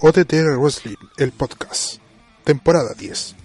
OTTR 0.00 0.58
Wrestling, 0.58 0.96
el 1.16 1.32
podcast, 1.32 1.96
temporada 2.44 2.92
10. 2.92 3.36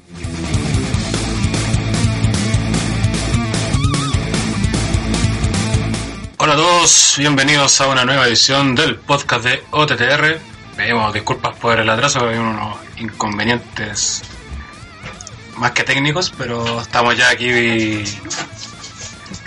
Hola 6.39 6.53
a 6.53 6.55
todos, 6.57 7.15
bienvenidos 7.17 7.79
a 7.79 7.87
una 7.87 8.03
nueva 8.03 8.27
edición 8.27 8.75
del 8.75 8.97
podcast 8.97 9.45
de 9.45 9.63
OTTR. 9.71 10.37
Pedimos 10.75 11.13
disculpas 11.13 11.55
por 11.55 11.79
el 11.79 11.89
atraso, 11.89 12.27
hay 12.27 12.37
unos 12.37 12.77
inconvenientes 12.97 14.21
más 15.55 15.71
que 15.71 15.83
técnicos, 15.85 16.33
pero 16.37 16.81
estamos 16.81 17.15
ya 17.15 17.29
aquí 17.29 18.03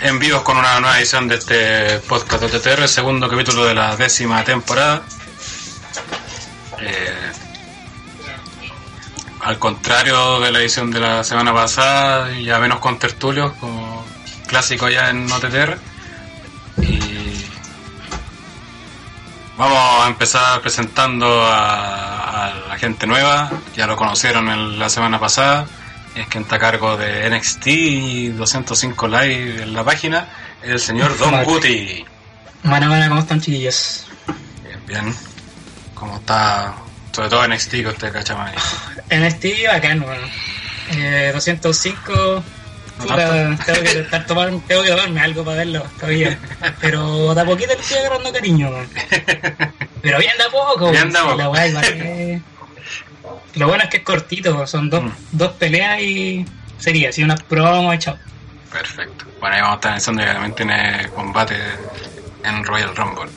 en 0.03 0.19
vivos 0.19 0.41
con 0.41 0.57
una 0.57 0.81
nueva 0.81 0.97
edición 0.99 1.29
de 1.29 1.35
este 1.35 1.99
podcast 1.99 2.43
de 2.43 2.57
OTTR, 2.57 2.87
segundo 2.89 3.29
capítulo 3.29 3.63
de 3.63 3.73
la 3.73 3.95
décima 3.95 4.43
temporada. 4.43 5.01
Eh, 6.81 7.31
al 9.39 9.57
contrario 9.59 10.41
de 10.41 10.51
la 10.51 10.59
edición 10.59 10.91
de 10.91 10.99
la 10.99 11.23
semana 11.23 11.53
pasada, 11.53 12.37
ya 12.37 12.59
menos 12.59 12.79
con 12.79 12.99
tertulios, 12.99 13.53
como 13.53 14.05
clásico 14.45 14.89
ya 14.89 15.09
en 15.09 15.31
OTTR. 15.31 15.77
Y 16.81 17.45
vamos 19.57 20.03
a 20.03 20.07
empezar 20.07 20.59
presentando 20.59 21.45
a, 21.45 22.47
a 22.47 22.53
la 22.67 22.77
gente 22.77 23.07
nueva, 23.07 23.49
ya 23.73 23.87
lo 23.87 23.95
conocieron 23.95 24.49
en 24.49 24.77
la 24.79 24.89
semana 24.89 25.17
pasada, 25.17 25.65
es 26.15 26.27
que 26.27 26.39
está 26.39 26.55
a 26.55 26.59
cargo 26.59 26.97
de 26.97 27.29
NXT 27.29 27.67
y 27.67 28.27
205 28.29 29.07
Live 29.07 29.63
en 29.63 29.73
la 29.73 29.83
página, 29.83 30.27
el 30.63 30.79
señor 30.79 31.17
Don. 31.19 31.43
Guti. 31.43 32.05
Bueno, 32.63 32.87
bueno, 32.87 33.09
¿cómo 33.09 33.21
están 33.21 33.41
chiquillos? 33.41 34.05
Bien, 34.63 34.79
bien. 34.85 35.15
¿Cómo 35.93 36.17
está? 36.17 36.75
Sobre 37.11 37.29
todo 37.29 37.47
NXT 37.47 37.71
que 37.71 37.87
usted 37.87 38.11
cacha 38.13 38.35
más. 38.35 38.53
Este 39.09 39.67
bacán, 39.67 40.01
bueno. 40.01 40.25
Eh, 40.91 41.31
205. 41.33 42.43
No 42.99 43.03
puta, 43.05 43.15
tanto. 43.27 43.63
tengo 43.65 43.81
que 43.81 43.99
estar 44.01 44.25
tengo 44.25 44.83
que 44.83 44.89
tomarme 44.89 45.19
algo 45.21 45.43
para 45.43 45.57
verlo 45.57 45.83
todavía. 45.99 46.37
Pero 46.79 47.33
de 47.35 47.41
a 47.41 47.45
poquito 47.45 47.73
le 47.73 47.81
estoy 47.81 47.97
agarrando 47.97 48.31
cariño, 48.31 48.71
man. 48.71 48.87
Pero 50.01 50.19
bien 50.19 50.33
de 50.37 50.43
a 50.43 50.49
poco, 50.49 50.91
Bien 50.91 51.11
de 51.11 51.17
a 51.17 51.23
poco. 51.23 51.35
la 51.37 51.49
Lo 53.55 53.67
bueno 53.67 53.83
es 53.83 53.89
que 53.89 53.97
es 53.97 54.03
cortito, 54.03 54.65
son 54.67 54.89
dos, 54.89 55.03
Mm. 55.03 55.11
dos 55.31 55.51
peleas 55.53 56.01
y 56.01 56.45
sería 56.77 57.09
así 57.09 57.23
unas 57.23 57.41
promos 57.43 57.95
y 57.95 57.99
chao. 57.99 58.17
Perfecto. 58.71 59.25
Bueno, 59.39 59.55
ahí 59.55 59.61
vamos 59.61 59.73
a 59.73 59.75
estar 59.75 59.91
analizando 59.91 60.21
que 60.23 60.27
también 60.31 60.55
tiene 60.55 61.09
combate 61.15 61.55
en 62.43 62.63
Royal 62.63 62.95
Rumble. 62.95 63.29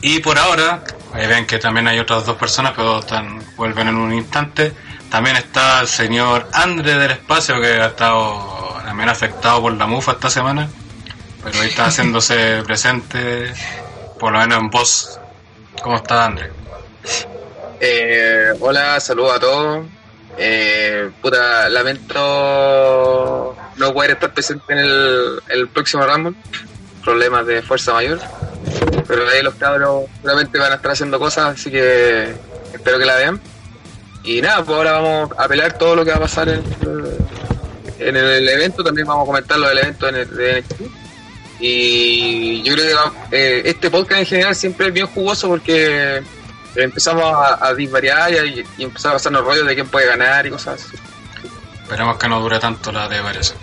Y 0.00 0.20
por 0.20 0.38
ahora, 0.38 0.82
ahí 1.12 1.26
ven 1.26 1.46
que 1.46 1.58
también 1.58 1.88
hay 1.88 1.98
otras 1.98 2.24
dos 2.26 2.36
personas, 2.36 2.72
pero 2.76 3.00
están, 3.00 3.42
vuelven 3.56 3.88
en 3.88 3.96
un 3.96 4.12
instante. 4.14 4.72
También 5.10 5.36
está 5.36 5.80
el 5.80 5.88
señor 5.88 6.48
André 6.52 6.94
del 6.96 7.10
Espacio, 7.12 7.60
que 7.60 7.66
ha 7.80 7.86
estado 7.86 8.76
también 8.84 9.08
afectado 9.08 9.62
por 9.62 9.72
la 9.72 9.86
mufa 9.86 10.12
esta 10.12 10.30
semana, 10.30 10.68
pero 11.42 11.60
ahí 11.60 11.68
está 11.68 11.86
haciéndose 11.88 12.62
presente, 12.64 13.52
por 14.20 14.32
lo 14.32 14.38
menos 14.38 14.58
en 14.58 14.70
voz. 14.70 15.18
¿Cómo 15.82 15.96
está 15.96 16.26
André? 16.26 16.50
Eh, 17.80 18.52
hola, 18.60 18.98
saludos 19.00 19.36
a 19.36 19.40
todos. 19.40 19.86
Eh, 20.38 21.10
puta, 21.20 21.68
lamento 21.68 23.56
no 23.76 23.92
poder 23.92 24.12
estar 24.12 24.32
presente 24.32 24.64
en 24.72 24.78
el, 24.78 25.68
próximo 25.68 26.06
Rumble. 26.06 26.34
Problemas 27.04 27.46
de 27.46 27.62
fuerza 27.62 27.92
mayor. 27.92 28.18
Pero 29.06 29.28
ahí 29.28 29.42
los 29.42 29.54
cabros 29.54 30.04
seguramente 30.16 30.58
van 30.58 30.72
a 30.72 30.76
estar 30.76 30.90
haciendo 30.90 31.18
cosas, 31.18 31.54
así 31.54 31.70
que 31.70 32.34
espero 32.72 32.98
que 32.98 33.04
la 33.04 33.16
vean. 33.16 33.40
Y 34.24 34.40
nada, 34.40 34.64
pues 34.64 34.76
ahora 34.76 34.92
vamos 34.92 35.30
a 35.36 35.46
pelear 35.46 35.78
todo 35.78 35.94
lo 35.94 36.04
que 36.04 36.10
va 36.10 36.16
a 36.16 36.20
pasar 36.20 36.48
en, 36.48 36.64
el 37.98 38.48
evento. 38.48 38.82
También 38.82 39.06
vamos 39.06 39.22
a 39.22 39.26
comentar 39.26 39.58
lo 39.58 39.68
del 39.68 39.78
evento 39.78 40.08
en 40.08 40.16
el, 40.16 40.36
de 40.36 40.60
NXT. 40.60 40.80
Y 41.60 42.62
yo 42.62 42.74
creo 42.74 43.14
que 43.30 43.58
eh, 43.58 43.62
este 43.66 43.90
podcast 43.90 44.20
en 44.20 44.26
general 44.26 44.54
siempre 44.54 44.88
es 44.88 44.92
bien 44.92 45.06
jugoso 45.06 45.48
porque 45.48 46.22
empezamos 46.76 47.24
a, 47.24 47.66
a 47.66 47.74
disvariar 47.74 48.32
y, 48.46 48.64
y 48.78 48.84
empezar 48.84 49.12
a 49.12 49.14
pasarnos 49.14 49.44
rollos 49.44 49.66
de 49.66 49.74
quién 49.74 49.88
puede 49.88 50.06
ganar 50.06 50.46
y 50.46 50.50
cosas 50.50 50.84
así. 50.84 50.96
Esperemos 51.82 52.16
que 52.16 52.28
no 52.28 52.40
dure 52.40 52.58
tanto 52.58 52.90
la 52.90 53.08
de 53.08 53.20
variación. 53.20 53.58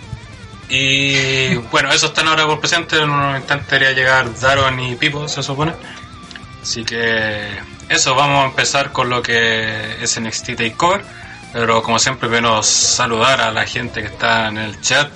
Y 0.68 1.56
bueno, 1.70 1.92
eso 1.92 2.06
están 2.06 2.28
ahora 2.28 2.46
por 2.46 2.60
presente. 2.60 2.96
En 2.98 3.10
un 3.10 3.36
instante 3.36 3.78
debería 3.78 3.92
llegar 3.92 4.40
Daron 4.40 4.80
y 4.80 4.96
Pipo, 4.96 5.28
se 5.28 5.42
supone. 5.42 5.74
Así 6.62 6.84
que 6.84 7.58
eso, 7.88 8.14
vamos 8.14 8.44
a 8.44 8.46
empezar 8.46 8.92
con 8.92 9.10
lo 9.10 9.22
que 9.22 10.02
es 10.02 10.18
NXT 10.18 10.56
Takeover. 10.56 11.04
Pero 11.52 11.82
como 11.82 11.98
siempre, 11.98 12.28
menos 12.28 12.66
saludar 12.66 13.40
a 13.40 13.52
la 13.52 13.66
gente 13.66 14.00
que 14.00 14.08
está 14.08 14.48
en 14.48 14.58
el 14.58 14.80
chat. 14.80 15.10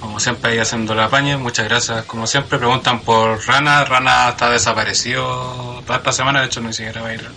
Como 0.00 0.20
siempre, 0.20 0.52
ahí 0.52 0.58
haciendo 0.58 0.94
la 0.94 1.08
paña. 1.08 1.38
Muchas 1.38 1.68
gracias. 1.68 2.04
Como 2.04 2.26
siempre, 2.26 2.58
preguntan 2.58 3.00
por 3.00 3.44
Rana. 3.46 3.84
Rana 3.84 4.30
está 4.30 4.50
desaparecido 4.50 5.82
toda 5.86 5.98
esta 5.98 6.12
semana. 6.12 6.40
De 6.40 6.46
hecho, 6.46 6.60
ni 6.60 6.72
siquiera 6.72 7.02
va 7.02 7.08
a 7.08 7.14
ir 7.14 7.28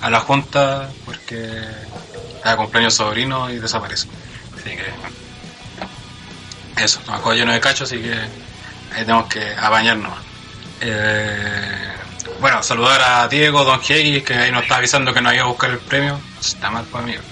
a 0.00 0.10
la 0.10 0.20
junta 0.20 0.88
porque 1.04 1.50
está 2.36 2.56
cumpleaños 2.56 2.94
sobrino 2.94 3.50
y 3.50 3.58
desaparece. 3.58 4.06
Así 4.56 4.76
que 4.76 4.84
eso, 6.82 7.00
nos 7.06 7.16
acabo 7.16 7.32
lleno 7.32 7.52
de 7.52 7.60
cacho, 7.60 7.84
así 7.84 7.98
que 7.98 8.12
ahí 8.12 9.00
tenemos 9.00 9.26
que 9.26 9.54
apañarnos. 9.56 10.12
Eh, 10.80 11.92
bueno, 12.40 12.62
saludar 12.62 13.00
a 13.00 13.28
Diego, 13.28 13.64
Don 13.64 13.80
Hegui, 13.86 14.22
que 14.22 14.34
ahí 14.34 14.52
nos 14.52 14.62
está 14.64 14.76
avisando 14.76 15.14
que 15.14 15.20
nos 15.20 15.32
iba 15.32 15.44
a 15.44 15.48
buscar 15.48 15.70
el 15.70 15.78
premio. 15.78 16.20
Está 16.40 16.70
mal, 16.70 16.84
pues 16.90 17.02
amigo. 17.02 17.22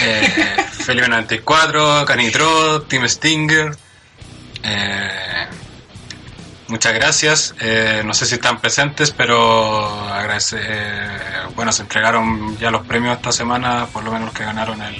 Eh, 0.00 0.56
Felipe 0.84 1.08
94, 1.08 2.04
Canitro, 2.04 2.82
Team 2.82 3.08
Stinger. 3.08 3.76
Eh, 4.66 5.46
muchas 6.68 6.92
gracias. 6.94 7.54
Eh, 7.60 8.02
no 8.04 8.12
sé 8.12 8.26
si 8.26 8.34
están 8.34 8.60
presentes, 8.60 9.12
pero 9.12 9.86
agradece, 10.10 10.58
eh, 10.60 11.08
bueno, 11.54 11.72
se 11.72 11.82
entregaron 11.82 12.58
ya 12.58 12.70
los 12.70 12.84
premios 12.86 13.16
esta 13.16 13.32
semana, 13.32 13.86
por 13.92 14.02
lo 14.02 14.10
menos 14.10 14.26
los 14.26 14.34
que 14.34 14.44
ganaron 14.44 14.82
el 14.82 14.96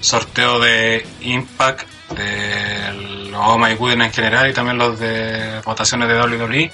sorteo 0.00 0.58
de 0.58 1.06
Impact, 1.20 1.86
de 2.10 3.28
los 3.30 3.40
Oh 3.44 3.58
My 3.58 3.74
Gooden 3.74 4.02
en 4.02 4.12
general 4.12 4.48
y 4.48 4.54
también 4.54 4.78
los 4.78 4.98
de 4.98 5.60
votaciones 5.64 6.08
de 6.08 6.18
WWE. 6.18 6.72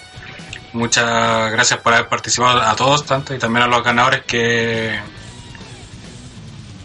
Muchas 0.73 1.51
gracias 1.53 1.81
por 1.81 1.95
haber 1.95 2.09
participado 2.09 2.61
a 2.61 2.75
todos, 2.77 3.05
tanto 3.05 3.35
y 3.35 3.39
también 3.39 3.65
a 3.65 3.69
los 3.69 3.83
ganadores 3.83 4.23
que 4.23 4.99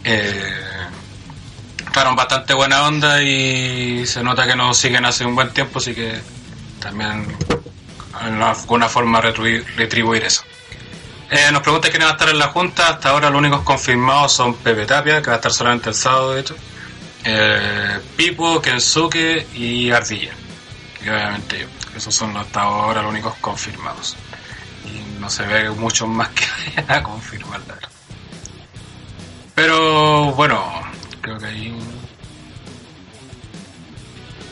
eh, 0.04 0.69
bastante 2.16 2.54
buena 2.54 2.88
onda 2.88 3.22
y 3.22 4.06
se 4.06 4.24
nota 4.24 4.48
que 4.48 4.56
nos 4.56 4.78
siguen 4.78 5.06
hace 5.06 5.26
un 5.26 5.36
buen 5.36 5.52
tiempo, 5.52 5.80
así 5.80 5.94
que 5.94 6.20
también 6.80 7.36
alguna 8.14 8.88
forma 8.88 9.22
retribuir, 9.22 10.24
eso. 10.24 10.44
Eh, 11.30 11.52
nos 11.52 11.62
pregunta 11.62 11.90
quién 11.90 12.04
va 12.04 12.10
a 12.10 12.12
estar 12.12 12.30
en 12.30 12.40
la 12.40 12.48
junta. 12.48 12.90
Hasta 12.90 13.10
ahora 13.10 13.30
los 13.30 13.40
únicos 13.40 13.62
confirmados 13.62 14.34
son 14.34 14.56
Pepe 14.56 14.86
Tapia, 14.86 15.22
que 15.22 15.28
va 15.28 15.34
a 15.34 15.36
estar 15.36 15.54
solamente 15.54 15.90
el 15.90 15.96
sábado, 15.96 16.34
de 16.34 16.42
hecho. 16.42 16.56
Eh, 17.24 18.00
Pipo, 18.16 18.62
Kensuke 18.62 19.48
y 19.54 19.92
Ardilla. 19.92 20.34
Y 21.04 21.10
obviamente. 21.10 21.68
Esos 21.96 22.16
son 22.16 22.36
hasta 22.38 22.62
ahora 22.62 23.02
los 23.02 23.12
únicos 23.12 23.36
confirmados. 23.42 24.16
Y 24.86 25.20
no 25.20 25.30
se 25.30 25.44
ve 25.46 25.70
mucho 25.70 26.08
más 26.08 26.30
que 26.30 26.46
a 26.88 27.04
confirmar. 27.04 27.62
Pero 29.54 30.32
bueno, 30.32 30.82
creo 31.22 31.38
que 31.38 31.46
ahí. 31.46 31.74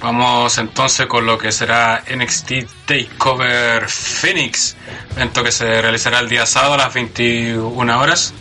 Vamos 0.02 0.58
entonces 0.60 1.08
con 1.08 1.26
lo 1.26 1.38
que 1.40 1.52
será 1.52 2.04
NXT 2.08 2.52
Takeover 2.86 3.90
Phoenix, 3.90 4.78
evento 5.16 5.44
que 5.44 5.52
se 5.52 5.82
realizará 5.82 6.20
el 6.20 6.30
día 6.30 6.46
sábado 6.46 6.76
a 6.76 6.78
las 6.78 6.94
21 6.94 8.00
horas, 8.00 8.34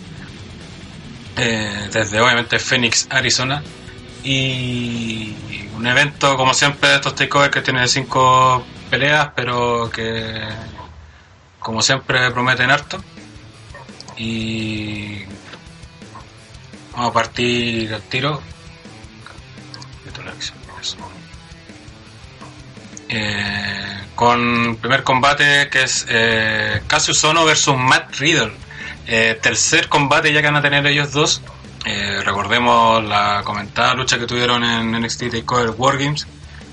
eh, 1.36 1.88
desde 1.92 2.20
obviamente 2.20 2.58
Phoenix, 2.58 3.06
Arizona. 3.10 3.62
Y 4.22 5.34
un 5.76 5.86
evento, 5.86 6.36
como 6.36 6.52
siempre, 6.52 6.90
de 6.90 6.96
estos 6.96 7.14
takeovers 7.14 7.52
que 7.52 7.62
tiene 7.62 7.86
cinco 7.88 8.64
peleas, 8.90 9.30
pero 9.34 9.90
que, 9.90 10.42
como 11.58 11.80
siempre, 11.80 12.30
prometen 12.32 12.70
harto. 12.70 13.02
Y 14.18 15.24
vamos 16.96 17.10
a 17.10 17.12
partir 17.12 17.92
al 17.94 18.02
tiro. 18.02 18.40
Eh, 23.08 24.02
con 24.14 24.76
primer 24.80 25.04
combate 25.04 25.68
que 25.70 25.82
es 25.84 26.06
eh, 26.08 26.82
Cassius 26.86 27.22
Ono 27.24 27.44
versus 27.44 27.76
Matt 27.76 28.16
Riddle. 28.16 28.52
Eh, 29.06 29.38
tercer 29.40 29.88
combate 29.88 30.32
ya 30.32 30.40
que 30.40 30.46
van 30.48 30.56
a 30.56 30.62
tener 30.62 30.84
ellos 30.86 31.12
dos. 31.12 31.40
Eh, 31.84 32.20
recordemos 32.24 33.04
la 33.04 33.42
comentada 33.44 33.94
lucha 33.94 34.18
que 34.18 34.26
tuvieron 34.26 34.64
en 34.64 34.90
NXT 35.00 35.30
Takeover 35.30 35.70
Wargames, 35.70 36.26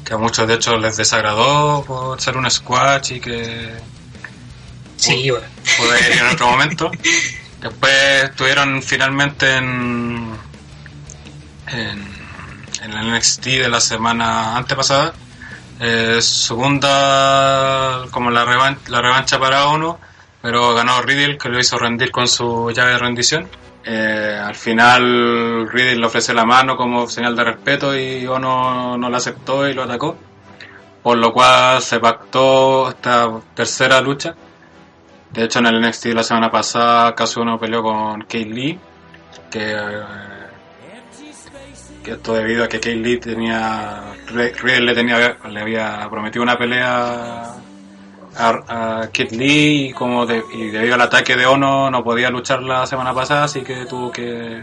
que 0.03 0.13
a 0.15 0.17
muchos 0.17 0.47
de 0.47 0.55
hecho 0.55 0.75
les 0.77 0.97
desagradó 0.97 1.83
por 1.85 2.19
ser 2.19 2.35
un 2.37 2.49
squash 2.49 3.13
y 3.13 3.19
que 3.19 3.73
Sí, 4.97 5.29
bueno. 5.29 5.45
pudo 5.77 5.95
ir 5.97 6.11
en 6.17 6.27
otro 6.27 6.49
momento. 6.49 6.89
Después 7.63 8.25
estuvieron 8.25 8.81
finalmente 8.83 9.55
en, 9.55 10.37
en, 11.67 12.13
el 12.83 13.13
NXT 13.17 13.45
de 13.45 13.69
la 13.69 13.79
semana 13.79 14.57
antepasada. 14.57 15.13
Eh, 15.79 16.19
segunda, 16.21 18.03
como 18.11 18.29
la, 18.31 18.45
revan- 18.45 18.77
la 18.87 19.01
revancha 19.01 19.39
para 19.39 19.67
uno, 19.69 19.97
pero 20.41 20.73
ganó 20.73 21.01
Riddle, 21.01 21.37
que 21.37 21.49
lo 21.49 21.57
hizo 21.59 21.77
rendir 21.77 22.11
con 22.11 22.27
su 22.27 22.69
llave 22.71 22.91
de 22.91 22.97
rendición. 22.97 23.47
Eh, 23.85 24.39
al 24.41 24.55
final 24.55 25.67
Riddle 25.69 25.95
le 25.97 26.05
ofreció 26.05 26.33
la 26.33 26.45
mano 26.45 26.75
como 26.77 27.07
señal 27.07 27.35
de 27.35 27.43
respeto 27.43 27.97
y 27.97 28.25
Ono 28.27 28.97
no 28.97 29.09
la 29.09 29.17
aceptó 29.17 29.67
y 29.67 29.73
lo 29.73 29.83
atacó. 29.83 30.17
Por 31.01 31.17
lo 31.17 31.31
cual 31.33 31.81
se 31.81 31.99
pactó 31.99 32.89
esta 32.89 33.29
tercera 33.53 33.99
lucha. 34.01 34.35
De 35.33 35.45
hecho, 35.45 35.59
en 35.59 35.65
el 35.65 35.81
NXT 35.81 36.05
la 36.07 36.23
semana 36.23 36.51
pasada, 36.51 37.15
Kazuno 37.15 37.59
peleó 37.59 37.81
con 37.81 38.21
Kate 38.21 38.45
Lee, 38.45 38.79
que, 39.49 39.71
eh, 39.71 40.03
que 42.03 42.11
esto 42.11 42.33
debido 42.35 42.63
a 42.63 42.67
que 42.67 42.79
Kate 42.79 42.95
Lee 42.95 43.17
tenía, 43.17 44.13
Riddle 44.27 44.81
le, 44.81 44.93
tenía, 44.93 45.37
le 45.49 45.59
había 45.59 46.07
prometido 46.07 46.43
una 46.43 46.55
pelea 46.55 47.55
a, 48.35 49.01
a 49.01 49.01
Kate 49.07 49.35
Lee 49.35 49.87
y, 49.87 49.93
como 49.93 50.23
y 50.25 50.69
debido 50.69 50.93
al 50.93 51.01
ataque 51.01 51.35
de 51.35 51.47
Ono 51.47 51.89
no 51.89 52.03
podía 52.03 52.29
luchar 52.29 52.61
la 52.61 52.85
semana 52.85 53.11
pasada, 53.11 53.45
así 53.45 53.61
que 53.61 53.87
tuvo 53.87 54.11
que... 54.11 54.61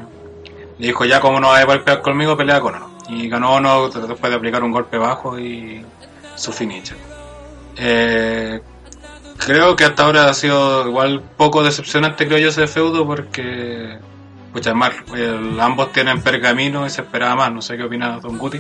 Le 0.79 0.87
dijo, 0.87 1.05
ya 1.05 1.21
como 1.21 1.41
no 1.41 1.49
va 1.49 1.59
a 1.59 1.65
golpear 1.65 2.01
conmigo, 2.01 2.37
pelea 2.37 2.61
con 2.61 2.77
Ono. 2.77 2.91
Y 3.09 3.29
ganó 3.29 3.55
Ono 3.55 3.89
después 3.89 4.31
de 4.31 4.37
aplicar 4.37 4.63
un 4.63 4.71
golpe 4.71 4.99
bajo 4.99 5.37
y 5.37 5.85
su 6.37 6.53
finisher. 6.53 6.97
Eh, 7.77 8.61
creo 9.45 9.77
que 9.77 9.85
hasta 9.85 10.05
ahora 10.05 10.29
ha 10.29 10.35
sido 10.35 10.87
igual 10.89 11.23
poco 11.37 11.63
decepcionante, 11.63 12.27
creo 12.27 12.39
yo, 12.39 12.49
ese 12.49 12.67
feudo, 12.67 13.07
porque 13.07 13.99
pucha, 14.53 14.75
más, 14.75 14.93
el- 15.15 15.59
ambos 15.61 15.93
tienen 15.93 16.21
pergamino 16.23 16.87
y 16.87 16.91
se 16.91 17.03
esperaba 17.03 17.37
más. 17.37 17.53
No 17.53 17.63
sé 17.63 17.77
qué 17.77 17.85
opina 17.85 18.19
Don 18.21 18.37
Guti. 18.39 18.59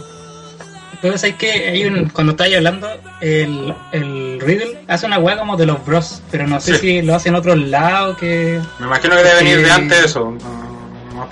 Pero 1.03 1.15
es 1.15 1.23
que 1.37 1.50
hay 1.50 1.85
un, 1.87 2.11
cuando 2.11 2.32
estáis 2.32 2.56
hablando, 2.56 2.87
el, 3.23 3.75
el 3.93 4.38
Riddle 4.41 4.81
hace 4.87 5.06
una 5.06 5.19
weá 5.19 5.38
como 5.38 5.56
de 5.56 5.65
los 5.67 5.85
bros, 5.85 6.23
pero 6.31 6.47
no 6.47 6.61
sé 6.61 6.75
Sí. 6.75 6.81
si 6.81 7.03
lo 7.03 7.15
hace 7.15 7.31
en 7.31 7.37
otro 7.37 7.55
lado 7.56 8.17
que 8.17 8.61
Me 8.79 8.87
imagino 8.87 9.17
que 9.17 9.23
debe 9.23 9.37
venir 9.37 9.65
de 9.65 9.71
antes 9.71 10.05
eso. 10.05 10.31
no- 10.31 10.71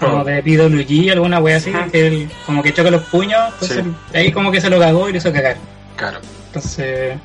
como 0.00 0.22
de 0.24 0.42
PWG, 0.42 1.12
alguna 1.12 1.38
weá 1.38 1.56
así, 1.58 1.70
Ajá. 1.70 1.86
que 1.90 2.06
él 2.06 2.30
como 2.46 2.62
que 2.62 2.72
choca 2.74 2.90
los 2.90 3.02
puños, 3.04 3.40
entonces 3.54 3.84
Sí. 3.84 4.16
ahí 4.18 4.32
como 4.32 4.50
que 4.50 4.60
se 4.60 4.68
lo 4.70 4.78
cagó 4.78 5.08
y 5.08 5.12
lo 5.12 5.18
hizo 5.18 5.32
cagar. 5.32 5.56
Claro. 5.96 6.18
Entonces, 6.46 7.16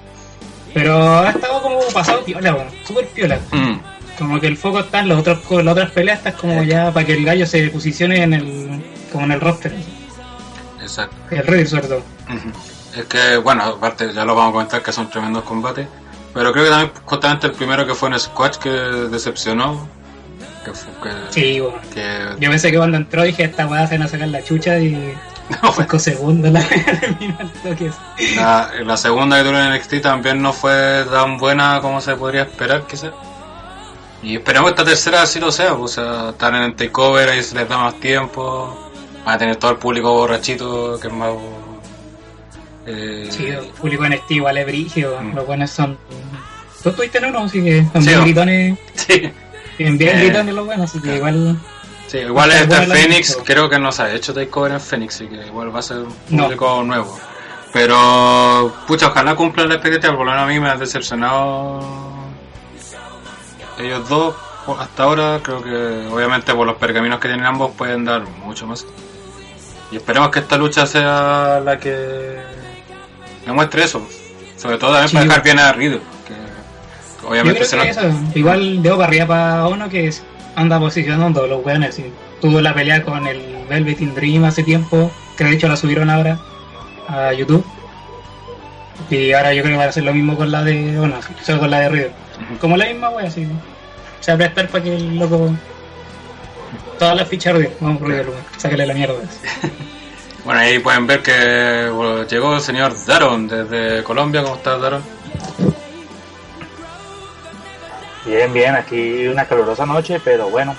pero 0.73 1.19
ha 1.19 1.29
estado 1.31 1.61
como 1.61 1.79
pasado 1.93 2.23
piola, 2.23 2.53
weón, 2.55 2.67
súper 2.85 3.07
piola. 3.07 3.39
Mm, 3.51 3.73
Como 4.17 4.39
que 4.39 4.47
el 4.47 4.57
foco 4.57 4.79
está 4.79 4.99
en 4.99 5.09
los 5.09 5.19
otros, 5.19 5.39
las 5.63 5.71
otras 5.73 5.91
peleas, 5.91 6.19
está 6.19 6.33
como 6.33 6.61
ya 6.63 6.91
para 6.91 7.05
que 7.05 7.13
el 7.13 7.25
gallo 7.25 7.45
se 7.47 7.67
posicione 7.69 8.21
en 8.23 8.33
el, 8.33 8.83
como 9.11 9.25
en 9.25 9.31
el 9.33 9.41
roster, 9.41 9.73
exacto. 10.81 11.15
el 11.31 11.45
Riddle 11.47 11.65
sobre 11.65 11.87
todo. 11.87 12.01
Es 12.95 13.05
que, 13.05 13.37
bueno, 13.37 13.63
aparte 13.63 14.13
ya 14.13 14.23
lo 14.23 14.35
vamos 14.35 14.49
a 14.49 14.53
comentar 14.53 14.83
que 14.83 14.91
son 14.91 15.09
tremendos 15.09 15.43
combates. 15.43 15.87
Pero 16.33 16.51
creo 16.51 16.63
que 16.65 16.69
también 16.71 16.91
justamente 17.05 17.47
el 17.47 17.53
primero 17.53 17.85
que 17.85 17.93
fue 17.93 18.09
en 18.09 18.19
Squatch 18.19 18.57
que 18.57 18.69
decepcionó. 18.69 19.87
Que 20.65 20.71
fue 20.73 20.91
que, 21.03 21.09
Sí, 21.31 21.61
que- 21.93 22.35
Yo 22.39 22.49
pensé 22.49 22.71
que 22.71 22.77
cuando 22.77 22.97
entró 22.97 23.23
dije 23.23 23.43
esta 23.43 23.67
weá 23.67 23.85
se 23.87 23.97
van 23.97 24.07
a 24.07 24.09
sacar 24.09 24.27
la 24.29 24.43
chucha 24.43 24.79
y 24.79 25.13
no, 25.49 25.71
fue- 25.73 25.83
cinco 25.83 25.99
segundos 25.99 26.51
la 26.51 26.61
terminó 26.99 27.37
el 27.39 27.51
toque. 27.51 27.91
la, 28.35 28.71
la 28.85 28.97
segunda 28.97 29.37
que 29.37 29.43
tuvo 29.49 29.57
en 29.59 29.73
NXT 29.73 30.01
también 30.01 30.41
no 30.41 30.53
fue 30.53 31.05
tan 31.11 31.37
buena 31.37 31.79
como 31.81 31.99
se 32.01 32.15
podría 32.15 32.43
esperar 32.43 32.85
quizás. 32.87 33.11
Y 34.21 34.35
esperamos 34.37 34.71
que 34.71 34.75
esta 34.81 34.85
tercera 34.89 35.25
sí 35.25 35.39
lo 35.39 35.51
sea, 35.51 35.75
pues, 35.75 35.97
o 35.97 36.03
sea, 36.03 36.29
estar 36.29 36.55
en 36.55 36.63
el 36.63 36.75
takeover 36.75 37.27
ahí 37.29 37.43
se 37.43 37.55
les 37.55 37.67
da 37.67 37.77
más 37.77 37.99
tiempo. 37.99 38.89
Van 39.25 39.35
a 39.35 39.37
tener 39.37 39.57
todo 39.57 39.71
el 39.71 39.77
público 39.77 40.13
borrachito 40.13 40.97
que 40.99 41.07
es 41.07 41.13
más... 41.13 41.31
eh, 42.85 43.27
Sí, 43.29 43.47
el 43.47 43.65
público 43.67 44.05
en 44.05 44.13
este 44.13 44.35
igual 44.35 44.57
es 44.57 44.65
brigio, 44.65 45.17
Mm. 45.21 45.35
los 45.35 45.45
buenos 45.45 45.69
son... 45.71 45.97
Tú 46.81 46.89
estuviste 46.89 47.17
en 47.19 47.25
uno, 47.25 47.39
así 47.43 47.63
que 47.63 47.85
son 47.93 48.01
Sí, 48.03 48.13
gritones, 48.13 48.77
sí. 48.95 49.31
bien, 49.77 49.97
bien 49.97 50.17
Eh, 50.17 50.23
gritones 50.25 50.55
los 50.55 50.65
buenos, 50.65 50.89
así 50.89 51.01
que 51.01 51.15
igual... 51.15 51.57
Sí, 52.13 52.19
igual 52.19 52.51
este 52.51 52.75
Phoenix 52.85 53.39
creo 53.43 53.67
que 53.67 53.79
no 53.79 53.91
se 53.91 54.03
ha 54.03 54.13
hecho 54.13 54.35
takeover 54.35 54.73
en 54.73 54.79
Phoenix, 54.79 55.15
así 55.15 55.25
que 55.27 55.47
igual 55.47 55.75
va 55.75 55.79
a 55.79 55.81
ser 55.81 55.97
un 55.97 56.15
No. 56.29 56.43
público 56.43 56.83
nuevo. 56.83 57.17
Pero, 57.73 58.71
pucha, 58.85 59.07
ojalá 59.07 59.33
cumplan 59.33 59.67
la 59.67 59.73
expectativa, 59.75 60.15
por 60.15 60.23
lo 60.27 60.31
menos 60.31 60.45
a 60.45 60.47
mí 60.47 60.59
me 60.59 60.69
ha 60.69 60.75
decepcionado 60.75 61.79
ellos 63.79 64.07
dos. 64.07 64.35
Hasta 64.79 65.03
ahora 65.03 65.39
creo 65.41 65.63
que, 65.63 66.07
obviamente, 66.13 66.53
por 66.53 66.67
los 66.67 66.77
pergaminos 66.77 67.19
que 67.19 67.29
tienen 67.29 67.47
ambos, 67.47 67.71
pueden 67.75 68.05
dar 68.05 68.21
mucho 68.45 68.67
más. 68.67 68.85
Y 69.91 69.95
esperemos 69.95 70.29
que 70.29 70.37
esta 70.39 70.55
lucha 70.55 70.85
sea 70.85 71.59
la 71.65 71.79
que 71.79 72.37
demuestre 73.45 73.85
eso. 73.85 74.07
Sobre 74.55 74.77
todo 74.77 74.91
también 74.91 75.07
Sí. 75.09 75.15
para 75.15 75.25
dejar 75.25 75.43
bien 75.43 75.59
a 75.59 75.73
Riddle, 75.73 76.01
que 76.27 77.23
Yo 77.23 77.27
obviamente 77.29 77.65
se 77.65 77.75
lo- 77.75 77.81
eso, 77.83 78.01
igual 78.35 78.83
debo 78.83 78.97
para 78.97 79.07
arriba 79.07 79.25
para 79.25 79.67
uno 79.67 79.89
que 79.89 80.07
es- 80.09 80.23
anda 80.55 80.79
posicionando 80.79 81.47
los 81.47 81.65
así. 81.83 82.05
Tuvo 82.41 82.61
la 82.61 82.73
pelea 82.73 83.03
con 83.03 83.25
el 83.27 83.65
Velvet 83.69 84.01
in 84.01 84.15
Dream 84.15 84.43
hace 84.45 84.63
tiempo, 84.63 85.11
que 85.37 85.43
de 85.43 85.51
hecho 85.51 85.67
la 85.67 85.75
subieron 85.75 86.09
ahora 86.09 86.39
a 87.07 87.33
YouTube. 87.33 87.65
Y 89.09 89.31
ahora 89.33 89.53
yo 89.53 89.63
creo 89.63 89.73
que 89.73 89.77
va 89.77 89.85
a 89.85 89.89
hacer 89.89 90.03
lo 90.03 90.13
mismo 90.13 90.35
con 90.35 90.51
la 90.51 90.63
de, 90.63 90.97
bueno, 90.97 91.15
o 91.17 91.43
sea, 91.43 91.57
con 91.57 91.69
la 91.69 91.81
de. 91.81 92.07
Ujú. 92.07 92.57
Como 92.59 92.77
la 92.77 92.85
misma 92.85 93.09
wea, 93.09 93.27
así. 93.27 93.47
Se 94.19 94.31
va 94.31 94.35
a 94.35 94.37
prestar 94.37 94.67
para 94.69 94.83
que 94.83 94.95
el 94.95 95.17
loco. 95.17 95.53
Todas 96.99 97.15
las 97.17 97.27
fichas 97.27 97.55
Riddle, 97.55 97.75
vamos 97.79 98.01
weón. 98.01 98.25
Sácale 98.57 98.85
la 98.85 98.93
mierda. 98.93 99.15
Bueno, 100.45 100.59
ahí 100.59 100.77
pueden 100.79 101.07
ver 101.07 101.21
que 101.21 101.89
bueno, 101.89 102.27
llegó 102.27 102.55
el 102.55 102.59
señor 102.59 102.93
Daron 103.05 103.47
desde 103.47 104.03
Colombia. 104.03 104.43
¿Cómo 104.43 104.55
estás, 104.55 104.81
Daron? 104.81 105.01
Bien, 108.25 108.51
bien, 108.53 108.75
aquí 108.75 109.27
una 109.27 109.45
calurosa 109.45 109.85
noche, 109.85 110.19
pero 110.23 110.49
bueno, 110.49 110.75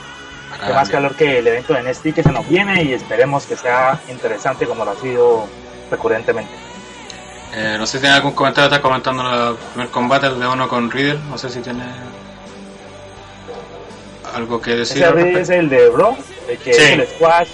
qué 0.61 0.67
Ah, 0.73 0.75
más 0.75 0.89
bien. 0.89 1.03
calor 1.03 1.15
que 1.17 1.39
el 1.39 1.47
evento 1.47 1.75
de 1.75 1.83
NXT 1.83 2.15
que 2.15 2.23
se 2.23 2.33
nos 2.33 2.49
viene 2.49 2.83
y 2.83 2.93
esperemos 2.95 3.45
que 3.45 3.57
sea 3.57 4.01
interesante 4.09 4.67
como 4.67 4.85
lo 4.85 4.93
ha 4.93 4.97
sido 4.97 5.47
recurrentemente. 5.91 6.53
Eh, 7.55 7.77
no 7.79 7.87
sé 7.87 7.99
si 7.99 8.01
tiene 8.03 8.17
algún 8.17 8.33
comentario. 8.33 8.65
Estás 8.67 8.81
comentando 8.81 9.51
el 9.51 9.57
primer 9.57 9.89
combate, 9.91 10.27
el 10.27 10.41
de 10.41 10.47
uno 10.47 10.69
con 10.69 10.91
Riddle. 10.91 11.21
No 11.29 11.39
sé 11.39 11.49
si 11.51 11.61
tiene 11.61 11.85
algo 14.35 14.61
que 14.61 14.75
decir. 14.75 14.97
Ese 14.97 15.05
al 15.07 15.19
es 15.19 15.51
el 15.51 15.69
de 15.69 15.89
Bro, 15.91 16.17
el 16.49 16.59
que 16.59 16.73
Sí. 16.75 16.83
es 16.83 16.91
el 16.93 17.07
squash 17.07 17.49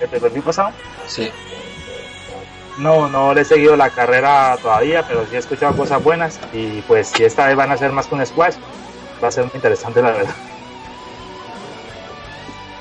el 0.00 0.42
pasado. 0.42 0.70
Sí. 1.06 1.30
No, 2.78 3.08
no 3.08 3.34
le 3.34 3.42
he 3.42 3.44
seguido 3.44 3.76
la 3.76 3.90
carrera 3.90 4.56
todavía, 4.62 5.02
pero 5.06 5.26
sí 5.28 5.36
he 5.36 5.38
escuchado 5.38 5.76
cosas 5.76 6.02
buenas 6.02 6.38
y 6.52 6.80
pues 6.82 7.08
si 7.08 7.24
esta 7.24 7.46
vez 7.46 7.56
van 7.56 7.70
a 7.72 7.76
ser 7.76 7.92
más 7.92 8.06
que 8.06 8.14
un 8.14 8.24
squash, 8.24 8.54
va 9.22 9.28
a 9.28 9.32
ser 9.32 9.44
muy 9.44 9.52
interesante 9.54 10.02
la 10.02 10.10
verdad. 10.12 10.34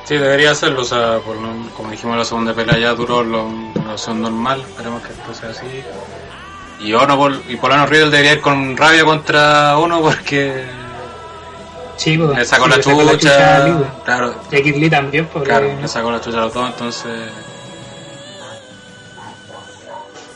Sí, 0.05 0.17
debería 0.17 0.51
hacerlo. 0.51 0.81
O 0.81 0.85
sea, 0.85 1.19
por 1.19 1.35
lo- 1.35 1.69
como 1.75 1.91
dijimos, 1.91 2.17
la 2.17 2.25
segunda 2.25 2.53
pelea 2.53 2.77
ya 2.79 2.93
duró 2.95 3.23
lo, 3.23 3.47
la 3.85 3.93
opción 3.93 4.21
normal. 4.21 4.61
Esperemos 4.61 5.01
que 5.03 5.13
esto 5.13 5.33
sea 5.33 5.49
así. 5.49 5.83
Y 6.79 6.93
Ono 6.93 7.17
por, 7.17 7.33
y 7.47 7.55
por 7.57 7.69
lo 7.69 7.75
menos 7.75 7.89
Riddle 7.89 8.09
debería 8.09 8.33
ir 8.33 8.41
con 8.41 8.75
rabia 8.75 9.03
contra 9.03 9.77
uno 9.77 10.01
porque 10.01 10.65
Sí, 11.97 12.17
pues. 12.17 12.37
le 12.37 12.45
sacó 12.45 12.63
sí, 12.63 12.69
la 12.69 12.77
le 12.77 12.81
chucha. 12.83 13.65
weón. 13.65 13.91
claro, 14.05 14.35
Y 14.49 14.55
a 14.55 14.63
Kid 14.63 14.75
Lee 14.77 14.89
también, 14.89 15.27
porque. 15.27 15.49
claro, 15.49 15.67
le 15.81 15.87
sacó 15.87 16.09
la 16.11 16.21
chucha 16.21 16.37
a 16.37 16.41
los 16.41 16.53
dos. 16.53 16.69
Entonces, 16.69 17.11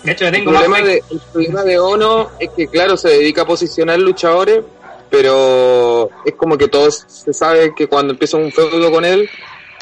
De 0.04 0.12
hecho, 0.12 0.26
El 0.26 0.34
tengo 0.34 0.52
problema, 0.52 0.82
de, 0.82 1.02
el 1.10 1.22
problema 1.32 1.64
de 1.64 1.80
Ono 1.80 2.32
es 2.38 2.50
que, 2.56 2.68
claro, 2.68 2.98
se 2.98 3.08
dedica 3.08 3.44
a 3.44 3.46
posicionar 3.46 3.98
luchadores, 4.00 4.60
pero 5.14 6.10
es 6.26 6.34
como 6.34 6.58
que 6.58 6.68
todos 6.68 7.06
se 7.08 7.32
sabe 7.34 7.76
que 7.76 7.86
cuando 7.86 8.14
empieza 8.14 8.36
un 8.36 8.52
feudo 8.52 8.90
con 8.92 9.06
él 9.06 9.30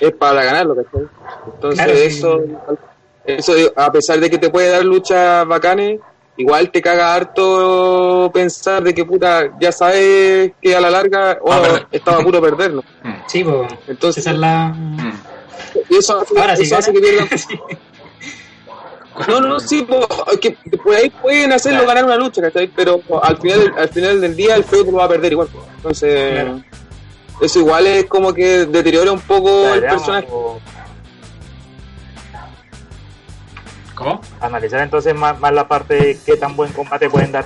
es 0.02 0.12
para 0.12 0.44
ganarlo, 0.44 0.76
¿cachai? 0.76 1.08
Entonces, 1.46 1.86
Claro, 1.86 1.98
sí. 1.98 2.06
eso, 2.06 3.54
eso, 3.56 3.74
a 3.78 3.90
pesar 3.94 4.20
de 4.20 4.30
que 4.30 4.38
te 4.38 4.50
puede 4.50 4.68
dar 4.68 4.84
luchas 4.84 5.48
bacanes, 5.48 6.02
igual 6.36 6.70
te 6.70 6.82
caga 6.82 7.16
harto 7.16 8.30
pensar 8.34 8.84
de 8.84 8.94
que 8.94 9.06
puta, 9.06 9.58
ya 9.58 9.72
sabes 9.72 10.52
que 10.62 10.76
a 10.76 10.82
la 10.82 10.90
larga 10.92 11.40
Va 11.48 11.56
a 11.56 11.60
Ono 11.60 11.62
perder. 11.62 11.88
estaba 11.94 12.22
puro 12.22 12.42
perder, 12.42 12.74
¿no? 12.74 12.82
mm, 12.82 13.14
Sí, 13.28 13.42
pues. 13.46 13.74
Entonces, 13.88 14.24
Esa 14.26 14.32
es 14.34 14.38
la. 14.38 14.76
y 15.90 15.96
eso, 15.96 16.20
hace- 16.20 16.66
sí, 16.66 16.92
que 16.92 17.00
pierdan 17.00 17.30
No, 19.28 19.42
no, 19.42 19.60
sí, 19.60 19.82
po, 19.82 20.08
que 20.42 20.56
que 20.56 20.78
por 20.78 20.96
ahí 20.96 21.10
pueden 21.10 21.52
hacerlo 21.52 21.86
ganar 21.86 22.06
una 22.06 22.16
lucha, 22.16 22.42
¿cachai? 22.42 22.68
Pero 22.76 23.02
al 23.22 23.38
final, 23.38 23.74
al 23.78 23.90
final 23.90 24.22
del 24.22 24.36
día 24.36 24.56
el 24.56 24.64
feudo 24.64 24.92
lo 24.92 24.98
va 24.98 25.06
a 25.06 25.10
perder 25.10 25.34
igual. 25.34 25.50
Entonces, 25.76 26.32
Claro. 26.32 26.64
eso 27.42 27.60
igual 27.60 27.88
es 27.88 28.06
como 28.06 28.34
que 28.34 28.66
deteriora 28.66 29.12
un 29.12 29.20
poco 29.20 29.74
el 29.74 29.82
personaje. 29.82 30.28
¿Cómo? 33.96 34.22
Analizar 34.40 34.82
entonces 34.82 35.14
más, 35.14 35.40
más 35.40 35.54
la 35.54 35.68
parte 35.68 35.94
de 35.96 36.20
qué 36.26 36.36
tan 36.38 36.56
buen 36.56 36.72
combate 36.72 37.10
pueden 37.10 37.32
dar. 37.32 37.46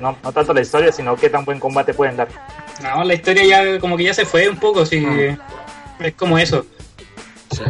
No, 0.00 0.16
no 0.22 0.32
tanto 0.32 0.52
la 0.54 0.60
historia, 0.60 0.92
sino 0.92 1.16
qué 1.16 1.28
tan 1.30 1.44
buen 1.44 1.58
combate 1.58 1.92
pueden 1.94 2.16
dar. 2.16 2.28
No, 2.82 3.04
la 3.04 3.14
historia 3.14 3.44
ya 3.44 3.80
como 3.80 3.96
que 3.96 4.04
ya 4.04 4.14
se 4.14 4.24
fue 4.24 4.48
un 4.48 4.56
poco, 4.58 4.84
sí. 4.86 5.00
Mm. 5.00 5.38
Es 6.04 6.14
como 6.14 6.38
eso. 6.38 6.64
Sí. 7.50 7.62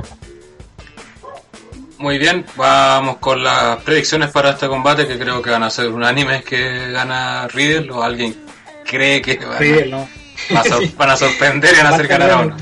Muy 2.03 2.19
bien, 2.19 2.45
vamos 2.57 3.19
con 3.19 3.45
las 3.45 3.77
predicciones 3.85 4.29
para 4.33 4.51
este 4.51 4.67
combate 4.67 5.07
que 5.07 5.17
creo 5.21 5.41
que 5.41 5.51
van 5.51 5.63
a 5.63 5.71
ser 5.71 5.87
unánimes 5.89 6.45
que 6.45 6.91
gana 6.91 7.47
Riddle 7.47 7.93
o 7.93 8.03
alguien 8.03 8.37
cree 8.85 9.23
que 9.23 9.37
van 9.37 9.55
a, 9.55 9.59
Riddle, 9.59 9.87
¿no? 9.89 10.09
va 10.53 10.61
a 10.63 10.65
sor- 10.65 10.97
van 10.97 11.11
a 11.11 11.17
sorprender 11.17 11.73
y 11.73 11.77
van 11.77 11.87
a 11.87 11.91
hacer 11.91 12.09
ganar 12.09 12.31
a 12.33 12.39
uno. 12.41 12.57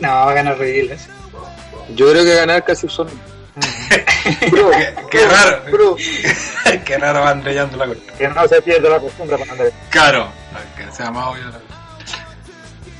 No, 0.00 0.08
va 0.08 0.30
a 0.32 0.34
ganar 0.34 0.58
Riddle. 0.58 0.94
ese. 0.94 1.08
Yo 1.94 2.10
creo 2.10 2.24
que 2.24 2.34
ganar 2.34 2.64
casi 2.64 2.88
son. 2.88 3.08
Qué, 4.40 4.94
qué 5.08 5.26
raro, 5.28 5.62
Bro, 5.70 5.96
qué 6.84 6.98
raro 6.98 7.20
van 7.22 7.44
rellando 7.44 7.76
la 7.76 7.86
cosa. 7.86 8.00
Que 8.18 8.26
no 8.26 8.48
se 8.48 8.60
pierda 8.60 8.88
la 8.90 8.98
costumbre 8.98 9.38
para 9.38 9.52
Andrés. 9.52 9.72
Claro, 9.88 10.26
que 10.76 10.90
sea 10.90 11.12
más 11.12 11.28
obvio. 11.28 11.44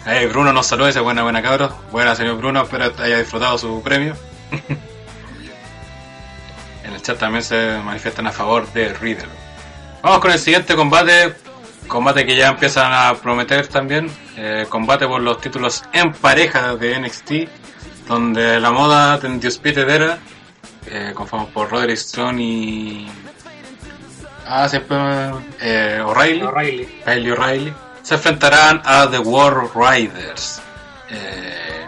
Eh, 0.06 0.26
Bruno 0.28 0.52
nos 0.52 0.68
saluda 0.68 0.86
y 0.86 0.90
dice 0.90 1.00
buena, 1.00 1.24
buena 1.24 1.42
cabros. 1.42 1.72
Buena 1.90 2.14
señor 2.14 2.36
Bruno, 2.36 2.62
espero 2.62 2.94
que 2.94 3.02
haya 3.02 3.18
disfrutado 3.18 3.58
su 3.58 3.82
premio. 3.82 4.14
en 6.84 6.92
el 6.92 7.02
chat 7.02 7.18
también 7.18 7.42
se 7.42 7.78
manifiestan 7.84 8.26
a 8.26 8.32
favor 8.32 8.70
de 8.72 8.92
Riddle. 8.94 9.28
Vamos 10.02 10.20
con 10.20 10.30
el 10.30 10.38
siguiente 10.38 10.74
combate. 10.74 11.34
Combate 11.88 12.24
que 12.24 12.36
ya 12.36 12.48
empiezan 12.48 12.92
a 12.92 13.14
prometer 13.14 13.66
también. 13.68 14.10
Eh, 14.36 14.66
combate 14.68 15.06
por 15.06 15.20
los 15.20 15.40
títulos 15.40 15.84
en 15.92 16.12
pareja 16.12 16.76
de 16.76 16.98
NXT. 16.98 17.32
Donde 18.08 18.60
la 18.60 18.70
moda 18.70 19.18
de 19.18 19.28
Undisputed 19.28 19.88
Era. 19.88 20.18
Eh, 20.86 21.12
conformado 21.14 21.50
por 21.50 21.70
Roderick 21.70 21.96
Strong 21.96 22.40
y... 22.40 23.08
Ah, 24.46 24.68
siempre... 24.68 24.96
Eh, 25.60 26.02
O'Reilly. 26.04 26.42
O'Reilly. 26.42 27.30
O'Reilly 27.30 27.72
se 28.02 28.14
enfrentarán 28.14 28.82
a 28.84 29.08
The 29.08 29.18
War 29.18 29.70
Riders. 29.74 30.60
Eh, 31.08 31.81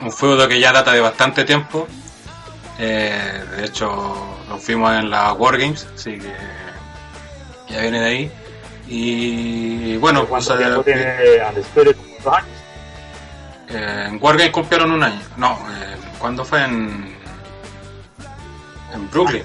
un 0.00 0.12
feudo 0.12 0.46
que 0.48 0.60
ya 0.60 0.72
data 0.72 0.92
de 0.92 1.00
bastante 1.00 1.44
tiempo. 1.44 1.86
Eh, 2.78 3.44
de 3.56 3.64
hecho, 3.64 4.36
lo 4.48 4.58
vimos 4.58 4.92
en 4.96 5.10
la 5.10 5.32
War 5.32 5.58
Games, 5.58 5.86
así 5.94 6.18
que 6.18 6.32
ya 7.68 7.80
viene 7.80 8.00
de 8.00 8.06
ahí. 8.06 8.32
Y 8.86 9.96
bueno, 9.98 10.24
pues, 10.26 10.46
¿Cuánto 10.46 10.64
tiempo 10.64 10.80
eh, 10.80 10.84
tiene 10.84 11.48
Undisputed? 11.48 11.96
¿Dos 12.24 12.34
años? 12.34 12.48
eh, 13.68 14.04
en 14.08 14.18
War 14.22 14.36
Games 14.38 14.52
cumplieron 14.52 14.92
un 14.92 15.02
año. 15.02 15.20
No, 15.36 15.52
eh, 15.72 15.96
¿cuándo 16.18 16.44
fue? 16.44 16.62
En, 16.64 17.14
en 18.94 19.10
Brooklyn. 19.10 19.42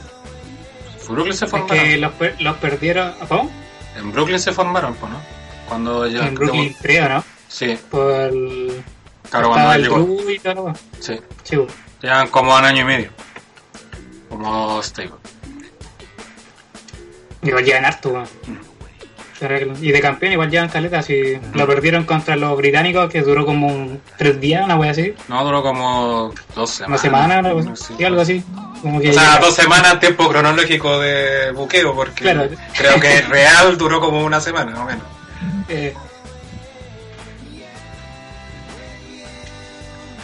Brooklyn 1.10 1.34
se 1.36 1.46
Es 1.46 1.52
formaron. 1.52 1.78
que 1.78 1.98
los, 1.98 2.14
per- 2.14 2.42
los 2.42 2.58
perdieron. 2.58 3.14
¿Cómo? 3.28 3.52
En 3.98 4.12
Brooklyn 4.14 4.40
se 4.40 4.54
formaron, 4.54 4.94
pues, 4.96 5.12
¿no? 5.12 5.20
Cuando 5.68 6.08
ya. 6.08 6.26
en 6.28 6.36
Brooklyn, 6.36 6.74
creo, 6.82 7.10
¿no? 7.10 7.24
Sí, 7.50 7.78
Por 7.92 8.12
el. 8.12 8.84
Claro, 9.40 9.50
cuando 9.50 9.74
el 9.74 9.82
llegó. 9.84 10.00
Drew 10.00 10.30
y 10.30 10.40
todo. 10.40 10.54
lo- 10.70 10.74
Sí. 11.00 11.20
Sí, 11.44 11.58
pues. 11.58 11.70
Llevan 12.02 12.28
como 12.30 12.56
un 12.56 12.64
año 12.66 12.82
y 12.82 12.86
medio. 12.86 13.10
Como 14.30 14.82
stable. 14.84 15.12
Igual 17.42 17.66
llevan 17.66 17.86
harto, 17.86 18.10
weón. 18.10 18.28
Y 19.82 19.92
de 19.92 20.00
campeón 20.00 20.32
igual 20.32 20.50
llevan 20.50 20.70
caleta, 20.70 21.02
si 21.02 21.38
lo 21.54 21.68
perdieron 21.68 22.06
contra 22.06 22.38
los 22.38 22.56
británicos, 22.56 23.10
que 23.12 23.22
duró 23.22 23.46
como 23.46 23.68
un 23.68 24.02
tres 24.18 24.40
días, 24.40 24.64
una 24.64 24.78
wea 24.78 24.92
así, 24.92 25.14
No, 25.28 25.44
duró 25.44 25.62
como 25.62 26.34
dos 26.56 26.80
una 26.88 26.98
semanas. 26.98 27.02
semana, 27.02 27.40
una 27.54 27.74
así, 27.74 27.94
sí, 27.98 28.04
algo 28.06 28.22
así. 28.22 28.42
Como 28.82 29.02
que 29.02 29.10
O 29.10 29.14
sea, 29.14 29.40
dos 29.40 29.54
semanas 29.54 30.00
tiempo 30.00 30.30
cronológico 30.30 30.98
de 31.00 31.52
buqueo, 31.52 31.94
porque 31.94 32.22
Claro. 32.24 32.48
creo 32.78 33.00
que 33.02 33.18
el 33.18 33.26
real 33.30 33.78
duró 33.78 34.00
como 34.00 34.24
una 34.24 34.40
semana, 34.40 34.72
más 34.72 34.80
o 34.80 34.86
menos. 34.86 35.04
eh, 35.68 35.94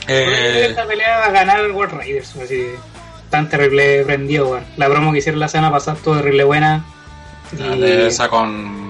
Eh, 0.09 0.65
esta 0.69 0.85
pelea 0.85 1.17
va 1.19 1.25
a 1.25 1.31
ganar 1.31 1.59
el 1.61 1.71
World 1.71 1.93
Raiders, 1.93 2.35
así, 2.43 2.67
tan 3.29 3.49
terrible 3.49 4.03
prendido, 4.03 4.49
weón. 4.49 4.65
La 4.77 4.87
broma 4.87 5.11
que 5.11 5.19
hicieron 5.19 5.39
la 5.39 5.47
semana 5.47 5.71
pasada 5.71 5.97
estuvo 5.97 6.15
terrible 6.17 6.43
buena. 6.43 6.83
Y 7.57 7.79
de 7.79 8.07
esa 8.07 8.27
con. 8.27 8.89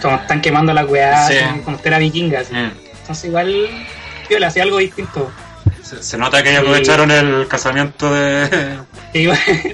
como 0.00 0.16
están 0.16 0.40
quemando 0.40 0.72
la 0.72 0.84
weá, 0.84 1.26
Sí. 1.28 1.34
como 1.64 1.78
vikinga, 1.98 2.40
así. 2.40 2.54
Mm. 2.54 2.72
Entonces 3.00 3.24
igual, 3.26 3.68
le 4.38 4.46
hacía 4.46 4.62
algo 4.62 4.78
distinto. 4.78 5.30
Se, 5.82 6.02
se 6.02 6.16
nota 6.16 6.42
que 6.42 6.56
aprovecharon 6.56 7.10
el 7.10 7.46
casamiento 7.48 8.12
de, 8.14 8.48
de 9.12 9.24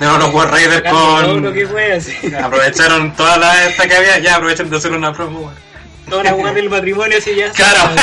los 0.00 0.34
War 0.34 0.50
Raiders 0.50 0.82
con. 0.90 1.42
lo 1.42 1.52
que 1.52 1.66
fue, 1.66 1.92
así. 1.92 2.12
Aprovecharon 2.34 3.14
toda 3.14 3.36
la 3.38 3.66
esta 3.66 3.86
que 3.86 3.94
había, 3.96 4.18
ya 4.18 4.36
aprovechan 4.36 4.68
de 4.70 4.76
hacer 4.76 4.92
una 4.92 5.12
promo. 5.12 5.40
weón. 5.40 5.54
Toda 6.08 6.24
la 6.24 6.34
weá 6.34 6.52
del 6.52 6.70
matrimonio, 6.70 7.18
así 7.18 7.34
ya. 7.36 7.50
Claro, 7.52 7.94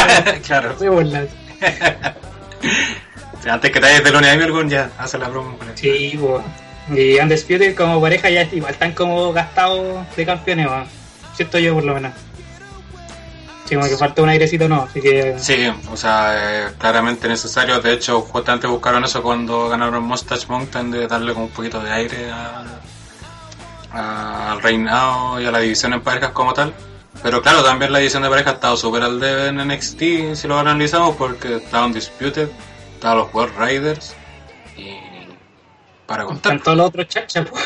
claro. 0.45 0.79
Se 0.79 0.87
burlan. 0.89 1.27
Sí, 1.27 1.65
Antes 3.49 3.71
que 3.71 3.79
te 3.79 4.01
de 4.01 4.11
Lonnie 4.11 4.29
Hamilton, 4.31 4.69
ya 4.69 4.89
hace 4.97 5.17
la 5.17 5.29
promo. 5.29 5.57
con 5.57 5.67
él. 5.69 5.77
Sí, 5.77 6.17
po. 6.19 6.43
Y 6.89 7.19
Undisputed 7.19 7.75
como 7.75 7.99
pareja 8.01 8.29
ya 8.29 8.43
igual 8.51 8.73
están 8.73 8.93
como 8.93 9.31
gastados 9.33 10.05
de 10.15 10.25
campeones, 10.25 10.67
weón. 10.67 10.85
Siento 11.35 11.59
yo 11.59 11.73
por 11.75 11.83
lo 11.83 11.93
menos. 11.93 12.13
Sí, 13.65 13.75
como 13.75 13.87
que 13.87 13.97
falta 13.97 14.21
un 14.21 14.29
airecito 14.29 14.69
no, 14.69 14.83
así 14.83 15.01
que 15.01 15.35
Sí, 15.39 15.67
o 15.91 15.97
sea, 15.97 16.33
eh, 16.35 16.67
claramente 16.77 17.27
necesario. 17.27 17.79
De 17.81 17.93
hecho, 17.93 18.21
justamente 18.21 18.67
buscaron 18.67 19.03
eso 19.03 19.23
cuando 19.23 19.67
ganaron 19.69 20.03
Mustache 20.03 20.45
Mountain, 20.47 20.91
de 20.91 21.07
darle 21.07 21.33
como 21.33 21.45
un 21.47 21.51
poquito 21.51 21.79
de 21.79 21.91
aire 21.91 22.31
a- 22.31 22.63
a- 23.91 24.51
al 24.51 24.61
reinado 24.61 25.41
y 25.41 25.45
a 25.45 25.51
la 25.51 25.59
división 25.59 25.93
en 25.93 26.01
parejas 26.01 26.29
como 26.31 26.53
tal. 26.53 26.73
Pero 27.25 27.41
claro, 27.41 27.63
también 27.63 27.91
la 27.91 27.97
división 27.97 28.21
de 28.21 28.29
parejas 28.29 28.51
ha 28.51 28.55
estado 28.57 28.77
súper 28.77 29.01
al 29.01 29.19
debe 29.19 29.47
en 29.47 29.57
NXT, 29.57 30.35
si 30.35 30.47
lo 30.47 30.59
analizamos, 30.59 31.15
porque 31.15 31.55
estaban 31.55 31.91
Disputed, 31.91 32.49
estaban 32.93 33.17
los 33.17 33.33
World 33.33 33.57
Raiders 33.57 34.15
y... 34.77 34.99
Para 36.05 36.23
contar, 36.23 36.53
están 36.53 36.63
todos 36.63 36.77
los 36.77 36.87
otros 36.89 37.07
chachas, 37.07 37.47
po. 37.47 37.57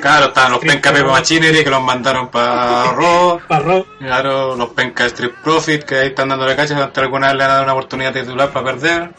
claro, 0.00 0.26
estaban 0.26 0.50
los 0.50 0.60
Penca 0.66 0.92
Pepe 0.92 1.04
Machinery 1.04 1.62
que 1.62 1.70
los 1.70 1.80
mandaron 1.80 2.28
para 2.28 2.90
Raw, 2.90 3.38
Parro. 3.48 3.86
Claro, 4.00 4.56
los 4.56 4.70
penca 4.70 5.06
Street 5.06 5.34
Profit 5.44 5.84
que 5.84 5.94
ahí 5.94 6.08
están 6.08 6.30
dando 6.30 6.44
la 6.44 6.56
cacha, 6.56 6.76
hasta 6.76 7.00
alguna 7.00 7.28
vez 7.28 7.36
le 7.36 7.44
han 7.44 7.50
dado 7.50 7.62
una 7.62 7.72
oportunidad 7.74 8.12
titular 8.12 8.50
para 8.50 8.66
perder. 8.66 9.14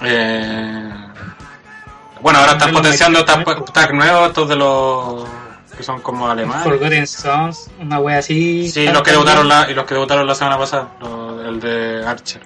Eh, 0.00 0.92
bueno, 2.20 2.38
ahora 2.38 2.52
están 2.52 2.72
potenciando 2.72 3.24
tag 3.24 3.92
nuevos, 3.94 4.28
estos 4.28 4.48
de 4.48 4.54
los 4.54 5.28
que 5.78 5.82
son 5.82 6.02
como 6.02 6.28
alemanes. 6.28 6.64
Forgotten 6.64 7.06
Sons, 7.06 7.70
una 7.80 7.98
wea 8.00 8.18
así. 8.18 8.68
Sí, 8.68 8.86
los 8.88 9.02
que 9.02 9.12
debutaron 9.12 9.48
la, 9.48 9.70
y 9.70 9.74
los 9.74 9.86
que 9.86 9.94
debutaron 9.94 10.26
la 10.26 10.34
semana 10.34 10.58
pasada, 10.58 10.88
los- 11.00 11.46
el 11.46 11.58
de 11.60 12.04
Archer. 12.06 12.42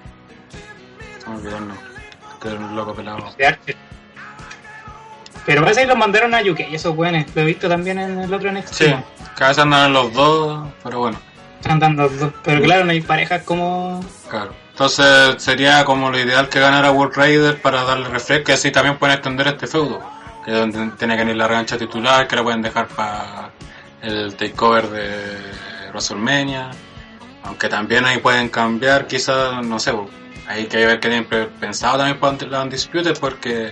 Se 1.21 1.29
me 1.29 1.35
olvidó 1.35 1.57
el 1.57 1.67
nombre. 1.67 1.87
Que 2.39 2.47
era 2.49 2.57
un 2.59 2.75
loco 2.75 2.93
pelado. 2.93 3.25
de 3.37 3.45
Archer. 3.47 3.75
Pero 5.45 5.61
parece 5.61 5.81
que 5.81 5.87
los 5.87 5.97
mandaron 5.97 6.33
a 6.33 6.39
UK 6.41 6.61
esos 6.71 6.95
weones. 6.95 7.25
Lo 7.35 7.41
he 7.41 7.45
visto 7.45 7.67
también 7.67 7.99
en 7.99 8.19
el 8.21 8.33
otro 8.33 8.49
NXT. 8.51 8.73
Sí, 8.73 8.95
cada 9.35 9.49
vez 9.49 9.59
andan 9.59 9.91
los 9.91 10.13
dos, 10.13 10.69
pero 10.83 10.99
bueno. 10.99 11.19
Están 11.59 11.79
dando 11.79 12.07
dos. 12.07 12.31
Pero 12.43 12.61
claro, 12.61 12.85
no 12.85 12.91
hay 12.91 13.01
parejas 13.01 13.43
como. 13.43 14.03
Claro. 14.29 14.53
Entonces 14.71 15.41
sería 15.43 15.83
como 15.85 16.09
lo 16.09 16.17
ideal 16.19 16.49
que 16.49 16.59
ganara 16.59 16.91
World 16.91 17.15
Raider 17.15 17.61
para 17.61 17.83
darle 17.83 18.07
refresco 18.07 18.51
y 18.51 18.53
así 18.55 18.71
también 18.71 18.97
pueden 18.97 19.15
extender 19.15 19.47
este 19.47 19.67
feudo. 19.67 20.01
Que 20.45 20.51
es 20.51 20.57
donde 20.57 20.97
tiene 20.97 21.15
que 21.15 21.21
venir 21.21 21.37
la 21.37 21.47
revancha 21.47 21.77
titular, 21.77 22.27
que 22.27 22.35
la 22.35 22.43
pueden 22.43 22.61
dejar 22.61 22.87
para 22.87 23.51
el 24.01 24.35
takeover 24.35 24.89
de 24.89 25.37
WrestleMania. 25.89 26.71
Aunque 27.43 27.69
también 27.69 28.05
ahí 28.05 28.19
pueden 28.19 28.49
cambiar, 28.49 29.07
quizás, 29.07 29.65
no 29.65 29.79
sé, 29.79 29.91
bo, 29.91 30.09
hay 30.47 30.65
que 30.65 30.85
ver 30.85 30.99
qué 30.99 31.09
tienen 31.09 31.49
pensado 31.59 31.97
también 31.97 32.19
para 32.19 32.37
la 32.47 32.63
Undisputed 32.63 33.17
porque 33.19 33.71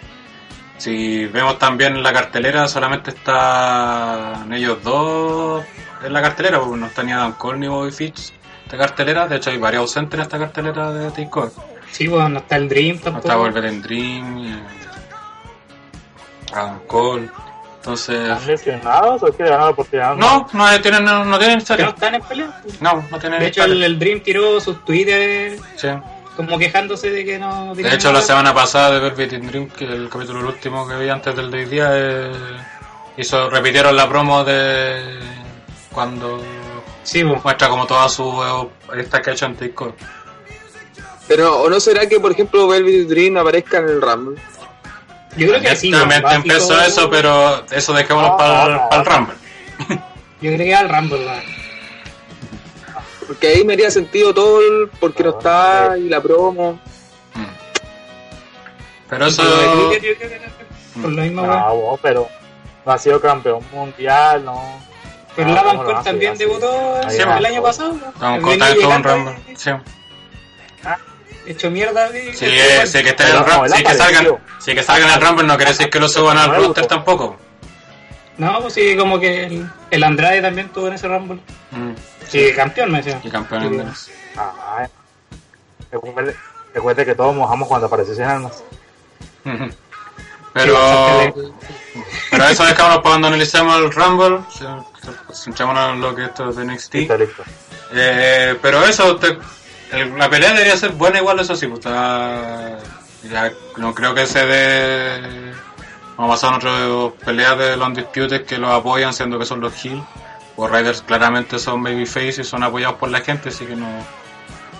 si 0.78 1.26
vemos 1.26 1.60
también 1.60 2.02
la 2.02 2.12
cartelera 2.12 2.68
solamente 2.68 3.12
están 3.12 4.52
ellos 4.52 4.82
dos 4.84 5.64
en 6.04 6.14
la 6.14 6.22
cartelera, 6.22 6.60
porque 6.60 6.80
no 6.80 6.88
está 6.88 7.04
ni 7.04 7.12
Adam 7.12 7.34
Cole 7.34 7.60
ni 7.60 7.68
Bobby 7.68 7.92
Fitch 7.92 8.34
de 8.70 8.78
cartelera, 8.78 9.28
de 9.28 9.36
hecho 9.36 9.52
hay 9.52 9.58
varios 9.58 9.82
ausentes 9.82 10.18
en 10.18 10.22
esta 10.22 10.40
cartelera 10.40 10.92
de 10.92 11.12
Takeover. 11.12 11.52
Sí, 11.92 12.08
pues 12.08 12.30
no 12.30 12.40
está 12.40 12.56
el 12.56 12.70
Dream 12.70 12.96
No 12.96 13.02
tampoco. 13.02 13.28
está 13.28 13.38
Wolverine 13.38 13.82
Dream, 13.82 14.62
Adam 16.54 16.80
Cole, 16.88 17.30
entonces... 17.78 18.20
¿Están 18.30 18.48
lesionados 18.48 19.24
o 19.24 19.28
es 19.28 19.36
que 19.36 19.44
le 19.44 19.50
dan 19.50 19.60
la 19.62 19.70
oportunidad? 19.70 20.16
No, 20.16 20.48
no 20.54 20.82
tienen, 20.82 21.04
no, 21.06 21.26
no 21.26 21.38
tienen 21.40 21.54
Que 21.54 21.56
no 21.58 21.62
historia. 21.62 21.88
están 21.90 22.16
en 22.16 22.22
pelea. 22.22 22.62
No, 22.80 23.06
no 23.10 23.20
tienen 23.20 23.40
De 23.40 23.48
hecho, 23.48 23.64
el, 23.64 23.70
historia. 23.72 23.86
el 23.88 24.00
Dream 24.00 24.20
tiró 24.22 24.60
sus 24.60 24.84
tweets 24.86 25.62
Sí. 25.78 25.88
como 26.36 26.58
quejándose 26.60 27.10
de 27.10 27.26
que 27.26 27.40
no 27.40 27.74
De 27.76 27.94
hecho, 27.94 28.12
la 28.12 28.22
semana 28.22 28.54
pasada 28.54 28.92
de 28.92 29.00
Velvet 29.00 29.34
in 29.34 29.48
Dream, 29.48 29.68
que 29.70 29.86
el 29.86 30.10
capítulo 30.10 30.48
último 30.48 30.88
que 30.88 30.96
vi 30.96 31.10
antes 31.10 31.36
del 31.36 31.50
de 31.52 31.58
hoy 31.60 31.66
día, 31.66 31.90
eh, 31.94 32.32
hizo, 33.18 33.50
repitieron 33.50 33.96
la 33.96 34.08
promo 34.08 34.44
de 34.44 35.20
cuando 35.92 36.42
Sí, 37.04 37.24
pues. 37.24 37.44
muestra 37.44 37.68
como 37.68 37.88
toda 37.88 38.08
su 38.10 38.24
eh, 38.94 39.00
esta 39.00 39.22
que 39.22 39.32
ha 39.32 39.34
hecho 39.34 39.46
en 39.48 39.56
TikTok. 39.56 39.96
Pero, 41.28 41.62
¿o 41.62 41.70
no 41.70 41.80
será 41.80 42.08
que, 42.08 42.20
por 42.20 42.32
ejemplo, 42.32 42.68
Velvet 42.68 43.08
Dream 43.08 43.38
aparezca 43.38 43.78
en 43.80 43.86
el 43.90 44.02
Rumble? 44.02 44.40
Yo 45.38 45.48
creo 45.48 45.62
que 45.62 45.76
sí. 45.76 45.92
También 45.92 46.24
weón, 46.24 46.36
empezó 46.36 46.70
básico- 46.76 46.88
eso, 47.02 47.10
pero 47.10 47.66
eso 47.72 47.94
dejémoslo 47.94 48.30
No, 48.32 48.38
para 48.38 48.68
no, 48.68 48.90
el 48.92 48.98
no. 48.98 49.04
Rumble. 49.04 49.36
Yo 50.42 50.52
creo 50.54 50.58
que 50.58 50.70
era 50.70 50.80
el 50.82 50.90
Rumble, 50.90 51.26
weón. 51.26 51.44
Porque 53.28 53.48
ahí 53.48 53.64
me 53.64 53.74
haría 53.74 53.90
sentido 53.92 54.34
todo 54.34 54.60
el 54.60 54.90
porque 55.00 55.24
no 55.24 55.30
está 55.32 55.96
y 55.98 56.10
la 56.10 56.20
promo. 56.22 56.74
Mm. 57.34 57.44
Pero 59.10 59.26
eso. 59.28 59.44
Por 61.02 61.12
lo 61.12 61.22
mismo, 61.22 61.42
weón. 61.44 61.54
Ah, 61.54 61.98
pero 62.02 62.28
no 62.86 62.92
ha 62.92 62.98
sido 62.98 63.22
campeón 63.22 63.62
mundial, 63.72 64.44
no. 64.44 64.62
Pero 65.36 65.50
Ah, 65.52 65.54
Lavan 65.54 65.78
¿cómo 65.78 65.84
lo 65.84 65.88
Cole 65.90 66.00
hace? 66.00 66.10
también 66.10 66.38
debutó 66.38 67.02
el 67.02 67.28
va. 67.30 67.36
año 67.48 67.62
pasado. 67.64 67.92
contentos 68.20 68.70
con 68.70 68.78
llegando 68.78 69.10
Rumble. 69.16 69.56
Sí. 69.56 69.72
Hecho 71.46 71.72
mierda. 71.72 72.10
y- 72.18 72.34
Sí, 72.36 72.46
eh, 72.46 72.86
sí 72.86 73.02
que 73.04 73.10
esté 73.10 73.24
en 73.24 73.30
el 73.30 73.36
no, 73.46 73.68
Sí 73.68 73.84
que 73.84 73.94
salgan, 73.96 74.28
sí 74.60 74.74
que 74.76 74.84
salgan 74.84 75.10
al 75.10 75.22
Rumble 75.22 75.48
no 75.48 75.56
quiere 75.58 75.72
decir 75.72 75.90
que 75.90 76.00
lo 76.00 76.08
suban 76.08 76.38
al 76.38 76.56
roster 76.56 76.86
tampoco. 76.86 77.38
No, 78.38 78.60
pues 78.62 78.74
sí, 78.74 78.96
como 78.96 79.20
que 79.20 79.46
el, 79.46 79.70
el 79.92 80.04
Andrade 80.04 80.42
también 80.42 80.70
tuvo 80.70 80.88
en 80.88 80.94
ese 80.94 81.08
Rumble. 81.08 81.40
Mm. 81.72 81.92
Sí, 82.28 82.52
campeón, 82.56 82.92
me 82.92 83.00
decía. 83.02 83.20
Y 83.24 83.30
campeón 83.30 83.78
Dennis. 83.78 84.10
Ah, 84.38 84.88
recuerde 86.74 87.06
que 87.06 87.16
todos 87.16 87.36
mojamos 87.36 87.68
cuando 87.68 87.88
apareció 87.88 88.16
sin 88.16 88.24
almas. 88.24 88.64
Ujú. 89.46 89.66
Sí, 89.70 89.78
Pero, 90.54 91.34
pero 92.30 92.48
eso 92.50 92.66
dejamos 92.66 92.96
para 92.98 93.02
cuando 93.02 93.28
analicemos 93.30 93.78
el 93.78 93.92
Rumble. 93.92 94.40
Centrémonos 95.34 95.94
en 95.94 96.02
lo 96.02 96.14
que 96.14 96.26
esto 96.26 96.50
es 96.50 96.56
de 96.58 96.66
NXT. 96.66 96.94
Listo, 96.96 97.18
listo. 97.18 97.44
Eh, 97.94 98.58
pero 98.62 98.84
eso, 98.84 99.16
te- 99.16 99.38
el- 99.92 100.18
la 100.18 100.30
pelea 100.30 100.54
debería 100.54 100.78
ser 100.78 100.92
buena 100.92 101.20
igual, 101.20 101.40
eso 101.40 101.56
sí. 101.56 101.68
Pues, 101.68 101.84
ya 101.84 103.52
no 103.78 103.94
creo 103.94 104.14
que 104.14 104.26
se 104.26 104.46
dé... 104.46 105.52
Vamos 106.18 106.44
a 106.44 106.48
pasar 106.50 106.54
a 106.54 106.88
otras 106.88 107.26
peleas 107.26 107.58
de 107.58 107.78
los 107.78 107.88
Undisputed 107.88 108.46
que 108.46 108.58
los 108.58 108.72
apoyan, 108.72 109.14
siendo 109.14 109.40
que 109.40 109.46
son 109.46 109.60
los 109.62 109.84
Hill. 109.84 110.04
Los 110.58 110.70
Riders 110.70 111.02
claramente 111.02 111.58
son 111.58 111.82
babyface 111.82 112.42
y 112.42 112.44
son 112.44 112.64
apoyados 112.64 112.98
por 112.98 113.10
la 113.10 113.22
gente, 113.22 113.50
así 113.50 113.66
que 113.66 113.76
no 113.76 113.88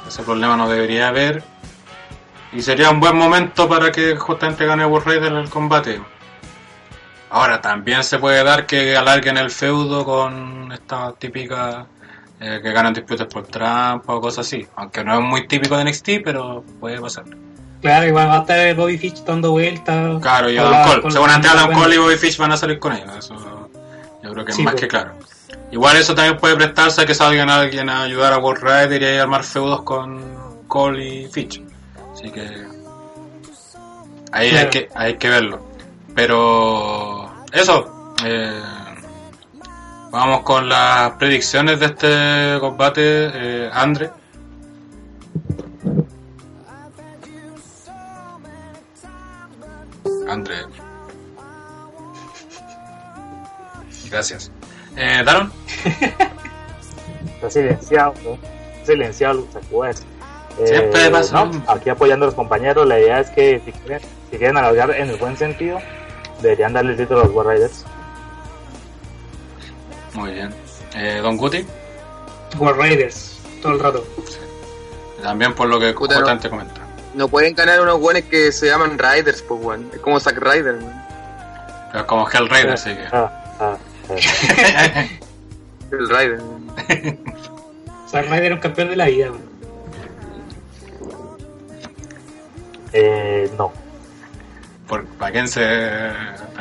ese 0.08 0.24
problema 0.24 0.58
no 0.58 0.70
debería 0.70 1.08
haber. 1.08 1.42
Y 2.52 2.62
sería 2.62 2.90
un 2.90 3.00
buen 3.00 3.16
momento 3.16 3.68
para 3.70 3.92
que 3.92 4.16
justamente 4.18 4.66
gane 4.66 4.86
War 4.86 5.06
Raider 5.06 5.32
el 5.32 5.50
combate. 5.50 6.02
Ahora, 7.30 7.62
también 7.62 8.04
se 8.04 8.20
puede 8.20 8.44
dar 8.44 8.66
que 8.66 8.98
alarguen 8.98 9.38
el 9.38 9.50
feudo 9.50 10.04
con 10.04 10.70
esta 10.74 11.14
típica 11.14 11.86
eh, 12.42 12.60
que 12.62 12.72
ganan 12.72 12.94
disputas 12.94 13.28
por 13.28 13.46
trampa 13.48 14.16
o 14.16 14.20
cosas 14.22 14.46
así. 14.48 14.66
Aunque 14.76 15.04
no 15.04 15.14
es 15.16 15.22
muy 15.22 15.48
típico 15.48 15.78
de 15.78 15.86
NXT, 15.86 16.10
pero 16.24 16.64
puede 16.80 17.00
pasar. 17.00 17.24
Claro, 17.82 18.06
igual 18.08 18.28
va 18.30 18.38
a 18.38 18.42
estar 18.42 18.76
Bobby 18.76 18.98
Fish 18.98 19.24
dando 19.24 19.52
vueltas. 19.52 20.22
Claro, 20.22 20.50
y 20.52 20.58
Adam 20.58 20.88
Cole. 21.02 21.12
Seguramente 21.12 21.48
Adam 21.48 21.72
Cole 21.74 21.96
y 21.96 21.98
Bobby 21.98 22.18
Fish 22.18 22.38
van 22.38 22.52
a 22.52 22.58
salir 22.58 22.78
con 22.80 22.94
ellos. 22.94 23.16
Eso 23.18 23.70
yo 24.24 24.32
creo 24.34 24.46
que 24.46 24.52
es 24.52 24.58
Sí, 24.58 24.64
más 24.64 24.74
pues. 24.74 24.82
que 24.82 24.88
claro. 24.88 25.14
Igual 25.72 25.98
eso 25.98 26.14
también 26.14 26.38
puede 26.38 26.56
prestarse 26.56 27.02
a 27.02 27.06
que 27.06 27.16
salgan 27.16 27.50
alguien 27.50 27.90
a 27.90 28.04
ayudar 28.04 28.34
a 28.34 28.38
World 28.40 28.62
Rider 28.64 29.02
y 29.02 29.18
a 29.18 29.24
armar 29.24 29.44
feudos 29.44 29.82
con 29.84 30.22
Cole 30.68 31.06
y 31.06 31.28
Fish. 31.28 31.62
Así 32.14 32.30
que 32.30 32.46
ahí 34.32 34.50
hay 34.50 34.68
que 34.70 34.90
hay 34.96 35.16
que 35.16 35.30
verlo. 35.30 35.66
Pero 36.16 37.32
eso. 37.52 38.14
eh, 38.26 38.62
vamos 40.12 40.42
con 40.42 40.70
las 40.70 41.12
predicciones 41.12 41.80
de 41.80 41.86
este 41.88 42.60
combate. 42.60 43.02
Eh, 43.34 43.70
Andre. 43.74 44.12
Andre. 50.30 50.56
Gracias. 54.10 54.52
Eh, 54.96 55.24
Daron. 55.26 55.52
Está 57.36 57.50
silenciado, 57.50 58.14
¿no? 58.24 58.38
Silenciado, 58.86 59.34
Lucha. 59.36 59.60
Eh, 60.60 60.68
Siempre 60.68 61.10
pasa 61.10 61.46
no, 61.46 61.64
aquí 61.68 61.90
apoyando 61.90 62.26
a 62.26 62.28
los 62.28 62.36
compañeros, 62.36 62.86
la 62.86 63.00
idea 63.00 63.22
es 63.22 63.30
que 63.30 63.62
si 63.64 63.72
quieren, 63.72 64.02
si 64.30 64.38
quieren 64.38 64.58
alargar 64.58 64.92
en 64.92 65.10
el 65.10 65.16
buen 65.16 65.38
sentido, 65.38 65.80
deberían 66.42 66.74
darle 66.74 66.92
el 66.92 66.98
título 66.98 67.22
a 67.22 67.26
los 67.26 67.34
War 67.34 67.48
Raiders. 67.48 67.86
Muy 70.14 70.32
bien. 70.32 70.54
Eh, 70.96 71.20
Don 71.22 71.38
Guti. 71.38 71.66
War 72.60 72.76
Raiders, 72.76 73.40
todo 73.62 73.74
el 73.74 73.80
rato. 73.80 74.06
También 75.22 75.54
por 75.54 75.70
lo 75.70 75.80
que 75.80 75.94
Puta, 75.94 76.16
no. 76.16 76.22
constante 76.22 76.50
comenta. 76.50 76.82
No 77.14 77.28
pueden 77.28 77.54
ganar 77.56 77.82
unos 77.82 78.00
buenos 78.00 78.24
que 78.24 78.52
se 78.52 78.68
llaman 78.68 78.98
Riders, 78.98 79.42
pues, 79.42 79.62
weón. 79.64 79.90
Es 79.94 80.00
como 80.00 80.20
Zack 80.20 80.38
Ryder, 80.38 80.76
weón. 80.76 81.02
Pero 81.92 82.00
es 82.00 82.06
como 82.06 82.30
Hell 82.30 82.50
Raider, 82.50 82.72
así 82.72 82.90
que. 82.94 83.04
Ah, 83.12 83.32
ah, 83.60 83.78
ah. 84.10 84.16
El 85.92 86.10
Rider. 86.10 86.42
Zack 88.10 88.26
Ryder 88.28 88.44
era 88.44 88.56
un 88.56 88.62
campeón 88.62 88.90
de 88.90 88.96
la 88.96 89.06
vida. 89.08 89.30
weón. 89.32 89.52
Eh, 92.94 93.50
no. 93.58 93.72
Por, 94.88 95.06
¿Para 95.06 95.32
quién 95.32 95.48
se 95.48 95.62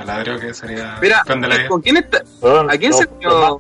taladrió 0.05 0.39
que 0.41 0.55
sería 0.55 0.99
Mira? 1.01 1.23
¿con 1.69 1.81
quién 1.81 1.97
está? 1.99 2.23
¿A 2.69 2.77
quién 2.77 2.93
se 2.93 3.07
unió? 3.07 3.59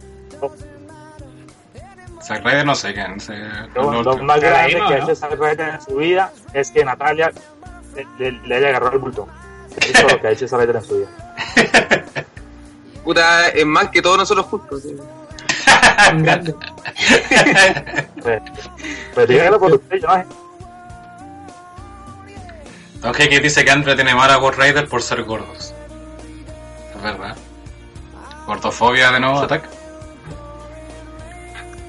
Zack 2.22 2.44
Ryder 2.44 2.64
no 2.66 2.74
sé 2.74 2.92
quién. 2.94 3.18
Se, 3.20 3.34
Lo, 3.74 3.90
lo- 3.90 4.02
lo 4.02 4.16
más 4.18 4.38
Pero 4.40 4.50
no, 4.78 4.88
que 4.88 4.94
ha 4.94 4.98
¿no? 4.98 5.04
hecho 5.04 5.14
Zack 5.16 5.32
Ryder 5.32 5.60
en 5.74 5.80
su 5.82 5.96
vida 5.96 6.32
es 6.52 6.70
que 6.70 6.84
Natalia 6.84 7.32
le, 7.96 8.06
le- 8.18 8.40
le 8.46 8.56
haya 8.56 8.68
agarrado 8.68 8.92
el 8.94 8.98
bulto. 9.00 9.26
Eso 9.76 10.06
es 10.06 10.12
lo 10.12 10.20
que 10.20 10.26
ha 10.28 10.30
hecho 10.30 10.46
Zack 10.46 10.60
Ryder 10.60 10.76
en 10.76 10.82
su 10.82 10.98
vida. 10.98 11.08
Puta, 13.04 13.48
es 13.48 13.66
más 13.66 13.88
que 13.88 14.00
todos 14.02 14.18
nosotros 14.18 14.46
juntos. 14.46 14.82
sí. 14.82 14.96
Díganlo 19.28 19.58
por 19.60 19.72
usted, 19.74 19.96
yo 20.00 20.06
no 20.08 20.24
Don 23.00 23.14
Jeque 23.14 23.40
dice 23.40 23.64
que 23.64 23.70
Andre 23.70 23.94
tiene 23.94 24.14
mal 24.14 24.30
a 24.30 24.36
Ghost 24.36 24.58
Rider 24.58 24.86
por 24.88 25.02
ser 25.02 25.22
gordos. 25.24 25.72
Es 27.00 27.02
verdad. 27.04 27.34
Gordofobia 28.46 29.10
de 29.12 29.20
nuevo, 29.20 29.38
ataque. 29.40 29.68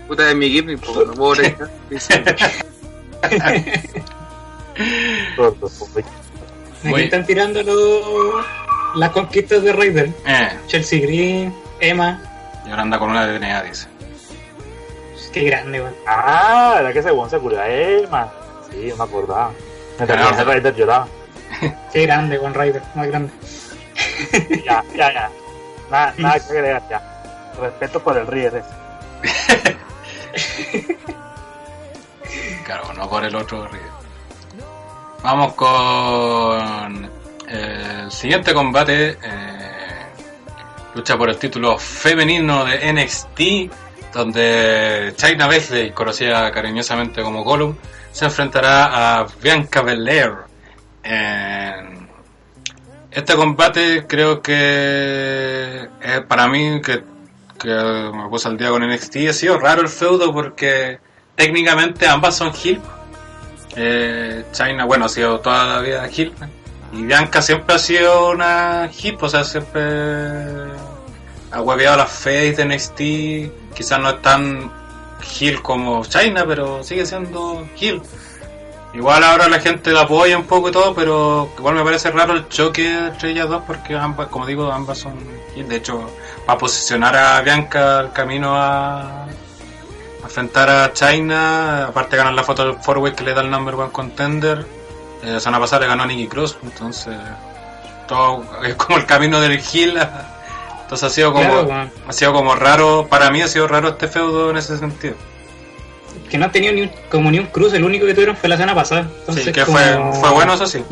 Puta, 0.08 0.30
es 0.30 0.36
mi 0.36 0.50
gimmick, 0.50 0.80
pues, 0.80 1.08
no 1.08 1.13
puedo 1.13 1.36
Aquí 6.84 7.02
están 7.04 7.26
tirando 7.26 7.62
los- 7.63 8.45
las 8.95 9.10
conquistas 9.12 9.63
de 9.63 9.74
Raider. 9.74 10.10
Eh, 10.26 10.50
Chelsea 10.67 11.02
Green, 11.02 11.54
Emma. 11.80 12.21
y 12.65 12.69
ahora 12.69 12.82
anda 12.84 13.00
con 13.00 13.10
una 13.12 13.26
de 13.28 13.34
DNA, 13.39 13.63
dice. 13.63 13.88
Qué 15.32 15.43
grande, 15.45 15.82
weón. 15.82 15.95
Ah, 16.08 16.78
era 16.80 16.91
que 16.91 17.02
se 17.02 17.10
curaba 17.39 17.67
él, 17.67 18.08
man. 18.10 18.28
Sí, 18.69 18.91
me 18.97 19.04
acordaba. 19.04 19.52
Que 19.97 20.06
Zack 20.08 20.47
Ryder 20.47 20.76
lloraba. 20.76 21.08
Qué 21.93 22.02
grande, 22.06 22.38
con 22.39 22.54
Raider, 22.54 22.82
más 22.95 23.08
grande. 23.08 23.32
Ya, 24.66 24.84
ya, 24.96 25.14
ya. 25.14 25.30
Nada, 25.90 26.14
nada 26.18 26.40
que 26.40 26.54
agregar, 26.54 26.84
ya. 26.90 27.02
Respeto 27.60 28.02
por 28.02 28.18
el 28.18 28.28
Rider 28.28 28.64
ese. 29.24 29.72
Claro, 32.66 32.94
no 32.94 33.10
por 33.10 33.26
el 33.26 33.36
otro 33.36 33.68
Rider. 33.68 33.90
Vamos 35.24 35.54
con 35.56 37.06
eh, 37.50 38.00
el 38.04 38.12
siguiente 38.12 38.54
combate. 38.54 39.18
eh, 39.22 39.72
lucha 40.96 41.18
por 41.18 41.30
el 41.30 41.38
título 41.38 41.78
femenino 41.78 42.66
de 42.66 42.94
NXT, 42.94 44.14
donde 44.14 45.14
China 45.16 45.48
Baszler, 45.48 45.94
conocida 45.94 46.52
cariñosamente 46.52 47.22
como 47.22 47.44
Gollum, 47.44 47.76
se 48.12 48.26
enfrentará 48.26 49.20
a 49.22 49.28
Bianca 49.42 49.82
Belair. 49.82 50.34
En 51.04 52.01
este 53.12 53.36
combate 53.36 54.06
creo 54.08 54.41
que 54.41 55.89
es 56.02 56.21
para 56.21 56.47
mí 56.47 56.82
que, 56.82 57.04
que 57.60 57.67
me 58.13 58.30
puse 58.30 58.47
al 58.47 58.58
día 58.58 58.69
con 58.69 58.88
NXT 58.88 59.15
ha 59.30 59.34
sido 59.34 59.60
raro 59.60 59.82
el 59.82 59.89
feudo 59.89 60.34
porque 60.34 61.00
técnicamente 61.36 62.08
ambas 62.08 62.36
son 62.36 62.52
heel. 62.54 62.82
Eh, 63.76 64.43
China, 64.52 64.86
bueno, 64.86 65.06
ha 65.06 65.10
sido 65.10 65.39
toda 65.39 65.65
la 65.65 65.80
vida 65.80 66.08
heel. 66.08 66.34
Y 66.93 67.04
Bianca 67.04 67.41
siempre 67.41 67.76
ha 67.76 67.80
sido 67.80 68.32
una 68.32 68.89
hip, 69.02 69.21
o 69.24 69.30
sea, 69.30 69.43
siempre 69.43 69.82
ha 71.52 71.62
hueveado 71.62 71.97
las 71.97 72.12
face 72.12 72.54
de 72.54 72.65
NXT. 72.65 73.74
Quizás 73.76 74.00
no 74.00 74.10
es 74.10 74.21
tan 74.21 74.71
heel 75.39 75.62
como 75.62 76.04
China, 76.06 76.45
pero 76.45 76.84
sigue 76.84 77.06
siendo 77.06 77.65
heel. 77.80 78.02
Igual 78.93 79.23
ahora 79.23 79.47
la 79.47 79.60
gente 79.60 79.91
la 79.91 80.01
apoya 80.01 80.38
un 80.38 80.43
poco 80.43 80.67
y 80.69 80.71
todo, 80.71 80.93
pero 80.93 81.49
igual 81.58 81.75
me 81.75 81.84
parece 81.84 82.12
raro 82.12 82.34
el 82.34 82.49
choque 82.49 83.08
entre 83.08 83.32
ellas 83.32 83.47
dos 83.47 83.63
porque 83.65 83.95
ambas, 83.95 84.27
como 84.27 84.45
digo, 84.45 84.69
ambas 84.69 84.97
son. 84.97 85.15
De 85.56 85.75
hecho, 85.75 86.10
para 86.45 86.58
posicionar 86.58 87.15
a 87.15 87.41
Bianca 87.41 88.01
el 88.01 88.12
camino 88.12 88.54
a, 88.56 89.27
enfrentar 90.23 90.69
a 90.69 90.93
China, 90.93 91.88
aparte 91.88 92.12
de 92.12 92.17
ganar 92.17 92.34
la 92.34 92.43
foto 92.43 92.65
del 92.65 92.75
Forward 92.82 93.15
que 93.15 93.23
le 93.23 93.34
da 93.34 93.41
el 93.41 93.49
number 93.49 93.75
one 93.75 93.91
contender, 93.91 94.65
eh, 95.23 95.32
la 95.32 95.39
semana 95.39 95.62
pasada 95.62 95.82
le 95.82 95.88
ganó 95.88 96.04
a 96.04 96.06
Nicky 96.08 96.27
Cross, 96.27 96.58
entonces 96.63 97.15
todo 98.08 98.43
es 98.63 98.75
como 98.75 98.97
el 98.97 99.06
camino 99.06 99.39
del 99.39 99.60
Gil. 99.60 99.97
Entonces 100.82 101.10
ha 101.10 101.10
sido 101.10 101.32
como 101.32 101.65
Claro, 101.65 101.89
ha 102.06 102.13
sido 102.13 102.34
como 102.34 102.56
raro, 102.56 103.08
para 103.10 103.30
mí 103.32 103.41
ha 103.41 103.47
sido 103.47 103.69
raro 103.69 103.89
este 103.89 104.10
feudo 104.10 104.49
en 104.49 104.58
ese 104.58 104.77
sentido. 104.77 105.15
Que 106.30 106.38
no 106.38 106.45
han 106.45 106.52
tenido 106.52 106.74
ni 106.74 106.82
un, 106.84 106.91
como 107.10 107.30
ni 107.32 107.39
un 107.39 107.47
cruce, 107.47 107.78
el 107.78 107.84
único 107.84 108.06
que 108.06 108.13
tuvieron 108.13 108.36
fue 108.36 108.50
la 108.50 108.56
semana 108.58 108.76
pasada. 108.76 109.02
Entonces, 109.19 109.43
sí, 109.45 109.52
que 109.52 109.63
como- 109.63 109.78
fue, 109.78 110.19
fue 110.19 110.30
bueno 110.32 110.54
eso 110.54 110.65
sí. 110.65 110.84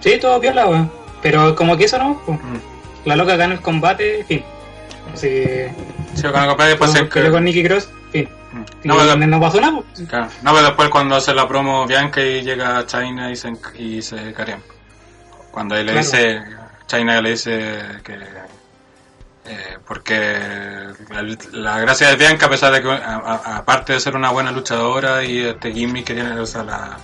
Sí, 0.00 0.18
todo 0.20 0.40
piola, 0.40 0.66
weón. 0.66 0.90
Pero 1.22 1.54
como 1.56 1.76
que 1.76 1.84
eso 1.84 1.98
no, 1.98 2.20
pues. 2.26 2.38
Mm. 2.38 3.06
La 3.06 3.16
loca 3.16 3.36
gana 3.36 3.54
el 3.54 3.60
combate, 3.60 4.24
fin. 4.28 4.44
Así 5.12 5.44
Sí, 6.14 6.22
con 6.22 6.42
el 6.42 6.48
campeón 6.48 6.68
después 6.68 6.90
se- 6.92 7.04
peleó 7.04 7.32
con 7.32 7.44
Nicky 7.44 7.62
Cross, 7.64 7.88
fin. 8.12 8.28
Mm. 8.52 8.62
No, 8.84 8.96
pero, 8.96 9.16
no, 9.16 9.40
pasó 9.40 9.60
nada, 9.60 9.80
pues. 9.94 10.08
claro. 10.08 10.28
No, 10.42 10.52
pero 10.52 10.66
después 10.66 10.88
cuando 10.90 11.16
hace 11.16 11.34
la 11.34 11.46
promo 11.48 11.86
Bianca 11.86 12.20
y 12.22 12.42
llega 12.42 12.78
a 12.78 12.86
China 12.86 13.30
y 13.30 13.36
se, 13.36 13.52
y 13.78 14.00
se 14.02 14.32
carean. 14.32 14.62
Cuando 15.50 15.74
ahí 15.74 15.84
le 15.84 15.92
Claro. 15.92 16.06
dice, 16.06 16.42
China 16.86 17.20
le 17.20 17.30
dice 17.30 17.80
que 18.02 18.16
eh, 19.46 19.78
porque 19.86 20.38
la, 21.52 21.78
gracia 21.80 22.08
de 22.08 22.16
Bianca, 22.16 22.46
a 22.46 22.50
pesar 22.50 22.72
de 22.72 22.82
que, 22.82 22.90
a- 22.90 22.96
a- 23.44 23.56
aparte 23.58 23.92
de 23.92 24.00
ser 24.00 24.16
una 24.16 24.30
buena 24.30 24.50
luchadora 24.52 25.22
y 25.24 25.40
este 25.40 25.72
gimmick 25.72 26.06
que 26.06 26.14
tiene, 26.14 26.38
o 26.40 26.44
la 26.64 26.96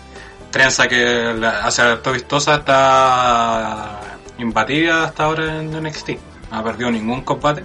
trenza 0.51 0.89
que 0.89 1.35
la 1.39 1.65
hace 1.67 1.83
todo 1.99 2.15
vistosa, 2.15 2.57
está 2.57 4.01
imbatida 4.39 5.05
hasta 5.05 5.25
ahora 5.25 5.57
en 5.61 5.71
NXT. 5.75 6.11
No 6.51 6.59
ha 6.59 6.65
perdido 6.65 6.91
ningún 6.91 7.23
combate. 7.23 7.63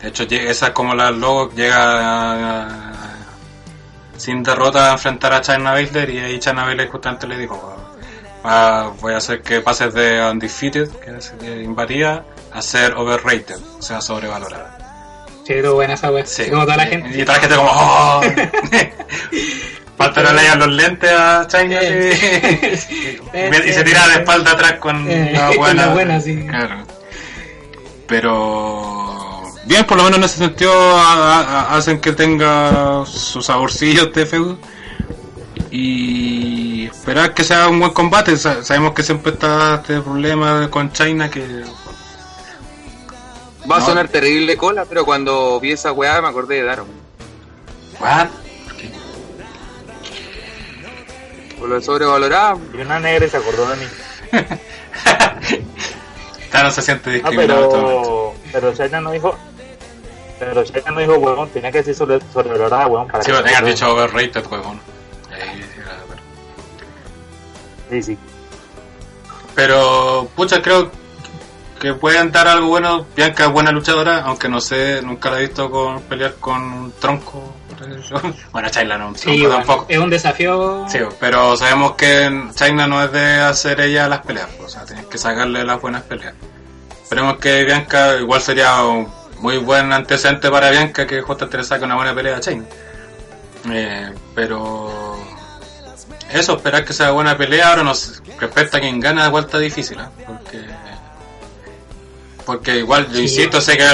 De 0.00 0.08
hecho, 0.08 0.24
esa 0.24 0.66
es 0.68 0.72
como 0.72 0.94
la 0.94 1.10
logo, 1.10 1.50
llega 1.54 2.62
a- 2.64 2.68
sin 4.16 4.42
derrota 4.42 4.90
a 4.90 4.92
enfrentar 4.92 5.32
a 5.32 5.40
China 5.40 5.72
Baszler 5.72 6.10
y 6.10 6.18
ahí 6.18 6.38
China 6.38 6.64
Baszler 6.64 6.88
justamente 6.90 7.26
le 7.26 7.38
dijo, 7.38 7.76
"Ah, 8.44 8.90
voy 9.00 9.14
a 9.14 9.16
hacer 9.16 9.42
que 9.42 9.60
pases 9.60 9.94
de 9.94 10.20
undefeated, 10.30 10.88
que 11.00 11.16
es 11.18 11.36
de 11.40 11.62
imbatida, 11.62 12.24
a 12.54 12.62
ser 12.62 12.94
overrated, 12.94 13.56
o 13.78 13.82
sea, 13.82 14.00
sobrevalorada. 14.00 14.78
Sí, 15.46 15.54
todo 15.62 15.74
buena 15.74 15.94
esa 15.94 16.10
weá. 16.12 16.24
Sí. 16.26 16.48
Como 16.50 16.62
toda 16.64 16.76
la 16.76 16.86
gente. 16.86 17.18
Y 17.18 17.24
toda 17.24 17.34
la 17.38 17.40
gente 17.40 17.56
como, 17.56 17.70
¡oh! 17.72 18.20
Falta 19.98 20.22
no 20.22 20.32
le 20.32 20.56
los 20.56 20.68
lentes 20.68 21.10
a 21.12 21.46
China 21.48 21.78
Eh. 21.80 22.78
y, 23.64 23.68
y 23.68 23.72
se 23.72 23.82
tira 23.84 24.06
de 24.08 24.14
espalda 24.14 24.52
atrás 24.52 24.74
con 24.74 25.08
Eh, 25.10 25.30
la 25.32 25.46
con 25.48 25.56
buena. 25.56 25.86
la 25.86 25.92
buena, 25.92 26.20
sí. 26.20 26.46
Claro. 26.46 26.84
Pero 28.06 29.42
bien, 29.64 29.84
por 29.84 29.96
lo 29.98 30.04
menos 30.04 30.18
en 30.18 30.24
ese 30.24 30.38
sentido 30.38 30.72
a- 30.98 31.40
a- 31.40 31.76
hacen 31.76 32.00
que 32.00 32.12
tenga 32.12 33.04
su 33.06 33.42
saborcillo 33.42 34.04
este 34.04 34.26
feudo. 34.26 34.58
Y 35.70 36.86
esperar 36.86 37.32
que 37.34 37.44
sea 37.44 37.68
un 37.68 37.80
buen 37.80 37.92
combate. 37.92 38.36
Sa- 38.36 38.62
Sabemos 38.62 38.92
que 38.94 39.02
siempre 39.02 39.32
está 39.32 39.76
este 39.76 40.00
problema 40.00 40.68
con 40.70 40.92
China 40.92 41.30
que 41.30 41.62
Va 43.70 43.76
a 43.76 43.78
No. 43.80 43.86
sonar 43.86 44.08
terrible 44.08 44.56
cola, 44.56 44.84
pero 44.86 45.04
cuando 45.04 45.58
vi 45.60 45.72
esa 45.72 45.92
weá 45.92 46.20
me 46.20 46.28
acordé 46.28 46.56
de 46.56 46.62
Daron. 46.64 46.86
What? 48.00 48.28
Por 51.58 51.68
lo 51.68 51.80
sobrevalorado. 51.80 52.60
Y 52.74 52.80
una 52.80 52.98
negra 52.98 53.28
se 53.28 53.36
acordó 53.36 53.68
de 53.70 53.76
mí. 53.76 53.86
No 56.52 56.70
se 56.70 56.82
siente 56.82 57.10
Ah, 57.10 57.12
discriminado. 57.30 57.70
momento. 57.70 58.34
pero, 58.52 58.72
pero 58.72 59.00
no 59.00 59.10
dijo. 59.10 59.36
Pero 60.38 60.62
China 60.64 60.90
no 60.92 61.00
dijo 61.00 61.14
huevón, 61.16 61.48
tenía 61.50 61.72
que 61.72 61.78
decir 61.78 61.94
sobre, 61.94 62.20
sobrevalorada 62.32 62.86
huevón 62.86 63.08
para 63.08 63.24
Sí, 63.24 63.32
que 63.32 63.48
se 63.48 63.64
dicho 63.64 63.92
overrated, 63.92 64.46
huevón. 64.48 64.80
Sí, 67.90 68.02
sí. 68.02 68.18
Pero, 69.56 70.28
pucha, 70.36 70.62
creo 70.62 70.90
que 71.82 71.94
pueden 71.94 72.30
dar 72.30 72.46
algo 72.46 72.68
bueno. 72.68 73.04
Bianca 73.16 73.46
es 73.46 73.50
buena 73.50 73.72
luchadora, 73.72 74.20
aunque 74.20 74.48
no 74.48 74.60
sé, 74.60 75.02
nunca 75.02 75.32
la 75.32 75.38
he 75.38 75.40
visto 75.42 75.68
con 75.68 76.00
pelear 76.02 76.34
con 76.36 76.62
un 76.62 76.92
tronco. 76.92 77.56
bueno, 78.52 78.68
China 78.70 78.96
no, 78.96 79.12
Sí, 79.16 79.40
bueno, 79.40 79.56
tampoco. 79.56 79.86
es 79.88 79.98
un 79.98 80.08
desafío. 80.08 80.86
Sí, 80.88 81.00
pero 81.18 81.56
sabemos 81.56 81.96
que 81.96 82.50
China 82.54 82.86
no 82.86 83.02
es 83.02 83.10
de 83.10 83.40
hacer 83.40 83.80
ella 83.80 84.08
las 84.08 84.20
peleas, 84.20 84.48
o 84.64 84.68
sea, 84.68 84.84
tienes 84.84 85.06
que 85.06 85.18
sacarle 85.18 85.64
las 85.64 85.80
buenas 85.80 86.02
peleas. 86.02 86.34
Esperemos 87.02 87.38
que 87.38 87.64
Bianca, 87.64 88.14
igual 88.16 88.40
sería 88.40 88.80
un 88.84 89.08
muy 89.40 89.58
buen 89.58 89.92
antecedente 89.92 90.50
para 90.50 90.70
Bianca 90.70 91.04
que 91.04 91.20
justamente 91.20 91.58
le 91.58 91.64
saque 91.64 91.84
una 91.84 91.96
buena 91.96 92.14
pelea 92.14 92.36
a 92.36 92.40
China. 92.40 92.64
Eh, 93.72 94.12
pero 94.36 95.18
eso, 96.30 96.56
esperar 96.56 96.84
que 96.84 96.92
sea 96.92 97.10
buena 97.10 97.36
pelea, 97.36 97.70
ahora 97.70 97.82
no 97.82 97.92
sé, 97.96 98.22
respecto 98.38 98.76
a 98.76 98.80
quien 98.80 99.00
gana, 99.00 99.26
igual 99.26 99.46
está 99.46 99.58
difícil, 99.58 99.98
¿eh? 99.98 100.24
porque 100.24 100.64
porque 102.44 102.76
igual, 102.78 103.08
yo 103.08 103.16
Sí. 103.16 103.22
insisto, 103.22 103.60
sé 103.60 103.76
que 103.76 103.84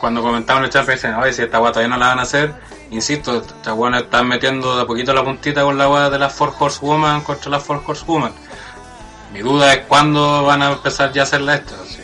cuando 0.00 0.22
comentaban 0.22 0.62
en 0.62 0.66
el 0.66 0.72
chat 0.72 0.86
me 0.86 0.94
dicen, 0.94 1.14
oye, 1.14 1.32
si 1.32 1.42
esta 1.42 1.58
guata 1.58 1.74
todavía 1.74 1.94
no 1.94 2.00
la 2.00 2.08
van 2.08 2.18
a 2.18 2.22
hacer, 2.22 2.52
insisto, 2.90 3.36
esta 3.38 3.72
guana 3.72 3.98
están 4.00 4.26
metiendo 4.28 4.76
de 4.76 4.82
a 4.82 4.86
poquito 4.86 5.12
la 5.12 5.24
puntita 5.24 5.62
con 5.62 5.76
la 5.78 5.86
guada 5.86 6.10
de 6.10 6.18
las 6.18 6.32
Four 6.32 6.54
Horsewoman 6.58 7.20
contra 7.22 7.50
las 7.50 7.62
Four 7.62 7.82
Horsewoman. 7.86 8.32
Mi 9.32 9.40
duda 9.40 9.72
es 9.74 9.86
cuándo 9.86 10.44
van 10.44 10.62
a 10.62 10.72
empezar 10.72 11.12
ya 11.12 11.22
a 11.22 11.24
hacerla 11.24 11.54
esto. 11.56 11.74
así. 11.82 11.98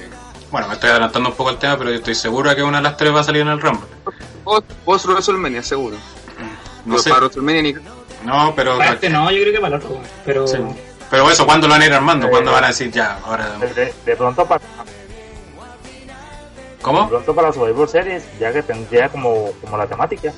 Bueno, 0.51 0.69
me 0.69 0.75
estoy 0.75 0.91
adelantando 0.91 1.31
un 1.31 1.35
poco 1.35 1.51
el 1.51 1.57
tema, 1.59 1.77
pero 1.77 1.91
yo 1.91 1.97
estoy 1.97 2.15
seguro 2.15 2.55
que 2.55 2.63
una 2.63 2.77
de 2.79 2.85
las 2.85 2.97
tres 2.97 3.15
va 3.15 3.21
a 3.21 3.25
salir 3.25 3.43
en 3.43 3.49
el 3.49 3.61
Rumble. 3.61 3.87
Post, 4.85 5.07
WrestleMania, 5.07 5.63
seguro. 5.63 5.97
No 6.85 6.93
Pero 6.93 6.99
sé. 7.03 7.11
Para 7.11 7.21
WrestleMania 7.23 7.63
ni. 7.63 7.75
No, 8.25 8.53
pero... 8.55 8.79
Para 8.79 8.93
este 8.93 9.11
no, 9.11 9.29
yo 9.31 9.41
creo 9.43 9.53
que 9.55 9.61
para 9.61 9.77
el 9.77 9.83
otro, 9.83 10.01
pero 10.25 10.47
Sí. 10.47 10.59
Pero 11.11 11.31
eso, 11.31 11.47
¿cuándo 11.47 11.69
lo 11.69 11.73
van 11.75 11.83
a 11.83 11.87
ir 11.87 11.93
armando? 11.93 12.29
¿Cuándo 12.29 12.51
Eh, 12.51 12.55
van 12.55 12.65
a 12.65 12.69
decir 12.69 12.91
ya? 12.91 13.19
Ahora... 13.25 13.51
De, 13.61 13.73
de- 13.75 13.95
de 14.05 14.17
pronto 14.17 14.45
para 14.47 14.61
de 14.61 14.67
¿Cómo? 16.87 17.09
pronto 17.09 17.35
para 17.35 17.53
Survivor 17.53 17.89
Series, 17.89 18.23
ya 18.39 18.53
que 18.53 18.63
tendría 18.63 19.09
como, 19.09 19.51
como 19.61 19.77
la 19.77 19.89
temática. 19.89 20.33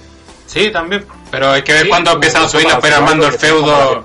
Sí, 0.47 0.71
también. 0.71 1.05
Pero 1.31 1.51
hay 1.51 1.61
que 1.63 1.75
ver 1.75 1.83
Sí, 1.83 1.89
cuándo 1.91 2.13
empiezan 2.13 2.45
a 2.45 2.49
subir 2.49 2.67
las 2.67 2.81
peras 2.81 3.01
armando 3.01 3.27
el 3.27 3.35
feudo. 3.35 4.03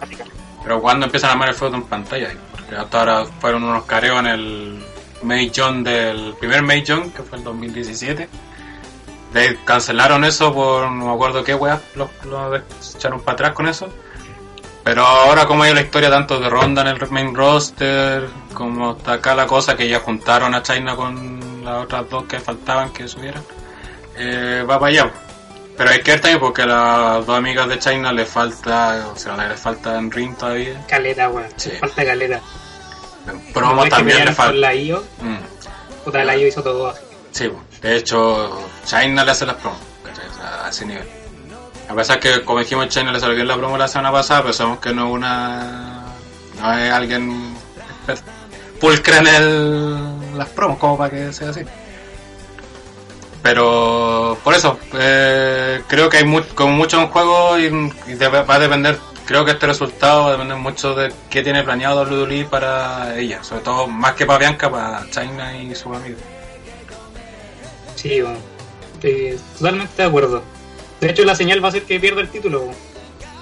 Pero 0.61 0.81
cuando 0.81 1.05
empiezan 1.05 1.29
a 1.29 1.33
armar 1.33 1.49
el 1.49 1.55
feudo 1.55 1.75
en 1.75 1.83
pantalla, 1.83 2.31
porque 2.51 2.75
hasta 2.75 2.99
ahora 2.99 3.25
fueron 3.39 3.63
unos 3.63 3.85
careos 3.85 4.19
en 4.19 4.27
el 4.27 4.83
May 5.21 5.53
John 5.55 5.85
del 5.85 6.35
primer 6.37 6.63
May 6.63 6.83
John, 6.85 7.11
que 7.11 7.23
fue 7.23 7.37
el 7.37 7.45
2017. 7.45 8.27
De 9.31 9.57
cancelaron 9.63 10.25
eso 10.25 10.53
por 10.53 10.91
no 10.91 11.05
me 11.05 11.13
acuerdo 11.13 11.45
qué 11.45 11.55
weas, 11.55 11.79
lo, 11.95 12.09
lo 12.25 12.57
echaron 12.97 13.21
para 13.21 13.35
atrás 13.35 13.53
con 13.53 13.67
eso. 13.69 13.87
Pero 14.83 15.05
ahora 15.05 15.45
como 15.45 15.63
hay 15.63 15.73
la 15.73 15.81
historia 15.81 16.09
tanto 16.09 16.39
de 16.39 16.49
Ronda 16.49 16.81
en 16.81 16.87
el 16.89 17.09
main 17.09 17.33
roster, 17.33 18.27
como 18.53 18.91
está 18.97 19.13
acá 19.13 19.33
la 19.33 19.47
cosa 19.47 19.77
que 19.77 19.87
ya 19.87 19.99
juntaron 19.99 20.53
a 20.53 20.61
China 20.61 20.95
con 20.95 21.63
las 21.63 21.83
otras 21.85 22.09
dos 22.09 22.25
que 22.25 22.39
faltaban 22.39 22.91
que 22.91 23.07
subieran, 23.07 23.43
eh, 24.17 24.65
va 24.69 24.79
para 24.79 24.89
allá. 24.91 25.11
Pero 25.77 25.89
hay 25.89 26.01
que 26.01 26.11
ver 26.11 26.19
también 26.21 26.39
porque 26.41 26.63
a 26.63 26.65
las 26.67 27.25
dos 27.25 27.37
amigas 27.37 27.67
de 27.69 27.79
China 27.79 28.11
le 28.11 28.25
falta, 28.25 29.07
o 29.13 29.17
sea, 29.17 29.37
les 29.47 29.59
falta 29.59 29.97
en 29.97 30.11
ring 30.11 30.35
todavía. 30.35 30.85
caleta, 30.87 31.29
weón. 31.29 31.47
Sí. 31.55 31.71
Falta 31.79 32.05
caleta. 32.05 32.41
En 33.27 33.53
promo 33.53 33.85
también 33.87 34.25
le 34.25 34.33
falta. 34.33 34.53
la 34.53 34.75
IO, 34.75 35.01
Mm, 35.21 35.37
puta, 36.03 36.23
la 36.25 36.35
IO 36.35 36.47
hizo 36.47 36.61
todo 36.61 36.89
así. 36.89 37.01
sí, 37.31 37.49
de 37.81 37.95
hecho, 37.95 38.67
China 38.85 39.23
le 39.23 39.31
hace 39.31 39.45
las 39.45 39.55
promos, 39.55 39.79
a 40.63 40.67
ese 40.69 40.85
nivel. 40.85 41.07
A 41.89 41.95
pesar 41.95 42.19
que, 42.19 42.43
como 42.43 42.59
dijimos, 42.59 42.87
China 42.89 43.11
le 43.11 43.19
salió 43.19 43.35
bien 43.35 43.47
la 43.47 43.57
promo 43.57 43.77
la 43.77 43.87
semana 43.87 44.11
pasada, 44.11 44.41
pero 44.41 44.53
sabemos 44.53 44.79
que 44.79 44.93
no 44.93 45.07
es 45.07 45.13
una. 45.13 46.05
no 46.59 46.77
es 46.77 46.91
alguien 46.91 47.53
pulcra 48.79 49.19
en 49.19 49.27
el, 49.27 50.37
las 50.37 50.49
promos, 50.49 50.77
como 50.77 50.97
para 50.97 51.09
que 51.09 51.31
sea 51.31 51.49
así. 51.49 51.61
Pero 53.41 54.37
por 54.43 54.53
eso, 54.53 54.79
eh, 54.93 55.81
creo 55.87 56.09
que 56.09 56.17
hay 56.17 56.23
mu 56.23 56.41
como 56.55 56.73
mucho 56.73 56.99
en 57.01 57.07
juego 57.07 57.59
y, 57.59 57.69
va 57.69 58.55
a 58.55 58.59
depender, 58.59 58.97
creo 59.25 59.43
que 59.43 59.51
este 59.51 59.67
resultado 59.67 60.23
va 60.23 60.27
a 60.29 60.31
depender 60.31 60.57
mucho 60.57 60.95
de 60.95 61.13
qué 61.29 61.43
tiene 61.43 61.63
planeado 61.63 62.03
WWE 62.03 62.45
para 62.45 63.17
ella, 63.17 63.43
sobre 63.43 63.61
todo 63.61 63.87
más 63.87 64.13
que 64.13 64.25
para 64.25 64.39
Bianca, 64.39 64.71
para 64.71 65.05
China 65.09 65.57
y 65.57 65.75
sus 65.75 65.95
amigos. 65.95 66.21
Sí, 67.95 68.21
weón. 68.21 68.37
Estoy 68.95 69.39
totalmente 69.57 70.01
de 70.01 70.07
acuerdo. 70.07 70.43
De 71.01 71.09
hecho, 71.09 71.23
la 71.25 71.35
señal 71.35 71.63
va 71.63 71.69
a 71.69 71.71
ser 71.71 71.83
que 71.83 71.99
pierda 71.99 72.21
el 72.21 72.29
título. 72.29 72.71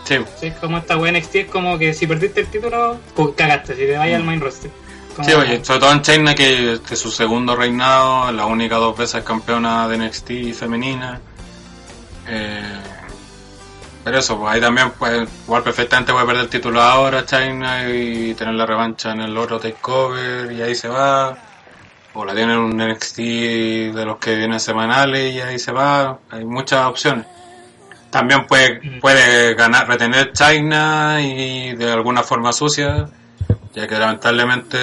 Sí, 0.05 0.17
Sí, 0.39 0.51
como 0.59 0.77
esta 0.79 0.97
weá 0.97 1.11
NXT, 1.11 1.35
es 1.35 1.45
como 1.49 1.77
que 1.77 1.93
si 1.93 2.07
perdiste 2.07 2.41
el 2.41 2.47
título, 2.47 2.97
pues 3.15 3.29
cagaste, 3.35 3.75
si 3.75 3.81
te 3.85 3.97
vayas 3.97 4.17
al 4.19 4.23
main 4.25 4.41
roster. 4.41 4.71
Como- 5.15 5.27
Sí, 5.27 5.33
oye, 5.35 5.63
sobre 5.63 5.79
todo 5.79 5.91
en 5.93 6.01
China, 6.01 6.33
que 6.35 6.73
este 6.73 6.93
es 6.95 6.99
su 6.99 7.11
segundo 7.11 7.55
reinado, 7.55 8.31
la 8.31 8.45
única 8.45 8.75
dos 8.77 8.97
veces 8.97 9.23
campeona 9.23 9.87
de 9.87 9.97
NXT 9.97 10.53
femenina. 10.53 11.21
Eh, 12.27 12.61
pero 14.03 14.17
eso, 14.19 14.37
pues 14.39 14.53
ahí 14.53 14.61
también 14.61 14.91
puede, 14.91 15.27
igual 15.45 15.63
perfectamente 15.63 16.11
puede 16.11 16.25
perder 16.25 16.43
el 16.43 16.49
título 16.49 16.81
ahora 16.81 17.25
China 17.25 17.87
y 17.89 18.33
tener 18.33 18.55
la 18.55 18.65
revancha 18.65 19.11
en 19.11 19.21
el 19.21 19.37
otro 19.37 19.59
takeover 19.59 20.51
y 20.51 20.61
ahí 20.61 20.73
se 20.75 20.87
va. 20.87 21.37
O 22.13 22.25
la 22.25 22.33
tienen 22.33 22.57
un 22.57 22.75
NXT 22.75 23.17
de 23.93 24.03
los 24.05 24.17
que 24.17 24.35
vienen 24.35 24.59
semanales 24.59 25.33
y 25.33 25.39
ahí 25.39 25.59
se 25.59 25.71
va. 25.71 26.19
Hay 26.31 26.43
muchas 26.43 26.85
opciones. 26.85 27.25
También 28.11 28.45
puede, 28.45 28.79
Mm. 28.83 28.99
puede 28.99 29.53
ganar, 29.55 29.87
retener 29.87 30.31
China 30.33 31.17
y 31.21 31.73
de 31.75 31.91
alguna 31.91 32.21
forma 32.23 32.51
sucia 32.53 33.07
Ya 33.73 33.87
que 33.87 33.97
lamentablemente 33.97 34.77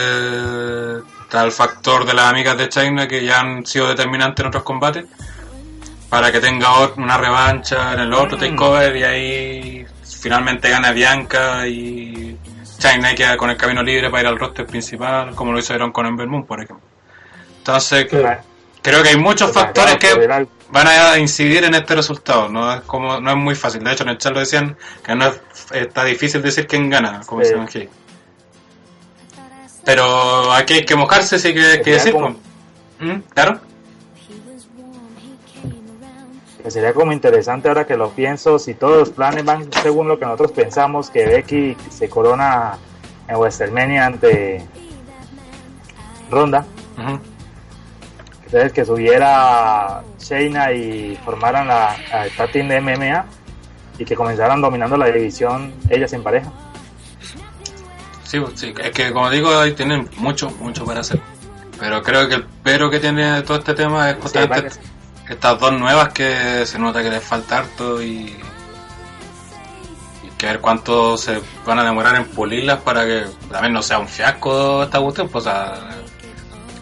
está 1.23 1.45
el 1.45 1.53
factor 1.53 2.07
de 2.07 2.15
las 2.15 2.31
amigas 2.31 2.57
de 2.57 2.69
China 2.71 3.07
que 3.07 3.23
ya 3.25 3.41
han 3.41 3.67
sido 3.67 3.87
determinantes 3.89 4.41
en 4.43 4.49
otros 4.49 4.63
combates 4.63 5.05
para 6.09 6.33
que 6.33 6.41
tenga 6.41 6.69
una 6.97 7.19
revancha 7.19 7.93
en 7.93 8.01
el 8.01 8.13
otro 8.15 8.39
takeover 8.39 8.97
y 8.97 9.03
ahí 9.03 9.87
finalmente 10.23 10.71
gana 10.71 10.93
Bianca 10.93 11.67
y 11.67 12.35
China 12.79 13.15
queda 13.15 13.37
con 13.37 13.51
el 13.51 13.59
camino 13.59 13.83
libre 13.83 14.09
para 14.09 14.23
ir 14.23 14.29
al 14.29 14.39
roster 14.39 14.65
principal 14.67 15.35
como 15.35 15.53
lo 15.53 15.59
hicieron 15.59 15.93
con 15.93 16.07
Ember 16.07 16.27
Moon 16.27 16.47
por 16.47 16.63
ejemplo 16.63 16.87
entonces 17.59 18.07
Claro. 18.07 18.41
Creo 18.83 19.03
que 19.03 19.11
hay 19.11 19.17
muchos 19.17 19.53
factores 19.53 19.97
que 19.97 20.15
van 20.71 20.87
a 20.87 21.19
incidir 21.19 21.65
en 21.65 21.75
este 21.75 21.95
resultado 21.95 22.49
no 22.49 22.73
es 22.73 22.81
como 22.83 23.21
no 23.21 23.31
es 23.31 23.37
muy 23.37 23.55
fácil 23.55 23.83
de 23.83 23.93
hecho 23.93 24.03
en 24.05 24.11
el 24.11 24.19
chat 24.19 24.33
lo 24.33 24.41
decían 24.41 24.77
que 25.05 25.15
no 25.15 25.27
es, 25.27 25.41
está 25.73 26.05
difícil 26.05 26.43
decir 26.43 26.67
quién 26.67 26.89
gana 26.91 27.21
como 27.27 27.43
Sí. 27.45 27.55
aquí 27.61 27.89
pero 29.85 30.53
aquí 30.53 30.75
hay 30.75 30.85
que 30.85 30.95
mojarse 30.97 31.39
sí 31.39 31.55
que 31.55 31.61
hay 31.65 31.83
que 31.83 31.93
decir 31.93 32.13
como- 32.13 32.35
pues. 32.99 33.11
¿Mm? 33.17 33.21
claro 33.35 33.61
que 36.63 36.71
sería 36.71 36.93
como 36.93 37.13
interesante 37.13 37.69
ahora 37.69 37.87
que 37.87 37.97
lo 37.97 38.11
pienso, 38.11 38.59
si 38.59 38.75
todos 38.75 38.99
los 38.99 39.11
planes 39.11 39.45
van 39.45 39.71
según 39.83 40.09
lo 40.09 40.19
que 40.19 40.25
nosotros 40.27 40.53
pensamos, 40.53 41.09
que 41.09 41.25
Becky 41.25 41.77
se 41.89 42.11
corona 42.11 42.77
en 43.29 43.37
WrestleMania 43.37 44.05
ante 44.07 44.67
Ronda, 46.31 46.67
Ujú. 46.99 47.21
Entonces 48.49 48.73
que 48.73 48.83
subiera 48.87 50.03
Shayna 50.19 50.73
y 50.73 51.17
formaran 51.23 51.69
la, 51.69 51.95
la 52.39 52.47
team 52.49 52.67
de 52.69 52.81
MMA 52.81 53.27
y 53.99 54.05
que 54.07 54.15
comenzaran 54.15 54.63
dominando 54.63 54.97
la 54.97 55.07
división 55.07 55.75
ellas 55.91 56.11
en 56.15 56.23
pareja. 56.23 56.51
Sí, 58.25 58.41
pues, 58.41 58.59
sí, 58.59 58.73
es 58.83 58.91
que 58.93 59.13
como 59.13 59.29
digo, 59.31 59.51
ahí 59.59 59.73
tienen 59.73 60.09
mucho, 60.17 60.51
mucho 60.61 60.85
para 60.87 61.01
hacer. 61.01 61.21
Pero 61.79 62.03
creo 62.03 62.27
que 62.27 62.37
el 62.37 62.47
pero 62.63 62.91
que 62.91 63.01
tiene 63.01 63.43
todo 63.43 63.59
este 63.59 63.75
tema 63.75 64.11
es 64.11 64.17
justamente 64.19 64.63
que- 65.27 65.33
estas 65.35 65.61
dos 65.61 65.73
nuevas 65.79 66.09
que 66.15 66.65
se 66.65 66.79
nota 66.79 67.03
que 67.03 67.11
les 67.11 67.23
falta 67.23 67.59
harto 67.59 68.03
y, 68.03 68.35
y 70.25 70.31
que 70.39 70.47
ver 70.47 70.61
cuánto 70.61 71.19
se 71.19 71.39
van 71.67 71.79
a 71.81 71.85
demorar 71.85 72.17
en 72.17 72.25
pulirlas 72.25 72.79
para 72.81 73.05
que 73.05 73.25
también 73.51 73.75
no 73.75 73.83
sea 73.83 73.99
un 73.99 74.09
fiasco 74.09 74.85
esta 74.85 74.99
cuestión. 75.01 75.29
Pues, 75.29 75.45
o 75.47 75.51
sea, 75.51 75.75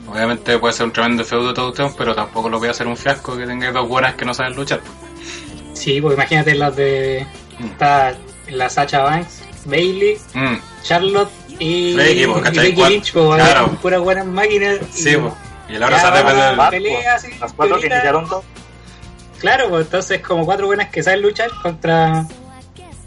obviamente 0.09 0.59
puede 0.59 0.75
ser 0.75 0.87
un 0.87 0.93
tremendo 0.93 1.25
feudo 1.25 1.51
esta 1.51 1.63
cuestión, 1.63 1.95
pero 1.97 2.15
tampoco 2.15 2.49
lo 2.49 2.59
voy 2.59 2.69
a 2.69 2.71
hacer 2.73 2.87
un 2.87 2.97
fiasco 2.97 3.37
que 3.37 3.47
tenga 3.47 3.71
dos 3.73 3.89
buenas 3.89 4.15
que 4.15 4.25
no 4.25 4.35
saben 4.35 4.55
luchar. 4.55 4.81
Sí, 5.75 6.01
pues 6.01 6.15
imagínate 6.15 6.55
las 6.55 6.75
de. 6.77 7.27
Mm. 7.59 7.65
Está 7.67 8.15
la 8.49 8.69
Sacha 8.71 9.03
Banks, 9.03 9.43
Bailey, 9.65 10.19
Mm, 10.35 10.55
Charlotte 10.83 11.31
y, 11.59 11.95
Becky, 11.95 12.27
pues, 12.27 12.39
y 12.39 12.43
¿cachai? 12.43 12.75
Cuat- 12.75 12.89
Lynch, 12.91 13.13
pues, 13.13 13.43
claro. 13.43 13.67
con 13.67 13.77
puras 13.77 14.01
buenas 14.01 14.27
máquinas. 14.27 14.79
sí, 14.91 15.11
y 15.11 15.17
pues. 15.17 15.35
Y 15.69 15.75
a 15.75 15.79
la 15.81 15.87
hora 15.87 15.97
ya 15.97 16.03
se 16.03 17.09
así, 17.09 17.39
las 17.41 17.53
cuatro 17.53 17.81
que 17.81 17.87
iniciaron 17.89 18.29
todo. 18.29 18.45
Claro, 19.41 19.69
pues 19.69 19.87
entonces 19.87 20.21
como 20.23 20.45
cuatro 20.47 20.67
buenas 20.67 20.89
que 20.91 21.03
saben 21.03 21.23
luchar 21.23 21.51
contra 21.61 22.25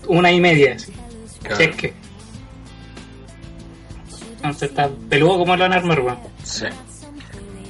una 0.08 0.32
y 0.32 0.40
media. 0.42 0.76
así. 0.76 0.92
el... 1.46 1.56
Si 1.58 1.64
es 1.64 1.76
que. 1.76 1.94
Entonces 4.38 4.70
está 4.70 4.90
peludo 5.10 5.40
como 5.40 5.56
lo 5.56 5.64
van 5.64 5.74
a 5.74 5.78
armar, 5.78 6.00
weón. 6.02 6.20
Sí. 6.44 6.66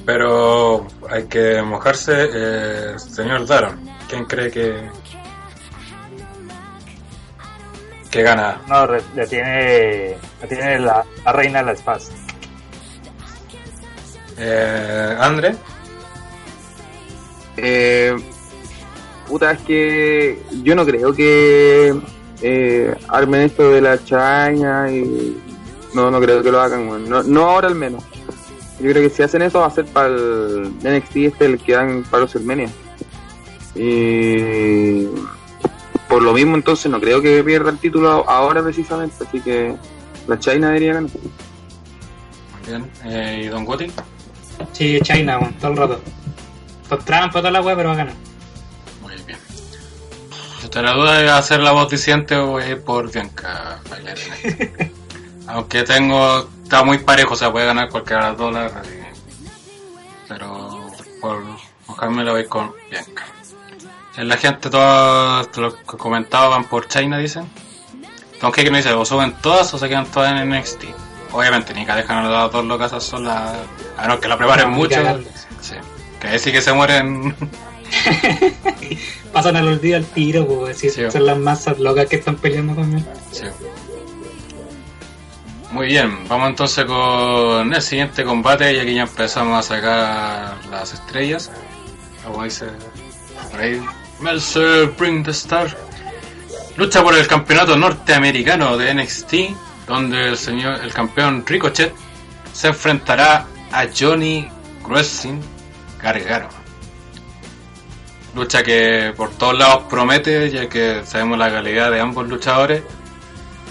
Pero 0.06 0.86
hay 1.10 1.24
que 1.24 1.62
mojarse. 1.62 2.28
Eh, 2.32 2.94
señor 2.98 3.46
Daron, 3.46 3.78
¿quién 4.08 4.24
cree 4.24 4.50
que. 4.50 4.88
que 8.10 8.22
gana? 8.22 8.60
No, 8.66 8.86
re- 8.86 9.02
le 9.14 9.26
tiene, 9.26 10.16
le 10.40 10.48
tiene 10.48 10.78
la, 10.80 11.04
la 11.24 11.32
reina 11.32 11.60
de 11.60 11.64
la 11.66 11.72
espada. 11.72 12.00
Eh, 14.38 15.16
André, 15.20 15.54
Eh, 17.56 18.16
puta, 19.28 19.52
es 19.52 19.60
que 19.60 20.42
yo 20.62 20.74
no 20.74 20.84
creo 20.86 21.12
que 21.12 21.94
eh, 22.40 22.94
armen 23.08 23.42
esto 23.42 23.70
de 23.70 23.80
la 23.82 24.02
chaña 24.02 24.90
y 24.90 25.38
no, 25.92 26.10
no 26.10 26.20
creo 26.20 26.42
que 26.42 26.50
lo 26.50 26.60
hagan, 26.60 27.06
no, 27.08 27.22
no 27.22 27.44
ahora 27.50 27.68
al 27.68 27.74
menos. 27.74 28.02
Yo 28.80 28.90
creo 28.90 29.02
que 29.02 29.10
si 29.10 29.22
hacen 29.22 29.42
eso 29.42 29.60
va 29.60 29.66
a 29.66 29.70
ser 29.70 29.84
para 29.86 30.08
el 30.08 30.72
NXT 30.82 31.16
este 31.16 31.44
el 31.46 31.58
que 31.58 31.72
dan 31.72 32.04
para 32.10 32.22
los 32.22 32.34
Armenia. 32.34 32.70
Y 33.74 35.06
por 36.08 36.22
lo 36.22 36.32
mismo 36.32 36.56
entonces 36.56 36.90
no 36.90 37.00
creo 37.00 37.20
que 37.20 37.42
pierda 37.44 37.70
el 37.70 37.78
título 37.78 38.28
ahora 38.28 38.62
precisamente, 38.62 39.24
así 39.26 39.40
que 39.40 39.76
la 40.26 40.38
China 40.38 40.68
debería 40.68 40.94
ganar. 40.94 41.10
muy 41.10 42.66
bien. 42.66 42.90
Eh, 43.04 43.42
¿Y 43.44 43.48
Don 43.48 43.64
Gotti? 43.64 43.90
Sí, 44.72 44.98
China, 45.02 45.38
weón, 45.38 45.54
todo 45.54 45.70
el 45.72 45.76
rato. 45.76 46.00
Con 46.88 47.04
trampa, 47.04 47.38
toda 47.38 47.50
la 47.50 47.62
weá, 47.62 47.76
pero 47.76 47.90
va 47.90 47.94
a 47.94 47.98
ganar. 47.98 48.14
Muy 49.02 49.14
bien. 49.26 49.38
Si 50.60 50.68
te 50.68 50.82
la 50.82 50.92
duda 50.92 51.18
de 51.18 51.30
hacer 51.30 51.60
la 51.60 51.72
voz 51.72 51.90
diciente, 51.90 52.36
voy 52.36 52.62
a 52.62 52.68
ir 52.70 52.82
por 52.82 53.10
Bianca. 53.10 53.80
Aunque 55.46 55.82
tengo. 55.84 56.48
Está 56.70 56.84
muy 56.84 56.98
parejo, 56.98 57.34
o 57.34 57.36
sea, 57.36 57.50
puede 57.50 57.66
ganar 57.66 57.88
cualquiera 57.88 58.26
de 58.26 58.28
las 58.28 58.38
dos, 58.38 58.52
la. 58.54 58.70
Pero 60.28 60.86
por 61.20 61.42
mojarme 61.88 62.22
la 62.22 62.30
voy 62.30 62.46
con 62.46 62.72
Bianca. 62.88 63.24
Eh, 64.16 64.22
La 64.22 64.36
gente, 64.36 64.70
todos 64.70 65.48
los 65.56 65.74
que 65.74 65.96
comentaban 65.96 66.62
por 66.66 66.86
China, 66.86 67.18
dicen. 67.18 67.50
Don 68.40 68.52
que 68.52 68.70
no 68.70 68.76
dice, 68.76 68.92
o 68.92 69.04
suben 69.04 69.34
todas 69.42 69.74
o 69.74 69.78
se 69.78 69.88
quedan 69.88 70.06
todas 70.06 70.30
en 70.30 70.48
NXT. 70.48 70.84
Obviamente, 71.32 71.74
ni 71.74 71.84
que 71.84 71.90
dejan 71.92 72.24
a 72.24 72.30
las 72.30 72.52
dos 72.52 72.64
locas 72.64 73.02
solas, 73.02 73.52
a 73.98 74.02
menos 74.02 74.20
que 74.20 74.28
la 74.28 74.38
preparen 74.38 74.70
No, 74.70 74.76
mucho. 74.76 75.00
Sí. 75.60 75.74
Que 76.20 76.28
ahí 76.28 76.38
sí 76.38 76.52
que 76.52 76.60
se 76.60 76.72
mueren. 76.72 77.34
Pasan 79.32 79.56
al 79.56 79.66
olvido 79.66 79.96
al 79.96 80.04
tiro, 80.06 80.46
pues, 80.46 80.78
si 80.78 80.88
Sí. 80.88 81.02
son 81.10 81.26
las 81.26 81.36
masas 81.36 81.80
locas 81.80 82.06
que 82.06 82.14
están 82.14 82.36
peleando 82.36 82.74
también. 82.76 83.04
Sí. 83.32 83.42
Muy 85.70 85.86
bien, 85.86 86.26
vamos 86.26 86.48
entonces 86.48 86.84
con 86.84 87.72
el 87.72 87.80
siguiente 87.80 88.24
combate 88.24 88.72
y 88.74 88.80
aquí 88.80 88.94
ya 88.94 89.02
empezamos 89.02 89.56
a 89.56 89.62
sacar 89.62 90.66
las 90.68 90.92
estrellas. 90.92 91.48
Como 92.24 92.42
dice 92.42 92.66
ahí, 93.56 93.80
Mercer 94.20 94.88
Bring 94.98 95.22
the 95.22 95.30
Star. 95.30 95.76
Lucha 96.76 97.04
por 97.04 97.16
el 97.16 97.26
campeonato 97.28 97.76
norteamericano 97.76 98.76
de 98.76 98.94
NXT, 98.94 99.34
donde 99.86 100.30
el 100.30 100.36
señor, 100.36 100.80
el 100.82 100.92
campeón 100.92 101.44
Ricochet 101.46 101.94
se 102.52 102.68
enfrentará 102.68 103.46
a 103.70 103.86
Johnny 103.96 104.48
Wrestling 104.88 105.40
Gargano. 106.02 106.48
Lucha 108.34 108.64
que 108.64 109.12
por 109.16 109.30
todos 109.30 109.56
lados 109.56 109.84
promete, 109.88 110.50
ya 110.50 110.68
que 110.68 111.02
sabemos 111.04 111.38
la 111.38 111.48
calidad 111.48 111.92
de 111.92 112.00
ambos 112.00 112.28
luchadores. 112.28 112.82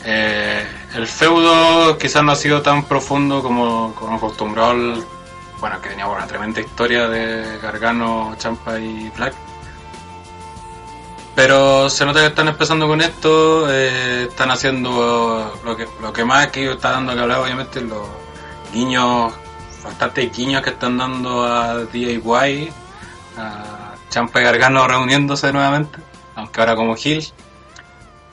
Eh, 0.05 0.65
el 0.95 1.07
feudo 1.07 1.97
quizás 1.97 2.23
no 2.23 2.31
ha 2.31 2.35
sido 2.35 2.61
tan 2.61 2.83
profundo 2.83 3.41
como, 3.41 3.93
como 3.95 4.15
acostumbrado 4.17 5.03
bueno, 5.59 5.81
que 5.81 5.89
tenía 5.89 6.07
una 6.07 6.25
tremenda 6.25 6.61
historia 6.61 7.07
de 7.07 7.59
Gargano, 7.59 8.33
Champa 8.37 8.79
y 8.79 9.09
Black. 9.09 9.33
Pero 11.35 11.89
se 11.89 12.05
nota 12.05 12.21
que 12.21 12.27
están 12.27 12.47
empezando 12.47 12.87
con 12.87 13.01
esto, 13.01 13.71
eh, 13.71 14.27
están 14.29 14.51
haciendo 14.51 15.59
lo 15.63 15.77
que, 15.77 15.87
lo 16.01 16.11
que 16.11 16.25
más 16.25 16.47
aquí 16.47 16.61
está 16.61 16.91
dando 16.91 17.13
que 17.13 17.19
hablar, 17.19 17.39
obviamente, 17.39 17.81
los 17.81 18.07
guiños, 18.73 19.33
bastantes 19.83 20.35
guiños 20.35 20.61
que 20.61 20.71
están 20.71 20.97
dando 20.97 21.43
a 21.43 21.85
DIY, 21.85 22.71
a 23.37 23.93
Champa 24.09 24.41
y 24.41 24.43
Gargano 24.43 24.87
reuniéndose 24.87 25.53
nuevamente, 25.53 25.99
aunque 26.35 26.59
ahora 26.59 26.75
como 26.75 26.95
Hill. 27.01 27.25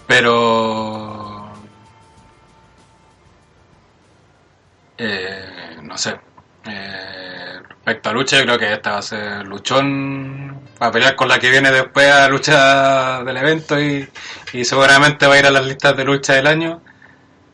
Pero 0.06 1.15
eh, 4.98 5.76
no 5.82 5.96
sé. 5.98 6.18
Eh, 6.68 7.60
respecto 7.68 8.10
a 8.10 8.12
lucha, 8.12 8.38
yo 8.38 8.44
creo 8.44 8.58
que 8.58 8.72
esta 8.72 8.92
va 8.92 8.98
a 8.98 9.02
ser 9.02 9.46
luchón. 9.46 10.60
Va 10.82 10.88
a 10.88 10.92
pelear 10.92 11.14
con 11.16 11.28
la 11.28 11.38
que 11.38 11.50
viene 11.50 11.70
después 11.70 12.10
a 12.10 12.28
lucha 12.28 13.22
del 13.22 13.36
evento 13.36 13.80
y, 13.80 14.08
y 14.52 14.64
seguramente 14.64 15.26
va 15.26 15.34
a 15.34 15.38
ir 15.38 15.46
a 15.46 15.50
las 15.50 15.64
listas 15.64 15.96
de 15.96 16.04
lucha 16.04 16.34
del 16.34 16.46
año. 16.46 16.82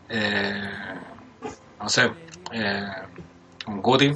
Eh, 0.09 0.70
no 1.81 1.88
sé. 1.88 2.11
Eh, 2.52 2.87
un 3.66 3.81
Guti. 3.81 4.12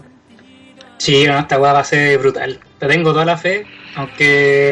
Sí, 0.99 1.27
no, 1.27 1.39
esta 1.39 1.59
weá 1.59 1.73
va 1.73 1.81
a 1.81 1.85
ser 1.85 2.19
brutal. 2.19 2.59
Te 2.79 2.87
tengo 2.87 3.13
toda 3.13 3.25
la 3.25 3.37
fe, 3.37 3.67
aunque 3.97 4.71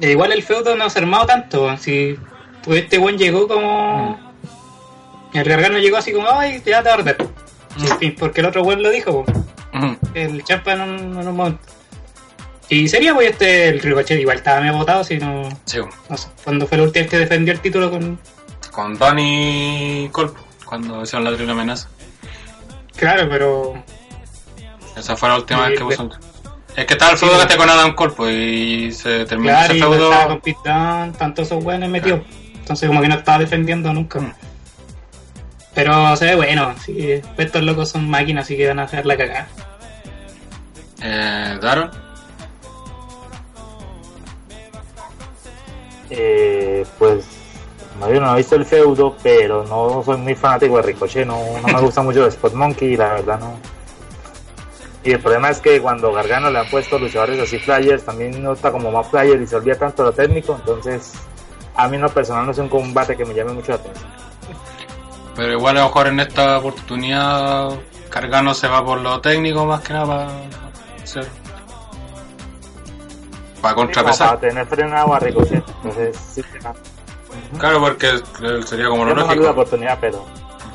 eh, 0.00 0.10
igual 0.10 0.32
el 0.32 0.42
feudo 0.42 0.76
no 0.76 0.90
se 0.90 0.98
ha 0.98 1.02
armado 1.02 1.26
tanto. 1.26 1.76
Si 1.76 2.18
pues 2.64 2.82
este 2.82 2.98
buen 2.98 3.18
llegó 3.18 3.46
como. 3.48 4.18
El 5.32 5.44
gargano 5.44 5.78
llegó 5.78 5.96
así 5.96 6.12
como, 6.12 6.28
ay, 6.28 6.60
ya 6.64 6.82
te 6.82 6.88
va 6.88 6.96
a. 6.96 7.16
Fin, 7.98 8.14
porque 8.18 8.40
el 8.40 8.46
otro 8.46 8.62
buen 8.64 8.82
lo 8.82 8.90
dijo. 8.90 9.24
Ujú. 9.72 9.96
el 10.14 10.42
champa 10.44 10.72
en 10.72 10.80
un, 10.80 11.20
en 11.20 11.28
un 11.28 11.36
momento. 11.36 11.60
Y 12.68 12.88
sería, 12.88 13.14
pues 13.14 13.30
este, 13.30 13.68
el 13.68 13.80
Ricochet 13.80 14.18
igual 14.20 14.36
estaba 14.38 14.60
medio 14.60 14.74
votado, 14.76 15.02
si 15.04 15.18
no. 15.18 15.48
Sí, 15.64 15.78
No 16.08 16.16
sé, 16.16 16.28
cuando 16.44 16.66
fue 16.66 16.76
el 16.78 16.84
último 16.84 17.08
que 17.08 17.18
defendió 17.18 17.52
el 17.54 17.60
título 17.60 17.90
con. 17.90 18.18
con 18.72 18.96
Donny 18.98 20.08
Colpo, 20.12 20.40
cuando 20.64 21.02
hicieron 21.02 21.24
la 21.24 21.34
triple 21.34 21.52
amenaza. 21.52 21.88
Claro, 22.96 23.28
pero 23.30 23.82
Esa 24.96 25.16
fue 25.16 25.28
la 25.28 25.36
última 25.36 25.64
Sí, 25.66 25.70
vez 25.70 25.78
que 25.78 25.84
de- 25.84 25.96
puso. 25.96 26.10
Es 26.76 26.86
que 26.86 26.92
estaba 26.94 27.12
el 27.12 27.18
Sí, 27.18 27.24
feudo 27.26 27.32
que 27.38 27.46
pero- 27.46 27.48
esté 27.48 27.56
con 27.56 27.70
Adam 27.70 27.94
Cole, 27.94 28.12
pues, 28.16 28.34
y 28.36 28.92
se 28.92 29.24
terminó 29.24 29.50
claro, 29.52 29.72
ese 29.74 29.82
feudo. 29.82 30.10
estaba 30.12 30.28
con 30.28 30.40
Pete 30.40 30.58
Dunne, 30.64 31.12
tanto 31.18 31.42
esos 31.42 31.64
buenos 31.64 31.88
metidos. 31.88 32.20
Entonces 32.54 32.88
como 32.88 33.00
que 33.00 33.08
no 33.08 33.14
estaba 33.16 33.38
defendiendo 33.38 33.92
nunca. 33.92 34.20
Mm. 34.20 34.32
Pero 35.74 36.16
se 36.16 36.26
ve 36.26 36.34
bueno, 36.34 36.74
sí, 36.84 37.22
estos 37.36 37.62
locos 37.62 37.90
son 37.90 38.08
máquinas, 38.08 38.44
así 38.44 38.56
que 38.56 38.66
van 38.66 38.80
a 38.80 38.84
hacer 38.84 39.06
la 39.06 39.16
cagada. 39.16 39.48
Eh, 41.02 41.58
Daron. 41.60 41.90
Eh, 46.10 46.84
pues 46.98 47.24
no, 48.00 48.12
yo 48.12 48.20
no 48.20 48.34
he 48.34 48.38
visto 48.38 48.56
el 48.56 48.64
feudo, 48.64 49.16
pero 49.22 49.64
no 49.64 50.02
soy 50.04 50.16
muy 50.16 50.34
fanático 50.34 50.76
de 50.76 50.82
Ricochet, 50.82 51.26
no, 51.26 51.38
no 51.60 51.68
me 51.68 51.80
gusta 51.80 52.02
mucho 52.02 52.22
de 52.22 52.30
Spot 52.30 52.52
Monkey, 52.54 52.96
la 52.96 53.14
verdad 53.14 53.38
no. 53.38 53.58
Y 55.04 55.12
el 55.12 55.20
problema 55.20 55.50
es 55.50 55.60
que 55.60 55.80
cuando 55.80 56.12
Gargano 56.12 56.50
le 56.50 56.58
han 56.58 56.68
puesto 56.68 56.98
luchadores 56.98 57.40
así 57.40 57.58
flyers, 57.58 58.04
también 58.04 58.42
no 58.42 58.52
está 58.52 58.72
como 58.72 58.90
más 58.90 59.08
flyer 59.08 59.40
y 59.40 59.46
se 59.46 59.56
olvida 59.56 59.76
tanto 59.76 60.02
lo 60.02 60.12
técnico, 60.12 60.56
entonces 60.56 61.12
a 61.74 61.88
mí 61.88 61.96
en 61.96 62.02
lo 62.02 62.10
personal 62.10 62.44
no 62.44 62.52
es 62.52 62.58
un 62.58 62.68
combate 62.68 63.16
que 63.16 63.24
me 63.24 63.34
llame 63.34 63.52
mucho 63.52 63.72
la 63.72 63.76
atención. 63.76 64.29
Pero 65.40 65.54
igual 65.54 65.78
a 65.78 65.80
lo 65.80 65.86
mejor 65.86 66.06
en 66.08 66.20
esta 66.20 66.58
oportunidad 66.58 67.70
Cargano 68.10 68.52
se 68.52 68.68
va 68.68 68.84
por 68.84 69.00
lo 69.00 69.22
técnico 69.22 69.64
más 69.64 69.80
que 69.80 69.94
nada 69.94 70.06
para 70.06 71.02
hacer. 71.02 71.26
Para 73.62 73.74
contrapesar. 73.74 74.28
Para 74.28 74.40
tener 74.40 74.66
frenado 74.66 75.14
a 75.14 75.18
Ricochet, 75.18 75.64
entonces 75.66 76.14
sí. 76.34 76.42
Claro, 77.58 77.80
porque 77.80 78.20
sería 78.66 78.90
como 78.90 79.06
lo 79.06 79.14
doy 79.14 79.24
la 79.24 79.34
lógico. 79.34 79.50
oportunidad, 79.50 79.96
pero 79.98 80.26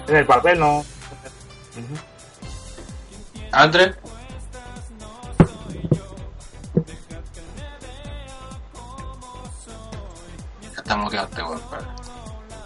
en 0.08 0.16
el 0.16 0.26
papel 0.26 0.60
no. 0.60 0.80
Ujú. 0.80 0.86
Andre. 3.52 3.94
Ya 10.64 10.70
está 10.80 10.96
bloqueado 10.96 11.28
este 11.28 11.44
weón. 11.44 11.95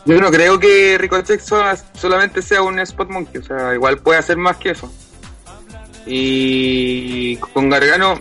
Yo 0.05 0.19
no 0.19 0.31
creo 0.31 0.59
que 0.59 0.97
Ricochet 0.97 1.39
sola- 1.41 1.77
solamente 1.93 2.41
sea 2.41 2.61
un 2.61 2.79
Spot 2.79 3.09
Monkey, 3.09 3.41
o 3.41 3.43
sea, 3.43 3.73
igual 3.75 3.97
puede 3.99 4.17
hacer 4.19 4.37
más 4.37 4.57
que 4.57 4.71
eso. 4.71 4.91
Y 6.05 7.35
con 7.37 7.69
Gargano, 7.69 8.19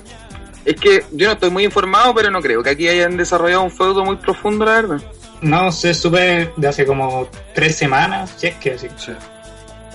es 0.64 0.77
que 0.77 1.05
yo 1.12 1.27
no 1.29 1.33
estoy 1.35 1.51
muy 1.51 1.64
informado, 1.64 2.14
pero 2.14 2.31
no 2.31 2.41
creo 2.43 2.62
que 2.62 2.71
aquí 2.71 2.88
hayan 2.88 3.17
desarrollado 3.17 3.62
un 3.62 3.71
feudo 3.71 4.05
muy 4.05 4.17
profundo, 4.17 4.64
la 4.64 4.73
verdad. 4.73 5.03
No, 5.41 5.71
se 5.73 5.95
supe 5.95 6.51
de 6.57 6.69
hace 6.69 6.85
como 6.85 7.29
tres 7.55 7.77
semanas, 7.77 8.35
si 8.37 8.49
es 8.49 8.55
que 8.57 8.73
así. 8.73 8.88
Sí. 8.97 9.12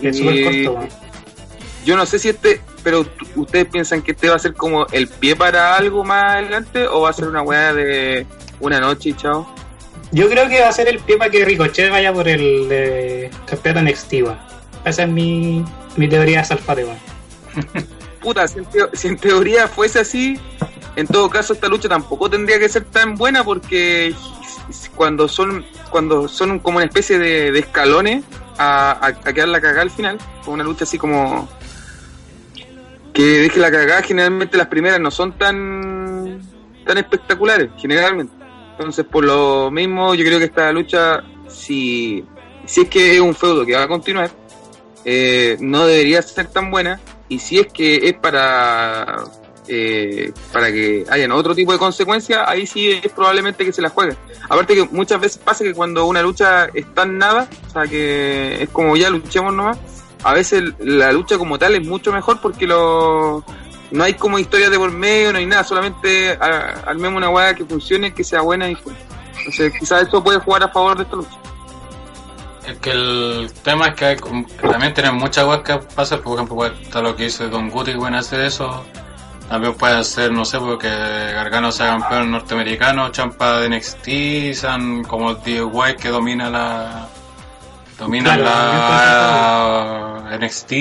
Es 0.02 0.18
súper 0.18 0.44
corto, 0.44 0.72
weón. 0.80 0.90
Yo 1.86 1.98
no 1.98 2.06
sé 2.06 2.18
si 2.18 2.30
este, 2.30 2.62
pero 2.82 3.06
¿ustedes 3.36 3.66
piensan 3.66 4.02
que 4.02 4.14
este 4.14 4.30
va 4.30 4.38
a 4.38 4.40
ser 4.40 4.54
como 4.54 4.88
el 4.88 5.08
pie 5.10 5.36
para 5.36 5.76
algo 5.76 6.04
más 6.06 6.36
adelante 6.36 6.88
o 6.88 7.02
va 7.02 7.10
a 7.10 7.14
ser 7.14 7.28
una 7.28 7.42
weá 7.42 7.74
de 7.74 8.26
una 8.62 8.80
noche 8.80 9.10
y 9.10 9.14
chao? 9.14 9.46
Yo 10.14 10.30
creo 10.30 10.48
que 10.48 10.62
va 10.62 10.70
a 10.70 10.72
ser 10.72 10.88
el 10.88 11.00
pie 11.00 11.18
para 11.18 11.32
que 11.32 11.44
Ricochet 11.44 11.90
vaya 11.90 12.14
por 12.14 12.28
el 12.28 12.70
de 12.70 13.32
campeonato 13.48 13.90
NXT, 13.90 14.14
weón. 14.14 14.38
Esa 14.86 15.04
es 15.04 15.10
mi, 15.10 15.66
mi 15.98 16.08
teoría 16.08 16.44
salfate, 16.44 16.86
weón. 16.86 16.98
Puta, 18.22 18.48
si 18.48 18.60
en, 18.60 18.68
si 18.94 19.08
en 19.08 19.18
teoría 19.18 19.68
fuese 19.68 20.00
así, 20.00 20.40
en 20.96 21.08
todo 21.08 21.32
caso 21.32 21.54
esta 21.54 21.68
lucha 21.68 21.90
tampoco 21.90 22.30
tendría 22.30 22.60
que 22.60 22.70
ser 22.70 22.86
tan 22.86 23.16
buena 23.16 23.44
porque 23.44 24.14
cuando 24.96 25.28
son 25.28 25.66
cuando 25.90 26.28
son 26.28 26.60
como 26.60 26.78
una 26.78 26.86
especie 26.86 27.18
de, 27.18 27.52
de 27.52 27.60
escalones 27.60 28.24
a, 28.58 29.06
a, 29.06 29.34
quedar 29.34 29.50
la 29.50 29.60
cagada 29.60 29.82
al 29.82 29.92
final, 29.92 30.20
como 30.44 30.54
una 30.54 30.64
lucha 30.64 30.84
así 30.84 31.00
como 31.00 31.50
que 33.14 33.24
deje 33.24 33.60
la 33.60 33.72
cagada, 33.72 34.04
generalmente 34.04 34.58
las 34.58 34.68
primeras 34.68 35.00
no 35.00 35.10
son 35.10 35.34
tan 35.34 36.40
tan 36.86 36.98
espectaculares, 37.00 37.72
generalmente. 37.78 38.43
Entonces, 38.78 39.06
por 39.06 39.24
lo 39.24 39.72
mismo, 39.72 40.16
yo 40.16 40.26
creo 40.26 40.40
que 40.40 40.46
esta 40.46 40.72
lucha, 40.72 41.24
si, 41.48 42.26
si 42.66 42.82
es 42.82 42.90
que 42.90 43.16
es 43.16 43.22
un 43.22 43.36
feudo 43.36 43.66
que 43.66 43.76
va 43.76 43.84
a 43.84 43.88
continuar, 43.88 44.32
eh, 45.06 45.58
no 45.60 45.86
debería 45.86 46.22
ser 46.22 46.48
tan 46.48 46.72
buena. 46.72 47.00
Y 47.30 47.40
si 47.40 47.60
es 47.60 47.68
que 47.68 48.08
es 48.08 48.14
para 48.14 49.26
eh, 49.68 50.34
para 50.52 50.72
que 50.72 51.06
hayan 51.10 51.32
otro 51.32 51.56
tipo 51.56 51.72
de 51.72 51.80
consecuencias, 51.80 52.44
ahí 52.46 52.68
sí 52.68 52.92
es 52.92 53.12
probablemente 53.12 53.64
que 53.64 53.72
se 53.72 53.82
la 53.82 53.90
jueguen. 53.90 54.18
Aparte 54.50 54.76
que 54.76 54.84
muchas 54.92 55.22
veces 55.22 55.38
pasa 55.38 55.64
que 55.64 55.74
cuando 55.74 56.06
una 56.06 56.22
lucha 56.22 56.66
está 56.74 57.04
en 57.04 57.18
nada, 57.18 57.48
o 57.68 57.70
sea 57.70 57.88
que 57.88 58.64
es 58.64 58.70
como 58.70 58.98
ya 58.98 59.10
luchemos 59.10 59.54
nomás, 59.54 59.78
a 60.24 60.34
veces 60.34 60.64
la 60.80 61.12
lucha 61.12 61.38
como 61.38 61.58
tal 61.58 61.76
es 61.76 61.86
mucho 61.86 62.12
mejor 62.12 62.42
porque 62.42 62.68
lo 62.68 63.44
no 63.94 64.04
hay 64.04 64.14
como 64.16 64.38
historias 64.40 64.72
de 64.72 64.78
por 64.78 64.92
medio, 64.92 65.32
no 65.32 65.38
hay 65.40 65.46
nada, 65.46 65.64
solamente 65.64 66.32
a- 66.34 66.84
armemos 66.88 67.18
una 67.18 67.30
hueá 67.30 67.54
que 67.54 67.64
funcione, 67.64 68.14
que 68.14 68.24
sea 68.24 68.42
buena 68.42 68.70
y 68.70 68.76
fuera. 68.76 69.00
Entonces 69.38 69.74
quizás 69.80 70.08
eso 70.08 70.24
puede 70.24 70.40
jugar 70.40 70.64
a 70.64 70.68
favor 70.70 70.98
de 70.98 71.04
esta 71.04 71.16
lucha. 71.16 71.38
Es 72.68 72.78
que 72.80 72.92
el 72.92 73.52
tema 73.62 73.88
es 73.90 73.96
que 73.96 74.06
hay, 74.06 74.18
también 74.62 74.94
tienen 74.94 75.16
muchas 75.16 75.44
cosas 75.46 75.62
que 75.64 75.78
pasar, 75.96 76.22
por 76.22 76.36
ejemplo, 76.36 76.56
puede 76.56 76.82
estar 76.82 77.04
lo 77.04 77.16
que 77.16 77.24
dice 77.24 77.50
Don 77.50 77.70
Guti, 77.70 77.92
que 77.92 77.98
pueden 77.98 78.16
hacer 78.16 78.40
eso. 78.42 78.84
También 79.50 79.74
puede 79.74 80.02
ser, 80.06 80.32
no 80.32 80.46
sé, 80.46 80.58
porque 80.60 80.88
Gargano 80.88 81.72
sea 81.74 81.88
campeón 82.00 82.32
norteamericano, 82.32 83.10
champa 83.10 83.60
de 83.60 83.68
NXT, 83.70 84.54
sean 84.58 85.04
como 85.04 85.36
D. 85.36 85.62
White 85.62 85.98
que 86.02 86.08
domina 86.10 86.50
la. 86.50 87.08
domina 88.00 88.36
Claro, 88.38 90.24
la 90.30 90.38
NXT. 90.38 90.72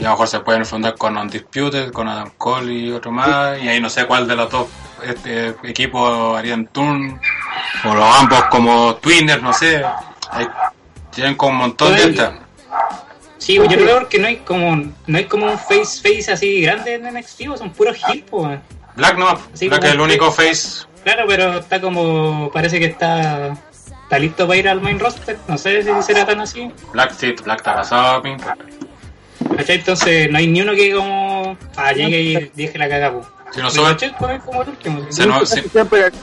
Y 0.00 0.04
a 0.04 0.06
lo 0.06 0.10
mejor 0.12 0.28
se 0.28 0.40
pueden 0.40 0.64
fundar 0.64 0.96
con 0.96 1.16
Undisputed, 1.18 1.92
con 1.92 2.08
Adam 2.08 2.30
Cole 2.38 2.72
y 2.72 2.90
otro 2.90 3.12
más. 3.12 3.60
Y 3.62 3.68
ahí 3.68 3.80
no 3.80 3.90
sé 3.90 4.06
cuál 4.06 4.26
de 4.26 4.34
los 4.34 4.50
dos 4.50 4.66
este, 5.04 5.48
equipos 5.62 6.38
harían 6.38 6.66
turn. 6.68 7.20
O 7.84 7.94
los 7.94 8.16
ambos 8.16 8.42
como 8.46 8.94
Twinner, 8.96 9.42
no 9.42 9.52
sé. 9.52 9.84
Hay- 10.30 10.48
tienen 11.10 11.34
como 11.34 11.52
un 11.52 11.58
montón 11.58 11.94
de 11.94 12.04
estas. 12.04 12.34
Sí, 13.36 13.56
yo 13.56 13.66
creo 13.66 14.08
que 14.08 14.18
no 14.18 14.26
hay 14.26 14.36
como 14.36 14.76
no 15.06 15.18
hay 15.18 15.24
como 15.24 15.46
un 15.46 15.58
face 15.58 16.00
face 16.02 16.32
así 16.32 16.60
grande 16.60 16.94
en 16.94 17.06
NXT, 17.06 17.40
weón, 17.42 17.58
son 17.58 17.70
puros 17.70 17.96
heel, 18.06 18.24
weón. 18.30 18.62
Black 18.96 19.18
no, 19.18 19.38
Black 19.68 19.84
es 19.84 19.92
el 19.92 20.00
único 20.00 20.30
face. 20.30 20.86
Claro, 21.02 21.24
pero 21.26 21.58
está 21.58 21.80
como 21.80 22.50
parece 22.52 22.78
que 22.78 22.86
está 22.86 23.56
está 24.02 24.18
listo 24.18 24.46
para 24.46 24.58
ir 24.58 24.68
al 24.68 24.80
main 24.80 24.98
roster, 24.98 25.38
no 25.48 25.56
sé 25.56 25.82
si 25.82 26.02
será 26.02 26.26
tan 26.26 26.40
así. 26.40 26.70
Black 26.92 27.12
sí, 27.16 27.34
Black 27.44 27.66
está 27.66 28.20
mí. 28.22 28.36
¿Cachai? 29.56 29.76
Entonces 29.76 30.30
no 30.30 30.38
hay 30.38 30.46
ni 30.46 30.60
uno 30.62 30.74
que 30.74 30.92
como 30.94 31.56
ah, 31.76 31.92
llegue 31.92 32.20
y 32.20 32.50
deje 32.54 32.78
la 32.78 32.88
caga, 32.88 33.12
po. 33.12 33.26
Si 33.52 33.60
no 33.60 33.68
pues, 33.68 34.02
es 34.02 34.12
como 34.44 34.62
el 34.62 34.68
último. 34.68 35.06
se 35.10 35.26
no, 35.26 35.44
si- 35.44 35.60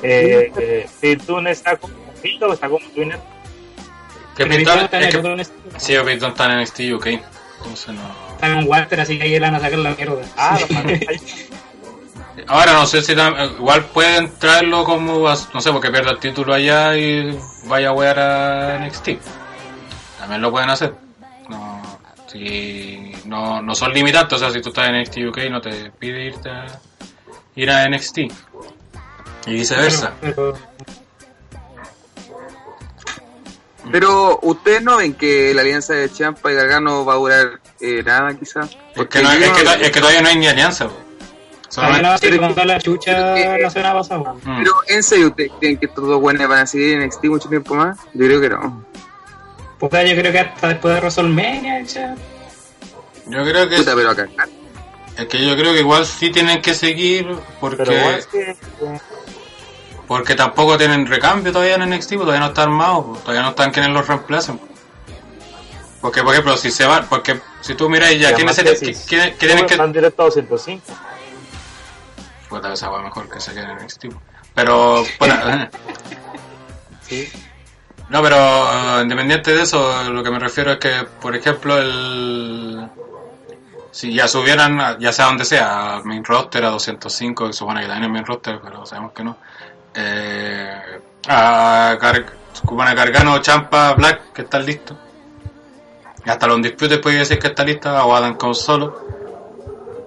Eh, 0.01 0.51
eh, 0.57 0.89
si 1.01 1.17
Tune 1.17 1.51
está 1.51 1.75
como 1.75 1.93
Fito 2.21 2.47
o 2.47 2.53
está 2.53 2.69
como 2.69 2.85
Twinner, 2.95 3.19
que 4.35 4.45
pintar, 4.45 4.79
está 4.83 4.97
en 4.97 5.03
el 5.39 5.45
sí, 5.77 5.93
Peyton 6.05 6.31
está 6.31 6.45
en 6.53 6.59
NXT 6.61 6.79
UK. 6.93 7.07
Entonces 7.57 7.89
no. 7.95 8.01
Está 8.35 8.53
con 8.53 8.67
Walter, 8.67 9.01
así 9.01 9.17
que 9.17 9.23
ahí 9.25 9.31
le 9.31 9.39
van 9.39 9.55
a 9.55 9.59
sacar 9.59 9.79
la 9.79 9.91
mierda. 9.91 10.21
ah. 10.37 10.57
Ahora 12.47 12.73
no 12.73 12.85
sé 12.85 13.01
si 13.01 13.13
tam- 13.13 13.55
igual 13.57 13.83
pueden 13.85 14.31
traerlo 14.37 14.83
como, 14.83 15.27
no 15.27 15.61
sé, 15.61 15.71
porque 15.71 15.89
pierda 15.89 16.11
el 16.11 16.19
título 16.19 16.53
allá 16.53 16.95
y 16.95 17.37
vaya 17.65 17.89
a 17.89 17.93
wear 17.93 18.19
a 18.19 18.79
NXT. 18.85 19.09
También 20.19 20.41
lo 20.41 20.51
pueden 20.51 20.69
hacer. 20.69 20.93
Si 22.27 23.11
no, 23.25 23.61
no 23.61 23.73
son 23.75 23.93
limitantes, 23.93 24.33
o 24.35 24.39
sea, 24.39 24.51
si 24.51 24.61
tú 24.61 24.69
estás 24.69 24.89
en 24.89 25.01
NXT 25.01 25.17
UK 25.29 25.37
no 25.49 25.61
te 25.61 25.91
pide 25.91 26.25
irte 26.25 26.49
a, 26.49 26.65
ir 27.55 27.69
a 27.71 27.87
NXT. 27.89 28.17
Y 29.47 29.53
viceversa. 29.53 30.13
Pero- 30.21 30.53
Pero 33.91 34.39
ustedes 34.41 34.81
no 34.83 34.97
ven 34.97 35.13
que 35.13 35.53
la 35.53 35.61
alianza 35.61 35.93
de 35.93 36.11
Champa 36.11 36.51
y 36.51 36.55
Gargano 36.55 37.05
va 37.05 37.13
a 37.13 37.17
durar 37.17 37.61
eh, 37.79 38.03
nada, 38.05 38.33
quizás. 38.37 38.77
Es 38.95 39.07
que, 39.07 39.21
no, 39.23 39.31
es, 39.31 39.49
que, 39.51 39.85
es 39.85 39.91
que 39.91 39.99
todavía 40.01 40.21
no 40.21 40.27
hay 40.27 40.35
ni 40.37 40.47
alianza. 40.47 40.89
po. 40.89 40.95
Todavía 41.73 42.01
no 42.01 42.17
Solamente- 42.17 42.53
se 42.61 42.65
la 42.65 42.79
chucha 42.81 43.11
la 43.57 43.69
semana 43.69 43.93
pasada. 43.93 44.33
Mm. 44.43 44.57
Pero 44.57 44.71
en 44.89 45.03
serio, 45.03 45.27
¿ustedes 45.27 45.51
creen 45.59 45.77
que 45.77 45.85
estos 45.85 46.05
dos 46.05 46.19
buenos 46.19 46.47
van 46.49 46.59
a 46.59 46.67
seguir 46.67 46.95
en 46.99 47.03
NXT 47.07 47.23
mucho 47.25 47.47
tiempo 47.49 47.75
más? 47.75 47.97
Yo 48.13 48.25
creo 48.25 48.41
que 48.41 48.49
no. 48.49 48.85
Puta, 49.79 50.03
yo 50.03 50.15
creo 50.15 50.31
que 50.31 50.39
hasta 50.39 50.67
después 50.69 50.93
de 50.95 50.99
WrestleMania, 51.01 51.81
ya. 51.83 52.15
Yo 53.27 53.43
creo 53.43 53.69
que 53.69 53.77
Puta, 53.77 53.95
pero 53.95 54.11
acá. 54.11 54.27
es 55.17 55.25
que 55.27 55.45
yo 55.45 55.55
creo 55.55 55.73
que 55.73 55.79
igual 55.81 56.05
sí 56.05 56.31
tienen 56.31 56.61
que 56.61 56.73
seguir 56.73 57.27
porque 57.59 58.15
es 58.17 58.27
que 58.27 58.51
eh, 58.51 58.57
porque 60.07 60.35
tampoco 60.35 60.77
tienen 60.77 61.05
recambio 61.05 61.51
todavía 61.51 61.75
en 61.75 61.89
NXT, 61.89 62.09
pues, 62.13 62.19
todavía 62.21 62.39
no 62.39 62.45
está 62.47 62.63
armado, 62.63 63.05
pues, 63.07 63.21
todavía 63.21 63.41
no 63.43 63.49
están 63.49 63.71
quienes 63.71 63.91
los 63.91 64.07
reemplacen. 64.07 64.59
Porque 66.01 66.23
por 66.23 66.31
ejemplo, 66.33 66.55
si 66.55 66.71
se 66.71 66.85
van, 66.85 67.07
porque 67.09 67.39
si 67.61 67.75
tú 67.75 67.89
miras 67.89 68.17
ya 68.17 68.33
quién 68.33 68.47
es 68.47 68.57
el 68.59 68.65
que, 68.65 68.75
quién- 68.79 68.95
quién 69.07 69.37
tienen 69.37 69.65
que 69.65 69.75
van 69.75 69.91
directo 69.91 70.21
a 70.21 70.25
205. 70.25 70.81
Puta, 72.49 72.71
esa 72.71 72.89
va 72.89 73.01
mejor 73.01 73.29
que 73.29 73.41
se 73.41 73.53
quede 73.53 73.63
en 73.63 73.77
NXT. 73.79 74.05
Pero 74.55 75.03
bueno, 75.19 75.69
Sí. 77.07 77.29
No, 78.09 78.21
pero 78.21 78.37
eh, 78.37 79.01
independiente 79.03 79.53
de 79.53 79.63
eso, 79.63 80.09
lo 80.11 80.23
que 80.23 80.31
me 80.31 80.39
refiero 80.39 80.71
es 80.71 80.77
que, 80.77 81.05
por 81.19 81.35
ejemplo, 81.35 81.77
el 81.77 82.89
si 83.97 84.13
ya 84.13 84.27
subieran, 84.27 84.99
ya 84.99 85.11
sea 85.11 85.25
donde 85.25 85.43
sea, 85.43 85.95
al 85.95 86.05
main 86.05 86.23
roster 86.23 86.63
a 86.63 86.69
205, 86.69 87.47
que 87.47 87.53
supone 87.53 87.81
que 87.81 87.87
también 87.87 88.03
es 88.03 88.11
main 88.11 88.25
roster, 88.27 88.59
pero 88.63 88.85
sabemos 88.85 89.11
que 89.11 89.23
no. 89.23 89.37
Eh, 89.95 90.99
a 91.27 91.97
Cubana 92.63 92.93
Cargano, 92.93 93.39
Champa, 93.39 93.93
Black, 93.93 94.33
que 94.33 94.43
están 94.43 94.67
listos. 94.67 94.95
Hasta 96.27 96.45
los 96.45 96.61
disputes 96.61 96.99
puede 96.99 97.17
decir 97.17 97.39
que 97.39 97.47
está 97.47 97.63
lista, 97.63 98.05
o 98.05 98.15
Adam 98.15 98.35
con 98.35 98.53
solo. 98.53 99.01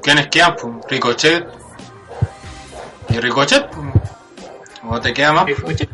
¿Quiénes 0.01 0.29
quedan? 0.29 0.55
Pues, 0.55 0.73
Ricochet. 0.89 1.49
¿Y 3.09 3.19
Ricochet? 3.19 3.71
Pues. 3.71 3.87
¿O 4.89 5.01
te 5.01 5.13
queda 5.13 5.33
más? 5.33 5.47
Ricochet. 5.47 5.91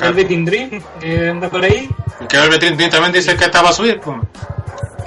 Velvet 0.00 0.30
in 0.30 0.44
Dream, 0.44 0.82
que 1.00 1.28
anda 1.28 1.48
por 1.48 1.62
ahí. 1.64 1.88
Y 2.20 2.26
que 2.26 2.36
Velvet 2.38 2.62
in 2.64 2.76
Dream 2.76 2.90
también 2.90 3.12
dice 3.12 3.36
que 3.36 3.44
está 3.44 3.62
para 3.62 3.72
subir, 3.74 4.00
pues. 4.00 4.18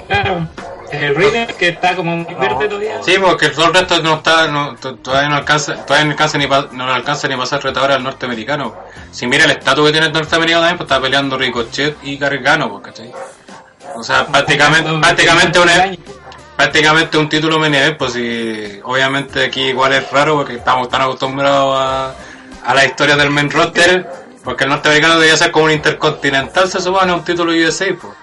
Claro. 0.06 0.48
El 0.92 1.16
Reader 1.16 1.52
que 1.54 1.70
está 1.70 1.96
como 1.96 2.16
muy 2.16 2.32
verde 2.34 2.68
todavía. 2.68 3.02
Sí, 3.02 3.16
porque 3.20 3.48
todo 3.48 3.66
el 3.66 3.74
resto 3.74 4.00
no 4.02 4.14
está, 4.14 4.46
no, 4.46 4.76
todavía 4.76 5.28
no 5.28 5.34
alcanza, 5.36 5.84
todavía 5.84 6.04
no 6.04 6.10
alcanza 6.12 6.38
ni 6.38 6.46
pa- 6.46 6.68
no 6.70 6.84
alcanza 6.92 7.26
ni 7.26 7.34
a 7.34 7.38
pasar 7.38 7.62
retador 7.64 7.90
al 7.90 8.04
norteamericano. 8.04 8.72
Si 9.10 9.26
mira 9.26 9.44
el 9.46 9.50
estatus 9.50 9.84
que 9.86 9.90
tiene 9.92 10.06
el 10.06 10.12
norteamericano 10.12 10.60
también, 10.62 10.78
pues 10.78 10.86
está 10.88 11.00
peleando 11.00 11.36
Ricochet 11.36 11.96
y 12.04 12.16
Gargano, 12.16 12.70
pues, 12.70 12.84
¿cachai? 12.84 13.12
O 13.96 14.02
sea, 14.04 14.26
prácticamente, 14.28 14.90
prácticamente 15.00 15.58
una, 15.58 15.90
prácticamente 16.56 17.18
un 17.18 17.28
título 17.28 17.58
main 17.58 17.74
event, 17.74 17.96
pues 17.98 18.12
si 18.12 18.80
obviamente 18.84 19.44
aquí 19.46 19.62
igual 19.68 19.92
es 19.92 20.08
raro 20.12 20.36
porque 20.36 20.54
estamos 20.54 20.88
tan 20.88 21.02
acostumbrados 21.02 21.76
a, 21.80 22.14
a 22.64 22.74
la 22.74 22.84
historia 22.84 23.16
del 23.16 23.30
main 23.30 23.50
roster, 23.50 24.08
porque 24.46 24.62
el 24.62 24.70
norteamericano 24.70 25.14
debería 25.14 25.36
ser 25.36 25.50
como 25.50 25.64
un 25.64 25.72
intercontinental, 25.72 26.70
se 26.70 26.80
supone, 26.80 27.12
un 27.12 27.24
título 27.24 27.50
USA, 27.50 27.86
pues. 28.00 28.14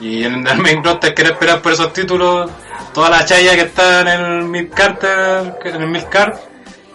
Y 0.00 0.24
en 0.24 0.44
el 0.44 0.58
main 0.58 0.82
roster 0.82 1.14
quiere 1.14 1.30
esperar 1.30 1.62
por 1.62 1.70
esos 1.70 1.92
títulos, 1.92 2.50
toda 2.92 3.08
la 3.08 3.24
chaya 3.24 3.54
que 3.54 3.60
está 3.62 4.00
en 4.00 4.08
el 4.08 4.42
mid 4.42 4.72
carter, 4.72 5.58
en 5.64 5.82
el 5.82 5.88
mid 5.88 6.02
card, 6.10 6.34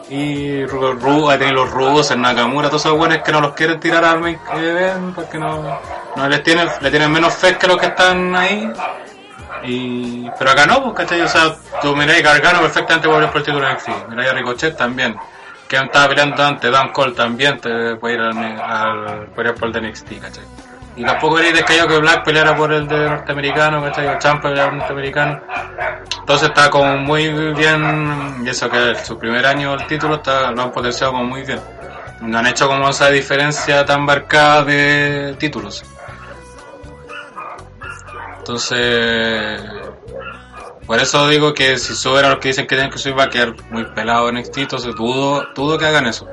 y 0.09 0.63
ahí 0.63 1.38
tienen 1.38 1.55
los 1.55 1.71
rudos, 1.71 2.11
el 2.11 2.19
Nakamura, 2.19 2.67
todos 2.67 2.86
esos 2.86 2.97
buenos 2.97 3.19
que 3.19 3.32
no 3.32 3.39
los 3.39 3.53
quieren 3.53 3.80
tirar 3.80 4.03
al 4.03 4.19
main 4.19 4.38
porque 5.15 5.38
no, 5.38 5.80
no 6.17 6.28
les 6.28 6.43
tienen, 6.43 6.67
le 6.82 6.91
tienen 6.91 7.09
menos 7.09 7.34
fe 7.34 7.57
que 7.57 7.67
los 7.67 7.78
que 7.78 7.86
están 7.88 8.36
ahí. 8.36 8.69
Y, 9.63 10.30
pero 10.38 10.51
acá 10.51 10.65
no, 10.65 10.84
pues, 10.84 10.95
¿cachai? 10.95 11.21
O 11.21 11.30
sea, 11.30 11.55
tú 11.82 11.95
miráis 11.95 12.21
Gargano 12.21 12.59
perfectamente 12.59 13.07
por 13.07 13.23
el 13.23 13.32
título 13.32 13.65
de 13.65 13.73
NXT. 13.73 14.09
Miráis 14.09 14.30
a 14.30 14.34
Ricochet 14.34 14.76
también. 14.76 15.15
Que 15.80 15.84
estaba 15.84 16.07
peleando 16.07 16.41
antes, 16.41 16.71
Dan 16.71 16.89
Cole 16.93 17.13
también 17.13 17.59
te 17.59 17.97
puede 17.97 18.15
ir 18.15 18.21
al, 18.21 18.38
al, 18.38 19.28
puede 19.36 19.49
el 19.49 19.71
de 19.73 19.82
NXT, 19.82 20.21
¿cachai? 20.21 20.43
Y 20.95 21.03
tampoco 21.03 21.38
eres 21.39 21.53
descayado 21.53 21.89
que 21.89 21.97
Black 21.97 22.23
peleara 22.23 22.55
por 22.55 22.71
el 22.71 22.88
de 22.88 23.09
norteamericano, 23.09 23.84
¿cachai? 23.84 24.07
O 24.07 24.17
Champa 24.17 24.47
peleara 24.47 24.69
por 24.69 24.80
norteamericano. 24.80 25.41
Entonces 26.17 26.47
está 26.47 26.69
como 26.69 26.97
muy 26.97 27.28
bien, 27.53 28.41
y 28.45 28.49
eso 28.49 28.69
que 28.69 28.95
su 29.03 29.19
primer 29.19 29.45
año 29.45 29.73
el 29.73 29.86
título 29.86 30.15
está, 30.15 30.51
lo 30.51 30.61
han 30.61 30.71
potenciado 30.71 31.11
como 31.11 31.26
muy 31.26 31.41
bien. 31.43 31.59
No 32.21 32.39
han 32.39 32.47
hecho 32.47 32.69
como 32.69 32.88
esa 32.88 33.09
diferencia 33.09 33.86
tan 33.86 34.03
marcada 34.03 34.63
de 34.63 35.36
títulos. 35.38 35.84
Entonces, 38.38 39.61
por 40.86 40.99
eso 40.99 41.27
digo 41.27 41.53
que 41.53 41.77
si 41.77 41.95
suben 41.95 42.25
a 42.25 42.29
los 42.29 42.39
que 42.39 42.49
dicen 42.49 42.67
que 42.67 42.75
tienen 42.75 42.91
que 42.91 42.97
subir 42.97 43.17
va 43.17 43.23
a 43.23 43.29
quedar 43.29 43.55
muy 43.71 43.86
pelado 43.86 44.29
en 44.29 44.36
NXT, 44.36 44.57
entonces 44.59 44.95
dudo, 44.95 45.47
dudo 45.55 45.77
que 45.77 45.86
hagan 45.86 46.05
eso. 46.05 46.27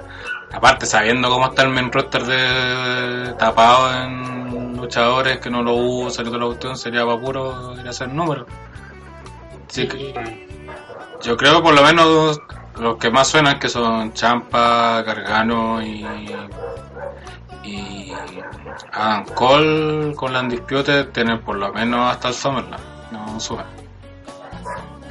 Aparte, 0.53 0.84
sabiendo 0.84 1.30
cómo 1.30 1.46
está 1.46 1.62
el 1.62 1.70
main 1.70 1.90
roster 1.90 2.24
de 2.24 3.32
tapado 3.38 4.05
en 4.05 4.76
luchadores 4.76 5.38
que 5.38 5.48
no 5.48 5.62
lo 5.62 5.74
usan 5.74 6.26
y 6.26 6.28
toda 6.28 6.40
la 6.40 6.46
cuestión, 6.46 6.76
sería 6.76 7.07
para 7.07 7.18
puro 7.18 7.74
ir 7.80 7.86
a 7.86 7.90
hacer 7.90 8.09
números. 8.09 8.46
Así 9.70 9.88
que 9.88 10.46
yo 11.22 11.36
creo 11.36 11.57
que 11.57 11.62
por 11.62 11.74
lo 11.74 11.82
menos 11.82 12.38
los 12.78 12.96
que 12.98 13.11
más 13.11 13.28
suenan 13.28 13.59
que 13.59 13.68
son 13.68 14.12
Champa, 14.12 15.03
Gargano 15.03 15.82
y 15.82 16.05
y 17.64 18.12
Adam 18.92 19.24
Cole 19.34 20.14
con 20.14 20.32
la 20.32 20.40
Undisputed 20.40 21.09
tienen 21.09 21.40
por 21.40 21.57
lo 21.57 21.72
menos 21.72 22.11
hasta 22.11 22.28
el 22.28 22.34
Summerland, 22.34 22.82
no 23.12 23.38
suben. 23.40 23.82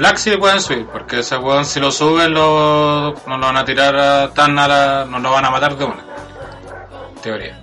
Black 0.01 0.17
sí 0.17 0.35
pueden 0.37 0.59
subir, 0.59 0.87
porque 0.87 1.19
ese 1.19 1.37
weón 1.37 1.63
si 1.63 1.79
lo 1.79 1.91
suben 1.91 2.33
lo, 2.33 3.13
no 3.27 3.37
lo 3.37 3.45
van 3.45 3.57
a 3.57 3.63
tirar 3.65 3.95
a- 3.95 4.33
tan 4.33 4.57
a 4.57 4.67
la, 4.67 5.05
no 5.05 5.19
lo 5.19 5.29
van 5.31 5.45
a 5.45 5.51
matar 5.51 5.77
de 5.77 5.85
una. 5.85 6.03
Teoría. 7.21 7.61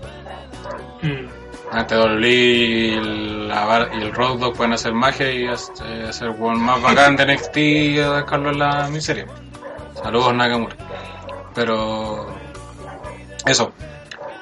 Mm. 1.02 1.26
Ante 1.72 1.94
Dolly 1.96 2.28
y 2.28 2.94
el, 2.94 3.48
la 3.48 3.64
bar- 3.64 3.90
y 3.92 4.02
el 4.02 4.12
Road 4.14 4.52
pueden 4.52 4.72
hacer 4.72 4.92
magia 4.92 5.32
y 5.32 5.48
hacer 5.48 6.06
hacer 6.08 6.30
weón 6.30 6.60
más 6.62 6.80
bacán 6.80 7.16
de 7.16 7.26
NXT 7.26 7.56
y 7.56 7.94
dejarlo 7.96 8.50
en 8.50 8.58
la 8.60 8.88
miseria. 8.88 9.26
Saludos 10.00 10.32
Nakamura. 10.34 10.76
Pero 11.56 12.28
eso. 13.46 13.72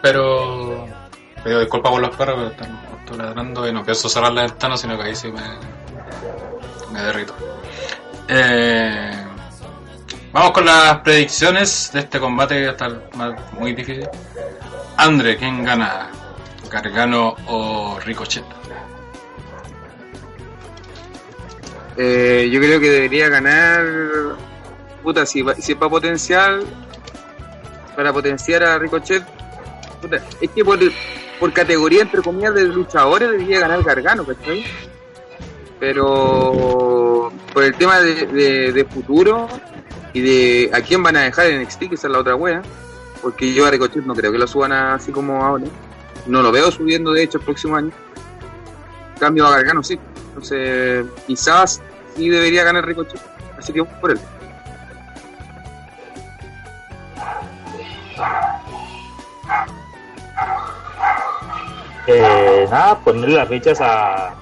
Pero 0.02 0.86
pido 1.42 1.60
disculpas 1.60 1.92
por 1.92 2.00
los 2.02 2.14
perros, 2.14 2.34
pero 2.36 2.48
están 2.50 2.78
justo 2.90 3.16
ladrando 3.16 3.66
y 3.66 3.72
no 3.72 3.82
pienso 3.82 4.08
cerrar 4.10 4.32
la 4.34 4.42
ventana, 4.42 4.76
sino 4.76 4.98
que 4.98 5.04
ahí 5.04 5.16
sí 5.16 5.32
me, 5.32 5.40
me 6.92 7.00
derrito. 7.02 7.34
Eh, 8.28 9.12
vamos 10.32 10.50
con 10.52 10.64
las 10.66 10.98
predicciones 11.00 11.90
de 11.92 12.00
este 12.00 12.18
combate 12.18 12.54
que 12.56 12.64
va 12.64 12.68
a 12.70 12.72
estar 12.72 13.00
muy 13.58 13.72
difícil. 13.74 14.08
Andre, 14.96 15.36
¿quién 15.36 15.64
gana? 15.64 16.08
¿Gargano 16.70 17.36
o 17.46 17.98
Ricochet? 18.04 18.44
Eh, 21.96 22.48
yo 22.52 22.60
creo 22.60 22.80
que 22.80 22.90
debería 22.90 23.28
ganar. 23.28 23.84
Puta, 25.02 25.24
si, 25.24 25.42
va- 25.42 25.54
si 25.54 25.74
para 25.74 25.90
potenciar. 25.90 26.60
Para 27.94 28.12
potenciar 28.12 28.64
a 28.64 28.78
Ricochet. 28.78 29.24
Puta, 30.02 30.16
es 30.40 30.50
que 30.50 30.64
por, 30.64 30.78
por 31.38 31.52
categoría, 31.52 32.02
entre 32.02 32.20
comillas, 32.22 32.54
de 32.54 32.64
luchadores 32.64 33.30
debería 33.30 33.60
ganar 33.60 33.82
Gargano, 33.82 34.24
¿cachai? 34.26 34.64
Pero. 35.78 37.32
Por 37.52 37.64
el 37.64 37.74
tema 37.74 38.00
de, 38.00 38.86
futuro 38.90 39.48
y 40.12 40.20
de 40.20 40.70
a 40.74 40.82
quién 40.82 41.02
van 41.02 41.16
a 41.16 41.22
dejar 41.22 41.46
en 41.46 41.62
NXT, 41.62 41.88
que 41.88 41.94
esa 41.94 42.06
es 42.06 42.12
la 42.12 42.18
otra 42.18 42.34
wea. 42.34 42.62
Porque 43.22 43.52
yo 43.52 43.66
a 43.66 43.70
Ricochet 43.70 44.04
no 44.04 44.14
creo 44.14 44.30
que 44.30 44.38
lo 44.38 44.46
suban 44.46 44.72
así 44.72 45.10
como 45.10 45.42
ahora. 45.42 45.64
No 46.26 46.42
lo 46.42 46.52
veo 46.52 46.70
subiendo, 46.70 47.12
de 47.12 47.22
hecho, 47.22 47.38
el 47.38 47.44
próximo 47.44 47.76
año. 47.76 47.90
Cambio 49.18 49.46
a 49.46 49.50
Gargano 49.50 49.82
sí. 49.82 49.98
Entonces, 50.28 51.06
quizás 51.26 51.80
sí 52.14 52.28
debería 52.28 52.62
ganar 52.62 52.84
Ricochet. 52.84 53.20
Así 53.58 53.72
que 53.72 53.82
por 53.84 54.10
él. 54.10 54.20
Eh, 62.06 62.68
nada, 62.70 62.98
ponerle 63.00 63.36
las 63.36 63.48
fichas 63.48 63.80
a, 63.80 64.34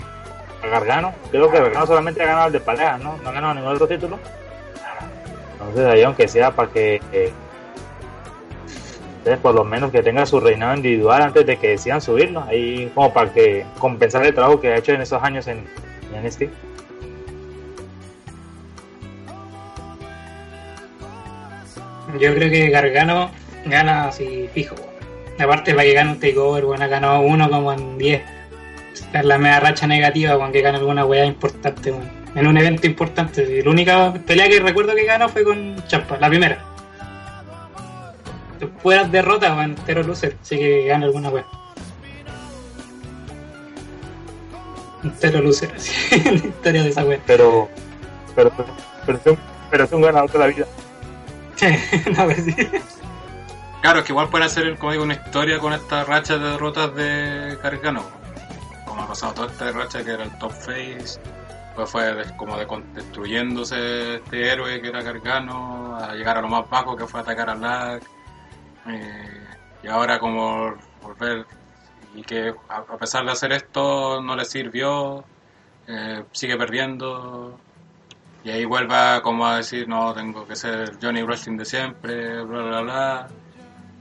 a 0.65 0.69
Gargano. 0.69 1.15
Creo 1.31 1.51
que 1.51 1.59
Gargano 1.59 1.87
solamente 1.87 2.23
ha 2.23 2.27
ganado 2.27 2.47
el 2.49 2.53
de 2.53 2.61
pareja, 2.61 2.99
¿no? 2.99 3.19
Ha 3.25 3.33
ganado 3.33 3.55
ningún 3.55 3.73
otro 3.73 3.87
título. 3.87 4.19
Entonces 5.53 5.87
ahí 5.87 6.03
aunque 6.03 6.29
sea 6.29 6.51
para 6.51 6.71
que 6.71 7.01
eh, 7.12 7.33
entonces, 9.25 9.41
por 9.41 9.55
lo 9.55 9.65
menos 9.65 9.91
que 9.91 10.03
tenga 10.03 10.27
su 10.27 10.39
reinado 10.39 10.75
individual 10.75 11.23
antes 11.23 11.47
de 11.47 11.57
que 11.57 11.71
decidan 11.71 12.03
subirlo, 12.03 12.43
ahí 12.43 12.93
como 12.95 13.11
para 13.11 13.33
que 13.33 13.65
compensar 13.79 14.23
el 14.27 14.35
trabajo 14.35 14.61
que 14.61 14.69
ha 14.69 14.77
hecho 14.77 14.93
en 14.93 15.01
esos 15.01 15.23
años 15.23 15.47
en, 15.47 15.65
en 16.12 16.27
NXT. 16.27 16.43
Yo 22.21 22.35
creo 22.35 22.51
que 22.51 22.69
Gargano 22.69 23.31
gana 23.65 24.09
así 24.09 24.47
fijo. 24.53 24.77
Aparte 25.39 25.73
para 25.73 25.85
que 25.85 25.95
gane 25.95 26.11
un 26.12 26.21
takeover, 26.21 26.67
bueno, 26.67 26.85
ha 26.85 26.89
ganado 26.89 27.21
uno 27.23 27.49
como 27.49 27.73
en 27.73 27.97
10. 27.97 28.34
Es 28.95 29.24
la 29.24 29.38
media 29.38 29.61
racha 29.61 29.86
negativa 29.86 30.36
cuando 30.36 30.53
que 30.53 30.62
gana 30.62 30.78
alguna 30.78 31.05
weá 31.05 31.24
importante, 31.24 31.90
weón. 31.90 32.09
En 32.34 32.47
un 32.47 32.57
evento 32.57 32.86
importante. 32.86 33.62
La 33.62 33.70
única 33.70 34.12
pelea 34.26 34.49
que 34.49 34.61
recuerdo 34.61 34.95
que 34.95 35.05
ganó 35.05 35.28
fue 35.28 35.45
con 35.45 35.76
Champa, 35.86 36.18
la 36.18 36.28
primera. 36.28 36.64
Fuera 38.82 39.05
derrota, 39.05 39.55
weón, 39.55 39.70
entero 39.70 40.03
loser, 40.03 40.36
así 40.40 40.57
que 40.57 40.86
gana 40.86 41.07
alguna 41.07 41.28
weá. 41.28 41.45
Entero 45.03 45.42
loser, 45.42 45.72
así, 45.74 45.92
la 46.24 46.32
historia 46.32 46.82
de 46.82 46.88
esa 46.90 47.05
weá. 47.05 47.20
Pero, 47.26 47.68
pero, 48.34 48.53
pero, 49.05 49.18
es 49.18 49.26
un, 49.26 49.38
pero 49.70 49.84
es 49.84 49.92
un 49.92 50.03
ganador 50.03 50.30
de 50.30 50.38
la 50.38 50.47
vida. 50.47 50.66
no, 52.16 52.24
pues 52.24 52.45
sí. 52.45 52.55
Claro, 53.80 53.99
es 53.99 54.07
que 54.07 54.12
igual 54.12 54.28
pueden 54.28 54.47
hacer, 54.47 54.76
como 54.78 54.92
digo, 54.92 55.05
una 55.05 55.14
historia 55.14 55.59
con 55.59 55.72
esta 55.72 56.05
racha 56.05 56.38
de 56.38 56.51
derrotas 56.51 56.95
de 56.95 57.59
Gargano. 57.62 58.24
Como 58.95 59.07
ha 59.07 59.09
pasado 59.09 59.34
toda 59.34 59.49
esta 59.49 59.72
racha 59.72 60.05
que 60.05 60.12
era 60.12 60.22
el 60.22 60.38
top 60.38 60.53
face. 60.53 61.20
Pues 61.74 61.90
fue 61.90 62.24
como 62.36 62.57
de 62.57 62.64
destruyéndose 62.95 64.14
este 64.14 64.53
héroe 64.53 64.80
que 64.80 64.86
era 64.86 65.03
Gargano, 65.03 65.97
a 65.97 66.14
llegar 66.14 66.38
a 66.38 66.40
lo 66.40 66.47
más 66.47 66.70
bajo 66.70 66.95
que 66.95 67.05
fue 67.05 67.18
atacar 67.18 67.51
a 67.51 67.55
Black. 67.57 68.05
Eh, 68.86 69.47
y 69.82 69.88
ahora 69.88 70.20
como 70.20 70.76
volver 71.03 71.45
y 72.14 72.22
que 72.22 72.55
a, 72.68 72.76
a 72.76 72.97
pesar 72.97 73.24
de 73.24 73.32
hacer 73.32 73.51
esto 73.51 74.22
no 74.22 74.36
le 74.36 74.45
sirvió, 74.45 75.24
eh, 75.88 76.22
sigue 76.30 76.57
perdiendo 76.57 77.59
y 78.45 78.51
ahí 78.51 78.64
vuelva 78.64 79.20
como 79.22 79.45
a 79.45 79.57
decir 79.57 79.88
no 79.88 80.14
tengo 80.14 80.47
que 80.47 80.55
ser 80.55 80.99
Johnny 81.03 81.24
Wrestling 81.24 81.57
de 81.57 81.64
siempre, 81.64 82.45
bla 82.45 82.62
bla 82.62 82.80
bla. 82.82 83.28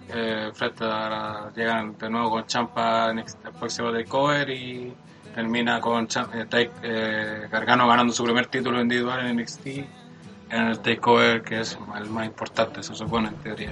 Eh, 0.10 0.52
frente 0.54 0.84
a, 0.86 1.50
llegan 1.56 1.98
de 1.98 2.10
nuevo 2.10 2.30
con 2.32 2.46
Champa 2.46 3.12
en 3.12 3.20
el 3.20 3.26
próximo 3.58 3.92
takeover 3.92 4.50
y 4.50 4.94
termina 5.34 5.80
con 5.80 6.04
eh, 6.06 6.46
take- 6.50 6.72
eh, 6.84 7.48
Gargano 7.50 7.88
ganando 7.88 8.14
su 8.14 8.24
primer 8.24 8.48
título 8.48 8.82
individual 8.82 9.22
en 9.26 9.38
NXT 9.40 9.66
en 9.68 10.68
el 10.68 10.80
takeover 10.80 11.42
que 11.42 11.62
es 11.62 11.78
el 11.98 12.10
más 12.10 12.26
importante 12.28 12.84
se 12.84 12.94
supone 12.94 13.30
en 13.30 13.36
teoría 13.36 13.72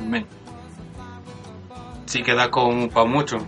Main. 0.00 0.26
sí 2.06 2.22
que 2.22 2.34
da 2.34 2.50
como 2.50 2.88
para 2.88 3.06
mucho. 3.06 3.38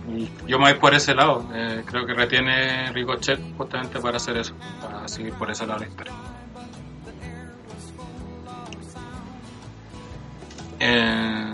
Yo 0.47 0.59
me 0.59 0.71
voy 0.71 0.79
por 0.79 0.93
ese 0.93 1.15
lado. 1.15 1.43
Eh, 1.53 1.83
creo 1.85 2.05
que 2.05 2.13
retiene 2.13 2.91
Ricochet 2.93 3.39
justamente 3.57 3.99
para 3.99 4.17
hacer 4.17 4.37
eso 4.37 4.53
para 4.81 5.07
seguir 5.07 5.33
por 5.33 5.49
ese 5.49 5.65
lado 5.65 5.79
de 5.79 5.85
la 5.87 5.91
historia. 5.91 6.13
Eh, 10.79 11.48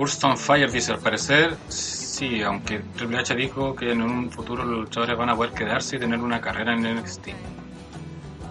Curston 0.00 0.38
Fire 0.38 0.72
dice, 0.72 0.92
al 0.92 0.98
parecer, 0.98 1.58
sí, 1.68 2.40
aunque 2.40 2.78
Triple 2.96 3.18
H 3.18 3.34
dijo 3.34 3.76
que 3.76 3.92
en 3.92 4.00
un 4.00 4.30
futuro 4.30 4.64
los 4.64 4.80
luchadores 4.80 5.14
van 5.14 5.28
a 5.28 5.36
poder 5.36 5.52
quedarse 5.52 5.96
y 5.96 5.98
tener 5.98 6.18
una 6.20 6.40
carrera 6.40 6.72
en 6.72 6.96
NXT. 6.96 7.28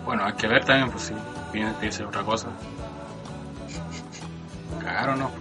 Bueno, 0.06 0.26
hay 0.26 0.34
que 0.34 0.48
ver 0.48 0.64
también, 0.64 0.92
pues 0.92 1.06
si 1.06 1.16
viene 1.52 1.74
otra 2.08 2.22
cosa. 2.22 2.50
¿Cagaron 4.80 5.18
no? 5.18 5.32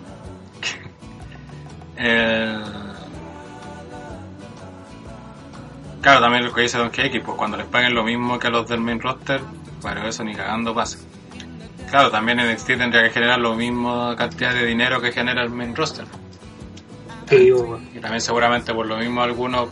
Eh, 1.98 2.62
Claro, 6.00 6.20
también 6.22 6.46
lo 6.46 6.54
que 6.54 6.62
dice 6.62 6.78
Don 6.78 6.90
Keki, 6.90 7.20
pues 7.20 7.36
cuando 7.36 7.58
les 7.58 7.66
paguen 7.66 7.94
lo 7.94 8.02
mismo 8.02 8.38
que 8.38 8.46
a 8.46 8.50
los 8.50 8.66
del 8.66 8.80
main 8.80 8.98
roster, 8.98 9.42
pero 9.82 10.08
eso 10.08 10.24
ni 10.24 10.34
cagando 10.34 10.74
pasa. 10.74 10.96
Claro, 11.90 12.10
también 12.10 12.38
NXT 12.38 12.66
tendría 12.66 13.02
que 13.04 13.10
generar 13.10 13.38
lo 13.38 13.54
mismo 13.54 14.14
cantidad 14.16 14.52
de 14.52 14.66
dinero 14.66 15.00
que 15.00 15.10
genera 15.12 15.42
el 15.42 15.50
main 15.50 15.74
roster. 15.74 16.04
Sí. 17.28 17.52
Y 17.94 17.98
también 18.00 18.20
seguramente 18.20 18.72
por 18.74 18.86
lo 18.86 18.96
mismo 18.98 19.22
algunos 19.22 19.68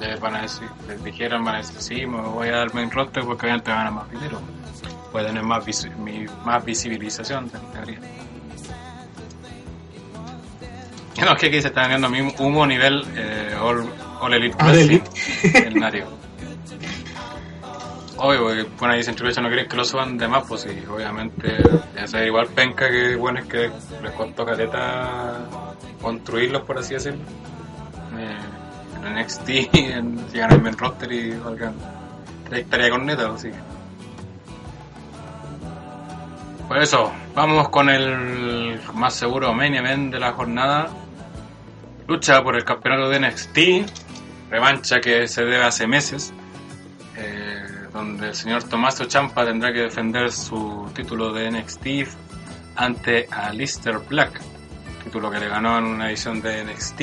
les 0.00 0.18
van 0.20 0.36
a 0.36 0.42
decir, 0.42 0.68
les 0.88 1.02
dijeron, 1.04 1.44
van 1.44 1.56
a 1.56 1.58
decir, 1.58 1.76
sí, 1.80 2.06
me 2.06 2.20
voy 2.20 2.48
a 2.48 2.56
dar 2.58 2.74
main 2.74 2.90
roster 2.90 3.24
porque 3.24 3.46
obviamente 3.46 3.70
van 3.70 3.86
a 3.86 3.90
más 3.90 4.10
dinero. 4.10 4.40
Puede 5.12 5.26
tener 5.26 5.42
más, 5.42 5.64
vis- 5.64 5.90
mi- 5.98 6.26
más 6.44 6.64
visibilización, 6.64 7.50
en 7.54 7.72
teoría. 7.72 7.98
No, 11.20 11.32
es 11.34 11.38
que 11.38 11.46
aquí 11.46 11.60
se 11.60 11.68
está 11.68 11.86
vendiendo 11.86 12.08
humo 12.42 12.66
nivel 12.66 13.04
eh, 13.14 13.54
All, 13.60 13.86
all 14.20 14.34
Elite 14.34 14.56
All 14.58 14.74
Elite. 14.76 15.08
el 15.54 15.74
Nario. 15.78 16.06
Obvio, 18.24 18.64
bueno, 18.78 18.94
ahí 18.94 19.02
Central 19.02 19.34
no 19.42 19.48
quieren 19.48 19.66
que 19.66 19.76
lo 19.76 19.84
suban 19.84 20.16
de 20.16 20.28
más, 20.28 20.44
pues 20.46 20.60
sí, 20.60 20.84
obviamente, 20.88 21.56
ya 22.08 22.24
igual 22.24 22.46
penca 22.54 22.88
que 22.88 23.16
bueno 23.16 23.40
es 23.40 23.46
que 23.46 23.68
les 24.00 24.12
costó 24.12 24.46
caleta 24.46 25.40
construirlos, 26.00 26.62
por 26.62 26.78
así 26.78 26.94
decirlo. 26.94 27.20
Eh, 28.16 28.38
en 29.04 29.20
NXT, 29.20 29.48
en, 29.74 30.28
llegan 30.28 30.52
al 30.52 30.62
main 30.62 30.78
roster 30.78 31.10
y 31.10 31.32
valgan 31.32 31.74
trayectoria 32.48 32.90
con 32.90 33.06
neta, 33.06 33.28
así 33.28 33.50
que. 33.50 33.58
Por 36.68 36.78
eso, 36.78 37.12
vamos 37.34 37.70
con 37.70 37.90
el 37.90 38.80
más 38.94 39.14
seguro 39.14 39.52
main 39.52 39.74
event 39.74 40.12
de 40.12 40.20
la 40.20 40.30
jornada. 40.30 40.90
Lucha 42.06 42.40
por 42.44 42.54
el 42.54 42.62
campeonato 42.62 43.08
de 43.08 43.18
NXT, 43.18 43.58
revancha 44.48 45.00
que 45.00 45.26
se 45.26 45.44
debe 45.44 45.64
hace 45.64 45.88
meses, 45.88 46.32
donde 47.92 48.28
el 48.28 48.34
señor 48.34 48.64
Tommaso 48.64 49.04
Champa 49.04 49.44
tendrá 49.44 49.72
que 49.72 49.80
defender 49.80 50.32
su 50.32 50.90
título 50.94 51.32
de 51.32 51.50
NXT 51.50 51.86
ante 52.76 53.28
Alistair 53.30 53.98
Black, 54.08 54.40
título 55.04 55.30
que 55.30 55.38
le 55.38 55.48
ganó 55.48 55.78
en 55.78 55.84
una 55.84 56.08
edición 56.08 56.40
de 56.40 56.64
NXT, 56.64 57.00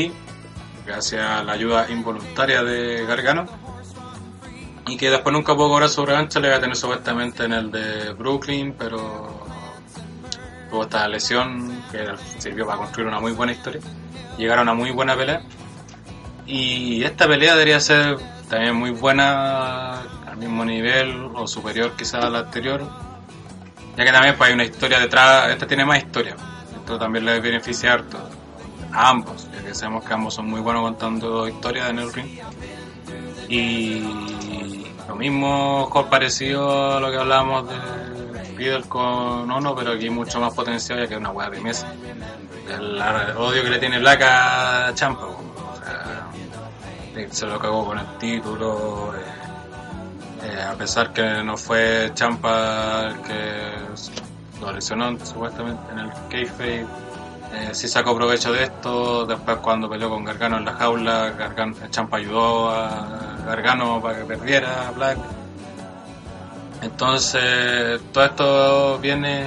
gracias 0.86 1.26
a 1.26 1.44
la 1.44 1.54
ayuda 1.54 1.90
involuntaria 1.90 2.64
de 2.64 3.06
Gargano, 3.06 3.46
y 4.88 4.98
que 4.98 5.12
después 5.12 5.32
nunca 5.32 5.56
pudo 5.56 5.70
cobrar 5.70 5.90
su 5.90 6.06
revancha, 6.06 6.40
le 6.40 6.50
va 6.50 6.56
a 6.56 6.60
tener 6.60 6.76
supuestamente 6.76 7.44
en 7.44 7.54
el 7.54 7.70
de 7.70 8.14
Brooklyn, 8.14 8.74
pero 8.78 9.46
tuvo 10.72 10.84
esta 10.84 11.08
lesión 11.08 11.84
que 11.92 12.06
sirvió 12.40 12.66
para 12.66 12.80
construir 12.80 13.08
una 13.08 13.20
muy 13.20 13.34
buena 13.34 13.52
historia, 13.52 13.82
llegar 14.38 14.58
a 14.58 14.64
una 14.64 14.74
muy 14.74 14.90
buena 14.92 15.16
pelea, 15.16 15.44
y 16.48 17.04
esta 17.04 17.28
pelea 17.28 17.54
debería 17.54 17.80
ser 17.80 18.18
también 18.50 18.76
muy 18.76 18.90
buena, 18.90 20.02
mismo 20.40 20.66
nivel 20.66 21.30
o 21.36 21.48
superior 21.48 21.94
quizás 21.98 22.24
a 22.26 22.30
la 22.30 22.40
anterior, 22.40 22.82
ya 23.96 24.06
que 24.06 24.12
también 24.12 24.36
pues, 24.38 24.48
hay 24.50 24.54
una 24.54 24.66
historia 24.66 25.00
detrás, 25.00 25.50
esta 25.52 25.68
tiene 25.68 25.86
más 25.86 26.00
historia, 26.00 26.36
esto 26.76 26.98
también 26.98 27.26
le 27.26 27.40
beneficia 27.40 27.94
harto 27.94 28.18
a 28.92 29.10
ambos, 29.10 29.48
ya 29.54 29.64
que 29.64 29.76
sabemos 29.76 30.04
que 30.06 30.14
ambos 30.14 30.34
son 30.34 30.48
muy 30.48 30.62
buenos 30.62 30.82
contando 30.84 31.48
historias 31.48 31.90
en 31.90 32.00
el 32.00 32.14
ring. 32.14 32.40
Y 33.50 34.04
lo 35.08 35.16
mismo, 35.16 35.90
parecido 36.10 36.98
a 36.98 37.00
lo 37.00 37.12
que 37.12 37.18
hablábamos 37.18 37.68
de 37.70 37.76
Fiddle 38.56 38.84
con 38.84 39.50
Ono, 39.50 39.76
pero 39.76 39.94
aquí 39.94 40.10
mucho 40.10 40.40
más 40.40 40.54
potencial, 40.54 41.00
ya 41.00 41.08
que 41.08 41.16
es 41.16 41.20
una 41.20 41.32
hueá 41.32 41.50
de 41.50 41.60
mesa. 41.60 41.92
El, 42.68 43.02
el 43.02 43.38
odio 43.38 43.64
que 43.64 43.70
le 43.70 43.80
tiene 43.80 44.00
Black 44.00 44.22
a 44.22 44.92
Champa, 44.94 45.26
o 45.26 45.42
sea, 45.84 46.28
se 47.32 47.46
lo 47.48 47.60
cagó 47.60 47.86
con 47.86 47.98
el 47.98 48.18
título. 48.18 49.14
eh, 49.16 49.39
eh, 50.50 50.62
a 50.62 50.74
pesar 50.76 51.14
que 51.14 51.43
no 51.43 51.58
fue 51.58 52.12
Champa 52.14 53.08
el 53.08 53.22
que 53.22 54.60
lo 54.60 54.72
lesionó 54.72 55.18
supuestamente 55.26 55.82
en 55.91 56.00
el 56.00 56.12
kayfabe, 56.30 56.86
eh, 57.54 57.70
sí 57.74 57.88
sacó 57.88 58.16
provecho 58.16 58.52
de 58.52 58.64
esto. 58.64 59.26
Después 59.26 59.58
cuando 59.58 59.89
peleó 59.89 60.10
con 60.10 60.24
Gargano 60.24 60.58
en 60.58 60.66
la 60.66 60.74
jaula, 60.74 61.34
Champa 61.89 62.18
ayudó 62.18 62.70
a 62.70 63.38
Gargano 63.45 64.02
para 64.02 64.20
que 64.20 64.26
perdiera 64.26 64.88
a 64.88 64.91
Black. 64.91 65.18
Entonces 66.82 68.02
todo 68.14 68.24
esto 68.26 69.00
viene 69.00 69.41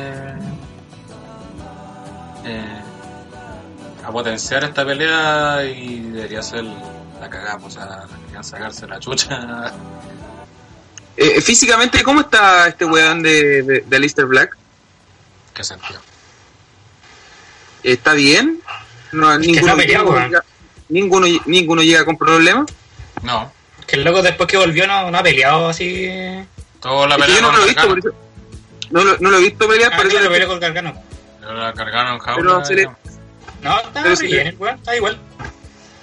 eh, 2.44 2.80
a 4.04 4.10
potenciar 4.10 4.64
esta 4.64 4.84
pelea 4.84 5.64
y 5.64 6.00
debería 6.00 6.42
ser 6.42 6.64
la 7.20 7.30
cagada, 7.30 7.58
pues, 7.58 7.76
o 7.76 7.80
sea, 7.80 8.04
querían 8.26 8.44
sacarse 8.44 8.86
la 8.86 8.98
chucha. 8.98 9.72
Eh, 11.16 11.40
físicamente, 11.40 12.02
¿cómo 12.02 12.20
está 12.22 12.68
este 12.68 12.84
weón 12.84 13.22
de, 13.22 13.62
de, 13.62 13.80
de 13.86 13.96
Alistair 13.96 14.26
Black? 14.26 14.56
¿Qué 15.54 15.62
sentido? 15.64 16.00
¿Está 17.82 18.14
bien? 18.14 18.60
No, 19.12 19.28
peleado, 19.38 19.76
ninguno, 19.76 20.26
llega, 20.26 20.44
ninguno, 20.88 21.26
ninguno 21.46 21.82
llega 21.82 22.04
con 22.04 22.16
problemas. 22.16 22.66
No, 23.22 23.52
Que 23.86 23.96
el 23.96 24.04
loco 24.04 24.22
después 24.22 24.48
que 24.48 24.56
volvió 24.56 24.86
no, 24.86 25.10
no 25.10 25.18
ha 25.18 25.22
peleado 25.22 25.68
así. 25.68 26.08
toda 26.80 27.08
la 27.08 27.16
Es 27.16 27.20
que 27.20 27.26
pelea 27.26 27.40
yo 27.40 27.42
no 27.52 27.56
lo 27.58 27.62
he 27.62 27.66
visto, 27.66 27.88
por 27.88 27.98
eso. 27.98 28.08
No 28.90 29.04
lo, 29.04 29.18
no 29.18 29.30
lo 29.30 29.38
he 29.38 29.40
visto 29.42 29.68
pelear, 29.68 29.92
Ah, 29.92 29.96
parece 29.96 30.16
claro, 30.16 30.30
peleó 30.30 30.48
con 30.48 30.60
Gargano. 30.60 31.02
Pero 31.40 31.54
la 31.54 31.72
Gargano 31.72 32.12
en 32.14 32.18
jaula. 32.20 32.36
Pero 32.42 32.64
se 32.64 32.74
le- 32.74 32.90
no. 33.62 33.80
Está 33.80 34.02
Pero 34.02 34.16
bien, 34.16 34.46
el 34.48 34.56
weón, 34.56 34.76
está 34.76 34.96
igual. 34.96 35.20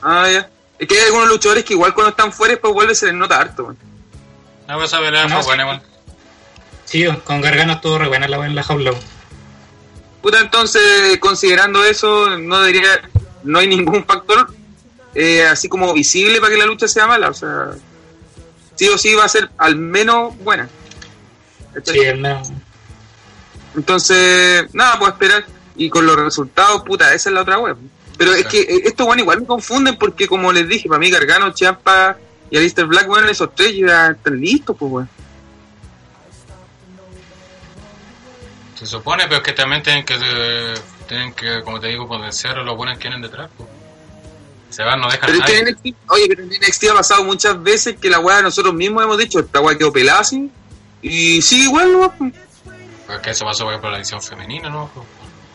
Ah, 0.01 0.27
ya. 0.31 0.49
Es 0.77 0.87
que 0.87 0.95
hay 0.99 1.05
algunos 1.07 1.27
luchadores 1.29 1.63
que 1.65 1.73
igual 1.73 1.93
cuando 1.93 2.11
están 2.11 2.31
fuera 2.31 2.53
después 2.53 2.73
vuelve 2.73 2.93
se 2.95 3.07
les 3.07 3.15
nota 3.15 3.39
harto. 3.39 3.63
weón. 3.63 3.77
No, 4.69 4.75
pues 4.75 4.89
esa 4.93 4.99
pelea 5.01 5.23
No, 5.27 5.29
fue 5.29 5.41
sí. 5.41 5.47
buena 5.47 5.63
igual. 5.63 5.81
Sí, 6.85 7.05
con 7.23 7.41
Gargano 7.41 7.73
estuvo 7.73 7.97
re 7.97 8.07
buena 8.07 8.27
la 8.27 8.45
en 8.45 8.53
la 8.55 8.61
jaula. 8.63 8.91
Puta, 10.21 10.39
entonces, 10.41 11.17
considerando 11.19 11.83
eso, 11.83 12.37
no 12.37 12.59
debería, 12.61 13.01
no 13.43 13.59
hay 13.59 13.67
ningún 13.67 14.05
factor 14.05 14.53
eh, 15.15 15.43
así 15.43 15.69
como 15.69 15.91
visible 15.93 16.39
para 16.39 16.51
que 16.51 16.59
la 16.59 16.65
lucha 16.67 16.87
sea 16.87 17.07
mala. 17.07 17.29
O 17.29 17.33
sea, 17.33 17.69
sí 18.75 18.87
o 18.89 18.97
sí 18.97 19.15
va 19.15 19.25
a 19.25 19.29
ser 19.29 19.49
al 19.57 19.75
menos 19.75 20.37
buena. 20.37 20.69
Sí, 21.83 21.99
el 21.99 22.19
menos. 22.19 22.49
Entonces, 23.75 24.67
nada, 24.73 24.99
puedo 24.99 25.11
esperar. 25.11 25.45
Y 25.77 25.89
con 25.89 26.05
los 26.05 26.15
resultados, 26.15 26.83
puta, 26.83 27.13
esa 27.15 27.29
es 27.29 27.33
la 27.33 27.41
otra 27.41 27.57
web. 27.57 27.77
Pero 28.17 28.33
es 28.33 28.45
que 28.45 28.61
eh, 28.61 28.81
estos 28.85 29.07
bueno 29.07 29.23
igual 29.23 29.41
me 29.41 29.47
confunden 29.47 29.95
porque, 29.97 30.27
como 30.27 30.51
les 30.51 30.67
dije, 30.67 30.87
para 30.89 30.99
mí 30.99 31.09
Gargano, 31.09 31.53
Champa 31.53 32.17
y 32.51 32.57
Alistair 32.57 32.87
Black, 32.87 33.07
bueno, 33.07 33.27
esos 33.27 33.53
tres 33.55 33.75
ya 33.75 34.07
están 34.07 34.39
listos, 34.39 34.75
pues, 34.77 34.91
weón. 34.91 35.09
Se 38.75 38.85
supone, 38.85 39.23
pero 39.25 39.37
es 39.37 39.43
que 39.43 39.53
también 39.53 39.83
tienen 39.83 40.05
que, 40.05 40.15
eh, 40.21 40.73
tienen 41.07 41.33
que 41.33 41.61
como 41.63 41.79
te 41.79 41.87
digo, 41.87 42.07
potenciar 42.07 42.57
a 42.59 42.63
los 42.63 42.77
buenos 42.77 42.97
que 42.97 43.03
vienen 43.09 43.21
detrás. 43.21 43.49
pues. 43.57 43.67
Se 44.69 44.83
van, 44.83 44.99
no 45.01 45.09
dejan 45.09 45.21
Pero 45.31 45.39
es 45.39 45.45
que 45.45 45.51
nadie. 45.63 45.69
en 45.69 45.75
NXT, 45.75 46.11
oye, 46.11 46.25
pero 46.29 46.43
en 46.43 46.49
NXT 46.49 46.83
ha 46.91 46.93
pasado 46.93 47.23
muchas 47.23 47.61
veces 47.61 47.97
que 47.99 48.09
la 48.09 48.19
weá 48.19 48.41
nosotros 48.41 48.73
mismos 48.73 49.03
hemos 49.03 49.17
dicho, 49.17 49.39
esta 49.39 49.59
weá 49.59 49.77
quedó 49.77 49.91
pelada 49.91 50.19
así. 50.19 50.49
Y 51.01 51.41
sigue 51.41 51.63
igual, 51.63 51.91
¿no? 51.91 52.13
Porque 53.07 53.31
eso 53.31 53.45
pasó 53.45 53.63
por 53.63 53.73
ejemplo 53.73 53.89
la 53.89 53.97
edición 53.97 54.21
femenina, 54.21 54.69
¿no? 54.69 54.89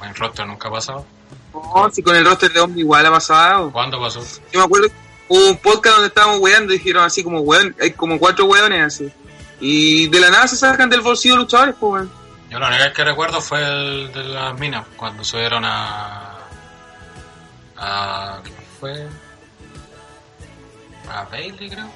En 0.03 0.15
roster 0.17 0.47
nunca 0.47 0.69
ha 0.69 0.73
pasado. 0.73 1.07
No, 1.55 1.89
si 1.93 2.03
con 2.03 2.17
el 2.17 2.25
roster 2.25 2.53
de 2.53 2.61
hombre 2.61 2.81
igual 2.81 3.07
ha 3.07 3.11
pasado. 3.13 3.71
¿Cuándo 3.71 4.01
pasó? 4.01 4.21
Yo 4.53 4.59
me 4.59 4.65
acuerdo, 4.65 4.89
hubo 5.29 5.49
un 5.49 5.57
podcast 5.57 5.97
donde 5.97 6.09
estábamos 6.09 6.41
weando 6.41 6.73
y 6.75 6.79
dijeron 6.79 7.05
así 7.05 7.23
como 7.23 7.41
weón, 7.41 7.75
hay 7.81 7.93
como 7.93 8.19
cuatro 8.19 8.47
weones 8.47 8.83
así. 8.83 9.13
Y 9.61 10.09
de 10.09 10.21
la 10.21 10.31
nada 10.31 10.49
se 10.49 10.57
sacan 10.57 10.91
del 10.91 11.01
bolsillo 11.01 11.37
luchadores, 11.37 11.75
pues 11.79 11.93
weón. 11.93 12.13
Yo 12.51 12.59
lo 12.59 12.69
único 12.69 12.85
que 12.95 13.05
recuerdo 13.05 13.41
fue 13.41 13.63
el 13.63 14.13
de 14.13 14.25
las 14.25 14.59
minas, 14.59 14.87
cuando 14.97 15.25
subieron 15.25 15.65
a. 15.65 16.37
a. 17.77 18.41
¿Quién 18.43 18.57
fue? 18.79 19.07
A 21.11 21.25
Bailey, 21.25 21.71
creo. 21.71 21.91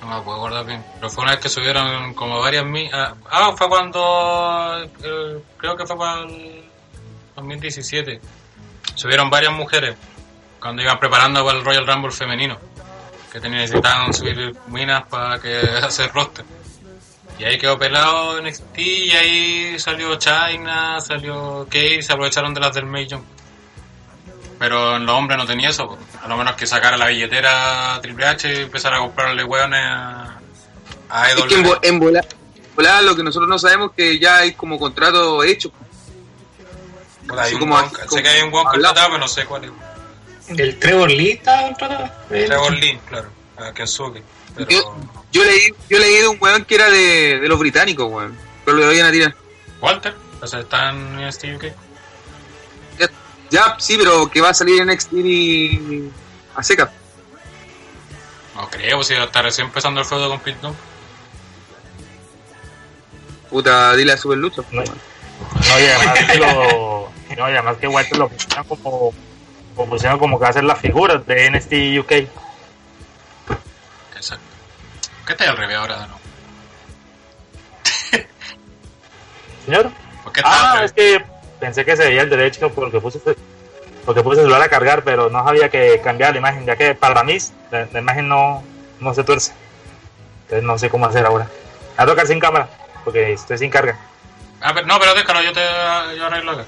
No 0.00 0.06
me 0.08 0.22
puedo 0.22 0.38
acordar 0.38 0.64
bien. 0.66 0.84
Pero 0.94 1.10
fue 1.10 1.22
una 1.22 1.32
vez 1.32 1.40
que 1.40 1.48
subieron 1.48 2.14
como 2.14 2.40
varias 2.40 2.64
minas. 2.64 3.14
Ah, 3.30 3.52
fue 3.56 3.68
cuando. 3.68 4.82
eh, 5.02 5.42
creo 5.56 5.76
que 5.76 5.86
fue 5.86 5.96
para 5.96 6.20
el 6.22 6.64
2017. 7.36 8.20
Subieron 8.94 9.30
varias 9.30 9.52
mujeres 9.52 9.96
cuando 10.62 10.80
iban 10.82 10.98
preparando 10.98 11.44
para 11.44 11.58
el 11.58 11.64
Royal 11.64 11.86
Rumble 11.86 12.12
femenino. 12.12 12.58
Que 13.30 13.40
necesitaban 13.40 14.12
subir 14.14 14.54
minas 14.68 15.04
para 15.08 15.38
que 15.40 15.58
hacer 15.82 16.12
roster. 16.12 16.44
Y 17.38 17.44
ahí 17.44 17.58
quedó 17.58 17.78
pelado 17.78 18.38
en 18.38 18.44
NXT 18.46 18.78
y 18.78 19.10
ahí 19.12 19.78
salió 19.78 20.14
China, 20.16 21.00
salió 21.00 21.64
Kate, 21.64 22.02
se 22.02 22.12
aprovecharon 22.12 22.52
de 22.54 22.60
las 22.60 22.74
del 22.74 22.84
May 22.86 23.06
Young. 23.06 23.22
Pero 24.58 24.96
en 24.96 25.06
los 25.06 25.14
hombres 25.16 25.38
no 25.38 25.46
tenía 25.46 25.70
eso, 25.70 25.98
a 26.22 26.28
lo 26.28 26.36
menos 26.36 26.54
que 26.54 26.66
sacara 26.66 26.96
la 26.96 27.06
billetera 27.08 27.98
Triple 28.00 28.26
H 28.26 28.52
y 28.52 28.56
empezara 28.62 28.98
a 28.98 29.00
comprarle 29.00 29.42
hueones 29.42 29.80
a, 29.82 30.38
a 31.08 31.30
Es 31.30 31.42
que 31.42 31.54
en, 31.56 31.64
vo- 31.64 31.72
EW. 31.74 31.78
en 31.82 31.98
volar, 31.98 32.26
volar 32.76 33.02
lo 33.02 33.16
que 33.16 33.24
nosotros 33.24 33.48
no 33.48 33.58
sabemos 33.58 33.90
es 33.90 33.96
que 33.96 34.18
ya 34.20 34.36
hay 34.36 34.52
como 34.54 34.78
contrato 34.78 35.42
hecho. 35.42 35.72
Hay 37.38 37.54
un 37.54 37.60
como- 37.60 37.76
hueón- 37.76 37.90
como 37.90 38.10
sé 38.10 38.22
que 38.22 38.28
hay 38.28 38.42
un 38.42 38.50
buen 38.50 38.66
hablado. 38.66 38.72
contratado, 38.84 39.06
pero 39.08 39.18
no 39.18 39.26
sé 39.28 39.44
cuál 39.46 39.64
es. 39.64 39.70
El 40.48 40.78
Trevor 40.78 41.10
Lee 41.10 41.32
está 41.32 41.62
contratado. 41.62 42.10
Trevor 42.28 42.72
Lynn, 42.72 42.98
claro, 43.08 43.28
a 43.56 43.72
Kensuke. 43.72 44.22
Pero 44.54 44.68
Yo, 44.68 44.96
yo 45.32 45.44
leí 45.44 45.60
yo 45.88 45.98
leí 45.98 46.16
de 46.16 46.28
un 46.28 46.36
weón 46.40 46.64
que 46.64 46.74
era 46.74 46.90
de, 46.90 47.40
de 47.40 47.48
los 47.48 47.58
británicos, 47.58 48.10
weón. 48.10 48.36
Pero 48.64 48.76
lo 48.76 48.92
iban 48.92 49.06
a 49.06 49.12
tirar. 49.12 49.34
Walter, 49.80 50.14
o 50.40 50.46
sea, 50.46 50.60
está 50.60 50.90
en 50.90 51.16
NXT 51.16 51.44
UK. 51.56 51.64
Ya, 52.98 53.10
ya, 53.50 53.76
sí, 53.78 53.96
pero 53.96 54.30
que 54.30 54.40
va 54.40 54.50
a 54.50 54.54
salir 54.54 54.80
en 54.80 54.88
NXT 54.88 55.12
y 55.14 56.10
a 56.54 56.62
seca. 56.62 56.92
No 58.54 58.68
creo, 58.68 59.02
si 59.02 59.14
está 59.14 59.42
recién 59.42 59.68
empezando 59.68 60.00
el 60.00 60.06
feudo 60.06 60.28
con 60.28 60.40
Pete 60.40 60.58
Dunne. 60.60 60.76
Puta, 63.48 63.94
dile 63.96 64.12
a 64.12 64.16
Super 64.16 64.38
Lucha. 64.38 64.62
No, 64.70 64.82
no, 64.82 65.80
y 65.80 65.84
además 65.84 66.18
que 66.18 66.38
lo. 66.38 67.12
No, 67.36 67.48
y 67.48 67.52
además 67.52 67.76
que 67.78 67.88
Walter 67.88 68.18
lo 68.18 68.28
pusieron 68.28 68.64
como. 68.64 69.12
Lo 69.76 69.86
pusieron 69.86 70.18
como 70.18 70.38
que 70.38 70.44
va 70.44 70.50
a 70.50 70.52
ser 70.52 70.64
las 70.64 70.78
figuras 70.78 71.26
de 71.26 71.50
NXT 71.50 72.00
UK. 72.00 72.12
Exacto. 74.16 74.44
¿Qué 75.26 75.32
está 75.32 75.50
al 75.50 75.56
revés 75.56 75.76
ahora? 75.76 76.06
No? 76.06 76.18
Señor. 79.64 79.90
¿Por 80.22 80.32
qué 80.32 80.40
está 80.40 80.78
Ah, 80.78 80.84
es 80.84 80.92
que 80.92 81.24
pensé 81.60 81.84
que 81.84 81.96
se 81.96 82.04
veía 82.04 82.22
el 82.22 82.30
derecho 82.30 82.70
porque 82.72 83.00
puse 83.00 83.20
porque 84.04 84.22
puse 84.22 84.40
el 84.40 84.46
celular 84.46 84.62
a 84.62 84.68
cargar, 84.68 85.04
pero 85.04 85.30
no 85.30 85.44
sabía 85.44 85.68
que 85.68 86.00
cambiar 86.02 86.32
la 86.32 86.38
imagen, 86.38 86.66
ya 86.66 86.76
que 86.76 86.94
para 86.94 87.22
mí 87.22 87.38
la, 87.70 87.86
la 87.92 88.00
imagen 88.00 88.28
no, 88.28 88.64
no 88.98 89.14
se 89.14 89.22
tuerce. 89.22 89.52
Entonces 90.44 90.64
no 90.64 90.76
sé 90.78 90.90
cómo 90.90 91.06
hacer 91.06 91.24
ahora. 91.24 91.48
A 91.96 92.04
tocar 92.04 92.26
sin 92.26 92.40
cámara, 92.40 92.68
porque 93.04 93.32
estoy 93.34 93.58
sin 93.58 93.70
carga. 93.70 93.96
Ah, 94.60 94.72
pero, 94.74 94.86
no, 94.86 94.98
pero 94.98 95.14
déjalo, 95.14 95.42
yo 95.42 95.52
te 95.52 95.60
yo 96.16 96.26
arreglo 96.26 96.52
acá. 96.52 96.64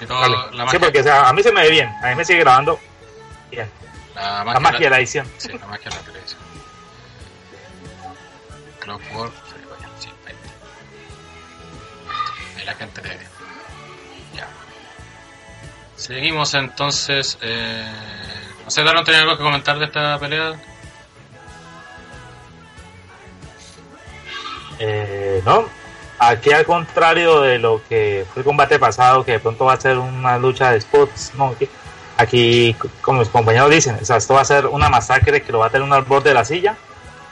Y 0.00 0.06
todo, 0.06 0.18
Vale. 0.20 0.36
la 0.36 0.50
Sí, 0.50 0.56
magia, 0.56 0.80
porque 0.80 1.00
o 1.00 1.02
sea, 1.02 1.28
a 1.28 1.32
mí 1.32 1.42
se 1.42 1.52
me 1.52 1.62
ve 1.62 1.70
bien, 1.70 1.88
a 2.02 2.08
mí 2.08 2.14
me 2.14 2.24
sigue 2.24 2.40
grabando 2.40 2.80
bien. 3.50 3.70
la 4.14 4.44
La 4.44 4.60
magia 4.60 4.78
de 4.86 4.90
la- 4.90 4.98
edición. 4.98 5.30
Sí, 5.38 5.48
la 5.52 5.66
magia 5.66 5.90
de 5.90 5.96
la 5.96 6.02
televisión. 6.02 6.40
Clockwork, 8.80 9.32
sí, 9.46 9.54
sí, 9.98 10.08
ahí. 10.26 10.34
Ahí 12.58 12.64
la 12.64 12.74
gente 12.74 13.02
le. 13.02 13.18
Ya. 14.34 14.48
Seguimos 15.96 16.54
entonces. 16.54 17.36
Eh... 17.42 17.84
No 18.64 18.70
sé, 18.70 18.82
Daron, 18.84 19.04
¿tenía 19.04 19.20
algo 19.22 19.36
que 19.36 19.42
comentar 19.42 19.78
de 19.78 19.84
esta 19.86 20.18
pelea? 20.18 20.54
Eh, 24.78 25.42
no, 25.44 25.68
aquí 26.20 26.52
al 26.52 26.64
contrario 26.64 27.40
de 27.40 27.58
lo 27.58 27.82
que 27.88 28.24
fue 28.32 28.40
el 28.40 28.44
combate 28.44 28.78
pasado, 28.78 29.24
que 29.24 29.32
de 29.32 29.40
pronto 29.40 29.64
va 29.64 29.72
a 29.72 29.80
ser 29.80 29.98
una 29.98 30.38
lucha 30.38 30.70
de 30.70 30.80
spots, 30.80 31.32
aquí, 32.16 32.76
como 33.00 33.20
mis 33.20 33.28
compañeros 33.28 33.70
dicen, 33.70 33.96
esto 34.00 34.34
va 34.34 34.42
a 34.42 34.44
ser 34.44 34.66
una 34.66 34.88
masacre 34.88 35.42
que 35.42 35.50
lo 35.50 35.58
va 35.60 35.66
a 35.66 35.70
tener 35.70 35.84
uno 35.84 35.94
al 35.94 36.04
de 36.22 36.34
la 36.34 36.44
silla. 36.44 36.76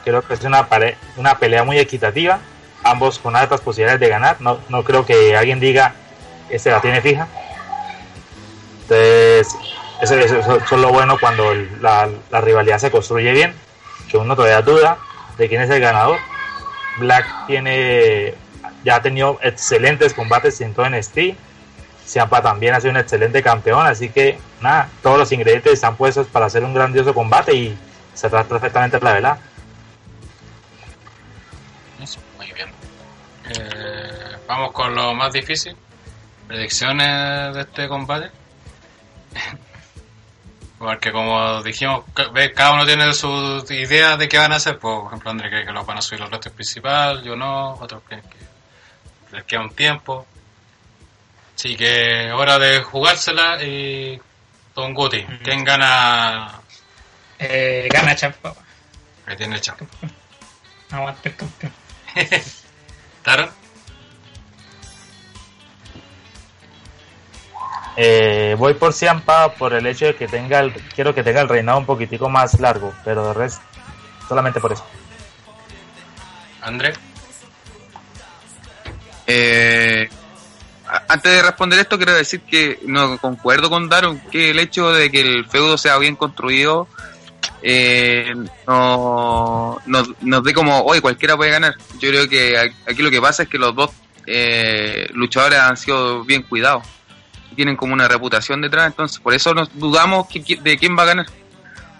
Creo 0.04 0.22
que 0.22 0.34
es 0.34 0.42
una, 0.44 0.66
pare- 0.68 0.96
una 1.16 1.38
pelea 1.38 1.64
muy 1.64 1.78
equitativa, 1.78 2.38
ambos 2.82 3.18
con 3.18 3.36
altas 3.36 3.60
posibilidades 3.60 4.00
de 4.00 4.08
ganar. 4.08 4.36
No, 4.40 4.58
no 4.70 4.82
creo 4.82 5.04
que 5.04 5.36
alguien 5.36 5.60
diga, 5.60 5.94
este 6.48 6.70
la 6.70 6.80
tiene 6.80 7.02
fija. 7.02 7.28
Entonces, 8.82 9.54
eso, 10.00 10.14
es 10.16 10.72
lo 10.72 10.88
bueno 10.90 11.18
cuando 11.20 11.52
la, 11.80 12.08
la 12.30 12.40
rivalidad 12.40 12.78
se 12.78 12.90
construye 12.90 13.32
bien, 13.32 13.54
que 14.10 14.16
uno 14.16 14.34
todavía 14.34 14.62
duda 14.62 14.96
de 15.36 15.48
quién 15.48 15.60
es 15.60 15.68
el 15.68 15.80
ganador. 15.80 16.18
Black 16.98 17.26
tiene 17.46 18.34
ya 18.84 18.96
ha 18.96 19.02
tenido 19.02 19.38
excelentes 19.42 20.14
combates 20.14 20.60
en 20.60 20.74
todo 20.74 20.88
NXT. 20.88 21.18
Ciampa 22.06 22.40
también 22.42 22.74
ha 22.74 22.80
sido 22.80 22.92
un 22.92 22.96
excelente 22.96 23.42
campeón, 23.42 23.86
así 23.86 24.08
que 24.08 24.38
nada, 24.60 24.88
todos 25.02 25.18
los 25.18 25.30
ingredientes 25.32 25.74
están 25.74 25.96
puestos 25.96 26.26
para 26.26 26.46
hacer 26.46 26.64
un 26.64 26.72
grandioso 26.72 27.12
combate 27.12 27.54
y 27.54 27.78
cerrar 28.14 28.46
perfectamente 28.46 28.98
la. 29.00 29.38
Eso, 32.02 32.20
muy 32.36 32.50
bien. 32.52 32.68
Eh, 33.50 34.36
vamos 34.46 34.72
con 34.72 34.94
lo 34.94 35.14
más 35.14 35.32
difícil. 35.32 35.76
Predicciones 36.46 37.54
de 37.54 37.60
este 37.60 37.88
combate. 37.88 38.30
Porque 40.78 41.10
como 41.10 41.62
dijimos, 41.62 42.04
cada 42.54 42.72
uno 42.72 42.86
tiene 42.86 43.12
sus 43.12 43.68
ideas 43.70 44.16
de 44.16 44.28
qué 44.28 44.38
van 44.38 44.52
a 44.52 44.56
hacer. 44.56 44.78
Pues, 44.78 44.94
por 44.96 45.06
ejemplo, 45.08 45.30
André 45.30 45.50
que 45.50 45.72
los 45.72 45.84
van 45.84 45.98
a 45.98 46.00
subir 46.00 46.20
los 46.20 46.30
restos 46.30 46.52
principal, 46.52 47.22
yo 47.22 47.34
no, 47.34 47.74
otros 47.74 48.02
que 48.08 48.20
les 49.32 49.44
queda 49.44 49.60
un 49.60 49.74
tiempo. 49.74 50.26
Así 51.56 51.76
que 51.76 52.30
hora 52.32 52.58
de 52.58 52.82
jugársela 52.82 53.62
y 53.62 54.20
Don 54.74 54.94
Guti, 54.94 55.22
¿quién 55.42 55.64
gana? 55.64 56.60
Eh, 57.38 57.88
gana 57.92 58.14
Champa. 58.14 58.54
Que 59.26 59.36
tiene 59.36 59.60
chapa. 59.60 59.84
Aguante 60.90 61.28
el 61.28 61.36
campeón. 61.36 61.72
¿Taron? 63.22 63.50
Eh, 67.96 68.54
voy 68.56 68.74
por 68.74 68.92
Ciampa 68.92 69.52
por 69.54 69.74
el 69.74 69.84
hecho 69.86 70.06
de 70.06 70.14
que 70.14 70.28
tenga 70.28 70.60
el, 70.60 70.72
quiero 70.72 71.12
que 71.12 71.24
tenga 71.24 71.40
el 71.40 71.48
reinado 71.48 71.78
un 71.78 71.84
poquitico 71.84 72.28
más 72.28 72.60
largo, 72.60 72.94
pero 73.04 73.26
de 73.26 73.34
resto, 73.34 73.60
solamente 74.28 74.60
por 74.60 74.72
eso. 74.72 74.86
¿André? 76.62 76.92
Eh, 79.30 80.08
antes 81.08 81.30
de 81.32 81.42
responder 81.42 81.78
esto, 81.78 81.98
quiero 81.98 82.14
decir 82.14 82.40
que 82.40 82.78
no 82.86 83.18
concuerdo 83.18 83.68
con 83.68 83.90
Daron 83.90 84.18
que 84.32 84.50
el 84.50 84.58
hecho 84.58 84.90
de 84.90 85.10
que 85.10 85.20
el 85.20 85.44
feudo 85.46 85.76
sea 85.76 85.98
bien 85.98 86.16
construido 86.16 86.88
eh, 87.60 88.32
no, 88.66 89.78
nos, 89.84 90.08
nos 90.22 90.42
dé 90.42 90.54
como, 90.54 90.80
oye, 90.82 91.02
cualquiera 91.02 91.36
puede 91.36 91.50
ganar. 91.50 91.74
Yo 91.98 92.08
creo 92.08 92.28
que 92.28 92.56
aquí 92.86 93.02
lo 93.02 93.10
que 93.10 93.20
pasa 93.20 93.42
es 93.42 93.48
que 93.50 93.58
los 93.58 93.74
dos 93.74 93.90
eh, 94.26 95.08
luchadores 95.12 95.58
han 95.58 95.76
sido 95.76 96.24
bien 96.24 96.42
cuidados. 96.42 96.84
Tienen 97.54 97.76
como 97.76 97.92
una 97.92 98.08
reputación 98.08 98.62
detrás, 98.62 98.86
entonces 98.86 99.18
por 99.18 99.34
eso 99.34 99.52
nos 99.52 99.68
dudamos 99.78 100.26
que- 100.28 100.56
de 100.56 100.78
quién 100.78 100.96
va 100.96 101.02
a 101.02 101.06
ganar. 101.06 101.26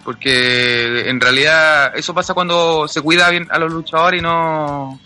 Porque 0.03 1.07
en 1.09 1.19
realidad 1.21 1.95
eso 1.95 2.13
pasa 2.15 2.33
cuando 2.33 2.87
se 2.87 3.01
cuida 3.01 3.29
bien 3.29 3.47
a 3.51 3.59
los 3.59 3.71
luchadores 3.71 4.19
y 4.19 4.23
no 4.23 4.99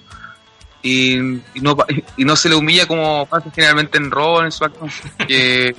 y, 0.84 1.14
y 1.56 1.62
no 1.62 1.76
pa- 1.76 1.88
y 2.18 2.26
no 2.26 2.36
se 2.36 2.50
le 2.50 2.56
humilla 2.56 2.86
como 2.88 3.26
pasa 3.26 3.50
generalmente 3.56 3.98
en 3.98 4.12
Raw 4.12 4.42
en 4.42 4.52
SmackDown 4.52 4.92
que, 5.28 5.76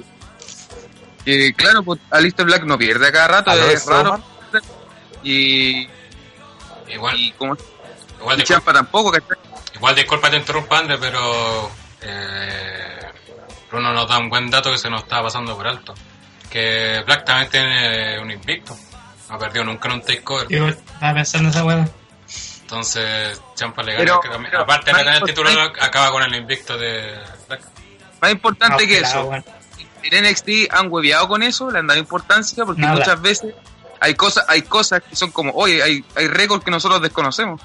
que 1.24 1.52
claro 1.54 1.82
pues 1.84 2.00
Alistair 2.10 2.46
Black 2.46 2.64
no 2.64 2.76
pierde 2.76 3.06
a 3.08 3.12
cada 3.12 3.28
rato 3.28 3.50
¿Aló, 3.50 3.70
es 3.70 3.86
raro 3.86 4.22
y, 5.22 5.86
Igual, 6.88 7.18
y 7.20 7.32
como 7.32 7.56
igual 8.20 8.36
y 8.36 8.40
de 8.40 8.46
Ciampa 8.46 8.72
tampoco 8.72 9.12
¿cachai? 9.12 9.36
Igual 9.74 9.94
disculpa 9.94 10.30
te 10.30 10.36
interrumpa 10.36 10.78
André, 10.78 10.96
pero 10.98 11.70
eh, 12.00 12.98
Bruno 13.70 13.92
nos 13.92 14.08
da 14.08 14.18
un 14.18 14.28
buen 14.30 14.48
dato 14.50 14.70
que 14.70 14.78
se 14.78 14.88
nos 14.88 15.02
estaba 15.02 15.24
pasando 15.24 15.56
por 15.56 15.66
alto. 15.66 15.94
Que 16.48 17.02
Black 17.04 17.24
también 17.24 17.50
tiene 17.50 18.20
un 18.20 18.30
invicto. 18.30 18.76
No 19.28 19.34
ha 19.34 19.38
perdido 19.38 19.64
nunca 19.64 19.88
en 19.88 19.94
un 19.94 20.02
takeover. 20.02 20.46
Yo 20.48 20.68
estaba 20.68 21.14
pensando 21.14 21.48
en 21.48 21.54
esa 21.54 21.64
weá. 21.64 21.88
Entonces, 22.74 23.40
Champa 23.54 23.82
le 23.84 23.96
Pero- 23.96 24.20
gana. 24.20 24.38
que- 24.38 24.44
pero- 24.50 24.62
aparte 24.62 24.90
de 24.92 24.98
tener 24.98 25.14
el 25.14 25.22
título, 25.22 25.50
acaba 25.80 26.10
con 26.10 26.22
el 26.24 26.34
invicto 26.34 26.76
de. 26.76 27.14
Más 28.20 28.32
importante 28.32 28.82
No, 28.82 28.88
que 28.88 28.98
eso, 28.98 29.24
weón. 29.26 29.44
en 30.02 30.24
NXT 30.24 30.68
han 30.70 30.90
hueveado 30.90 31.28
con 31.28 31.42
eso, 31.42 31.70
le 31.70 31.78
han 31.78 31.86
dado 31.86 32.00
importancia 32.00 32.64
porque 32.64 32.80
Nada. 32.82 32.96
muchas 32.96 33.20
veces 33.22 33.54
hay 34.00 34.14
cosas, 34.14 34.44
hay 34.48 34.62
cosas 34.62 35.02
que 35.08 35.14
son 35.14 35.30
como, 35.30 35.52
oye, 35.52 35.82
hay, 35.82 36.04
hay 36.16 36.26
récords 36.26 36.64
que 36.64 36.70
nosotros 36.70 37.00
desconocemos. 37.00 37.60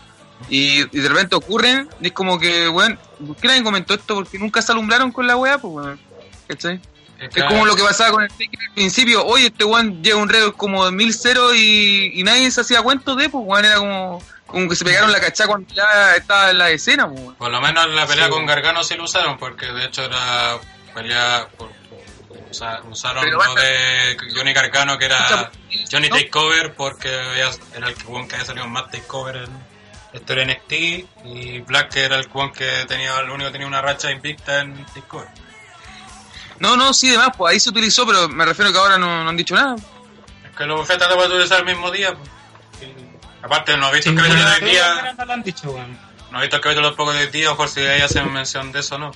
Y, 0.48 0.82
y 0.96 1.00
de 1.02 1.10
repente 1.10 1.36
ocurren, 1.36 1.90
y 2.02 2.08
es 2.08 2.14
como 2.14 2.40
que, 2.40 2.68
bueno, 2.68 2.98
¿por 3.26 3.36
qué 3.36 3.48
nadie 3.48 3.64
comentó 3.64 3.94
esto? 3.96 4.16
Porque 4.16 4.38
nunca 4.40 4.62
se 4.62 4.72
alumbraron 4.72 5.12
con 5.12 5.26
la 5.28 5.36
weá, 5.36 5.58
pues, 5.58 5.74
weón. 5.74 6.00
¿Cachai? 6.48 6.80
Es 7.20 7.44
como 7.44 7.66
lo 7.66 7.76
que 7.76 7.84
pasaba 7.84 8.12
con 8.12 8.24
el 8.24 8.30
Taker 8.30 8.60
al 8.70 8.74
principio, 8.76 9.26
oye, 9.26 9.48
este 9.48 9.66
weón 9.66 10.02
lleva 10.02 10.22
un 10.22 10.30
récord 10.30 10.54
como 10.56 10.86
de 10.86 10.92
1000 10.94 11.14
y, 11.56 12.20
y 12.22 12.24
nadie 12.24 12.50
se 12.52 12.62
hacía 12.62 12.82
cuento 12.82 13.16
de, 13.16 13.28
pues, 13.28 13.44
weón, 13.46 13.66
era 13.66 13.76
como, 13.76 14.24
como 14.52 14.68
que 14.70 14.76
se 14.76 14.84
pegaron 14.86 15.12
la 15.12 15.20
cachá 15.20 15.48
cuando 15.48 15.74
ya 15.74 16.16
estaba 16.16 16.50
en 16.52 16.58
la 16.58 16.70
escena, 16.70 17.10
pues. 17.10 17.36
Por 17.38 17.52
lo 17.52 17.62
menos 17.62 17.88
la 17.90 18.06
pelea 18.08 18.26
Sí. 18.26 18.32
con 18.32 18.46
Gargano 18.46 18.84
sí 18.84 18.96
lo 18.96 19.04
usaron, 19.06 19.38
porque 19.38 19.68
de 19.68 19.86
hecho 19.86 20.04
era 20.04 20.58
pelea. 20.94 21.48
Por, 21.58 21.70
usa- 22.52 22.82
usaron 22.90 23.24
Pero 23.24 23.38
lo 23.38 23.40
basta- 23.46 23.62
de 23.62 24.18
Johnny 24.36 24.54
Gargano, 24.54 24.98
que 24.98 25.06
era 25.06 25.18
Escucha, 25.20 25.52
Johnny 25.92 26.10
¿no? 26.10 26.16
Takeover, 26.18 26.74
porque 26.74 27.08
había- 27.14 27.52
era 27.76 27.88
el 27.90 27.96
weón 28.06 28.28
que 28.28 28.36
había 28.36 28.46
salido 28.48 28.68
más 28.68 28.90
Takeover 28.90 29.36
en 29.36 29.50
la 30.14 30.20
historia 30.20 30.44
NXT, 30.46 31.08
y 31.26 31.60
Black 31.60 31.90
que 31.94 32.04
era 32.06 32.16
el 32.18 32.28
weón 32.34 32.52
que 32.52 32.86
tenía, 32.88 33.18
el 33.20 33.30
único 33.30 33.48
que 33.50 33.52
tenía 33.54 33.68
una 33.68 33.82
racha 33.82 34.10
invicta 34.12 34.62
en 34.62 34.84
Takeover. 34.88 35.28
No, 36.60 36.76
no, 36.76 36.94
sí, 36.94 37.10
demás, 37.10 37.30
pues 37.38 37.54
ahí 37.54 37.60
se 37.60 37.70
utilizó, 37.70 38.06
pero 38.06 38.28
me 38.28 38.44
refiero 38.46 38.72
que 38.72 38.78
ahora 38.80 38.98
no, 38.98 39.24
no 39.24 39.30
han 39.30 39.38
dicho 39.38 39.54
nada. 39.56 39.76
Es 39.76 40.56
que 40.58 40.66
los 40.66 40.80
bufetas 40.80 41.08
te 41.08 41.14
puedes 41.16 41.30
utilizar 41.32 41.60
el 41.60 41.66
mismo 41.66 41.90
día. 41.92 42.14
pues. 42.16 42.30
Aparte, 43.42 43.78
no 43.78 43.90
he 43.90 43.94
visto 43.94 44.10
Sí, 44.12 44.16
el 44.16 44.22
capítulo 44.22 44.50
de 44.50 44.56
hoy 44.66 44.70
día. 44.72 45.14
no 45.18 45.26
lo 45.26 45.34
han 45.34 45.44
dicho, 45.44 45.72
weón. 45.72 45.98
No 46.32 46.38
he 46.40 46.42
visto 46.42 46.56
el 46.58 46.62
capítulo 46.62 46.88
tampoco 46.90 47.14
de 47.14 47.20
hoy 47.26 47.28
día, 47.32 47.52
o 47.52 47.58
por 47.58 47.70
si 47.70 47.80
ahí 47.82 48.02
hacen 48.02 48.32
mención 48.32 48.72
de 48.72 48.80
eso 48.82 48.96
o 48.96 49.00
no. 49.00 49.12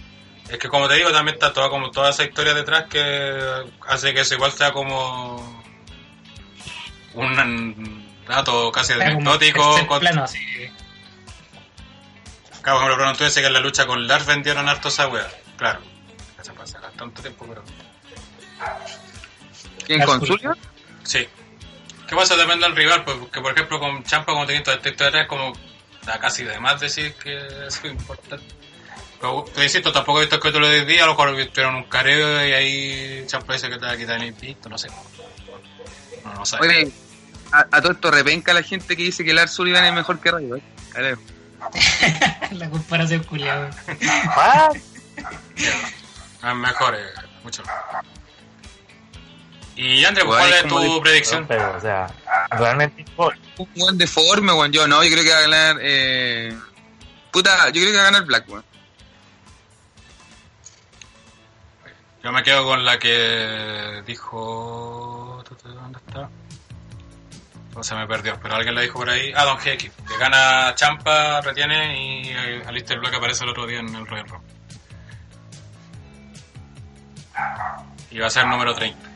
Es 0.49 0.57
que 0.57 0.67
como 0.69 0.87
te 0.87 0.95
digo, 0.95 1.11
también 1.11 1.35
está 1.35 1.53
toda 1.53 1.69
como 1.69 1.91
toda 1.91 2.09
esa 2.09 2.23
historia 2.23 2.53
detrás 2.53 2.85
que 2.89 3.39
hace 3.87 4.13
que 4.13 4.21
eso 4.21 4.35
igual 4.35 4.51
sea 4.51 4.71
como 4.71 5.63
un 7.13 8.05
dato 8.27 8.71
casi 8.71 8.93
anecdótico. 8.93 9.71
tercer 9.71 9.87
con- 9.87 9.99
plano, 9.99 10.23
así. 10.23 10.39
Claro, 12.61 12.79
por 12.79 12.91
ejemplo, 12.91 13.13
tú 13.17 13.23
dices 13.25 13.41
que 13.41 13.47
en 13.47 13.53
la 13.53 13.59
lucha 13.59 13.85
con 13.85 14.07
Lars 14.07 14.25
vendieron 14.25 14.67
harto 14.69 14.87
esa 14.87 15.07
wea. 15.07 15.27
Claro, 15.57 15.81
eso 16.41 16.53
pasa 16.53 16.79
tanto 16.97 17.21
tiempo, 17.21 17.45
pero. 17.47 17.63
¿Quién 19.85 19.99
Las 19.99 20.07
con 20.07 20.19
culpas. 20.19 20.37
Zulia? 20.41 20.57
Sí. 21.03 21.27
¿Qué 22.13 22.19
pasa? 22.19 22.35
Depende 22.35 22.67
del 22.67 22.75
rival, 22.75 23.03
pues, 23.03 23.17
porque 23.17 23.41
por 23.41 23.53
ejemplo 23.53 23.79
con 23.79 24.03
Champa, 24.03 24.33
como 24.33 24.45
tenéis 24.45 24.63
todo 24.63 24.75
el 24.75 24.81
texto 24.81 25.03
detrás, 25.03 25.25
como 25.27 25.51
da 26.05 26.19
casi 26.19 26.43
de 26.43 26.59
más 26.59 26.79
decir 26.79 27.15
que 27.15 27.35
es 27.65 27.83
importante. 27.85 28.45
Pero 29.19 29.43
te 29.51 29.63
insisto, 29.63 29.91
tampoco 29.91 30.19
he 30.19 30.21
visto 30.21 30.35
el 30.35 30.41
capítulo 30.43 30.67
de 30.69 30.85
día, 30.85 31.05
a 31.05 31.07
lo 31.07 31.13
mejor 31.13 31.35
vieron 31.35 31.73
un 31.73 31.85
careo 31.85 32.47
y 32.47 32.51
ahí 32.51 33.23
Champa 33.25 33.53
dice 33.53 33.67
que 33.67 33.79
te 33.79 33.85
va 33.87 33.93
a 33.93 33.97
quitar 33.97 34.17
el 34.21 34.27
invicto, 34.27 34.69
no 34.69 34.77
sé. 34.77 34.89
No, 36.23 36.35
no 36.35 36.45
sé. 36.45 36.57
Oye, 36.61 36.91
a, 37.51 37.61
a 37.71 37.81
todo 37.81 37.93
esto 37.93 38.11
repenca 38.11 38.53
la 38.53 38.61
gente 38.61 38.95
que 38.95 39.01
dice 39.01 39.25
que 39.25 39.33
Lars 39.33 39.51
Sullivan 39.53 39.83
es 39.83 39.93
mejor 39.93 40.19
que 40.19 40.29
Ray, 40.29 40.51
¿eh? 40.55 40.61
Creo. 40.91 41.17
La 42.51 42.69
comparación 42.69 43.23
culiada. 43.23 43.71
Ah, 44.37 44.69
Es 44.75 46.55
mejor, 46.55 46.93
eh, 46.93 47.07
mucho 47.43 47.63
mejor. 47.63 48.03
Y 49.75 50.05
André, 50.05 50.23
¿cuál 50.25 50.51
es 50.53 50.67
tu 50.67 50.77
de- 50.79 51.01
predicción? 51.01 51.45
pero, 51.47 51.75
o 51.77 51.81
sea, 51.81 52.07
realmente 52.51 53.05
Un 53.17 53.69
buen 53.75 53.97
deforme, 53.97 54.53
weón. 54.53 54.71
Yo 54.71 54.87
no, 54.87 55.03
yo 55.03 55.09
creo 55.11 55.23
que 55.23 55.31
va 55.31 55.37
a 55.37 55.41
ganar. 55.41 55.77
Eh... 55.81 56.57
Puta, 57.31 57.69
yo 57.69 57.81
creo 57.81 57.91
que 57.91 57.97
va 57.97 58.01
a 58.01 58.11
ganar 58.11 58.25
Black, 58.25 58.47
weón. 58.49 58.63
Yo 62.23 62.31
me 62.31 62.43
quedo 62.43 62.63
con 62.65 62.85
la 62.85 62.97
que 62.99 64.01
dijo. 64.05 65.43
¿Dónde 65.63 65.99
está? 66.07 66.29
No 67.75 67.83
se 67.83 67.95
me 67.95 68.05
perdió, 68.07 68.39
pero 68.41 68.55
alguien 68.55 68.75
la 68.75 68.81
dijo 68.81 68.99
por 68.99 69.09
ahí. 69.09 69.33
Ah, 69.35 69.43
Don 69.45 69.57
GX. 69.57 69.89
Que 70.07 70.17
gana 70.19 70.73
Champa, 70.75 71.41
retiene 71.41 71.99
y 72.21 72.29
eh, 72.29 72.63
Alistair 72.67 72.99
Black 72.99 73.15
aparece 73.15 73.43
el 73.43 73.49
otro 73.49 73.65
día 73.65 73.79
en 73.79 73.93
el 73.93 74.05
Royal 74.05 74.27
Rumble. 74.29 74.49
Y 78.11 78.19
va 78.19 78.27
a 78.27 78.29
ser 78.29 78.45
número 78.45 78.75
30. 78.75 79.09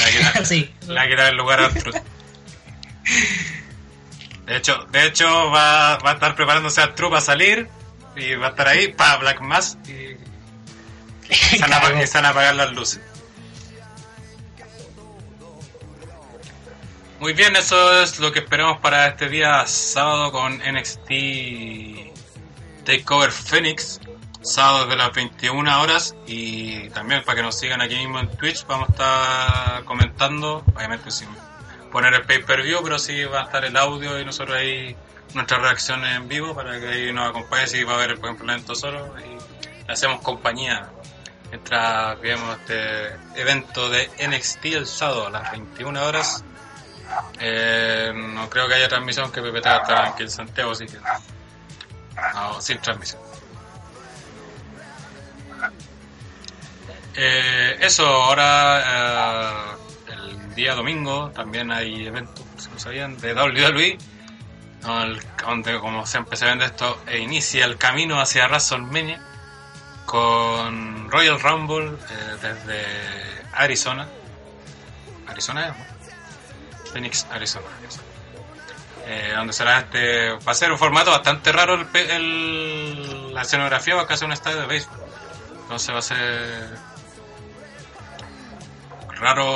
Le 0.00 0.22
va 0.22 0.28
a 0.28 0.32
quitar, 0.32 0.46
Sí. 0.46 0.74
le 0.88 0.94
va 0.94 1.02
a 1.02 1.08
quitar 1.08 1.26
el 1.28 1.36
lugar 1.36 1.60
a 1.60 1.68
Truth. 1.70 1.96
De 4.46 4.56
hecho, 4.56 4.84
de 4.90 5.06
hecho 5.06 5.50
va, 5.50 5.96
va 5.98 6.10
a 6.10 6.14
estar 6.14 6.34
preparándose 6.34 6.80
a 6.80 6.94
True 6.94 7.10
para 7.10 7.20
salir 7.20 7.68
y 8.16 8.34
va 8.34 8.48
a 8.48 8.50
estar 8.50 8.66
ahí 8.68 8.88
para 8.88 9.16
Black 9.18 9.40
Mass 9.40 9.78
y 9.86 10.16
se 11.34 11.58
van, 11.60 11.72
a, 11.72 11.80
Cagó. 11.80 11.96
apag- 11.98 12.06
se 12.06 12.18
van 12.18 12.24
a 12.26 12.28
apagar 12.30 12.54
las 12.56 12.72
luces. 12.72 13.00
Muy 17.20 17.34
bien, 17.34 17.54
eso 17.54 18.02
es 18.02 18.18
lo 18.18 18.32
que 18.32 18.38
esperamos 18.40 18.78
para 18.80 19.06
este 19.08 19.28
día 19.28 19.66
sábado 19.66 20.32
con 20.32 20.56
NXT 20.58 21.10
Takeover 22.84 23.30
Phoenix. 23.30 24.00
Sábado 24.42 24.86
de 24.86 24.96
las 24.96 25.12
21 25.12 25.82
horas 25.82 26.14
y 26.26 26.88
también 26.90 27.22
para 27.24 27.36
que 27.36 27.42
nos 27.42 27.58
sigan 27.58 27.82
aquí 27.82 27.96
mismo 27.96 28.20
en 28.20 28.28
Twitch 28.36 28.66
vamos 28.66 28.88
a 28.88 28.92
estar 28.92 29.84
comentando, 29.84 30.64
obviamente 30.74 31.10
sin 31.10 31.28
poner 31.92 32.14
el 32.14 32.22
pay-per-view, 32.22 32.80
pero 32.82 32.98
sí 32.98 33.24
va 33.24 33.42
a 33.42 33.44
estar 33.44 33.64
el 33.64 33.76
audio 33.76 34.18
y 34.18 34.24
nosotros 34.24 34.56
ahí 34.56 34.96
nuestras 35.34 35.60
reacciones 35.60 36.16
en 36.16 36.28
vivo 36.28 36.54
para 36.54 36.80
que 36.80 36.88
ahí 36.88 37.12
nos 37.12 37.28
acompañe 37.28 37.66
si 37.66 37.84
va 37.84 37.92
a 37.92 37.96
haber 37.96 38.16
por 38.16 38.30
ejemplo 38.30 38.44
el 38.44 38.50
evento 38.50 38.74
solo 38.74 39.14
y 39.18 39.90
hacemos 39.90 40.22
compañía 40.22 40.88
mientras 41.50 42.20
vemos 42.20 42.58
este 42.60 43.16
evento 43.36 43.90
de 43.90 44.08
NXT 44.26 44.64
el 44.66 44.86
sábado 44.86 45.26
a 45.26 45.30
las 45.30 45.50
21 45.52 46.02
horas. 46.02 46.44
Eh, 47.40 48.12
no 48.14 48.48
creo 48.48 48.68
que 48.68 48.74
haya 48.74 48.88
transmisión 48.88 49.32
que 49.32 49.42
PPT 49.42 49.66
va 49.66 49.76
a 49.76 49.80
estar 49.82 50.06
aquí 50.06 50.22
en 50.22 50.30
Santiago, 50.30 50.70
así 50.72 50.86
que 50.86 50.98
sin 52.60 52.78
transmisión. 52.78 53.29
Eh, 57.16 57.76
eso, 57.80 58.06
ahora 58.06 59.76
eh, 60.08 60.12
el 60.12 60.54
día 60.54 60.74
domingo 60.74 61.30
también 61.34 61.70
hay 61.72 62.06
eventos, 62.06 62.44
si 62.56 62.68
no 62.70 62.78
sabían, 62.78 63.16
de 63.18 63.34
WWE, 63.34 63.98
donde 65.46 65.78
como 65.80 66.06
siempre 66.06 66.36
se 66.36 66.46
vende 66.46 66.64
esto, 66.66 67.02
e 67.06 67.18
inicia 67.18 67.64
el 67.64 67.76
camino 67.76 68.20
hacia 68.20 68.46
WrestleMania 68.46 69.20
con 70.06 71.10
Royal 71.10 71.40
Rumble 71.40 71.88
eh, 72.10 72.36
desde 72.40 72.84
Arizona. 73.52 74.08
¿Arizona 75.26 75.68
no? 75.68 75.74
Phoenix, 76.92 77.26
Arizona. 77.30 77.66
donde 79.36 79.52
será 79.52 79.78
este. 79.80 80.30
Va 80.46 80.52
a 80.52 80.54
ser 80.54 80.72
un 80.72 80.78
formato 80.78 81.10
bastante 81.10 81.52
raro 81.52 81.74
el, 81.74 81.86
el- 81.96 83.34
la 83.34 83.42
escenografía, 83.42 83.94
va 83.94 84.02
a 84.02 84.16
ser 84.16 84.26
un 84.26 84.32
estadio 84.32 84.60
de 84.60 84.66
béisbol. 84.66 84.98
Entonces 85.62 85.94
va 85.94 85.98
a 85.98 86.02
ser. 86.02 86.89
Raro. 89.20 89.46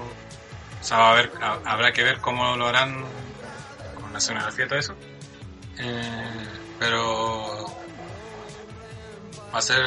O 0.00 0.86
sea, 0.86 0.98
va 0.98 1.18
a 1.18 1.22
ha- 1.40 1.60
habrá 1.72 1.92
que 1.92 2.02
ver 2.04 2.20
cómo 2.20 2.56
lo 2.56 2.68
harán 2.68 3.04
con 4.00 4.12
la 4.12 4.18
escenografía 4.18 4.66
y 4.66 4.68
todo 4.68 4.78
eso. 4.78 4.94
Eh, 5.78 6.46
pero. 6.78 7.66
Va 9.54 9.58
a 9.58 9.62
ser 9.62 9.80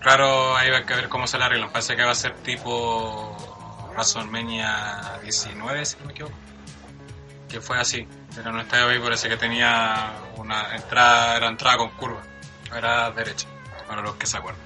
raro, 0.00 0.56
ahí 0.56 0.70
va 0.70 0.78
a 0.78 0.80
ver 0.82 1.08
cómo 1.08 1.26
se 1.26 1.36
la 1.38 1.46
arreglan. 1.46 1.70
Parece 1.70 1.96
que 1.96 2.04
va 2.04 2.12
a 2.12 2.14
ser 2.14 2.34
tipo 2.36 3.36
WrestleMania 3.94 5.18
19, 5.22 5.84
si 5.84 5.96
no 5.98 6.06
me 6.06 6.12
equivoco. 6.12 6.34
Que 7.48 7.60
fue 7.60 7.78
así. 7.78 8.06
Era 8.38 8.50
un 8.50 8.60
estadio 8.60 8.88
ahí, 8.88 8.98
parece 9.00 9.28
que 9.28 9.36
tenía 9.36 10.12
una 10.36 10.74
entrada, 10.76 11.36
era 11.36 11.48
entrada 11.48 11.76
con 11.78 11.90
curva. 11.90 12.22
Era 12.74 13.10
derecha, 13.10 13.48
para 13.88 14.00
los 14.02 14.14
que 14.14 14.26
se 14.26 14.36
acuerdan. 14.38 14.62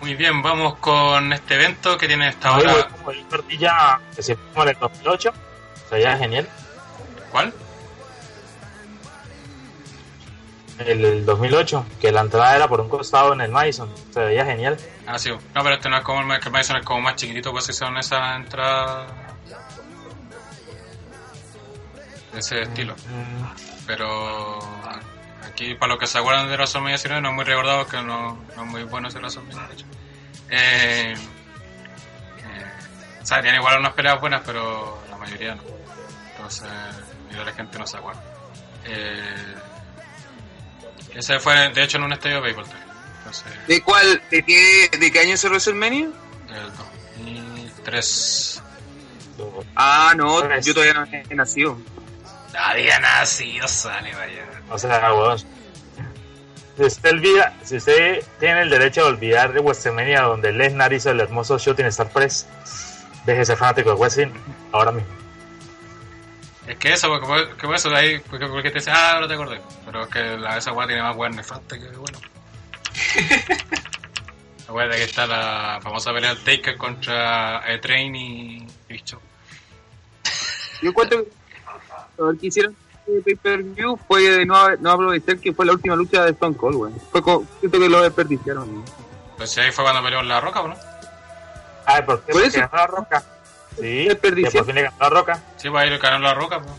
Muy 0.00 0.14
bien, 0.14 0.40
vamos 0.42 0.76
con 0.76 1.32
este 1.32 1.56
evento 1.56 1.98
que 1.98 2.06
tiene 2.06 2.28
esta 2.28 2.56
Oye, 2.56 2.66
hora. 2.66 2.88
el 3.12 3.24
tortilla 3.26 4.00
que 4.16 4.22
se 4.22 4.32
en 4.32 4.68
el 4.68 4.76
2008, 4.80 5.32
sería 5.90 6.16
genial. 6.16 6.48
¿Cuál? 7.30 7.52
El, 10.78 11.04
el 11.04 11.26
2008, 11.26 11.84
que 12.00 12.10
la 12.10 12.22
entrada 12.22 12.56
era 12.56 12.66
por 12.66 12.80
un 12.80 12.88
costado 12.88 13.34
en 13.34 13.42
el 13.42 13.50
Madison, 13.50 13.92
se 14.12 14.20
veía 14.20 14.46
genial. 14.46 14.78
Ah, 15.06 15.18
sí. 15.18 15.30
No, 15.30 15.62
pero 15.62 15.74
este 15.74 15.90
no 15.90 15.98
es 15.98 16.02
como 16.02 16.32
el 16.32 16.40
que 16.40 16.46
el 16.48 16.52
Madison 16.52 16.76
es 16.78 16.84
como 16.86 17.02
más 17.02 17.16
chiquitito, 17.16 17.52
pues 17.52 17.66
si 17.66 17.74
son 17.74 17.98
esas 17.98 18.36
entradas 18.36 19.06
de 22.32 22.38
ese 22.38 22.62
estilo. 22.62 22.94
Mm, 22.94 23.86
Pero 23.86 24.58
aquí, 25.50 25.74
para 25.74 25.90
los 25.90 25.98
que 26.00 26.06
se 26.06 26.18
acuerdan 26.18 26.48
de 26.48 26.54
WrestleMania 26.54 26.96
19, 26.96 27.22
no 27.22 27.28
es 27.30 27.34
muy 27.34 27.44
recordado, 27.44 27.86
que 27.86 27.96
no, 28.02 28.38
no 28.56 28.62
es 28.62 28.68
muy 28.68 28.82
bueno 28.84 29.08
ese 29.08 29.18
WrestleMania, 29.18 29.66
de 29.68 29.74
hecho. 29.74 29.86
Eh, 30.50 31.14
eh, 31.14 32.72
o 33.22 33.26
sea, 33.26 33.40
tiene 33.40 33.58
igual 33.58 33.78
unas 33.78 33.92
peleas 33.92 34.20
buenas, 34.20 34.42
pero 34.44 35.02
la 35.10 35.16
mayoría 35.16 35.54
no. 35.54 35.62
Entonces, 36.36 36.68
ya 37.32 37.44
la 37.44 37.52
gente 37.52 37.78
no 37.78 37.86
se 37.86 37.96
acuerda. 37.96 38.22
Eh, 38.84 39.54
ese 41.14 41.38
fue, 41.38 41.70
de 41.70 41.82
hecho, 41.82 41.98
en 41.98 42.04
un 42.04 42.12
estadio 42.12 42.36
de 42.36 42.42
béisbol. 42.42 42.64
también. 42.64 42.88
Entonces, 43.18 43.66
¿De 43.66 43.82
cuál? 43.82 44.22
¿De 44.30 44.42
qué, 44.42 44.90
de 44.98 45.12
qué 45.12 45.20
año 45.20 45.34
es 45.34 45.44
el 45.44 45.50
WrestleMania? 45.50 46.08
el 46.48 46.72
2003. 47.24 48.62
Ah, 49.76 50.12
no, 50.16 50.58
yo 50.60 50.74
todavía 50.74 50.94
no 50.94 51.06
he 51.10 51.34
nacido. 51.34 51.78
Había 52.58 52.98
nacido, 52.98 53.66
sale, 53.68 54.14
vaya. 54.14 54.44
O 54.70 54.78
sea, 54.78 55.12
weón. 55.14 55.38
Si 56.76 56.84
usted, 56.84 57.10
olvida, 57.10 57.54
si 57.62 57.76
usted 57.76 58.24
tiene 58.38 58.62
el 58.62 58.70
derecho 58.70 59.02
de 59.02 59.08
olvidar 59.08 59.52
de 59.52 59.60
WrestleMania 59.60 60.22
donde 60.22 60.52
Lesnar 60.52 60.92
hizo 60.92 61.10
el 61.10 61.20
hermoso 61.20 61.58
Shooting 61.58 61.86
Star 61.86 62.10
Press, 62.10 62.46
deje 63.26 63.40
de 63.40 63.44
ser 63.44 63.58
fanático 63.58 63.90
de 63.90 63.96
wrestling 63.96 64.32
ahora 64.72 64.92
mismo. 64.92 65.10
Es 66.66 66.76
que 66.76 66.92
eso, 66.92 67.08
porque, 67.08 67.26
porque, 67.26 67.46
porque 67.60 67.76
eso 67.76 67.90
de 67.90 67.96
ahí, 67.96 68.18
porque, 68.30 68.46
porque 68.46 68.70
te 68.70 68.78
dice, 68.78 68.90
ah, 68.92 69.18
no 69.20 69.28
te 69.28 69.34
acordé. 69.34 69.60
Pero 69.84 70.04
es 70.04 70.08
que 70.08 70.38
la, 70.38 70.56
esa 70.56 70.72
weá 70.72 70.86
tiene 70.86 71.02
más 71.02 71.16
weá 71.16 71.28
nefasta 71.28 71.78
que 71.78 71.88
bueno. 71.88 72.18
Acuérdate 74.68 74.98
que 74.98 75.04
está 75.04 75.26
la 75.26 75.80
famosa 75.82 76.12
pelea 76.12 76.34
del 76.34 76.44
Taker 76.44 76.76
contra 76.76 77.64
E-Train 77.66 78.14
y 78.14 78.66
Show. 79.04 79.20
Yo 80.80 80.90
encuentro 80.90 81.24
que 81.24 82.22
lo 82.22 82.38
que 82.38 82.46
hicieron 82.46 82.76
de 83.06 83.22
pay-per-view 83.22 83.98
fue 84.08 84.22
de 84.22 84.46
no, 84.46 84.76
no 84.76 84.90
aprovechar 84.92 85.38
que 85.38 85.52
fue 85.52 85.66
la 85.66 85.72
última 85.72 85.96
lucha 85.96 86.24
de 86.24 86.30
Stone 86.32 86.56
Cold, 86.56 86.76
güey. 86.76 86.92
Fue 87.10 87.22
co- 87.22 87.44
siento 87.60 87.78
que 87.78 87.88
lo 87.88 88.02
desperdiciaron. 88.02 88.68
güey. 88.70 88.84
Pues 89.36 89.56
ahí 89.58 89.70
fue 89.72 89.84
cuando 89.84 90.02
peleó 90.02 90.20
en 90.20 90.28
La 90.28 90.40
Roca, 90.40 90.60
¿o 90.60 90.68
¿no? 90.68 90.76
Ah, 91.86 92.04
¿por 92.04 92.22
qué? 92.22 92.32
Por 92.32 92.42
eso- 92.42 92.60
ganó 92.60 92.76
la 92.76 92.86
roca. 92.86 93.24
Sí, 93.80 94.04
Desperdició. 94.06 94.60
por 94.60 94.66
fin 94.66 94.74
le 94.76 94.82
ganó 94.82 94.96
la 95.00 95.08
roca. 95.10 95.42
Sí, 95.56 95.70
pues 95.70 95.82
ahí 95.82 95.90
le 95.90 95.98
ganaron 95.98 96.22
La 96.22 96.34
Roca, 96.34 96.60
pues. 96.60 96.74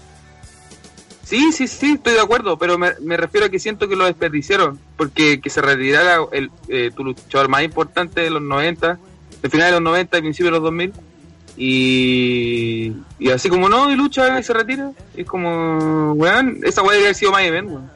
Sí, 1.23 1.51
sí, 1.53 1.67
sí, 1.67 1.93
estoy 1.93 2.13
de 2.13 2.19
acuerdo, 2.21 2.57
pero 2.57 2.77
me, 2.77 2.91
me 2.99 3.15
refiero 3.15 3.47
a 3.47 3.49
que 3.49 3.57
siento 3.59 3.87
que 3.87 3.95
lo 3.95 4.05
desperdiciaron, 4.05 4.79
porque 4.97 5.39
que 5.39 5.49
se 5.49 5.61
retirara 5.61 6.17
el, 6.33 6.51
eh, 6.67 6.91
tu 6.95 7.03
luchador 7.05 7.47
más 7.47 7.63
importante 7.63 8.19
de 8.21 8.29
los 8.29 8.41
90, 8.41 8.99
de 9.41 9.49
finales 9.49 9.71
de 9.73 9.79
los 9.79 9.83
90 9.83 10.17
y 10.17 10.21
principios 10.21 10.47
de 10.47 10.51
los 10.51 10.63
2000, 10.63 10.93
y, 11.63 12.93
y 13.19 13.29
así 13.31 13.49
como 13.49 13.69
no, 13.69 13.89
y 13.91 13.95
lucha 13.95 14.39
y 14.39 14.43
se 14.43 14.53
retira, 14.53 14.91
es 15.15 15.25
como, 15.27 16.13
weón, 16.13 16.59
esa 16.63 16.81
weá 16.81 16.91
debería 16.93 17.07
haber 17.09 17.15
sido 17.15 17.31
más 17.31 17.41
event, 17.43 17.69
weón. 17.69 17.91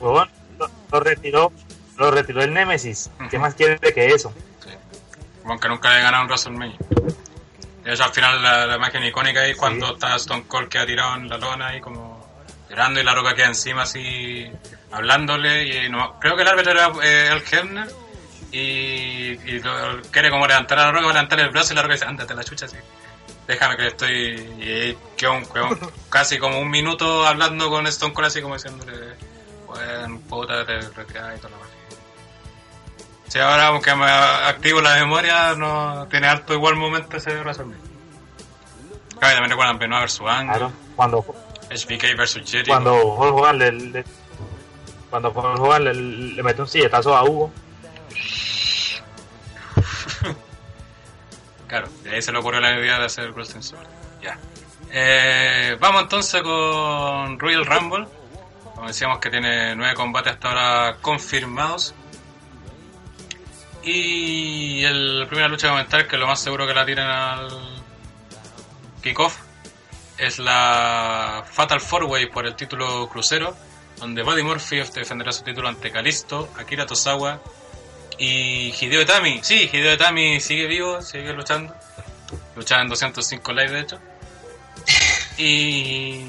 Huevón, 0.00 0.28
lo, 0.58 0.70
lo 0.90 1.00
retiró, 1.00 1.52
lo 1.98 2.10
retiró 2.10 2.42
el 2.42 2.52
Nemesis. 2.54 3.10
¿Qué 3.30 3.38
más 3.38 3.54
quiere 3.54 3.78
que 3.78 4.06
eso? 4.06 4.32
Sí. 4.64 4.70
Aunque 5.44 5.68
nunca 5.68 5.94
le 5.94 6.00
ganaron 6.02 6.26
WrestleMania. 6.28 6.76
De 7.84 7.92
hecho, 7.92 8.04
al 8.04 8.12
final 8.12 8.42
la, 8.42 8.66
la 8.66 8.76
imagen 8.76 9.04
icónica 9.04 9.40
ahí 9.40 9.54
cuando 9.54 9.92
está 9.94 10.16
Stone 10.16 10.44
Cold 10.46 10.68
queda 10.68 10.86
tirado 10.86 11.16
en 11.16 11.28
la 11.28 11.36
lona 11.38 11.68
ahí 11.68 11.80
como 11.80 12.26
llorando 12.68 13.00
y 13.00 13.04
la 13.04 13.14
roca 13.14 13.34
queda 13.34 13.46
encima 13.48 13.82
así 13.82 14.46
hablándole 14.92 15.84
y 15.86 15.88
no, 15.90 16.18
creo 16.20 16.36
que 16.36 16.42
el 16.42 16.48
árbitro 16.48 16.72
era 16.72 16.90
eh, 17.02 17.28
el 17.32 17.42
Hebner 17.50 17.88
y, 18.52 18.58
y 19.50 19.60
lo- 19.60 20.02
quiere 20.10 20.30
como 20.30 20.46
levantar 20.46 20.78
a 20.78 20.86
la 20.86 20.92
roca, 20.92 21.08
levantar 21.08 21.40
el 21.40 21.50
brazo 21.50 21.72
y 21.72 21.76
la 21.76 21.82
roca 21.82 21.94
dice, 21.94 22.04
ándate 22.06 22.34
la 22.34 22.44
chucha 22.44 22.66
así. 22.66 22.76
Déjame 23.50 23.76
que 23.76 23.86
estoy... 23.88 24.54
Y 24.60 24.62
ahí 24.72 24.98
quedó 25.16 25.32
un- 25.34 25.44
quedó 25.46 25.68
un- 25.70 25.90
casi 26.08 26.38
como 26.38 26.60
un 26.60 26.70
minuto 26.70 27.26
hablando 27.26 27.68
con 27.68 27.86
Stone 27.88 28.12
Cold 28.14 28.28
así 28.28 28.40
como 28.40 28.54
diciéndole, 28.54 29.14
bueno, 29.66 30.20
puta, 30.28 30.64
te 30.64 30.80
retiras 30.80 31.36
y 31.36 31.40
toda 31.40 31.50
la 31.50 31.56
cosa. 31.58 31.70
Si 33.28 33.38
ahora 33.38 33.66
aunque 33.68 33.94
me 33.94 34.04
activo 34.06 34.80
la 34.80 34.94
memoria, 34.94 35.54
no 35.56 36.06
tiene 36.10 36.28
harto 36.28 36.54
igual 36.54 36.76
momento 36.76 37.16
ese 37.16 37.36
WrestleMania. 37.40 37.78
Claro, 39.18 39.32
y 39.32 39.34
también 39.36 39.50
recuerdan 39.50 39.78
Benoit 39.78 40.04
vs. 40.04 40.20
Angle, 40.26 40.46
Claro, 40.58 40.72
cuando, 40.96 41.18
HBK 41.70 42.16
vs. 42.16 42.34
Jericho. 42.46 42.70
cuando 42.72 42.94
Hulk 43.04 43.34
Hogan 43.34 43.58
le, 43.58 43.72
le- 43.72 44.04
cuando 45.10 45.28
Hogan 45.30 45.84
le, 45.84 45.94
le 45.94 46.42
metió 46.44 46.62
un 46.64 46.68
silletazo 46.70 47.16
a 47.16 47.24
Hugo. 47.24 47.52
Claro, 51.70 51.88
y 52.04 52.08
ahí 52.08 52.20
se 52.20 52.32
le 52.32 52.38
ocurrió 52.38 52.58
la 52.58 52.76
idea 52.76 52.98
de 52.98 53.04
hacer 53.04 53.26
el 53.26 53.30
Wrestling 53.30 53.62
Sword. 53.62 53.86
Ya. 54.20 54.36
Eh, 54.90 55.76
vamos 55.78 56.02
entonces 56.02 56.42
con 56.42 57.38
Royal 57.38 57.64
Rumble. 57.64 58.08
Como 58.74 58.88
decíamos 58.88 59.20
que 59.20 59.30
tiene 59.30 59.76
nueve 59.76 59.94
combates 59.94 60.32
hasta 60.32 60.48
ahora 60.48 60.96
confirmados. 61.00 61.94
Y 63.84 64.82
el, 64.82 65.20
la 65.20 65.26
primera 65.28 65.46
lucha 65.46 65.68
a 65.68 65.70
comentar, 65.70 66.08
que 66.08 66.16
lo 66.16 66.26
más 66.26 66.40
seguro 66.40 66.66
que 66.66 66.74
la 66.74 66.84
tiren 66.84 67.06
al 67.06 67.48
kickoff, 69.00 69.38
es 70.18 70.40
la 70.40 71.44
Fatal 71.48 71.80
Four 71.80 72.02
Way 72.02 72.30
por 72.30 72.46
el 72.46 72.56
título 72.56 73.08
crucero, 73.08 73.56
donde 73.98 74.24
Buddy 74.24 74.42
Murphy 74.42 74.78
defenderá 74.92 75.30
su 75.30 75.44
título 75.44 75.68
ante 75.68 75.92
Kalisto, 75.92 76.52
Akira 76.58 76.84
Tozawa 76.84 77.40
y 78.20 78.72
Hideo 78.78 79.00
Itami. 79.02 79.40
Sí, 79.42 79.68
Hideo 79.72 79.94
Itami 79.94 80.40
sigue 80.40 80.66
vivo, 80.66 81.00
sigue 81.02 81.32
luchando. 81.32 81.74
Luchaba 82.54 82.82
en 82.82 82.88
205 82.88 83.52
live, 83.52 83.70
de 83.70 83.80
hecho. 83.80 83.98
Y. 85.38 86.20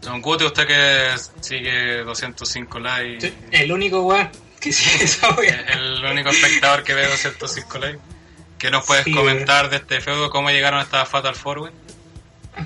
Don 0.00 0.20
Guti, 0.20 0.44
usted 0.44 0.66
que 0.66 1.10
sigue 1.40 1.98
205 2.04 2.78
live. 2.78 3.20
Sí, 3.20 3.34
El 3.50 3.72
único 3.72 4.02
weón 4.02 4.30
que 4.60 4.72
sigue 4.72 5.04
esa. 5.04 5.28
El 5.74 6.04
único 6.04 6.30
espectador 6.30 6.82
que 6.84 6.94
ve 6.94 7.06
205 7.06 7.78
live. 7.78 7.98
¿Qué 8.58 8.70
nos 8.70 8.86
puedes 8.86 9.04
Sí, 9.04 9.12
comentar 9.12 9.70
de 9.70 9.76
este 9.76 10.00
feudo? 10.00 10.30
¿Cómo 10.30 10.50
llegaron 10.50 10.78
a 10.78 10.82
esta 10.84 11.04
Fatal 11.04 11.34
Four? 11.34 11.72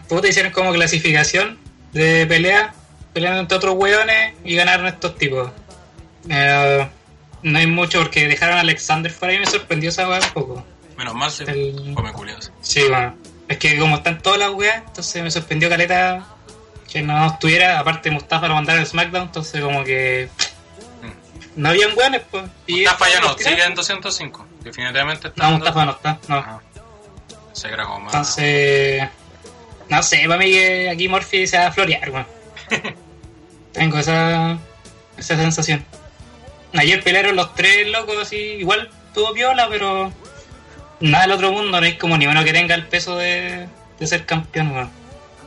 Puta, 0.09 0.29
hicieron 0.29 0.53
como 0.53 0.73
clasificación 0.73 1.59
de 1.93 2.27
pelea, 2.27 2.75
peleando 3.15 3.41
entre 3.41 3.57
otros 3.57 3.75
weones 3.77 4.35
y 4.45 4.55
ganaron 4.57 4.87
estos 4.87 5.17
tipos. 5.17 5.51
Eh, 6.29 6.87
no 7.43 7.59
hay 7.59 7.67
mucho 7.67 7.99
porque 8.01 8.27
dejaron 8.29 8.57
a 8.59 8.61
Alexander 8.61 9.11
fuera 9.13 9.35
y 9.35 9.39
me 9.39 9.47
sorprendió 9.47 9.91
esa 9.91 10.09
weá 10.09 10.21
un 10.21 10.31
poco. 10.33 10.67
Menos 10.97 11.15
mal, 11.15 11.31
sí. 11.31 11.45
El- 11.47 11.93
Come 11.95 12.13
curioso. 12.13 12.51
Sí, 12.61 12.83
bueno. 12.89 13.15
Es 13.49 13.59
que 13.59 13.79
como 13.79 13.97
están 13.97 14.21
todas 14.23 14.39
las 14.39 14.51
weas, 14.51 14.83
entonces 14.87 15.23
me 15.23 15.31
sorprendió 15.31 15.69
Caleta 15.69 16.27
que 16.91 17.03
no 17.03 17.27
estuviera. 17.27 17.79
Aparte, 17.79 18.11
Mustafa 18.11 18.49
lo 18.49 18.55
mandaron 18.55 18.81
al 18.81 18.87
SmackDown, 18.87 19.25
entonces 19.25 19.61
como 19.63 19.85
que. 19.85 20.29
No 21.55 21.71
habían 21.71 21.97
weones, 21.97 22.23
pues. 22.31 22.45
Y 22.67 22.83
Mustafa 22.83 23.09
ya 23.09 23.21
no, 23.21 23.39
sigue 23.39 23.65
en 23.65 23.75
205. 23.75 24.47
Definitivamente 24.63 25.29
está 25.29 25.45
No, 25.45 25.57
Mustafa 25.57 25.85
no 25.85 25.93
está, 25.93 26.19
no. 26.29 26.37
Ajá. 26.37 26.61
Se 27.53 27.71
como 27.71 28.01
más. 28.01 28.15
Entonces. 28.15 29.09
No 29.89 30.03
sé, 30.03 30.25
para 30.27 30.39
mí 30.39 30.51
que 30.51 30.91
aquí 30.91 31.09
Morphy 31.09 31.47
se 31.47 31.57
va 31.59 31.69
a 31.69 31.73
florear, 31.73 32.11
weón. 32.11 32.27
Tengo 33.73 33.99
esa, 33.99 34.59
esa 35.17 35.37
sensación. 35.37 35.85
Ayer 36.79 37.03
pelearon 37.03 37.37
los 37.37 37.55
tres 37.55 37.89
locos 37.89 38.17
así, 38.21 38.37
igual 38.37 38.91
tuvo 39.15 39.33
viola, 39.33 39.69
pero 39.69 40.13
nada 41.01 41.23
del 41.25 41.33
otro 41.33 41.53
mundo, 41.53 41.81
no 41.81 41.87
hay 41.87 41.97
como 41.97 42.17
ni 42.19 42.27
uno 42.27 42.45
que 42.45 42.53
tenga 42.53 42.75
el 42.75 42.87
peso 42.87 43.17
de, 43.17 43.67
de 43.99 44.07
ser 44.07 44.27
campeón, 44.27 44.73
weón. 44.73 44.91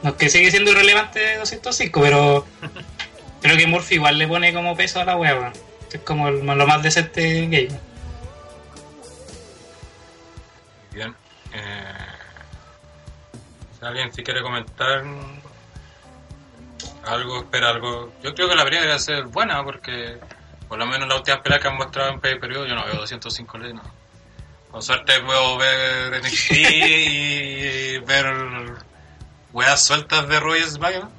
No 0.02 0.12
es 0.12 0.16
que 0.16 0.30
sigue 0.30 0.50
siendo 0.52 0.72
irrelevante 0.72 1.20
de 1.20 1.38
205, 1.38 2.02
pero 2.02 2.46
creo 3.42 3.58
que 3.58 3.68
Murphy 3.68 3.96
igual 3.96 4.18
le 4.18 4.28
pone 4.28 4.54
como 4.54 4.76
peso 4.76 5.00
a 5.02 5.06
la 5.06 5.18
wea, 5.18 5.36
weón. 5.36 5.54
Es 5.92 6.00
como 6.02 6.28
el- 6.30 6.46
lo 6.46 6.68
más 6.68 6.82
decente 6.84 7.48
que 7.50 7.56
hay. 7.56 7.68
Bien. 10.94 11.16
Eh, 11.54 11.84
alguien 13.82 14.14
si 14.14 14.24
quiere 14.24 14.42
comentar 14.42 15.04
algo, 17.06 17.40
espera 17.40 17.70
algo. 17.70 18.14
Yo 18.24 18.34
creo 18.36 18.50
que 18.50 18.56
la 18.56 18.64
pelea 18.64 18.82
debería 18.82 19.00
ser 19.00 19.24
buena 19.26 19.64
porque 19.64 20.18
por 20.70 20.78
lo 20.78 20.86
menos 20.86 21.10
las 21.10 21.18
últimas 21.18 21.42
peleas 21.42 21.62
que 21.62 21.68
han 21.68 21.76
mostrado 21.76 22.12
en 22.12 22.20
pay 22.22 22.40
periodo 22.40 22.68
yo 22.68 22.76
no 22.76 22.86
veo 22.86 22.96
205 22.96 23.58
leyes, 23.58 23.76
no. 23.76 23.82
Con 24.72 24.84
suerte 24.84 25.20
puedo 25.22 25.58
ver 25.58 26.22
NXT 26.22 26.52
y 26.52 27.98
ver 28.00 28.32
weas 29.52 29.84
sueltas 29.84 30.30
de 30.30 30.40
Roy 30.40 30.62
SmackDown. 30.62 31.10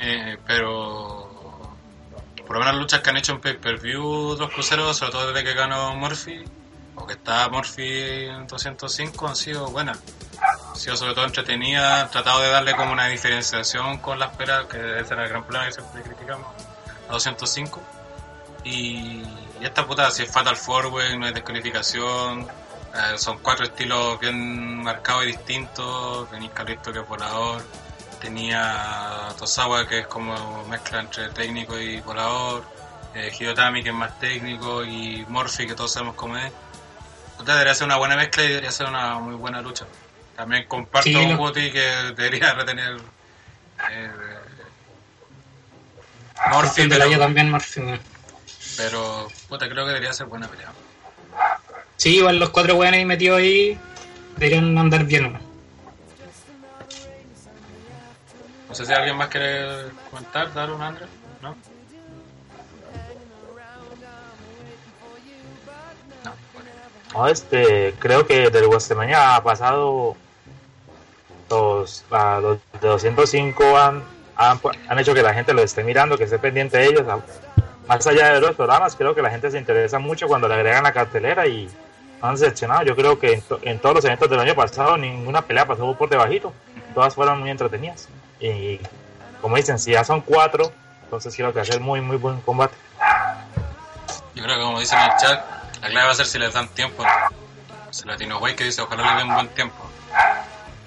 Eh, 0.00 0.36
pero 0.46 1.24
por 2.46 2.56
lo 2.56 2.60
menos 2.60 2.74
las 2.74 2.82
luchas 2.82 3.00
que 3.00 3.10
han 3.10 3.16
hecho 3.16 3.32
en 3.32 3.40
pay-per-view 3.40 4.36
los 4.38 4.50
cruceros, 4.50 4.98
sobre 4.98 5.12
todo 5.12 5.32
desde 5.32 5.44
que 5.44 5.54
ganó 5.54 5.94
Murphy, 5.96 6.44
o 6.94 7.06
que 7.06 7.14
está 7.14 7.48
Murphy 7.48 8.26
en 8.26 8.46
205, 8.46 9.28
han 9.28 9.36
sido 9.36 9.70
buenas. 9.70 9.98
Han 10.68 10.76
sido 10.76 10.96
sobre 10.96 11.14
todo 11.14 11.24
entretenidas, 11.24 12.02
han 12.02 12.10
tratado 12.10 12.42
de 12.42 12.50
darle 12.50 12.76
como 12.76 12.92
una 12.92 13.06
diferenciación 13.06 13.98
con 13.98 14.18
las 14.18 14.36
peras, 14.36 14.66
que 14.66 14.76
ese 15.00 15.14
era 15.14 15.24
el 15.24 15.30
gran 15.30 15.42
problema 15.44 15.66
que 15.66 15.72
siempre 15.72 16.02
criticamos, 16.02 16.46
a 17.08 17.12
205. 17.12 17.80
Y, 18.64 19.22
y 19.60 19.64
esta 19.64 19.86
puta, 19.86 20.10
si 20.10 20.22
es 20.22 20.30
Fatal 20.30 20.56
Four 20.56 20.86
Way, 20.86 21.18
no 21.18 21.26
hay 21.26 21.32
descalificación, 21.32 22.48
eh, 22.94 23.18
son 23.18 23.38
cuatro 23.38 23.64
estilos 23.64 24.18
bien 24.20 24.82
marcados 24.82 25.24
y 25.24 25.28
distintos, 25.28 26.30
tenéis 26.30 26.52
Calisto 26.52 26.92
que 26.92 27.00
es 27.00 27.08
volador, 27.08 27.62
tenía 28.20 29.28
Tosawa 29.38 29.86
que 29.86 30.00
es 30.00 30.06
como 30.06 30.64
mezcla 30.68 31.00
entre 31.00 31.28
técnico 31.30 31.78
y 31.78 32.00
volador, 32.00 32.64
eh, 33.14 33.32
que 33.36 33.50
es 33.50 33.92
más 33.92 34.18
técnico 34.18 34.84
y 34.84 35.24
Morphy 35.28 35.66
que 35.66 35.74
todos 35.74 35.92
sabemos 35.92 36.14
cómo 36.14 36.36
es. 36.36 36.50
Puta, 37.36 37.52
debería 37.52 37.74
ser 37.74 37.86
una 37.86 37.96
buena 37.96 38.16
mezcla 38.16 38.44
y 38.44 38.48
debería 38.48 38.70
ser 38.70 38.86
una 38.88 39.18
muy 39.18 39.34
buena 39.34 39.60
lucha. 39.60 39.86
También 40.36 40.66
comparto 40.66 41.08
Sí, 41.08 41.14
con 41.14 41.36
Guti 41.36 41.70
que 41.70 42.12
debería 42.16 42.54
retener 42.54 42.96
Eh, 43.90 44.10
Morphy 46.50 46.88
pero, 46.88 47.18
también 47.18 47.50
Morphy. 47.50 47.82
Pero 48.76 49.28
puta, 49.48 49.68
creo 49.68 49.84
que 49.84 49.90
debería 49.90 50.12
ser 50.12 50.26
buena 50.26 50.48
pelea. 50.48 50.72
Sí, 51.96 52.16
igual 52.16 52.38
los 52.38 52.50
cuatro 52.50 52.76
weones 52.76 52.98
ahí 52.98 53.04
metidos 53.04 53.38
ahí 53.38 53.78
deberían 54.36 54.76
andar 54.76 55.04
bien. 55.04 55.38
No 58.68 58.74
sé 58.74 58.86
si 58.86 58.92
alguien 58.92 59.16
más 59.16 59.28
quiere 59.28 59.86
comentar, 60.10 60.52
dar 60.52 60.70
un 60.72 60.82
André, 60.82 61.06
¿no? 61.40 61.50
No, 66.24 66.32
bueno. 66.52 66.70
No, 67.12 67.28
este, 67.28 67.94
creo 68.00 68.26
que 68.26 68.50
del 68.50 68.66
WrestleMania 68.66 69.36
ha 69.36 69.44
pasado 69.44 70.16
los, 71.48 72.04
a 72.10 72.40
los 72.40 72.58
de 72.80 72.88
205 72.88 73.78
han, 73.78 74.02
han, 74.36 74.60
han 74.88 74.98
hecho 74.98 75.14
que 75.14 75.22
la 75.22 75.34
gente 75.34 75.54
lo 75.54 75.62
esté 75.62 75.84
mirando, 75.84 76.18
que 76.18 76.24
esté 76.24 76.38
pendiente 76.38 76.78
de 76.78 76.86
ellos. 76.86 77.06
Más 77.86 78.06
allá 78.06 78.32
de 78.32 78.40
los 78.40 78.54
programas, 78.56 78.96
creo 78.96 79.14
que 79.14 79.20
la 79.22 79.30
gente 79.30 79.50
se 79.50 79.58
interesa 79.58 79.98
mucho 79.98 80.26
cuando 80.26 80.48
le 80.48 80.54
agregan 80.54 80.82
la 80.84 80.92
cartelera 80.92 81.46
y 81.46 81.68
han 82.22 82.34
decepcionado. 82.34 82.82
Yo 82.82 82.96
creo 82.96 83.18
que 83.18 83.34
en, 83.34 83.42
to- 83.42 83.58
en 83.62 83.78
todos 83.78 83.96
los 83.96 84.04
eventos 84.06 84.30
del 84.30 84.40
año 84.40 84.54
pasado 84.54 84.96
ninguna 84.96 85.42
pelea 85.42 85.66
pasó 85.66 85.94
por 85.94 86.08
debajito. 86.08 86.52
Todas 86.94 87.14
fueron 87.14 87.40
muy 87.40 87.50
entretenidas. 87.50 88.08
Y 88.40 88.80
como 89.42 89.56
dicen, 89.56 89.78
si 89.78 89.92
ya 89.92 90.04
son 90.04 90.22
cuatro, 90.22 90.72
entonces 91.04 91.34
creo 91.36 91.52
que 91.52 91.62
ser 91.64 91.80
muy, 91.80 92.00
muy 92.00 92.16
buen 92.16 92.40
combate. 92.40 92.74
Yo 94.34 94.42
creo 94.42 94.56
que 94.56 94.62
como 94.62 94.80
dicen 94.80 94.98
en 94.98 95.04
el 95.10 95.16
chat, 95.18 95.44
la 95.82 95.88
clave 95.88 96.06
va 96.06 96.12
a 96.12 96.14
ser 96.14 96.26
si 96.26 96.38
les 96.38 96.52
dan 96.54 96.68
tiempo. 96.68 97.04
Si 97.90 98.06
Latino 98.08 98.38
Way 98.38 98.54
que 98.56 98.64
dice, 98.64 98.80
ojalá 98.82 99.12
le 99.14 99.18
den 99.24 99.34
buen 99.34 99.48
tiempo. 99.48 99.76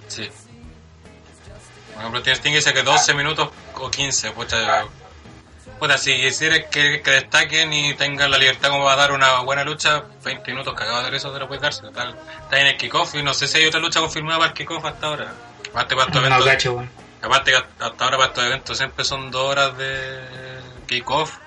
Sí. 0.08 0.30
Por 1.94 2.02
ejemplo, 2.02 2.22
Sting 2.34 2.54
dice 2.54 2.74
que 2.74 2.84
12 2.84 3.14
minutos 3.14 3.50
o 3.76 3.90
15, 3.90 4.32
pucha. 4.32 4.86
Puta, 5.80 5.98
si 5.98 6.12
quisieras 6.20 6.62
que, 6.72 7.02
que 7.04 7.12
destaquen 7.12 7.72
y 7.72 7.94
tengan 7.94 8.32
la 8.32 8.38
libertad 8.40 8.70
como 8.70 8.84
va 8.86 8.94
a 8.94 8.96
dar 8.96 9.12
una 9.12 9.40
buena 9.42 9.64
lucha, 9.64 10.04
20 10.24 10.52
minutos 10.52 10.74
cagado 10.74 11.10
de 11.12 11.16
eso 11.16 11.32
te 11.32 11.40
lo 11.40 11.48
puedes 11.48 11.62
darse. 11.62 11.82
Total, 11.84 12.16
está 12.42 12.60
en 12.60 12.68
el 12.68 12.78
kickoff 12.78 13.14
y 13.16 13.22
no 13.22 13.34
sé 13.34 13.48
si 13.48 13.60
hay 13.60 13.68
otra 13.68 13.80
lucha 13.80 14.00
confirmada 14.00 14.40
para 14.40 14.50
el 14.50 14.54
kickoff 14.58 14.84
hasta 14.86 15.08
ahora. 15.08 15.34
Aparte 15.70 15.96
para 15.96 16.08
estos 16.08 16.22
No, 16.30 16.38
eventos, 16.40 16.66
weón. 16.66 16.90
aparte 17.22 17.52
que 17.52 17.58
hasta 17.58 18.04
ahora 18.06 18.18
para 18.18 18.30
estos 18.30 18.46
eventos 18.46 18.78
siempre 18.78 19.06
son 19.06 19.30
dos 19.30 19.52
horas 19.52 19.78
de 19.78 20.20
kickoff. 20.88 21.38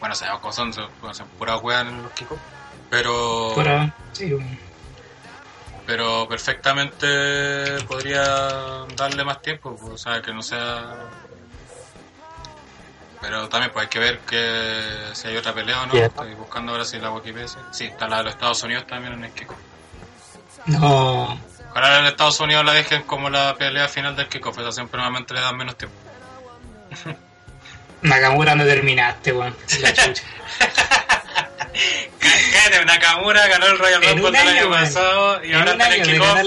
Bueno, 0.00 0.14
sabemos 0.14 0.40
cómo 0.40 0.52
son, 0.52 0.72
son, 0.72 0.88
son 1.14 1.28
puras 1.38 1.60
weas 1.62 1.82
en 1.82 2.02
los 2.02 2.12
kickoff. 2.12 2.38
Pero, 2.88 3.54
sí, 4.12 4.36
pero 5.86 6.26
perfectamente 6.28 7.06
podría 7.88 8.22
darle 8.96 9.24
más 9.24 9.40
tiempo, 9.42 9.76
pues, 9.76 9.92
o 9.92 9.98
sea, 9.98 10.20
que 10.22 10.32
no 10.32 10.42
sea... 10.42 10.94
Pero 13.22 13.48
también 13.48 13.72
pues 13.72 13.84
hay 13.84 13.88
que 13.88 13.98
ver 14.00 14.18
que 14.20 14.82
si 15.14 15.28
hay 15.28 15.36
otra 15.36 15.54
pelea 15.54 15.82
o 15.82 15.86
no. 15.86 15.94
Estoy 15.94 16.34
buscando 16.34 16.72
ahora 16.72 16.84
si 16.84 16.98
la 16.98 17.10
Wikipedia. 17.12 17.48
Sí, 17.70 17.84
está 17.84 18.08
la 18.08 18.18
de 18.18 18.24
los 18.24 18.34
Estados 18.34 18.62
Unidos 18.64 18.86
también 18.86 19.14
en 19.14 19.24
el 19.24 19.30
kickoff. 19.30 19.56
No, 20.66 21.40
Ojalá 21.70 22.00
en 22.00 22.06
Estados 22.06 22.38
Unidos 22.40 22.64
la 22.64 22.72
dejen 22.72 23.02
como 23.04 23.30
la 23.30 23.54
pelea 23.56 23.88
final 23.88 24.14
del 24.14 24.28
kickoff, 24.28 24.58
esa 24.58 24.72
siempre 24.72 24.98
normalmente 24.98 25.32
le 25.32 25.40
dan 25.40 25.56
menos 25.56 25.78
tiempo. 25.78 25.96
Nakamura 28.02 28.54
no 28.54 28.64
terminaste, 28.64 29.32
weón. 29.32 29.56
La 29.80 29.92
chucha. 29.94 30.22
Cállate, 32.52 32.84
Nakamura 32.84 33.46
ganó 33.46 33.66
el 33.66 33.78
Royal 33.78 34.02
Rumble 34.02 34.38
del 34.38 34.48
año, 34.48 34.70
pasado 34.70 35.44
y 35.44 35.54
ahora 35.54 35.72
está 35.72 35.94
en 35.94 36.02
el 36.02 36.08
kickoff. 36.08 36.38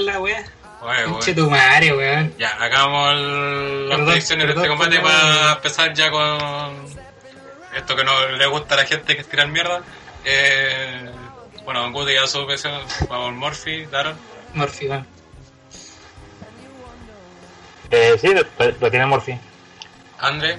Oye, 0.85 1.33
tu 1.33 1.49
madre, 1.49 1.93
weón. 1.95 2.33
Ya, 2.37 2.49
hagamos 2.59 3.11
el- 3.13 3.89
las 3.89 3.99
predicciones 4.01 4.47
de 4.47 4.53
este 4.53 4.67
combate 4.67 4.95
perdón. 4.97 5.11
para 5.11 5.51
empezar 5.53 5.93
ya 5.93 6.11
con 6.11 6.73
esto 7.75 7.95
que 7.95 8.03
no 8.03 8.27
le 8.29 8.45
gusta 8.47 8.75
a 8.75 8.77
la 8.77 8.85
gente 8.85 9.15
que 9.15 9.21
es 9.21 9.27
tirar 9.29 9.47
mierda. 9.47 9.81
Eh, 10.23 11.09
bueno, 11.63 11.87
Woody 11.89 12.13
ya 12.13 12.27
su 12.27 12.45
versión, 12.45 12.73
vamos 13.09 13.33
Murphy, 13.33 13.85
Daron, 13.87 14.15
Morphy, 14.53 14.87
weón. 14.87 15.07
Eh, 17.91 18.17
sí, 18.19 18.33
lo, 18.33 18.43
lo 18.79 18.89
tiene 18.91 19.05
Morphy. 19.05 19.37
Andre, 20.19 20.57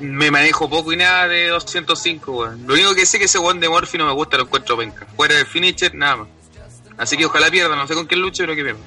Me 0.00 0.28
manejo 0.30 0.68
poco 0.68 0.92
y 0.92 0.96
nada 0.96 1.28
de 1.28 1.48
205, 1.48 2.32
weón. 2.32 2.66
Lo 2.66 2.74
único 2.74 2.94
que 2.94 3.06
sé 3.06 3.16
es 3.16 3.20
que 3.20 3.24
ese 3.26 3.38
weón 3.38 3.60
de 3.60 3.68
Morphy 3.68 3.96
no 3.98 4.06
me 4.06 4.12
gusta, 4.12 4.36
lo 4.36 4.42
encuentro 4.44 4.76
penca. 4.76 5.06
Fuera 5.16 5.36
del 5.36 5.46
finisher, 5.46 5.94
nada 5.94 6.16
más. 6.16 6.28
Así 6.98 7.16
que 7.16 7.26
ojalá 7.26 7.50
pierda, 7.50 7.74
no 7.76 7.86
sé 7.86 7.94
con 7.94 8.06
quién 8.06 8.20
luche, 8.20 8.42
pero 8.44 8.54
que 8.54 8.62
pierda. 8.64 8.80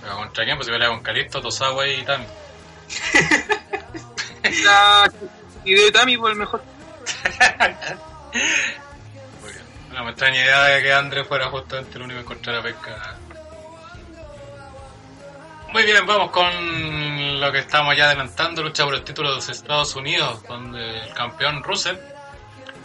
pero 0.00 0.16
contra 0.16 0.44
quién, 0.44 0.56
pues 0.56 0.66
si 0.66 0.72
pelea 0.72 0.88
con 0.88 1.00
Calisto, 1.02 1.40
Tosawa 1.40 1.86
y 1.88 2.02
Tami. 2.02 2.24
La- 4.64 5.10
Y 5.64 5.74
de 5.74 5.90
Tami 5.92 6.16
por 6.18 6.30
el 6.30 6.36
mejor. 6.36 6.62
Muy 9.42 9.52
bien. 9.52 9.64
No 9.92 10.04
me 10.04 10.10
extraña 10.10 10.40
idea 10.42 10.64
de 10.64 10.82
que 10.82 10.92
Andre 10.92 11.24
fuera 11.24 11.48
justamente 11.48 11.96
el 11.96 12.02
único 12.02 12.18
que 12.18 12.22
encontrara 12.24 12.62
pesca. 12.62 13.16
Muy 15.72 15.82
bien, 15.84 16.06
vamos 16.06 16.30
con 16.30 17.40
lo 17.40 17.50
que 17.52 17.58
estamos 17.58 17.96
ya 17.96 18.04
adelantando, 18.06 18.62
lucha 18.62 18.84
por 18.84 18.94
el 18.94 19.02
título 19.02 19.30
de 19.30 19.36
los 19.36 19.48
Estados 19.48 19.96
Unidos, 19.96 20.42
donde 20.48 21.00
el 21.00 21.14
campeón 21.14 21.62
Russell 21.64 21.96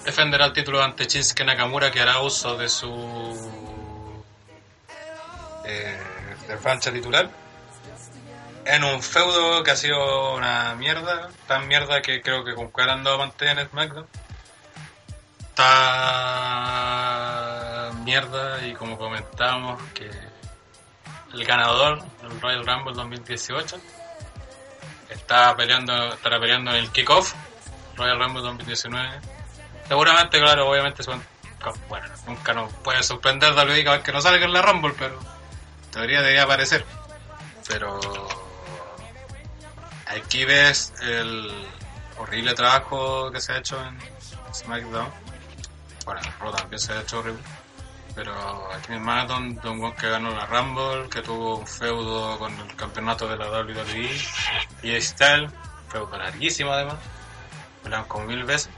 defenderá 0.05 0.45
el 0.45 0.53
título 0.53 0.81
ante 0.81 1.05
Shinsuke 1.05 1.45
Nakamura, 1.45 1.91
que 1.91 1.99
hará 2.01 2.19
uso 2.21 2.57
de 2.57 2.67
su 2.67 3.77
eh, 5.69 5.97
del 6.47 6.57
francha 6.59 6.91
titular 6.91 7.29
en 8.69 8.83
un 8.83 9.01
feudo 9.01 9.63
que 9.63 9.71
ha 9.71 9.75
sido 9.75 10.35
una 10.35 10.75
mierda, 10.75 11.29
tan 11.47 11.67
mierda 11.67 12.03
que 12.03 12.21
creo 12.21 12.45
que 12.45 12.53
con 12.53 12.69
cuál 12.69 12.91
han 12.91 13.03
dado 13.03 13.17
pantalla 13.17 13.53
en 13.53 13.67
SmackDown. 13.67 14.05
Está 15.49 15.65
mierda 18.03 18.65
y 18.67 18.73
como 18.73 18.97
comentamos 18.97 19.81
que 19.93 20.11
el 21.33 21.45
ganador 21.45 22.03
del 22.21 22.39
Royal 22.39 22.65
Rumble 22.65 22.93
2018 22.93 23.79
está 25.09 25.55
peleando 25.55 26.13
estará 26.13 26.39
peleando 26.39 26.71
en 26.71 26.77
el 26.77 26.91
kickoff 26.91 27.33
Royal 27.97 28.19
Rumble 28.19 28.41
2019 28.41 29.19
seguramente 29.87 30.39
claro 30.39 30.69
obviamente 30.69 31.03
bueno 31.87 32.07
nunca 32.25 32.53
nos 32.53 32.73
puede 32.73 33.03
sorprender 33.03 33.53
cada 33.53 33.65
vez 33.65 34.03
que 34.03 34.11
no 34.11 34.21
salga 34.21 34.45
en 34.45 34.53
la 34.53 34.61
Rumble 34.63 34.95
pero 34.97 35.19
teoría 35.91 36.21
debería 36.21 36.43
aparecer. 36.43 36.85
Pero 37.67 37.99
aquí 40.07 40.45
ves 40.45 40.93
el 41.01 41.67
horrible 42.17 42.53
trabajo 42.53 43.31
que 43.31 43.39
se 43.39 43.53
ha 43.53 43.57
hecho 43.57 43.79
en 43.85 43.97
SmackDown. 44.53 45.09
Bueno, 46.05 46.21
en 46.23 46.39
Raw 46.39 46.51
también 46.53 46.79
se 46.79 46.93
ha 46.93 47.01
hecho 47.01 47.19
horrible. 47.19 47.41
Pero 48.15 48.33
aquí 48.73 48.93
en 48.93 49.03
Marathon, 49.03 49.59
un 49.63 49.79
weón 49.79 49.95
que 49.95 50.09
ganó 50.09 50.31
la 50.31 50.45
Rumble, 50.47 51.09
que 51.09 51.21
tuvo 51.21 51.57
un 51.57 51.67
feudo 51.67 52.37
con 52.37 52.53
el 52.59 52.75
campeonato 52.75 53.27
de 53.27 53.37
la 53.37 53.49
WWE 53.49 54.09
y 54.83 55.01
Style, 55.01 55.49
feudo 55.89 56.17
larguísimo 56.17 56.71
además, 56.73 56.97
como 58.07 58.25
mil 58.25 58.43
veces, 58.43 58.69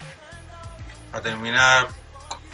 a 1.13 1.21
terminar 1.21 1.87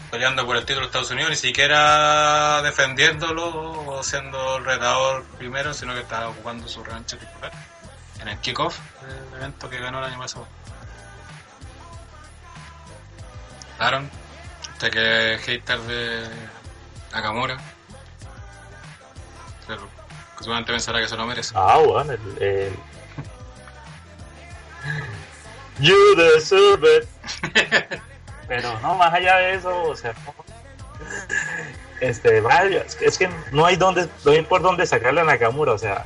peleando 0.10 0.46
por 0.46 0.56
el 0.56 0.66
título 0.66 0.82
de 0.82 0.86
Estados 0.88 1.12
Unidos, 1.12 1.30
ni 1.30 1.36
siquiera 1.36 2.62
defendiéndolo 2.62 3.50
o 3.88 4.04
siendo 4.04 4.58
el 4.58 4.66
retador 4.66 5.24
primero, 5.38 5.74
sino 5.74 5.94
que 5.94 6.02
estaba 6.02 6.34
jugando 6.34 6.68
su 6.68 6.84
revancha 6.84 7.18
titular 7.18 7.52
en 8.22 8.28
el 8.28 8.38
kickoff 8.40 8.78
del 9.02 9.40
evento 9.40 9.70
que 9.70 9.80
ganó 9.80 10.00
el 10.00 10.06
año 10.06 10.20
pasado. 10.20 10.48
Aaron, 13.80 14.10
usted 14.74 14.92
que 14.92 15.34
es 15.36 15.42
hater 15.42 15.80
de 15.82 16.28
Nakamura, 17.14 17.58
seguramente 20.40 20.72
pensará 20.72 21.00
que 21.00 21.08
se 21.08 21.16
lo 21.16 21.26
merece. 21.26 21.54
Ah, 21.56 21.78
bueno, 21.78 22.14
el, 22.14 22.42
el... 22.42 22.80
You 25.80 26.16
deserve 26.16 26.98
it. 26.98 28.02
Pero 28.48 28.80
no, 28.80 28.96
más 28.96 29.14
allá 29.14 29.38
de 29.38 29.56
eso, 29.56 29.84
o 29.84 29.96
sea, 29.96 30.14
este, 32.00 32.42
es 33.02 33.18
que- 33.18 33.30
no 33.52 33.66
hay 33.66 33.76
donde, 33.76 34.08
no 34.24 34.32
hay 34.32 34.42
por 34.44 34.62
dónde 34.62 34.86
sacarle 34.86 35.22
a 35.22 35.24
Nakamura, 35.24 35.74
o 35.74 35.78
sea, 35.78 36.06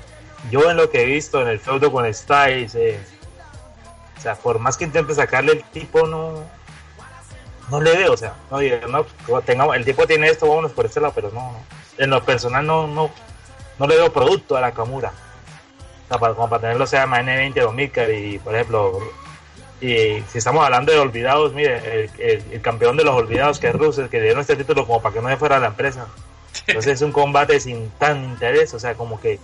yo 0.50 0.70
en 0.70 0.78
lo 0.78 0.89
que 0.89 1.04
he 1.04 1.06
visto 1.06 1.42
en 1.42 1.48
el 1.48 1.60
feudo 1.60 1.92
con 1.92 2.12
Styles, 2.12 2.76
eh, 2.76 3.00
o 4.18 4.22
sea, 4.22 4.36
por 4.36 4.60
más 4.60 4.78
que 4.78 4.86
intente 4.86 5.14
sacarle 5.14 5.54
el 5.54 5.64
tipo, 5.66 6.08
no, 6.08 6.44
no 7.70 7.82
le 7.82 7.96
veo, 7.96 8.14
o 8.14 8.18
sea, 8.18 8.34
no, 8.50 8.60
digo, 8.60 8.78
no, 8.88 9.06
tengamos, 9.42 9.76
el 9.76 9.86
tipo 9.86 10.08
tiene 10.08 10.28
esto, 10.28 10.48
vámonos 10.48 10.72
por 10.72 10.86
este 10.86 11.00
lado, 11.00 11.14
pero 11.14 11.30
no, 11.32 11.52
no. 11.52 11.58
en 11.98 12.10
lo 12.10 12.24
personal 12.24 12.66
no, 12.66 12.88
no, 12.88 13.12
no 13.78 13.88
le 13.88 13.96
veo 13.96 14.12
producto 14.12 14.58
a 14.58 14.62
Nakamura. 14.62 15.12
O 16.06 16.08
sea, 16.08 16.20
para, 16.20 16.34
como 16.34 16.50
para 16.50 16.62
tenerlo 16.62 16.86
sea 16.86 17.08
más 17.08 17.22
N20 17.22 17.66
o 17.66 17.72
Milker 17.72 18.14
y 18.14 18.38
por 18.39 18.54
ejemplo 18.54 19.00
y 19.82 20.24
si 20.32 20.38
estamos 20.38 20.64
hablando 20.64 20.92
de 20.92 21.00
olvidados 21.00 21.54
mire 21.54 21.78
el, 22.04 22.10
el- 22.20 22.44
el 22.54 22.62
campeón 22.62 22.96
de 22.98 23.04
los 23.04 23.16
olvidados 23.16 23.58
que 23.60 23.68
es 23.68 23.74
Russell 23.76 24.08
que 24.08 24.22
dieron 24.22 24.40
este 24.42 24.56
título 24.56 24.86
como 24.86 25.02
para 25.02 25.14
que 25.16 25.22
no 25.22 25.28
se 25.30 25.38
fuera 25.38 25.58
a 25.58 25.60
la 25.60 25.68
empresa 25.68 26.06
entonces 26.68 26.94
es 26.94 27.02
un 27.02 27.12
combate 27.12 27.60
sin 27.60 27.90
tan 27.92 28.24
interés 28.24 28.74
o 28.76 28.80
sea 28.80 28.94
como 28.94 29.20
que 29.20 29.40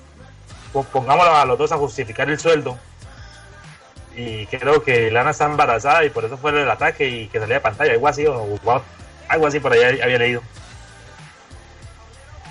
po- 0.73 0.83
pongámoslo 0.83 1.35
a 1.35 1.45
los 1.45 1.57
dos 1.57 1.71
a 1.71 1.77
justificar 1.77 2.29
el 2.29 2.39
sueldo. 2.39 2.77
Y 4.15 4.45
creo 4.47 4.81
que 4.83 5.11
Lana 5.11 5.29
está 5.29 5.45
embarazada 5.45 6.03
y 6.03 6.09
por 6.09 6.25
eso 6.25 6.37
fue 6.37 6.49
el 6.51 6.69
ataque 6.69 7.07
y 7.07 7.27
que 7.27 7.39
salía 7.39 7.55
de 7.55 7.61
pantalla, 7.61 7.91
algo 7.93 8.07
así, 8.07 8.25
o, 8.25 8.59
algo 9.29 9.47
así 9.47 9.59
por 9.59 9.71
ahí 9.71 9.99
había 10.01 10.17
leído. 10.17 10.41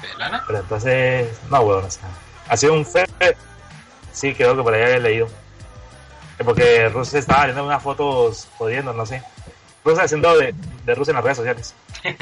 ¿De 0.01 0.09
lana? 0.19 0.45
Pero 0.47 0.61
entonces, 0.61 1.29
no, 1.51 1.61
weón, 1.63 1.85
o 1.85 1.91
sea, 1.91 2.09
ha 2.49 2.57
sido 2.57 2.73
un 2.75 2.87
fe. 2.87 3.05
Sí, 4.13 4.33
creo 4.35 4.57
que 4.57 4.63
por 4.63 4.73
ahí 4.75 4.83
había 4.83 4.99
leído. 4.99 5.29
Eh, 6.39 6.45
Porque 6.45 6.89
Rusia 6.89 7.19
estaba 7.19 7.45
viendo 7.47 7.65
unas 7.65 7.83
fotos 7.83 8.49
jodiendo, 8.59 8.93
no 8.93 9.07
sé. 9.07 9.23
Rusia 9.85 10.05
haciendo 10.05 10.37
de, 10.37 10.55
de 10.85 10.95
Rusia 10.95 11.13
en 11.13 11.17
las 11.17 11.25
redes 11.25 11.37
sociales. 11.39 11.75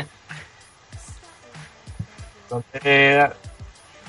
Entonces, 2.45 2.81
eh, 2.85 3.29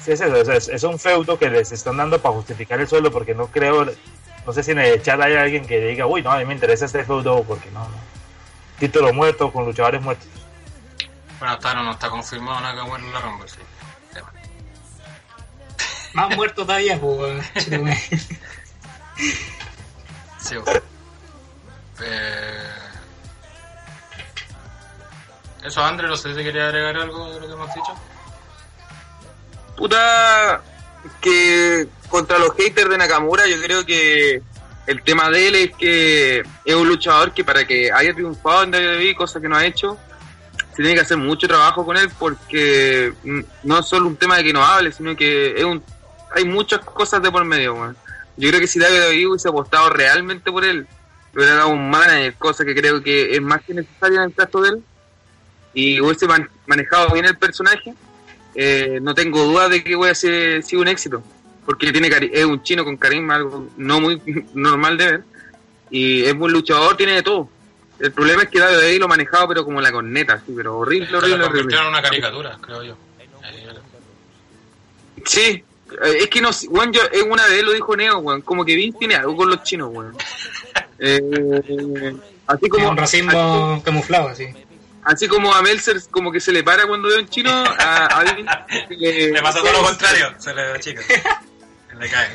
sí 0.04 0.12
es 0.12 0.22
eso, 0.22 0.52
es, 0.52 0.68
es 0.68 0.84
un 0.84 1.00
feudo 1.00 1.40
que 1.40 1.50
les 1.50 1.72
están 1.72 1.98
dando 1.98 2.22
para 2.22 2.36
justificar 2.36 2.80
el 2.80 2.88
sueldo, 2.88 3.12
porque 3.12 3.34
no 3.34 3.48
creo, 3.48 3.86
no 4.46 4.54
sé 4.54 4.62
si 4.62 4.72
en 4.72 4.80
el 4.80 5.02
chat 5.02 5.20
hay 5.22 5.36
alguien 5.36 5.66
que 5.66 5.80
diga, 5.80 6.06
uy, 6.06 6.22
no, 6.22 6.32
a 6.32 6.38
mí 6.38 6.46
me 6.46 6.54
interesa 6.54 6.86
este 6.86 7.04
feudo, 7.04 7.44
porque 7.44 7.72
no, 7.72 7.80
no. 7.80 7.96
Título 8.80 9.14
muerto 9.14 9.52
con 9.52 9.66
luchadores 9.66 10.02
muertos. 10.02 10.28
Bueno, 11.40 11.54
hasta 11.54 11.70
ahora 11.70 11.84
no 11.84 11.92
está 11.92 12.10
confirmado 12.10 12.60
Nakamura 12.60 13.02
en 13.02 13.14
la 13.14 13.22
Rumble, 13.22 13.48
sí. 13.48 13.60
Más 16.14 16.36
muerto 16.36 16.66
todavía, 16.66 17.00
pues, 17.00 17.46
Eh... 22.02 22.72
Eso, 25.64 25.84
André, 25.84 26.08
no 26.08 26.16
sé 26.16 26.36
si 26.36 26.44
quería 26.44 26.68
agregar 26.68 26.96
algo 26.98 27.34
de 27.34 27.40
lo 27.40 27.48
que 27.48 27.54
hemos 27.54 27.74
dicho. 27.74 27.94
Puta, 29.76 30.62
que 31.22 31.88
contra 32.10 32.38
los 32.38 32.56
haters 32.56 32.90
de 32.90 32.98
Nakamura, 32.98 33.48
yo 33.48 33.60
creo 33.62 33.86
que 33.86 34.44
el 34.86 35.02
tema 35.02 35.30
de 35.30 35.48
él 35.48 35.56
es 35.56 35.76
que 35.76 36.44
es 36.64 36.76
un 36.76 36.88
luchador 36.88 37.34
que 37.34 37.44
para 37.44 37.66
que 37.66 37.92
haya 37.92 38.14
triunfado 38.14 38.64
en 38.64 38.74
WWE, 38.74 39.16
cosa 39.16 39.42
que 39.42 39.50
no 39.50 39.58
ha 39.58 39.66
hecho, 39.66 39.98
se 40.76 40.84
tiene 40.84 40.94
que 40.94 41.02
hacer 41.02 41.18
mucho 41.18 41.48
trabajo 41.48 41.84
con 41.84 41.98
él 41.98 42.10
porque 42.20 43.14
no 43.64 43.80
es 43.80 43.86
solo 43.88 44.08
un 44.08 44.18
tema 44.18 44.38
de 44.38 44.44
que 44.44 44.54
no 44.54 44.64
hable, 44.64 44.92
sino 44.92 45.16
que 45.16 45.56
es 45.58 45.64
un, 45.64 45.84
hay 46.36 46.46
muchas 46.46 46.82
cosas 46.82 47.24
de 47.24 47.32
por 47.32 47.44
medio. 47.44 47.74
weón. 47.74 47.98
Yo 48.38 48.50
creo 48.50 48.60
que 48.60 48.68
si 48.68 48.80
WWE 48.80 49.28
hubiese 49.28 49.48
apostado 49.50 49.90
realmente 49.90 50.52
por 50.52 50.66
él, 50.66 50.80
le 51.34 51.40
hubiera 51.40 51.56
dado 51.56 51.70
un 51.70 51.90
manager, 51.90 52.34
cosa 52.36 52.66
que 52.66 52.76
creo 52.76 53.02
que 53.02 53.34
es 53.36 53.42
más 53.42 53.62
que 53.64 53.74
necesaria 53.74 54.20
en 54.20 54.30
el 54.30 54.34
caso 54.36 54.62
de 54.62 54.70
él, 54.70 54.84
y 55.74 56.00
hubiese 56.00 56.28
man- 56.28 56.50
manejado 56.68 57.12
bien 57.14 57.26
el 57.26 57.38
personaje, 57.38 57.94
eh, 58.56 59.00
no 59.02 59.14
tengo 59.16 59.44
duda 59.44 59.68
de 59.70 59.84
que 59.84 59.96
hubiese 59.96 60.28
ser 60.30 60.64
sido 60.64 60.82
un 60.82 60.88
éxito, 60.88 61.24
porque 61.66 61.92
tiene 61.92 62.10
cari- 62.10 62.30
es 62.34 62.46
un 62.46 62.62
chino 62.64 62.84
con 62.86 62.98
carisma, 62.98 63.36
algo 63.36 63.68
no 63.78 64.00
muy 64.02 64.22
normal 64.54 64.98
de 64.98 65.06
ver, 65.06 65.24
y 65.90 66.24
es 66.24 66.36
buen 66.36 66.52
luchador, 66.54 66.96
tiene 66.98 67.14
de 67.14 67.24
todo. 67.24 67.50
El 68.00 68.12
problema 68.12 68.44
es 68.44 68.50
que 68.50 68.60
David 68.60 69.00
lo 69.00 69.08
manejaba, 69.08 69.48
pero 69.48 69.64
como 69.64 69.80
la 69.80 69.92
corneta, 69.92 70.42
sí, 70.46 70.54
pero 70.56 70.78
horrible, 70.80 71.16
horrible, 71.16 71.38
lo 71.38 71.46
horrible. 71.46 71.78
una 71.88 72.02
caricatura, 72.02 72.58
creo 72.62 72.84
yo. 72.84 72.98
Sí, 75.26 75.64
es 76.04 76.28
que 76.28 76.42
no, 76.42 76.50
weón, 76.70 76.92
yo, 76.92 77.02
es 77.12 77.24
una 77.24 77.46
vez 77.48 77.64
lo 77.64 77.74
dijo 77.74 77.96
Neo, 77.96 78.18
weón, 78.20 78.42
como 78.42 78.66
que 78.66 78.76
Vince 78.76 78.98
tiene 79.00 79.16
algo 79.16 79.36
con 79.36 79.50
los 79.50 79.64
chinos, 79.64 79.90
weón. 79.92 80.16
Eh, 81.00 82.16
así 82.48 82.66
Es 82.66 82.72
como 82.72 82.90
un 82.90 82.98
racismo 82.98 83.82
camuflado, 83.84 84.30
así. 84.30 84.48
así 85.04 85.28
como 85.28 85.54
a 85.54 85.62
Melzer 85.62 85.98
como 86.10 86.32
que 86.32 86.40
se 86.40 86.52
le 86.52 86.64
para 86.64 86.88
cuando 86.88 87.08
ve 87.10 87.16
a 87.16 87.20
un 87.20 87.30
chino, 87.30 87.52
a, 87.52 88.06
a 88.06 88.24
Vince 88.24 88.52
le, 88.90 89.32
Le 89.32 89.42
pasa 89.42 89.60
todo 89.60 89.72
lo 89.74 89.84
contrario, 89.84 90.34
se 90.38 90.54
le 90.54 90.62
achica. 90.62 91.02
le 92.00 92.10
cae. 92.10 92.30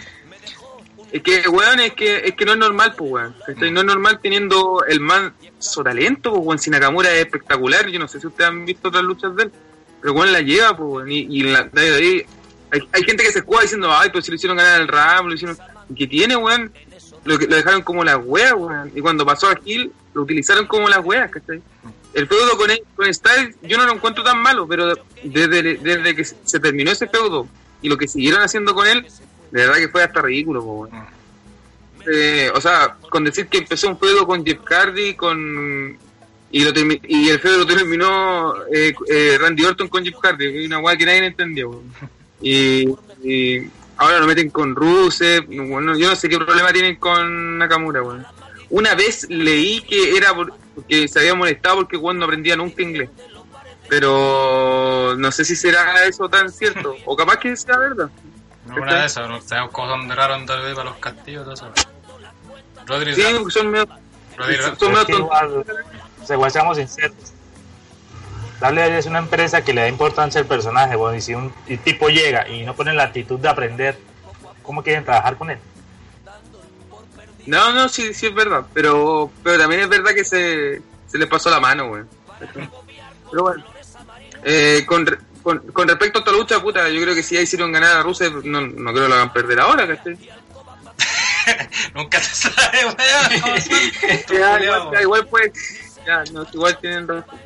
Es 1.13 1.23
que, 1.23 1.49
weón, 1.49 1.81
es 1.81 1.93
que, 1.95 2.19
es 2.19 2.35
que 2.35 2.45
no 2.45 2.53
es 2.53 2.59
normal, 2.59 2.95
pues, 2.97 3.11
weón. 3.11 3.35
No 3.73 3.81
es 3.81 3.87
normal 3.87 4.21
teniendo 4.23 4.85
el 4.87 5.01
manso 5.01 5.83
talento, 5.83 6.31
pues, 6.33 6.47
weón. 6.47 6.59
Si 6.59 6.71
Nakamura 6.71 7.13
es 7.13 7.25
espectacular, 7.25 7.89
yo 7.89 7.99
no 7.99 8.07
sé 8.07 8.21
si 8.21 8.27
ustedes 8.29 8.49
han 8.49 8.65
visto 8.65 8.89
otras 8.89 9.03
luchas 9.03 9.35
de 9.35 9.45
él, 9.45 9.53
pero 10.01 10.13
weón 10.13 10.33
la 10.33 10.41
lleva, 10.41 10.77
pues, 10.77 10.89
weón. 10.89 11.11
Y, 11.11 11.27
y 11.29 11.43
la, 11.43 11.65
de 11.65 11.95
ahí, 11.95 12.27
hay, 12.73 12.89
hay 12.93 13.03
gente 13.03 13.23
que 13.23 13.33
se 13.33 13.41
escuda 13.41 13.63
diciendo, 13.63 13.91
ay, 13.93 14.11
pues 14.11 14.25
si 14.25 14.31
lo 14.31 14.37
hicieron 14.37 14.57
ganar 14.57 14.81
el 14.81 14.89
Ram, 14.89 15.27
lo 15.27 15.35
hicieron. 15.35 15.57
¿Y 15.89 15.95
¿Qué 15.95 16.07
tiene, 16.07 16.37
weón? 16.37 16.73
Lo, 17.25 17.37
lo 17.37 17.57
dejaron 17.57 17.83
como 17.83 18.05
las 18.05 18.19
weas, 18.23 18.55
weón. 18.55 18.93
Y 18.95 19.01
cuando 19.01 19.27
pasó 19.27 19.49
a 19.49 19.57
Gil, 19.57 19.93
lo 20.15 20.23
utilizaron 20.23 20.67
como 20.67 20.89
las 20.89 21.05
weas, 21.05 21.31
¿cachai? 21.31 21.63
El 22.13 22.27
feudo 22.27 22.57
con, 22.57 22.71
con 22.97 23.13
Styles, 23.13 23.57
yo 23.63 23.77
no 23.79 23.87
lo 23.87 23.93
encuentro 23.93 24.25
tan 24.25 24.39
malo, 24.39 24.67
pero 24.67 24.95
desde, 25.23 25.77
desde 25.77 26.17
que 26.17 26.25
se 26.25 26.59
terminó 26.59 26.91
ese 26.91 27.07
feudo 27.07 27.47
y 27.83 27.89
lo 27.89 27.97
que 27.97 28.09
siguieron 28.09 28.43
haciendo 28.43 28.75
con 28.75 28.87
él, 28.87 29.07
de 29.51 29.67
verdad 29.67 29.77
que 29.77 29.89
fue 29.89 30.03
hasta 30.03 30.23
ridículo, 30.23 30.63
weón. 30.63 30.91
Eh, 32.13 32.51
o 32.55 32.61
sea, 32.61 32.97
con 33.11 33.25
decir 33.25 33.47
que 33.49 33.59
empezó 33.59 33.89
un 33.89 33.99
feudo 33.99 34.27
con 34.27 34.45
Jeff 34.45 34.61
Hardy 34.65 35.15
con 35.15 35.99
y 36.53 36.65
lo 36.65 36.73
y 37.07 37.29
el 37.29 37.39
feudo 37.39 37.59
lo 37.59 37.67
terminó 37.67 38.55
eh, 38.73 38.95
eh, 39.09 39.39
Randy 39.39 39.65
Orton 39.65 39.89
con 39.89 40.05
Jeff 40.05 40.17
Hardy, 40.21 40.67
una 40.67 40.79
weá 40.79 40.97
que 40.97 41.07
nadie 41.07 41.27
entendió. 41.27 41.71
weón. 41.71 41.93
Y, 42.41 42.89
y 43.23 43.71
ahora 43.97 44.19
lo 44.21 44.27
meten 44.27 44.51
con 44.51 44.75
Rusev, 44.75 45.45
bueno, 45.47 45.97
yo 45.97 46.09
no 46.09 46.17
sé 46.17 46.29
qué 46.29 46.37
problema 46.39 46.73
tienen 46.73 46.97
con 46.97 47.59
Nakamura, 47.59 48.03
weón. 48.03 48.27
Una 48.71 48.95
vez 48.95 49.27
leí 49.29 49.81
que 49.83 50.17
era 50.17 50.33
por- 50.35 50.53
porque 50.75 51.09
se 51.09 51.19
había 51.19 51.35
molestado 51.35 51.77
porque 51.77 51.97
Juan 51.97 52.19
no 52.19 52.25
aprendía 52.27 52.57
nunca 52.57 52.83
inglés. 52.83 53.11
Pero 53.89 55.15
no 55.19 55.33
sé 55.33 55.45
si 55.45 55.57
será 55.57 56.05
eso 56.05 56.29
tan 56.29 56.51
cierto. 56.51 56.95
O 57.05 57.17
capaz 57.17 57.39
que 57.39 57.57
sea 57.57 57.77
verdad. 57.77 58.09
No 58.67 58.75
una 58.77 59.01
de 59.01 59.07
esas, 59.07 59.29
no 59.29 59.41
sabemos 59.43 59.73
cómo 59.73 59.89
son 59.89 60.07
de 60.09 60.15
raro 60.15 60.37
en 60.37 60.43
WWE 60.49 60.75
para 60.77 60.91
los 60.91 60.99
castillos, 60.99 61.43
todo 61.45 61.55
eso. 61.55 61.73
Rodri, 62.87 63.15
Sí, 63.15 63.23
son 63.49 63.71
medio, 63.71 63.89
Rodri, 64.37 64.57
son 64.79 64.93
medio 64.93 65.27
o 65.27 66.27
sea, 66.27 66.51
seamos 66.51 66.77
sinceros. 66.77 67.17
WWE 68.61 68.99
es 68.99 69.07
una 69.07 69.21
empresa 69.21 69.63
que 69.63 69.73
le 69.73 69.81
da 69.83 69.89
importancia 69.89 70.41
al 70.41 70.47
personaje, 70.47 70.95
bueno, 70.95 71.17
y 71.17 71.21
si 71.21 71.35
un 71.35 71.53
y 71.67 71.79
tipo 71.79 72.09
llega 72.09 72.47
y 72.49 72.63
no 72.65 72.75
pone 72.75 72.93
la 72.93 73.05
actitud 73.05 73.39
de 73.39 73.49
aprender, 73.49 73.99
¿cómo 74.63 74.83
quieren 74.83 75.05
trabajar 75.05 75.37
con 75.37 75.51
él? 75.51 75.59
No, 77.47 77.73
no, 77.73 77.89
sí, 77.89 78.13
sí 78.13 78.27
es 78.27 78.35
verdad, 78.35 78.67
pero, 78.75 79.31
pero 79.43 79.59
también 79.59 79.81
es 79.81 79.89
verdad 79.89 80.13
que 80.15 80.25
se, 80.25 80.83
se 81.07 81.19
le 81.19 81.27
pasó 81.27 81.49
la 81.49 81.59
mano, 81.59 81.89
güey. 81.89 82.03
Pero 83.31 83.43
bueno, 83.43 83.65
eh, 84.45 84.85
con, 84.87 85.07
con, 85.43 85.59
con 85.73 85.89
respecto 85.89 86.19
a 86.19 86.21
esta 86.21 86.33
lucha, 86.33 86.61
puta, 86.61 86.89
yo 86.91 87.01
creo 87.01 87.15
que 87.15 87.23
si 87.23 87.37
ya 87.37 87.41
hicieron 87.41 87.73
ganar 87.73 87.97
a 87.97 88.03
Rusev, 88.03 88.45
no, 88.45 88.61
no 88.61 88.93
creo 88.93 89.05
que 89.05 89.09
lo 89.09 89.15
hagan 89.15 89.33
perder 89.33 89.61
ahora, 89.61 89.87
¿cachai? 89.87 90.19
nunca 91.95 92.21
se 92.21 92.51
sabe, 92.51 92.79
weón. 92.85 93.59
igual, 94.63 94.93
ya, 94.93 95.03
igual 95.03 95.27
pues, 95.29 95.53
ya, 96.07 96.25
no, 96.33 96.47
igual 96.53 96.79
tienen 96.79 97.09
razón. 97.09 97.41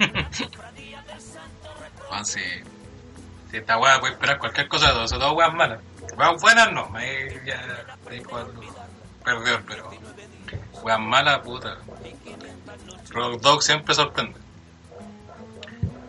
Ah. 2.12 2.24
Si 2.24 2.40
esta 3.52 3.78
weá 3.78 4.00
puede 4.00 4.14
esperar 4.14 4.38
cualquier 4.38 4.66
cosa 4.66 4.92
de 4.92 5.06
sobre 5.06 5.20
todo 5.20 5.32
weas 5.34 5.54
malas. 5.54 5.80
Weas 6.16 6.40
buenas 6.40 6.72
no, 6.72 6.90
ahí 6.94 7.40
ya 7.46 7.62
perdió, 9.24 9.62
pero 9.64 9.90
weas 10.82 10.98
malas, 10.98 11.38
puta. 11.38 11.78
Rock 13.10 13.40
Dog 13.40 13.62
siempre 13.62 13.94
sorprende. 13.94 14.40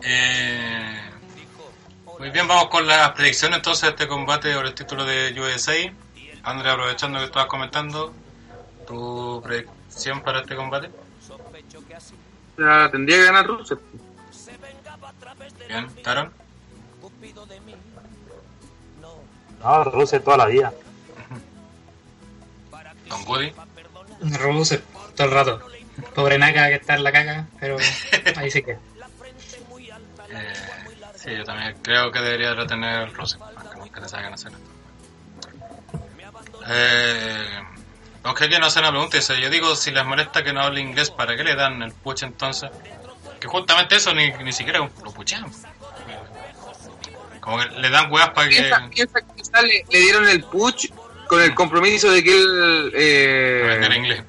Eh, 0.02 1.00
muy 2.18 2.30
bien, 2.30 2.48
vamos 2.48 2.68
con 2.68 2.86
las 2.86 3.12
predicciones 3.12 3.58
entonces 3.58 3.82
de 3.82 3.88
este 3.90 4.08
combate 4.08 4.54
por 4.54 4.66
el 4.66 4.74
título 4.74 5.04
de 5.04 5.32
USA. 5.40 5.74
André, 6.42 6.70
aprovechando 6.70 7.20
que 7.20 7.26
estabas 7.26 7.48
comentando, 7.48 8.12
tu 8.86 9.40
predicción 9.44 10.22
para 10.22 10.40
este 10.40 10.56
combate. 10.56 10.90
Ya, 12.62 12.88
tendría 12.92 13.16
que 13.16 13.24
ganar 13.24 13.46
Rusev. 13.46 13.78
Bien, 15.68 15.88
Taron. 16.04 16.32
No, 19.60 19.84
Rusev 19.84 20.22
toda 20.22 20.36
la 20.36 20.46
vida. 20.46 20.72
Don 23.08 23.26
Woody. 23.26 23.52
Rusev, 24.20 24.82
todo 25.16 25.26
el 25.26 25.32
rato. 25.32 25.60
Pobre 26.14 26.38
Naka 26.38 26.68
que 26.68 26.76
está 26.76 26.94
en 26.94 27.02
la 27.02 27.12
caca, 27.12 27.46
pero 27.58 27.76
ahí 28.36 28.50
se 28.50 28.62
queda. 28.62 28.78
Eh, 30.30 30.52
sí, 31.16 31.36
yo 31.36 31.44
también 31.44 31.76
creo 31.82 32.12
que 32.12 32.20
debería 32.20 32.54
retener 32.54 33.12
Russell, 33.12 33.40
aunque 33.42 33.76
nunca 33.76 34.00
le 34.00 34.08
salgan 34.08 34.32
a 34.32 34.34
hacer 34.36 34.52
esto. 34.52 34.70
Eh, 36.68 37.60
aunque 38.24 38.44
aquí 38.44 38.58
no 38.58 38.66
hace 38.66 38.78
una 38.80 38.90
pregunta, 38.90 39.16
dice, 39.16 39.40
yo 39.40 39.50
digo, 39.50 39.74
si 39.76 39.90
les 39.90 40.04
molesta 40.04 40.42
que 40.44 40.52
no 40.52 40.60
hable 40.62 40.80
inglés, 40.80 41.10
¿para 41.10 41.36
qué 41.36 41.44
le 41.44 41.54
dan 41.54 41.82
el 41.82 41.92
push 41.92 42.22
entonces? 42.24 42.70
Que 43.40 43.48
justamente 43.48 43.96
eso 43.96 44.14
ni, 44.14 44.30
ni 44.44 44.52
siquiera 44.52 44.78
lo 44.78 44.88
puchean. 45.12 45.44
Como 47.40 47.58
que 47.58 47.66
le 47.80 47.90
dan 47.90 48.10
weas 48.12 48.30
para 48.30 48.48
que... 48.48 48.54
Piensa, 48.90 49.20
piensa 49.34 49.60
que 49.60 49.66
le, 49.66 49.84
le 49.90 49.98
dieron 49.98 50.28
el 50.28 50.44
push 50.44 50.86
con 51.26 51.42
el 51.42 51.54
compromiso 51.54 52.10
de 52.10 52.22
que 52.22 52.36
él... 52.40 52.92
eh, 52.94 53.62
aprender 53.64 53.92
inglés. 53.94 54.22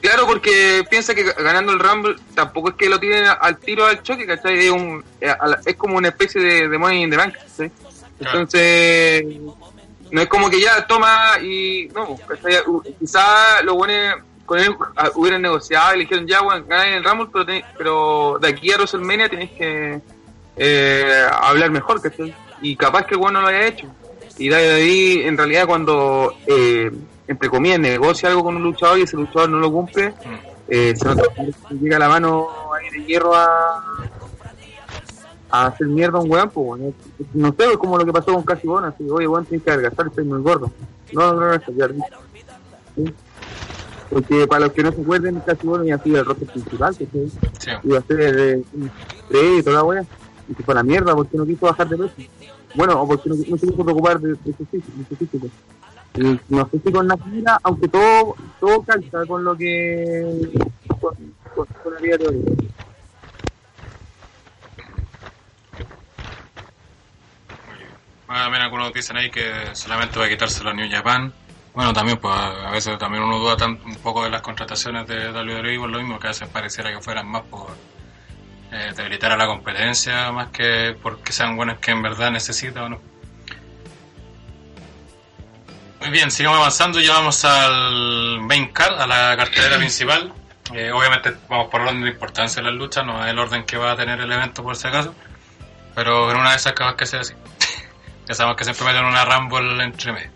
Claro, 0.00 0.26
porque 0.28 0.84
piensa 0.88 1.12
que 1.12 1.24
ganando 1.24 1.72
el 1.72 1.80
Rumble 1.80 2.14
tampoco 2.36 2.68
es 2.70 2.76
que 2.76 2.88
lo 2.88 3.00
tienen 3.00 3.26
al 3.40 3.58
tiro 3.58 3.84
al 3.84 4.00
choque, 4.04 4.26
¿cachai? 4.26 4.66
Es, 4.66 4.70
un, 4.70 5.04
es 5.20 5.28
la- 5.44 5.60
es 5.66 5.74
como 5.74 5.96
una 5.96 6.08
especie 6.08 6.40
de, 6.40 6.68
de 6.68 6.78
Money 6.78 7.02
in 7.02 7.10
the 7.10 7.16
Bank, 7.16 7.34
¿cachai? 7.34 7.72
Claro. 8.20 8.38
No 10.10 10.20
es 10.22 10.28
como 10.28 10.48
que 10.50 10.60
ya 10.60 10.86
toma 10.86 11.38
y. 11.42 11.88
No, 11.94 12.16
quizá 12.98 13.62
los 13.62 13.74
buenos 13.74 14.16
con 14.46 14.58
él 14.58 14.74
ah, 14.96 15.10
hubieran 15.14 15.42
negociado 15.42 15.94
y 15.94 15.98
le 15.98 16.04
dijeron 16.04 16.26
ya, 16.26 16.40
bueno, 16.40 16.64
ganáis 16.66 16.96
el 16.96 17.04
Rumble, 17.04 17.28
pero, 17.32 17.62
pero 17.76 18.38
de 18.40 18.48
aquí 18.48 18.72
a 18.72 18.76
WrestleMania 18.76 19.28
tenéis 19.28 19.50
que 19.50 20.00
eh, 20.56 21.26
hablar 21.42 21.70
mejor, 21.70 22.00
¿cachai? 22.00 22.34
Y 22.62 22.74
capaz 22.74 23.04
que 23.04 23.14
el 23.14 23.20
bueno 23.20 23.40
no 23.40 23.50
lo 23.50 23.54
haya 23.54 23.66
hecho. 23.66 23.86
Y 24.38 24.48
de 24.48 24.56
ahí, 24.56 25.20
en 25.24 25.36
realidad, 25.36 25.66
cuando, 25.66 26.32
eh, 26.46 26.90
entre 27.26 27.48
comillas, 27.50 27.78
negocia 27.78 28.30
algo 28.30 28.44
con 28.44 28.56
un 28.56 28.62
luchador 28.62 28.98
y 28.98 29.02
ese 29.02 29.16
luchador 29.16 29.50
no 29.50 29.58
lo 29.58 29.70
cumple, 29.70 30.08
Mm. 30.10 30.34
eh, 30.68 30.94
se 30.96 31.04
nota 31.04 31.22
que 31.34 31.74
llega 31.74 31.98
la 31.98 32.08
mano 32.08 32.48
ahí 32.74 32.88
de 33.00 33.04
hierro 33.06 33.34
a, 33.34 33.84
a 35.50 35.66
hacer 35.66 35.86
mierda 35.86 36.18
a 36.18 36.22
un 36.22 36.30
weón, 36.30 36.50
pues, 36.50 36.66
weón. 36.80 36.94
No 37.34 37.54
sé, 37.58 37.64
es 37.72 37.76
como 37.78 37.96
lo 37.98 38.04
que 38.04 38.12
pasó 38.12 38.32
con 38.34 38.42
Casi 38.42 38.66
Bona, 38.66 38.88
así, 38.88 39.04
oye, 39.10 39.26
weón, 39.26 39.44
tienes 39.46 39.64
que 39.64 39.70
adelgazar, 39.70 40.06
estoy 40.08 40.24
muy 40.24 40.40
gordo. 40.42 40.70
No, 41.12 41.32
no, 41.34 41.40
no, 41.40 41.46
no, 41.54 41.60
ya, 41.76 41.88
¿sí? 42.96 43.14
Porque 44.10 44.46
para 44.46 44.60
los 44.66 44.72
que 44.72 44.82
no 44.82 44.92
se 44.92 45.00
acuerden, 45.02 45.40
Casi 45.44 45.66
Bona 45.66 45.84
ya 45.84 45.98
sido 45.98 46.18
el 46.20 46.24
roster 46.26 46.48
principal, 46.48 46.96
que 46.96 47.06
se 47.06 47.28
Sí. 47.58 47.70
iba 47.84 47.98
a 47.98 48.02
ser 48.02 48.62
pre 49.28 49.56
y 49.58 49.62
toda 49.62 49.76
la 49.76 49.84
wea, 49.84 50.04
y 50.48 50.54
se 50.54 50.62
fue 50.62 50.72
a 50.74 50.76
la 50.76 50.82
mierda 50.82 51.14
porque 51.14 51.36
no 51.36 51.44
quiso 51.46 51.66
bajar 51.66 51.88
de 51.88 51.96
peso. 51.98 52.12
Bueno, 52.74 53.00
o 53.02 53.06
porque 53.08 53.28
no, 53.28 53.34
no 53.36 53.56
se 53.58 53.66
quiso 53.66 53.84
preocupar 53.84 54.20
de, 54.20 54.28
de 54.30 54.36
su 54.56 54.64
físico. 54.66 54.92
de 54.96 55.04
su 55.08 55.16
físico. 55.16 55.46
Y 56.14 56.40
no 56.48 56.68
sé 56.70 56.80
si 56.84 56.90
con 56.92 57.06
Nakira, 57.06 57.58
aunque 57.62 57.88
todo, 57.88 58.34
todo 58.60 58.82
calza 58.82 59.24
con 59.26 59.44
lo 59.44 59.56
que. 59.56 60.50
con, 61.00 61.14
con, 61.54 61.66
con 61.82 61.94
la 61.94 62.00
vida 62.00 62.18
teórica. 62.18 62.52
Bueno, 68.28 68.42
también 68.44 68.62
algunos 68.62 68.92
dicen 68.92 69.16
ahí 69.16 69.30
que 69.30 69.74
solamente 69.74 70.18
va 70.18 70.26
a 70.26 70.28
quitárselo 70.28 70.70
a 70.70 70.74
New 70.74 70.88
Japan. 70.90 71.32
Bueno, 71.74 71.92
también, 71.92 72.18
pues 72.18 72.34
a 72.34 72.70
veces 72.70 72.96
también 72.98 73.22
uno 73.24 73.38
duda 73.38 73.56
tan- 73.56 73.80
un 73.84 73.96
poco 73.96 74.22
de 74.24 74.30
las 74.30 74.42
contrataciones 74.42 75.06
de 75.06 75.32
WWE 75.32 75.78
por 75.78 75.88
lo 75.90 75.98
mismo, 75.98 76.18
que 76.20 76.26
a 76.26 76.30
veces 76.30 76.48
pareciera 76.48 76.92
que 76.92 77.00
fueran 77.00 77.26
más 77.28 77.42
por 77.42 77.70
eh, 78.70 78.92
debilitar 78.94 79.32
a 79.32 79.36
la 79.36 79.46
competencia, 79.46 80.30
más 80.30 80.48
que 80.48 80.94
porque 81.02 81.32
sean 81.32 81.56
buenas 81.56 81.78
que 81.78 81.90
en 81.90 82.02
verdad 82.02 82.30
necesita 82.30 82.84
o 82.84 82.88
no. 82.90 83.00
Muy 86.00 86.10
bien, 86.10 86.30
sigamos 86.30 86.58
avanzando, 86.60 87.00
ya 87.00 87.14
vamos 87.14 87.44
al 87.44 88.40
main 88.42 88.68
card, 88.68 89.00
a 89.00 89.06
la 89.06 89.36
cartelera 89.36 89.76
principal. 89.78 90.32
Eh, 90.74 90.92
obviamente 90.92 91.34
vamos 91.48 91.68
por 91.70 91.80
orden 91.80 92.02
de 92.02 92.10
importancia 92.10 92.62
de 92.62 92.68
las 92.70 92.78
luchas, 92.78 93.06
no 93.06 93.24
es 93.24 93.30
el 93.30 93.38
orden 93.38 93.64
que 93.64 93.78
va 93.78 93.92
a 93.92 93.96
tener 93.96 94.20
el 94.20 94.30
evento 94.30 94.62
por 94.62 94.76
si 94.76 94.86
acaso, 94.86 95.14
pero 95.94 96.30
en 96.30 96.36
una 96.36 96.50
de 96.50 96.56
esas 96.56 96.74
capaz 96.74 96.94
que 96.96 97.06
sea 97.06 97.20
así. 97.20 97.32
Ya 98.28 98.34
sabemos 98.34 98.58
que 98.58 98.64
siempre 98.64 98.84
meten 98.84 99.06
una 99.06 99.24
Rumble 99.24 99.82
entre 99.82 100.12
medio. 100.12 100.30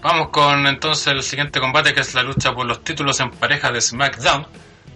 Vamos 0.00 0.30
con 0.30 0.66
entonces 0.66 1.06
el 1.08 1.22
siguiente 1.22 1.60
combate 1.60 1.92
que 1.92 2.00
es 2.00 2.14
la 2.14 2.22
lucha 2.22 2.54
por 2.54 2.66
los 2.66 2.82
títulos 2.82 3.20
en 3.20 3.30
pareja 3.30 3.70
de 3.70 3.82
SmackDown, 3.82 4.46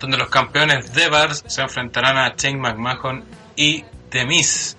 donde 0.01 0.17
los 0.17 0.31
campeones 0.31 0.95
de 0.95 1.09
Bars 1.11 1.45
se 1.47 1.61
enfrentarán 1.61 2.17
a 2.17 2.35
Shane 2.35 2.57
McMahon 2.57 3.25
y 3.57 3.85
The 4.09 4.25
Miz. 4.25 4.79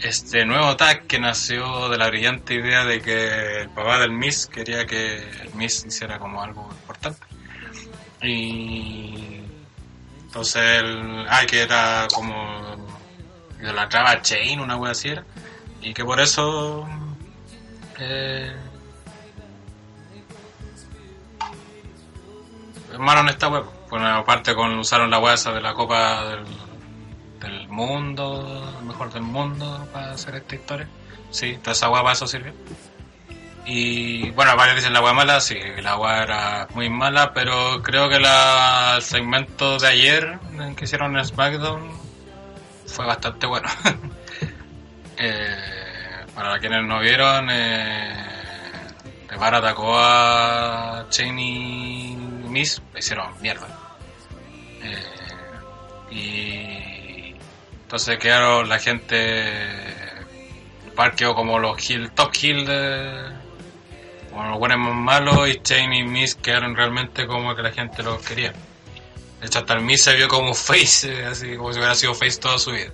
Este 0.00 0.46
nuevo 0.46 0.74
tag 0.74 1.06
que 1.06 1.20
nació 1.20 1.90
de 1.90 1.98
la 1.98 2.08
brillante 2.08 2.54
idea 2.54 2.84
de 2.86 3.02
que 3.02 3.60
el 3.62 3.68
papá 3.68 3.98
del 3.98 4.12
Miz 4.12 4.46
quería 4.46 4.86
que 4.86 5.18
el 5.18 5.54
Miz 5.54 5.84
hiciera 5.84 6.18
como 6.18 6.42
algo 6.42 6.66
importante. 6.70 7.20
Y 8.22 9.42
entonces 10.22 10.62
el, 10.80 11.26
ay 11.28 11.46
que 11.46 11.60
era 11.60 12.08
como 12.12 12.88
idolatraba 13.60 14.12
a 14.12 14.22
Shane, 14.22 14.62
una 14.62 14.76
wea 14.76 14.92
así 14.92 15.10
era 15.10 15.24
y 15.88 15.94
que 15.94 16.04
por 16.04 16.20
eso 16.20 16.86
eh, 17.98 18.54
armaron 22.92 23.30
esta 23.30 23.48
web 23.48 23.64
bueno 23.88 24.06
aparte 24.06 24.54
con 24.54 24.78
usaron 24.78 25.10
la 25.10 25.18
web 25.18 25.38
de 25.38 25.60
la 25.62 25.72
copa 25.72 26.24
del, 26.26 26.44
del 27.40 27.68
mundo 27.68 28.80
mejor 28.82 29.10
del 29.14 29.22
mundo 29.22 29.88
para 29.90 30.12
hacer 30.12 30.34
esta 30.34 30.54
historia. 30.56 30.88
Sí 31.30 31.56
toda 31.62 31.72
esa 31.72 31.88
web 31.88 32.02
para 32.02 32.12
eso 32.12 32.26
sirvió. 32.26 32.52
Y 33.64 34.30
bueno 34.32 34.54
varios 34.56 34.76
dicen 34.76 34.92
la 34.92 35.00
web 35.00 35.14
mala 35.14 35.40
sí 35.40 35.56
la 35.82 35.96
web 35.96 36.22
era 36.22 36.68
muy 36.74 36.90
mala 36.90 37.32
pero 37.32 37.82
creo 37.82 38.10
que 38.10 38.20
la, 38.20 38.96
el 38.96 39.02
segmento 39.02 39.78
de 39.78 39.88
ayer 39.88 40.38
que 40.76 40.84
hicieron 40.84 41.16
en 41.16 41.24
SmackDown 41.24 41.90
fue 42.86 43.06
bastante 43.06 43.46
bueno 43.46 43.68
Eh, 45.20 46.26
para 46.34 46.58
quienes 46.58 46.84
no 46.84 47.00
vieron, 47.00 47.48
eh, 47.50 48.28
Guevara 49.28 49.58
atacó 49.58 49.98
a 49.98 51.06
Cheney 51.10 52.16
Miss, 52.48 52.80
le 52.92 53.00
hicieron 53.00 53.40
mierda. 53.40 53.66
Eh, 54.82 56.10
y 56.10 57.34
entonces 57.82 58.18
quedaron 58.18 58.68
la 58.68 58.78
gente, 58.78 59.48
el 60.86 60.92
par 60.94 61.14
quedó 61.14 61.34
como 61.34 61.58
los 61.58 61.76
heel, 61.78 62.10
top 62.12 62.32
heel 62.40 62.64
de, 62.64 63.32
como 64.30 64.44
los 64.44 64.58
buenos 64.58 64.78
más 64.78 64.94
malos 64.94 65.48
y 65.48 65.60
Cheney 65.60 66.00
y 66.00 66.04
Miss 66.04 66.36
quedaron 66.36 66.76
realmente 66.76 67.26
como 67.26 67.56
que 67.56 67.62
la 67.62 67.72
gente 67.72 68.02
los 68.02 68.22
quería. 68.22 68.52
De 69.40 69.46
hecho 69.46 69.58
hasta 69.58 69.74
el 69.74 69.82
Miss 69.82 70.04
se 70.04 70.14
vio 70.14 70.28
como 70.28 70.54
face, 70.54 71.22
eh, 71.22 71.26
así 71.26 71.56
como 71.56 71.72
si 71.72 71.78
hubiera 71.78 71.94
sido 71.94 72.14
face 72.14 72.38
toda 72.38 72.58
su 72.58 72.72
vida. 72.72 72.92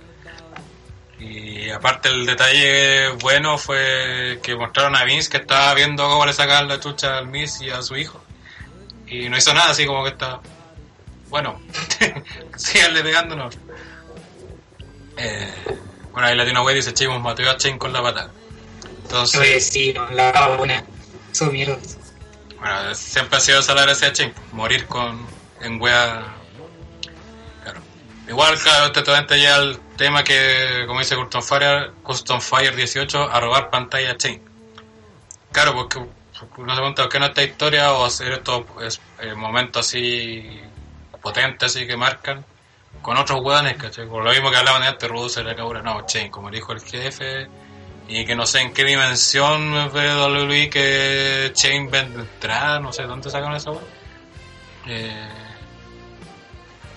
Y 1.19 1.69
aparte 1.69 2.09
el 2.09 2.25
detalle 2.25 3.09
bueno 3.21 3.57
fue 3.57 4.39
que 4.43 4.55
mostraron 4.55 4.95
a 4.95 5.05
Vince 5.05 5.29
que 5.29 5.37
estaba 5.37 5.73
viendo 5.73 6.07
cómo 6.07 6.25
le 6.25 6.33
sacaban 6.33 6.67
la 6.67 6.79
chucha 6.79 7.17
al 7.17 7.27
Miss 7.27 7.61
y 7.61 7.69
a 7.69 7.81
su 7.81 7.95
hijo. 7.95 8.21
Y 9.07 9.29
no 9.29 9.37
hizo 9.37 9.53
nada, 9.53 9.71
así 9.71 9.85
como 9.85 10.03
que 10.03 10.09
está... 10.09 10.41
Bueno, 11.29 11.59
síganle 12.57 13.01
pegándonos. 13.01 13.57
Eh, 15.17 15.53
bueno, 16.11 16.27
ahí 16.27 16.35
Latino 16.35 16.63
Way 16.63 16.75
dice, 16.75 16.93
chicos, 16.93 17.19
mató 17.21 17.49
a 17.49 17.57
Chain 17.57 17.77
con 17.77 17.93
la 17.93 18.01
pata. 18.01 18.29
Entonces, 19.03 19.39
Oye, 19.39 19.59
sí, 19.59 19.93
la. 20.11 20.81
Eso 21.31 21.45
mierda. 21.47 21.77
bueno, 22.59 22.95
siempre 22.95 23.37
ha 23.37 23.41
sido 23.41 23.59
esa 23.59 23.73
la 23.75 23.81
gracia 23.83 24.07
de 24.07 24.13
Chain, 24.13 24.33
morir 24.51 24.85
con 24.87 25.25
en 25.61 25.81
wea. 25.81 26.23
Claro. 27.63 27.81
Igual, 28.27 28.57
claro, 28.59 28.85
este 28.85 29.01
totalmente 29.01 29.37
llega 29.37 29.55
al 29.55 29.79
tema 29.95 30.23
que, 30.23 30.83
como 30.87 30.99
dice 30.99 31.15
Custom 31.15 31.41
Fire, 31.41 31.91
Custom 32.03 32.41
Fire 32.41 32.75
18, 32.75 33.23
a 33.31 33.39
robar 33.39 33.69
pantalla 33.69 34.15
Chain. 34.17 34.41
Claro, 35.51 35.73
porque 35.73 35.99
no 35.99 36.73
se 36.73 36.75
pregunta 36.75 37.07
qué 37.09 37.19
no 37.19 37.25
esta 37.27 37.43
historia 37.43 37.93
o 37.93 38.05
hacer 38.05 38.33
estos 38.33 38.63
es- 38.81 39.01
eh, 39.19 39.33
momentos 39.33 39.87
así 39.87 40.61
potentes, 41.21 41.75
así 41.75 41.87
que 41.87 41.95
marcan 41.97 42.45
con 43.01 43.17
otros 43.17 43.41
weones, 43.41 43.77
¿cachai? 43.77 44.05
Lo 44.05 44.23
mismo 44.31 44.49
que 44.51 44.57
hablaban 44.57 44.81
de 44.81 44.87
antes, 44.89 45.09
Rudo 45.09 45.43
la 45.43 45.55
cabra, 45.55 45.81
no, 45.81 46.05
Chain, 46.05 46.29
como 46.31 46.49
dijo 46.49 46.73
el 46.73 46.81
jefe, 46.81 47.47
y 48.07 48.25
que 48.25 48.35
no 48.35 48.45
sé 48.45 48.61
en 48.61 48.73
qué 48.73 48.83
dimensión 48.83 49.91
ve 49.93 50.15
WWE 50.15 50.69
que 50.69 51.51
Chain 51.53 51.93
entrada, 51.93 52.79
no 52.79 52.91
sé 52.93 53.03
dónde 53.03 53.29
sacaron 53.29 53.55
esa 53.55 53.71
weá. 53.71 53.81
Eh, 54.87 55.29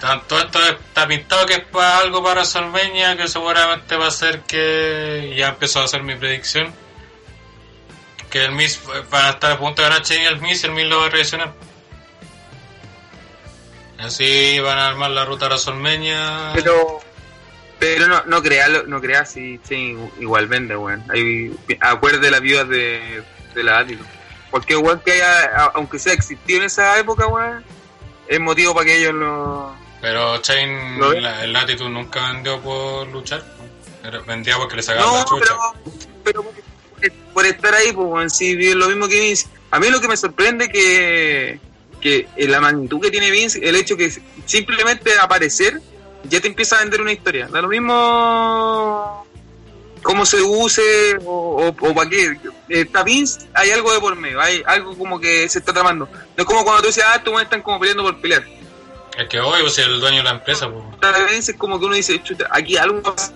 tanto 0.01 0.39
esto 0.39 0.61
está 0.69 1.07
pintado 1.07 1.47
que 1.47 1.55
es 1.55 1.65
para 1.65 1.99
algo 1.99 2.23
para 2.23 2.41
WrestleMania, 2.43 3.17
que 3.17 3.29
seguramente 3.29 3.97
va 3.97 4.09
a 4.09 4.11
ser 4.11 4.43
que 4.43 5.35
ya 5.37 5.49
empezó 5.49 5.81
a 5.81 5.85
hacer 5.85 6.03
mi 6.03 6.15
predicción. 6.15 6.73
Que 8.31 8.45
el 8.45 8.53
Miz 8.53 8.81
van 9.11 9.25
a 9.25 9.31
estar 9.31 9.53
a 9.53 9.59
punto 9.59 9.83
de 9.83 9.89
ganar 9.89 10.03
y 10.09 10.15
el 10.15 10.41
Miz, 10.41 10.63
y 10.63 10.67
el 10.67 10.73
Miz 10.73 10.87
lo 10.87 11.01
va 11.01 11.07
a 11.07 11.11
traicionar. 11.11 11.55
Así 13.99 14.61
van 14.61 14.79
a 14.79 14.89
armar 14.89 15.11
la 15.11 15.25
ruta 15.25 15.47
a 15.47 15.49
WrestleMania. 15.49 16.53
Pero, 16.55 17.01
pero 17.79 18.07
no, 18.07 18.23
no 18.27 18.43
creas, 18.43 18.87
no 18.87 19.01
creas 19.01 19.33
si 19.33 19.59
sí, 19.65 19.97
igual 20.21 20.47
vende, 20.47 20.77
weón. 20.77 21.05
Acuerde 21.81 22.31
la 22.31 22.39
viuda 22.39 22.65
de, 22.65 23.23
de 23.55 23.63
la 23.65 23.79
Átilo. 23.79 24.05
Porque 24.51 24.77
weón 24.77 25.01
que 25.01 25.13
haya, 25.13 25.65
aunque 25.75 25.99
sea 25.99 26.13
existido 26.13 26.61
en 26.61 26.67
esa 26.67 26.99
época, 26.99 27.27
weón, 27.27 27.65
es 28.29 28.39
motivo 28.39 28.75
para 28.75 28.87
que 28.87 28.99
ellos 28.99 29.15
lo... 29.15 29.88
Pero 30.09 30.39
Chain, 30.39 30.99
¿Lo 30.99 31.11
ves? 31.11 31.23
la- 31.23 31.45
el 31.45 31.53
Latitude 31.53 31.91
nunca 31.91 32.33
vendió 32.33 32.59
por 32.61 33.07
luchar. 33.09 33.45
Vendía 34.27 34.57
porque 34.57 34.77
le 34.77 34.83
sacaban 34.83 35.11
No, 35.13 35.19
la 35.19 35.25
chucha. 35.27 35.55
pero, 36.25 36.45
pero 37.03 37.15
por, 37.35 37.45
estar 37.45 37.75
ahí, 37.75 37.93
pues, 37.93 38.07
weón, 38.09 38.31
sí, 38.31 38.55
lo 38.75 38.89
mismo 38.89 39.07
que 39.07 39.21
Vince. 39.21 39.49
A 39.71 39.79
mí 39.79 39.91
lo 39.91 40.01
que 40.01 40.09
me 40.09 40.17
sorprende 40.17 40.71
que, 40.71 41.61
que 42.01 42.27
en 42.37 42.51
la 42.51 42.59
magnitud 42.61 43.01
que 43.03 43.11
tiene 43.11 43.31
Vince, 43.31 43.61
el 43.63 43.77
hecho 43.77 43.99
que 43.99 44.11
simplemente 44.47 45.13
aparecer 45.21 45.79
ya 46.25 46.41
te 46.41 46.49
empieza 46.49 46.77
a 46.77 46.81
vender 46.81 47.03
una 47.03 47.13
historia. 47.13 47.49
Da 47.49 47.61
lo 47.61 47.69
mismo 47.69 49.27
cómo 50.03 50.25
se 50.25 50.41
use 50.41 51.19
o, 51.27 51.67
o, 51.67 51.69
o 51.69 51.95
para 51.95 52.09
qué. 52.09 52.35
Está 52.71 53.03
Vince, 53.03 53.41
hay 53.53 53.73
algo 53.73 53.93
de 53.93 54.01
por 54.01 54.17
medio, 54.17 54.41
hay 54.41 54.63
algo 54.65 54.97
como 54.97 55.21
que 55.21 55.47
se 55.51 55.59
está 55.59 55.75
tramando. 55.75 56.07
No 56.07 56.19
es 56.39 56.45
como 56.47 56.65
cuando 56.65 56.81
tú 56.81 56.87
dices, 56.89 57.05
ah, 57.07 57.21
weones 57.27 57.45
están 57.45 57.61
como 57.61 57.79
peleando 57.79 58.05
por 58.05 58.19
pelear. 58.23 58.43
Es 59.19 59.27
que 59.29 59.41
hoy, 59.41 59.63
pues, 59.63 59.75
si 59.75 59.83
el 59.83 59.99
dueño 59.99 60.19
de 60.19 60.23
la 60.23 60.31
empresa, 60.31 60.71
pues. 60.71 60.85
Está 60.95 61.27
Vince 61.27 61.51
es 61.53 61.59
como 61.59 61.79
que 61.81 61.87
uno 61.87 61.95
dice, 61.97 62.23
chuta, 62.23 62.47
aquí 62.53 62.77
algo 62.77 63.03
pasa. 63.03 63.35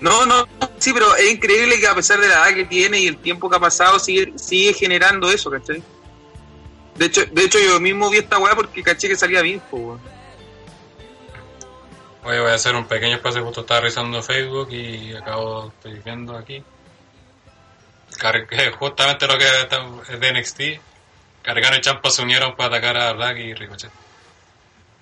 No, 0.00 0.26
no, 0.26 0.46
Sí, 0.78 0.92
pero 0.92 1.14
es 1.14 1.30
increíble 1.32 1.78
que 1.78 1.86
a 1.86 1.94
pesar 1.94 2.20
de 2.20 2.26
la 2.28 2.34
edad 2.48 2.54
que 2.54 2.64
tiene 2.64 2.98
y 2.98 3.06
el 3.06 3.16
tiempo 3.18 3.48
que 3.48 3.56
ha 3.56 3.60
pasado, 3.60 3.98
sigue, 4.00 4.32
sigue 4.36 4.74
generando 4.74 5.30
eso, 5.30 5.50
¿cachai? 5.50 5.82
De 6.96 7.06
hecho, 7.06 7.24
de 7.26 7.44
hecho 7.44 7.58
yo 7.60 7.78
mismo 7.80 8.10
vi 8.10 8.18
esta 8.18 8.38
weá 8.38 8.54
porque 8.56 8.82
caché 8.82 9.08
que 9.08 9.16
salía 9.16 9.40
bien, 9.40 9.62
pues, 9.70 9.82
weón. 9.82 10.00
Oye, 12.24 12.40
voy 12.40 12.50
a 12.50 12.54
hacer 12.54 12.74
un 12.74 12.86
pequeño 12.86 13.16
espacio, 13.16 13.44
justo 13.44 13.60
estaba 13.60 13.80
revisando 13.80 14.20
Facebook 14.22 14.72
y 14.72 15.14
acabo, 15.14 15.68
estoy 15.68 16.00
viendo 16.04 16.36
aquí. 16.36 16.62
Car- 18.18 18.46
que 18.48 18.70
justamente 18.78 19.26
lo 19.28 19.38
que 19.38 19.44
es 20.10 20.20
de 20.20 20.32
NXT. 20.32 20.60
Cargano 21.42 21.76
y 21.76 21.80
Champa 21.82 22.10
se 22.10 22.22
unieron 22.22 22.56
para 22.56 22.68
atacar 22.76 22.96
a 22.96 23.12
Black 23.12 23.38
y 23.38 23.54
Ricochet. 23.54 23.90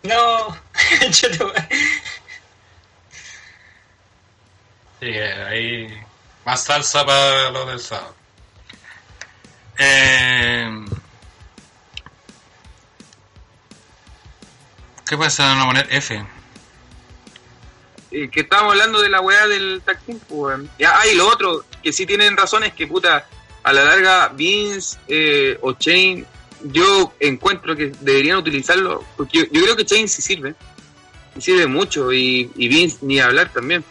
No, 0.02 0.48
yo 1.10 1.30
te- 1.30 1.68
Sí, 5.00 5.10
que 5.12 5.22
ahí 5.24 6.00
más 6.44 6.62
salsa 6.64 7.04
para 7.04 7.50
lo 7.50 7.66
del 7.66 7.80
sábado. 7.80 8.14
Eh, 9.78 10.84
¿Qué 15.08 15.18
pasa 15.18 15.54
no 15.56 15.66
poner 15.66 15.86
F? 15.90 16.24
Eh, 18.12 18.28
que 18.30 18.40
estábamos 18.40 18.72
hablando 18.72 19.02
de 19.02 19.08
la 19.08 19.20
weá 19.20 19.46
del 19.48 19.82
team, 20.06 20.20
pues. 20.28 20.60
Ya, 20.78 20.98
ah, 20.98 21.06
y 21.06 21.14
lo 21.16 21.26
otro, 21.28 21.64
que 21.82 21.92
sí 21.92 22.06
tienen 22.06 22.36
razón 22.36 22.62
es 22.64 22.72
que, 22.74 22.86
puta, 22.86 23.26
a 23.62 23.72
la 23.72 23.84
larga, 23.84 24.28
Vince 24.28 24.98
eh, 25.08 25.58
o 25.62 25.72
Chain, 25.72 26.24
yo 26.64 27.12
encuentro 27.20 27.76
que 27.76 27.92
deberían 28.00 28.38
utilizarlo, 28.38 29.04
porque 29.16 29.48
yo, 29.50 29.62
creo 29.62 29.76
que 29.76 29.84
Chain 29.84 30.08
sí 30.08 30.22
sirve, 30.22 30.54
y 31.36 31.40
sirve 31.40 31.66
mucho, 31.66 32.12
y, 32.12 32.44
Vince 32.56 32.98
ni 33.02 33.20
hablar 33.20 33.52
también, 33.52 33.84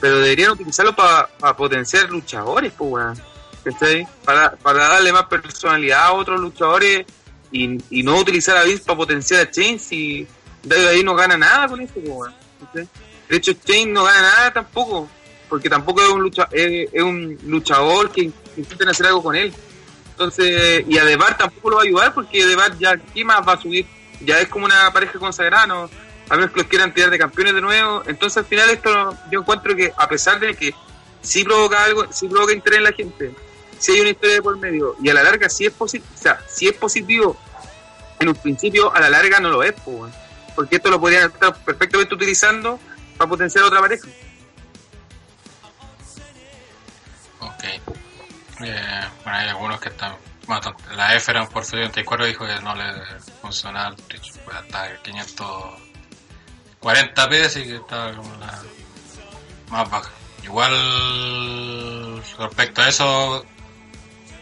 pero 0.00 0.20
deberían 0.20 0.52
utilizarlo 0.52 0.94
para 0.94 1.56
potenciar 1.56 2.10
luchadores, 2.10 2.72
pues. 2.76 3.18
¿Cachai? 3.64 4.06
Para, 4.24 4.52
para 4.52 4.88
darle 4.88 5.12
más 5.12 5.24
personalidad 5.24 6.04
a 6.04 6.12
otros 6.12 6.40
luchadores 6.40 7.04
y, 7.50 7.66
no 8.02 8.18
utilizar 8.18 8.56
a 8.56 8.64
Vince 8.64 8.84
para 8.84 8.96
potenciar 8.96 9.40
a 9.40 9.50
Chain 9.50 9.80
si 9.80 10.26
David 10.62 10.86
ahí 10.86 11.02
no 11.02 11.14
gana 11.16 11.36
nada 11.36 11.68
con 11.68 11.80
eso, 11.80 11.94
pues. 11.94 12.32
¿Cachai? 12.60 12.88
De 13.28 13.36
hecho, 13.36 13.52
Chain 13.54 13.92
no 13.92 14.04
gana 14.04 14.22
nada 14.22 14.52
tampoco, 14.52 15.08
porque 15.48 15.68
tampoco 15.68 16.00
es 16.02 16.08
un, 16.08 16.22
lucha, 16.22 16.48
es 16.52 17.02
un 17.02 17.38
luchador 17.44 18.10
que 18.12 18.30
intenten 18.56 18.88
hacer 18.88 19.06
algo 19.06 19.22
con 19.22 19.34
él. 19.34 19.52
Entonces, 20.16 20.84
y 20.88 20.96
a 20.96 21.04
Debar 21.04 21.36
tampoco 21.36 21.70
lo 21.70 21.76
va 21.76 21.82
a 21.82 21.84
ayudar, 21.84 22.14
porque 22.14 22.46
Debar 22.46 22.78
ya, 22.78 22.96
¿qué 22.96 23.22
más 23.22 23.46
va 23.46 23.52
a 23.52 23.60
subir? 23.60 23.86
Ya 24.22 24.40
es 24.40 24.48
como 24.48 24.64
una 24.64 24.90
pareja 24.92 25.18
consagrada, 25.18 25.66
¿no? 25.66 25.90
a 26.28 26.34
menos 26.34 26.50
que 26.50 26.60
los 26.60 26.68
quieran 26.68 26.92
tirar 26.92 27.10
de 27.10 27.18
campeones 27.18 27.54
de 27.54 27.60
nuevo. 27.60 28.02
Entonces, 28.06 28.38
al 28.38 28.46
final, 28.46 28.70
esto 28.70 29.16
yo 29.30 29.40
encuentro 29.40 29.76
que, 29.76 29.92
a 29.96 30.08
pesar 30.08 30.40
de 30.40 30.54
que 30.56 30.74
sí 31.22 31.44
provoca 31.44 31.84
algo, 31.84 32.06
sí 32.12 32.28
provoca 32.28 32.52
interés 32.52 32.78
en 32.78 32.84
la 32.84 32.92
gente, 32.92 33.34
sí 33.78 33.92
hay 33.92 34.00
una 34.00 34.10
historia 34.10 34.36
de 34.36 34.42
por 34.42 34.58
medio, 34.58 34.96
y 35.02 35.08
a 35.08 35.14
la 35.14 35.22
larga 35.22 35.48
sí 35.48 35.66
es 35.66 35.72
positivo, 35.72 36.10
o 36.14 36.18
sea, 36.18 36.40
sí 36.48 36.66
es 36.66 36.74
positivo, 36.74 37.36
en 38.18 38.28
un 38.28 38.34
principio, 38.34 38.94
a 38.94 39.00
la 39.00 39.10
larga 39.10 39.40
no 39.40 39.50
lo 39.50 39.62
es, 39.62 39.74
weón. 39.84 40.12
porque 40.54 40.76
esto 40.76 40.90
lo 40.90 41.00
podrían 41.00 41.30
estar 41.30 41.54
perfectamente 41.64 42.14
utilizando 42.14 42.80
para 43.16 43.28
potenciar 43.28 43.64
otra 43.64 43.80
pareja. 43.80 44.08
Ok. 47.40 47.64
Eh, 48.60 49.00
bueno, 49.24 49.38
hay 49.38 49.48
algunos 49.48 49.80
que 49.80 49.88
están. 49.90 50.16
Bueno, 50.46 50.74
la 50.94 51.14
F 51.16 51.30
era 51.30 51.46
por 51.48 51.66
34 51.66 52.24
dijo 52.26 52.46
que 52.46 52.60
no 52.60 52.74
le 52.74 52.84
funcionaba 53.42 53.88
el 53.88 53.96
Twitch. 53.96 54.32
Pues 54.44 54.56
hasta 54.56 55.02
540p, 55.02 57.44
así 57.46 57.64
que 57.64 57.76
estaba 57.76 58.12
como 58.14 58.34
la 58.36 58.62
más 59.68 59.90
baja. 59.90 60.10
Igual, 60.44 62.22
respecto 62.38 62.82
a 62.82 62.88
eso, 62.88 63.44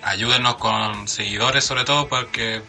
ayúdenos 0.03 0.57
con 0.57 1.09
seguidores, 1.09 1.65
sobre 1.65 1.85
todo, 1.85 2.07
porque 2.09 2.61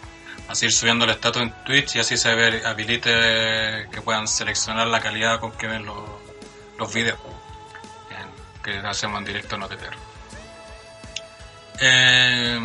así 0.48 0.68
ir 0.68 0.72
subiendo 0.72 1.04
el 1.06 1.12
estatus 1.12 1.42
en 1.42 1.52
Twitch 1.66 1.96
y 1.96 2.00
así 2.00 2.16
se 2.18 2.34
ve- 2.34 2.62
habilite 2.66 3.90
que 3.92 4.02
puedan 4.02 4.28
seleccionar 4.30 4.88
la 4.88 5.02
calidad 5.02 5.40
con 5.42 5.52
que 5.52 5.68
ven 5.68 5.86
los, 5.86 5.98
los 6.78 6.94
videos 6.94 7.20
que 8.64 8.78
hacemos 8.78 9.20
en 9.20 9.26
directo 9.26 9.56
en 9.56 9.64
OTTR. 9.64 9.96
Eh, 11.82 12.60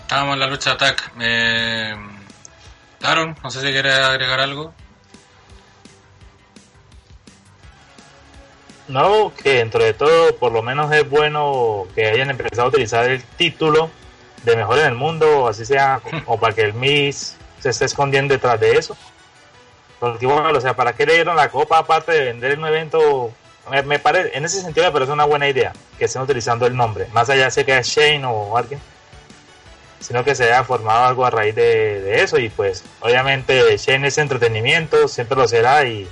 estábamos 0.00 0.34
en 0.34 0.40
la 0.40 0.46
lucha 0.46 0.70
de 0.70 0.76
attack. 0.76 1.12
Eh, 1.20 1.94
Daron, 3.00 3.36
no 3.42 3.50
sé 3.50 3.60
si 3.60 3.72
quieres 3.72 3.98
agregar 3.98 4.40
algo. 4.40 4.72
No, 8.88 9.32
que 9.34 9.54
dentro 9.54 9.82
de 9.82 9.94
todo, 9.94 10.36
por 10.36 10.52
lo 10.52 10.62
menos 10.62 10.92
es 10.92 11.08
bueno 11.08 11.86
que 11.94 12.06
hayan 12.06 12.30
empezado 12.30 12.62
a 12.64 12.68
utilizar 12.68 13.08
el 13.08 13.22
título 13.22 13.90
de 14.42 14.56
mejor 14.56 14.78
en 14.78 14.86
el 14.86 14.94
mundo, 14.94 15.48
así 15.48 15.64
sea, 15.64 16.00
o 16.26 16.38
para 16.38 16.54
que 16.54 16.62
el 16.62 16.74
Miss 16.74 17.36
se 17.60 17.70
esté 17.70 17.86
escondiendo 17.86 18.34
detrás 18.34 18.60
de 18.60 18.72
eso. 18.72 18.96
Porque 19.98 20.26
bueno, 20.26 20.50
o 20.50 20.60
sea, 20.60 20.76
¿para 20.76 20.92
qué 20.92 21.06
le 21.06 21.14
dieron 21.14 21.36
la 21.36 21.50
copa 21.50 21.78
aparte 21.78 22.12
de 22.12 22.24
vender 22.24 22.52
en 22.52 22.60
un 22.60 22.66
evento? 22.66 23.32
Me, 23.70 23.82
me 23.82 23.98
parece, 23.98 24.36
en 24.36 24.44
ese 24.44 24.60
sentido 24.60 24.86
me 24.86 24.92
parece 24.92 25.12
una 25.12 25.24
buena 25.24 25.48
idea 25.48 25.72
que 25.98 26.04
estén 26.04 26.22
utilizando 26.22 26.66
el 26.66 26.76
nombre, 26.76 27.06
más 27.12 27.30
allá 27.30 27.48
de 27.48 27.64
que 27.64 27.78
es 27.78 27.86
Shane 27.86 28.24
o 28.26 28.56
alguien, 28.56 28.80
sino 30.00 30.22
que 30.22 30.34
se 30.34 30.44
haya 30.44 30.64
formado 30.64 31.04
algo 31.04 31.24
a 31.24 31.30
raíz 31.30 31.54
de, 31.54 32.00
de 32.02 32.22
eso. 32.22 32.38
Y 32.38 32.50
pues 32.50 32.84
obviamente 33.00 33.76
Shane 33.78 34.08
es 34.08 34.18
entretenimiento, 34.18 35.08
siempre 35.08 35.36
lo 35.36 35.48
será 35.48 35.84
y, 35.86 36.06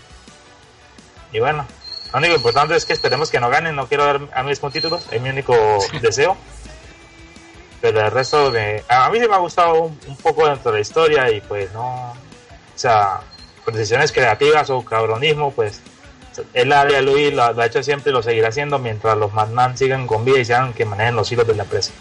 y 1.32 1.40
bueno, 1.40 1.66
lo 2.12 2.18
único 2.18 2.34
importante 2.36 2.74
es 2.76 2.84
que 2.86 2.94
esperemos 2.94 3.30
que 3.30 3.40
no 3.40 3.50
ganen, 3.50 3.76
no 3.76 3.86
quiero 3.86 4.04
dar 4.04 4.20
a 4.34 4.42
mismo 4.42 4.70
títulos, 4.70 5.06
es 5.10 5.20
mi 5.20 5.28
único 5.28 5.54
deseo. 6.00 6.36
Pero 7.80 8.00
el 8.00 8.10
resto 8.12 8.50
de... 8.50 8.84
A 8.88 9.10
mí 9.10 9.18
sí 9.18 9.26
me 9.26 9.34
ha 9.34 9.38
gustado 9.38 9.74
un, 9.74 9.98
un 10.06 10.16
poco 10.18 10.46
dentro 10.46 10.70
de 10.70 10.78
la 10.78 10.82
historia 10.82 11.30
y 11.30 11.40
pues 11.40 11.72
no... 11.72 12.12
O 12.12 12.78
sea, 12.78 13.20
decisiones 13.66 14.12
creativas 14.12 14.70
o 14.70 14.84
cabronismo, 14.84 15.52
pues 15.52 15.80
él 16.54 16.68
de 16.68 17.02
Luis 17.02 17.32
lo, 17.32 17.52
lo 17.52 17.62
ha 17.62 17.66
hecho 17.66 17.82
siempre 17.82 18.10
y 18.10 18.12
lo 18.14 18.22
seguirá 18.22 18.48
haciendo 18.48 18.78
mientras 18.78 19.16
los 19.16 19.32
McMahon 19.32 19.76
sigan 19.76 20.06
con 20.06 20.24
vida 20.24 20.38
y 20.38 20.44
sean 20.44 20.72
que 20.72 20.84
manejen 20.84 21.16
los 21.16 21.30
hilos 21.30 21.46
de 21.46 21.54
la 21.54 21.62
empresa. 21.64 21.92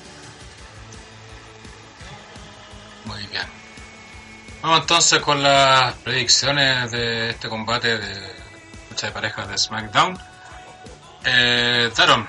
Muy 3.05 3.25
bien. 3.27 3.45
Vamos 4.61 4.81
entonces 4.81 5.19
con 5.21 5.41
las 5.41 5.93
predicciones 5.95 6.91
de 6.91 7.31
este 7.31 7.49
combate 7.49 7.97
de 7.97 8.31
lucha 8.89 9.07
de 9.07 9.13
parejas 9.13 9.49
de 9.49 9.57
SmackDown. 9.57 10.17
Eh, 11.25 11.91
Daron, 11.95 12.27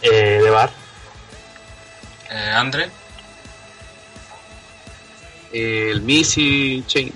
Eh, 0.00 0.40
de 0.42 0.50
bar, 0.50 0.70
eh, 2.30 2.52
Andre, 2.54 2.88
el 5.52 6.00
Missy 6.02 6.84
Chain. 6.86 7.12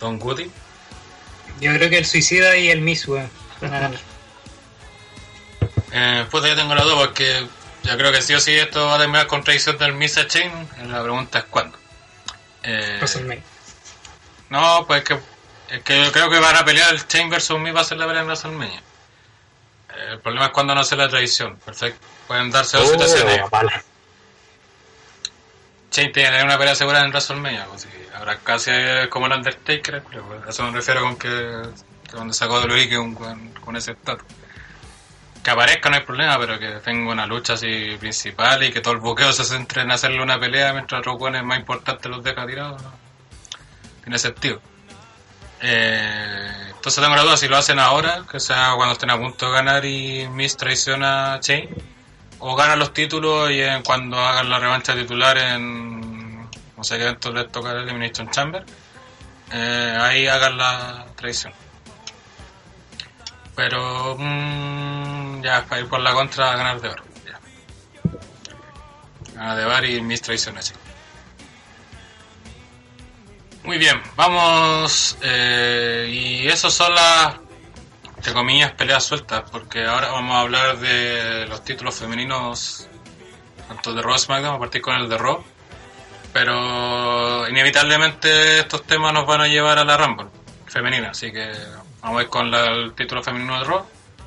Don 0.00 0.20
Woody, 0.22 0.50
Yo 1.60 1.72
creo 1.74 1.88
que 1.88 1.98
el 1.98 2.06
suicida 2.06 2.56
y 2.56 2.68
el 2.70 2.80
Miss, 2.82 3.06
weón. 3.08 3.30
Eh, 5.92 6.26
puta, 6.30 6.48
yo 6.48 6.56
tengo 6.56 6.74
la 6.74 6.82
duda 6.82 6.96
porque 6.96 7.46
yo 7.84 7.96
creo 7.96 8.12
que 8.12 8.20
sí 8.20 8.34
o 8.34 8.40
sí 8.40 8.52
esto 8.52 8.86
va 8.86 8.96
a 8.96 8.98
terminar 8.98 9.26
con 9.28 9.42
traición 9.42 9.78
del 9.78 9.94
Misa 9.94 10.26
Chain. 10.26 10.50
La 10.88 11.02
pregunta 11.02 11.38
es 11.38 11.44
cuándo. 11.44 11.78
Eh, 12.62 12.96
WrestleMania. 12.98 13.42
no, 14.50 14.84
pues 14.86 15.04
que, 15.04 15.18
es 15.70 15.82
que 15.82 16.04
yo 16.04 16.12
creo 16.12 16.28
que 16.28 16.38
van 16.38 16.56
a 16.56 16.64
pelear 16.64 16.92
el 16.92 17.06
Chain 17.06 17.30
versus 17.30 17.58
Me 17.58 17.72
va 17.72 17.80
a 17.80 17.84
ser 17.84 17.96
la 17.98 18.06
pelea 18.06 18.22
en 18.22 18.26
WrestleMania. 18.26 18.78
Eh, 19.96 20.08
el 20.12 20.20
problema 20.20 20.46
es 20.46 20.52
cuando 20.52 20.74
no 20.74 20.80
hace 20.82 20.96
la 20.96 21.08
traición. 21.08 21.56
Perfecto. 21.64 22.06
Pueden 22.26 22.50
darse 22.50 22.76
dos 22.76 22.88
Oh, 22.88 22.92
situaciones. 22.92 23.40
Chain 25.90 26.12
tiene 26.12 26.42
una 26.42 26.58
pelea 26.58 26.74
segura 26.74 27.00
en 27.02 27.10
WrestleMania. 27.10 27.64
Pues, 27.66 27.86
habrá 28.16 28.38
casi 28.38 28.70
como 29.10 29.26
el 29.26 29.32
Undertaker. 29.32 30.02
Pero 30.08 30.48
eso 30.48 30.64
me 30.64 30.72
refiero 30.72 31.02
con 31.02 31.16
que, 31.16 31.62
donde 32.12 32.34
sacó 32.34 32.60
de 32.60 32.66
Luis 32.66 32.88
que 32.88 32.98
un, 32.98 33.14
con, 33.14 33.50
con 33.54 33.76
ese 33.76 33.92
estatus. 33.92 34.26
Que 35.42 35.50
aparezca 35.50 35.88
no 35.90 35.96
hay 35.96 36.02
problema, 36.02 36.38
pero 36.38 36.58
que 36.58 36.68
tenga 36.84 37.12
una 37.12 37.26
lucha 37.26 37.52
así 37.52 37.96
principal 38.00 38.64
y 38.64 38.72
que 38.72 38.80
todo 38.80 38.94
el 38.94 39.00
buqueo 39.00 39.32
se 39.32 39.44
centre 39.44 39.82
en 39.82 39.92
hacerle 39.92 40.22
una 40.22 40.40
pelea 40.40 40.72
mientras 40.72 41.00
otros 41.00 41.18
buenos 41.18 41.44
más 41.44 41.58
importantes 41.58 42.10
los 42.10 42.24
deja 42.24 42.46
tirados. 42.46 42.82
¿no? 42.82 42.92
Tiene 44.02 44.18
sentido. 44.18 44.60
Eh, 45.60 46.72
entonces 46.74 47.02
tengo 47.02 47.16
la 47.16 47.22
duda 47.22 47.36
si 47.36 47.48
lo 47.48 47.56
hacen 47.56 47.78
ahora, 47.78 48.24
que 48.30 48.40
sea 48.40 48.74
cuando 48.76 48.92
estén 48.92 49.10
a 49.10 49.18
punto 49.18 49.46
de 49.46 49.52
ganar 49.52 49.84
y 49.84 50.28
Miss 50.28 50.56
traiciona 50.56 51.34
a 51.34 51.40
Chain, 51.40 51.68
o 52.38 52.54
ganan 52.54 52.78
los 52.78 52.92
títulos 52.92 53.50
y 53.50 53.62
cuando 53.84 54.18
hagan 54.18 54.50
la 54.50 54.58
revancha 54.58 54.94
titular 54.94 55.38
en 55.38 56.15
no 56.76 56.84
sé 56.84 56.96
qué 56.96 57.04
evento 57.04 57.32
les 57.32 57.50
toca 57.50 57.72
el 57.72 57.78
Elimination 57.78 58.30
Chamber, 58.30 58.64
eh, 59.52 59.96
ahí 60.00 60.26
hagan 60.26 60.58
la 60.58 61.06
traición. 61.16 61.52
Pero 63.54 64.16
mm, 64.18 65.42
ya 65.42 65.64
para 65.64 65.80
ir 65.80 65.88
por 65.88 66.00
la 66.00 66.12
contra 66.12 66.56
ganar 66.56 66.80
de 66.80 66.88
bar. 66.88 67.02
Ganar 69.34 69.56
de 69.56 69.64
bar 69.64 69.84
y 69.84 69.98
a 69.98 70.18
Chain. 70.18 70.78
Muy 73.64 73.78
bien, 73.78 74.00
vamos. 74.14 75.16
eh, 75.22 76.08
y 76.08 76.48
esas 76.48 76.72
son 76.72 76.94
las, 76.94 77.34
entre 78.16 78.32
comillas, 78.32 78.72
peleas 78.72 79.04
sueltas, 79.04 79.50
porque 79.50 79.84
ahora 79.84 80.12
vamos 80.12 80.36
a 80.36 80.40
hablar 80.40 80.78
de 80.78 81.46
los 81.48 81.64
títulos 81.64 81.96
femeninos, 81.96 82.86
tanto 83.66 83.92
de 83.92 84.02
Raw 84.02 84.16
SmackDown, 84.18 84.54
a 84.54 84.58
partir 84.58 84.82
con 84.82 84.94
el 84.94 85.08
de 85.08 85.18
Raw. 85.18 85.42
Pero 86.38 87.48
inevitablemente 87.48 88.58
estos 88.58 88.82
temas 88.84 89.10
nos 89.14 89.26
van 89.26 89.40
a 89.40 89.48
llevar 89.48 89.78
a 89.78 89.84
la 89.84 89.96
Rumble 89.96 90.26
femenina, 90.66 91.08
así 91.12 91.32
que 91.32 91.50
vamos 92.02 92.18
a 92.20 92.22
ir 92.24 92.28
con 92.28 92.50
la- 92.50 92.66
el 92.66 92.92
título 92.92 93.22
femenino 93.22 93.58
de 93.58 93.64
Raw, 93.64 93.86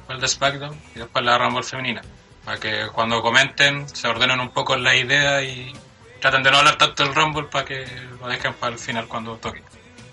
el 0.10 0.20
de 0.20 0.28
SmackDown 0.28 0.76
y 0.96 0.98
después 1.00 1.24
la 1.24 1.38
Rumble 1.38 1.62
femenina. 1.62 2.02
Para 2.44 2.60
que 2.60 2.88
cuando 2.92 3.22
comenten 3.22 3.88
se 3.88 4.08
ordenen 4.08 4.40
un 4.40 4.50
poco 4.50 4.76
la 4.76 4.96
idea 4.96 5.44
y 5.44 5.72
traten 6.20 6.42
de 6.42 6.50
no 6.50 6.58
hablar 6.58 6.80
tanto 6.80 7.04
del 7.04 7.14
Rumble 7.14 7.44
para 7.44 7.64
que 7.64 7.86
lo 8.20 8.28
dejen 8.28 8.56
para 8.56 8.74
el 8.74 8.80
final 8.80 9.08
cuando 9.08 9.36
toque. 9.38 9.62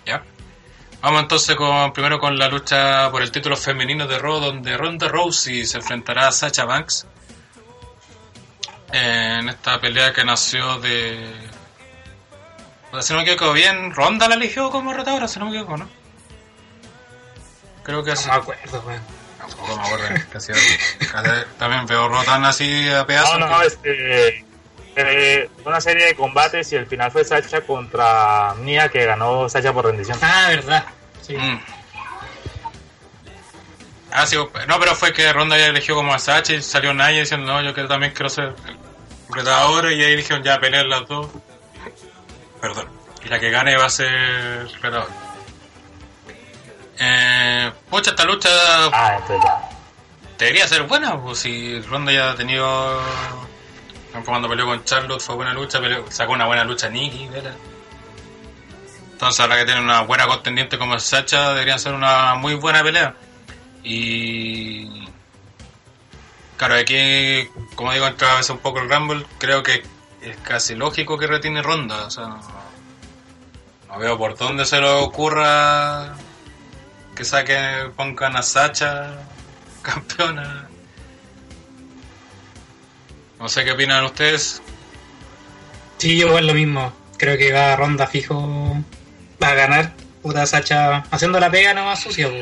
¿Ya? 0.05 0.21
Vamos 1.01 1.23
entonces 1.23 1.55
con 1.55 1.91
primero 1.93 2.19
con 2.19 2.37
la 2.37 2.47
lucha 2.47 3.09
por 3.09 3.23
el 3.23 3.31
título 3.31 3.57
femenino 3.57 4.05
de 4.05 4.19
Raw, 4.19 4.39
donde 4.39 4.77
Ronda 4.77 5.07
Rousey 5.07 5.65
se 5.65 5.77
enfrentará 5.77 6.27
a 6.27 6.31
Sacha 6.31 6.63
Banks 6.65 7.07
en 8.93 9.49
esta 9.49 9.81
pelea 9.81 10.13
que 10.13 10.23
nació 10.23 10.77
de... 10.77 11.46
O 12.91 12.93
sea, 12.93 13.01
si 13.01 13.13
no 13.13 13.19
me 13.19 13.23
equivoco 13.31 13.53
bien, 13.53 13.91
Ronda 13.93 14.27
la 14.27 14.35
eligió 14.35 14.69
como 14.69 14.93
retadora, 14.93 15.27
si 15.27 15.39
no 15.39 15.45
me 15.45 15.51
equivoco, 15.51 15.77
¿no? 15.77 15.89
Creo 17.83 18.03
que 18.03 18.11
No 18.11 18.15
sí. 18.17 18.27
me 18.27 18.33
acuerdo, 18.35 18.83
weón. 18.85 19.01
Tampoco 19.37 19.77
me 19.77 19.83
acuerdo. 19.83 20.05
casi- 20.31 20.51
casi- 20.53 21.45
también 21.57 21.85
veo 21.85 22.07
Rotan 22.09 22.43
así 22.45 22.89
a 22.89 23.05
pedazos. 23.05 23.39
No, 23.39 23.47
no, 23.47 23.61
este. 23.61 24.45
eh, 24.95 25.49
una 25.63 25.79
serie 25.79 26.05
de 26.07 26.15
combates 26.15 26.71
y 26.71 26.75
el 26.75 26.87
final 26.87 27.11
fue 27.11 27.23
Sacha 27.23 27.61
contra 27.61 28.55
Mia 28.55 28.89
que 28.89 29.05
ganó 29.05 29.47
Sacha 29.47 29.71
por 29.71 29.85
rendición. 29.85 30.17
Ah, 30.21 30.47
verdad. 30.49 30.85
Sí. 31.21 31.37
Mm. 31.37 31.59
Ah, 34.11 34.25
sí, 34.25 34.35
no, 34.67 34.79
pero 34.79 34.95
fue 34.95 35.13
que 35.13 35.31
Ronda 35.31 35.57
ya 35.57 35.67
eligió 35.67 35.93
como 35.93 36.13
a 36.13 36.19
Sacha 36.19 36.53
y 36.53 36.61
salió 36.63 36.93
Naya 36.93 37.19
diciendo, 37.19 37.51
no, 37.53 37.61
yo 37.61 37.73
quiero, 37.73 37.87
también 37.89 38.13
quiero 38.13 38.29
ser 38.29 38.55
retadora 39.29 39.91
y 39.91 40.03
ahí 40.03 40.15
dijeron, 40.15 40.43
ya 40.43 40.59
pelear 40.59 40.85
las 40.85 41.07
dos. 41.07 41.27
Perdón. 42.61 42.87
Y 43.23 43.29
la 43.29 43.39
que 43.39 43.49
gane 43.51 43.75
va 43.77 43.85
a 43.85 43.89
ser 43.89 44.67
retadora. 44.81 45.07
Eh, 46.99 47.71
pucha, 47.89 48.09
esta 48.11 48.25
lucha 48.25 48.49
Ah, 48.91 49.19
debería 50.37 50.67
ser 50.67 50.83
buena, 50.83 51.21
pues 51.21 51.39
si 51.39 51.79
Ronda 51.81 52.11
ya 52.11 52.31
ha 52.31 52.35
tenido. 52.35 53.01
Cuando 54.25 54.49
peleó 54.49 54.65
con 54.65 54.83
Charlotte 54.83 55.21
fue 55.21 55.35
buena 55.35 55.53
lucha, 55.53 55.79
peleó- 55.79 56.09
sacó 56.09 56.33
una 56.33 56.45
buena 56.47 56.63
lucha 56.63 56.89
Nikki, 56.89 57.27
¿verdad? 57.27 57.53
Entonces 59.11 59.39
ahora 59.39 59.57
que 59.57 59.65
tiene 59.65 59.81
una 59.81 60.01
buena 60.01 60.25
contendiente 60.27 60.77
como 60.79 60.97
Sacha, 60.99 61.49
debería 61.53 61.77
ser 61.77 61.93
una 61.93 62.33
muy 62.35 62.55
buena 62.55 62.81
pelea. 62.83 63.15
Y. 63.83 65.07
Claro, 66.57 66.75
aquí, 66.75 67.47
como 67.75 67.93
digo, 67.93 68.07
entra 68.07 68.31
a 68.31 68.35
veces 68.37 68.49
un 68.49 68.57
poco 68.59 68.79
el 68.79 68.89
Rumble, 68.89 69.25
creo 69.37 69.61
que 69.61 69.83
es 70.29 70.37
casi 70.37 70.75
lógico 70.75 71.17
que 71.17 71.27
retiene 71.27 71.61
Ronda, 71.61 72.05
o 72.05 72.11
sea, 72.11 72.27
no, 72.27 72.39
no 73.87 73.99
veo 73.99 74.17
por 74.17 74.37
dónde 74.37 74.65
se 74.65 74.79
le 74.79 74.89
ocurra 74.89 76.15
que 77.15 77.25
saquen, 77.25 77.91
pongan 77.95 78.35
a 78.35 78.43
Sacha 78.43 79.17
campeona. 79.81 80.67
No 83.39 83.49
sé 83.49 83.63
qué 83.63 83.71
opinan 83.71 84.05
ustedes. 84.05 84.61
Sí, 85.97 86.17
yo 86.17 86.27
igual 86.27 86.47
lo 86.47 86.53
mismo. 86.53 86.93
Creo 87.17 87.37
que 87.37 87.51
va 87.51 87.73
a 87.73 87.75
ronda 87.75 88.07
fijo. 88.07 88.75
Va 89.41 89.49
a 89.49 89.55
ganar. 89.55 89.93
Puta 90.21 90.45
Sacha 90.45 91.03
haciendo 91.11 91.39
la 91.39 91.49
pega 91.49 91.73
nomás 91.73 92.01
sucia, 92.01 92.27
po. 92.27 92.35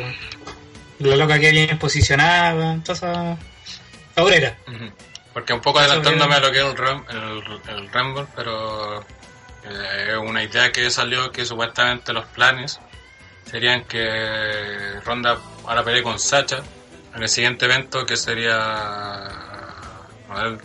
La 1.00 1.16
loca 1.18 1.40
que 1.40 1.52
bien 1.52 1.78
posicionada, 1.78 2.74
entonces. 2.74 3.10
Aurera. 4.16 4.58
Ujú. 4.68 4.92
Porque 5.36 5.52
un 5.54 5.60
poco 5.62 5.80
adelantándome 5.80 6.36
a 6.36 6.40
lo 6.40 6.50
que 6.52 6.60
es 6.60 6.66
el, 6.66 6.76
Rum- 6.78 7.06
el, 7.10 7.76
el 7.78 7.92
Rumble, 7.92 8.26
pero 8.36 9.02
eh, 9.66 10.08
es 10.14 10.18
una 10.18 10.42
idea 10.42 10.72
que 10.72 10.90
salió 10.90 11.30
que 11.32 11.46
supuestamente 11.46 12.14
los 12.14 12.26
planes 12.28 12.80
serían 13.46 13.84
que 13.84 15.00
Ronda 15.04 15.38
ahora 15.68 15.84
pelee 15.84 16.02
con 16.02 16.20
Sacha 16.20 16.64
en 17.14 17.22
el 17.22 17.28
siguiente 17.30 17.66
evento 17.66 18.06
que 18.06 18.16
sería 18.16 19.60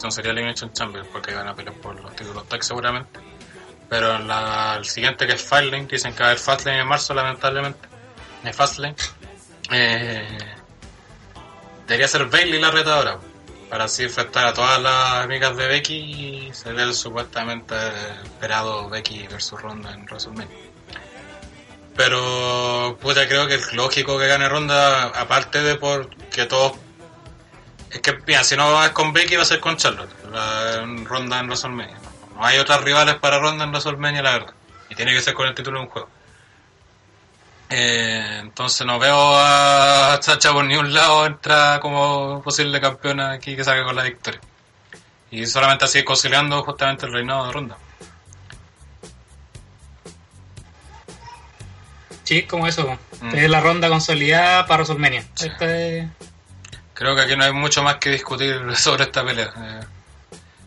no, 0.02 0.10
sería 0.10 0.30
Elimination 0.30 0.72
Chamber 0.72 1.02
porque 1.12 1.34
van 1.34 1.48
a 1.48 1.54
pelear 1.54 1.74
por 1.76 2.00
los 2.00 2.14
títulos 2.16 2.48
tag 2.48 2.62
seguramente. 2.64 3.18
Pero 3.88 4.14
en 4.16 4.28
la, 4.28 4.76
el 4.78 4.84
siguiente 4.84 5.26
que 5.26 5.32
es 5.32 5.42
Fastlane 5.42 5.86
dicen 5.86 6.12
que 6.14 6.20
va 6.20 6.26
a 6.26 6.28
haber 6.30 6.38
Fastlane 6.40 6.78
en 6.80 6.86
marzo 6.86 7.12
lamentablemente. 7.12 7.88
Hay 8.44 8.52
Fastlane 8.52 8.94
eh, 9.72 10.38
debería 11.88 12.06
ser 12.08 12.26
Bailey 12.26 12.60
la 12.60 12.70
retadora 12.70 13.18
para 13.70 13.84
así 13.84 14.02
enfrentar 14.02 14.48
a 14.48 14.52
todas 14.52 14.82
las 14.82 15.24
amigas 15.24 15.56
de 15.56 15.68
Becky 15.68 15.94
y 15.94 16.52
ser 16.52 16.78
el 16.78 16.92
supuestamente 16.92 17.74
esperado 18.24 18.90
Becky 18.90 19.28
versus 19.28 19.62
Ronda 19.62 19.94
en 19.94 20.04
WrestleMania. 20.06 20.56
Pero 21.96 22.98
puta 23.00 23.28
creo 23.28 23.46
que 23.46 23.54
es 23.54 23.72
lógico 23.72 24.18
que 24.18 24.26
gane 24.26 24.48
Ronda, 24.48 25.04
aparte 25.04 25.62
de 25.62 25.76
porque 25.76 26.46
todos 26.46 26.72
es 27.90 28.00
que 28.00 28.18
mira, 28.26 28.42
si 28.44 28.56
no 28.56 28.84
es 28.84 28.90
con 28.90 29.12
Becky 29.12 29.36
va 29.36 29.42
a 29.42 29.46
ser 29.46 29.60
con 29.60 29.76
Charlotte, 29.76 30.10
la 30.32 30.84
Ronda 31.04 31.38
en 31.38 31.46
WrestleMania. 31.46 31.98
No 32.34 32.44
hay 32.44 32.58
otras 32.58 32.82
rivales 32.82 33.16
para 33.16 33.38
Ronda 33.38 33.64
en 33.64 33.70
WrestleMania 33.70 34.22
la 34.22 34.32
verdad. 34.32 34.54
Y 34.88 34.96
tiene 34.96 35.12
que 35.12 35.20
ser 35.20 35.34
con 35.34 35.46
el 35.46 35.54
título 35.54 35.78
de 35.78 35.84
un 35.84 35.90
juego. 35.90 36.08
Eh, 37.72 38.38
entonces 38.40 38.84
no 38.86 38.98
veo 38.98 39.16
a 39.38 40.18
Sacha 40.20 40.52
por 40.52 40.64
ni 40.64 40.76
un 40.76 40.92
lado 40.92 41.24
entra 41.24 41.78
como 41.80 42.42
posible 42.42 42.80
campeona 42.80 43.30
aquí 43.32 43.54
que 43.54 43.62
saque 43.64 43.84
con 43.84 43.94
la 43.94 44.02
victoria. 44.02 44.40
Y 45.30 45.46
solamente 45.46 45.84
así 45.84 46.02
conciliando 46.02 46.62
justamente 46.64 47.06
el 47.06 47.12
reinado 47.12 47.46
de 47.46 47.52
ronda. 47.52 47.76
Sí, 52.24 52.42
como 52.44 52.66
eso. 52.66 52.98
Mm. 53.20 53.34
Es 53.34 53.50
la 53.50 53.60
ronda 53.60 53.88
consolidada 53.88 54.66
para 54.66 54.82
WrestleMania. 54.82 55.22
Sí. 55.34 55.46
Esto 55.48 55.64
es- 55.64 56.08
Creo 56.94 57.14
que 57.14 57.22
aquí 57.22 57.34
no 57.36 57.44
hay 57.44 57.52
mucho 57.52 57.82
más 57.82 57.96
que 57.96 58.10
discutir 58.10 58.60
sobre 58.76 59.04
esta 59.04 59.24
pelea. 59.24 59.52
Eh, 59.56 59.80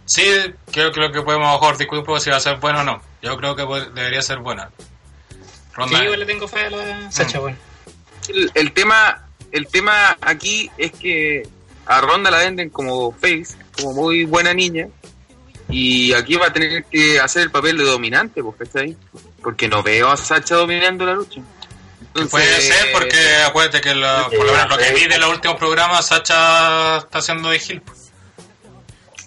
sí, 0.06 0.24
creo 0.72 0.92
que 0.92 1.00
lo 1.00 1.12
que 1.12 1.22
podemos 1.22 1.52
mejor 1.52 1.78
discutir 1.78 2.22
si 2.22 2.30
va 2.30 2.38
a 2.38 2.42
ser 2.42 2.58
buena 2.58 2.82
o 2.82 2.84
no. 2.84 3.02
Yo 3.22 3.38
creo 3.38 3.56
que 3.56 3.64
debería 3.94 4.22
ser 4.22 4.40
buena. 4.40 4.70
Ronda, 5.74 5.98
Sí, 5.98 6.04
igual 6.04 6.20
le 6.20 6.26
tengo 6.26 6.48
fe 6.48 6.60
a 6.66 6.70
la 6.70 7.12
Sacha, 7.12 7.40
Mm. 7.40 7.42
bueno. 7.42 7.58
El, 8.30 8.52
el 8.54 8.72
tema 8.74 9.20
el 9.52 9.68
tema 9.68 10.18
aquí 10.22 10.72
es 10.78 10.92
que 10.94 11.48
a 11.86 12.02
Ronda 12.02 12.32
la 12.32 12.40
venden 12.40 12.70
como 12.70 13.12
face, 13.12 13.56
como 13.78 13.94
muy 13.94 14.26
buena 14.26 14.54
niña, 14.54 14.88
y 15.70 16.12
aquí 16.14 16.36
va 16.38 16.48
a 16.48 16.54
tener 16.54 16.86
que 16.86 17.20
hacer 17.20 17.44
el 17.44 17.52
papel 17.52 17.78
de 17.78 17.84
dominante, 17.84 18.42
pues, 18.42 18.56
¿cachai? 18.58 18.98
Porque 19.44 19.68
no 19.68 19.84
veo 19.84 20.10
a 20.10 20.18
Sacha 20.18 20.56
dominando 20.56 21.06
la 21.06 21.14
lucha. 21.14 21.42
Entonces, 22.02 22.32
puede 22.32 22.62
ser 22.62 22.92
porque 22.94 23.18
acuérdate 23.46 23.82
que 23.82 23.94
lo, 23.96 24.30
por 24.30 24.46
lo 24.46 24.54
menos 24.54 24.70
lo 24.70 24.78
que 24.78 24.94
vi 24.94 25.06
de 25.08 25.18
los 25.20 25.30
últimos 25.30 25.58
programas, 25.58 26.08
Sacha 26.08 26.98
está 26.98 27.20
haciendo 27.20 27.50
de 27.50 27.60
Gil. 27.60 27.82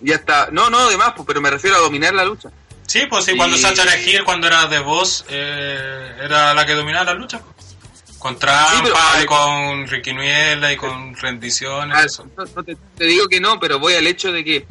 Ya 0.01 0.17
está. 0.17 0.49
No, 0.53 0.71
no, 0.71 0.79
además, 0.81 1.13
pues, 1.17 1.27
pero 1.27 1.41
me 1.41 1.51
refiero 1.51 1.77
a 1.77 1.81
dominar 1.81 2.15
la 2.15 2.25
lucha. 2.25 2.51
Sí, 2.87 3.03
pues 3.09 3.25
sí, 3.25 3.33
Y- 3.33 3.37
cuando 3.37 3.57
Sacha 3.57 3.83
era 3.83 3.97
heel, 3.97 4.25
cuando 4.25 4.47
era 4.47 4.67
de 4.67 4.79
voz, 4.79 5.25
eh, 5.29 6.13
era 6.23 6.55
la 6.55 6.65
que 6.67 6.75
dominaba 6.75 7.07
la 7.07 7.15
lucha. 7.15 7.41
pues. 7.41 7.57
Con 8.19 8.39
trampa, 8.39 8.71
Sí, 8.73 8.81
pero- 8.83 9.23
y 9.23 9.27
con 9.27 9.87
Ricky 9.87 10.13
Nuela 10.13 10.73
y 10.73 10.77
con 10.77 11.15
rendiciones. 11.17 12.05
Eso. 12.07 12.27
no, 12.37 12.45
no 12.57 12.65
te, 12.65 12.77
te 12.97 13.05
digo 13.05 13.29
que 13.29 13.41
no, 13.41 13.61
pero 13.61 13.79
voy 13.79 13.95
al 13.95 14.07
hecho 14.07 14.33
de 14.33 14.43
que 14.45 14.67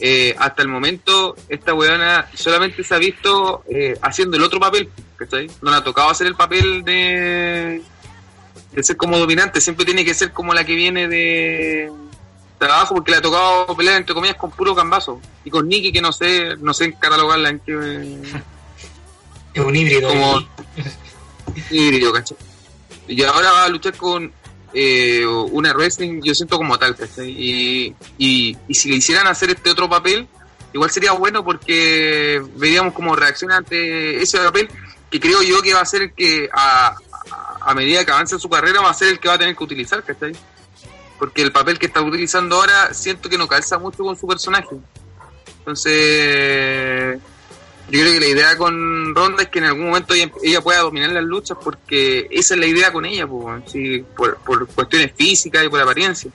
eh, 0.00 0.34
hasta 0.38 0.62
el 0.62 0.68
momento 0.68 1.34
esta 1.48 1.74
weona 1.74 2.28
solamente 2.34 2.84
se 2.84 2.94
ha 2.94 2.98
visto 2.98 3.64
eh, 3.70 3.96
haciendo 4.02 4.36
el 4.36 4.42
otro 4.44 4.60
papel, 4.60 4.90
¿cachai? 5.16 5.50
No 5.62 5.70
le 5.70 5.76
ha 5.78 5.84
tocado 5.84 6.10
hacer 6.10 6.26
el 6.26 6.34
papel 6.36 6.84
de, 6.84 7.82
de 8.72 8.82
ser 8.82 8.96
como 8.96 9.18
dominante, 9.18 9.60
siempre 9.60 9.84
tiene 9.84 10.04
que 10.04 10.14
ser 10.14 10.32
como 10.32 10.52
la 10.54 10.64
que 10.64 10.74
viene 10.74 11.08
de 11.08 11.90
trabajo 12.58 12.94
porque 12.94 13.12
le 13.12 13.18
ha 13.18 13.22
tocado 13.22 13.76
pelear 13.76 13.96
entre 13.96 14.14
comillas 14.14 14.36
con 14.36 14.50
puro 14.50 14.74
cambazo 14.74 15.20
y 15.44 15.50
con 15.50 15.68
Nikki 15.68 15.92
que 15.92 16.00
no 16.00 16.12
sé, 16.12 16.56
no 16.58 16.74
sé 16.74 16.92
catalogarla 16.94 17.50
en 17.50 17.60
qué 17.60 18.18
Es 19.54 19.64
un 19.64 19.74
híbrido. 19.74 20.08
Como- 20.08 20.48
híbrido, 21.70 22.12
¿cachai? 22.12 22.36
Y 23.08 23.22
ahora 23.22 23.52
va 23.52 23.64
a 23.64 23.68
luchar 23.68 23.96
con 23.96 24.30
eh, 24.74 25.24
una 25.26 25.72
wrestling, 25.72 26.20
yo 26.22 26.34
siento 26.34 26.58
como 26.58 26.78
tal, 26.78 26.94
¿cachai? 26.94 27.30
Y, 27.30 27.94
y, 28.18 28.56
y 28.68 28.74
si 28.74 28.90
le 28.90 28.96
hicieran 28.96 29.26
hacer 29.26 29.50
este 29.50 29.70
otro 29.70 29.88
papel, 29.88 30.28
igual 30.72 30.90
sería 30.90 31.12
bueno 31.12 31.42
porque 31.44 32.42
veríamos 32.56 32.92
como 32.92 33.16
reacciona 33.16 33.56
ante 33.56 34.20
ese 34.22 34.38
papel 34.38 34.68
que 35.10 35.18
creo 35.18 35.42
yo 35.42 35.62
que 35.62 35.72
va 35.72 35.80
a 35.80 35.86
ser 35.86 36.02
el 36.02 36.12
que 36.12 36.50
a, 36.52 36.94
a, 37.62 37.74
medida 37.74 38.04
que 38.04 38.10
avance 38.12 38.38
su 38.38 38.50
carrera 38.50 38.82
va 38.82 38.90
a 38.90 38.94
ser 38.94 39.08
el 39.08 39.18
que 39.18 39.28
va 39.28 39.34
a 39.34 39.38
tener 39.38 39.56
que 39.56 39.64
utilizar, 39.64 40.04
¿cachai? 40.04 40.32
Porque 41.18 41.42
el 41.42 41.52
papel 41.52 41.78
que 41.78 41.86
está 41.86 42.00
utilizando 42.00 42.56
ahora 42.56 42.94
siento 42.94 43.28
que 43.28 43.38
no 43.38 43.48
calza 43.48 43.78
mucho 43.78 44.04
con 44.04 44.16
su 44.16 44.26
personaje. 44.26 44.76
Entonces, 45.58 47.18
Yo 47.90 48.00
creo 48.00 48.12
que 48.12 48.20
la 48.20 48.26
idea 48.26 48.56
con 48.56 49.14
Ronda 49.14 49.42
es 49.42 49.48
que 49.48 49.58
en 49.58 49.66
algún 49.66 49.86
momento 49.86 50.14
ella, 50.14 50.30
ella 50.42 50.60
pueda 50.60 50.80
dominar 50.80 51.10
las 51.10 51.24
luchas 51.24 51.58
porque 51.62 52.28
esa 52.30 52.54
es 52.54 52.60
la 52.60 52.66
idea 52.66 52.92
con 52.92 53.04
ella, 53.04 53.26
pues, 53.26 53.44
weón, 53.44 53.64
sí, 53.66 54.04
por, 54.16 54.36
por 54.38 54.66
cuestiones 54.68 55.12
físicas 55.16 55.64
y 55.64 55.68
por 55.68 55.80
apariencia. 55.80 56.30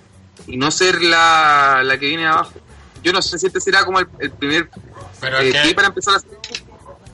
Y 0.48 0.58
no 0.58 0.70
ser 0.72 1.02
la, 1.02 1.82
la 1.84 1.98
que 1.98 2.08
viene 2.08 2.28
abajo. 2.28 2.54
Yo 3.04 3.14
no 3.14 3.22
sé 3.22 3.38
si 3.40 3.48
este 3.48 3.60
será 3.60 3.86
como 3.86 4.00
el, 4.00 4.08
el 4.20 4.32
primer 4.32 4.70
Pero 5.20 5.40
eh, 5.40 5.50
es 5.50 5.68
que, 5.68 5.76
para 5.76 5.88
empezar 5.88 6.16
a 6.16 6.18
hacer 6.18 6.32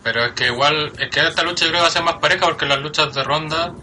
pero 0.03 0.25
es 0.25 0.31
que 0.33 0.47
igual, 0.47 0.93
es 0.97 1.09
que 1.09 1.27
esta 1.27 1.43
lucha 1.43 1.65
yo 1.65 1.71
creo 1.71 1.81
que 1.81 1.83
va 1.83 1.87
a 1.87 1.91
ser 1.91 2.03
más 2.03 2.15
pareja 2.15 2.45
porque 2.45 2.65
las 2.65 2.79
luchas 2.79 3.13
de 3.13 3.23
ronda 3.23 3.73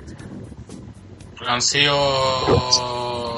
han 1.47 1.63
sido 1.63 3.36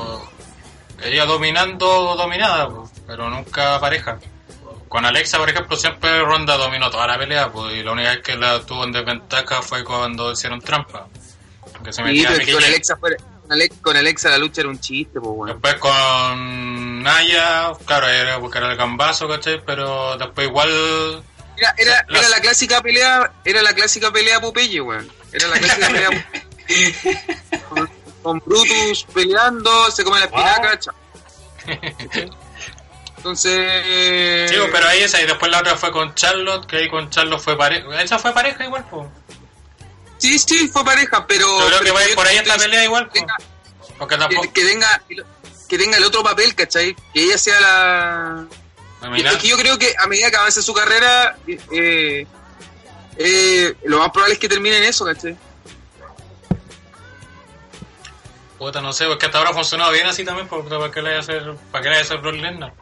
ella 1.02 1.24
dominando 1.26 2.14
dominada, 2.16 2.68
pues, 2.68 2.90
pero 3.06 3.28
nunca 3.30 3.78
pareja. 3.80 4.18
Con 4.88 5.04
Alexa, 5.04 5.36
por 5.38 5.50
ejemplo, 5.50 5.76
siempre 5.76 6.20
Ronda 6.22 6.56
dominó 6.56 6.90
toda 6.90 7.06
la 7.06 7.18
pelea, 7.18 7.50
pues, 7.52 7.74
y 7.74 7.82
la 7.82 7.92
única 7.92 8.10
vez 8.10 8.20
que 8.22 8.36
la 8.36 8.60
tuvo 8.60 8.84
en 8.84 8.92
desventaja 8.92 9.60
fue 9.62 9.84
cuando 9.84 10.32
hicieron 10.32 10.60
trampa. 10.60 11.06
Que 11.84 11.92
se 11.92 12.02
Sí, 12.04 12.52
con. 12.52 12.64
Alexa, 12.64 12.96
fuera- 12.96 13.16
con 13.18 13.52
Alex- 13.52 13.80
con 13.82 13.96
Alexa 13.96 14.30
la 14.30 14.38
lucha 14.38 14.62
era 14.62 14.70
un 14.70 14.80
chiste, 14.80 15.20
pues. 15.20 15.52
Después 15.52 15.74
con 15.74 17.02
Naya, 17.02 17.72
claro, 17.84 18.08
era 18.08 18.36
buscar 18.38 18.62
el 18.64 18.76
gambazo, 18.76 19.28
¿cachai? 19.28 19.62
Pero 19.64 20.16
después 20.16 20.46
igual 20.48 21.22
Era, 21.56 21.74
era, 21.76 22.04
Las- 22.08 22.20
era 22.22 22.28
la 22.30 22.40
clásica 22.40 22.80
pelea, 22.80 23.32
era 23.44 23.62
la 23.62 23.74
clásica 23.74 24.10
pelea 24.10 24.40
Popeye, 24.40 24.80
weón. 24.80 25.08
Era 25.32 25.48
la 25.48 25.58
clásica 25.58 25.86
pelea 25.88 26.28
con, 28.22 28.42
Brutus 28.44 29.06
peleando, 29.12 29.90
se 29.90 30.04
come 30.04 30.18
la 30.18 30.26
espinaca, 30.26 30.78
chao. 30.78 30.94
Entonces. 33.16 34.50
Sí, 34.50 34.56
pero 34.72 34.88
ahí 34.88 35.02
esa 35.02 35.20
y 35.20 35.26
después 35.26 35.50
la 35.50 35.58
otra 35.58 35.76
fue 35.76 35.90
con 35.90 36.14
Charlotte, 36.14 36.66
que 36.66 36.76
ahí 36.76 36.88
con 36.88 37.10
Charlotte 37.10 37.40
fue 37.40 37.56
pareja. 37.56 38.02
Esa 38.02 38.18
fue 38.18 38.32
pareja 38.32 38.64
igual, 38.64 38.86
pues. 38.88 39.08
Sí, 40.18 40.38
sí, 40.38 40.68
fue 40.68 40.84
pareja, 40.84 41.26
pero. 41.26 41.46
Yo 41.60 41.66
creo 41.66 41.78
que 41.78 41.84
pero 41.84 41.94
va 41.94 42.00
a 42.00 42.04
ir 42.04 42.10
yo 42.10 42.16
por 42.16 42.26
ahí 42.26 42.36
esta 42.36 42.56
pelea 42.56 42.84
igual, 42.84 43.10
tenga- 43.10 43.36
Porque 43.98 44.16
tampoco. 44.16 44.42
que, 44.42 44.52
que 44.52 44.64
tenga 44.64 45.02
que 45.68 45.78
tenga 45.78 45.98
el 45.98 46.04
otro 46.04 46.22
papel, 46.22 46.54
¿cachai? 46.54 46.96
Que 47.12 47.24
ella 47.24 47.38
sea 47.38 47.60
la. 47.60 48.46
Es 49.16 49.36
que 49.36 49.48
yo 49.48 49.56
creo 49.56 49.78
que 49.78 49.94
a 49.96 50.06
medida 50.08 50.30
que 50.30 50.36
avance 50.36 50.60
su 50.62 50.74
carrera, 50.74 51.38
eh, 51.46 52.26
eh, 53.16 53.74
lo 53.84 53.98
más 53.98 54.10
probable 54.10 54.34
es 54.34 54.40
que 54.40 54.48
termine 54.48 54.78
en 54.78 54.84
eso, 54.84 55.04
¿cachai? 55.04 55.36
Puta, 58.58 58.80
no 58.80 58.92
sé, 58.92 59.06
porque 59.06 59.26
hasta 59.26 59.38
ahora 59.38 59.50
ha 59.50 59.54
funcionado 59.54 59.92
bien 59.92 60.06
así 60.06 60.24
también, 60.24 60.48
porque 60.48 60.68
¿para 60.68 60.90
qué 60.90 61.00
le 61.00 61.08
vaya 61.10 61.18
a 61.18 61.20
hacer, 61.20 61.54
para 61.70 61.82
qué 61.82 61.88
le 61.90 61.94
vaya 61.96 62.00
a 62.00 62.04
hacer 62.04 62.18
Brock 62.18 62.34
Lesnar? 62.34 62.72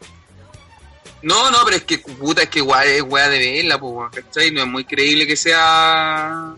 No, 1.23 1.51
no, 1.51 1.59
pero 1.65 1.77
es 1.77 1.85
que, 1.85 1.99
puta, 1.99 2.43
es 2.43 2.49
que 2.49 2.61
igual 2.61 2.87
es 2.87 3.03
weá 3.03 3.29
de 3.29 3.39
verla, 3.39 3.79
pues, 3.79 4.11
¿cachai? 4.25 4.51
No 4.53 4.61
es 4.63 4.67
muy 4.67 4.85
creíble 4.85 5.27
que 5.27 5.37
sea. 5.37 6.55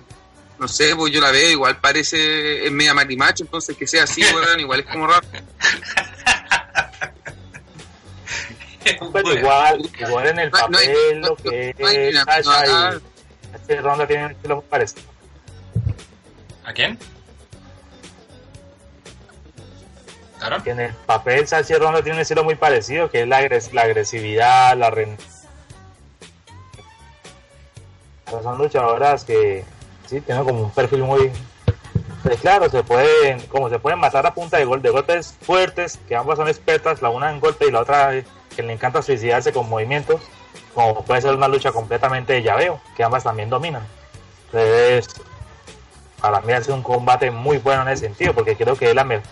No 0.59 0.69
sé, 0.69 0.95
pues 0.97 1.13
yo 1.13 1.21
la 1.21 1.31
veo, 1.31 1.51
igual 1.51 1.79
parece. 1.79 2.67
Es 2.67 2.71
media 2.73 2.93
marimacho, 2.95 3.45
entonces 3.45 3.77
que 3.77 3.87
sea 3.87 4.05
así, 4.05 4.23
weón, 4.23 4.61
igual 4.61 4.81
es 4.81 4.87
como 4.87 5.07
raro. 5.07 5.27
Pero 9.13 9.35
igual, 9.35 9.91
igual 9.99 10.27
en 10.29 10.39
el 10.39 10.51
No 10.51 10.59
hay- 10.59 10.69
no 10.71 10.79
hay- 10.79 10.87
papel, 10.87 11.21
no- 11.21 11.29
lo 11.29 11.37
que 11.37 11.75
no 11.79 11.87
hay 11.87 11.97
es 11.97 12.15
Sasha 12.25 12.67
y 12.67 13.55
este 13.55 13.81
Ronda 13.81 14.07
tiene 14.07 14.33
estilo 14.33 14.57
muy 14.57 14.65
parecido. 14.65 15.03
¿A 16.65 16.73
quién? 16.73 16.99
En 20.71 20.81
el 20.81 20.95
papel 20.95 21.47
Sasha 21.49 21.75
y 21.75 21.79
Ronda 21.79 22.03
tiene 22.03 22.17
un 22.19 22.23
estilo 22.23 22.45
muy 22.45 22.55
parecido, 22.55 23.11
que 23.11 23.23
es 23.23 23.29
la, 23.29 23.39
agres- 23.41 23.73
la 23.73 23.83
agresividad, 23.83 24.77
la. 24.77 24.91
Pero 28.25 28.43
son 28.43 28.59
luchadoras 28.59 29.25
que 29.25 29.65
sí 30.07 30.21
tienen 30.21 30.45
como 30.45 30.61
un 30.65 30.71
perfil 30.71 31.01
muy 31.03 31.31
pues 32.23 32.41
claro 32.41 32.69
se 32.69 32.83
pueden 32.83 33.41
como 33.47 33.69
se 33.71 33.79
pueden 33.79 33.99
matar 34.01 34.27
a 34.27 34.35
punta 34.35 34.57
de 34.59 34.65
gol 34.65 34.83
de 34.83 34.91
golpes 34.91 35.35
fuertes 35.43 35.99
que 36.09 36.17
ambas 36.17 36.37
son 36.39 36.49
expertas 36.49 37.01
la 37.01 37.11
una 37.11 37.31
en 37.31 37.39
golpe 37.41 37.67
y 37.67 37.71
la 37.71 37.81
otra 37.81 38.11
que 38.57 38.63
le 38.63 38.73
encanta 38.73 39.03
suicidarse 39.03 39.53
con 39.53 39.69
movimientos 39.69 40.21
como 40.75 41.05
puede 41.05 41.21
ser 41.23 41.35
una 41.35 41.47
lucha 41.47 41.71
completamente 41.71 42.33
de 42.33 42.43
llaveo 42.43 42.81
que 42.97 43.05
ambas 43.05 43.23
también 43.23 43.49
dominan 43.51 43.83
entonces 44.47 45.07
para 46.21 46.41
mí 46.41 46.53
ha 46.53 46.61
sido 46.63 46.75
un 46.75 46.83
combate 46.83 47.31
muy 47.31 47.59
bueno 47.59 47.83
en 47.83 47.89
ese 47.89 48.07
sentido 48.07 48.35
porque 48.35 48.57
creo 48.57 48.75
que 48.77 48.89
es 48.91 48.95
la, 48.97 49.05
me- 49.05 49.23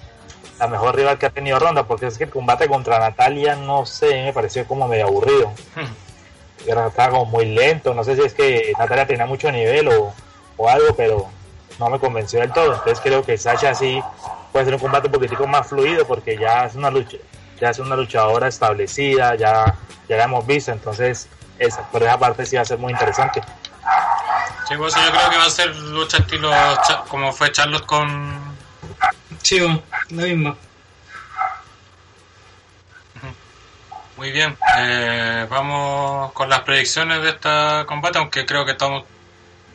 la 0.58 0.66
mejor 0.68 0.94
rival 0.96 1.18
que 1.18 1.26
ha 1.26 1.30
tenido 1.30 1.58
Ronda 1.58 1.84
porque 1.84 2.06
es 2.06 2.16
que 2.18 2.24
el 2.24 2.30
combate 2.30 2.66
contra 2.68 2.98
Natalia 2.98 3.56
no 3.56 3.84
sé 3.86 4.22
me 4.24 4.32
pareció 4.32 4.66
como 4.66 4.88
medio 4.88 5.06
aburrido 5.06 5.52
era, 6.66 6.86
estaba 6.88 7.10
como 7.10 7.26
muy 7.26 7.44
lento. 7.46 7.94
No 7.94 8.02
sé 8.02 8.16
si 8.16 8.22
es 8.22 8.34
que 8.34 8.72
Natalia 8.78 9.06
tenía 9.06 9.26
mucho 9.26 9.52
nivel 9.52 9.88
o, 9.88 10.12
o 10.56 10.68
algo, 10.68 10.94
pero 10.96 11.28
no 11.78 11.90
me 11.90 11.98
convenció 12.00 12.40
del 12.40 12.52
todo. 12.52 12.72
Entonces 12.74 13.00
creo 13.00 13.22
que 13.22 13.36
Sasha 13.38 13.74
sí 13.74 14.02
puede 14.52 14.64
ser 14.64 14.74
un 14.74 14.80
combate 14.80 15.06
un 15.06 15.12
poquitico 15.12 15.46
más 15.46 15.66
fluido 15.68 16.06
porque 16.06 16.36
ya 16.38 16.64
es 16.64 16.74
una 16.74 16.90
lucha, 16.90 17.18
ya 17.60 17.70
es 17.70 17.78
una 17.78 17.94
luchadora 17.94 18.48
establecida, 18.48 19.34
ya, 19.36 19.76
ya 20.08 20.16
la 20.16 20.24
hemos 20.24 20.44
visto. 20.46 20.72
Entonces, 20.72 21.28
esa, 21.58 21.82
por 21.90 22.02
esa 22.02 22.18
parte 22.18 22.44
sí 22.46 22.56
va 22.56 22.62
a 22.62 22.64
ser 22.64 22.78
muy 22.78 22.92
interesante. 22.92 23.42
Sí, 24.68 24.74
pues 24.76 24.94
yo 24.94 25.00
creo 25.12 25.30
que 25.30 25.36
va 25.36 25.44
a 25.44 25.50
ser 25.50 25.76
lucha 25.76 26.16
estilo 26.18 26.50
Cha- 26.50 27.04
como 27.08 27.32
fue 27.32 27.52
Charlotte 27.52 27.86
con. 27.86 28.45
Chivo, 29.46 29.80
lo 30.10 30.22
mismo. 30.22 30.56
Muy 34.16 34.32
bien, 34.32 34.58
eh, 34.76 35.46
vamos 35.48 36.32
con 36.32 36.48
las 36.48 36.62
predicciones 36.62 37.22
de 37.22 37.28
esta 37.28 37.84
combate, 37.86 38.18
aunque 38.18 38.44
creo 38.44 38.64
que 38.64 38.72
estamos 38.72 39.04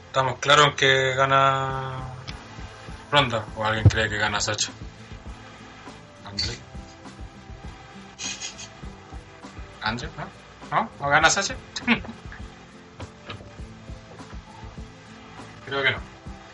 estamos 0.07 0.39
claros 0.39 0.67
en 0.67 0.75
que 0.75 1.15
gana 1.15 2.01
Ronda, 3.13 3.45
o 3.55 3.63
alguien 3.63 3.87
cree 3.87 4.09
que 4.09 4.17
gana 4.17 4.41
Sacha. 4.41 4.73
André. 6.25 6.57
André, 9.83 10.09
¿no? 10.17 10.27
¿No? 10.81 10.89
¿No 10.99 11.07
gana 11.07 11.29
Sacha? 11.29 11.55
creo 15.65 15.81
que 15.81 15.91
no. 15.91 15.97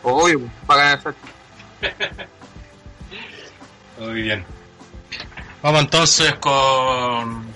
Obvio, 0.04 0.40
para 0.68 0.82
ganar 0.84 0.98
esa- 1.00 2.28
Muy 3.98 4.22
bien. 4.22 4.44
Vamos 5.62 5.80
entonces 5.80 6.34
con 6.34 7.46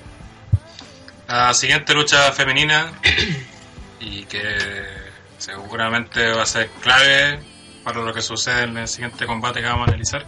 la 1.29 1.55
siguiente 1.55 1.95
lucha 1.95 2.33
femenina 2.33 2.93
y 4.01 4.25
que 4.25 4.59
seguramente 5.39 6.33
va 6.33 6.43
a 6.43 6.47
ser 6.47 6.69
clave 6.81 7.41
para 7.85 8.01
lo 8.01 8.13
que 8.13 8.23
sucede 8.23 8.65
en 8.65 8.77
el 8.77 8.89
siguiente 8.89 9.25
combate 9.27 9.61
que 9.61 9.67
vamos 9.67 9.87
a 9.87 9.91
analizar, 9.91 10.27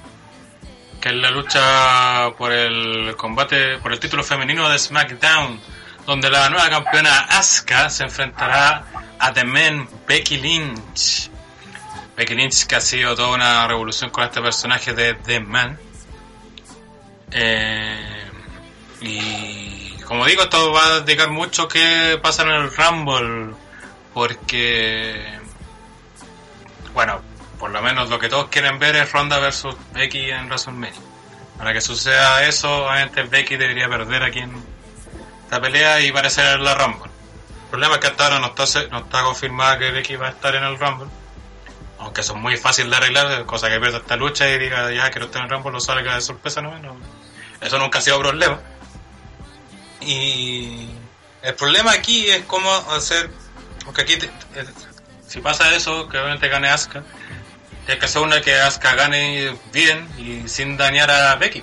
que 1.00 1.08
es 1.08 1.14
la 1.16 1.30
lucha 1.30 2.30
por 2.38 2.52
el 2.52 3.16
combate 3.16 3.78
por 3.78 3.92
el 3.92 3.98
título 3.98 4.22
femenino 4.22 4.68
de 4.68 4.78
SmackDown, 4.78 5.60
donde 6.06 6.30
la 6.30 6.48
nueva 6.48 6.70
campeona 6.70 7.20
Asuka 7.30 7.90
se 7.90 8.04
enfrentará 8.04 8.84
a 9.18 9.32
The 9.32 9.44
Man 9.44 9.88
Becky 10.06 10.36
Lynch. 10.36 11.30
Becky 12.16 12.34
Lynch 12.34 12.66
que 12.66 12.76
ha 12.76 12.80
sido 12.80 13.16
toda 13.16 13.34
una 13.34 13.66
revolución 13.66 14.10
con 14.10 14.22
este 14.22 14.40
personaje 14.40 14.94
de 14.94 15.14
The 15.14 15.40
Man. 15.40 15.78
Eh, 17.34 18.30
y 19.00 19.90
como 20.04 20.24
digo, 20.24 20.42
esto 20.42 20.72
va 20.72 20.86
a 20.86 21.00
dedicar 21.00 21.30
mucho 21.30 21.66
que 21.66 22.18
pasa 22.22 22.42
en 22.42 22.50
el 22.50 22.74
Rumble, 22.74 23.54
porque, 24.14 25.38
bueno, 26.94 27.20
por 27.58 27.70
lo 27.70 27.82
menos 27.82 28.08
lo 28.08 28.18
que 28.18 28.28
todos 28.28 28.48
quieren 28.48 28.78
ver 28.78 28.94
es 28.96 29.10
Ronda 29.10 29.40
versus 29.40 29.74
Becky 29.92 30.30
en 30.30 30.46
WrestleMania. 30.46 31.00
Para 31.58 31.72
que 31.72 31.80
suceda 31.80 32.46
eso, 32.46 32.86
obviamente 32.86 33.22
Becky 33.24 33.56
debería 33.56 33.88
perder 33.88 34.22
aquí 34.22 34.40
en 34.40 34.54
esta 35.44 35.60
pelea 35.60 36.00
y 36.00 36.12
parecer 36.12 36.60
la 36.60 36.74
Rumble. 36.74 37.10
El 37.64 37.70
problema 37.70 37.94
es 37.94 38.00
que 38.00 38.06
hasta 38.06 38.24
ahora 38.24 38.38
no 38.38 38.54
está, 38.54 38.86
no 38.90 38.98
está 38.98 39.22
confirmada 39.24 39.78
que 39.78 39.90
Becky 39.90 40.14
va 40.16 40.28
a 40.28 40.30
estar 40.30 40.54
en 40.54 40.62
el 40.62 40.78
Rumble. 40.78 41.08
Aunque 41.98 42.20
eso 42.20 42.34
es 42.34 42.40
muy 42.40 42.56
fácil 42.56 42.90
de 42.90 42.96
arreglar, 42.96 43.44
cosa 43.46 43.68
que 43.68 43.80
pierda 43.80 43.98
esta 43.98 44.16
lucha 44.16 44.48
y 44.48 44.58
diga 44.58 44.92
ya 44.92 45.10
quiero 45.10 45.26
estar 45.26 45.42
en 45.42 45.46
el 45.46 45.50
Rumble 45.50 45.78
o 45.78 45.80
salga 45.80 46.14
de 46.14 46.20
sorpresa, 46.20 46.60
no, 46.60 46.78
no. 46.78 46.96
Eso 47.64 47.78
nunca 47.78 47.98
ha 47.98 48.02
sido 48.02 48.18
problema. 48.20 48.60
Y 50.00 50.88
el 51.42 51.54
problema 51.54 51.92
aquí 51.92 52.28
es 52.30 52.44
cómo 52.44 52.70
hacer, 52.92 53.30
porque 53.84 54.02
aquí 54.02 54.16
te- 54.16 54.26
eh, 54.26 54.66
si 55.26 55.40
pasa 55.40 55.74
eso, 55.74 56.08
que 56.08 56.18
obviamente 56.18 56.48
gane 56.48 56.68
Asuka, 56.68 57.02
hay 57.88 57.98
que 57.98 58.04
hacer 58.04 58.22
una 58.22 58.40
que 58.40 58.54
Asuka 58.54 58.94
gane 58.94 59.56
bien 59.72 60.06
y 60.18 60.48
sin 60.48 60.76
dañar 60.76 61.10
a 61.10 61.34
Becky. 61.36 61.62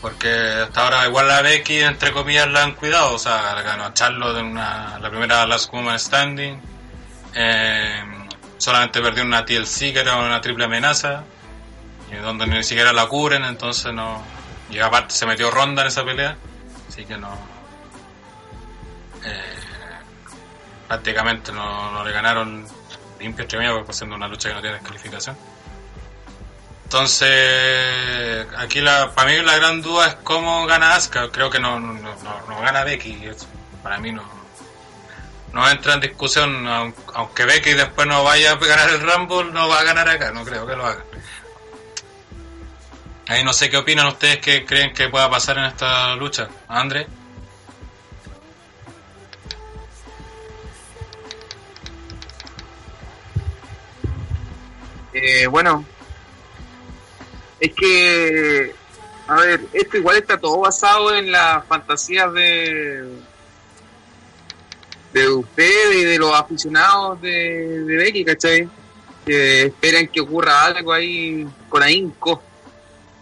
Porque 0.00 0.28
hasta 0.30 0.82
ahora 0.84 1.06
igual 1.06 1.30
a 1.30 1.42
Becky, 1.42 1.80
entre 1.80 2.12
comillas, 2.12 2.48
la 2.48 2.62
han 2.64 2.74
cuidado. 2.74 3.14
O 3.14 3.18
sea, 3.18 3.54
la 3.54 3.62
ganó 3.62 3.84
a 3.84 3.94
Charlotte 3.94 4.38
en 4.38 4.46
una, 4.46 4.98
la 5.00 5.10
primera 5.10 5.46
Last 5.46 5.72
Woman 5.72 5.98
Standing. 5.98 6.60
Eh, 7.34 8.04
solamente 8.58 9.00
perdió 9.00 9.24
una 9.24 9.44
TLC 9.44 9.92
que 9.92 10.00
era 10.00 10.16
una 10.16 10.40
triple 10.40 10.66
amenaza. 10.66 11.24
Y 12.12 12.16
donde 12.16 12.46
ni 12.46 12.62
siquiera 12.62 12.92
la 12.92 13.06
cubren, 13.06 13.44
entonces 13.44 13.92
no... 13.92 14.22
Y 14.70 14.78
aparte 14.80 15.14
se 15.14 15.26
metió 15.26 15.50
Ronda 15.50 15.82
en 15.82 15.88
esa 15.88 16.04
pelea. 16.04 16.36
Así 16.88 17.04
que 17.04 17.16
no... 17.16 17.32
eh, 19.24 19.42
prácticamente 20.88 21.52
no, 21.52 21.90
no 21.92 22.04
le 22.04 22.12
ganaron 22.12 22.66
limpio 23.20 23.42
entre 23.42 23.58
medio 23.58 23.84
por 23.84 23.94
siendo 23.94 24.16
una 24.16 24.28
lucha 24.28 24.48
que 24.48 24.54
no 24.54 24.60
tiene 24.60 24.76
descalificación. 24.78 25.36
Entonces, 26.84 28.46
aquí 28.56 28.80
la, 28.80 29.12
para 29.12 29.30
mí 29.30 29.42
la 29.42 29.56
gran 29.56 29.82
duda 29.82 30.06
es 30.06 30.14
cómo 30.22 30.66
gana 30.66 30.94
Asuka. 30.94 31.30
Creo 31.30 31.50
que 31.50 31.58
no, 31.58 31.80
no, 31.80 31.92
no, 32.48 32.60
gana 32.60 32.84
Becky. 32.84 33.28
Para 33.82 33.98
mí 33.98 34.12
no, 34.12 34.22
no 35.52 35.68
entra 35.68 35.94
en 35.94 36.00
discusión. 36.00 36.66
aun- 36.68 36.94
Aunque 37.14 37.44
Becky 37.44 37.72
después 37.72 38.06
no 38.06 38.22
vaya 38.22 38.52
a 38.52 38.56
ganar 38.56 38.88
el 38.90 39.00
Rumble, 39.00 39.52
no 39.52 39.68
va 39.68 39.80
a 39.80 39.82
ganar 39.84 40.08
acá. 40.08 40.30
No 40.30 40.44
creo 40.44 40.64
que 40.66 40.76
lo 40.76 40.86
haga. 40.86 41.02
Ahí 43.28 43.42
no 43.42 43.52
sé 43.52 43.68
qué 43.68 43.76
opinan 43.76 44.06
ustedes 44.06 44.38
que 44.38 44.64
creen 44.64 44.92
que 44.94 45.08
pueda 45.08 45.28
pasar 45.28 45.58
en 45.58 45.64
esta 45.64 46.14
lucha. 46.14 46.48
André. 46.68 47.06
Eh, 55.12 55.46
bueno, 55.46 55.84
es 57.58 57.72
que, 57.74 58.74
a 59.26 59.34
ver, 59.36 59.60
esto 59.72 59.96
igual 59.96 60.18
está 60.18 60.38
todo 60.38 60.60
basado 60.60 61.14
en 61.14 61.32
las 61.32 61.64
fantasías 61.66 62.32
de 62.32 63.08
de 65.12 65.28
ustedes 65.30 65.96
y 65.96 66.04
de 66.04 66.18
los 66.18 66.38
aficionados 66.38 67.20
de, 67.22 67.84
de 67.84 67.96
Becky, 67.96 68.24
¿cachai? 68.24 68.68
Que 69.24 69.62
esperan 69.62 70.08
que 70.08 70.20
ocurra 70.20 70.64
algo 70.64 70.92
ahí 70.92 71.46
con 71.70 71.82
ahínco 71.82 72.42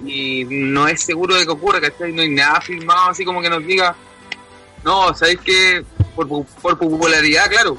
y 0.05 0.45
no 0.45 0.89
es 0.89 1.03
seguro 1.03 1.35
de 1.37 1.45
que 1.45 1.53
ocurra, 1.53 1.81
¿cachai? 1.81 2.13
No 2.13 2.23
hay 2.23 2.31
nada 2.31 2.61
filmado 2.61 3.11
así 3.11 3.25
como 3.25 3.41
que 3.43 3.51
nos 3.51 3.65
diga, 3.65 3.95
no, 4.85 5.15
¿sabéis 5.15 5.41
que 5.41 5.85
por, 6.15 6.29
por 6.47 6.79
popularidad, 6.79 7.49
claro, 7.51 7.77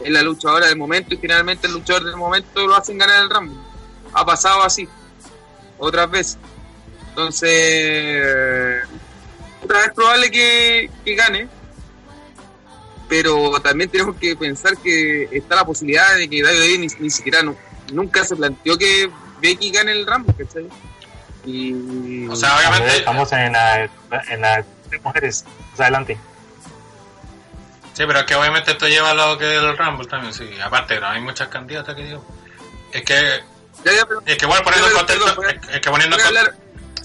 es 0.00 0.10
la 0.10 0.22
luchadora 0.22 0.66
del 0.66 0.76
momento 0.76 1.14
y 1.14 1.18
finalmente 1.18 1.66
el 1.66 1.72
luchador 1.72 2.04
del 2.04 2.16
momento 2.16 2.66
lo 2.66 2.76
hacen 2.76 2.98
ganar 2.98 3.22
el 3.22 3.30
Rumble. 3.30 3.56
Ha 4.12 4.24
pasado 4.24 4.62
así, 4.62 4.88
otras 5.78 6.10
veces. 6.10 6.38
Entonces, 7.10 8.82
otra 9.62 9.80
vez 9.80 9.92
probable 9.94 10.30
que, 10.30 10.90
que 11.04 11.14
gane, 11.14 11.48
pero 13.08 13.58
también 13.60 13.90
tenemos 13.90 14.16
que 14.16 14.36
pensar 14.36 14.76
que 14.78 15.28
está 15.32 15.56
la 15.56 15.64
posibilidad 15.64 16.14
de 16.16 16.28
que 16.28 16.42
WWE 16.44 16.78
ni, 16.78 16.86
ni 17.00 17.10
siquiera 17.10 17.42
nu- 17.42 17.56
nunca 17.92 18.22
se 18.24 18.36
planteó 18.36 18.76
que 18.78 19.10
Becky 19.40 19.70
gane 19.70 19.92
el 19.92 20.06
¿cachai? 20.06 20.68
Y, 21.48 22.26
O 22.28 22.36
sea, 22.36 22.56
obviamente. 22.58 22.98
Estamos 22.98 23.32
en 23.32 23.52
la, 23.52 23.84
en 24.28 24.40
la 24.40 24.64
de 24.90 24.98
mujeres. 25.02 25.44
Más 25.72 25.80
adelante. 25.80 26.18
Sí, 27.94 28.04
pero 28.06 28.20
es 28.20 28.24
que 28.26 28.34
obviamente 28.34 28.72
esto 28.72 28.86
lleva 28.86 29.10
a 29.10 29.14
lo 29.14 29.38
que 29.38 29.56
es 29.56 29.62
el 29.62 29.76
Rumble 29.76 30.06
también, 30.06 30.32
sí. 30.32 30.48
Aparte, 30.62 31.00
no 31.00 31.08
hay 31.08 31.20
muchas 31.20 31.48
candidatas 31.48 31.94
que 31.96 32.04
digo. 32.04 32.24
Es 32.92 33.02
que, 33.02 33.14
Ya, 33.84 33.92
ya, 33.92 34.06
pero- 34.06 34.22
es 34.24 34.36
que 34.36 34.44
igual 34.44 34.62
poniendo 34.62 34.88
en 34.88 34.94
contexto, 34.94 35.24
perdón, 35.36 35.58
es, 35.68 35.74
es 35.74 35.80
que 35.80 35.90
poniendo 35.90 36.16
hablar- 36.16 36.54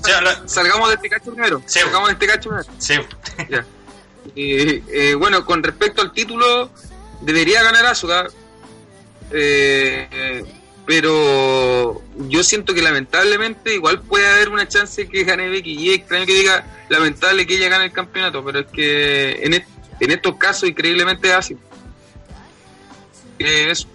Sí, 0.04 0.12
salgamos 0.48 0.90
de 0.90 0.96
este 0.96 1.10
cacho 1.10 1.32
primero. 1.34 1.62
Sí. 1.66 1.80
Salgamos 1.80 2.10
de 2.10 2.14
este 2.14 2.28
cacho 2.28 2.50
primero. 2.50 2.70
sí, 2.78 2.96
Ya. 3.50 3.66
Eh, 4.36 4.84
eh, 4.90 5.16
bueno, 5.16 5.46
con 5.46 5.64
respecto 5.64 6.02
al 6.02 6.12
título, 6.14 6.70
debería 7.22 7.64
ganar 7.64 7.86
Asuka. 7.86 8.28
Eh, 9.32 10.08
eh, 10.12 10.46
pero 10.86 12.02
yo 12.18 12.44
siento 12.44 12.74
que 12.74 12.82
lamentablemente 12.82 13.74
igual 13.74 14.02
puede 14.02 14.28
haber 14.28 14.50
una 14.50 14.68
chance 14.68 15.08
que 15.08 15.24
gane 15.24 15.50
Becky. 15.50 15.74
Y 15.80 15.90
es 15.90 15.96
extraño 16.00 16.26
que 16.26 16.34
diga 16.34 16.66
lamentable 16.90 17.48
que 17.48 17.56
ella 17.56 17.70
gane 17.70 17.86
el 17.86 17.92
campeonato, 17.94 18.44
pero 18.44 18.60
es 18.60 18.68
que 18.68 19.44
en, 19.44 19.54
est- 19.54 19.68
en 20.00 20.12
estos 20.12 20.36
casos 20.38 20.68
increíblemente 20.70 21.30
es 21.30 21.34
así. 21.36 21.58
Eh, 23.40 23.70
eso. 23.72 23.88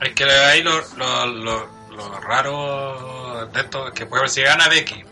es 0.00 0.12
que 0.14 0.24
ahí 0.24 0.62
lo, 0.62 0.80
lo, 0.96 1.26
lo, 1.26 2.20
raro 2.20 3.48
de 3.52 3.60
esto 3.60 3.88
es 3.88 3.92
que 3.94 4.06
puede 4.06 4.22
ver 4.22 4.30
si 4.30 4.42
gana 4.42 4.68
Becky. 4.68 5.04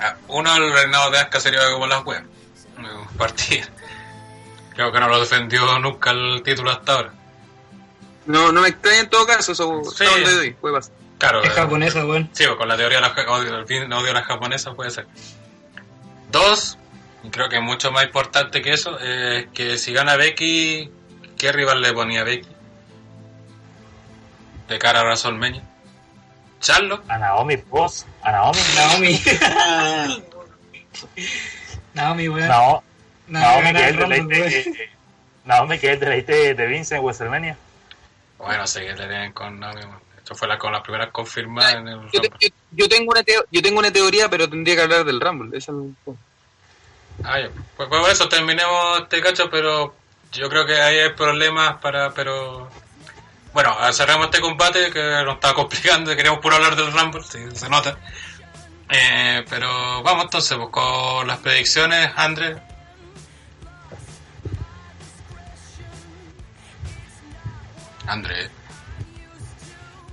Ah, 0.00 0.16
Uno, 0.28 0.56
el 0.56 0.72
reinado 0.72 1.10
de 1.10 1.18
Asuka 1.18 1.40
sería 1.40 1.60
como 1.72 1.86
las 1.86 2.04
weas. 2.04 2.22
Un. 2.76 2.86
Creo 4.74 4.90
que 4.92 4.98
no 5.00 5.08
lo 5.08 5.20
defendió 5.20 5.78
nunca 5.78 6.10
el 6.10 6.42
título 6.42 6.70
hasta 6.72 6.92
ahora. 6.94 7.14
No, 8.26 8.52
no 8.52 8.60
me 8.62 8.68
extraña 8.68 9.00
en 9.00 9.10
todo 9.10 9.26
caso, 9.26 9.52
eso 9.52 9.82
Sí. 9.84 10.04
hasta 10.04 10.16
donde 10.20 10.34
doy, 10.34 10.50
puede 10.54 10.74
pasar. 10.76 10.92
Claro, 11.18 11.42
Es 11.42 11.50
eh, 11.50 11.52
japonesa, 11.52 12.04
weón. 12.06 12.28
Sí, 12.32 12.44
pues 12.44 12.56
con 12.56 12.68
la 12.68 12.76
teoría 12.76 12.98
de 12.98 13.02
la 13.02 13.10
ja- 13.10 13.30
odio, 13.30 13.56
el 13.58 13.66
fin- 13.66 13.92
odio 13.92 14.10
a 14.10 14.14
las 14.14 14.26
japonesas 14.26 14.74
puede 14.74 14.90
ser. 14.90 15.06
Dos, 16.30 16.76
y 17.22 17.30
creo 17.30 17.48
que 17.48 17.56
es 17.56 17.62
mucho 17.62 17.92
más 17.92 18.04
importante 18.04 18.60
que 18.62 18.72
eso, 18.72 18.98
es 18.98 19.46
que 19.54 19.78
si 19.78 19.92
gana 19.92 20.16
Becky, 20.16 20.90
¿qué 21.38 21.52
rival 21.52 21.80
le 21.80 21.92
ponía 21.92 22.22
a 22.22 22.24
Becky? 22.24 22.48
De 24.68 24.78
cara 24.78 25.00
a 25.00 25.04
WrestleMania. 25.04 25.62
Charlo. 26.60 27.02
A 27.08 27.18
Naomi 27.18 27.58
Post. 27.58 28.06
A 28.22 28.32
Naomi. 28.32 28.58
Naomi. 28.74 29.22
Naomi, 31.94 32.28
weón. 32.28 32.48
Nao- 32.48 32.82
Naomi, 33.28 33.68
eh, 33.68 34.88
Naomi, 35.44 35.78
que 35.78 35.88
es 35.88 35.92
el 35.94 36.00
deleite 36.00 36.54
de 36.54 36.66
Vince 36.66 36.96
en 36.96 37.02
WrestleMania. 37.02 37.56
Bueno, 38.44 38.66
sé 38.66 38.80
que 38.80 38.92
le 38.94 39.06
tienen 39.06 39.32
con. 39.32 39.62
Esto 40.16 40.34
fue 40.34 40.48
la, 40.48 40.56
con 40.58 40.72
las 40.72 40.80
primeras 40.82 41.10
confirmadas 41.10 41.74
en 41.74 41.88
el 41.88 42.00
Yo, 42.10 42.20
te- 42.20 42.30
yo- 42.40 42.48
yo 42.72 42.88
tengo 42.88 43.10
una 43.12 43.22
teo- 43.22 43.44
yo 43.50 43.60
tengo 43.62 43.78
una 43.78 43.92
teoría, 43.92 44.28
pero 44.30 44.48
tendría 44.48 44.74
que 44.76 44.82
hablar 44.82 45.04
del 45.04 45.20
Rumble. 45.20 45.56
esa 45.58 45.72
es- 45.72 46.14
Ah, 47.22 47.38
ya. 47.40 47.48
Pues 47.76 47.88
por 47.88 48.10
eso 48.10 48.28
terminemos 48.28 49.02
este 49.02 49.20
cacho, 49.20 49.48
pero 49.50 49.94
yo 50.32 50.48
creo 50.48 50.66
que 50.66 50.80
ahí 50.80 50.98
hay 50.98 51.10
problemas 51.10 51.76
para, 51.76 52.10
pero... 52.12 52.68
Bueno, 53.52 53.76
cerramos 53.92 54.26
este 54.26 54.40
combate 54.40 54.90
que 54.90 55.00
nos 55.24 55.34
estaba 55.34 55.54
complicando 55.54 56.10
y 56.12 56.16
queríamos 56.16 56.40
puro 56.40 56.56
hablar 56.56 56.74
del 56.74 56.90
Rumble, 56.92 57.22
sí, 57.22 57.38
se 57.54 57.68
nota. 57.68 57.96
Eh, 58.90 59.44
pero 59.48 60.02
vamos 60.02 60.24
entonces 60.24 60.56
pues, 60.56 60.70
con 60.70 61.26
las 61.26 61.38
predicciones, 61.38 62.10
André. 62.16 62.56
André, 68.06 68.50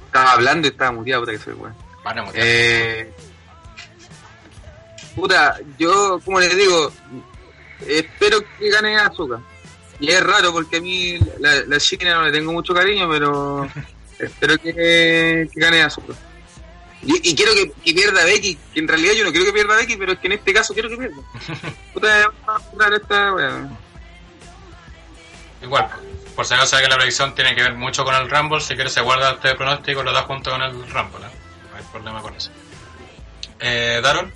Estaba 0.05 0.34
hablando 0.34 0.68
y 0.68 0.72
estaba 0.72 0.91
muteado, 0.91 1.22
puta 1.22 1.31
que 1.31 1.38
soy 1.39 1.53
weón. 1.53 1.76
van 2.03 2.19
a 2.19 2.23
mutear. 2.23 2.45
Eh, 2.45 3.13
puta, 5.15 5.57
yo, 5.77 6.19
como 6.23 6.39
les 6.39 6.55
digo, 6.55 6.91
espero 7.88 8.39
que 8.59 8.69
gane 8.69 8.97
Azuka. 8.97 9.39
Y 9.99 10.09
es 10.09 10.23
raro 10.23 10.51
porque 10.51 10.77
a 10.77 10.81
mí 10.81 11.18
la, 11.39 11.61
la 11.68 11.80
China 11.80 12.15
no 12.15 12.23
le 12.23 12.31
tengo 12.31 12.51
mucho 12.51 12.73
cariño, 12.73 13.07
pero 13.09 13.68
espero 14.19 14.57
que, 14.57 15.47
que 15.53 15.59
gane 15.59 15.81
Azuka. 15.81 16.13
Y, 17.03 17.30
y 17.30 17.35
quiero 17.35 17.53
que, 17.53 17.72
que 17.84 17.93
pierda 17.93 18.26
Becky, 18.26 18.57
que 18.73 18.80
en 18.80 18.88
realidad 18.88 19.13
yo 19.13 19.23
no 19.23 19.31
quiero 19.31 19.45
que 19.45 19.53
pierda 19.53 19.76
Becky, 19.76 19.95
pero 19.97 20.11
es 20.13 20.19
que 20.19 20.27
en 20.27 20.34
este 20.34 20.53
caso 20.53 20.73
quiero 20.73 20.89
que 20.89 20.97
pierda. 20.97 21.22
Puta, 21.93 22.31
vamos 22.45 22.63
a 22.80 22.95
esta 22.95 23.34
wea. 23.34 23.69
Igual, 25.63 25.89
por 26.36 26.45
si 26.45 26.53
acaso 26.53 26.72
sabe 26.72 26.84
que 26.84 26.90
la 26.90 26.98
predicción 26.98 27.36
tiene 27.36 27.56
que 27.56 27.64
ver 27.64 27.74
mucho 27.76 28.03
con 28.03 28.16
el 28.16 28.30
Rumble, 28.30 28.62
si 28.62 28.76
quieres 28.76 28.94
se 28.94 29.02
guarda 29.02 29.32
este 29.32 29.56
pronóstico 29.56 30.02
y 30.02 30.03
lo 30.03 30.12
da 30.12 30.24
junto 30.24 30.52
con 30.52 30.62
el 30.62 30.72
Rumble, 30.72 31.26
¿eh? 31.26 31.32
no 31.72 31.78
hay 31.78 31.84
problema 31.91 32.22
con 32.22 32.36
eso. 32.36 32.52
Eh, 33.60 33.99
Daron, 34.02 34.34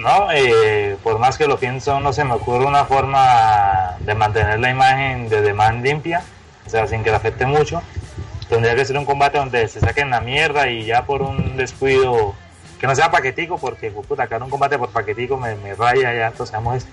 No, 0.00 0.32
eh, 0.32 0.96
por 1.02 1.18
más 1.18 1.36
que 1.36 1.46
lo 1.46 1.58
pienso, 1.58 2.00
no 2.00 2.14
se 2.14 2.24
me 2.24 2.32
ocurre 2.32 2.64
una 2.64 2.86
forma 2.86 3.96
de 4.00 4.14
mantener 4.14 4.58
la 4.58 4.70
imagen 4.70 5.28
de 5.28 5.52
Man 5.52 5.82
limpia, 5.82 6.22
o 6.66 6.70
sea, 6.70 6.86
sin 6.86 7.04
que 7.04 7.10
le 7.10 7.16
afecte 7.16 7.44
mucho. 7.44 7.82
Tendría 8.48 8.74
que 8.74 8.86
ser 8.86 8.96
un 8.96 9.04
combate 9.04 9.36
donde 9.36 9.68
se 9.68 9.78
saquen 9.78 10.08
la 10.08 10.22
mierda 10.22 10.68
y 10.70 10.86
ya 10.86 11.04
por 11.04 11.20
un 11.20 11.54
descuido, 11.58 12.34
que 12.80 12.86
no 12.86 12.96
sea 12.96 13.10
paquetico, 13.10 13.58
porque 13.58 13.90
puta, 13.90 14.22
acá 14.22 14.38
un 14.38 14.48
combate 14.48 14.78
por 14.78 14.88
paquetico 14.88 15.36
me, 15.36 15.54
me 15.56 15.74
raya 15.74 16.14
ya, 16.14 16.28
entonces 16.28 16.54
hagamos 16.54 16.76
esto. 16.76 16.90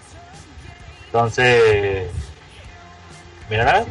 Entonces, 1.17 2.11
mira, 3.49 3.85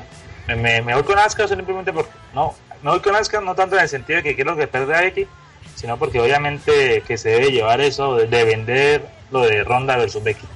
me, 0.47 0.55
me, 0.55 0.81
me 0.81 0.95
voy 0.95 1.03
con 1.03 1.19
Asuka 1.19 1.49
simplemente 1.49 1.93
porque, 1.93 2.13
no, 2.33 2.55
me 2.83 2.91
voy 2.91 3.01
con 3.01 3.17
Asuka 3.17 3.41
no 3.41 3.57
tanto 3.57 3.75
en 3.75 3.83
el 3.83 3.89
sentido 3.89 4.19
de 4.19 4.23
que 4.23 4.37
quiero 4.37 4.57
que 4.57 4.69
pierda 4.69 5.03
X, 5.07 5.27
sino 5.75 5.99
porque 5.99 6.21
obviamente 6.21 7.03
que 7.05 7.19
se 7.19 7.31
debe 7.31 7.51
llevar 7.51 7.81
eso 7.81 8.15
de, 8.15 8.29
de 8.29 8.45
vender 8.45 9.09
lo 9.33 9.41
de 9.41 9.65
Ronda 9.65 9.97
versus 9.97 10.23
Becky. 10.23 10.47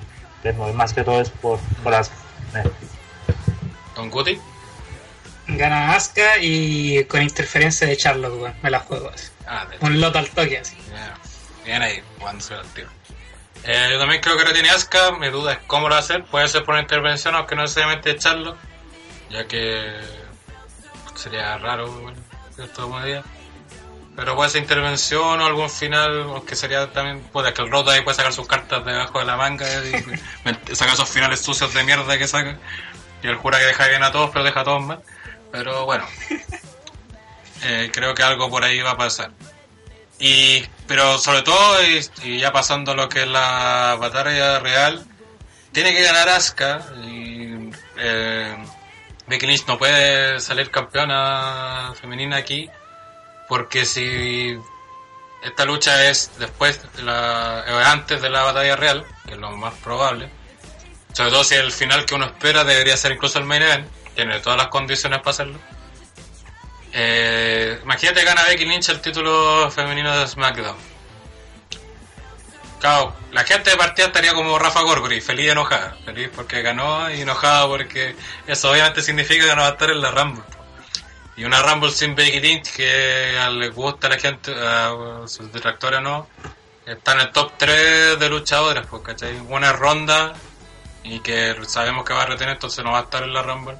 Entonces, 0.44 0.74
más 0.76 0.94
que 0.94 1.02
todo 1.02 1.20
es 1.20 1.30
por, 1.30 1.59
por 1.82 1.92
Asuka. 1.92 2.16
Eh. 2.55 2.70
Don 3.97 4.09
Guti, 4.09 4.38
Gana 5.48 5.97
Asuka 5.97 6.38
y 6.40 7.05
con 7.06 7.20
interferencia 7.20 7.88
de 7.88 7.97
Charlotte. 7.97 8.55
Me 8.62 8.70
la 8.70 8.78
juego 8.78 9.10
así. 9.12 9.26
ah, 9.48 9.66
Un 9.80 10.01
loto 10.01 10.20
al 10.20 10.30
toque 10.30 10.59
así. 10.59 10.76
Ya, 10.92 11.16
Bien 11.64 11.82
ahí, 11.82 12.01
al 12.24 12.66
tiro. 12.74 12.88
Eh, 13.64 13.89
yo 13.90 13.98
también 13.98 14.20
creo 14.22 14.36
que 14.36 14.44
retiene 14.44 14.70
Asuka, 14.70 15.12
mi 15.12 15.28
duda 15.28 15.52
es 15.52 15.59
cómo 15.66 15.89
lo 15.89 15.93
va 15.93 15.97
a 15.97 16.01
hacer, 16.01 16.24
puede 16.24 16.48
ser 16.48 16.64
por 16.64 16.74
una 16.74 16.82
intervención, 16.82 17.35
aunque 17.35 17.55
no 17.55 17.62
necesariamente 17.62 18.10
echarlo, 18.10 18.56
ya 19.28 19.47
que 19.47 20.01
sería 21.14 21.59
raro, 21.59 21.90
bueno, 21.90 22.18
cierto 22.55 22.89
día. 23.05 23.22
pero 24.16 24.35
puede 24.35 24.51
ser 24.51 24.62
intervención 24.62 25.40
o 25.40 25.47
algún 25.47 25.68
final, 25.68 26.43
que 26.47 26.56
sería 26.56 26.90
también, 26.93 27.20
puede 27.32 27.52
que 27.52 27.62
el 27.62 27.70
roto 27.70 27.90
ahí 27.90 28.01
puede 28.01 28.16
sacar 28.16 28.32
sus 28.32 28.47
cartas 28.47 28.85
debajo 28.85 29.18
de 29.18 29.27
la 29.27 29.36
manga 29.36 29.66
y 29.85 29.93
sacar 30.74 30.94
esos 30.94 31.09
finales 31.09 31.40
sucios 31.40 31.72
de 31.74 31.85
mierda 31.85 32.16
que 32.16 32.27
saca. 32.27 32.59
Y 33.22 33.27
él 33.27 33.36
jura 33.36 33.59
que 33.59 33.66
deja 33.66 33.86
bien 33.89 34.02
a 34.02 34.12
todos, 34.12 34.31
pero 34.31 34.44
deja 34.44 34.60
a 34.60 34.64
todos 34.64 34.82
mal. 34.82 35.02
Pero 35.52 35.85
bueno, 35.85 36.06
eh, 37.62 37.90
creo 37.93 38.14
que 38.14 38.22
algo 38.22 38.48
por 38.48 38.64
ahí 38.64 38.81
va 38.81 38.93
a 38.93 38.97
pasar. 38.97 39.31
Y, 40.20 40.62
pero 40.86 41.18
sobre 41.18 41.42
todo, 41.42 41.82
y, 41.82 42.06
y 42.22 42.38
ya 42.38 42.52
pasando 42.52 42.94
lo 42.94 43.09
que 43.09 43.22
es 43.22 43.28
la 43.28 43.97
batalla 43.98 44.59
real, 44.60 45.06
tiene 45.72 45.92
que 45.92 46.02
ganar 46.02 46.28
Asuka 46.28 46.82
y 47.05 47.70
eh, 47.97 48.56
Becky 49.26 49.47
Lynch 49.47 49.66
no 49.66 49.78
puede 49.78 50.40
salir 50.40 50.70
campeona 50.70 51.92
femenina 52.01 52.36
aquí 52.36 52.68
porque 53.48 53.84
si 53.84 54.59
esta 55.42 55.64
lucha 55.64 56.09
es 56.09 56.32
después 56.38 56.80
de 56.97 57.02
la, 57.02 57.64
eh, 57.66 57.84
antes 57.84 58.20
de 58.20 58.30
la 58.30 58.42
batalla 58.42 58.76
real 58.76 59.06
que 59.26 59.32
es 59.32 59.38
lo 59.38 59.56
más 59.56 59.74
probable 59.74 60.28
sobre 61.12 61.30
todo 61.30 61.44
si 61.44 61.55
el 61.55 61.72
final 61.72 62.05
que 62.05 62.14
uno 62.14 62.26
espera 62.26 62.64
debería 62.64 62.97
ser 62.97 63.12
incluso 63.12 63.38
el 63.38 63.44
main 63.44 63.62
event 63.62 63.88
tiene 64.14 64.40
todas 64.40 64.59
las 64.59 64.68
condiciones 64.68 65.20
para 65.20 65.30
hacerlo 65.30 65.59
eh, 66.92 67.80
imagínate 67.82 68.24
gana 68.24 68.42
Becky 68.48 68.64
Lynch 68.64 68.88
el 68.88 69.00
título 69.00 69.70
femenino 69.70 70.16
de 70.18 70.26
SmackDown 70.26 70.90
Claro, 72.80 73.14
la 73.30 73.44
gente 73.44 73.70
de 73.70 73.76
partida 73.76 74.06
estaría 74.06 74.32
como 74.32 74.58
Rafa 74.58 74.80
Gorgori, 74.80 75.20
feliz 75.20 75.46
y 75.46 75.50
enojada. 75.50 75.96
Feliz 76.02 76.30
porque 76.34 76.62
ganó 76.62 77.10
y 77.10 77.20
enojada 77.20 77.66
porque 77.66 78.16
eso 78.46 78.70
obviamente 78.70 79.02
significa 79.02 79.44
que 79.44 79.54
no 79.54 79.60
va 79.60 79.68
a 79.68 79.72
estar 79.72 79.90
en 79.90 80.00
la 80.00 80.10
Rumble. 80.10 80.42
Y 81.36 81.44
una 81.44 81.62
Rumble 81.62 81.90
sin 81.90 82.14
Becky 82.14 82.40
Lynch 82.40 82.72
que 82.74 83.38
le 83.52 83.68
gusta 83.68 84.06
a 84.06 84.10
la 84.10 84.18
gente, 84.18 84.54
a 84.54 84.94
sus 85.26 85.52
detractores 85.52 86.00
no, 86.00 86.26
está 86.86 87.12
en 87.12 87.20
el 87.20 87.32
top 87.32 87.52
3 87.58 88.18
de 88.18 88.28
luchadores, 88.30 88.86
pues, 88.86 89.02
¿cachai? 89.02 89.38
Una 89.40 89.74
ronda 89.74 90.32
y 91.02 91.20
que 91.20 91.54
sabemos 91.66 92.04
que 92.06 92.14
va 92.14 92.22
a 92.22 92.26
retener, 92.26 92.54
entonces 92.54 92.82
no 92.82 92.92
va 92.92 93.00
a 93.00 93.02
estar 93.02 93.22
en 93.22 93.34
la 93.34 93.42
Rumble. 93.42 93.76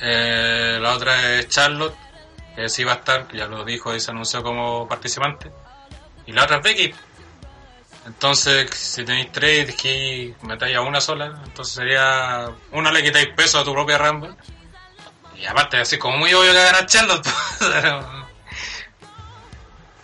Eh, 0.00 0.78
la 0.80 0.92
otra 0.92 1.38
es 1.38 1.48
Charlotte, 1.48 1.96
que 2.58 2.68
sí 2.68 2.84
va 2.84 2.92
a 2.92 2.96
estar, 2.96 3.28
ya 3.32 3.46
lo 3.46 3.64
dijo 3.64 3.94
y 3.94 4.00
se 4.00 4.10
anunció 4.10 4.42
como 4.42 4.88
participante. 4.88 5.50
Y 6.26 6.32
la 6.32 6.44
otra 6.44 6.56
es 6.56 6.62
Becky, 6.62 6.94
entonces, 8.08 8.70
si 8.70 9.04
tenéis 9.04 9.30
tres 9.32 9.76
que 9.76 10.34
metáis 10.42 10.74
a 10.76 10.80
una 10.80 10.98
sola, 10.98 11.42
entonces 11.44 11.74
sería. 11.74 12.50
Una 12.72 12.90
le 12.90 13.02
quitáis 13.02 13.28
peso 13.36 13.58
a 13.58 13.64
tu 13.64 13.74
propia 13.74 13.98
Rumble. 13.98 14.34
Y 15.36 15.44
aparte, 15.44 15.76
así 15.76 15.98
como 15.98 16.16
muy 16.16 16.32
obvio 16.32 16.52
que 16.52 16.62
ganar 16.62 16.86
Charlotte. 16.86 17.28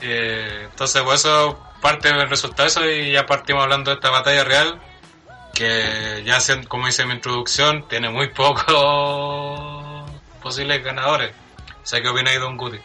eh, 0.02 0.68
entonces, 0.70 1.02
pues 1.02 1.20
eso 1.20 1.58
parte 1.80 2.12
del 2.12 2.28
resultado 2.28 2.68
eso 2.68 2.84
y 2.84 3.12
ya 3.12 3.24
partimos 3.24 3.62
hablando 3.62 3.90
de 3.90 3.94
esta 3.94 4.10
batalla 4.10 4.44
real. 4.44 4.78
Que 5.54 6.22
ya, 6.26 6.38
como 6.68 6.86
dice 6.86 7.06
mi 7.06 7.14
introducción, 7.14 7.88
tiene 7.88 8.10
muy 8.10 8.28
pocos 8.28 10.10
posibles 10.42 10.84
ganadores. 10.84 11.34
O 11.84 11.86
sea, 11.86 12.00
¿qué 12.00 12.08
opináis 12.08 12.40
de 12.40 12.46
un 12.46 12.56
Goody? 12.56 12.80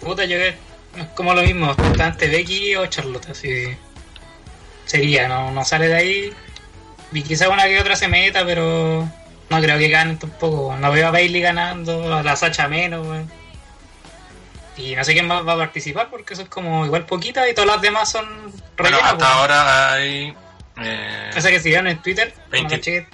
Puta, 0.00 0.24
yo 0.24 0.38
que 0.38 0.48
es 0.48 1.06
como 1.16 1.34
lo 1.34 1.42
mismo, 1.42 1.74
tanto 1.96 2.26
Becky 2.26 2.76
o 2.76 2.86
Charlotte, 2.86 3.30
así 3.30 3.76
sería, 4.84 5.26
no, 5.26 5.50
no 5.50 5.64
sale 5.64 5.88
de 5.88 5.96
ahí. 5.96 6.32
Y 7.10 7.22
quizá 7.22 7.48
una 7.48 7.64
que 7.64 7.80
otra 7.80 7.96
se 7.96 8.06
meta, 8.06 8.44
pero 8.46 9.08
no 9.50 9.60
creo 9.60 9.78
que 9.78 9.88
gane 9.88 10.14
tampoco. 10.14 10.76
No 10.76 10.92
veo 10.92 11.08
a 11.08 11.10
Bailey 11.10 11.40
ganando, 11.42 12.14
a 12.14 12.22
la 12.22 12.36
Sacha 12.36 12.68
menos, 12.68 13.04
Y 14.76 14.94
no 14.94 15.02
sé 15.02 15.12
quién 15.12 15.28
va, 15.28 15.42
va 15.42 15.54
a 15.54 15.58
participar 15.58 16.08
porque 16.08 16.34
eso 16.34 16.42
es 16.42 16.48
como 16.48 16.86
igual 16.86 17.04
poquita 17.04 17.48
y 17.48 17.54
todas 17.54 17.68
las 17.68 17.80
demás 17.80 18.12
son 18.12 18.26
rellenas. 18.76 19.00
Bueno, 19.00 19.24
hasta 19.24 19.34
ahora 19.34 19.92
hay. 19.94 20.32
Eh, 20.78 21.30
Esa 21.34 21.50
que 21.50 21.58
siguieron 21.58 21.88
en 21.88 22.00
Twitter. 22.00 22.32
20, 22.50 23.08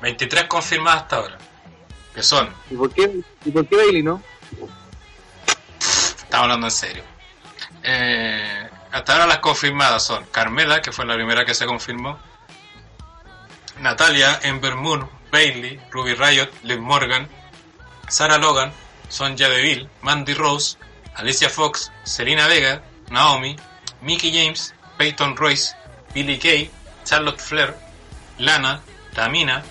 23 0.00 0.44
confirmadas 0.44 1.02
hasta 1.02 1.16
ahora. 1.16 1.38
Que 2.14 2.22
son. 2.22 2.48
¿Y 2.70 2.74
por 2.76 2.92
qué, 2.92 3.20
¿Y 3.44 3.50
por 3.50 3.66
qué 3.66 3.76
Bailey 3.76 4.02
no? 4.02 4.22
Estamos 5.78 6.44
hablando 6.44 6.66
en 6.66 6.70
serio. 6.70 7.04
Eh, 7.82 8.68
hasta 8.92 9.12
ahora 9.14 9.26
las 9.26 9.38
confirmadas 9.38 10.02
son 10.02 10.24
Carmela, 10.30 10.82
que 10.82 10.92
fue 10.92 11.06
la 11.06 11.14
primera 11.14 11.44
que 11.44 11.54
se 11.54 11.66
confirmó, 11.66 12.18
Natalia, 13.80 14.38
Ember 14.42 14.76
Moon, 14.76 15.08
Bailey, 15.30 15.80
Ruby 15.90 16.14
Riot, 16.14 16.50
Liv 16.62 16.80
Morgan, 16.80 17.28
Sarah 18.08 18.38
Logan, 18.38 18.72
Sonja 19.08 19.48
Deville, 19.48 19.88
Mandy 20.02 20.34
Rose, 20.34 20.76
Alicia 21.14 21.48
Fox, 21.48 21.90
Selena 22.04 22.46
Vega, 22.46 22.82
Naomi, 23.10 23.56
Mickey 24.02 24.32
James, 24.32 24.74
Peyton 24.98 25.36
Royce, 25.36 25.74
Billy 26.14 26.38
Kay, 26.38 26.70
Charlotte 27.04 27.40
Flair, 27.40 27.74
Lana, 28.38 28.82
Tamina, 29.14 29.62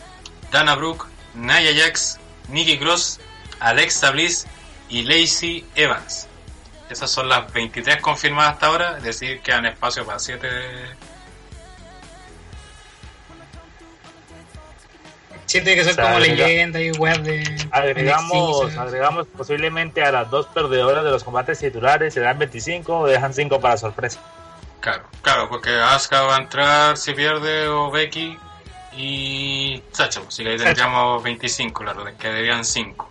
Dana 0.51 0.75
Brooke, 0.75 1.07
Naya 1.35 1.71
Jax, 1.73 2.19
Nikki 2.51 2.77
Cross, 2.77 3.19
Alexa 3.59 4.11
Bliss 4.11 4.47
y 4.89 5.03
Lacey 5.03 5.65
Evans. 5.75 6.27
Esas 6.89 7.09
son 7.09 7.29
las 7.29 7.51
23 7.53 8.01
confirmadas 8.01 8.53
hasta 8.53 8.67
ahora, 8.67 8.97
es 8.97 9.03
decir, 9.03 9.39
quedan 9.41 9.65
espacio 9.65 10.05
para 10.05 10.19
7 10.19 10.47
Siete 15.51 15.75
que 15.75 15.83
son 15.83 15.97
como 15.97 16.17
leyenda 16.19 16.79
y 16.79 16.91
web 16.91 17.23
de. 17.23 17.43
Agregamos, 17.71 18.73
agregamos 18.77 19.27
posiblemente 19.35 20.01
a 20.01 20.09
las 20.09 20.29
dos 20.29 20.47
perdedoras 20.47 21.03
de 21.03 21.11
los 21.11 21.25
combates 21.25 21.59
titulares, 21.59 22.13
¿se 22.13 22.21
dan 22.21 22.39
25 22.39 22.99
o 22.99 23.05
dejan 23.05 23.33
5 23.33 23.59
para 23.59 23.75
sorpresa? 23.75 24.21
Claro, 24.79 25.03
claro, 25.21 25.49
porque 25.49 25.71
Asuka 25.71 26.21
va 26.21 26.37
a 26.37 26.39
entrar 26.39 26.95
si 26.95 27.11
pierde 27.11 27.67
o 27.67 27.91
Becky 27.91 28.37
y 28.93 29.81
Sacha, 29.91 30.21
si 30.29 30.43
le 30.43 30.57
tendríamos 30.57 31.23
25, 31.23 31.83
claro, 31.83 32.05
quedarían 32.17 32.65
5. 32.65 33.09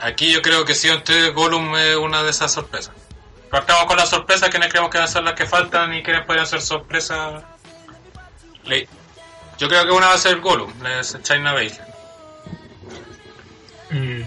Aquí 0.00 0.32
yo 0.32 0.42
creo 0.42 0.64
que 0.64 0.74
sí, 0.74 0.88
entonces 0.88 1.34
Gollum 1.34 1.74
es 1.76 1.96
una 1.96 2.22
de 2.22 2.30
esas 2.30 2.52
sorpresas. 2.52 2.94
Partamos 3.50 3.86
con 3.86 3.96
las 3.96 4.10
sorpresas, 4.10 4.50
quienes 4.50 4.68
creemos 4.68 4.90
que 4.90 4.98
van 4.98 5.06
a 5.06 5.10
ser 5.10 5.22
las 5.22 5.34
que 5.34 5.46
faltan 5.46 5.94
y 5.94 6.02
quiénes 6.02 6.24
podrían 6.26 6.46
ser 6.46 6.60
sorpresas. 6.60 7.42
Yo 9.58 9.68
creo 9.68 9.84
que 9.84 9.90
una 9.90 10.08
va 10.08 10.14
a 10.14 10.18
ser 10.18 10.40
Gollum, 10.40 10.72
es 10.86 11.16
China 11.22 11.54
Bay. 11.54 11.72
Mm. 13.90 14.20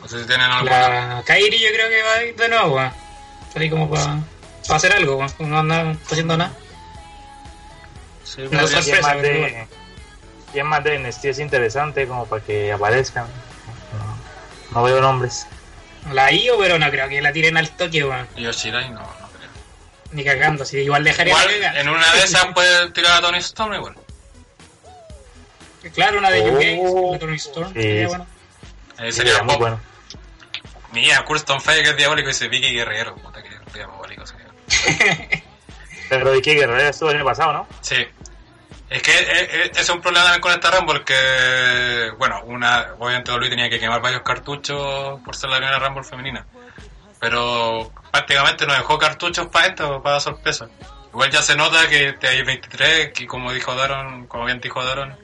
No 0.00 0.08
sé 0.08 0.20
si 0.20 0.26
tienen 0.26 0.50
alguna. 0.50 1.16
La 1.16 1.22
Kairi 1.22 1.58
yo 1.58 1.68
creo 1.68 1.88
que 1.90 2.02
va 2.02 2.12
a 2.14 2.24
ir 2.24 2.36
de 2.36 2.48
nuevo, 2.48 2.78
así 3.54 3.70
como 3.70 3.90
para 3.90 4.20
hacer 4.70 4.92
algo, 4.94 5.24
no 5.40 5.58
anda 5.58 5.94
haciendo 6.10 6.36
nada. 6.36 6.52
Sí, 8.26 8.42
podría- 8.42 8.66
sorpresa. 8.66 8.82
¿Quién 8.90 9.02
más 9.02 9.12
pero 9.16 9.22
de, 9.22 9.68
quién 10.52 10.66
más 10.66 10.84
de 10.84 11.08
es 11.30 11.38
interesante 11.38 12.06
como 12.08 12.26
para 12.26 12.42
que 12.44 12.72
aparezcan? 12.72 13.26
No, 14.72 14.80
no 14.80 14.82
veo 14.84 15.00
nombres. 15.00 15.46
La 16.12 16.30
IO, 16.32 16.58
pero 16.58 16.78
no 16.78 16.90
creo 16.90 17.08
que 17.08 17.20
la 17.22 17.32
tiren 17.32 17.56
al 17.56 17.70
toque, 17.70 18.04
weón. 18.04 18.28
Y 18.36 18.42
Yoshirai 18.42 18.90
no, 18.90 19.00
no 19.00 19.06
creo. 19.38 19.50
Ni 20.12 20.24
cagando, 20.24 20.62
así 20.64 20.78
igual 20.78 21.02
dejaría 21.04 21.32
Igual, 21.32 21.60
la 21.60 21.80
en 21.80 21.88
una 21.88 22.12
de 22.14 22.22
esas 22.24 22.46
puede 22.54 22.90
tirar 22.90 23.18
a 23.18 23.20
Tony 23.22 23.38
Storm 23.38 23.74
igual. 23.74 23.94
Claro, 25.94 26.18
una 26.18 26.30
de 26.30 26.40
Oh, 26.40 26.52
UK, 26.52 27.12
de 27.12 27.18
Tony 27.20 27.36
Storm, 27.36 27.68
sí, 27.72 27.80
sería 27.82 28.00
sí. 28.02 28.06
bueno. 28.08 28.26
Ahí 28.98 29.12
Sí, 29.12 29.18
sería 29.18 29.42
muy 29.42 29.52
pop. 29.54 29.60
bueno. 29.60 29.80
Mira, 30.92 31.24
Curston 31.24 31.60
Fire 31.60 31.82
que 31.84 31.90
es 31.90 31.96
diabólico 31.96 32.28
y 32.28 32.32
dice 32.32 32.48
Vicky 32.48 32.72
Guerrero. 32.74 33.14
Puta 33.16 33.42
que 33.42 33.48
es 33.50 33.72
diabólico 33.72 34.24
sería. 34.26 34.46
Pero 36.08 36.32
Vicky 36.32 36.54
Guerrero 36.54 36.88
estuvo 36.88 37.10
el 37.10 37.16
año 37.16 37.24
pasado, 37.24 37.52
¿no? 37.52 37.66
Sí. 37.82 37.96
Es 38.88 39.02
que 39.02 39.10
eh, 39.10 39.24
eh, 39.28 39.70
ese 39.72 39.80
es 39.82 39.88
un 39.90 40.00
problema 40.00 40.40
con 40.40 40.52
esta 40.52 40.70
Rumble 40.70 41.02
que, 41.04 42.12
bueno, 42.18 42.42
una, 42.44 42.94
obviamente 42.98 43.32
WWE 43.32 43.48
tenía 43.50 43.68
que 43.68 43.80
quemar 43.80 44.00
varios 44.00 44.22
cartuchos 44.22 45.20
por 45.24 45.34
ser 45.34 45.50
la 45.50 45.56
primera 45.56 45.78
Rumble 45.80 46.04
femenina. 46.04 46.46
Pero 47.18 47.90
prácticamente 48.12 48.66
no 48.66 48.74
dejó 48.74 48.98
cartuchos 48.98 49.48
para 49.48 49.66
esto, 49.66 50.02
para 50.02 50.20
sorpresa. 50.20 50.68
Igual 51.08 51.30
ya 51.30 51.42
se 51.42 51.56
nota 51.56 51.88
que 51.88 52.14
hay 52.22 52.42
23, 52.42 53.12
que 53.12 53.26
como 53.26 53.52
dijo 53.52 53.74
Daron, 53.74 54.26
como 54.26 54.44
bien 54.44 54.60
dijo 54.60 54.84
Daron, 54.84 55.16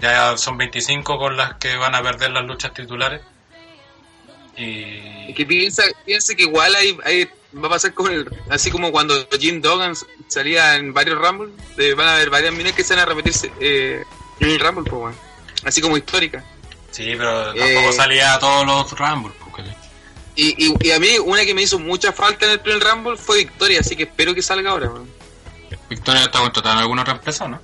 ya 0.00 0.36
son 0.36 0.58
25 0.58 1.18
con 1.18 1.36
las 1.36 1.54
que 1.54 1.76
van 1.76 1.94
a 1.94 2.02
perder 2.02 2.32
las 2.32 2.44
luchas 2.44 2.74
titulares. 2.74 3.20
Y... 4.56 5.30
Es 5.30 5.36
que 5.36 5.46
piensa, 5.46 5.84
piensa 6.04 6.34
que 6.34 6.42
igual 6.42 6.74
hay, 6.74 6.98
hay- 7.04 7.30
va 7.56 7.66
a 7.66 7.70
pasar 7.70 7.92
con 7.94 8.12
el, 8.12 8.28
así 8.48 8.70
como 8.70 8.92
cuando 8.92 9.14
Jim 9.38 9.60
Duggan 9.60 9.94
salía 10.28 10.76
en 10.76 10.92
varios 10.94 11.18
Rumble, 11.18 11.52
van 11.94 12.08
a 12.08 12.14
haber 12.14 12.30
varias 12.30 12.52
minas 12.54 12.72
que 12.72 12.84
se 12.84 12.94
van 12.94 13.02
a 13.02 13.06
repetirse 13.06 13.50
eh, 13.60 14.02
en 14.40 14.50
el 14.50 14.60
Rumble, 14.60 14.90
pues, 14.90 15.16
así 15.64 15.80
como 15.80 15.96
histórica. 15.96 16.44
Sí, 16.90 17.14
pero 17.16 17.52
Eh. 17.54 17.74
tampoco 17.74 17.92
salía 17.92 18.34
a 18.34 18.38
todos 18.38 18.66
los 18.66 18.90
Rumble. 18.98 19.32
porque- 19.42 19.62
Y, 20.36 20.66
y, 20.66 20.74
y 20.80 20.90
a 20.92 20.98
mí 21.00 21.18
una 21.24 21.44
que 21.44 21.54
me 21.54 21.62
hizo 21.62 21.78
mucha 21.78 22.12
falta 22.12 22.46
en 22.46 22.52
el 22.52 22.60
primer 22.60 22.82
Rumble 22.82 23.16
fue 23.16 23.38
Victoria, 23.38 23.80
así 23.80 23.96
que 23.96 24.04
espero 24.04 24.34
que 24.34 24.42
salga 24.42 24.70
ahora. 24.70 24.88
weón. 24.88 25.10
Victoria 25.88 26.22
está 26.22 26.38
contratando 26.40 26.78
en 26.78 26.82
alguna 26.82 27.02
otra 27.02 27.14
empresa, 27.14 27.48
¿no? 27.48 27.60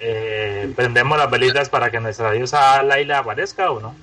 Eh, 0.00 0.72
prendemos 0.74 1.16
las 1.16 1.30
velitas 1.30 1.68
para 1.68 1.90
que 1.90 2.00
nuestra 2.00 2.32
diosa 2.32 2.82
Laila 2.82 3.18
aparezca 3.20 3.70
o 3.70 3.80
no. 3.80 3.94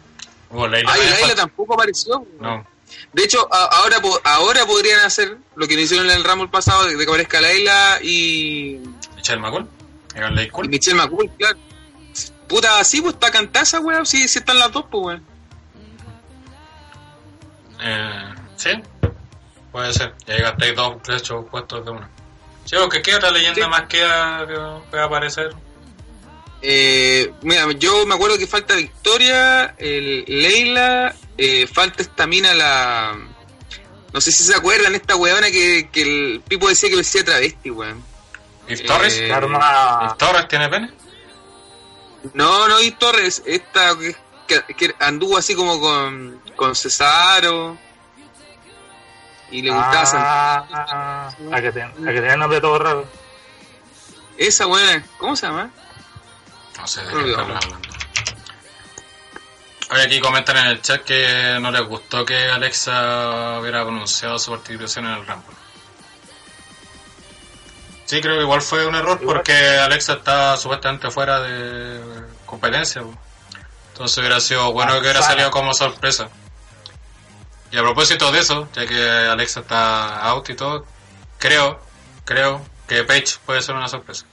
Ay, 0.52 0.58
también 0.60 0.86
Laila 0.86 1.18
falta. 1.20 1.36
tampoco 1.36 1.74
apareció. 1.74 2.26
No. 2.40 2.66
De 3.14 3.24
hecho, 3.24 3.48
a- 3.54 3.66
ahora 3.80 3.98
ahora 4.24 4.66
podrían 4.66 5.00
hacer 5.02 5.38
lo 5.56 5.68
que 5.68 5.76
hicieron 5.80 6.10
en 6.10 6.18
el 6.18 6.24
Rumble 6.24 6.48
pasado, 6.50 6.86
de 6.86 6.98
que 6.98 7.04
aparezca 7.04 7.42
Laila 7.42 8.00
y, 8.02 8.80
Michelle 9.16 9.40
McCool. 9.40 9.68
Y. 10.16 10.68
Michelle 10.70 10.98
McCool, 10.98 11.30
claro. 11.38 11.58
Puta, 12.48 12.84
sí, 12.84 13.02
pues 13.02 13.14
está 13.14 13.30
cantada 13.32 13.64
esa 13.64 13.80
weá, 13.80 14.04
sí, 14.06 14.28
sí 14.28 14.40
están 14.40 14.58
las 14.60 14.72
dos, 14.72 14.86
pues 14.90 15.06
weón. 15.06 15.26
Eh, 17.82 18.34
sí, 18.56 18.70
puede 19.72 19.94
ser. 19.94 20.14
Ya 20.26 20.36
llegaste 20.36 20.74
dos, 20.74 20.96
hecho, 21.16 21.46
puestos 21.46 21.86
de 21.86 21.92
uno. 21.92 22.10
Sí, 22.66 22.76
porque 22.80 23.02
¿qué 23.02 23.16
otra 23.16 23.32
leyenda 23.32 23.64
Sí. 23.64 23.70
más 23.70 23.84
queda 23.84 24.46
que 24.48 24.56
pueda 24.90 25.04
aparecer? 25.06 25.56
Eh, 26.62 27.32
mira, 27.42 27.72
yo 27.74 28.06
me 28.06 28.16
acuerdo 28.16 28.38
que 28.38 28.48
falta 28.48 28.76
Victoria, 28.76 29.76
el 29.78 30.26
Leila, 30.28 31.16
eh, 31.38 31.68
falta 31.68 32.02
esta 32.04 32.28
mina 32.28 32.54
la... 32.54 33.18
No 34.12 34.20
sé 34.22 34.32
si 34.32 34.44
se 34.44 34.56
acuerdan, 34.56 34.96
esta 34.96 35.16
weona 35.16 35.52
que, 35.52 35.88
que 35.92 36.02
el 36.02 36.42
Pipo 36.48 36.68
decía 36.68 36.90
que 36.90 36.96
decía 36.98 37.24
travesti, 37.24 37.70
weón. 37.70 38.04
¿Yves 38.68 38.84
Torres? 38.86 39.18
Eh, 39.20 39.28
Karma. 39.30 40.00
¿Yves 40.02 40.18
Torres 40.18 40.48
tiene 40.48 40.68
pene? 40.68 40.92
No, 42.34 42.68
no, 42.68 42.82
y 42.82 42.92
Torres, 42.92 43.42
esta 43.46 43.96
que, 44.48 44.96
anduvo 45.00 45.38
así 45.38 45.54
como 45.56 45.80
con, 45.80 46.42
con 46.56 46.76
Cesaro. 46.76 47.78
Y 49.52 49.62
le 49.62 49.72
gustaba. 49.72 50.68
Ah, 50.72 51.32
a 51.52 51.62
que, 51.62 51.72
ten- 51.72 51.92
a 52.08 52.12
que 52.12 52.16
tenía 52.20 52.34
el 52.34 52.40
nombre 52.40 52.60
todo 52.62 52.78
raro. 52.80 53.06
Esa 54.38 54.68
weona, 54.68 55.06
¿cómo 55.18 55.36
se 55.36 55.46
llama? 55.48 55.70
No 56.80 56.88
sé 56.88 57.04
de 57.04 57.12
qué 57.12 57.36
hablando. 57.36 57.78
Oye, 59.92 60.04
aquí 60.04 60.20
comentan 60.20 60.58
en 60.58 60.68
el 60.68 60.82
chat 60.82 61.04
que 61.04 61.58
no 61.60 61.72
les 61.72 61.82
gustó 61.82 62.24
que 62.24 62.50
Alexa 62.50 63.60
hubiera 63.60 63.84
pronunciado 63.84 64.38
su 64.38 64.52
participación 64.52 65.08
en 65.08 65.14
el 65.14 65.26
Rumble. 65.26 65.56
Sí, 68.06 68.22
creo 68.22 68.36
que 68.38 68.42
igual 68.42 68.62
fue 68.62 68.86
un 68.86 68.96
error 68.96 69.20
porque 69.24 69.54
Alexa 69.54 70.14
está 70.14 70.58
supuestamente 70.58 71.10
fuera 71.12 71.42
de 71.42 72.24
competencia. 72.46 73.04
Entonces 73.92 74.18
hubiera 74.18 74.40
sido 74.40 74.72
bueno 74.72 74.94
que 74.94 75.00
hubiera 75.00 75.22
salido 75.22 75.52
como 75.52 75.74
sorpresa. 75.74 76.30
Y 77.72 77.78
a 77.78 77.82
propósito 77.82 78.32
de 78.32 78.40
eso, 78.40 78.68
ya 78.74 78.88
que 78.88 79.10
Alexa 79.10 79.60
está 79.60 80.22
out 80.22 80.50
y 80.50 80.56
todo, 80.56 80.86
creo, 81.38 81.80
creo 82.26 82.66
que 82.88 83.04
Paige 83.04 83.38
puede 83.46 83.62
ser 83.62 83.76
una 83.76 83.88
sorpresa. 83.88 84.26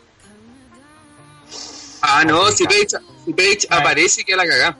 Ah, 2.02 2.24
no, 2.24 2.50
si. 2.52 2.64
Paige, 2.66 2.86
si 3.24 3.32
Paige 3.32 3.66
aparece, 3.70 4.24
que 4.24 4.36
la 4.36 4.46
cagá. 4.46 4.76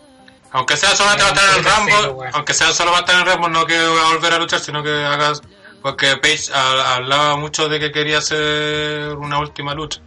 Aunque 0.52 0.76
sea 0.76 0.90
solamente 0.96 1.22
va 1.24 1.28
a 1.30 1.32
estar 1.32 1.80
en 1.82 1.88
el 2.04 2.10
bueno. 2.12 2.30
aunque 2.34 2.54
sea 2.54 2.72
solo 2.72 2.90
va 2.92 2.98
a 2.98 3.00
estar 3.00 3.14
en 3.16 3.26
el 3.26 3.32
Rumble, 3.32 3.50
no 3.50 3.66
que 3.66 3.78
va 3.78 4.08
a 4.08 4.12
volver 4.14 4.32
a 4.34 4.38
luchar, 4.38 4.60
sino 4.60 4.82
que 4.82 4.90
hagas. 5.04 5.42
Porque 5.82 6.16
Paige 6.16 6.52
ha- 6.54 6.94
hablaba 6.96 7.36
mucho 7.36 7.68
de 7.68 7.78
que 7.78 7.92
quería 7.92 8.18
hacer 8.18 9.14
una 9.16 9.38
última 9.38 9.74
lucha. 9.74 10.00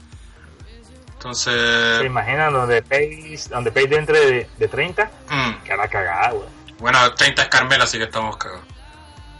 Entonces. 1.14 1.98
¿Se 2.00 2.06
imaginan 2.06 2.54
donde 2.54 2.82
Paige, 2.82 3.38
donde 3.50 3.72
Paige 3.72 3.96
entre 3.96 4.20
de, 4.20 4.50
de 4.58 4.68
30? 4.68 5.12
mm, 5.30 5.64
Que 5.64 5.76
la 5.76 5.88
cagada, 5.88 6.32
güey. 6.32 6.48
bueno, 6.80 7.14
30 7.14 7.42
es 7.44 7.48
Carmela, 7.50 7.84
así 7.84 7.98
que 7.98 8.06
estamos 8.06 8.38
cagados. 8.38 8.64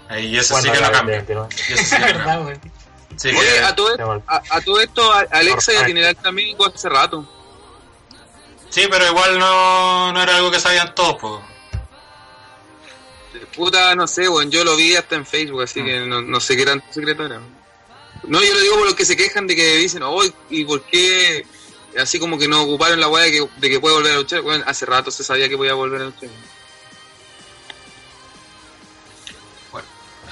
Ahí 0.10 0.38
ese 0.38 0.56
sí 0.62 0.70
que 0.70 0.80
lo 0.80 0.92
cambia. 0.92 1.18
29. 1.18 1.50
Y 1.70 1.74
ese 1.74 1.86
sí 3.16 3.36
Oye, 3.36 3.60
a 3.64 3.76
todo, 3.76 4.24
a, 4.28 4.36
a 4.38 4.60
esto, 4.84 5.14
a- 5.14 5.26
Alexa 5.32 5.74
ya 5.74 5.86
tiene 5.86 6.02
el 6.02 6.08
alta 6.08 6.32
médico 6.32 6.66
hace 6.74 6.88
rato. 6.90 7.28
Sí, 8.70 8.88
pero 8.90 9.06
igual 9.08 9.40
no, 9.40 10.12
no 10.14 10.22
era 10.22 10.36
algo 10.38 10.52
que 10.52 10.60
sabían 10.60 10.94
todos, 10.96 11.18
pues. 11.20 11.44
Puta, 13.56 13.96
no 13.96 14.08
sé, 14.08 14.28
weón, 14.30 14.50
yo 14.52 14.64
lo 14.64 14.76
vi 14.76 14.96
hasta 14.96 15.16
en 15.16 15.26
Facebook, 15.26 15.62
así 15.64 15.82
Mm. 15.82 15.86
que 15.86 16.00
no, 16.02 16.22
no 16.22 16.40
sé 16.40 16.56
qué 16.56 16.66
tanto 16.66 16.86
secreto 16.92 17.26
era. 17.26 17.40
No, 18.24 18.44
yo 18.44 18.54
lo 18.54 18.60
digo 18.60 18.76
por 18.76 18.86
los 18.86 18.96
que 18.96 19.06
se 19.06 19.16
quejan 19.18 19.48
de 19.48 19.56
que 19.56 19.76
dicen, 19.78 20.04
oh, 20.04 20.22
¿y 20.50 20.66
por 20.66 20.82
qué? 20.84 21.46
Así 21.98 22.20
como 22.20 22.38
que 22.38 22.48
no 22.48 22.62
ocuparon 22.64 23.00
la 23.00 23.08
weá 23.08 23.24
de 23.26 23.32
que, 23.32 23.48
de 23.58 23.70
que 23.70 23.80
puede 23.80 23.96
volver 23.96 24.14
a 24.14 24.18
luchar. 24.18 24.42
Bueno, 24.42 24.64
hace 24.68 24.86
rato 24.86 25.10
se 25.10 25.24
sabía 25.24 25.50
que 25.50 25.58
podía 25.58 25.74
volver 25.74 26.02
a 26.02 26.06
luchar. 26.06 26.30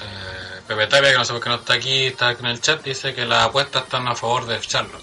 Eh, 0.00 0.60
Pepe 0.66 0.86
Tapia, 0.86 1.12
que 1.12 1.18
no 1.18 1.24
sé 1.24 1.32
por 1.32 1.42
qué 1.42 1.48
no 1.48 1.56
está 1.56 1.74
aquí, 1.74 2.06
está 2.06 2.30
en 2.32 2.46
el 2.46 2.60
chat, 2.60 2.82
dice 2.84 3.14
que 3.14 3.24
las 3.26 3.44
apuestas 3.46 3.84
están 3.84 4.06
a 4.06 4.14
favor 4.14 4.46
de 4.46 4.60
Charlotte, 4.60 5.02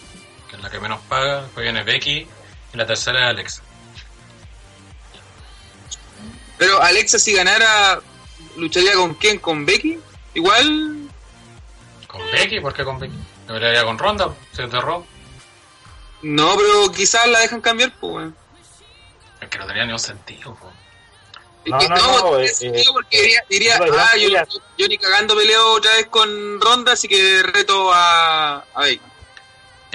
que 0.50 0.56
es 0.56 0.62
la 0.62 0.70
que 0.70 0.80
menos 0.80 1.02
paga, 1.10 1.44
después 1.44 1.64
viene 1.64 1.84
Becky 1.84 2.28
la 2.76 2.86
tercera 2.86 3.26
es 3.26 3.30
Alexa. 3.30 3.62
Pero 6.58 6.82
Alexa, 6.82 7.20
si 7.20 7.34
ganara, 7.34 8.02
¿lucharía 8.58 8.94
con 8.94 9.14
quién? 9.16 9.40
¿Con 9.40 9.66
Becky? 9.66 10.00
Igual, 10.34 11.10
¿Con 12.16 12.32
Becky? 12.32 12.62
¿Por 12.62 12.74
qué 12.74 12.84
con 12.86 12.98
Becky? 12.98 13.16
Ir 13.50 13.84
con 13.84 13.98
Ronda, 13.98 14.34
de 14.56 14.68
Raw. 14.68 15.06
no, 16.22 16.56
pero 16.56 16.92
quizás 16.92 17.28
la 17.28 17.40
dejan 17.40 17.62
cambiar, 17.62 17.94
pues, 18.00 18.14
weón. 18.14 18.36
Es 19.42 19.50
que 19.50 19.58
no 19.58 19.68
tenía 19.68 19.86
ni 19.86 19.92
un 19.92 20.00
sentido. 20.00 20.56
po. 20.56 20.72
No, 21.66 21.80
no, 21.80 22.40
eh, 22.40 22.48
sí, 22.48 22.68
eh, 22.68 22.84
porque 22.94 23.22
diría, 23.22 23.44
diría, 23.50 23.80
no, 23.80 23.86
ah, 23.98 24.46
yo 24.78 24.88
ni 24.88 24.98
cagando 24.98 25.36
peleo 25.36 25.74
otra 25.74 25.92
vez 25.94 26.06
con 26.08 26.62
Ronda, 26.62 26.94
así 26.94 27.08
que 27.08 27.42
reto 27.44 27.92
a, 27.94 28.60
a 28.74 28.82
Becky. 28.82 29.02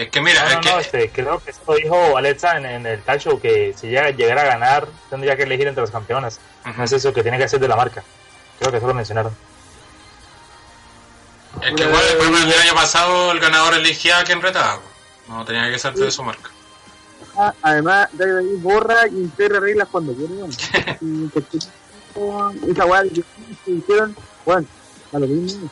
Es 0.01 0.09
que 0.09 0.23
mira, 0.23 0.41
No, 0.43 0.49
es 0.49 0.55
no, 0.55 0.61
que 0.63 0.71
no, 0.71 0.79
este, 0.79 1.11
creo 1.11 1.39
que 1.45 1.51
esto 1.51 1.75
dijo 1.75 2.17
Alexa 2.17 2.57
en, 2.57 2.65
en 2.65 2.87
el 2.87 3.03
talk 3.03 3.21
show 3.21 3.39
que 3.39 3.75
si 3.79 3.89
llega, 3.89 4.09
llegara 4.11 4.41
a 4.41 4.47
ganar 4.47 4.89
tendría 5.11 5.37
que 5.37 5.43
elegir 5.43 5.69
entre 5.69 5.83
las 5.83 5.91
campeonas. 5.91 6.41
Ujú. 6.65 6.79
No 6.79 6.85
es 6.85 6.93
eso 6.93 7.13
que 7.13 7.23
tiene 7.23 7.37
que 7.37 7.45
hacer 7.45 7.61
de 7.61 7.69
la 7.69 7.77
marca. 7.77 8.03
Creo 8.59 8.71
que 8.71 8.79
eso 8.79 8.87
lo 8.87 8.95
mencionaron. 8.95 9.37
es 11.61 11.75
que 11.75 11.83
igual 11.83 12.03
por 12.17 12.27
ejemplo, 12.29 12.55
el 12.55 12.61
año 12.63 12.75
pasado 12.75 13.33
el 13.33 13.41
ganador 13.41 13.75
elegía 13.75 14.21
a 14.21 14.25
quien 14.25 14.41
retaba. 14.41 14.81
No 15.29 15.45
tenía 15.45 15.71
que 15.71 15.79
ser 15.79 15.93
de 15.93 16.11
su 16.11 16.23
marca. 16.23 16.49
Ah, 17.37 17.53
además, 17.61 18.09
WWE 18.15 18.57
borra 18.57 19.07
y 19.07 19.17
integra 19.17 19.61
reglas 19.61 19.87
cuando 19.93 20.15
quiere. 20.17 20.33
Esa 22.71 22.87
weá 22.87 23.03
que 23.03 23.23
que 23.67 23.71
hicieron, 23.71 24.17
bueno, 24.47 24.67
a 25.13 25.19
lo 25.19 25.27
mismo. 25.27 25.71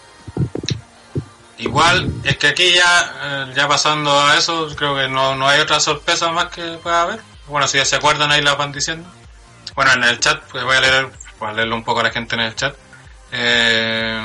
Igual, 1.59 2.13
es 2.23 2.37
que 2.37 2.49
aquí 2.49 2.73
ya, 2.73 3.15
eh, 3.23 3.53
ya 3.55 3.67
pasando 3.67 4.19
a 4.21 4.37
eso, 4.37 4.69
creo 4.77 4.95
que 4.95 5.09
no, 5.09 5.35
no 5.35 5.49
hay 5.49 5.61
otra 5.61 5.81
sorpresa 5.81 6.31
más 6.31 6.47
que 6.47 6.63
pueda 6.83 7.03
haber. 7.03 7.21
Bueno, 7.49 7.67
si 7.67 7.79
ya 7.79 7.85
se 7.85 7.97
acuerdan, 7.97 8.31
ahí 8.31 8.43
la 8.43 8.55
van 8.55 8.73
diciendo. 8.73 9.11
Bueno, 9.75 9.93
en 9.93 10.05
el 10.05 10.21
chat, 10.21 10.43
pues 10.51 10.65
voy 10.65 10.77
a 10.77 10.81
leer, 10.81 11.11
voy 11.41 11.51
a 11.51 11.53
leerlo 11.53 11.77
un 11.77 11.85
poco 11.85 12.01
a 12.01 12.05
la 12.05 12.11
gente 12.11 12.37
en 12.37 12.43
el 12.43 12.55
chat. 12.55 12.75
Eh, 13.33 14.21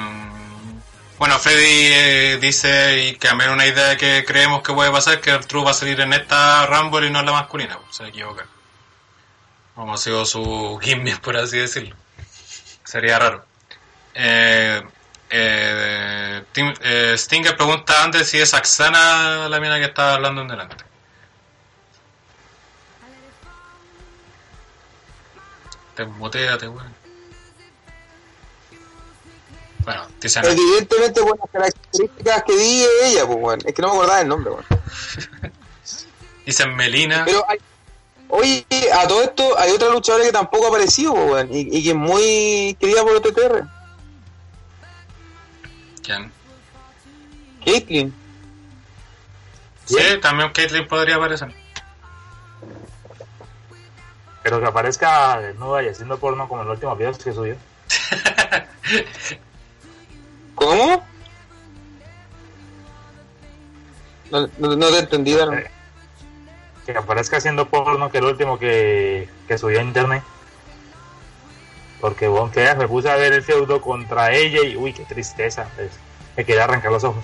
bueno, 1.18 1.40
Freddy 1.40 1.88
eh, 1.92 2.38
dice 2.42 3.08
y 3.08 3.14
también 3.14 3.52
una 3.52 3.66
idea 3.66 3.96
que 3.98 4.26
creemos 4.26 4.62
que 4.62 4.74
puede 4.74 4.92
pasar 4.92 5.22
que 5.22 5.32
Arturo 5.32 5.64
va 5.64 5.72
a 5.72 5.74
salir 5.74 6.00
en 6.02 6.14
esta 6.14 6.66
Rumble 6.66 7.08
y 7.08 7.12
no 7.12 7.20
en 7.22 7.26
la 7.26 7.32
masculina, 7.32 7.80
pues, 7.80 7.96
se 7.96 8.08
equivoca. 8.08 8.46
Como 9.74 9.94
ha 9.94 9.98
sido 9.98 10.26
su 10.26 10.78
gimmick, 10.84 11.20
por 11.22 11.38
así 11.38 11.58
decirlo. 11.58 11.96
Sería 12.84 13.18
raro. 13.20 13.46
Eh, 14.14 14.82
eh, 15.36 16.44
Tim- 16.54 16.76
eh, 16.82 17.16
Stinger 17.18 17.58
pregunta 17.58 18.04
antes 18.04 18.30
si 18.30 18.40
es 18.40 18.54
Axana 18.54 19.50
la 19.50 19.60
mina 19.60 19.80
que 19.80 19.86
estaba 19.86 20.14
hablando 20.14 20.42
en 20.44 20.48
delante. 20.50 20.84
Desmuteate, 25.98 26.68
weón. 26.68 26.94
Bueno, 29.80 30.08
dice. 30.20 30.40
Evidentemente, 30.44 31.22
con 31.22 31.38
las 31.38 31.50
características 31.52 32.44
que 32.44 32.56
di 32.56 32.86
ella, 33.04 33.26
pues, 33.26 33.38
weón. 33.40 33.60
Es 33.66 33.74
que 33.74 33.82
no 33.82 33.90
me 33.90 33.94
acordaba 33.96 34.22
el 34.22 34.28
nombre, 34.28 34.52
weón. 34.54 34.66
Dicen 36.46 36.76
Melina. 36.76 37.24
Pero 37.26 37.46
hay, 37.48 37.58
oye, 38.30 38.66
a 38.94 39.08
todo 39.08 39.24
esto 39.24 39.58
hay 39.58 39.72
otra 39.72 39.90
luchadora 39.90 40.24
que 40.26 40.32
tampoco 40.32 40.66
ha 40.66 40.70
aparecido, 40.70 41.14
pues, 41.14 41.30
weón. 41.32 41.54
Y, 41.54 41.78
y 41.78 41.84
que 41.84 41.90
es 41.90 41.96
muy 41.96 42.78
querida 42.80 43.04
por 43.04 43.16
OTTR. 43.18 43.64
¿Quién? 46.04 46.32
Caitlyn. 47.66 48.14
Sí, 49.86 49.98
también 50.22 50.52
Caitlyn 50.52 50.88
podría 50.88 51.16
aparecer. 51.16 51.54
Pero 54.44 54.60
que 54.60 54.66
aparezca 54.66 55.40
desnuda 55.40 55.84
y 55.84 55.88
haciendo 55.88 56.18
porno 56.18 56.48
como 56.48 56.62
en 56.62 56.68
los 56.68 56.76
últimos 56.76 56.98
videos 56.98 57.18
que 57.18 57.32
subió. 57.32 57.56
¿Cómo? 60.56 61.06
No, 64.32 64.50
no, 64.58 64.76
no 64.76 64.90
te 64.90 65.00
entendí. 65.00 65.34
Eh, 65.34 65.70
Que 66.86 66.98
aparezca 66.98 67.38
haciendo 67.38 67.70
porno 67.70 68.12
que 68.12 68.18
el 68.18 68.26
último 68.26 68.60
que, 68.60 69.30
que 69.48 69.58
subió 69.58 69.80
a 69.80 69.84
internet. 69.84 70.24
Porque 72.04 72.28
bueno, 72.28 72.52
que 72.52 72.76
me 72.76 72.86
puse 72.86 73.10
a 73.10 73.16
ver 73.16 73.32
el 73.32 73.42
feudo 73.42 73.80
contra 73.80 74.34
ella 74.34 74.62
y 74.62 74.76
uy, 74.76 74.92
qué 74.92 75.06
tristeza. 75.06 75.70
pues, 75.74 75.92
me 76.36 76.44
quería 76.44 76.66
arrancar 76.66 76.92
los 76.92 77.06
ojos. 77.06 77.24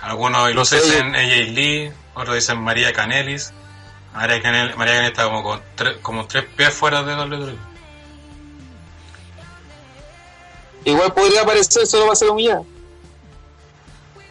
Algunos 0.00 0.54
No 0.54 0.64
sé, 0.64 0.76
dicen 0.76 1.14
AJ 1.14 1.50
Lee, 1.50 1.92
otros 2.14 2.36
dicen 2.36 2.62
María 2.62 2.94
Canelis. 2.94 3.52
María 4.14 4.40
Canel, 4.40 4.74
María 4.74 4.94
Canel 4.94 5.10
está 5.10 5.24
como, 5.24 5.42
con 5.42 5.60
tres, 5.74 5.98
como 6.00 6.26
tres 6.26 6.46
pies 6.56 6.72
fuera 6.72 7.02
de 7.02 7.14
WWE. 7.14 7.58
Igual 10.86 11.12
podría 11.12 11.42
aparecer, 11.42 11.86
solo 11.86 12.06
va 12.06 12.14
a 12.14 12.16
ser 12.16 12.30
humillada. 12.30 12.62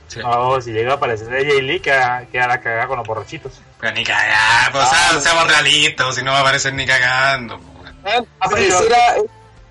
Sí. 0.08 0.20
No, 0.20 0.60
si 0.62 0.72
llega 0.72 0.94
a 0.94 0.96
aparecer 0.96 1.30
Jay 1.30 1.62
Lee, 1.62 1.80
queda, 1.80 2.26
queda 2.26 2.48
la 2.48 2.60
cagada 2.60 2.88
con 2.88 2.98
los 2.98 3.06
borrachitos. 3.06 3.62
Pero 3.82 3.94
ni 3.94 4.04
cagar, 4.04 4.72
pues, 4.72 4.86
o 4.86 4.90
sea, 4.90 5.20
seamos 5.20 5.48
realistas, 5.48 6.08
o 6.08 6.14
si 6.14 6.24
no 6.24 6.32
va 6.32 6.38
a 6.38 6.42
aparecer 6.42 6.74
ni 6.74 6.86
cagando. 6.86 7.58
weón. 8.04 8.28
Apareciera, 8.40 9.18
eh, 9.18 9.24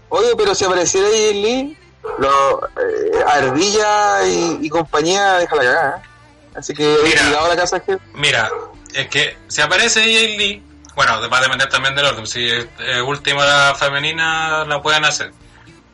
oye, 0.08 0.30
pero 0.36 0.54
si 0.54 0.64
apareciera 0.64 1.08
Jay 1.08 1.34
Lee, 1.40 1.78
lo, 2.18 2.66
eh, 2.66 3.24
Ardilla 3.26 4.26
y, 4.26 4.58
y 4.62 4.68
compañía 4.68 5.34
deja 5.34 5.54
la 5.56 5.62
cagada. 5.62 6.02
¿eh? 6.04 6.10
Así 6.56 6.74
que 6.74 6.96
Mira. 7.04 7.22
cuidado 7.22 7.46
a 7.46 7.48
la 7.48 7.56
casa 7.56 7.80
que 7.80 7.98
Mira, 8.14 8.50
es 8.94 9.08
que 9.08 9.36
si 9.48 9.60
aparece 9.60 10.00
AJ 10.00 10.36
Lee, 10.38 10.62
bueno, 10.94 11.28
va 11.28 11.38
a 11.38 11.42
depender 11.42 11.68
también 11.68 11.94
del 11.94 12.06
orden. 12.06 12.26
Si 12.26 12.46
es 12.48 12.66
eh, 12.80 13.00
última 13.00 13.74
femenina, 13.74 14.64
la 14.64 14.82
pueden 14.82 15.04
hacer. 15.04 15.32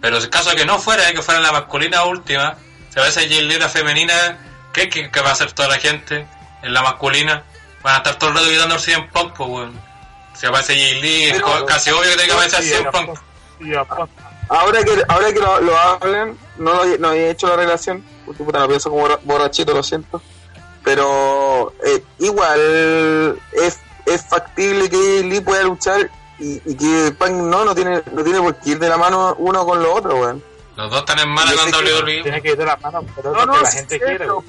Pero 0.01 0.19
en 0.19 0.29
caso 0.31 0.51
de 0.51 0.57
que 0.57 0.65
no 0.65 0.79
fuera, 0.79 1.09
eh, 1.09 1.15
que 1.15 1.23
fuera 1.23 1.41
la 1.41 1.53
masculina 1.53 2.05
última, 2.05 2.57
si 2.91 2.99
aparece 2.99 3.21
AJ 3.21 3.43
Lee 3.43 3.59
la 3.59 3.69
femenina, 3.69 4.39
¿qué, 4.73 4.89
qué, 4.89 5.11
qué 5.11 5.21
va 5.21 5.31
a 5.31 5.33
hacer 5.33 5.53
toda 5.53 5.69
la 5.69 5.79
gente 5.79 6.27
en 6.63 6.73
la 6.73 6.83
masculina? 6.83 7.45
Van 7.87 7.95
a 7.95 7.99
estar 7.99 8.19
todo 8.19 8.31
el 8.31 8.37
rato 8.37 8.49
gritando 8.49 8.75
al 8.75 8.81
CM 8.81 9.09
Punk, 9.13 9.33
pues, 9.37 9.49
weón. 9.49 9.81
Si 10.35 10.45
aparece 10.45 10.73
AJ 10.73 11.01
Lee, 11.03 11.25
es 11.27 11.43
casi 11.69 11.91
obvio 11.91 12.03
que 12.03 12.09
tiene 12.17 12.25
que 12.27 12.33
aparecer 12.33 12.63
Sí, 12.65 12.71
CM 12.71 12.91
Punk. 12.91 13.19
sí. 13.61 13.73
Ahora 14.49 14.83
que, 14.85 15.03
ahora 15.09 15.33
que 15.33 15.39
lo, 15.41 15.61
lo 15.61 15.79
hablan, 15.79 16.37
no, 16.59 16.85
lo- 16.85 16.99
no 16.99 17.09
había 17.11 17.31
hecho 17.31 17.47
la 17.47 17.55
relación, 17.57 18.05
porque 18.25 18.43
puta, 18.43 18.59
lo 18.59 18.67
pienso 18.69 18.91
como 18.91 19.03
borra- 19.07 19.21
borrachito, 19.23 19.73
lo 19.73 19.85
siento. 19.85 20.21
Pero 20.85 21.73
eh, 21.85 22.03
igual 22.19 23.39
es, 23.53 23.79
es 24.05 24.25
factible 24.29 24.89
que 24.91 25.23
Lee 25.25 25.41
pueda 25.41 25.63
luchar 25.63 26.11
y, 26.39 26.61
y 26.65 26.77
que 26.77 27.13
Punk 27.19 27.31
no, 27.31 27.65
no 27.65 27.75
tiene, 27.75 28.03
no 28.13 28.23
tiene 28.25 28.41
por 28.41 28.57
qué 28.57 28.71
ir 28.71 28.79
de 28.81 28.89
la 28.89 28.97
mano 28.97 29.35
uno 29.39 29.65
con 29.65 29.81
lo 29.83 29.95
otro, 29.95 30.17
weón. 30.17 30.43
Los 30.77 30.91
dos 30.91 31.01
están 31.01 31.19
en 31.21 31.29
mala 31.29 31.53
con 31.55 31.73
WWE. 31.73 32.23
Tiene 32.23 32.43
que 32.43 32.51
ir 32.51 32.57
de 32.57 32.65
la 32.67 32.77
mano, 32.77 33.05
pero 33.17 33.31
es 33.31 33.37
No, 33.37 33.47
lo 33.47 33.53
que 33.53 33.57
no, 33.59 33.63
la 33.63 33.71
gente 33.71 33.99
quiere. 33.99 34.19
pero, 34.19 34.45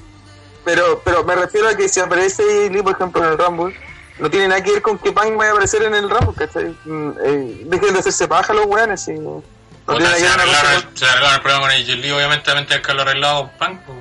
pero, 0.68 1.00
pero 1.02 1.24
me 1.24 1.34
refiero 1.34 1.66
a 1.68 1.74
que 1.74 1.88
si 1.88 1.98
aparece 1.98 2.68
Lee, 2.70 2.82
por 2.82 2.92
ejemplo, 2.92 3.24
en 3.24 3.32
el 3.32 3.38
Rumble, 3.38 3.74
no 4.18 4.28
tiene 4.28 4.48
nada 4.48 4.62
que 4.62 4.72
ver 4.72 4.82
con 4.82 4.98
que 4.98 5.12
Punk 5.12 5.34
vaya 5.36 5.50
a 5.50 5.52
aparecer 5.52 5.82
en 5.82 5.94
el 5.94 6.10
Rumble, 6.10 6.34
¿cachai? 6.36 6.76
Mm, 6.84 7.10
eh, 7.24 7.62
dejen 7.64 7.94
de 7.94 8.00
hacerse 8.00 8.28
paja 8.28 8.52
los 8.52 8.66
weones 8.66 9.08
y 9.08 9.12
no 9.12 9.42
tiene 9.86 10.00
Puta, 10.00 10.00
nada 10.00 10.16
se 10.16 10.28
arreglaron, 10.28 10.82
con- 10.82 10.90
el- 10.92 10.98
se 10.98 11.04
arreglaron 11.06 11.34
el 11.36 11.40
problema 11.40 11.60
con 11.62 11.70
AJ 11.70 11.88
Lee, 11.96 12.10
obviamente 12.10 12.44
también 12.44 12.66
tienen 12.66 12.84
que 12.84 12.90
haberlo 12.92 13.10
arreglado 13.10 13.50
Punk, 13.58 13.80
pues. 13.86 13.98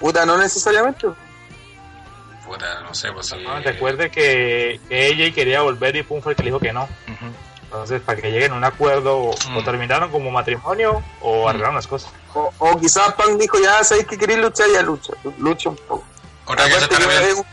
Puta, 0.00 0.26
no 0.26 0.36
necesariamente. 0.38 1.06
Puta, 2.46 2.80
no 2.82 2.94
sé, 2.94 3.12
pues. 3.12 3.34
No, 3.42 3.60
recuerde 3.60 4.10
que, 4.10 4.80
que 4.88 5.06
ella 5.08 5.32
quería 5.34 5.60
volver 5.62 5.94
y 5.96 6.02
Pum 6.02 6.20
fue 6.22 6.32
el 6.32 6.36
que 6.36 6.42
le 6.42 6.48
dijo 6.50 6.60
que 6.60 6.72
no. 6.72 6.88
Entonces, 7.64 8.00
para 8.00 8.18
que 8.20 8.30
lleguen 8.30 8.52
a 8.52 8.54
un 8.54 8.64
acuerdo, 8.64 9.18
o- 9.18 9.34
Mm. 9.50 9.56
o 9.58 9.62
terminaron 9.64 10.10
como 10.10 10.30
matrimonio 10.30 11.02
o 11.20 11.44
Mm. 11.44 11.48
arreglaron 11.48 11.74
las 11.74 11.86
cosas. 11.86 12.10
O, 12.40 12.52
o 12.58 12.78
quizás 12.80 13.12
Punk 13.14 13.40
dijo, 13.40 13.58
ya 13.58 13.82
sabéis 13.82 14.06
que 14.06 14.16
queréis 14.16 14.38
luchar, 14.40 14.66
ya 14.72 14.82
lucha, 14.82 15.12
lucha 15.38 15.68
un 15.70 15.76
poco. 15.76 16.04
Otra 16.46 16.66
que, 16.66 16.72
se 16.72 16.78
está 16.78 16.88
que 16.96 17.02
repitiendo, 17.04 17.40
es- 17.40 17.46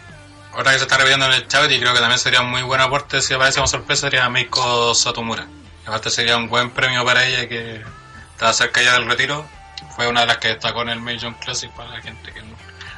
otra 0.59 0.71
que 0.73 0.77
se 0.77 0.83
está 0.83 0.97
repitiendo 0.97 1.25
en 1.25 1.33
el 1.33 1.47
chat 1.47 1.71
y 1.71 1.79
creo 1.79 1.93
que 1.93 1.99
también 1.99 2.19
sería 2.19 2.41
un 2.41 2.51
muy 2.51 2.61
buen 2.61 2.81
aporte 2.81 3.21
si 3.21 3.33
aparece 3.33 3.55
como 3.57 3.67
sorpresa 3.67 4.01
sería 4.01 4.29
Meiko 4.29 4.93
Satomura. 4.93 5.47
Aparte 5.85 6.09
sería 6.11 6.37
un 6.37 6.49
buen 6.49 6.69
premio 6.71 7.03
para 7.03 7.25
ella 7.25 7.47
que 7.49 7.83
estaba 8.31 8.53
cerca 8.53 8.81
ya 8.81 8.93
del 8.93 9.07
retiro. 9.07 9.45
Fue 9.95 10.07
una 10.07 10.21
de 10.21 10.27
las 10.27 10.37
que 10.37 10.49
destacó 10.49 10.81
en 10.83 10.89
el 10.89 10.99
Major 11.01 11.33
Classic 11.39 11.71
para 11.71 11.89
la 11.91 12.01
gente 12.01 12.31
que 12.31 12.41
no, 12.41 12.55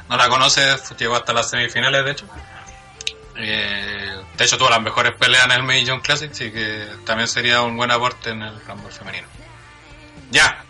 no 0.08 0.16
la 0.16 0.28
conoce, 0.28 0.60
llegó 0.98 1.16
hasta 1.16 1.32
las 1.32 1.48
semifinales 1.50 2.04
de 2.04 2.10
hecho. 2.10 2.26
Eh, 3.36 4.16
de 4.36 4.44
hecho 4.44 4.58
tuvo 4.58 4.68
las 4.70 4.80
mejores 4.82 5.12
peleas 5.14 5.44
en 5.44 5.52
el 5.52 5.62
Major 5.62 6.00
Classic, 6.02 6.30
así 6.30 6.50
que 6.50 6.88
también 7.06 7.28
sería 7.28 7.62
un 7.62 7.76
buen 7.76 7.90
aporte 7.90 8.30
en 8.30 8.42
el 8.42 8.60
Rumble 8.66 8.90
femenino. 8.90 9.28
Ya, 10.30 10.64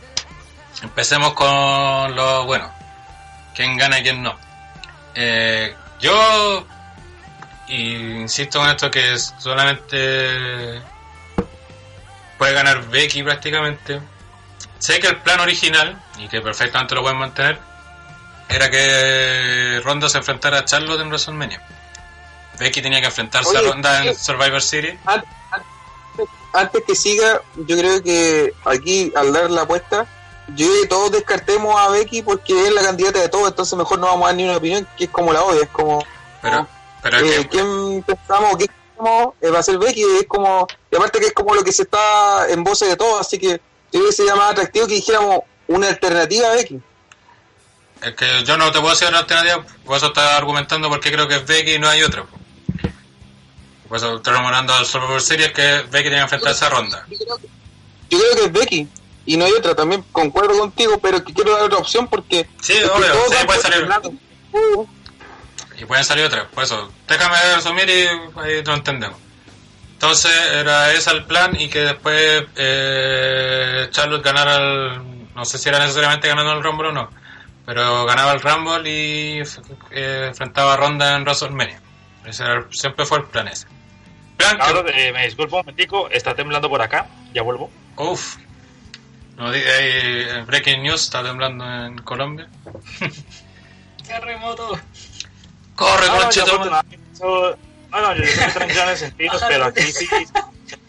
empecemos 0.82 1.32
con 1.34 2.14
lo 2.14 2.44
bueno. 2.46 2.70
¿Quién 3.54 3.76
gana 3.76 3.98
y 3.98 4.02
quién 4.02 4.22
no? 4.22 4.36
Eh, 5.14 5.74
yo 6.00 6.66
y 7.68 7.92
insisto 8.20 8.60
con 8.60 8.70
esto 8.70 8.90
que 8.90 9.18
solamente 9.18 10.80
puede 12.38 12.52
ganar 12.52 12.86
Becky 12.88 13.22
prácticamente. 13.22 14.00
Sé 14.78 15.00
que 15.00 15.08
el 15.08 15.16
plan 15.16 15.40
original, 15.40 16.00
y 16.18 16.28
que 16.28 16.40
perfectamente 16.40 16.94
lo 16.94 17.02
pueden 17.02 17.18
mantener, 17.18 17.58
era 18.48 18.70
que 18.70 19.80
Ronda 19.84 20.08
se 20.08 20.18
enfrentara 20.18 20.58
a 20.60 20.64
Charlotte 20.64 21.00
en 21.00 21.08
WrestleMania. 21.08 21.60
Becky 22.58 22.80
tenía 22.80 23.00
que 23.00 23.06
enfrentarse 23.06 23.56
a 23.56 23.60
Ronda 23.60 24.04
en. 24.04 24.14
Survivor 24.16 24.60
an- 25.06 25.24
antes 26.54 26.82
que 26.86 26.94
siga, 26.94 27.42
yo 27.56 27.76
creo 27.76 28.02
que 28.02 28.54
aquí, 28.64 29.12
al 29.14 29.32
dar 29.32 29.50
la 29.50 29.62
apuesta, 29.62 30.06
yo 30.56 30.66
creo 30.66 30.82
que 30.82 30.88
todos 30.88 31.12
descartemos 31.12 31.78
a 31.78 31.88
Becky 31.88 32.22
porque 32.22 32.66
es 32.66 32.72
la 32.72 32.82
candidata 32.82 33.20
de 33.20 33.28
todos, 33.28 33.48
entonces 33.48 33.76
mejor 33.76 33.98
no 33.98 34.06
vamos 34.06 34.24
a 34.24 34.28
dar 34.28 34.36
ni 34.36 34.44
una 34.44 34.56
opinión, 34.56 34.86
que 34.96 35.04
es 35.04 35.10
como 35.10 35.32
la 35.32 35.42
odia, 35.42 35.62
es 35.62 35.68
como... 35.68 36.04
Pero, 36.40 36.66
pero 37.02 37.18
eh, 37.18 37.22
que, 37.22 37.48
¿Quién 37.48 38.02
pensamos 38.02 38.56
que 38.56 39.50
va 39.50 39.58
a 39.58 39.62
ser 39.62 39.78
Becky? 39.78 40.02
Es 40.20 40.26
como, 40.26 40.66
y 40.90 40.96
aparte 40.96 41.20
que 41.20 41.26
es 41.26 41.32
como 41.32 41.54
lo 41.54 41.62
que 41.62 41.72
se 41.72 41.82
está 41.82 42.48
en 42.48 42.64
voces 42.64 42.88
de 42.88 42.96
todos, 42.96 43.20
así 43.20 43.38
que 43.38 43.48
yo 43.48 43.60
creo 43.90 44.06
que 44.06 44.12
sería 44.12 44.36
más 44.36 44.52
atractivo 44.52 44.86
que 44.86 44.94
dijéramos 44.94 45.40
una 45.66 45.88
alternativa 45.88 46.48
a 46.48 46.54
Becky. 46.54 46.80
es 48.02 48.14
que 48.14 48.44
yo 48.44 48.56
no 48.56 48.72
te 48.72 48.80
puedo 48.80 48.94
decir 48.94 49.08
una 49.08 49.18
alternativa, 49.18 49.64
por 49.84 49.96
eso 49.96 50.06
estaba 50.06 50.36
argumentando 50.36 50.88
porque 50.88 51.12
creo 51.12 51.28
que 51.28 51.36
es 51.36 51.46
Becky 51.46 51.74
y 51.74 51.78
no 51.78 51.88
hay 51.88 52.02
otra. 52.02 52.24
Por 53.88 53.96
eso 53.96 54.16
estoy 54.16 54.32
rememorando 54.32 54.74
al 54.74 54.86
Survivor 54.86 55.20
Series 55.20 55.52
que 55.52 55.82
Becky 55.90 56.04
tenía 56.04 56.18
que 56.18 56.22
enfrentarse 56.22 56.64
a 56.64 56.68
Ronda. 56.68 57.06
Yo 57.08 57.18
creo, 57.18 57.36
que, 57.38 57.48
yo 58.10 58.18
creo 58.18 58.34
que 58.34 58.44
es 58.44 58.52
Becky 58.52 58.88
y 59.32 59.36
no 59.36 59.44
hay 59.44 59.52
otra, 59.52 59.74
también 59.74 60.02
concuerdo 60.12 60.58
contigo, 60.58 60.98
pero 61.00 61.22
que 61.24 61.32
quiero 61.34 61.52
dar 61.52 61.62
otra 61.64 61.78
opción 61.78 62.08
porque... 62.08 62.48
Sí, 62.60 62.74
obvio, 62.82 63.12
sí, 63.30 63.46
puede 63.46 63.60
salir. 63.60 63.88
Uh, 64.52 64.86
Y 65.78 65.84
pueden 65.84 66.04
salir 66.04 66.24
otras, 66.24 66.46
por 66.48 66.64
eso. 66.64 66.90
Déjame 67.06 67.36
resumir 67.54 67.88
y 67.88 68.06
ahí 68.40 68.62
lo 68.64 68.74
entendemos. 68.74 69.16
Entonces 69.92 70.32
era 70.52 70.92
ese 70.92 71.10
el 71.10 71.24
plan 71.24 71.54
y 71.60 71.68
que 71.68 71.80
después 71.80 72.44
eh, 72.56 73.88
Charlotte 73.90 74.24
ganara 74.24 74.56
el... 74.56 75.34
No 75.34 75.44
sé 75.44 75.58
si 75.58 75.68
era 75.68 75.78
necesariamente 75.80 76.26
ganando 76.28 76.52
el 76.52 76.62
Rumble 76.62 76.88
o 76.88 76.92
no. 76.92 77.10
Pero 77.66 78.06
ganaba 78.06 78.32
el 78.32 78.40
Rumble 78.40 78.88
y 78.90 79.42
eh, 79.90 80.26
enfrentaba 80.28 80.74
a 80.74 80.76
Ronda 80.76 81.16
en 81.16 81.22
WrestleMania. 81.24 81.80
Ese 82.24 82.42
era- 82.44 82.66
siempre 82.70 83.04
fue 83.06 83.18
el 83.18 83.24
plan 83.24 83.48
ese. 83.48 83.66
Plan 84.36 84.58
que- 84.86 85.08
eh, 85.08 85.12
me 85.12 85.24
disculpo 85.26 85.56
un 85.56 85.62
momentico, 85.62 86.08
está 86.10 86.34
temblando 86.34 86.68
por 86.70 86.80
acá, 86.80 87.06
ya 87.34 87.42
vuelvo. 87.42 87.70
Uf. 87.96 88.36
No, 89.38 89.52
di- 89.52 89.62
eh, 89.64 90.42
breaking 90.46 90.82
news, 90.82 91.02
está 91.04 91.22
temblando 91.22 91.64
en 91.86 91.98
Colombia. 91.98 92.48
Terremoto. 94.06 94.78
Corre, 95.74 96.06
No, 96.06 96.16
no, 96.22 96.30
yo 96.30 96.42
eso- 96.44 96.58
no, 97.90 98.00
no, 98.00 98.14
yo 98.16 98.22
estoy 98.24 98.52
tranquilo 98.52 98.82
en 98.82 98.88
el 98.88 98.96
sentido, 98.96 99.32
pero 99.48 99.64
aquí 99.66 99.82
sí 99.82 100.08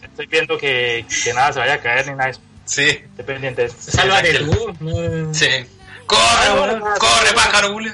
estoy 0.02 0.26
viendo 0.26 0.58
que, 0.58 1.06
que 1.24 1.32
nada 1.32 1.52
se 1.52 1.58
vaya 1.60 1.74
a 1.74 1.80
caer 1.80 2.08
ni 2.08 2.14
nada, 2.14 2.32
Sí, 2.64 2.82
estoy 2.88 3.24
pendiente. 3.24 3.68
Sálvate 3.68 4.34
tú. 4.40 4.76
no- 4.80 5.34
sí. 5.34 5.48
Corre, 6.06 6.80
corre, 6.98 7.32
pájaro, 7.34 7.72
Julio. 7.72 7.92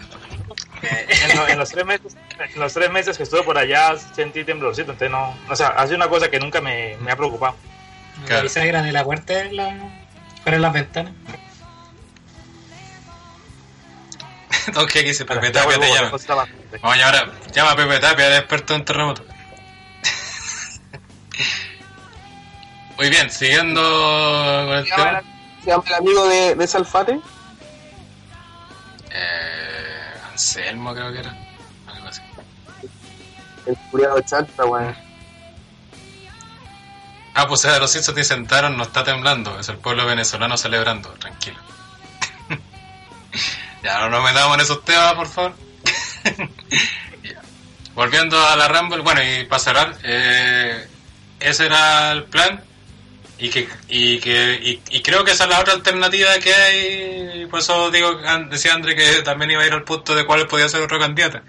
En, 0.82 1.36
lo- 1.36 1.48
en 1.48 1.58
los 1.58 1.70
tres 1.70 1.84
meses, 1.84 2.16
en 2.54 2.60
los 2.60 2.72
tres 2.72 2.90
meses 2.90 3.16
que 3.16 3.22
estuve 3.24 3.42
por 3.42 3.58
allá 3.58 3.94
sentí 4.14 4.44
temblorcito, 4.44 4.92
entonces 4.92 5.10
no, 5.10 5.36
o 5.50 5.56
sea, 5.56 5.68
hace 5.68 5.94
una 5.94 6.08
cosa 6.08 6.28
que 6.30 6.38
nunca 6.38 6.60
me, 6.60 6.96
me 7.00 7.10
ha 7.12 7.16
preocupado. 7.16 7.56
Claro. 8.24 8.36
La 8.36 8.42
bisagra 8.42 8.82
de 8.82 8.92
la 8.92 9.04
puerta 9.04 9.34
la, 9.52 10.05
fuera 10.46 10.56
en 10.56 10.62
las 10.62 10.72
ventanas. 10.72 11.12
Don 14.72 14.86
que 14.86 15.02
dice 15.02 15.24
Pepe 15.24 15.50
Tapia 15.50 15.78
te 15.78 15.88
la 15.88 15.94
llama. 15.94 16.10
cosa 16.12 16.22
estaba- 16.22 16.46
Vamos 16.82 16.96
a 16.96 16.98
llamar 16.98 17.16
a, 17.16 17.32
llama 17.52 17.70
a 17.72 17.76
Pepe 17.76 17.98
Tapia, 17.98 18.26
el 18.28 18.34
experto 18.34 18.74
en 18.76 18.84
terremotos. 18.84 19.26
Muy 22.96 23.10
bien, 23.10 23.28
siguiendo 23.30 23.80
con 23.80 24.76
el 24.76 24.84
tema. 24.88 25.22
se 25.64 25.70
llama 25.70 25.84
el 25.88 25.94
amigo 25.94 26.28
de, 26.28 26.54
de 26.54 26.66
Salfate. 26.66 27.20
Eh, 29.10 30.12
Anselmo 30.30 30.94
creo 30.94 31.12
que 31.12 31.18
era. 31.20 31.36
Algo 31.88 32.08
así. 32.08 32.22
El 33.66 33.76
curiado 33.90 34.20
chanta, 34.22 34.64
weón. 34.64 34.96
Ah, 37.38 37.46
pues 37.46 37.66
eh, 37.66 37.78
los 37.78 37.90
Simpsons 37.90 38.16
dicen 38.16 38.38
sentaron, 38.38 38.78
no 38.78 38.84
está 38.84 39.04
temblando. 39.04 39.60
Es 39.60 39.68
el 39.68 39.76
pueblo 39.76 40.06
venezolano 40.06 40.56
celebrando, 40.56 41.10
tranquilo. 41.10 41.58
ya, 43.82 44.00
no 44.00 44.08
nos 44.08 44.24
metamos 44.24 44.54
en 44.54 44.60
esos 44.62 44.82
temas, 44.86 45.12
por 45.12 45.26
favor. 45.28 45.54
Volviendo 47.94 48.40
a 48.42 48.56
la 48.56 48.68
Rumble, 48.68 49.02
bueno, 49.02 49.20
y 49.22 49.44
para 49.44 49.58
cerrar, 49.62 49.98
eh, 50.02 50.88
ese 51.38 51.66
era 51.66 52.12
el 52.12 52.24
plan. 52.24 52.64
Y 53.36 53.50
que, 53.50 53.68
y 53.88 54.18
que 54.18 54.80
y, 54.88 55.02
creo 55.02 55.22
que 55.22 55.32
esa 55.32 55.44
es 55.44 55.50
la 55.50 55.60
otra 55.60 55.74
alternativa 55.74 56.38
que 56.38 56.54
hay. 56.54 57.42
y 57.42 57.46
Por 57.46 57.58
eso 57.60 57.90
digo, 57.90 58.18
decía 58.48 58.72
André 58.72 58.96
que 58.96 59.20
también 59.20 59.50
iba 59.50 59.62
a 59.62 59.66
ir 59.66 59.74
al 59.74 59.84
punto 59.84 60.14
de 60.14 60.24
cuál 60.24 60.46
podía 60.46 60.70
ser 60.70 60.80
otro 60.80 60.98
candidato. 60.98 61.42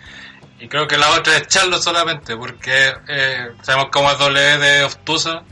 Y 0.60 0.68
creo 0.68 0.86
que 0.86 0.98
la 0.98 1.12
otra 1.12 1.38
es 1.38 1.48
Charlo 1.48 1.82
solamente, 1.82 2.36
porque 2.36 2.92
eh, 3.08 3.52
sabemos 3.62 3.88
cómo 3.90 4.12
es 4.12 4.18
doble 4.18 4.58
de 4.58 4.84
obtusa. 4.84 5.44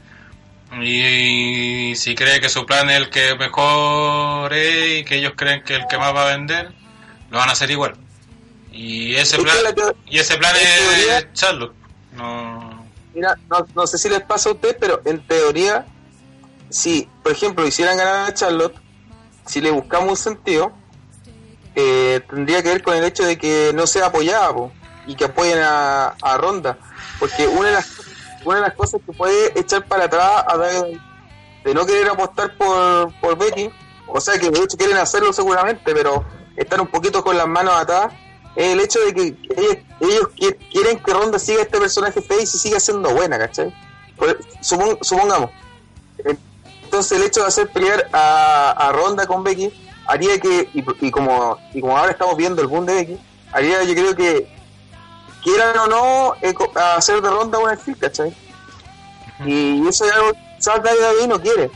Y 0.83 1.95
si 1.95 2.15
cree 2.15 2.39
que 2.41 2.49
su 2.49 2.65
plan 2.65 2.89
es 2.89 2.97
el 2.97 3.09
que 3.09 3.35
mejor 3.35 4.53
es 4.53 4.99
y 5.01 5.05
que 5.05 5.17
ellos 5.17 5.33
creen 5.35 5.63
que 5.63 5.75
el 5.75 5.87
que 5.87 5.97
más 5.97 6.13
va 6.13 6.23
a 6.29 6.35
vender, 6.37 6.71
lo 7.29 7.37
van 7.37 7.49
a 7.49 7.53
hacer 7.53 7.71
igual. 7.71 7.95
Y 8.71 9.15
ese 9.15 9.37
Es 9.37 9.43
plan, 9.43 9.57
y 10.07 10.19
ese 10.19 10.37
plan 10.37 10.55
es 10.55 10.61
teoría- 11.05 11.33
Charlo. 11.33 11.73
No, 12.13 12.85
Mira, 13.13 13.35
no, 13.49 13.65
no 13.73 13.87
sé 13.87 13.97
si 13.97 14.09
les 14.09 14.21
pasa 14.21 14.49
a 14.49 14.53
ustedes, 14.53 14.75
pero 14.79 15.01
en 15.05 15.25
teoría, 15.25 15.85
si, 16.69 17.07
por 17.23 17.31
ejemplo, 17.31 17.65
hicieran 17.65 17.97
ganar 17.97 18.29
a 18.29 18.33
Charlotte, 18.33 18.75
si 19.45 19.61
le 19.61 19.71
buscamos 19.71 20.09
un 20.09 20.17
sentido, 20.17 20.73
eh, 21.75 22.21
tendría 22.29 22.61
que 22.61 22.69
ver 22.69 22.83
con 22.83 22.95
el 22.95 23.03
hecho 23.05 23.23
de 23.23 23.37
que 23.37 23.71
no 23.73 23.87
sea 23.87 24.07
apoyada 24.07 24.53
po, 24.53 24.71
y 25.07 25.15
que 25.15 25.25
apoyen 25.25 25.59
a, 25.59 26.15
a 26.21 26.37
Ronda. 26.37 26.77
Porque 27.19 27.47
una 27.47 27.69
de, 27.69 27.75
las, 27.75 27.87
una 28.45 28.55
de 28.57 28.61
las 28.61 28.73
cosas 28.75 29.01
que 29.05 29.11
puede 29.13 29.59
echar 29.59 29.85
para 29.87 30.05
atrás 30.05 30.43
a 30.47 30.57
de 30.57 31.73
no 31.73 31.85
querer 31.85 32.07
apostar 32.09 32.55
por, 32.57 33.11
por 33.19 33.37
Becky, 33.37 33.69
o 34.07 34.19
sea 34.21 34.37
que 34.39 34.49
de 34.51 34.59
hecho 34.59 34.77
quieren 34.77 34.97
hacerlo 34.97 35.33
seguramente, 35.33 35.81
pero 35.93 36.23
estar 36.55 36.79
un 36.79 36.87
poquito 36.87 37.23
con 37.23 37.35
las 37.37 37.47
manos 37.47 37.73
atadas, 37.75 38.13
es 38.55 38.67
el 38.73 38.79
hecho 38.79 38.99
de 38.99 39.13
que 39.13 39.21
ellos, 39.57 39.77
ellos 39.99 40.27
qui- 40.37 40.57
quieren 40.71 40.99
que 40.99 41.11
Ronda 41.13 41.39
siga 41.39 41.63
este 41.63 41.79
personaje 41.79 42.21
face 42.21 42.43
y 42.43 42.45
siga 42.45 42.79
siendo 42.79 43.09
buena, 43.13 43.37
¿cachai? 43.39 43.73
Por- 44.15 44.39
supon- 44.61 44.97
supongamos. 45.01 45.49
Entonces 46.83 47.17
el 47.17 47.23
hecho 47.25 47.41
de 47.41 47.47
hacer 47.47 47.67
pelear 47.69 48.07
a, 48.13 48.71
a 48.71 48.91
Ronda 48.91 49.25
con 49.27 49.43
Becky 49.43 49.73
haría 50.07 50.39
que, 50.39 50.69
y, 50.73 50.85
y 51.07 51.11
como 51.11 51.57
y 51.73 51.81
como 51.81 51.97
ahora 51.97 52.11
estamos 52.11 52.37
viendo 52.37 52.61
el 52.61 52.67
boom 52.67 52.85
de 52.85 52.93
Becky, 52.93 53.17
haría 53.51 53.83
yo 53.83 53.93
creo 53.93 54.15
que 54.15 54.54
quieran 55.45 55.77
o 55.77 55.87
no 55.87 56.35
eh, 56.41 56.53
hacer 56.97 57.21
de 57.21 57.29
Ronda 57.29 57.57
una 57.59 57.71
actriz, 57.73 57.95
¿cachai? 57.99 58.35
Y 59.45 59.87
eso 59.87 60.05
es 60.05 60.11
algo 60.11 60.31
que 60.33 60.39
quizás 60.57 60.81
David 60.83 60.99
David 61.01 61.27
no 61.27 61.41
quiere. 61.41 61.71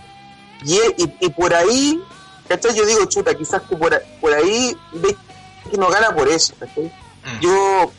Y, 0.66 0.76
y, 0.98 1.16
y 1.22 1.30
por 1.30 1.54
ahí, 1.54 2.02
¿cachai? 2.48 2.76
Yo 2.76 2.86
digo, 2.86 3.06
chuta, 3.06 3.34
quizás 3.36 3.62
que 3.70 3.76
por, 3.78 3.94
ahí- 3.94 4.18
por 4.20 4.34
ahí 4.34 4.76
Becky 4.94 5.78
no 5.78 5.88
gana 5.90 6.14
por 6.16 6.28
eso, 6.28 6.54
¿cachai? 6.60 6.86
Mm. 6.86 7.40
Yo, 7.42 7.92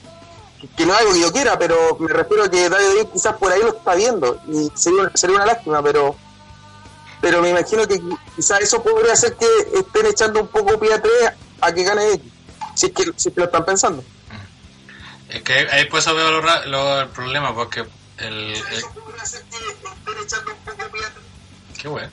que- 0.60 0.68
que 0.68 0.86
no 0.86 0.92
es 0.94 1.00
algo 1.00 1.12
que 1.14 1.20
yo 1.20 1.32
quiera, 1.32 1.58
pero 1.58 1.96
me 2.00 2.12
refiero 2.12 2.44
a 2.44 2.50
que 2.50 2.68
David 2.68 2.86
David 2.88 3.06
quizás 3.12 3.36
por 3.36 3.50
ahí 3.52 3.60
lo 3.62 3.68
está 3.76 3.94
viendo 3.94 4.38
y 4.48 4.70
sería, 4.74 5.10
sería 5.14 5.36
una 5.36 5.46
lástima, 5.46 5.82
pero 5.82 6.16
pero 7.22 7.42
me 7.42 7.50
imagino 7.50 7.86
que 7.86 8.00
qui- 8.00 8.18
quizás 8.34 8.60
eso 8.60 8.82
podría 8.82 9.12
hacer 9.12 9.36
que 9.36 9.46
estén 9.74 10.06
echando 10.06 10.40
un 10.40 10.48
poco 10.48 10.78
pie 10.80 10.94
atrás 10.94 11.34
a 11.60 11.70
que 11.72 11.82
gane 11.84 12.12
X, 12.14 12.32
si 12.74 12.86
es 12.86 12.92
que, 12.92 13.04
si 13.16 13.28
es 13.28 13.34
que 13.34 13.40
lo 13.40 13.44
están 13.46 13.64
pensando. 13.66 14.02
Es 15.30 15.42
que 15.42 15.52
ahí 15.70 15.84
por 15.86 16.00
eso 16.00 16.14
veo 16.14 16.30
lo 16.30 16.40
ra- 16.40 16.64
lo- 16.66 17.00
el 17.02 17.08
problema, 17.08 17.54
porque 17.54 17.80
el, 18.18 18.26
el- 18.54 18.54
Qué 21.80 21.88
bueno. 21.88 22.10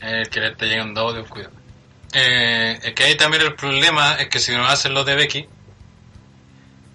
El 0.00 0.28
que 0.28 0.40
le 0.40 0.48
está 0.48 0.66
llegando 0.66 1.00
audio, 1.00 1.26
cuidado. 1.28 1.52
Eh, 2.12 2.78
es 2.82 2.92
que 2.94 3.04
ahí 3.04 3.16
también 3.16 3.42
el 3.42 3.54
problema 3.54 4.14
es 4.14 4.28
que 4.28 4.38
si 4.38 4.52
no 4.52 4.66
hacen 4.66 4.94
los 4.94 5.04
de 5.06 5.14
Becky, 5.14 5.48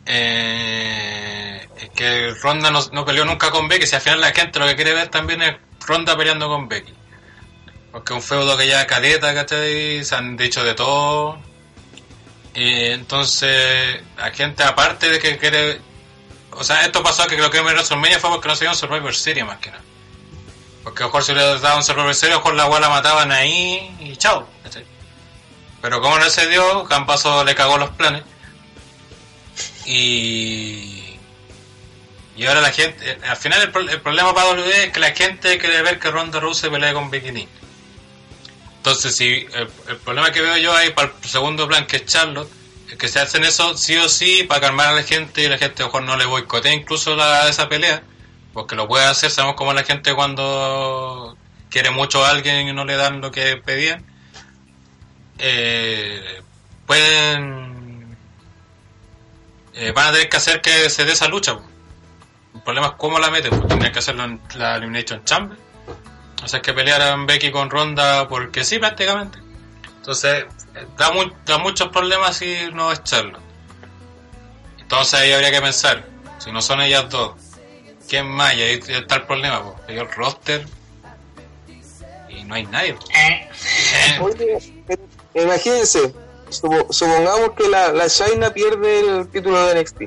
eh, 0.06 1.68
es 1.78 1.90
que 1.90 2.34
Ronda 2.42 2.72
no, 2.72 2.80
no 2.92 3.06
peleó 3.06 3.26
nunca 3.26 3.52
con 3.52 3.68
Becky. 3.68 3.86
Si 3.88 3.96
al 3.96 4.02
final 4.02 4.22
la 4.22 4.32
gente 4.32 4.60
lo 4.60 4.66
que 4.68 4.76
quiere 4.76 4.94
ver 4.94 5.10
también 5.10 5.42
es 5.42 5.56
Ronda 5.86 6.16
peleando 6.18 6.48
con 6.48 6.68
Becky. 6.70 6.94
Porque 7.92 8.14
es 8.14 8.18
un 8.18 8.24
feudo 8.24 8.56
que 8.58 8.68
ya 8.68 8.86
cadeta, 8.88 9.34
¿cachai? 9.34 10.04
Se 10.06 10.16
han 10.16 10.38
dicho 10.38 10.64
de 10.64 10.74
todo. 10.76 11.40
Y 12.62 12.86
entonces, 12.92 14.02
la 14.18 14.32
gente, 14.32 14.64
aparte 14.64 15.10
de 15.10 15.20
que 15.20 15.38
quiere. 15.38 15.80
O 16.52 16.64
sea, 16.64 16.84
esto 16.84 17.02
pasó 17.04 17.26
que 17.28 17.38
creo 17.38 17.50
que 17.52 17.60
en 17.60 17.66
WrestleMania 17.66 18.20
fue 18.20 18.30
porque 18.32 18.48
no 18.48 18.56
se 18.56 18.66
dio 18.66 18.72
un 18.72 18.76
Survivor 18.78 19.16
Series 19.16 19.46
más 19.46 19.60
que 19.60 19.70
nada. 19.72 19.84
Porque 20.84 21.04
a 21.04 21.06
lo 21.06 21.10
mejor 21.10 21.24
si 21.24 21.34
le 21.34 21.42
daban 21.44 21.78
un 21.78 21.84
Survivor 21.84 22.14
Series, 22.16 22.36
a 22.36 22.40
lo 22.40 22.44
mejor 22.44 22.56
la 22.56 22.66
weá 22.66 22.80
la 22.80 22.90
mataban 22.90 23.32
ahí 23.32 23.96
y 24.00 24.18
chao. 24.18 24.48
Pero 25.82 26.02
como 26.02 26.18
no 26.20 26.30
se 26.30 26.48
dio, 26.50 26.84
Campazo 26.86 27.44
le 27.46 27.56
cagó 27.56 27.78
los 27.78 27.92
planes. 27.92 28.24
Y. 29.86 31.18
Y 32.36 32.46
ahora 32.46 32.62
la 32.62 32.72
gente. 32.72 33.12
eh, 33.12 33.18
Al 33.28 33.38
final, 33.38 33.62
el, 33.62 33.72
pro- 33.72 33.90
el 33.90 34.02
problema 34.02 34.34
para 34.34 34.50
WWE 34.52 34.86
es 34.86 34.92
que 34.92 35.00
la 35.00 35.12
gente 35.12 35.58
quiere 35.58 35.82
ver 35.82 36.00
que 36.00 36.10
Ronda 36.12 36.40
Rousey 36.40 36.70
pelea 36.70 36.94
con 36.94 37.10
Lynch. 37.12 37.48
Entonces, 38.80 39.14
si 39.14 39.46
el, 39.54 39.98
problema 39.98 40.32
que 40.32 40.40
veo 40.42 40.56
yo 40.56 40.74
ahí 40.74 40.92
para 40.92 41.10
el 41.10 41.30
segundo 41.30 41.68
plan, 41.68 41.86
que 41.86 41.98
es 41.98 42.06
Charlotte, 42.06 42.50
es 42.90 42.96
que 42.96 43.10
se 43.10 43.20
hacen 43.20 43.44
eso 43.44 43.78
sí 43.78 43.98
o 43.98 44.08
sí 44.08 44.46
para 44.48 44.62
calmar 44.62 44.88
a 44.88 44.92
la 44.94 45.04
gente 45.04 45.44
y 45.44 45.50
la 45.50 45.58
gente 45.58 45.84
a 45.84 45.88
lo 45.88 45.92
mejor 45.92 46.04
no 46.04 46.16
le 46.16 46.26
boicotea 46.26 46.74
incluso 46.74 47.14
la, 47.14 47.50
esa 47.50 47.68
pelea, 47.68 48.04
porque 48.54 48.76
lo 48.76 48.88
puede 48.88 49.04
hacer, 49.04 49.32
sabemos 49.32 49.58
cómo 49.58 49.74
la 49.74 49.84
gente 49.84 50.16
cuando 50.16 51.38
quiere 51.70 51.92
mucho 51.92 52.24
a 52.24 52.30
alguien 52.30 52.70
y 52.70 52.74
no 52.74 52.86
le 52.86 52.96
dan 52.96 53.20
lo 53.20 53.32
que 53.32 53.58
pedían, 53.58 54.06
eh, 55.40 56.42
pueden... 56.88 58.18
eh, 59.74 59.92
van 59.92 60.08
a 60.08 60.12
tener 60.14 60.30
que 60.30 60.38
hacer 60.38 60.62
que 60.62 60.90
se 60.90 61.04
dé 61.04 61.12
esa 61.12 61.28
lucha. 61.28 61.58
El 62.56 62.62
problema 62.62 62.88
es 62.88 62.94
cómo 62.94 63.20
la 63.20 63.30
meten, 63.30 63.50
pues 63.50 63.68
tendrían 63.68 63.92
que 63.92 64.00
hacerlo 64.00 64.24
en 64.24 64.42
la 64.56 64.78
Elimination 64.78 65.26
Chamber. 65.26 65.69
O 66.44 66.48
sea, 66.48 66.62
que 66.62 66.74
pelearan 66.74 67.26
Becky 67.26 67.52
con 67.52 67.70
Ronda 67.70 68.28
porque 68.28 68.64
sí, 68.64 68.80
prácticamente. 68.80 69.40
Entonces, 69.98 70.46
eh, 70.76 70.86
da, 70.98 71.12
mu- 71.12 71.32
da 71.46 71.58
muchos 71.58 71.90
problemas 71.90 72.38
si 72.38 72.56
no 72.74 72.92
es 72.92 73.04
Charlotte. 73.04 73.42
Entonces 74.80 75.20
ahí 75.20 75.32
habría 75.34 75.52
que 75.52 75.62
pensar, 75.62 76.04
si 76.40 76.52
no 76.52 76.62
son 76.62 76.82
ellas 76.82 77.10
dos, 77.10 77.34
¿quién 78.08 78.28
más? 78.28 78.56
Y 78.56 78.62
ahí 78.62 78.80
está 78.88 79.16
el 79.18 79.24
problema, 79.24 79.62
pues. 79.64 79.76
Hay 79.90 79.98
el 79.98 80.10
roster 80.12 80.66
y 82.30 82.44
no 82.46 82.56
hay 82.56 82.66
nadie. 82.68 82.92
Eh, 83.14 83.50
Eh, 83.52 84.20
Oye, 84.22 84.58
pero 84.88 85.02
imagínense, 85.46 86.14
supo- 86.50 86.92
supongamos 86.92 87.52
que 87.58 87.68
la, 87.68 87.90
la 87.92 88.08
China 88.10 88.52
pierde 88.52 89.00
el 89.02 89.28
título 89.28 89.64
de 89.68 89.76
NXT. 89.82 90.02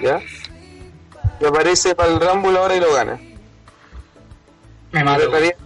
¿Ya? 0.00 0.20
Y 1.40 1.44
aparece 1.46 1.94
para 1.94 2.10
el 2.12 2.20
Rumble 2.20 2.58
ahora 2.58 2.76
y 2.76 2.80
lo 2.80 2.92
gana. 2.92 3.18
Me 4.92 5.04
mato. 5.04 5.30
Retaría, 5.30 5.56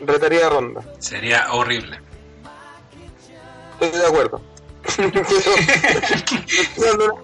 retaría 0.00 0.46
a 0.46 0.50
Ronda. 0.50 0.82
sería 0.98 1.52
horrible. 1.52 2.00
Estoy 3.80 4.00
de 4.00 4.06
acuerdo. 4.06 4.42
pero, 4.96 5.20
estoy 6.60 6.84
dando 6.86 7.04
una, 7.04 7.14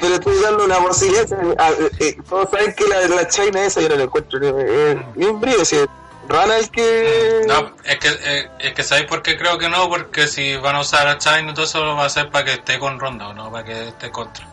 pero 0.00 0.14
estoy 0.14 0.42
dando 0.42 0.64
una 0.64 0.78
posibilidad. 0.78 1.26
Ah, 1.58 1.70
eh, 1.78 1.90
eh, 2.00 2.16
todos 2.28 2.50
saben 2.50 2.74
que 2.74 2.86
la, 2.86 3.08
la 3.08 3.28
China 3.28 3.64
esa 3.64 3.80
yo 3.80 3.88
no 3.88 3.96
la 3.96 4.04
encuentro 4.04 4.38
ni, 4.40 4.48
eh, 4.48 5.02
ni 5.14 5.26
un 5.26 5.40
brillo. 5.40 5.64
Si 5.64 5.76
es 5.76 5.88
Rana 6.28 6.58
el 6.58 6.70
que. 6.70 7.42
No, 7.46 7.72
es 7.84 7.98
que, 7.98 8.08
eh, 8.08 8.50
es 8.58 8.74
que 8.74 8.84
¿sabéis 8.84 9.06
por 9.06 9.22
qué 9.22 9.38
creo 9.38 9.56
que 9.56 9.68
no? 9.68 9.88
Porque 9.88 10.28
si 10.28 10.56
van 10.56 10.76
a 10.76 10.80
usar 10.80 11.08
a 11.08 11.16
China, 11.18 11.54
todo 11.54 11.64
eso 11.64 11.82
lo 11.82 11.96
va 11.96 12.02
a 12.02 12.06
hacer 12.06 12.30
para 12.30 12.44
que 12.44 12.52
esté 12.52 12.78
con 12.78 13.00
Ronda, 13.00 13.32
no 13.32 13.50
para 13.50 13.64
que 13.64 13.88
esté 13.88 14.10
contra. 14.10 14.46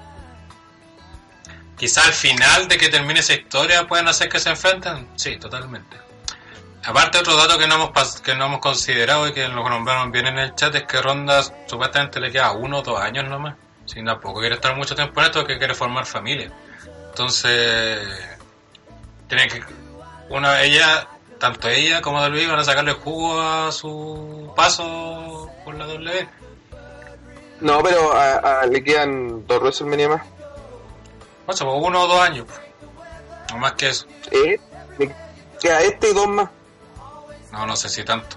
Quizá 1.78 2.06
al 2.06 2.14
final 2.14 2.70
de 2.70 2.78
que 2.78 2.88
termine 2.88 3.20
esa 3.20 3.34
historia 3.34 3.86
pueden 3.86 4.08
hacer 4.08 4.30
que 4.30 4.40
se 4.40 4.50
enfrenten. 4.50 5.10
Sí, 5.16 5.36
totalmente. 5.38 6.05
Aparte, 6.88 7.18
otro 7.20 7.36
dato 7.36 7.58
que 7.58 7.68
no 7.68 7.76
hemos 7.76 8.22
que 8.22 8.36
no 8.36 8.46
hemos 8.46 8.60
considerado 8.60 9.28
y 9.28 9.34
que 9.34 9.48
lo 9.48 9.68
nombraron 9.68 10.12
bien 10.12 10.28
en 10.28 10.38
el 10.38 10.54
chat 10.56 10.74
es 10.76 10.84
que 10.84 11.02
Ronda 11.02 11.42
supuestamente 11.66 12.20
le 12.20 12.32
queda 12.32 12.52
uno 12.52 12.80
o 12.80 12.82
dos 12.84 13.00
años 13.00 13.26
nomás. 13.28 13.56
Si 13.86 14.04
tampoco 14.04 14.40
quiere 14.40 14.56
estar 14.56 14.76
mucho 14.76 14.96
tiempo 14.96 15.20
en 15.20 15.26
esto, 15.28 15.46
que 15.46 15.58
quiere 15.58 15.74
formar 15.74 16.06
familia. 16.06 16.52
Entonces, 17.10 18.08
tiene 19.28 19.48
que. 19.48 19.64
Una, 20.30 20.62
ella, 20.62 21.08
tanto 21.40 21.70
ella 21.70 22.02
como 22.02 22.20
WWE 22.22 22.48
van 22.48 22.60
a 22.60 22.64
sacarle 22.64 22.94
jugo 22.94 23.40
a 23.42 23.72
su 23.72 24.52
paso 24.56 25.50
por 25.64 25.76
la 25.76 25.86
W. 25.86 26.28
No, 27.62 27.82
pero 27.82 28.14
a, 28.14 28.62
a- 28.62 28.66
le 28.66 28.84
quedan 28.84 29.46
dos 29.48 29.60
WrestleMania 29.60 30.10
más. 30.10 30.22
O 31.48 31.54
sea, 31.54 31.66
pues 31.68 31.80
uno 31.82 32.02
o 32.04 32.08
dos 32.08 32.20
años. 32.22 32.46
No 33.52 33.58
más 33.60 33.74
que 33.74 33.90
eso. 33.90 34.06
Eh, 34.32 34.60
le 34.98 35.16
queda 35.60 35.82
este 35.82 36.10
y 36.10 36.14
dos 36.14 36.28
más. 36.28 36.50
No, 37.56 37.66
no 37.66 37.76
sé 37.76 37.88
si 37.90 38.04
tanto. 38.04 38.36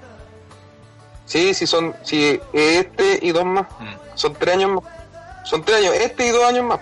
Sí, 1.26 1.52
sí, 1.54 1.66
son. 1.66 1.94
Sí, 2.04 2.40
este 2.52 3.18
y 3.20 3.32
dos 3.32 3.44
más. 3.44 3.66
Mm. 3.80 3.94
Son 4.14 4.34
tres 4.34 4.54
años 4.54 4.70
más. 4.70 4.84
Son 5.44 5.62
tres 5.64 5.78
años, 5.78 5.94
este 5.94 6.26
y 6.28 6.30
dos 6.30 6.44
años 6.44 6.64
más. 6.64 6.78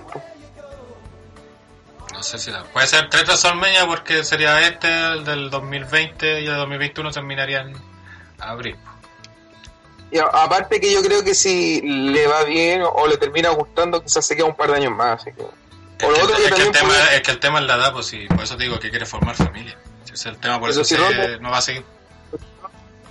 No 2.12 2.22
sé 2.22 2.38
si 2.38 2.50
tanto. 2.50 2.68
Puede 2.70 2.86
ser 2.86 3.08
tres 3.10 3.24
WrestleMania 3.26 3.86
porque 3.86 4.22
sería 4.24 4.60
este, 4.66 4.88
el 4.88 5.24
del 5.24 5.50
2020 5.50 6.42
y 6.42 6.46
el 6.46 6.54
2021 6.56 7.10
terminaría 7.10 7.60
en 7.62 7.76
abril. 8.38 8.76
Y 10.10 10.18
aparte 10.18 10.80
que 10.80 10.92
yo 10.92 11.02
creo 11.02 11.24
que 11.24 11.34
si 11.34 11.80
le 11.82 12.26
va 12.28 12.44
bien 12.44 12.82
o, 12.82 13.06
le 13.06 13.16
termina 13.16 13.48
gustando, 13.50 14.02
quizás 14.02 14.24
se 14.24 14.36
queda 14.36 14.46
un 14.46 14.54
par 14.56 14.70
de 14.70 14.76
años 14.76 14.92
más. 14.94 15.20
Así 15.20 15.32
que... 15.32 15.42
Es 15.42 15.48
que, 15.98 16.06
otro 16.22 16.36
es 16.36 16.52
que 16.52 16.62
el 16.62 16.70
tema, 16.72 16.88
puede- 16.88 17.16
es 17.16 17.22
que 17.22 17.30
el 17.32 17.40
tema 17.40 17.58
es 17.58 17.64
la 17.66 17.74
edad, 17.76 17.92
pues 17.92 18.06
sí, 18.06 18.26
por 18.28 18.42
eso 18.44 18.56
te 18.56 18.64
digo 18.64 18.78
que 18.78 18.90
quiere 18.90 19.06
formar 19.06 19.34
familia. 19.34 19.76
Ese 20.04 20.14
es 20.14 20.26
el 20.26 20.36
tema, 20.38 20.60
por 20.60 20.70
eso 20.70 20.84
se- 20.84 20.96
Ronda- 20.96 21.38
no 21.40 21.50
va 21.50 21.58
a 21.58 21.62
seguir. 21.62 21.84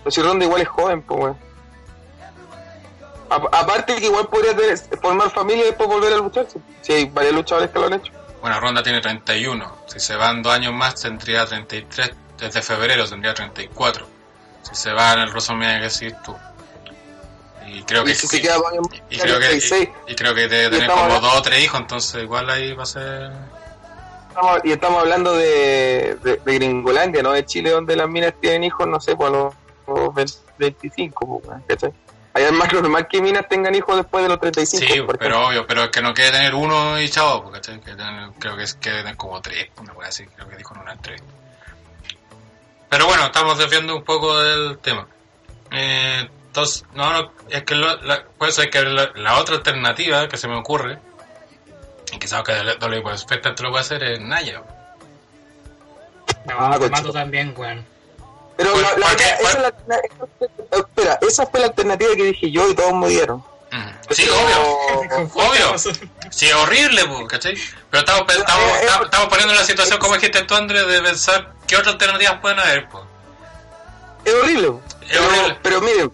Si 0.09 0.21
Ronda 0.21 0.45
igual 0.45 0.61
es 0.61 0.67
joven, 0.67 1.01
pues, 1.01 1.19
weón. 1.19 1.37
Aparte 3.29 3.95
que 3.95 4.05
igual 4.05 4.27
podría 4.27 4.55
tener- 4.55 4.77
formar 5.01 5.31
familia 5.31 5.63
y 5.63 5.67
después 5.67 5.89
volver 5.89 6.13
a 6.13 6.17
luchar. 6.17 6.45
Si 6.81 6.93
hay 6.93 7.05
varios 7.05 7.33
luchadores 7.33 7.71
que 7.71 7.79
lo 7.79 7.87
han 7.87 7.93
hecho. 7.93 8.11
Bueno, 8.39 8.59
Ronda 8.59 8.83
tiene 8.83 9.01
31. 9.01 9.75
Si 9.87 9.99
se 9.99 10.15
van 10.15 10.43
dos 10.43 10.53
años 10.53 10.73
más, 10.73 10.95
tendría 11.01 11.45
33. 11.45 12.11
Desde 12.37 12.61
febrero 12.61 13.07
tendría 13.09 13.33
34. 13.33 14.05
Si 14.61 14.75
se 14.75 14.93
va 14.93 15.13
en 15.13 15.19
el 15.21 15.29
WrestleMania 15.31 15.79
que 15.79 15.89
decís 15.89 16.13
tú. 16.23 16.35
Y 17.67 17.81
creo 17.83 18.03
que, 18.03 18.11
Y 18.11 18.15
si 18.15 18.27
se 18.27 18.41
queda 18.41 18.59
más, 18.59 18.73
y 19.09 19.17
creo 19.17 19.39
que, 19.39 19.47
36. 19.47 19.89
y, 20.07 20.11
y 20.11 20.15
creo 20.15 20.35
que 20.35 20.47
debe 20.47 20.67
Y 20.67 20.69
tener 20.79 20.89
como 20.89 21.03
hablando- 21.03 21.27
dos 21.27 21.37
o 21.37 21.41
tres 21.41 21.63
hijos, 21.63 21.79
entonces 21.79 22.21
igual 22.23 22.47
ahí 22.49 22.73
va 22.73 22.83
a 22.83 22.85
ser... 22.85 23.31
Estamos- 24.29 24.59
y 24.63 24.71
estamos 24.71 25.01
hablando 25.01 25.33
de, 25.33 26.15
de, 26.23 26.41
de 26.45 26.53
Gringolandia, 26.53 27.23
no 27.23 27.31
de 27.31 27.43
Chile, 27.45 27.71
donde 27.71 27.95
las 27.95 28.07
minas 28.07 28.33
tienen 28.39 28.65
hijos, 28.65 28.85
no 28.87 28.99
sé, 29.01 29.15
los 29.17 29.53
20 30.13 30.33
25, 30.57 31.41
pues, 31.43 31.59
¿cachai? 31.67 31.93
Allá 32.33 32.47
es 32.47 32.51
más 32.53 32.71
normal 32.73 33.07
que 33.07 33.21
minas 33.21 33.47
tengan 33.47 33.73
hijos 33.75 33.95
después 33.95 34.23
de 34.23 34.29
los 34.29 34.39
35. 34.41 34.85
Sí, 34.93 35.01
pero 35.19 35.47
obvio, 35.47 35.65
pero 35.65 35.83
es 35.83 35.89
que 35.89 36.01
no 36.01 36.13
quiere 36.13 36.31
tener 36.31 36.53
uno 36.53 36.99
y 36.99 37.07
chavo, 37.09 37.43
porque 37.43 37.59
¿cachai? 37.59 37.79
que 37.79 37.95
tener- 37.95 38.29
creo 38.39 38.57
que 38.57 38.63
es 38.63 38.73
que 38.75 38.89
tener 38.91 39.15
como 39.15 39.41
tres, 39.41 39.69
una 39.79 39.93
wea 39.93 40.09
así, 40.09 40.25
creo 40.25 40.47
que 40.49 40.57
dijo 40.57 40.73
en 40.75 40.81
una 40.81 40.95
tres. 40.97 41.21
Pero 42.89 43.05
bueno, 43.07 43.25
estamos 43.25 43.57
desviando 43.57 43.95
un 43.95 44.03
poco 44.03 44.37
del 44.39 44.77
tema. 44.79 45.07
Eh, 45.71 46.29
entonces, 46.47 46.85
no, 46.93 47.11
no, 47.11 47.31
es 47.49 47.63
que 47.63 47.75
lo- 47.75 48.01
la, 48.01 48.23
puede 48.37 48.51
ser 48.51 48.69
que 48.69 48.81
la, 48.83 49.11
la 49.15 49.37
otra 49.39 49.55
alternativa 49.55 50.27
que 50.27 50.37
se 50.37 50.47
me 50.47 50.57
ocurre, 50.57 50.99
y 52.13 52.19
quizás 52.19 52.43
que 52.43 52.51
WWE 52.53 53.01
por 53.01 53.15
te 53.15 53.63
lo 53.63 53.69
puede 53.71 53.81
hacer, 53.81 54.03
es 54.03 54.19
Naya. 54.19 54.61
No, 56.45 56.53
Ah, 56.59 56.77
Mato 56.91 57.11
también, 57.11 57.53
weón. 57.57 57.85
Pero 58.57 58.71
¿Por- 58.71 58.81
la, 58.81 58.97
la 58.97 59.07
por 59.07 59.15
qué? 59.17 59.23
otra- 59.23 59.35
esa, 59.39 59.49
es 59.49 59.55
la- 59.55 59.73
la- 59.87 59.97
esa- 59.97 60.77
espera, 60.79 61.19
esa 61.21 61.45
fue 61.47 61.59
la 61.59 61.65
alternativa 61.67 62.15
que 62.15 62.23
dije 62.23 62.51
yo 62.51 62.69
y 62.69 62.75
todos 62.75 62.93
me 62.93 63.07
dieron. 63.09 63.43
Sí, 64.11 64.23
Pero- 64.25 64.35
obvio. 64.39 65.29
Obvio. 65.35 65.77
Sí, 66.29 66.45
es 66.47 66.53
horrible, 66.55 67.01
¿cachai? 67.27 67.55
Pero 67.89 67.99
estamos, 68.05 68.21
Eh, 68.33 68.37
eh, 68.37 68.79
estamos, 68.81 69.05
estamos 69.05 69.27
poniendo 69.27 69.53
en 69.53 69.59
la 69.59 69.65
situación, 69.65 69.99
como 69.99 70.13
dijiste 70.15 70.43
tú, 70.43 70.55
Andrés, 70.55 70.87
de 70.87 71.01
pensar 71.01 71.51
qué 71.67 71.75
otras 71.75 71.93
alternativas 71.93 72.39
pueden 72.39 72.59
haber, 72.59 72.87
po. 72.89 73.05
Es 74.23 74.33
horrible. 74.33 74.67
Es 75.01 75.09
pero, 75.09 75.25
horrible. 75.27 75.57
pero 75.61 75.81
miren, 75.81 76.11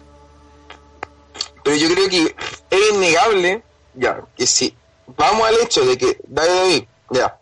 pero 1.62 1.76
yo 1.76 1.94
creo 1.94 2.08
que 2.08 2.36
es 2.70 2.80
innegable, 2.92 3.62
ya, 3.94 4.20
que 4.36 4.46
si 4.46 4.74
vamos 5.06 5.46
al 5.46 5.54
hecho 5.60 5.84
de 5.84 5.96
que 5.96 6.18
David 6.26 6.52
David, 6.58 6.84
ya, 7.10 7.36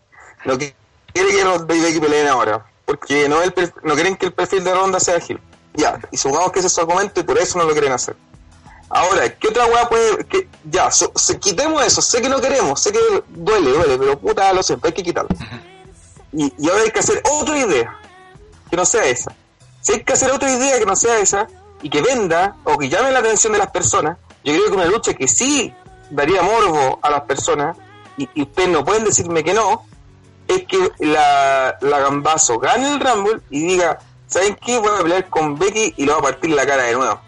no 0.45 0.57
que- 0.57 0.75
quiere 1.13 1.31
que 1.31 1.43
los 1.43 1.65
David 1.67 1.99
peleen 1.99 2.27
ahora, 2.27 2.65
porque 2.91 3.29
no, 3.29 3.41
el, 3.41 3.53
no 3.83 3.93
quieren 3.95 4.15
que 4.17 4.25
el 4.27 4.33
perfil 4.33 4.63
de 4.63 4.73
Ronda 4.73 4.99
sea 4.99 5.19
Gil. 5.19 5.39
Ya, 5.73 5.99
y 6.11 6.17
supongamos 6.17 6.51
que 6.51 6.59
ese 6.59 6.67
es 6.67 6.73
su 6.73 6.81
argumento 6.81 7.21
y 7.21 7.23
por 7.23 7.37
eso 7.37 7.57
no 7.57 7.63
lo 7.63 7.71
quieren 7.71 7.93
hacer. 7.93 8.15
Ahora, 8.89 9.29
¿qué 9.37 9.47
otra 9.47 9.65
weá 9.67 9.87
puede.? 9.87 10.25
Que, 10.25 10.49
ya, 10.69 10.91
so- 10.91 11.13
se- 11.15 11.39
quitemos 11.39 11.81
eso. 11.85 12.01
Sé 12.01 12.21
que 12.21 12.27
no 12.27 12.41
queremos, 12.41 12.81
sé 12.81 12.91
que 12.91 12.99
duele, 13.29 13.71
duele, 13.71 13.97
pero 13.97 14.19
puta, 14.19 14.51
lo 14.51 14.61
siento, 14.61 14.87
hay 14.87 14.93
que 14.93 15.03
quitarlo. 15.03 15.29
Y, 16.33 16.53
y 16.57 16.69
ahora 16.69 16.83
hay 16.83 16.91
que 16.91 16.99
hacer 16.99 17.21
otra 17.31 17.57
idea, 17.57 17.97
que 18.69 18.75
no 18.75 18.85
sea 18.85 19.05
esa. 19.05 19.33
Si 19.79 19.93
hay 19.93 20.03
que 20.03 20.11
hacer 20.13 20.29
otra 20.31 20.51
idea 20.51 20.77
que 20.77 20.85
no 20.85 20.95
sea 20.97 21.19
esa, 21.19 21.47
y 21.81 21.89
que 21.89 22.01
venda, 22.01 22.57
o 22.65 22.77
que 22.77 22.89
llame 22.89 23.11
la 23.11 23.19
atención 23.19 23.53
de 23.53 23.59
las 23.59 23.71
personas, 23.71 24.17
yo 24.43 24.53
creo 24.53 24.65
que 24.65 24.71
una 24.73 24.85
lucha 24.85 25.13
que 25.13 25.27
sí 25.29 25.73
daría 26.09 26.41
morbo 26.41 26.99
a 27.01 27.09
las 27.09 27.21
personas, 27.21 27.77
y, 28.17 28.27
y 28.33 28.41
ustedes 28.43 28.67
no 28.69 28.83
pueden 28.83 29.05
decirme 29.05 29.41
que 29.43 29.53
no, 29.53 29.85
es 30.55 30.65
que 30.65 30.91
la, 30.99 31.77
la 31.81 31.99
Gambazo 31.99 32.59
gane 32.59 32.93
el 32.93 32.99
Rumble 32.99 33.41
y 33.49 33.61
diga, 33.61 33.99
¿saben 34.27 34.55
qué? 34.55 34.77
Voy 34.79 34.89
a 34.97 35.01
pelear 35.01 35.29
con 35.29 35.57
Becky 35.57 35.93
y 35.97 36.05
le 36.05 36.11
voy 36.11 36.19
a 36.19 36.23
partir 36.23 36.51
la 36.51 36.65
cara 36.65 36.83
de 36.83 36.95
nuevo. 36.95 37.21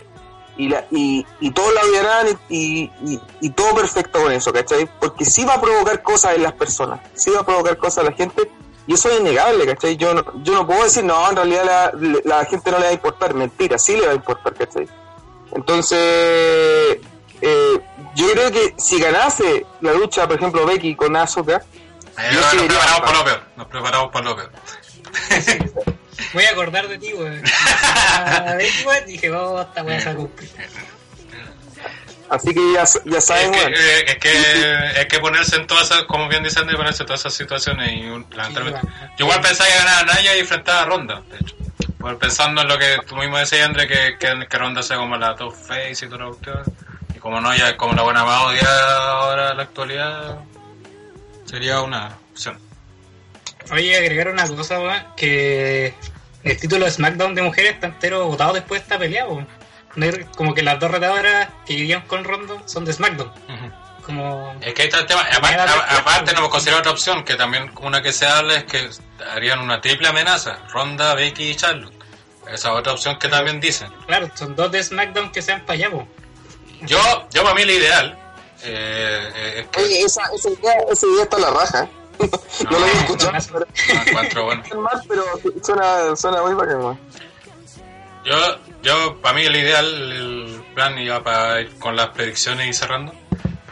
Y, 0.56 0.70
la, 0.70 0.86
y, 0.92 1.26
y 1.40 1.52
todos 1.52 1.74
la 1.74 1.82
odiarán 1.82 2.28
y, 2.48 2.92
y, 3.04 3.20
y 3.42 3.50
todo 3.50 3.74
perfecto 3.74 4.22
con 4.22 4.32
eso, 4.32 4.54
¿cachai? 4.54 4.88
Porque 5.00 5.26
sí 5.26 5.44
va 5.44 5.56
a 5.56 5.62
provocar 5.62 6.04
cosas 6.04 6.36
en 6.36 6.44
las 6.44 6.54
personas, 6.54 7.00
sí 7.16 7.32
va 7.32 7.40
a 7.40 7.46
provocar 7.46 7.78
cosas 7.78 8.00
a 8.00 8.10
la 8.10 8.12
gente 8.12 8.52
y 8.86 8.94
eso 8.94 9.10
es 9.10 9.20
innegable, 9.20 9.66
¿cachai? 9.66 9.98
Yo 9.98 10.14
no, 10.14 10.24
yo 10.44 10.54
no 10.54 10.68
puedo 10.68 10.84
decir, 10.84 11.04
no, 11.04 11.28
en 11.30 11.36
realidad 11.36 11.94
la, 11.96 12.20
la 12.24 12.46
gente 12.46 12.70
no 12.70 12.78
le 12.78 12.84
va 12.84 12.90
a 12.90 12.94
importar, 12.94 13.34
mentira, 13.34 13.80
sí 13.80 13.96
le 13.96 14.06
va 14.06 14.12
a 14.12 14.16
importar, 14.16 14.54
¿cachai? 14.54 14.88
Entonces, 15.54 16.00
eh, 17.42 17.80
yo 18.16 18.32
creo 18.32 18.52
que 18.52 18.74
si 18.78 19.00
ganase 19.00 19.66
la 19.82 19.94
lucha, 19.94 20.28
por 20.28 20.38
ejemplo, 20.38 20.66
Becky 20.66 20.96
con 20.96 21.16
Asuka, 21.16 21.64
Yo 22.32 22.42
nos 22.42 22.54
preparamos 22.66 23.00
pa. 23.00 23.06
para 23.06 23.18
lo 23.20 23.24
peor. 23.26 23.44
Nos 23.58 23.68
preparamos 23.68 24.12
para 24.12 24.26
lo 24.26 24.36
peor. 24.36 24.52
Voy 26.34 26.44
a 26.46 26.50
acordar 26.52 26.88
de 26.88 26.98
ti, 26.98 27.14
weón. 27.14 27.42
A 28.16 28.54
ver, 28.56 28.72
weón, 28.86 29.06
dije, 29.06 29.32
oh, 29.32 29.62
esta 29.62 29.84
weá 29.84 30.00
se 30.00 30.06
va 30.08 30.12
a 30.12 30.16
cumplir. 30.16 30.50
así 32.30 32.54
que 32.54 32.74
ya, 32.74 32.84
ya 33.06 33.18
Es 33.18 33.26
saben, 33.26 33.52
que, 33.52 33.60
bueno, 33.62 33.76
eh, 33.78 34.06
es 34.08 34.16
que 34.18 35.02
es 35.02 35.06
que 35.08 35.20
ponerse 35.20 35.56
en 35.58 35.68
todas 35.68 35.90
esas, 35.92 36.04
como 36.06 36.28
bien 36.30 36.44
dicen, 36.44 36.66
de 36.68 36.76
ponerse 36.76 37.04
en 37.04 37.08
todas 37.08 37.20
esas 37.22 37.34
situaciones 37.34 37.92
y 37.94 38.06
un- 38.06 38.26
lamentablemente. 38.32 38.82
Sí, 38.88 38.94
Yo 39.18 39.26
igual 39.26 39.42
pensaba 39.42 39.70
que 39.70 39.76
ganaba 39.78 40.04
Naya 40.04 40.36
y 40.36 40.40
enfrentaba 40.40 40.82
a 40.82 40.86
Ronda, 40.86 41.22
de 41.30 41.38
hecho. 41.38 41.56
Igual 42.00 42.18
pensando 42.18 42.62
en 42.62 42.68
lo 42.68 42.78
que 42.78 42.98
tú 43.08 43.16
mismo 43.16 43.38
decías, 43.38 43.66
André, 43.68 43.88
que, 43.88 44.18
que, 44.20 44.48
que 44.50 44.58
Ronda 44.58 44.82
sea 44.84 44.98
como 44.98 45.16
la 45.18 45.36
top 45.36 45.54
face 45.56 46.06
y 46.06 46.10
toda 46.10 46.26
la 46.26 46.28
cuestión. 46.32 46.64
Y 47.16 47.20
como 47.20 47.40
no, 47.40 47.56
ya 47.56 47.70
es 47.70 47.76
como 47.76 47.94
la 47.94 48.02
buena 48.02 48.24
más 48.26 48.42
odiada 48.44 49.12
ahora 49.12 49.52
en 49.52 49.58
la 49.58 49.64
actualidad, 49.64 50.38
sería 51.54 51.82
una 51.82 52.18
opción. 52.32 52.58
Oye, 53.72 53.96
agregar 53.96 54.28
una 54.30 54.48
cosa, 54.48 54.80
weón, 54.80 55.06
que 55.16 55.94
el 56.44 56.60
título 56.60 56.86
de 56.86 56.92
SmackDown 56.92 57.36
de 57.36 57.44
mujeres 57.44 57.74
está 57.74 57.86
entero 57.88 58.26
votado 58.26 58.54
después 58.54 58.82
de 58.82 58.84
esta 58.86 58.98
pelea, 58.98 59.28
Como 60.36 60.56
que 60.56 60.64
las 60.64 60.80
dos 60.80 60.90
retadoras 60.90 61.50
que 61.68 61.74
irían 61.74 62.02
con 62.08 62.24
Rondo 62.24 62.64
son 62.66 62.86
de 62.86 62.94
SmackDown. 62.94 63.32
Como. 64.04 64.56
Es 64.62 64.74
que 64.74 64.82
ahí 64.82 64.88
está 64.88 65.02
el 65.02 65.06
tema. 65.06 65.22
Aparte, 65.22 66.34
no 66.34 66.40
hemos 66.40 66.50
considerado 66.50 66.80
otra 66.80 66.92
opción, 66.92 67.24
que 67.24 67.36
también 67.36 67.72
una 67.82 68.02
que 68.02 68.12
se 68.12 68.26
habla 68.26 68.56
es 68.56 68.64
que 68.64 68.90
harían 69.32 69.60
una 69.60 69.80
triple 69.80 70.08
amenaza. 70.08 70.58
Ronda, 70.72 71.14
Becky 71.14 71.52
y 71.52 71.56
Charlotte. 71.56 71.94
Esa 72.48 72.54
es 72.54 72.66
otra 72.66 72.94
opción 72.94 73.20
que 73.20 73.28
también 73.28 73.60
dicen. 73.60 73.90
Claro, 74.08 74.28
son 74.34 74.56
dos 74.56 74.72
de 74.72 74.84
SmackDown 74.84 75.32
que 75.32 75.44
sean 75.44 75.62
para 75.62 75.74
allá. 75.74 75.90
Yo, 76.82 77.30
yo 77.32 77.44
para 77.44 77.54
mí 77.54 77.64
lo 77.64 77.74
ideal 77.74 78.23
eh, 78.64 79.32
eh, 79.36 79.68
oye, 79.78 80.02
esa, 80.02 80.24
esa, 80.34 80.50
idea, 80.50 80.74
esa 80.90 81.08
idea 81.08 81.24
está 81.24 81.38
a 81.38 81.40
la 81.40 81.52
raja. 81.52 81.90
No, 82.64 82.70
lo 82.70 82.86
había 82.86 83.02
escuchado, 83.02 83.34
no, 83.34 84.22
pero 84.30 84.46
bueno. 84.46 84.64
mal, 84.82 85.02
pero 85.10 85.24
suena, 85.64 86.16
suena 86.16 86.42
muy 86.44 86.54
bacán. 86.54 86.98
Yo, 88.24 88.36
yo 88.84 89.20
para 89.22 89.36
mí 89.36 89.46
el 89.46 89.56
ideal, 89.56 89.86
el 89.86 90.64
plan 90.76 90.96
ya 91.04 91.22
para 91.24 91.62
ir 91.62 91.78
con 91.80 91.96
las 91.96 92.10
predicciones 92.10 92.68
y 92.68 92.74
cerrando, 92.74 93.14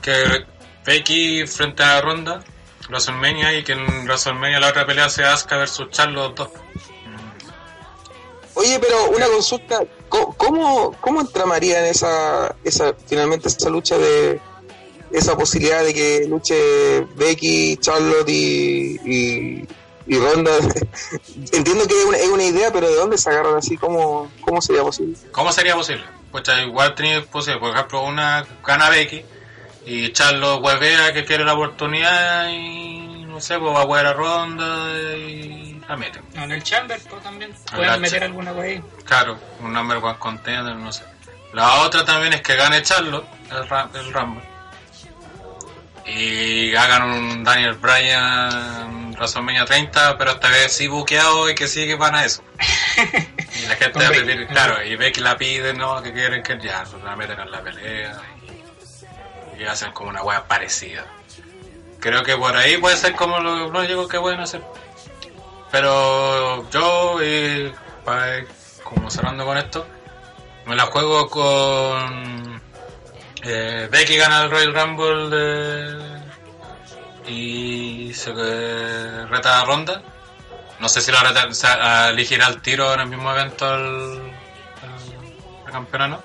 que 0.02 0.46
Becky 0.86 1.46
frente 1.46 1.84
a 1.84 2.02
Ronda, 2.02 2.44
WrestleMania 2.90 3.54
y 3.54 3.64
que 3.64 3.74
en 3.74 4.06
WrestleMania 4.06 4.60
la 4.60 4.70
otra 4.70 4.86
pelea 4.86 5.08
sea 5.08 5.34
Asuka 5.34 5.58
versus 5.58 5.90
Charlotte 5.92 6.36
2. 6.36 6.50
Oye, 8.56 8.80
pero 8.80 9.12
una 9.12 9.28
consulta, 9.28 9.80
¿cómo, 10.10 10.36
cómo, 10.36 10.92
cómo 11.00 11.22
entramaría 11.22 11.80
en 11.80 11.86
esa, 11.86 12.54
esa, 12.64 12.94
finalmente 13.08 13.48
esa 13.48 13.70
lucha 13.70 13.98
de, 13.98 14.42
esa 15.12 15.38
posibilidad 15.38 15.84
de 15.84 15.94
que 15.94 16.26
luche 16.28 17.02
Becky, 17.16 17.78
Charlotte 17.78 18.30
y, 18.30 19.00
y, 19.06 19.68
y 20.08 20.18
Ronda? 20.18 20.52
Entiendo 21.52 21.88
que 21.88 22.00
es 22.00 22.06
una, 22.06 22.18
es 22.18 22.30
una 22.30 22.44
idea, 22.44 22.72
pero 22.72 22.90
¿de 22.90 22.96
dónde 22.96 23.18
se 23.18 23.30
agarran 23.30 23.56
así? 23.56 23.78
¿Cómo, 23.78 24.32
cómo 24.42 24.62
sería 24.62 24.82
posible? 24.84 25.18
¿Cómo 25.32 25.52
sería 25.52 25.76
posible? 25.76 26.04
Pues 26.32 26.44
igual 26.66 26.96
tenía 26.96 27.22
posible, 27.26 27.60
por 27.60 27.74
ejemplo, 27.74 28.04
una 28.04 28.46
gana 28.66 28.90
Becky 28.90 29.24
y 29.86 30.12
Charlotte 30.14 30.64
huevea 30.64 31.14
que 31.14 31.26
quiere 31.26 31.44
la 31.44 31.54
oportunidad 31.54 32.50
y 32.50 33.26
no 33.26 33.40
sé, 33.42 33.58
pues 33.58 33.74
va 33.74 33.82
a 33.82 33.86
jugar 33.86 34.06
a 34.06 34.14
Ronda 34.14 34.94
y 35.18 35.82
la 35.88 35.98
meten. 35.98 36.24
No, 36.34 36.44
en 36.44 36.52
el 36.52 36.64
Chamber 36.64 37.00
pues, 37.10 37.24
también 37.24 37.54
pueden 37.74 38.02
meter 38.02 38.24
alguna 38.24 38.54
por 38.54 38.64
ahí. 38.64 38.82
Claro, 39.04 39.38
un 39.62 39.74
number 39.74 39.98
one 39.98 40.18
contender, 40.20 40.76
no 40.76 40.92
sé. 40.92 41.04
La 41.54 41.82
otra 41.82 42.06
también 42.06 42.34
es 42.34 42.42
que 42.42 42.56
gane 42.56 42.82
Charlotte 42.82 43.26
el, 43.50 44.00
el 44.00 44.14
Rumble. 44.14 44.51
Y 46.06 46.76
hagan 46.76 47.04
un 47.04 47.44
Daniel 47.44 47.74
Bryan 47.74 49.12
WrestleMania 49.14 49.66
30, 49.66 50.18
pero 50.18 50.32
esta 50.32 50.50
vez 50.50 50.74
sí 50.74 50.88
buqueado 50.88 51.50
y 51.50 51.56
que 51.56 51.68
sí 51.68 51.86
que 51.86 51.96
van 51.96 52.16
a 52.16 52.26
eso. 52.26 52.44
Y 53.54 53.68
la 53.68 53.76
gente 53.76 54.00
va 54.00 54.08
a 54.08 54.12
pedir, 54.12 54.48
claro, 54.48 54.84
y 54.84 54.96
Becky 54.96 55.20
la 55.20 55.38
pide, 55.38 55.74
¿no? 55.74 56.02
Que 56.02 56.12
quieren 56.14 56.42
que 56.42 56.58
ya, 56.60 56.84
pues, 56.90 57.04
la 57.04 57.16
meten 57.16 57.40
en 57.40 57.52
la 57.52 57.62
pelea 57.62 58.20
y, 59.58 59.62
y 59.62 59.66
hacen 59.66 59.92
como 59.92 60.10
una 60.10 60.24
wea 60.24 60.48
parecida. 60.48 61.06
Creo 62.00 62.24
que 62.24 62.36
por 62.38 62.56
ahí 62.56 62.78
puede 62.78 62.98
ser 62.98 63.14
como 63.14 63.40
lo 63.40 63.70
lógico 63.70 64.08
que 64.08 64.20
pueden 64.20 64.40
hacer. 64.40 64.64
Pero 65.72 66.70
yo, 66.72 67.22
y 67.24 67.72
para 68.04 68.40
ir 68.40 68.48
como 68.84 69.10
cerrando 69.12 69.46
con 69.46 69.58
esto, 69.58 69.86
me 70.66 70.76
la 70.76 70.86
juego 70.88 71.30
con 71.30 72.61
eh, 73.44 73.88
Becky 73.92 74.18
gana 74.18 74.44
el 74.44 74.52
Royal 74.52 74.74
Rumble 74.74 75.30
de- 75.38 76.22
y 77.28 78.14
se 78.14 78.32
eh, 78.36 79.26
reta 79.30 79.62
a 79.62 79.66
Ronda. 79.66 80.02
No 80.80 80.90
sé 80.90 81.02
si 81.02 81.12
la 81.12 81.22
reta, 81.22 81.46
o 81.46 81.54
sea, 81.54 82.10
elegirá 82.10 82.48
el 82.48 82.62
tiro 82.62 82.94
en 82.94 83.02
el 83.02 83.08
mismo 83.08 83.32
evento 83.32 83.66
al, 83.68 84.20
al- 84.82 85.66
al 85.66 85.72
campeonato. 85.72 86.24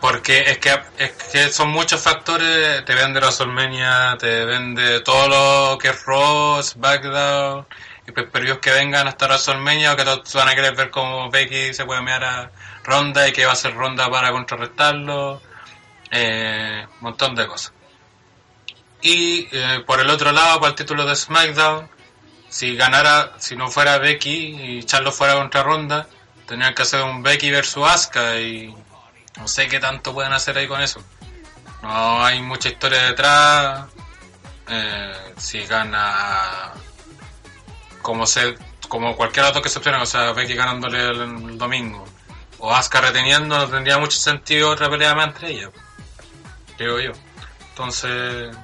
Porque 0.00 0.40
es 0.50 0.58
que, 0.58 0.78
es 0.98 1.12
que 1.32 1.48
son 1.50 1.70
muchos 1.70 2.02
factores, 2.02 2.84
te 2.84 2.94
vende 2.94 3.20
WrestleMania, 3.20 4.16
te 4.18 4.44
vende 4.44 5.00
todo 5.00 5.28
lo 5.72 5.78
que 5.78 5.88
es 5.88 6.04
Raw, 6.04 6.62
SmackDown, 6.62 7.66
y 8.06 8.12
periodos 8.12 8.58
que 8.60 8.70
vengan 8.70 9.08
hasta 9.08 9.26
WrestleMania, 9.26 9.94
o 9.94 9.96
que 9.96 10.04
todos 10.04 10.34
van 10.34 10.48
a 10.50 10.54
querer 10.54 10.74
ver 10.76 10.90
cómo 10.90 11.30
Becky 11.30 11.72
se 11.72 11.86
puede 11.86 12.02
mear 12.02 12.22
a 12.22 12.50
Ronda 12.84 13.26
y 13.26 13.32
que 13.32 13.46
va 13.46 13.52
a 13.52 13.54
hacer 13.54 13.72
Ronda 13.74 14.10
para 14.10 14.30
contrarrestarlo, 14.30 15.40
eh, 16.14 16.86
montón 17.00 17.34
de 17.34 17.46
cosas. 17.46 17.72
Y 19.02 19.48
eh, 19.52 19.82
por 19.84 20.00
el 20.00 20.08
otro 20.08 20.32
lado, 20.32 20.60
para 20.60 20.70
el 20.70 20.76
título 20.76 21.04
de 21.04 21.16
SmackDown, 21.16 21.90
si 22.48 22.76
ganara, 22.76 23.32
si 23.38 23.56
no 23.56 23.68
fuera 23.68 23.98
Becky 23.98 24.78
y 24.78 24.84
Charlo 24.84 25.10
fuera 25.10 25.34
contra 25.34 25.64
Ronda, 25.64 26.06
tendrían 26.46 26.72
que 26.74 26.82
hacer 26.82 27.02
un 27.02 27.22
Becky 27.22 27.50
versus 27.50 27.86
Asuka 27.86 28.40
y 28.40 28.74
no 29.36 29.48
sé 29.48 29.66
qué 29.68 29.80
tanto 29.80 30.14
pueden 30.14 30.32
hacer 30.32 30.56
ahí 30.56 30.68
con 30.68 30.80
eso. 30.80 31.02
No 31.82 32.24
hay 32.24 32.40
mucha 32.40 32.68
historia 32.68 33.02
detrás. 33.02 33.86
Eh, 34.68 35.32
si 35.36 35.66
gana 35.66 36.72
como 38.00 38.26
se 38.26 38.56
como 38.88 39.16
cualquier 39.16 39.46
otro 39.46 39.60
que 39.60 39.68
se 39.68 39.78
opcione, 39.78 39.98
o 39.98 40.06
sea, 40.06 40.32
Becky 40.32 40.54
ganándole 40.54 41.08
el, 41.08 41.20
el 41.20 41.58
domingo 41.58 42.04
o 42.58 42.72
Asuka 42.72 43.00
reteniendo, 43.00 43.58
no 43.58 43.68
tendría 43.68 43.98
mucho 43.98 44.16
sentido 44.16 44.70
otra 44.70 44.88
pelea 44.88 45.14
más 45.14 45.26
entre 45.26 45.50
ellas. 45.50 45.70
Creo 46.76 47.00
yo. 47.00 47.12
Entonces, 47.70 48.56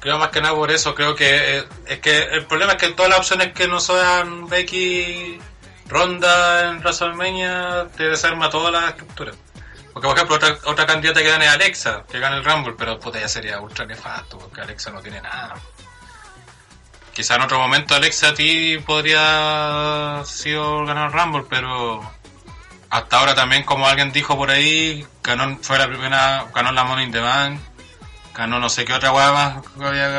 creo 0.00 0.18
más 0.18 0.28
que 0.28 0.40
nada 0.40 0.54
por 0.54 0.70
eso, 0.70 0.94
creo 0.94 1.14
que 1.14 1.58
eh, 1.58 1.64
es 1.86 1.98
que 2.00 2.22
el 2.24 2.46
problema 2.46 2.72
es 2.72 2.78
que 2.78 2.90
todas 2.90 3.10
las 3.10 3.18
opciones 3.18 3.52
que 3.52 3.68
no 3.68 3.80
sean 3.80 4.48
Becky 4.48 5.38
Ronda 5.88 6.70
en 6.70 6.78
WrestleMania 6.78 7.88
te 7.96 8.04
desarma 8.04 8.50
toda 8.50 8.70
la 8.70 8.88
estructura. 8.88 9.32
Porque, 9.92 10.08
por 10.08 10.16
ejemplo, 10.16 10.36
otra, 10.36 10.58
otra 10.64 10.86
candidata 10.86 11.22
que 11.22 11.28
gane 11.28 11.46
es 11.46 11.52
Alexa, 11.52 12.04
que 12.10 12.18
gane 12.18 12.36
el 12.36 12.44
Rumble, 12.44 12.74
pero 12.76 13.00
puta, 13.00 13.18
ya 13.18 13.28
sería 13.28 13.60
ultra 13.60 13.86
nefasto, 13.86 14.38
porque 14.38 14.60
Alexa 14.60 14.90
no 14.90 15.00
tiene 15.00 15.20
nada. 15.20 15.54
Quizá 17.14 17.36
en 17.36 17.42
otro 17.42 17.58
momento 17.58 17.94
Alexa 17.94 18.28
a 18.28 18.34
ti 18.34 18.76
podría 18.78 20.22
sido 20.26 20.84
ganar 20.84 21.06
el 21.06 21.12
Rumble, 21.18 21.46
pero 21.48 22.12
hasta 22.90 23.18
ahora 23.18 23.34
también, 23.34 23.64
como 23.64 23.86
alguien 23.86 24.12
dijo 24.12 24.36
por 24.36 24.50
ahí, 24.50 25.06
ganó, 25.22 25.58
fue 25.62 25.78
la 25.78 25.88
primera, 25.88 26.46
ganó 26.54 26.72
la 26.72 26.84
Money 26.84 27.06
in 27.06 27.12
the 27.12 27.20
Bank, 27.20 27.60
ganó 28.34 28.58
no 28.58 28.68
sé 28.68 28.84
qué 28.84 28.92
otra 28.92 29.12
hueá 29.12 29.62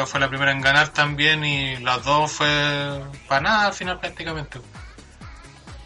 fue 0.06 0.20
la 0.20 0.30
primera 0.30 0.52
en 0.52 0.62
ganar 0.62 0.90
también, 0.90 1.44
y 1.46 1.78
las 1.78 2.04
dos 2.04 2.32
fue 2.32 3.02
para 3.28 3.42
nada 3.42 3.68
al 3.68 3.74
final 3.74 4.00
prácticamente. 4.00 4.60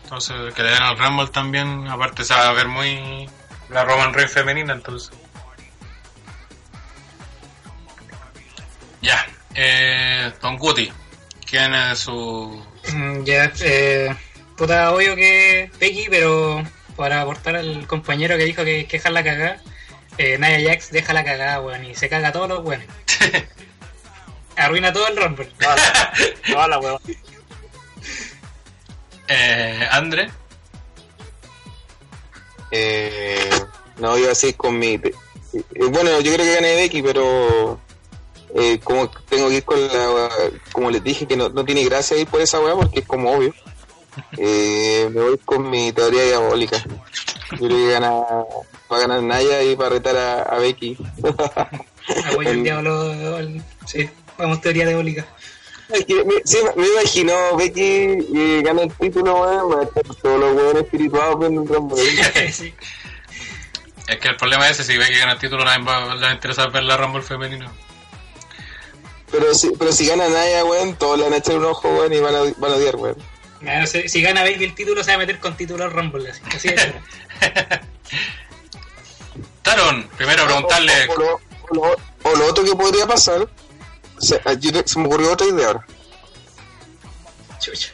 Entonces, 0.03 0.53
que 0.53 0.63
le 0.63 0.71
den 0.71 0.83
al 0.83 0.97
Rumble 0.97 1.27
también, 1.27 1.87
aparte 1.87 2.23
se 2.25 2.33
va 2.33 2.49
a 2.49 2.53
ver 2.53 2.67
muy 2.67 3.29
la 3.69 3.85
Roman 3.85 4.13
Reigns 4.13 4.33
femenina, 4.33 4.73
entonces. 4.73 5.11
Ya, 9.01 9.25
eh, 9.55 10.31
Don 10.41 10.57
Guti, 10.57 10.91
¿quién 11.49 11.73
es 11.73 11.99
su... 11.99 12.63
Mm, 12.93 13.23
Ya, 13.23 13.51
eh, 13.61 14.15
puta, 14.61 14.93
obvio 14.93 15.15
que 15.15 15.71
Becky, 15.79 16.05
pero 16.07 16.63
para 16.95 17.21
aportar 17.21 17.55
al 17.55 17.87
compañero 17.87 18.37
que 18.37 18.45
dijo 18.45 18.63
que, 18.63 18.85
que 18.85 18.97
deja 18.97 19.09
la 19.09 19.23
cagada, 19.23 19.59
eh, 20.19 20.37
Nia 20.37 20.61
Jax 20.69 20.91
deja 20.91 21.13
la 21.13 21.23
cagada, 21.23 21.59
weón, 21.61 21.83
y 21.83 21.95
se 21.95 22.07
caga 22.09 22.27
a 22.27 22.31
todos 22.31 22.47
los 22.47 22.63
weones. 22.63 22.87
Arruina 24.55 24.93
todo 24.93 25.07
el 25.07 25.17
Rumble. 25.17 25.49
Toda 26.47 26.67
la, 26.67 26.77
hueva. 26.77 26.99
Eh, 29.27 29.87
Andre? 29.89 30.29
Eh, 32.69 33.49
no, 33.97 34.15
iba 34.15 34.31
así 34.31 34.53
con 34.53 34.77
mi. 34.77 34.93
eh, 34.93 35.11
bueno, 35.89 36.21
yo 36.21 36.33
creo 36.33 36.45
que 36.45 36.53
gané 36.53 36.75
Becky, 36.75 37.01
pero. 37.01 37.79
eh, 38.53 38.79
como 38.83 39.09
tengo 39.09 39.49
que 39.49 39.55
ir 39.55 39.63
con 39.63 39.87
la. 39.87 40.29
Como 40.71 40.91
les 40.91 41.03
dije, 41.03 41.25
que 41.25 41.35
no, 41.35 41.49
no 41.49 41.65
tiene 41.65 41.83
gracia 41.83 42.15
ir 42.15 42.27
por 42.27 42.41
esa 42.41 42.59
weá 42.59 42.75
porque 42.75 42.99
es 42.99 43.07
como 43.07 43.31
obvio. 43.31 43.55
Eh, 44.37 45.09
me 45.13 45.21
voy 45.21 45.37
con 45.45 45.69
mi 45.69 45.91
teoría 45.91 46.23
diabólica. 46.23 46.77
Yo 47.51 47.57
creo 47.57 47.69
que 47.69 47.91
gana, 47.91 48.09
va 48.11 48.97
a 48.97 48.99
ganar 48.99 49.21
Naya 49.23 49.61
y 49.63 49.75
va 49.75 49.87
a 49.87 49.89
retar 49.89 50.15
a, 50.17 50.41
a 50.43 50.57
Becky. 50.59 50.97
Apoyo 52.31 52.49
el 52.49 52.63
diablo. 52.63 53.11
el- 53.39 53.61
sí, 53.85 54.09
vamos, 54.37 54.61
teoría 54.61 54.85
diabólica. 54.85 55.25
Es 55.89 56.05
que 56.05 56.23
me, 56.23 56.35
sí, 56.45 56.57
me 56.77 56.87
imagino 56.87 57.33
Becky 57.57 57.81
eh, 58.33 58.61
gana 58.63 58.83
el 58.83 58.93
título, 58.93 59.41
weón, 59.41 59.77
va 59.77 59.81
a 59.81 59.83
estar 59.83 60.03
todos 60.21 60.39
los 60.39 60.55
weones 60.55 60.83
espirituados 60.83 61.37
viendo 61.39 61.63
el 61.63 61.67
Rumble. 61.67 62.01
sí. 62.53 62.73
Es 64.07 64.17
que 64.17 64.27
el 64.29 64.37
problema 64.37 64.69
es 64.69 64.79
ese, 64.79 64.93
si 64.93 64.99
que 64.99 65.19
gana 65.19 65.33
el 65.33 65.39
título, 65.39 65.65
nadie 65.65 65.83
va, 65.83 66.15
le 66.15 66.21
va 66.21 66.29
a 66.29 66.33
interesar 66.33 66.71
ver 66.71 66.83
la 66.83 66.95
Rumble 66.97 67.21
femenino. 67.23 67.69
Pero 69.31 69.53
si, 69.53 69.71
pero 69.77 69.91
si 69.91 70.07
gana 70.07 70.27
Naya, 70.29 70.63
weón, 70.65 70.95
todos 70.95 71.17
le 71.17 71.25
van 71.25 71.33
a 71.33 71.37
echar 71.37 71.55
un 71.57 71.65
ojo, 71.65 71.89
weón, 71.89 72.13
y 72.13 72.19
van 72.19 72.35
a, 72.35 72.39
van 72.57 72.71
a 72.71 72.75
odiar, 72.75 72.95
weón. 72.95 73.17
Si, 73.85 74.09
si 74.09 74.21
gana 74.21 74.41
Baby 74.41 74.63
el 74.65 74.75
título, 74.75 75.03
se 75.03 75.11
va 75.11 75.15
a 75.15 75.19
meter 75.19 75.39
con 75.39 75.55
título 75.55 75.83
al 75.83 75.91
Rumble. 75.91 76.29
Así, 76.31 76.41
así 76.55 76.67
es. 76.69 76.87
Taron, 79.61 80.07
primero 80.17 80.45
preguntarle... 80.45 81.07
O, 81.09 81.13
o 81.13 81.17
lo, 81.19 81.33
o 81.35 81.73
lo- 81.73 82.11
o 82.23 82.35
lo 82.35 82.45
otro 82.45 82.63
que 82.63 82.75
podría 82.75 83.07
pasar, 83.07 83.47
se 84.19 84.39
me 84.99 85.05
ocurrió 85.07 85.31
otra 85.33 85.47
idea 85.47 85.67
ahora. 85.67 85.87
Chucha. 87.59 87.91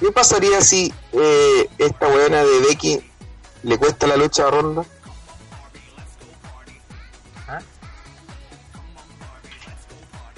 ¿Qué 0.00 0.12
pasaría 0.12 0.60
si 0.60 0.92
eh, 1.12 1.68
esta 1.78 2.08
weona 2.08 2.42
de 2.44 2.60
Becky 2.60 3.00
le 3.62 3.78
cuesta 3.78 4.06
la 4.06 4.16
lucha 4.16 4.46
a 4.46 4.50
Ronda? 4.50 4.84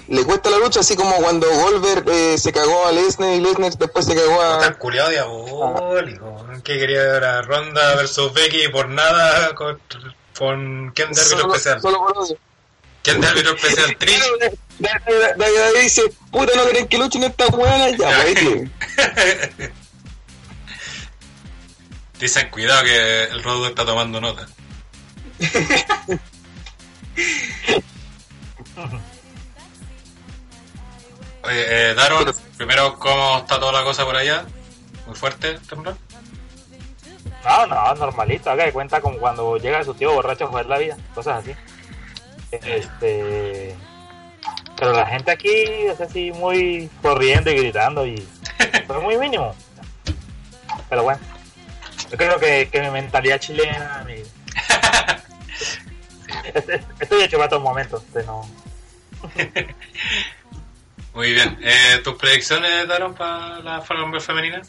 Le 0.07 0.23
cuesta 0.23 0.49
la 0.49 0.57
lucha 0.57 0.79
así 0.79 0.95
como 0.95 1.15
cuando 1.17 1.47
Goldberg 1.49 2.07
eh, 2.09 2.37
se 2.37 2.53
cagó 2.53 2.87
a 2.87 2.91
Lesnar 2.93 3.33
y 3.33 3.41
Lesnar 3.41 3.73
después 3.77 4.05
se 4.05 4.15
cagó 4.15 4.41
a... 4.41 4.73
culiado 4.73 5.09
diabólico. 5.09 6.45
Que 6.63 6.77
quería 6.79 7.01
ver 7.01 7.23
a 7.25 7.41
Ronda 7.41 7.95
versus 7.95 8.33
Becky 8.33 8.69
por 8.69 8.87
nada 8.87 9.53
con, 9.53 9.79
con 10.37 10.91
quién 10.95 11.11
de 11.11 11.21
árbitro 11.21 11.47
especial. 11.47 11.81
solo 11.81 11.97
por 11.99 12.17
odio. 12.17 12.37
¿Quién 13.03 13.19
de 13.19 13.27
árbitro 13.27 13.55
especial? 13.55 13.95
Trish. 13.99 14.23
David 14.79 15.81
dice, 15.81 16.03
puta, 16.31 16.53
no 16.55 16.65
querés 16.67 16.87
que 16.87 16.97
luchen 16.97 17.23
estas 17.23 17.49
weonas, 17.49 17.97
ya, 17.97 18.23
pues. 19.57 19.71
Dicen 22.19 22.49
cuidado 22.49 22.83
que 22.83 23.23
el 23.25 23.43
Rodo 23.43 23.67
está 23.67 23.85
tomando 23.85 24.21
nota. 24.21 24.47
Oye, 31.47 31.91
eh, 31.91 31.93
Daron, 31.93 32.25
primero, 32.57 32.99
¿cómo 32.99 33.37
está 33.37 33.57
toda 33.57 33.71
la 33.71 33.83
cosa 33.83 34.03
por 34.03 34.17
allá? 34.17 34.45
¿Muy 35.05 35.15
fuerte, 35.15 35.57
temblor? 35.69 35.95
No, 37.45 37.67
no, 37.67 37.95
normalito. 37.95 38.49
Haga 38.49 38.65
de 38.65 38.73
cuenta 38.73 38.99
como 38.99 39.17
cuando 39.17 39.55
llega 39.55 39.81
su 39.85 39.93
tío 39.93 40.11
borracho 40.11 40.43
a 40.43 40.47
joder 40.49 40.65
la 40.65 40.77
vida. 40.77 40.97
Cosas 41.15 41.41
así. 41.41 41.55
Este. 42.51 43.73
Pero 44.75 44.91
la 44.91 45.05
gente 45.05 45.31
aquí 45.31 45.49
es 45.49 46.01
así 46.01 46.33
muy 46.33 46.89
corriendo 47.01 47.49
y 47.49 47.55
gritando 47.55 48.05
y. 48.05 48.27
Fue 48.87 48.99
muy 48.99 49.17
mínimo. 49.17 49.55
Pero 50.89 51.03
bueno. 51.03 51.21
Yo 52.11 52.17
creo 52.17 52.37
que, 52.39 52.67
que 52.69 52.81
mi 52.81 52.89
mentalidad 52.89 53.39
chilena. 53.39 54.03
Mi... 54.05 54.15
Estoy 56.99 57.21
hecho 57.21 57.37
para 57.37 57.45
estos 57.45 57.61
momentos. 57.61 58.03
este, 58.03 58.23
no. 58.23 58.45
Muy 61.17 61.33
bien. 61.33 61.57
Eh, 61.63 61.99
¿Tus 62.03 62.13
predicciones, 62.13 62.87
Daron, 62.87 63.15
para 63.15 63.59
la 63.61 63.79
Rumble 63.79 64.21
femenina? 64.21 64.61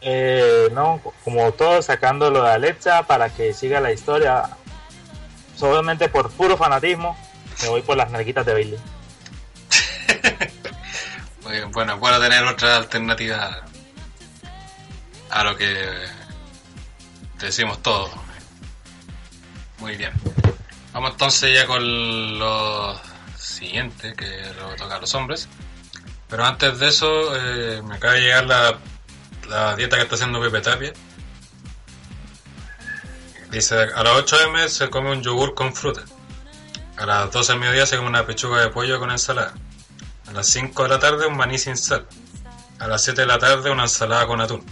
Eh, 0.00 0.68
no, 0.70 1.02
como 1.24 1.50
todo 1.50 1.82
sacando 1.82 2.30
lo 2.30 2.44
de 2.44 2.52
Alexa 2.52 3.02
para 3.02 3.28
que 3.28 3.52
siga 3.54 3.80
la 3.80 3.92
historia. 3.92 4.50
Solamente 5.56 6.08
por 6.08 6.30
puro 6.30 6.56
fanatismo, 6.56 7.18
me 7.60 7.70
voy 7.70 7.82
por 7.82 7.96
las 7.96 8.12
narguitas 8.12 8.46
de 8.46 8.52
Bailey. 8.52 8.78
Muy 11.42 11.54
bien, 11.54 11.72
bueno, 11.72 11.98
bueno 11.98 12.20
tener 12.20 12.44
otra 12.44 12.76
alternativa 12.76 13.64
a 15.28 15.42
lo 15.42 15.56
que 15.56 15.76
decimos 17.40 17.82
todos. 17.82 18.12
Muy 19.78 19.96
bien. 19.96 20.12
Vamos 20.92 21.10
entonces 21.10 21.52
ya 21.52 21.66
con 21.66 22.38
lo 22.38 23.11
siguiente, 23.62 24.14
que 24.14 24.26
lo 24.60 24.74
toca 24.76 24.96
a 24.96 25.00
los 25.00 25.14
hombres. 25.14 25.48
Pero 26.28 26.44
antes 26.44 26.78
de 26.78 26.88
eso, 26.88 27.34
eh, 27.36 27.80
me 27.82 27.96
acaba 27.96 28.14
de 28.14 28.20
llegar 28.20 28.44
la, 28.46 28.78
la 29.48 29.76
dieta 29.76 29.96
que 29.96 30.02
está 30.02 30.16
haciendo 30.16 30.40
Pepe 30.40 30.60
Tapia. 30.60 30.92
Dice, 33.50 33.76
a 33.76 34.02
las 34.02 34.14
8 34.14 34.36
m 34.48 34.68
se 34.68 34.90
come 34.90 35.12
un 35.12 35.22
yogur 35.22 35.54
con 35.54 35.74
fruta. 35.74 36.02
A 36.96 37.06
las 37.06 37.30
12 37.30 37.52
del 37.52 37.60
mediodía 37.60 37.86
se 37.86 37.96
come 37.96 38.08
una 38.08 38.26
pechuga 38.26 38.60
de 38.60 38.70
pollo 38.70 38.98
con 38.98 39.10
ensalada. 39.10 39.54
A 40.26 40.32
las 40.32 40.46
5 40.48 40.82
de 40.82 40.88
la 40.88 40.98
tarde 40.98 41.26
un 41.26 41.36
maní 41.36 41.58
sin 41.58 41.76
sal. 41.76 42.06
A 42.78 42.86
las 42.88 43.04
7 43.04 43.20
de 43.20 43.26
la 43.26 43.38
tarde 43.38 43.70
una 43.70 43.84
ensalada 43.84 44.26
con 44.26 44.40
atún. 44.40 44.64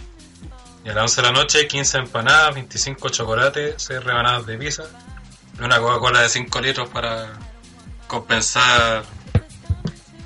Y 0.83 0.89
a 0.89 0.93
las 0.93 1.03
11 1.03 1.21
de 1.21 1.27
la 1.27 1.33
noche, 1.33 1.67
15 1.67 1.97
empanadas, 1.99 2.55
25 2.55 3.09
chocolates, 3.09 3.75
6 3.77 4.03
rebanadas 4.03 4.47
de 4.47 4.57
pizza 4.57 4.83
y 5.59 5.63
una 5.63 5.79
Coca-Cola 5.79 6.21
de 6.21 6.29
5 6.29 6.59
litros 6.59 6.89
para 6.89 7.29
compensar 8.11 9.05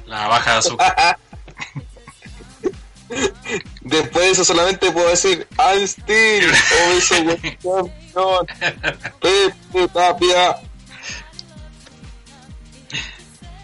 la 0.08 0.28
baja 0.28 0.54
de 0.54 0.58
azúcar. 0.58 1.20
Después 3.82 4.26
de 4.26 4.32
eso 4.32 4.44
solamente 4.44 4.92
puedo 4.92 5.08
decir 5.10 5.48
I'm 5.60 5.84
still 5.84 6.52
obeso 6.88 7.16
campeón 7.62 8.48
Pepe 9.22 9.88
Tapia 9.94 10.56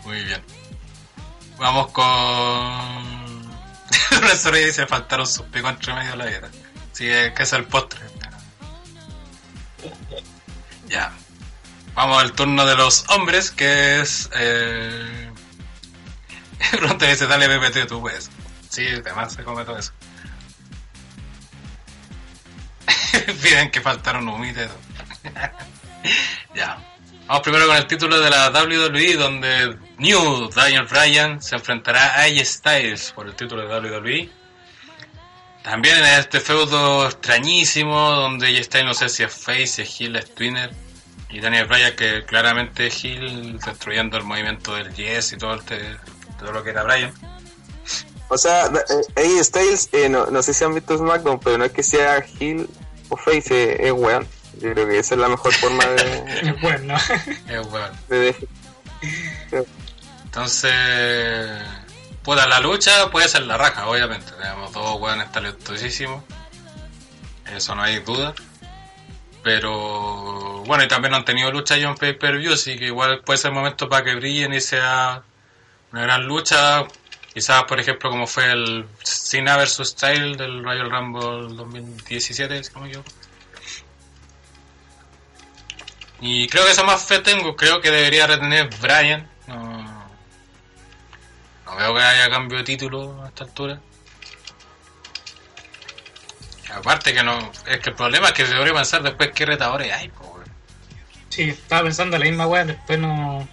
Muy 0.04 0.24
bien. 0.24 0.44
Vamos 1.58 1.88
con. 1.92 2.06
Una 4.18 4.36
sonrisa 4.36 4.68
dice: 4.68 4.86
faltaron 4.86 5.26
sus 5.26 5.48
picos 5.48 5.72
entre 5.72 5.96
medio 5.96 6.12
de 6.12 6.18
la 6.18 6.26
dieta. 6.28 6.52
Sí, 6.92 7.10
es 7.10 7.34
que 7.34 7.42
es 7.42 7.54
el 7.54 7.66
postre. 7.66 8.00
Ya. 10.88 11.12
Vamos 11.94 12.22
al 12.22 12.32
turno 12.34 12.66
de 12.66 12.76
los 12.76 13.06
hombres, 13.10 13.52
que 13.52 14.00
es. 14.02 14.30
Eh... 14.34 15.32
Pronto 16.78 17.06
dice: 17.06 17.28
dale 17.28 17.48
PPT, 17.48 17.88
tú 17.88 18.02
puedes. 18.02 18.30
Sí, 18.70 18.88
además 18.88 19.34
se 19.34 19.44
come 19.44 19.66
todo 19.66 19.78
eso. 19.78 19.92
Piden 23.42 23.70
que 23.72 23.82
faltaron 23.82 24.28
humitas. 24.28 24.72
ya. 26.56 26.78
Vamos 27.28 27.44
primero 27.44 27.68
con 27.68 27.78
el 27.78 27.88
título 27.88 28.20
de 28.20 28.30
la 28.30 28.50
WWE, 28.50 29.16
donde 29.16 29.78
New 29.98 30.50
Daniel 30.50 30.86
Bryan 30.86 31.42
se 31.42 31.56
enfrentará 31.56 32.16
a 32.16 32.24
AJ 32.24 32.46
Styles 32.46 33.12
por 33.12 33.28
el 33.28 33.36
título 33.36 33.68
de 33.68 33.90
WWE. 33.90 34.30
También 35.64 35.98
en 35.98 36.06
este 36.20 36.40
feudo 36.40 37.06
extrañísimo, 37.06 38.12
donde 38.12 38.48
AJ 38.48 38.64
Styles 38.66 38.86
no 38.86 38.94
sé 38.94 39.10
si 39.10 39.24
es 39.24 39.34
face, 39.34 39.68
si 39.68 39.82
es 39.82 40.02
heel, 40.02 40.16
es 40.16 40.34
twinner. 40.34 40.72
Y 41.32 41.40
Daniel 41.40 41.66
Bryan 41.68 41.96
que 41.96 42.26
claramente 42.26 42.88
es 42.88 43.04
heel, 43.06 43.58
destruyendo 43.60 44.18
el 44.18 44.24
movimiento 44.24 44.76
del 44.76 44.94
Yes 44.94 45.32
y 45.34 45.38
todo, 45.38 45.54
el 45.54 45.64
te- 45.64 45.98
todo 46.40 46.52
lo 46.52 46.64
que 46.64 46.72
era 46.72 46.84
Bryan. 46.84 47.14
O 48.28 48.38
sea, 48.38 48.66
eh, 48.68 49.38
AJ 49.38 49.44
Styles, 49.44 49.90
eh, 49.94 50.10
no, 50.10 50.28
no 50.28 50.42
sé 50.44 50.54
si 50.54 50.64
han 50.64 50.74
visto 50.74 50.98
SmackDown, 50.98 51.40
pero 51.40 51.58
no 51.58 51.66
es 51.66 51.72
que 51.72 51.84
sea 51.84 52.18
heel 52.40 52.70
o 53.10 53.18
face, 53.18 53.74
eh, 53.74 53.88
es 53.88 53.92
weón. 53.92 54.28
Yo 54.60 54.74
creo 54.74 54.88
que 54.88 55.00
esa 55.00 55.16
es 55.16 55.22
la 55.22 55.28
mejor 55.30 55.54
forma 55.54 55.86
de, 55.86 56.54
Bueno, 56.62 56.96
Es 57.48 57.68
weón. 57.68 57.92
de. 58.10 58.36
Entonces, 60.26 60.74
puta, 62.24 62.48
la 62.48 62.60
lucha 62.60 63.10
puede 63.12 63.28
ser 63.28 63.44
la 63.44 63.58
raja, 63.58 63.88
obviamente. 63.88 64.32
Tenemos 64.34 64.72
dos 64.72 65.00
weones 65.02 65.32
talentosísimos. 65.32 66.24
Eso 67.54 67.76
no 67.76 67.84
hay 67.84 68.00
duda. 68.00 68.34
Pero, 69.44 70.64
bueno, 70.66 70.84
y 70.84 70.88
también 70.88 71.14
han 71.14 71.26
tenido 71.26 71.52
lucha 71.52 71.78
ya 71.78 71.90
en 71.90 71.96
pay-per-view, 71.96 72.54
así 72.54 72.78
que 72.78 72.86
igual 72.86 73.22
puede 73.22 73.38
ser 73.38 73.52
momento 73.52 73.90
para 73.90 74.04
que 74.04 74.16
brillen 74.16 74.54
y 74.54 74.62
sea 74.62 75.24
una 75.92 76.02
gran 76.04 76.26
lucha. 76.26 76.86
Quizás, 77.34 77.64
por 77.64 77.80
ejemplo, 77.80 78.10
como 78.10 78.28
fue 78.28 78.52
el 78.52 78.86
Cena 79.04 79.58
vs. 79.58 79.82
Style 79.86 80.36
del 80.36 80.64
Royal 80.64 80.92
Rumble 80.92 81.56
2017, 81.56 82.64
si 82.64 82.74
no 82.74 82.82
me 82.82 82.88
equivoco. 82.90 83.10
Y 86.20 86.48
creo 86.48 86.66
que 86.66 86.72
esa 86.72 86.84
más 86.84 87.04
fe 87.04 87.20
tengo. 87.20 87.56
Creo 87.56 87.82
que 87.82 87.90
debería 87.90 88.28
retener 88.28 88.70
Brian. 88.80 89.28
No, 89.48 90.08
no 91.66 91.76
veo 91.78 91.96
que 91.96 92.02
haya 92.02 92.30
cambio 92.30 92.60
de 92.60 92.64
título 92.64 93.24
a 93.24 93.30
esta 93.30 93.46
altura. 93.46 93.82
Aparte 96.76 97.14
que 97.14 97.24
no... 97.24 97.52
Es 97.66 97.80
que 97.80 97.90
el 97.90 97.96
problema 97.96 98.28
es 98.28 98.34
que 98.34 98.46
se 98.46 98.54
debería 98.54 98.74
pensar 98.74 99.04
después 99.04 99.32
qué 99.34 99.46
retadores 99.46 99.92
hay. 99.94 100.10
po, 100.10 100.40
sí, 101.30 101.50
estaba 101.50 101.84
pensando 101.84 102.18
la 102.18 102.26
misma 102.26 102.48
weá, 102.48 102.66
después 102.66 103.00
no. 103.00 103.48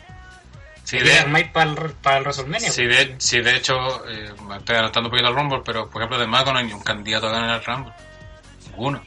Quería 0.91 1.25
de, 1.25 1.45
para 1.53 1.71
el, 1.71 1.77
para 2.03 2.17
el 2.19 2.23
WrestleMania. 2.23 2.71
si 2.73 2.87
de, 2.87 3.43
de 3.43 3.57
hecho, 3.57 4.09
eh, 4.09 4.33
me 4.49 4.57
estoy 4.57 4.75
adelantando 4.75 5.09
un 5.09 5.11
poquito 5.11 5.29
al 5.29 5.35
Rumble, 5.35 5.61
pero 5.63 5.91
por 5.91 6.01
ejemplo 6.01 6.19
de 6.19 6.27
Mago 6.27 6.53
no 6.53 6.61
hay 6.61 6.65
ni 6.65 6.73
un 6.73 6.83
candidato 6.83 7.29
a 7.29 7.33
ganar 7.33 7.61
el 7.61 7.65
Rumble. 7.65 7.93
Ninguno. 8.71 9.03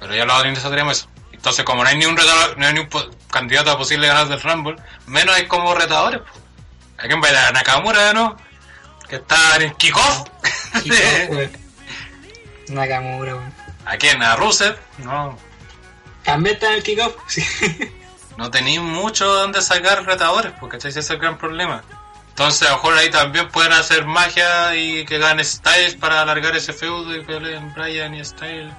Pero 0.00 0.14
ya 0.14 0.24
los 0.24 0.34
adrinos 0.36 0.62
tenemos 0.62 0.98
eso. 0.98 1.08
Entonces, 1.32 1.64
como 1.64 1.84
no 1.84 1.88
hay 1.88 1.96
ni 1.96 2.06
un 2.06 2.16
retador, 2.16 2.58
no 2.58 2.66
hay 2.66 2.74
ni 2.74 2.80
un 2.80 2.88
candidato 3.30 3.70
a 3.70 3.78
posible 3.78 4.08
ganar 4.08 4.26
del 4.26 4.40
Rumble, 4.40 4.76
menos 5.06 5.36
hay 5.36 5.46
como 5.46 5.72
retadores. 5.74 6.22
po. 6.22 6.40
Hay 6.98 7.08
que 7.08 7.14
ver 7.14 7.36
a 7.36 7.52
Nakamura, 7.52 8.12
¿no? 8.12 8.36
Que 9.08 9.16
está 9.16 9.56
en 9.56 9.62
el 9.62 9.74
kickoff. 9.76 10.24
Nakamura, 12.70 13.36
weón. 13.36 13.54
¿A 13.84 13.96
quién? 13.96 14.22
¿A 14.22 14.36
Rusev? 14.36 14.76
No. 14.98 15.38
También 16.24 16.54
está 16.54 16.68
en 16.68 16.74
el 16.74 16.82
kickoff. 16.82 17.14
Sí. 17.28 17.42
No 18.36 18.52
tenéis 18.52 18.80
mucho 18.80 19.26
donde 19.26 19.60
sacar 19.60 20.04
retadores, 20.06 20.52
porque 20.60 20.76
ese 20.76 21.00
es 21.00 21.10
el 21.10 21.18
gran 21.18 21.38
problema. 21.38 21.82
Entonces, 22.28 22.68
a 22.68 22.70
lo 22.70 22.76
mejor 22.76 22.94
ahí 22.94 23.10
también 23.10 23.48
pueden 23.48 23.72
hacer 23.72 24.06
magia 24.06 24.76
y 24.76 25.04
que 25.04 25.18
gane 25.18 25.42
Styles 25.42 25.96
para 25.96 26.22
alargar 26.22 26.54
ese 26.54 26.72
feudo 26.72 27.16
y 27.16 27.24
peleen 27.24 27.74
Bryan 27.74 28.14
y 28.14 28.24
Styles. 28.24 28.72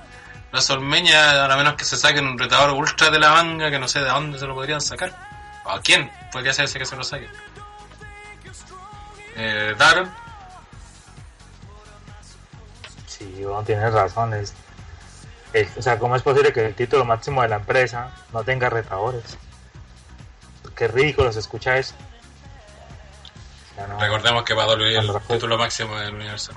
La 0.54 0.62
Solmeña, 0.62 1.44
a 1.44 1.48
lo 1.50 1.58
menos 1.58 1.74
que 1.74 1.84
se 1.84 1.98
saquen 1.98 2.26
un 2.26 2.40
retador 2.40 2.72
ultra 2.72 3.10
de 3.10 3.20
la 3.20 3.32
manga, 3.32 3.70
que 3.70 3.78
no 3.78 3.90
sé 3.90 4.00
de 4.00 4.08
dónde 4.08 4.40
se 4.40 4.48
lo 4.48 4.56
podrían 4.56 4.80
sacar. 4.80 5.14
¿O 5.66 5.72
a 5.72 5.82
quién? 5.82 6.10
Podría 6.32 6.54
ser 6.54 6.66
ese 6.66 6.80
que 6.80 6.86
se 6.86 6.96
lo 6.96 7.04
saque. 7.04 7.28
Eh, 9.36 9.76
Darren, 9.78 10.10
Sí, 13.20 13.42
no 13.46 13.62
tienes 13.64 13.94
razón. 13.94 14.34
Es, 14.34 14.54
es- 15.54 15.78
o 15.78 15.82
sea, 15.82 16.00
¿cómo 16.00 16.16
es 16.16 16.22
posible 16.24 16.52
que 16.54 16.66
el 16.66 16.74
título 16.76 17.06
máximo 17.06 17.42
de 17.44 17.50
la 17.50 17.58
empresa 17.58 18.12
no 18.34 18.44
tenga 18.44 18.70
retadores? 18.70 19.38
Qué 20.76 20.88
ridículo 20.88 21.32
se 21.32 21.40
escucha 21.40 21.78
eso. 21.78 21.94
O 23.72 23.76
sea, 23.76 23.88
no- 23.88 24.00
recordemos 24.00 24.44
que 24.44 24.54
va 24.54 24.64
a 24.64 24.68
WWE 24.68 24.98
el 24.98 25.12
título 25.28 25.58
máximo 25.58 25.98
del 26.00 26.16
universo. 26.16 26.54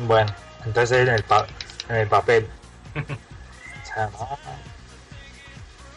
Bueno, 0.00 0.32
entonces 0.64 1.06
en 1.08 1.14
el, 1.14 1.22
pa- 1.24 1.46
en 1.88 1.96
el 1.96 2.08
papel. 2.08 2.48
o 2.96 3.86
sea, 3.94 4.06
no, 4.08 4.18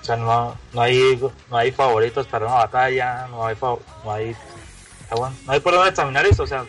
o 0.01 0.05
sea, 0.05 0.15
no, 0.17 0.57
no 0.73 0.81
hay, 0.81 1.19
no 1.49 1.57
hay 1.57 1.71
favoritos 1.71 2.27
para 2.27 2.45
una 2.45 2.55
batalla, 2.55 3.27
no 3.29 3.45
hay, 3.47 3.57
no 3.61 4.11
hay, 4.11 4.35
no 5.45 5.51
hay 5.51 5.59
por 5.59 5.73
dónde 5.73 5.89
examinar 5.89 6.25
esto. 6.25 6.43
O 6.43 6.47
sea, 6.47 6.65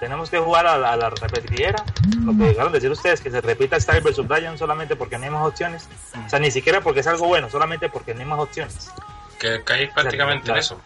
tenemos 0.00 0.30
que 0.30 0.38
jugar 0.38 0.66
a 0.66 0.78
la, 0.78 0.92
a 0.92 0.96
la 0.96 1.10
repetidera. 1.10 1.84
Lo 2.24 2.32
que 2.32 2.50
llegaron 2.50 2.72
a 2.72 2.74
decir 2.74 2.90
ustedes, 2.90 3.20
que 3.20 3.30
se 3.30 3.40
repita 3.40 3.78
Style 3.78 4.00
versus 4.00 4.26
Bryan 4.26 4.58
solamente 4.58 4.96
porque 4.96 5.18
no 5.18 5.24
hay 5.24 5.30
más 5.30 5.46
opciones. 5.46 5.88
O 6.26 6.28
sea, 6.28 6.38
ni 6.38 6.50
siquiera 6.50 6.80
porque 6.80 7.00
es 7.00 7.06
algo 7.06 7.26
bueno, 7.26 7.48
solamente 7.50 7.88
porque 7.88 8.14
no 8.14 8.20
hay 8.20 8.26
más 8.26 8.40
opciones. 8.40 8.90
Que 9.38 9.62
caéis 9.62 9.90
prácticamente 9.92 10.50
en 10.50 10.56
eso. 10.56 10.80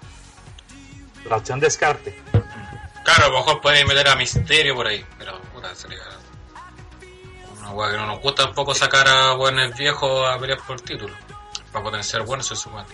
La 1.29 1.37
opción 1.37 1.61
descarte. 1.61 2.17
Claro, 3.05 3.25
a 3.25 3.29
lo 3.29 3.39
mejor 3.39 3.61
pueden 3.61 3.87
meter 3.87 4.09
a 4.09 4.17
Misterio 4.17 4.75
por 4.75 4.87
ahí, 4.87 5.05
pero 5.19 5.41
puta, 5.55 5.75
sería 5.75 5.99
una 7.59 7.71
weá 7.71 7.91
que 7.91 7.97
no 7.97 8.07
nos 8.07 8.21
gusta 8.21 8.45
tampoco 8.45 8.75
sacar 8.75 9.09
a 9.09 9.33
buenos 9.33 9.77
viejos 9.77 10.29
a 10.29 10.39
pelear 10.39 10.59
por 10.67 10.77
el 10.77 10.83
título. 10.83 11.15
Para 11.73 11.85
potenciar 11.85 12.23
buenos 12.23 12.47
se 12.47 12.57
supone. 12.57 12.85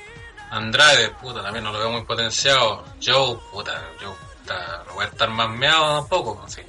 Andrade, 0.50 1.10
puta, 1.20 1.42
también 1.42 1.64
no 1.64 1.72
lo 1.72 1.78
veo 1.80 1.90
muy 1.90 2.04
potenciado. 2.04 2.84
Joe, 3.04 3.38
puta, 3.50 3.82
Joe, 4.00 4.14
puta, 4.44 4.82
no 4.86 4.94
voy 4.94 5.04
a 5.04 5.08
estar 5.08 5.30
más 5.30 5.48
meado 5.50 6.00
tampoco, 6.00 6.42
así. 6.46 6.60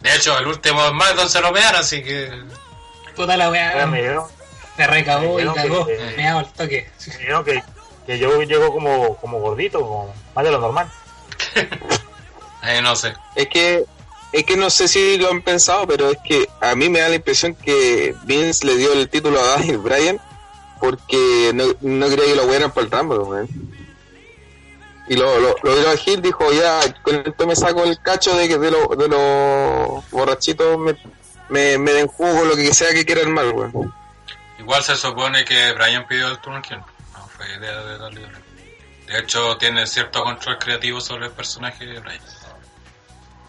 De 0.00 0.14
hecho, 0.16 0.36
el 0.38 0.46
último 0.46 0.88
SmackDown 0.88 1.28
se 1.28 1.40
lo 1.40 1.52
mearon, 1.52 1.80
así 1.80 2.02
que... 2.02 2.30
Puta 3.14 3.36
la 3.36 3.50
weá. 3.50 3.86
me 3.86 4.86
recagó 4.86 5.38
y 5.40 5.46
cagó. 5.54 5.86
que- 5.86 6.14
Me 6.16 6.26
hago 6.28 6.40
el 6.40 6.46
toque. 6.52 6.90
me 7.18 7.44
que, 7.44 7.62
que 8.06 8.18
yo 8.18 8.42
llego 8.42 8.72
como, 8.72 9.16
como 9.18 9.38
gordito, 9.40 9.80
como 9.80 10.14
más 10.34 10.44
de 10.44 10.50
lo 10.50 10.58
normal. 10.60 10.90
Eh, 12.64 12.80
no 12.80 12.94
sé. 12.94 13.12
Es 13.34 13.48
que, 13.48 13.84
es 14.32 14.44
que 14.44 14.56
no 14.56 14.70
sé 14.70 14.86
si 14.86 15.18
lo 15.18 15.30
han 15.32 15.42
pensado, 15.42 15.84
pero 15.84 16.10
es 16.12 16.18
que 16.24 16.48
a 16.60 16.76
mí 16.76 16.88
me 16.88 17.00
da 17.00 17.08
la 17.08 17.16
impresión 17.16 17.56
que 17.56 18.14
Vince 18.22 18.64
le 18.64 18.76
dio 18.76 18.92
el 18.92 19.08
título 19.08 19.40
a 19.40 19.46
Daniel 19.56 19.78
Bryan 19.78 20.20
porque 20.78 21.50
no, 21.54 21.64
no 21.80 22.08
quería 22.08 22.26
que 22.26 22.36
lo 22.36 22.44
fueran 22.44 22.70
para 22.70 22.84
el 22.86 22.92
Rumble. 22.92 23.48
Y 25.08 25.16
lo, 25.16 25.38
lo, 25.40 25.56
lo 25.62 25.96
Gil, 25.96 26.22
dijo, 26.22 26.50
ya, 26.52 26.80
con 27.02 27.16
esto 27.26 27.46
me 27.46 27.56
saco 27.56 27.84
el 27.84 27.98
cacho 28.00 28.36
de 28.36 28.48
que 28.48 28.56
de, 28.58 28.70
lo- 28.70 28.88
de 28.96 29.08
los 29.08 30.10
borrachitos 30.10 30.78
me, 30.78 30.96
me, 31.48 31.76
me 31.78 31.92
den 31.92 32.06
jugo, 32.06 32.44
lo 32.44 32.54
que 32.54 32.72
sea 32.72 32.90
que 32.94 33.04
quieran 33.04 33.32
mal, 33.32 33.50
weón. 33.52 33.92
Igual 34.58 34.82
se 34.82 34.94
supone 34.96 35.44
que 35.44 35.72
Brian 35.72 36.06
pidió 36.06 36.28
el 36.28 36.38
turno 36.38 36.58
aquí. 36.58 36.74
No 36.74 37.28
fue 37.36 37.46
idea 37.58 37.82
de 37.82 37.98
darle. 37.98 38.20
De 39.08 39.18
hecho, 39.18 39.56
tiene 39.58 39.86
cierto 39.86 40.22
control 40.22 40.58
creativo 40.58 41.00
sobre 41.00 41.26
el 41.26 41.32
personaje 41.32 41.84
de 41.84 41.98
Brian. 41.98 42.20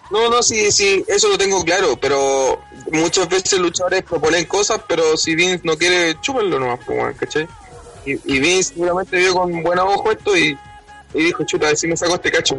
No, 0.10 0.30
no, 0.30 0.44
sí, 0.44 0.72
sí, 0.72 1.04
eso 1.08 1.30
lo 1.30 1.38
tengo 1.38 1.64
claro, 1.64 1.96
pero 1.98 2.62
muchas 2.92 3.30
veces 3.30 3.58
luchadores 3.60 4.04
proponen 4.04 4.46
cosas, 4.46 4.82
pero 4.88 5.16
si 5.18 5.34
Vince 5.34 5.62
no 5.64 5.78
quiere, 5.78 6.20
chúpenlo 6.22 6.60
nomás, 6.60 6.80
pues, 6.86 7.18
¿cachai? 7.18 7.48
Y, 8.06 8.12
y 8.36 8.40
Vince 8.40 8.74
seguramente 8.74 9.18
vio 9.18 9.34
con 9.34 9.64
buen 9.64 9.80
ojo 9.80 10.12
esto 10.12 10.38
y, 10.38 10.58
y 11.14 11.24
dijo, 11.24 11.44
chuta, 11.46 11.66
a 11.66 11.70
ver 11.70 11.78
si 11.78 11.88
me 11.88 11.96
saco 11.98 12.16
este 12.16 12.32
cacho. 12.32 12.56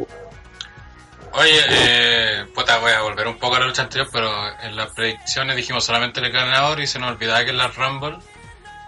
Oye, 1.32 1.60
eh, 1.68 2.46
puta, 2.54 2.78
voy 2.78 2.92
a 2.92 3.00
volver 3.02 3.26
un 3.26 3.36
poco 3.38 3.56
a 3.56 3.60
la 3.60 3.66
lucha 3.66 3.82
anterior, 3.82 4.08
pero 4.12 4.30
en 4.62 4.76
las 4.76 4.92
predicciones 4.92 5.56
dijimos 5.56 5.84
solamente 5.84 6.20
el 6.20 6.30
ganador 6.30 6.80
y 6.80 6.86
se 6.86 6.98
nos 7.00 7.10
olvidaba 7.10 7.44
que 7.44 7.50
en 7.50 7.58
la 7.58 7.68
Rumble, 7.68 8.18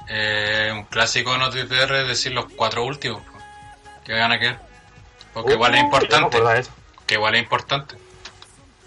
eh, 0.09 0.70
un 0.72 0.84
clásico 0.84 1.34
en 1.34 1.43
OTTR 1.43 1.94
es 2.02 2.09
decir 2.09 2.32
los 2.32 2.47
cuatro 2.55 2.84
últimos, 2.84 3.20
que 4.05 4.12
gana 4.14 4.38
que 4.38 4.55
Porque 5.34 5.55
igual 5.55 5.74
es 5.74 5.82
Uh, 5.82 5.84
yo 5.84 5.88
no 5.88 5.90
me 5.90 6.06
importante, 6.06 6.70
que 7.05 7.14
igual 7.14 7.34
es 7.34 7.43
importante. 7.43 7.97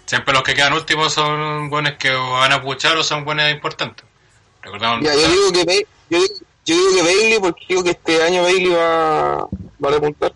Siempre 0.06 0.32
los 0.34 0.42
que 0.42 0.54
quedan 0.54 0.72
últimos 0.72 1.12
son 1.12 1.68
buenos 1.68 1.92
que 1.98 2.10
van 2.10 2.52
a 2.52 2.62
puchar 2.62 2.96
o 2.96 3.04
son 3.04 3.24
buenos 3.26 3.44
e 3.44 3.50
importantes. 3.50 4.04
Recordamos, 4.62 5.04
Ya, 5.04 5.14
yo 5.14 5.28
digo 5.28 5.52
que 5.52 5.86
yo, 6.08 6.18
digo- 6.18 6.34
yo 6.64 6.74
digo 6.76 6.94
que 6.94 7.02
Bailey 7.02 7.38
porque 7.38 7.64
digo 7.68 7.84
que 7.84 7.90
este 7.90 8.22
año 8.22 8.42
Bailey 8.42 8.70
va, 8.70 9.36
va 9.84 9.88
a 9.88 9.90
repuntar. 9.90 10.32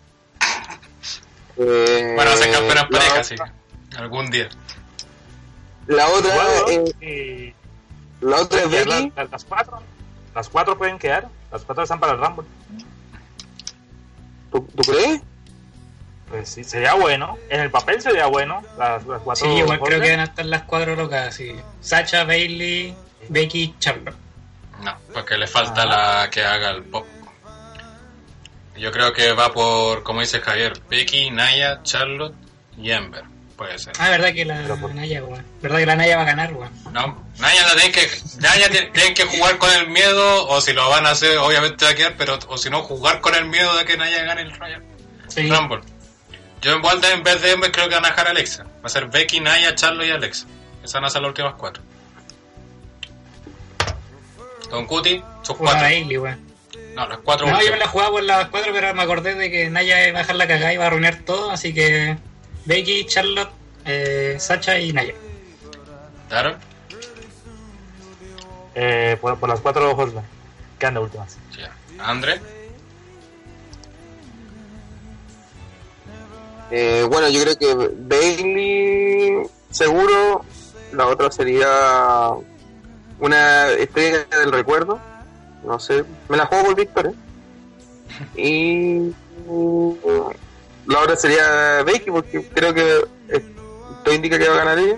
Eh, 1.57 2.13
bueno, 2.15 2.31
hacen 2.31 2.51
campeonas 2.51 2.83
la 2.83 2.89
pareja, 2.89 3.11
otra- 3.11 3.23
sí, 3.23 3.35
algún 3.97 4.29
día. 4.29 4.49
La 5.87 6.07
otra, 6.09 6.33
Igual, 6.33 6.93
eh, 7.01 7.53
y- 8.21 8.25
la 8.25 8.37
otra 8.41 8.61
es 8.63 8.69
Becky. 8.71 9.11
las- 9.31 9.43
cuatro. 9.45 9.81
Las 10.33 10.49
cuatro 10.49 10.77
pueden 10.77 10.97
quedar. 10.99 11.29
Las 11.51 11.61
cuatro 11.63 11.83
están 11.83 11.99
para 11.99 12.13
el 12.13 12.19
Rumble. 12.19 12.45
¿Tú, 14.51 14.67
tú 14.75 14.83
crees? 14.91 15.21
Pues 16.29 16.49
sí, 16.49 16.63
sería 16.63 16.95
bueno. 16.95 17.37
En 17.49 17.61
el 17.61 17.71
papel 17.71 18.01
sería 18.01 18.25
bueno. 18.25 18.61
Las, 18.77 19.05
las 19.05 19.21
cuatro. 19.21 19.45
Sí, 19.45 19.51
igual 19.59 19.79
creo 19.79 20.01
que 20.01 20.11
van 20.11 20.19
a 20.21 20.23
estar 20.25 20.45
las 20.45 20.63
cuatro 20.63 20.95
locas, 20.95 21.35
sí. 21.35 21.55
Sacha, 21.81 22.23
Bailey, 22.23 22.95
Becky, 23.29 23.75
Charlotte. 23.79 24.15
No, 24.83 24.97
porque 25.13 25.37
le 25.37 25.47
falta 25.47 25.83
Ah. 25.83 25.85
la 26.23 26.29
que 26.29 26.43
haga 26.43 26.71
el 26.71 26.83
pop. 26.83 27.05
Yo 28.77 28.91
creo 28.91 29.13
que 29.13 29.31
va 29.33 29.51
por, 29.53 30.03
como 30.03 30.21
dice 30.21 30.41
Javier, 30.41 30.73
Becky, 30.89 31.31
Naya, 31.31 31.81
Charlotte 31.83 32.35
y 32.77 32.91
Ember. 32.91 33.23
Puede 33.55 33.79
ser. 33.79 33.93
Ah, 33.99 34.09
verdad 34.09 34.33
que 34.33 34.43
la 34.43 34.75
por- 34.75 34.93
Naya, 34.93 35.23
weón. 35.23 35.45
Verdad 35.61 35.77
que 35.77 35.85
la 35.85 35.95
Naya 35.95 36.17
va 36.17 36.23
a 36.23 36.25
ganar, 36.25 36.53
weón. 36.53 36.71
No, 36.91 37.25
Naya 37.39 37.61
la 37.63 37.69
tienen 37.75 37.91
que, 37.93 38.09
Naya 38.41 38.69
tiene- 38.69 38.87
tienen 38.91 39.13
que 39.13 39.23
jugar 39.25 39.57
con 39.57 39.71
el 39.71 39.87
miedo, 39.87 40.47
o 40.49 40.59
si 40.59 40.73
lo 40.73 40.89
van 40.89 41.05
a 41.05 41.11
hacer, 41.11 41.37
obviamente 41.37 41.85
va 41.85 41.91
a 41.91 41.95
quedar, 41.95 42.15
pero, 42.17 42.37
o 42.49 42.57
si 42.57 42.69
no, 42.69 42.81
jugar 42.83 43.21
con 43.21 43.33
el 43.33 43.45
miedo 43.45 43.73
de 43.77 43.85
que 43.85 43.95
Naya 43.95 44.23
gane 44.25 44.41
el 44.41 44.51
Royal 44.57 44.83
Sí. 45.29 45.49
Rumble. 45.49 45.79
Yo 46.61 46.73
en 46.73 46.83
Walter, 46.83 47.13
en 47.13 47.23
vez 47.23 47.41
de 47.41 47.51
Ember, 47.51 47.71
creo 47.71 47.87
que 47.87 47.95
van 47.95 48.05
a 48.05 48.09
dejar 48.09 48.27
a 48.27 48.31
Alexa. 48.31 48.63
Va 48.65 48.85
a 48.85 48.89
ser 48.89 49.05
Becky, 49.07 49.39
Naya, 49.39 49.73
Charlotte 49.75 50.07
y 50.07 50.11
Alexa. 50.11 50.47
Esas 50.83 50.93
van 50.95 51.05
a 51.05 51.09
ser 51.09 51.21
las 51.21 51.29
últimas 51.29 51.53
cuatro. 51.55 51.81
Don 54.69 54.85
Cuti, 54.85 55.23
sus 55.43 55.55
cuatro. 55.55 55.79
Bailey, 55.81 56.17
weón. 56.17 56.44
No, 56.95 57.07
las 57.07 57.17
cuatro 57.19 57.45
No, 57.47 57.61
yo 57.61 57.71
me 57.71 57.77
la 57.77 57.87
jugaba 57.87 58.11
por 58.11 58.23
las 58.23 58.47
cuatro, 58.47 58.71
pero 58.73 58.93
me 58.93 59.03
acordé 59.03 59.35
de 59.35 59.51
que 59.51 59.69
Naya 59.69 60.07
iba 60.07 60.19
a 60.19 60.21
dejar 60.21 60.37
la 60.37 60.47
cagada 60.47 60.71
y 60.71 60.75
iba 60.75 60.85
a 60.85 60.87
arruinar 60.87 61.17
todo, 61.25 61.51
así 61.51 61.73
que 61.73 62.17
Becky, 62.63 63.05
Charlotte, 63.05 63.51
eh, 63.85 64.37
Sacha 64.39 64.79
y 64.79 64.93
Naya. 64.93 65.13
¿Claro? 66.29 66.55
Eh, 68.75 69.17
por, 69.19 69.37
por 69.39 69.49
las 69.49 69.59
cuatro 69.59 69.91
Holden. 69.91 70.23
Quedan 70.79 70.95
de 70.95 70.99
últimas. 71.01 71.37
Ya. 71.57 71.71
André. 71.99 72.39
Eh, 76.71 77.05
bueno, 77.09 77.29
yo 77.29 77.41
creo 77.41 77.57
que 77.57 77.91
Bailey 77.97 79.47
seguro. 79.69 80.43
La 80.91 81.07
otra 81.07 81.29
sería 81.29 82.31
una 83.19 83.69
estrella 83.71 84.25
del 84.25 84.51
recuerdo. 84.51 84.99
No 85.65 85.79
sé, 85.79 86.03
me 86.29 86.37
la 86.37 86.45
juego 86.45 86.65
por 86.65 86.75
Victoria. 86.75 87.13
Y 88.35 89.11
uh, 89.47 90.31
la 90.85 90.99
otra 90.99 91.15
sería 91.15 91.83
Becky 91.83 92.11
porque 92.11 92.47
creo 92.53 92.73
que 92.73 93.05
eh, 93.29 93.45
todo 94.03 94.13
indica 94.13 94.37
que 94.37 94.47
va 94.47 94.55
a 94.55 94.57
ganar 94.57 94.79
ella. 94.79 94.97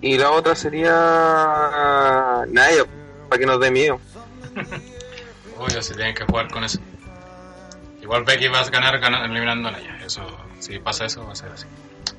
Y 0.00 0.18
la 0.18 0.30
otra 0.30 0.54
sería 0.54 2.44
Naya, 2.48 2.84
para 3.28 3.38
que 3.38 3.46
nos 3.46 3.58
dé 3.58 3.70
miedo. 3.70 4.00
Obvio, 5.58 5.82
si 5.82 5.94
tienen 5.94 6.14
que 6.14 6.24
jugar 6.24 6.50
con 6.50 6.64
eso. 6.64 6.78
Igual 8.02 8.24
Becky 8.24 8.48
va 8.48 8.60
a 8.60 8.68
ganar, 8.68 8.98
ganar 8.98 9.24
eliminando 9.24 9.68
a 9.68 9.72
Naya. 9.72 9.98
Eso, 10.04 10.22
si 10.60 10.78
pasa 10.78 11.06
eso, 11.06 11.24
va 11.26 11.32
a 11.32 11.36
ser 11.36 11.50
así. 11.52 11.66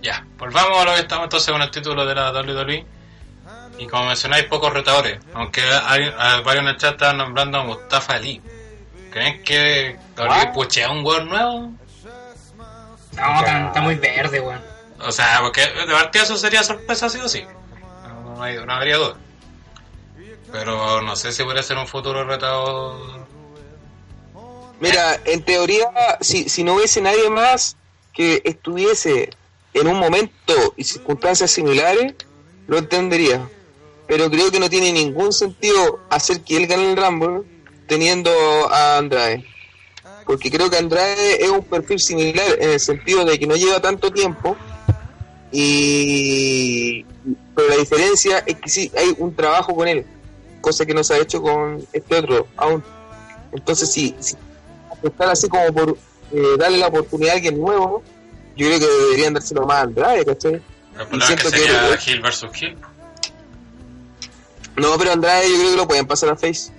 Ya, 0.01 0.25
volvamos 0.37 0.79
a 0.79 0.85
lo 0.85 0.93
que 0.93 1.01
estamos 1.01 1.25
entonces 1.25 1.51
con 1.51 1.61
el 1.61 1.71
título 1.71 2.05
de 2.05 2.15
la 2.15 2.31
WWE. 2.31 2.85
Y 3.77 3.87
como 3.87 4.05
mencionáis, 4.07 4.45
pocos 4.45 4.73
retadores. 4.73 5.19
Aunque 5.33 5.61
hay, 5.61 6.03
hay 6.17 6.43
varios 6.43 6.63
en 6.63 6.69
el 6.69 6.77
chat 6.77 6.93
estaban 6.93 7.17
nombrando 7.17 7.59
a 7.59 7.63
Mustafa 7.63 8.13
Ali. 8.15 8.41
¿Creen 9.11 9.43
que 9.43 9.97
WWE 10.17 10.51
puchea 10.53 10.91
un 10.91 11.05
weón 11.05 11.27
nuevo? 11.29 11.71
No, 13.13 13.39
está, 13.39 13.67
está 13.67 13.81
muy 13.81 13.95
verde, 13.95 14.39
weón. 14.39 14.61
O 15.01 15.11
sea, 15.11 15.39
porque 15.41 15.61
de 15.61 15.91
partida 15.93 16.23
eso 16.23 16.37
sería 16.37 16.63
sorpresa, 16.63 17.09
sí 17.09 17.19
o 17.19 17.27
sí. 17.29 17.45
No, 18.23 18.41
hay- 18.41 18.57
no 18.65 18.73
habría 18.73 18.97
duda. 18.97 19.15
Pero 20.51 21.01
no 21.01 21.15
sé 21.15 21.31
si 21.31 21.43
podría 21.43 21.63
ser 21.63 21.77
un 21.77 21.87
futuro 21.87 22.23
retador. 22.23 23.25
Mira, 24.79 25.19
en 25.25 25.43
teoría, 25.43 25.87
si, 26.21 26.49
si 26.49 26.63
no 26.63 26.75
hubiese 26.75 27.01
nadie 27.01 27.29
más 27.29 27.77
que 28.13 28.41
estuviese 28.45 29.29
en 29.73 29.87
un 29.87 29.99
momento 29.99 30.53
y 30.77 30.83
circunstancias 30.83 31.51
similares, 31.51 32.13
lo 32.67 32.77
entendería. 32.77 33.47
Pero 34.07 34.29
creo 34.29 34.51
que 34.51 34.59
no 34.59 34.69
tiene 34.69 34.91
ningún 34.91 35.33
sentido 35.33 35.99
hacer 36.09 36.41
que 36.41 36.57
él 36.57 36.67
gane 36.67 36.91
el 36.91 36.97
Rumble 36.97 37.41
teniendo 37.87 38.29
a 38.71 38.97
Andrade. 38.97 39.45
Porque 40.25 40.49
creo 40.51 40.69
que 40.69 40.77
Andrade 40.77 41.43
es 41.43 41.49
un 41.49 41.63
perfil 41.63 41.99
similar 41.99 42.45
en 42.59 42.71
el 42.71 42.79
sentido 42.79 43.25
de 43.25 43.37
que 43.39 43.45
no 43.47 43.55
lleva 43.55 43.79
tanto 43.81 44.11
tiempo 44.11 44.55
y 45.79 47.05
pero 47.55 47.69
la 47.69 47.75
diferencia 47.77 48.39
es 48.45 48.55
que 48.55 48.69
sí 48.69 48.91
hay 48.97 49.15
un 49.17 49.33
trabajo 49.35 49.73
con 49.75 49.87
él, 49.87 50.05
cosa 50.61 50.85
que 50.85 50.93
no 50.93 51.03
se 51.03 51.13
ha 51.13 51.17
hecho 51.19 51.41
con 51.41 51.85
este 51.93 52.15
otro 52.15 52.47
aún. 52.57 52.83
Entonces, 53.53 53.89
si, 53.91 54.13
si 54.19 54.35
apostar 54.91 55.29
así 55.29 55.47
como 55.47 55.71
por 55.73 55.97
eh, 56.33 56.43
darle 56.59 56.79
la 56.79 56.87
oportunidad 56.87 57.31
a 57.33 57.35
alguien 57.37 57.59
nuevo, 57.59 58.03
yo 58.57 58.67
creo 58.67 58.79
que 58.79 58.85
deberían 58.87 59.33
dárselo 59.33 59.65
más 59.65 59.77
a 59.77 59.81
Andrade, 59.81 60.25
¿cachai? 60.25 60.53
El 60.55 60.61
Y 61.19 61.23
es 61.23 61.29
que 61.29 61.35
que- 61.35 61.49
sería 61.49 61.99
Hill 62.05 62.21
versus 62.21 62.61
Hill. 62.61 62.77
No, 64.77 64.97
pero 64.97 65.11
Andrade 65.13 65.49
yo 65.49 65.55
creo 65.57 65.71
que 65.71 65.77
lo 65.77 65.87
pueden 65.87 66.05
pasar 66.07 66.29
a 66.29 66.35
Face. 66.35 66.71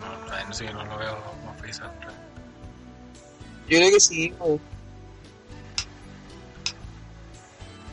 No, 0.00 0.46
no, 0.48 0.54
sé, 0.54 0.64
no 0.72 0.84
lo 0.84 0.98
veo 0.98 1.16
como 1.24 1.54
face 1.54 1.82
Andrade. 1.82 2.16
Yo 3.68 3.78
creo 3.78 3.90
que 3.90 4.00
sí. 4.00 4.34
güey. 4.38 4.58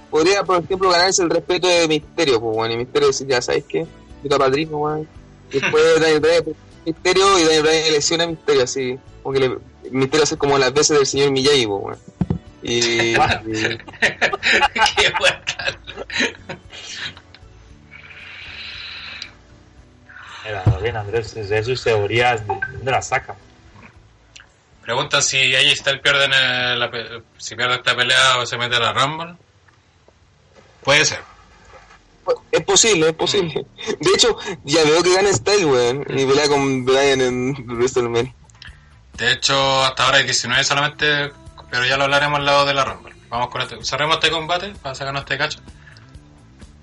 Podría, 0.10 0.44
por 0.44 0.64
ejemplo, 0.64 0.90
ganarse 0.90 1.22
el 1.22 1.30
respeto 1.30 1.68
de 1.68 1.88
Misterio, 1.88 2.42
pues, 2.42 2.56
bueno, 2.56 2.74
y 2.74 2.78
Misterio 2.78 3.08
decir, 3.10 3.28
ya 3.28 3.42
sabes 3.42 3.64
qué, 3.70 3.86
yo 4.24 4.38
padrino, 4.38 4.78
weón. 4.78 5.08
Después 5.52 5.84
Daniel 6.00 6.20
Bryan 6.20 6.44
Misterio 6.86 7.40
y 7.40 7.44
Daniel 7.44 7.64
Bryan 7.64 7.92
lesiona 7.94 8.24
a 8.24 8.28
Misterio, 8.28 8.64
así, 8.64 8.98
como 9.22 9.34
que 9.34 9.40
le, 9.40 9.58
Misterio 9.92 10.24
hace 10.24 10.38
como 10.38 10.58
las 10.58 10.74
veces 10.74 10.98
del 10.98 11.06
señor 11.06 11.32
Miyagi, 11.32 11.68
pues, 11.68 11.84
weón. 11.84 12.00
Y, 12.62 12.74
y- 12.80 13.14
Qué 14.98 15.12
Mira, 20.50 20.64
bien, 20.82 20.98
Andrés, 20.98 21.36
de 21.36 21.64
sus 21.64 21.84
teorías, 21.84 22.42
¿de 22.42 22.48
dónde 22.48 22.92
las 22.92 23.08
saca? 23.08 23.36
Preguntan 24.82 25.22
si 25.22 25.38
Styles 25.76 26.02
pierde 26.02 26.26
en 26.26 26.34
el- 26.34 26.80
la 26.80 26.90
si 27.38 27.56
pierde 27.56 27.76
esta 27.76 27.96
pelea 27.96 28.38
o 28.40 28.46
se 28.48 28.58
mete 28.58 28.76
a 28.78 28.80
la 28.80 28.94
Rumble. 28.94 29.36
Puede 30.84 31.06
ser. 31.06 31.20
es 32.52 32.64
posible, 32.64 33.10
es 33.10 33.14
posible. 33.16 33.66
De 34.00 34.10
hecho, 34.16 34.36
ya 34.64 34.84
veo 34.84 35.04
que 35.04 35.14
gana 35.16 35.32
Style, 35.34 35.66
weón, 35.66 36.02
y 36.10 36.26
pelea 36.26 36.48
con 36.48 36.86
Bryan 36.86 37.22
en 37.22 37.56
WrestleMania. 37.68 38.34
De 39.14 39.32
hecho, 39.34 39.84
hasta 39.84 40.06
ahora 40.06 40.18
hay 40.18 40.24
19 40.24 40.64
solamente, 40.64 41.32
pero 41.70 41.86
ya 41.86 41.98
lo 41.98 42.06
hablaremos 42.06 42.40
al 42.40 42.46
lado 42.46 42.66
de 42.66 42.74
la 42.74 42.86
Rumble. 42.86 43.14
Vamos 43.30 43.50
con 43.50 43.62
este. 43.62 43.84
Cerremos 43.84 44.16
este 44.16 44.32
combate 44.32 44.74
para 44.82 44.96
sacarnos 44.96 45.22
este 45.24 45.38
cacho. 45.38 45.60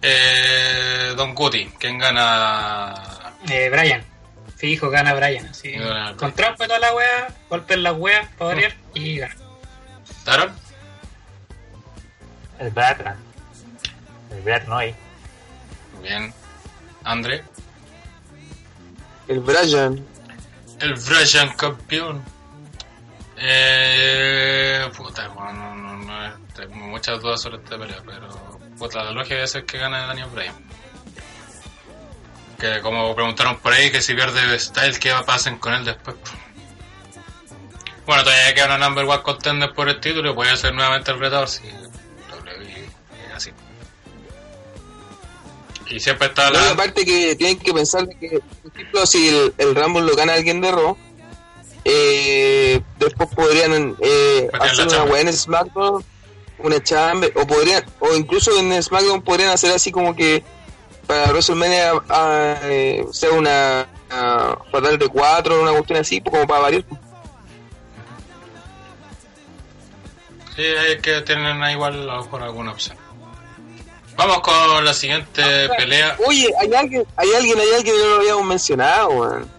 Eh, 0.03 1.15
Don 1.17 1.35
Guti, 1.35 1.67
¿quién 1.81 1.99
gana? 1.99 2.95
Eh, 3.49 3.69
Brian. 3.71 4.03
Fijo, 4.57 4.91
gana 4.91 5.15
Brian. 5.15 5.47
Así. 5.47 5.73
Gana 5.73 6.17
Con 6.17 6.33
trampa 6.33 6.65
y 6.65 6.69
toda 6.69 6.81
la 6.81 6.95
wea, 6.95 7.29
golpeen 7.49 7.83
las 7.83 7.97
weas 7.97 8.27
para 8.35 8.55
variar 8.55 8.75
y 8.95 9.19
gana. 9.19 9.37
¿Taron? 10.25 10.53
El 12.59 12.71
Bertrand. 12.71 13.21
El 14.33 14.43
Brad 14.43 14.67
Noy. 14.67 14.95
Bien. 16.03 16.33
André. 17.05 17.45
El 19.29 19.41
Bryan, 19.41 20.05
El 20.81 20.95
Brian 20.95 21.49
campeón. 21.57 22.23
Eh, 23.39 24.89
puta, 24.97 25.29
bueno, 25.29 25.75
no, 25.75 25.75
no, 25.75 25.97
no, 25.99 26.39
tengo 26.55 26.75
muchas 26.75 27.21
dudas 27.21 27.43
sobre 27.43 27.57
esta 27.57 27.77
pelea, 27.79 28.03
pero 28.07 28.29
puta, 28.79 29.05
la 29.05 29.11
lógica 29.13 29.43
es 29.43 29.53
que 29.67 29.79
gane 29.79 29.99
Daniel 29.99 30.29
Bryan. 30.33 30.55
Que 32.59 32.81
como 32.81 33.15
preguntaron 33.15 33.59
por 33.59 33.73
ahí 33.73 33.91
que 33.91 34.01
si 34.01 34.15
pierde 34.15 34.59
Styles, 34.59 34.99
¿qué 34.99 35.13
va 35.13 35.19
a 35.19 35.25
pasar 35.25 35.59
con 35.59 35.75
él 35.75 35.85
después? 35.85 36.17
Bueno, 38.07 38.23
todavía 38.23 38.55
queda 38.55 38.67
una 38.67 38.79
number 38.79 39.05
one 39.05 39.23
contender 39.23 39.73
por 39.75 39.89
el 39.89 40.01
título 40.01 40.31
y 40.31 40.35
puede 40.35 40.57
ser 40.57 40.73
nuevamente 40.73 41.11
el 41.11 41.19
retador 41.19 41.49
si 41.49 41.63
así. 43.35 43.51
Y 45.89 46.01
siempre 46.01 46.29
está 46.29 46.51
No, 46.51 46.59
la... 46.59 46.71
aparte 46.71 47.05
que 47.05 47.37
tienen 47.37 47.59
que 47.59 47.73
pensar 47.73 48.09
que, 48.09 48.41
por 48.63 48.73
ejemplo, 48.75 49.07
si 49.07 49.29
el, 49.29 49.55
el 49.59 49.75
Rumble 49.75 50.03
lo 50.03 50.17
gana 50.17 50.35
alguien 50.35 50.61
de 50.61 50.73
Raw, 50.73 50.97
eh, 51.85 52.81
después 52.99 53.29
podrían 53.35 53.97
eh, 54.01 54.49
hacer 54.59 54.89
una 54.89 55.21
en 55.21 55.33
SmackDown, 55.33 56.05
una 56.59 56.83
chamber, 56.83 57.33
o 57.37 57.47
podrían, 57.47 57.85
o 58.01 58.15
incluso 58.15 58.59
en 58.59 58.83
SmackDown 58.83 59.23
podrían 59.23 59.51
hacer 59.51 59.73
así 59.73 59.93
como 59.93 60.17
que 60.17 60.43
para 61.07 61.31
WrestleMania 61.31 61.93
ah, 62.09 62.57
eh, 62.65 63.05
sea 63.13 63.31
una 63.31 63.87
ah, 64.11 64.59
fatal 64.71 64.99
de 64.99 65.09
cuatro, 65.09 65.63
una 65.63 65.73
cuestión 65.73 65.99
así, 66.01 66.21
como 66.21 66.47
para 66.47 66.61
variar. 66.61 66.85
Sí, 70.55 70.63
hay 70.63 70.99
que 71.01 71.21
tener 71.21 71.71
igual 71.71 72.09
a 72.09 72.15
lo 72.17 72.23
mejor 72.23 72.43
alguna 72.43 72.73
opción. 72.73 72.97
Vamos 74.17 74.41
con 74.41 74.85
la 74.85 74.95
siguiente 74.95 75.69
pelea. 75.77 76.17
Oye, 76.27 76.51
hay 76.59 76.73
alguien, 76.73 77.07
hay 77.17 77.35
alguien, 77.35 77.61
hay 77.61 77.69
alguien 77.75 77.85
que 77.85 78.03
no 78.03 78.09
lo 78.09 78.17
habíamos 78.17 78.45
mencionado, 78.45 79.09
weón. 79.11 79.51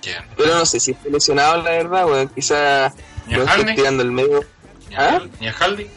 ¿Quién? 0.00 0.24
Pero 0.36 0.54
no 0.56 0.66
sé 0.66 0.80
si 0.80 0.92
está 0.92 1.08
lesionado, 1.10 1.62
la 1.62 1.70
verdad, 1.70 2.06
weón. 2.06 2.28
Quizá 2.28 2.92
¿Ni 3.26 3.34
lo 3.34 3.42
a 3.42 3.74
tirando 3.74 4.02
el 4.02 4.10
medio. 4.10 4.42
¿Ni 4.88 4.96
¿Ah? 4.96 5.16
a, 5.16 5.28
¿Ni 5.38 5.48
a 5.48 5.52
Hardy? 5.52 5.90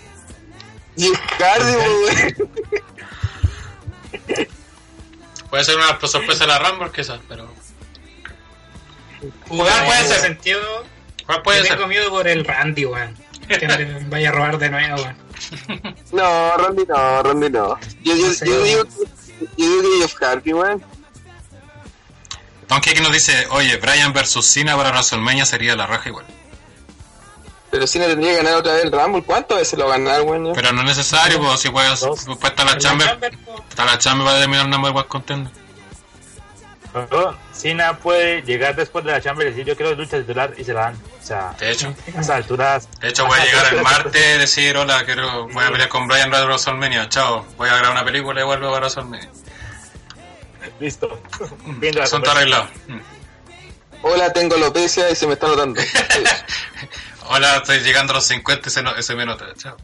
Y 0.97 1.05
es 1.05 1.19
cardio, 1.37 1.77
weón. 1.77 2.51
Puede 5.55 5.63
ser 5.63 5.77
una 5.77 5.97
sorpresa 6.05 6.43
de 6.43 6.47
la 6.47 6.59
Rumble, 6.59 6.91
quizás, 6.93 7.21
pero... 7.29 7.47
Jugar 9.47 9.85
puede 9.85 10.03
ser. 10.03 10.19
sentido, 10.19 10.59
¿Cuál 11.25 11.43
puede 11.43 11.61
ser? 11.61 11.77
tengo 11.77 11.87
miedo 11.87 12.09
por 12.09 12.27
el 12.27 12.43
Randy, 12.43 12.83
weón. 12.83 13.17
Que 13.47 13.65
me 13.65 13.99
vaya 14.09 14.29
a 14.31 14.31
robar 14.33 14.57
de 14.57 14.69
nuevo, 14.69 14.97
weón. 14.97 15.95
No, 16.11 16.57
Randy 16.57 16.83
no, 16.89 17.23
Randy 17.23 17.49
no. 17.51 17.79
Yo, 18.03 18.15
yo, 18.17 18.33
yo 18.45 18.63
digo 18.65 18.83
que, 18.83 18.91
yo 19.55 19.69
digo 19.69 19.81
que 19.81 20.01
Jeff 20.01 20.15
Hardy, 20.15 20.51
weón. 20.51 20.83
Don 22.67 22.81
Kiki 22.81 23.01
nos 23.01 23.13
dice, 23.13 23.47
oye, 23.51 23.77
Brian 23.77 24.11
versus 24.11 24.45
Cena 24.45 24.75
para 24.75 24.89
WrestleMania 24.89 25.45
sería 25.45 25.77
la 25.77 25.87
raja 25.87 26.09
igual. 26.09 26.25
Pero 27.75 27.87
si 27.87 27.99
no 27.99 28.05
tendría 28.05 28.31
que 28.31 28.37
ganar 28.37 28.55
otra 28.55 28.71
vez 28.71 28.85
el 28.85 28.91
Rumble, 28.93 29.21
¿cuántas 29.23 29.57
veces 29.57 29.77
lo 29.77 29.85
va 29.85 29.95
a 29.95 29.97
ganar, 29.97 30.21
weón? 30.21 30.53
Pero 30.55 30.71
no 30.71 30.79
es 30.79 30.87
necesario, 30.87 31.41
pues 31.41 31.59
si 31.59 31.69
puedes, 31.69 31.99
después 31.99 32.37
está 32.41 32.63
la 32.63 32.71
En 32.71 32.77
la 32.77 32.81
Chamber, 32.81 33.37
está 33.69 33.83
la 33.83 33.97
Chamber 33.97 34.25
para 34.25 34.39
terminar 34.39 34.69
number 34.69 34.93
one 34.93 35.05
contender. 35.09 35.51
Pero 36.93 37.37
Cena 37.51 37.97
puede 37.97 38.43
llegar 38.43 38.77
después 38.77 39.03
de 39.03 39.11
la 39.11 39.19
Chamber 39.19 39.47
y 39.47 39.49
decir 39.49 39.65
yo 39.65 39.75
quiero 39.75 39.93
lucha 39.93 40.17
titular 40.19 40.53
y 40.57 40.63
se 40.63 40.73
la 40.73 40.83
dan. 40.83 40.95
O 41.21 41.25
sea, 41.25 41.53
De 41.59 41.69
hecho, 41.69 41.93
a 42.07 42.09
esas 42.11 42.29
alturas. 42.29 42.87
de 43.01 43.09
hecho 43.09 43.25
voy 43.25 43.39
a 43.39 43.43
llegar 43.43 43.73
el 43.73 43.81
martes 43.81 44.35
y 44.35 44.39
decir, 44.39 44.77
hola, 44.77 45.03
quiero, 45.03 45.49
voy 45.49 45.65
a 45.65 45.69
pelear 45.69 45.89
con 45.89 46.07
Brian 46.07 46.31
para 46.31 46.45
WrestleMania, 46.45 47.09
chao, 47.09 47.45
voy 47.57 47.67
a 47.67 47.75
grabar 47.75 47.91
una 47.91 48.05
película 48.05 48.39
y 48.39 48.45
vuelvo 48.45 48.71
para 48.71 48.85
WrestleMania. 48.85 49.29
Listo. 50.79 51.21
Fin 51.65 51.81
de 51.81 51.91
la 51.91 52.05
Asunto 52.05 52.31
arreglado. 52.31 52.69
Mm. 52.87 52.99
Hola, 54.01 54.31
tengo 54.31 54.55
alopecia 54.55 55.09
y 55.09 55.15
se 55.17 55.27
me 55.27 55.33
está 55.33 55.47
notando. 55.47 55.81
Hola, 57.27 57.57
estoy 57.57 57.79
llegando 57.79 58.13
a 58.13 58.15
los 58.17 58.25
50 58.27 58.69
y 58.69 58.71
se, 58.71 58.83
no- 58.83 59.01
se 59.01 59.15
me 59.15 59.25
nota. 59.25 59.45
Chao. 59.55 59.77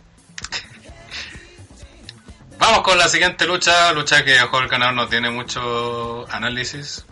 Vamos 2.60 2.82
con 2.82 2.98
la 2.98 3.10
siguiente 3.10 3.46
lucha, 3.48 3.92
lucha 3.94 4.24
que 4.24 4.38
a 4.38 4.44
el 4.44 4.68
ganador 4.68 4.94
no 4.94 5.08
tiene 5.08 5.32
mucho 5.32 6.28
análisis. 6.32 7.06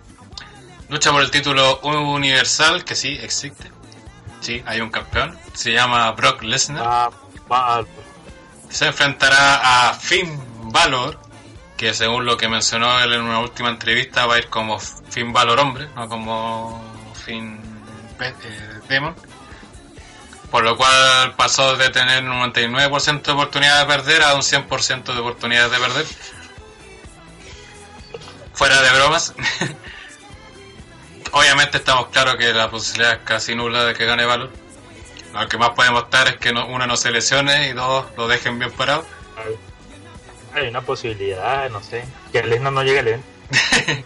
Lucha 0.90 1.12
por 1.12 1.22
el 1.22 1.32
título 1.32 1.80
universal, 1.82 2.84
que 2.84 2.96
sí 2.96 3.18
existe. 3.22 3.72
Sí, 4.42 4.64
hay 4.66 4.82
un 4.82 4.90
campeón. 4.92 5.38
Se 5.54 5.72
llama 5.74 6.12
Brock 6.12 6.44
Lesnar. 6.44 7.10
Ah, 7.50 7.82
Se 8.70 8.86
enfrentará 8.88 9.90
a 9.90 9.94
Finn 9.96 10.40
Balor, 10.72 11.20
que 11.78 11.94
según 11.96 12.26
lo 12.26 12.38
que 12.38 12.48
mencionó 12.48 13.00
él 13.00 13.14
en 13.14 13.22
una 13.22 13.40
última 13.40 13.70
entrevista 13.70 14.28
va 14.28 14.36
a 14.36 14.38
ir 14.38 14.50
como 14.50 14.80
Finn 14.80 15.34
Balor 15.34 15.60
hombre, 15.60 15.88
no 15.96 16.08
como 16.08 17.12
Finn 17.26 17.60
eh, 18.20 18.34
Demon. 18.88 19.16
Por 20.52 20.64
lo 20.64 20.78
cual 20.78 21.36
pasó 21.36 21.78
de 21.78 21.90
tener 21.90 22.24
un 22.24 22.52
99% 22.54 23.22
de 23.22 23.32
oportunidad 23.32 23.82
de 23.82 23.86
perder 23.86 24.24
a 24.24 24.34
un 24.34 24.42
100% 24.42 25.14
de 25.14 25.20
oportunidades 25.20 25.72
de 25.72 25.78
perder. 25.78 26.06
Fuera 28.54 28.82
de 28.82 28.90
bromas. 28.98 29.34
Obviamente 31.32 31.78
estamos 31.78 32.08
claros 32.08 32.36
que 32.38 32.52
la 32.54 32.72
posibilidad 32.72 33.14
es 33.14 33.20
casi 33.20 33.56
nula 33.56 33.86
de 33.86 33.94
que 33.94 34.06
gane 34.06 34.26
Valor. 34.26 34.52
Lo 35.34 35.48
que 35.48 35.58
más 35.58 35.70
podemos 35.72 36.04
estar 36.04 36.28
es 36.28 36.38
que 36.38 36.52
no, 36.52 36.66
uno 36.66 36.88
no 36.88 36.98
se 36.98 37.12
lesione 37.12 37.70
y 37.70 37.74
dos 37.74 38.06
lo 38.18 38.28
dejen 38.28 38.58
bien 38.58 38.72
parado. 38.72 39.06
hay 40.54 40.68
una 40.68 40.82
posibilidad, 40.82 41.70
no 41.70 41.84
sé. 41.84 42.04
Que 42.32 42.40
el 42.40 42.50
Lesnar 42.50 42.74
no 42.74 42.84
llegue 42.84 43.00
al 43.00 43.08
evento. 43.10 43.28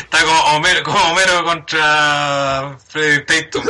Está 0.00 0.24
como 0.24 0.40
Homero, 0.56 0.82
como 0.82 0.98
Homero 0.98 1.44
contra 1.44 2.76
Freddy 2.88 3.24
Tatum. 3.26 3.64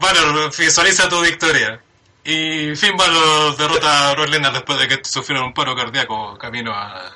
Valor, 0.00 0.50
visualiza 0.56 1.08
tu 1.08 1.20
victoria. 1.20 1.78
Y 2.24 2.74
Finn 2.74 2.96
derrota 3.58 4.10
a 4.10 4.14
Lesnar 4.26 4.52
después 4.52 4.78
de 4.78 4.88
que 4.88 5.04
sufrió 5.04 5.44
un 5.44 5.52
paro 5.52 5.76
cardíaco 5.76 6.38
camino 6.38 6.72
a, 6.72 7.12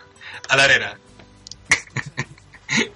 la 0.55 0.65
arena. 0.65 0.97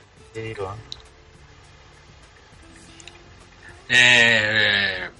Eh, 3.91 5.10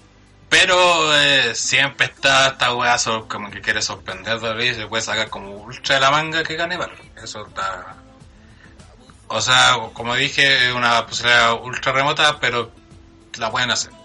pero 0.51 1.17
eh, 1.19 1.55
siempre 1.55 2.07
está 2.07 2.49
esta 2.49 2.75
weá 2.75 2.97
como 3.27 3.51
que 3.51 3.63
quiere 3.63 3.81
sorprender 3.81 4.39
y 4.61 4.75
se 4.75 4.87
puede 4.87 5.03
sacar 5.03 5.31
como 5.31 5.53
ultra 5.53 5.95
de 5.95 6.01
la 6.03 6.11
manga 6.11 6.45
que 6.45 6.55
gane 6.55 6.77
Valor. 6.77 6.99
Eso 7.17 7.47
está. 7.47 7.97
O 9.29 9.41
sea, 9.41 9.79
como 9.95 10.15
dije, 10.15 10.69
es 10.69 10.75
una 10.75 11.07
posibilidad 11.07 11.55
ultra 11.55 11.93
remota, 11.93 12.39
pero 12.39 12.71
la 13.39 13.51
pueden 13.51 13.71
hacer. 13.71 13.98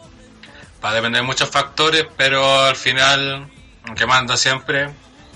Va 0.83 0.89
a 0.89 0.93
depender 0.93 1.21
de 1.21 1.27
muchos 1.27 1.49
factores, 1.49 2.05
pero 2.17 2.65
al 2.65 2.75
final, 2.75 3.49
que 3.95 4.05
manda 4.05 4.35
siempre 4.35 4.89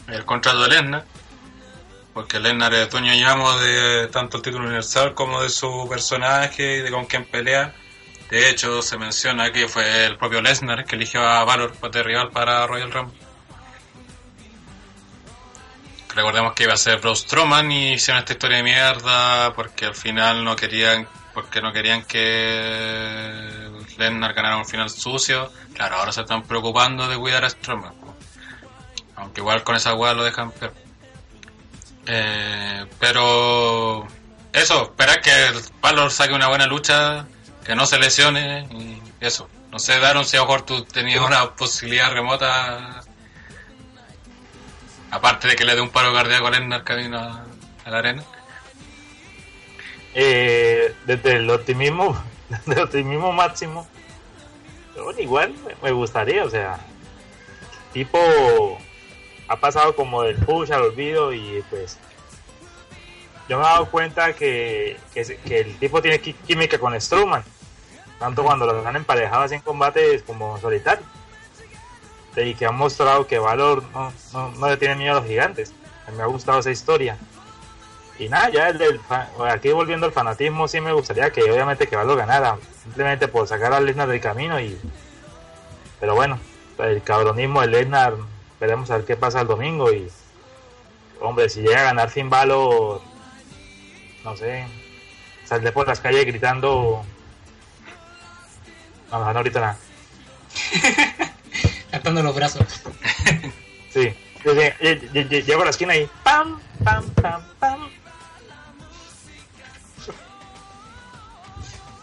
el 0.08 0.26
contrato 0.26 0.64
de 0.64 0.70
Lesnar. 0.70 1.06
Porque 2.14 2.40
Lesnar 2.40 2.74
es 2.74 2.90
dueño 2.90 3.14
y 3.14 3.24
amo 3.24 3.58
de 3.60 4.08
tanto 4.08 4.38
el 4.38 4.44
título 4.44 4.66
universal 4.66 5.14
como 5.14 5.42
de 5.42 5.50
su 5.50 5.88
personaje 5.88 6.78
y 6.78 6.82
de 6.82 6.92
con 6.92 7.06
quién 7.06 7.24
pelea. 7.26 7.74
De 8.30 8.50
hecho, 8.50 8.82
se 8.82 8.98
menciona 8.98 9.54
que 9.54 9.70
fue 9.70 10.06
el 10.06 10.18
propio 10.18 10.42
Lesnar 10.42 10.84
que 10.84 10.98
eligió 10.98 11.22
a 11.22 11.46
Valor 11.46 11.80
de 11.92 12.04
rival 12.04 12.30
para 12.32 12.68
Royal 12.68 12.92
Rumble. 12.92 13.18
Recordemos 16.14 16.54
que 16.54 16.64
iba 16.64 16.74
a 16.74 16.78
ser 16.78 17.00
Braun 17.00 17.16
Strowman 17.16 17.72
y 17.72 17.94
hicieron 17.94 18.20
esta 18.20 18.34
historia 18.34 18.58
de 18.58 18.64
mierda 18.64 19.54
porque 19.54 19.86
al 19.86 19.96
final 19.96 20.44
no 20.44 20.56
querían 20.56 21.08
porque 21.34 21.62
no 21.62 21.72
querían 21.72 22.04
que 22.04 23.70
Lesnar 23.98 24.34
ganara 24.34 24.58
un 24.58 24.66
final 24.66 24.90
sucio. 24.90 25.52
Claro, 25.74 25.98
ahora 25.98 26.12
se 26.12 26.22
están 26.22 26.44
preocupando 26.44 27.08
de 27.08 27.18
cuidar 27.18 27.44
a 27.44 27.50
Strowman. 27.50 27.94
Aunque 29.16 29.42
igual 29.42 29.64
con 29.64 29.76
esa 29.76 29.94
weá 29.94 30.14
lo 30.14 30.24
dejan 30.24 30.52
peor. 30.52 30.74
Eh, 32.06 32.86
pero 33.00 34.08
eso, 34.54 34.84
esperar 34.84 35.22
que 35.22 35.48
el 35.48 35.56
Valor 35.82 36.12
saque 36.12 36.34
una 36.34 36.48
buena 36.48 36.66
lucha, 36.68 37.26
que 37.66 37.76
no 37.76 37.86
se 37.86 38.00
lesione 38.00 38.68
y 38.72 39.02
eso. 39.20 39.50
No 39.72 39.80
sé, 39.80 40.00
Daron, 40.00 40.26
si 40.26 40.38
a 40.38 40.42
lo 40.42 40.48
mejor 40.48 40.66
una 41.26 41.54
posibilidad 41.56 42.12
remota, 42.12 43.02
aparte 45.12 45.50
de 45.50 45.56
que 45.56 45.66
le 45.66 45.76
dé 45.76 45.82
un 45.82 45.90
paro 45.90 46.14
cardíaco 46.14 46.48
a 46.48 46.52
Lesnar 46.52 46.84
camino 46.84 47.20
a, 47.20 47.46
a 47.84 47.90
la 47.90 47.98
arena. 47.98 48.24
Eh, 50.14 50.96
desde 51.06 51.36
el 51.36 51.50
optimismo, 51.50 52.18
el 52.68 52.80
optimismo 52.80 53.32
máximo, 53.32 53.88
bueno, 55.04 55.20
igual 55.20 55.54
me- 55.82 55.92
gustaría, 55.92 56.44
o 56.44 56.50
sea, 56.50 56.80
tipo 57.94 58.20
ha 59.48 59.56
pasado 59.58 59.96
como 59.96 60.24
del 60.24 60.38
push 60.38 60.72
al 60.72 60.82
olvido 60.82 61.34
y 61.34 61.64
pues 61.70 61.98
yo 63.48 63.58
me 63.58 63.64
he 63.64 63.68
dado 63.68 63.90
cuenta 63.90 64.34
que, 64.34 64.98
que, 65.14 65.40
el 65.60 65.78
tipo 65.78 66.02
tiene 66.02 66.20
química 66.20 66.78
con 66.80 67.00
Strowman, 67.00 67.44
tanto 68.20 68.44
cuando 68.44 68.66
los 68.66 68.86
han 68.86 68.98
emparejado 68.98 69.44
así 69.44 69.56
en 69.56 69.62
combates 69.62 70.24
como 70.24 70.58
solitario. 70.60 71.06
Y 72.36 72.54
que 72.54 72.68
han 72.68 72.76
mostrado 72.76 73.26
que 73.26 73.40
Valor 73.40 73.84
no, 73.94 74.14
no, 74.32 74.52
no 74.52 74.70
le 74.70 74.78
tiene 74.78 74.96
miedo 74.96 75.14
a 75.14 75.20
los 75.22 75.28
gigantes. 75.28 75.74
Me 76.16 76.22
ha 76.22 76.28
gustado 76.28 76.60
esa 76.60 76.70
historia. 76.70 77.18
Y 78.20 78.30
nada, 78.30 78.50
ya 78.50 78.70
el 78.70 78.78
del 78.78 79.00
fa- 79.00 79.28
aquí 79.52 79.70
volviendo 79.70 80.06
al 80.08 80.12
fanatismo, 80.12 80.68
sí 80.68 80.82
me 80.82 80.92
gustaría 80.92 81.30
que 81.32 81.44
obviamente 81.52 81.88
que 81.88 81.96
Valor 81.96 82.18
ganara, 82.18 82.58
simplemente 82.84 83.28
por 83.28 83.48
sacar 83.48 83.74
a 83.74 83.80
Lesnar 83.80 84.08
del 84.08 84.20
camino 84.22 84.60
y 84.60 84.78
pero 86.00 86.16
bueno, 86.16 86.40
el 86.80 87.02
cabronismo 87.04 87.62
de 87.62 87.68
Lesnar, 87.68 88.14
veremos 88.60 88.90
a 88.92 88.98
ver 88.98 89.06
qué 89.06 89.16
pasa 89.18 89.42
el 89.42 89.48
domingo 89.48 89.92
y 89.92 90.10
hombre, 91.22 91.50
si 91.50 91.62
llega 91.62 91.80
a 91.82 91.84
ganar 91.84 92.10
sin 92.10 92.30
Valor, 92.30 93.02
no 94.24 94.36
sé, 94.38 94.66
saldré 95.46 95.72
por 95.72 95.88
las 95.88 96.00
calles 96.00 96.26
gritando 96.26 97.04
no, 99.12 99.20
mejor 99.20 99.34
no 99.34 99.40
ahorita 99.40 99.60
nada. 99.62 99.78
Levantando 101.92 102.24
los 102.24 102.36
brazos. 102.36 102.66
Sí, 103.94 104.14
Desde- 104.44 104.76
lle- 104.80 105.12
lle- 105.12 105.28
lle- 105.30 105.44
Llego 105.46 105.62
a 105.62 105.66
la 105.66 105.72
esquina 105.72 105.96
y 105.96 106.10
pam, 106.24 106.60
pam, 106.84 107.10
pam, 107.12 107.42
pam. 107.60 107.90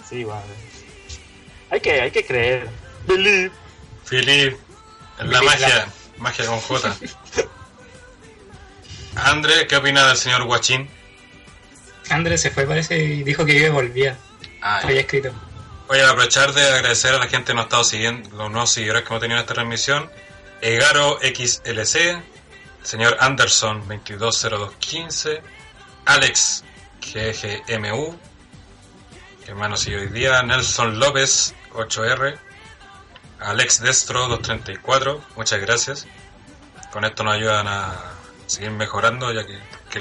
Sí, 0.08 0.24
bueno. 0.24 0.42
Hay 1.70 1.80
que, 1.80 2.00
hay 2.00 2.10
que 2.10 2.24
creer. 2.24 2.68
Believe. 3.06 3.50
Philip, 4.08 4.56
la 5.18 5.42
magia, 5.42 5.88
magia 6.18 6.46
con 6.46 6.60
J. 6.60 6.96
André, 9.16 9.66
¿qué 9.66 9.76
opina 9.76 10.06
del 10.06 10.16
señor 10.16 10.44
Guachín? 10.44 10.88
Andrés 12.10 12.42
se 12.42 12.50
fue, 12.50 12.66
parece, 12.66 12.98
y 12.98 13.22
dijo 13.22 13.44
que 13.44 13.58
yo 13.58 13.72
volvía. 13.72 14.18
Ah, 14.60 14.80
Había 14.82 15.00
escrito. 15.00 15.32
Voy 15.88 15.98
a 16.00 16.10
aprovechar 16.10 16.52
de 16.52 16.62
agradecer 16.66 17.14
a 17.14 17.18
la 17.18 17.26
gente 17.28 17.48
que 17.52 17.54
nos 17.54 17.62
ha 17.62 17.64
estado 17.64 17.84
siguiendo, 17.84 18.28
los 18.36 18.50
nuevos 18.50 18.70
seguidores 18.70 19.02
que 19.02 19.08
hemos 19.08 19.20
tenido 19.20 19.38
en 19.38 19.42
esta 19.42 19.54
transmisión. 19.54 20.10
Egaro 20.60 21.18
XLC, 21.20 22.22
señor 22.82 23.16
Anderson 23.20 23.80
220215, 23.80 25.42
Alex 26.06 26.64
GGMU, 27.00 28.18
hermano 29.46 29.76
sigue 29.76 29.98
hoy 29.98 30.08
día, 30.08 30.42
Nelson 30.42 30.98
López 30.98 31.54
8R, 31.72 32.38
Alex 33.40 33.80
Destro 33.80 34.28
234, 34.28 35.22
muchas 35.36 35.60
gracias. 35.60 36.06
Con 36.92 37.04
esto 37.04 37.24
nos 37.24 37.34
ayudan 37.34 37.66
a 37.66 37.94
seguir 38.46 38.70
mejorando, 38.70 39.32
ya 39.32 39.44
que, 39.44 39.58
que 39.90 40.00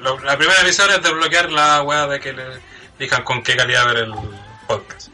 la 0.00 0.36
primera 0.36 0.62
misión 0.64 0.90
es 0.90 1.02
desbloquear 1.02 1.52
la 1.52 1.82
weá 1.82 2.06
de 2.06 2.20
que 2.20 2.32
le 2.32 2.44
digan 2.98 3.22
con 3.22 3.42
qué 3.42 3.56
calidad 3.56 3.86
ver 3.86 3.98
el 3.98 4.14
podcast. 4.66 5.08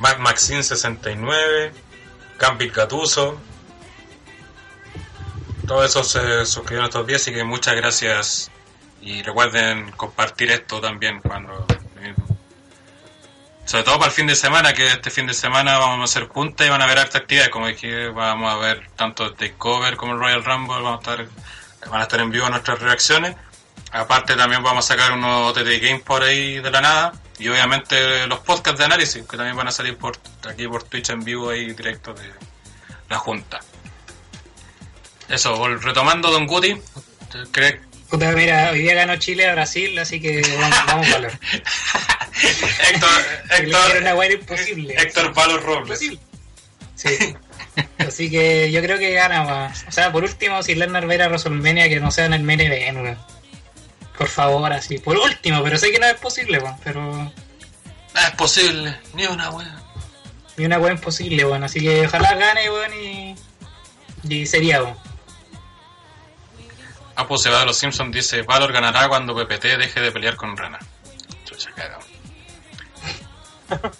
Mac 0.00 0.18
Maxine 0.18 0.62
69, 0.62 1.72
Gambit 2.38 2.74
Gatuso, 2.74 3.40
todos 5.66 5.84
esos 5.90 6.08
se 6.10 6.46
suscribieron 6.46 6.86
estos 6.86 7.06
días, 7.06 7.22
así 7.22 7.32
que 7.32 7.44
muchas 7.44 7.74
gracias 7.74 8.50
y 9.00 9.22
recuerden 9.22 9.90
compartir 9.92 10.50
esto 10.50 10.80
también 10.80 11.20
cuando 11.20 11.66
sobre 13.66 13.82
todo 13.82 13.98
para 13.98 14.10
el 14.10 14.12
fin 14.12 14.28
de 14.28 14.36
semana, 14.36 14.72
que 14.72 14.86
este 14.86 15.10
fin 15.10 15.26
de 15.26 15.34
semana 15.34 15.76
vamos 15.78 16.00
a 16.00 16.04
hacer 16.04 16.28
juntas 16.28 16.66
y 16.66 16.70
van 16.70 16.80
a 16.80 16.84
haber 16.84 17.00
harta 17.00 17.18
actividades, 17.18 17.50
como 17.50 17.66
dije, 17.66 18.08
vamos 18.08 18.52
a 18.52 18.56
ver 18.56 18.88
tanto 18.94 19.26
el 19.26 19.34
Takeover 19.34 19.96
como 19.96 20.12
el 20.12 20.20
Royal 20.20 20.44
Rumble, 20.44 20.82
vamos 20.82 21.06
a 21.06 21.10
estar, 21.10 21.28
van 21.90 22.00
a 22.00 22.04
estar 22.04 22.20
en 22.20 22.30
vivo 22.30 22.48
nuestras 22.48 22.78
reacciones. 22.78 23.34
Aparte 23.90 24.36
también 24.36 24.62
vamos 24.62 24.84
a 24.84 24.94
sacar 24.94 25.12
unos 25.12 25.52
TT 25.52 25.82
Games 25.82 26.02
por 26.02 26.22
ahí 26.22 26.60
de 26.60 26.70
la 26.70 26.80
nada 26.80 27.12
y 27.38 27.48
obviamente 27.48 28.26
los 28.28 28.38
podcasts 28.40 28.78
de 28.78 28.84
análisis 28.84 29.24
que 29.26 29.36
también 29.36 29.56
van 29.56 29.66
a 29.66 29.72
salir 29.72 29.96
por 29.96 30.16
aquí 30.48 30.68
por 30.68 30.84
Twitch 30.84 31.10
en 31.10 31.24
vivo 31.24 31.50
ahí 31.50 31.72
directo 31.72 32.14
de 32.14 32.30
la 33.08 33.18
junta. 33.18 33.58
Eso, 35.28 35.66
retomando 35.78 36.30
Don 36.30 36.46
Guti, 36.46 36.76
¿cree 37.50 37.80
Puta, 38.08 38.30
mira, 38.30 38.70
hoy 38.70 38.82
día 38.82 38.94
ganó 38.94 39.16
Chile 39.16 39.48
a 39.48 39.52
Brasil, 39.54 39.98
así 39.98 40.20
que 40.20 40.40
vamos, 40.60 40.78
vamos 40.86 41.08
a 41.08 41.12
valor. 41.12 41.32
Héctor, 42.42 43.10
Era 43.50 43.56
Héctor, 43.58 43.96
una 44.02 44.14
weá 44.14 44.32
imposible. 44.32 44.94
Héctor 44.96 45.32
Palos 45.32 45.62
Robles. 45.62 46.02
Imposible. 46.02 46.20
Sí. 46.94 47.36
Así 47.98 48.30
que 48.30 48.70
yo 48.72 48.80
creo 48.82 48.98
que 48.98 49.12
gana, 49.12 49.42
weón. 49.42 49.72
O 49.88 49.92
sea, 49.92 50.10
por 50.12 50.24
último, 50.24 50.62
si 50.62 50.74
Lerner 50.74 51.06
Vera 51.06 51.28
WrestleMania, 51.28 51.88
que 51.88 52.00
no 52.00 52.10
sea 52.10 52.24
en 52.26 52.32
el 52.34 52.42
main 52.42 52.60
event, 52.60 52.98
weón. 52.98 53.18
Por 54.16 54.28
favor, 54.28 54.72
así. 54.72 54.98
Por 54.98 55.16
último, 55.18 55.62
pero 55.62 55.76
sé 55.76 55.90
que 55.92 55.98
no 55.98 56.06
es 56.06 56.14
posible, 56.16 56.58
weón. 56.58 56.76
Pero 56.82 57.02
No 57.02 58.20
es 58.20 58.30
posible, 58.36 58.96
ni 59.14 59.26
una 59.26 59.50
wea. 59.50 59.76
ni 60.56 60.64
una 60.64 60.78
weá 60.78 60.92
imposible, 60.92 61.44
weón. 61.44 61.64
Así 61.64 61.80
que 61.80 62.06
ojalá 62.06 62.34
gane, 62.34 62.70
weón, 62.70 62.92
y. 62.94 63.34
Y 64.28 64.46
sería, 64.46 64.82
weón. 64.82 64.96
Apu 67.16 67.38
se 67.38 67.48
va 67.50 67.60
de 67.60 67.66
los 67.66 67.78
Simpsons 67.78 68.12
dice 68.14 68.42
Valor 68.42 68.72
ganará 68.72 69.08
cuando 69.08 69.34
PPT 69.34 69.64
deje 69.78 70.00
de 70.00 70.12
pelear 70.12 70.36
con 70.36 70.54
Rana. 70.56 70.78
Chucha, 71.44 71.70
cagado. 71.72 72.04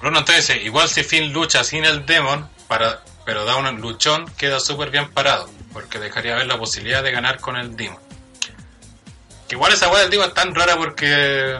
Bruno 0.00 0.18
entonces 0.20 0.46
dice, 0.48 0.62
igual 0.62 0.88
si 0.88 1.02
Finn 1.02 1.32
lucha 1.32 1.64
sin 1.64 1.84
el 1.84 2.04
Demon, 2.06 2.48
para, 2.68 3.02
pero 3.24 3.44
da 3.44 3.56
un 3.56 3.80
luchón, 3.80 4.26
queda 4.36 4.60
súper 4.60 4.90
bien 4.90 5.10
parado, 5.10 5.48
porque 5.72 5.98
dejaría 5.98 6.34
ver 6.36 6.46
la 6.46 6.58
posibilidad 6.58 7.02
de 7.02 7.12
ganar 7.12 7.40
con 7.40 7.56
el 7.56 7.76
Demon. 7.76 7.98
Que 9.48 9.54
igual 9.54 9.72
esa 9.72 9.88
weá 9.88 10.02
del 10.02 10.10
Demon 10.10 10.28
es 10.28 10.34
tan 10.34 10.54
rara 10.54 10.76
porque 10.76 11.56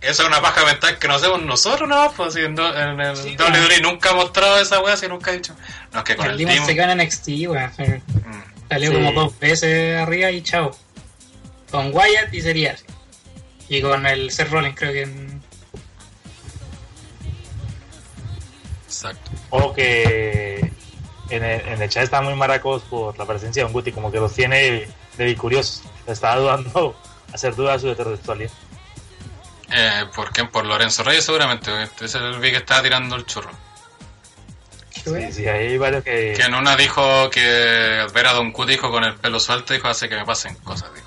esa 0.00 0.22
es 0.22 0.28
una 0.28 0.40
paja 0.42 0.64
mental 0.64 0.98
que 0.98 1.06
no 1.08 1.14
hacemos 1.14 1.40
nosotros, 1.42 1.88
¿no? 1.88 2.12
Pues 2.16 2.34
si 2.34 2.40
en, 2.40 2.54
do- 2.56 2.76
en 2.76 3.00
el 3.00 3.16
Sí, 3.16 3.36
WWE 3.38 3.80
nunca 3.80 4.10
ha 4.10 4.14
mostrado 4.14 4.58
esa 4.58 4.80
weá, 4.80 4.96
si 4.96 5.06
nunca 5.06 5.30
ha 5.30 5.34
dicho. 5.34 5.54
No, 5.92 5.98
es 6.00 6.04
que 6.04 6.16
con 6.16 6.26
El 6.26 6.32
el, 6.32 6.38
Demon 6.38 6.54
Demon... 6.54 6.66
se 6.68 6.74
gana 6.74 6.92
en 6.94 6.98
NXT. 7.06 7.28
Mm. 7.28 8.68
Salió 8.68 8.90
Sí. 8.90 8.96
como 8.96 9.12
dos 9.12 9.38
veces 9.38 9.96
arriba 10.00 10.30
y 10.32 10.42
chao. 10.42 10.76
Con 11.70 11.94
Wyatt 11.94 12.32
y 12.32 12.40
sería 12.40 12.72
así. 12.72 12.84
Y 13.68 13.82
con 13.82 14.06
el 14.06 14.30
Seth 14.30 14.50
Rollins, 14.50 14.76
creo 14.78 14.92
que. 14.92 15.02
en- 15.02 15.42
Exacto. 18.86 19.30
O 19.50 19.72
que 19.74 20.72
en 21.30 21.44
el, 21.44 21.60
en 21.68 21.82
el 21.82 21.88
chat 21.90 22.04
están 22.04 22.24
muy 22.24 22.34
maracos 22.34 22.82
por 22.82 23.16
la 23.18 23.26
presencia 23.26 23.62
de 23.62 23.66
un 23.66 23.72
Guti, 23.72 23.92
como 23.92 24.10
que 24.10 24.18
los 24.18 24.32
tiene 24.32 24.88
de 25.16 25.24
bicuriosos. 25.24 25.82
Estaba 26.06 26.36
dudando, 26.40 26.96
hacer 27.32 27.54
duda 27.54 27.72
de 27.74 27.78
su 27.80 27.90
heterosexualidad. 27.90 28.50
Eh, 29.70 30.04
¿Por 30.14 30.30
quién? 30.32 30.48
Por 30.48 30.64
Lorenzo 30.64 31.02
Reyes 31.02 31.24
seguramente. 31.24 31.70
Ese 32.00 32.18
el 32.18 32.38
vi 32.38 32.50
que 32.52 32.58
estaba 32.58 32.82
tirando 32.82 33.16
el 33.16 33.26
churro. 33.26 33.50
Sí, 35.04 35.32
sí, 35.32 35.46
hay 35.46 35.76
varios 35.78 36.02
que 36.02 36.32
Que 36.36 36.42
en 36.42 36.54
una 36.54 36.74
dijo 36.76 37.28
que 37.30 38.06
ver 38.12 38.26
a 38.26 38.32
Don 38.32 38.50
Q 38.50 38.64
dijo 38.66 38.90
con 38.90 39.04
el 39.04 39.14
pelo 39.14 39.38
suelto, 39.38 39.72
dijo 39.74 39.88
hace 39.88 40.08
que 40.08 40.16
me 40.16 40.24
pasen 40.24 40.54
cosas, 40.56 40.88
dijo. 40.94 41.06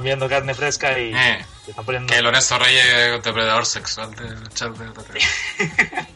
Viendo 0.02 0.30
carne 0.30 0.54
fresca 0.54 0.98
y 1.00 1.14
Eh, 1.16 1.46
están 1.68 1.84
poniendo... 1.86 2.14
que 2.14 2.22
Lorenzo 2.22 2.60
Reyes 2.60 2.86
es 2.86 3.24
depredador 3.24 3.66
sexual 3.66 4.14
del 4.16 4.48
chat 4.50 4.70
de 4.78 4.92
TT. 4.92 5.18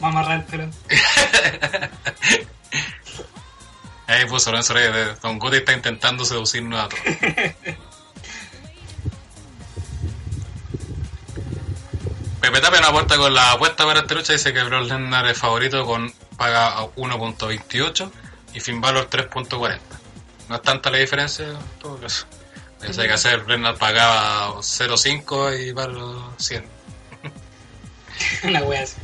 Vamos 0.00 0.16
a 0.16 0.20
amarrar 0.20 0.38
el 0.38 0.44
pelo. 0.44 0.68
Ahí 4.06 4.24
puso 4.26 4.50
Lorenzo 4.50 4.74
Reyes, 4.74 4.92
de- 4.92 5.14
Don 5.22 5.38
Guti 5.38 5.56
está 5.58 5.72
intentando 5.72 6.24
seducirnos 6.24 6.80
a 6.84 6.88
todos. 6.88 7.02
Pepe 12.40 12.60
Tapia 12.60 12.80
nos 12.80 12.90
aporta 12.90 13.16
con 13.16 13.32
la 13.32 13.52
apuesta 13.52 13.84
para 13.86 14.00
esta 14.00 14.14
lucha, 14.14 14.32
dice 14.34 14.52
que 14.52 14.62
Brock 14.64 14.82
Lesnar 14.90 15.26
es 15.26 15.38
favorito 15.38 15.86
con 15.86 16.12
paga 16.36 16.68
a 16.78 16.82
1.28 16.84 18.10
y 18.52 18.60
Finn 18.60 18.80
Balor 18.80 19.08
3.40. 19.08 19.78
No 20.48 20.56
es 20.56 20.62
tanta 20.62 20.90
la 20.90 20.98
diferencia 20.98 21.46
en 21.46 21.56
todo 21.80 21.96
caso. 21.98 22.26
Pensé 22.84 23.06
que 23.06 23.12
hacer 23.14 23.46
Lesnar 23.48 23.76
pagaba 23.76 24.54
0.5 24.60 25.58
y 25.60 25.72
Balor 25.72 26.32
100. 26.38 26.64
Una 28.44 28.62
wea 28.62 28.82
así. 28.82 28.96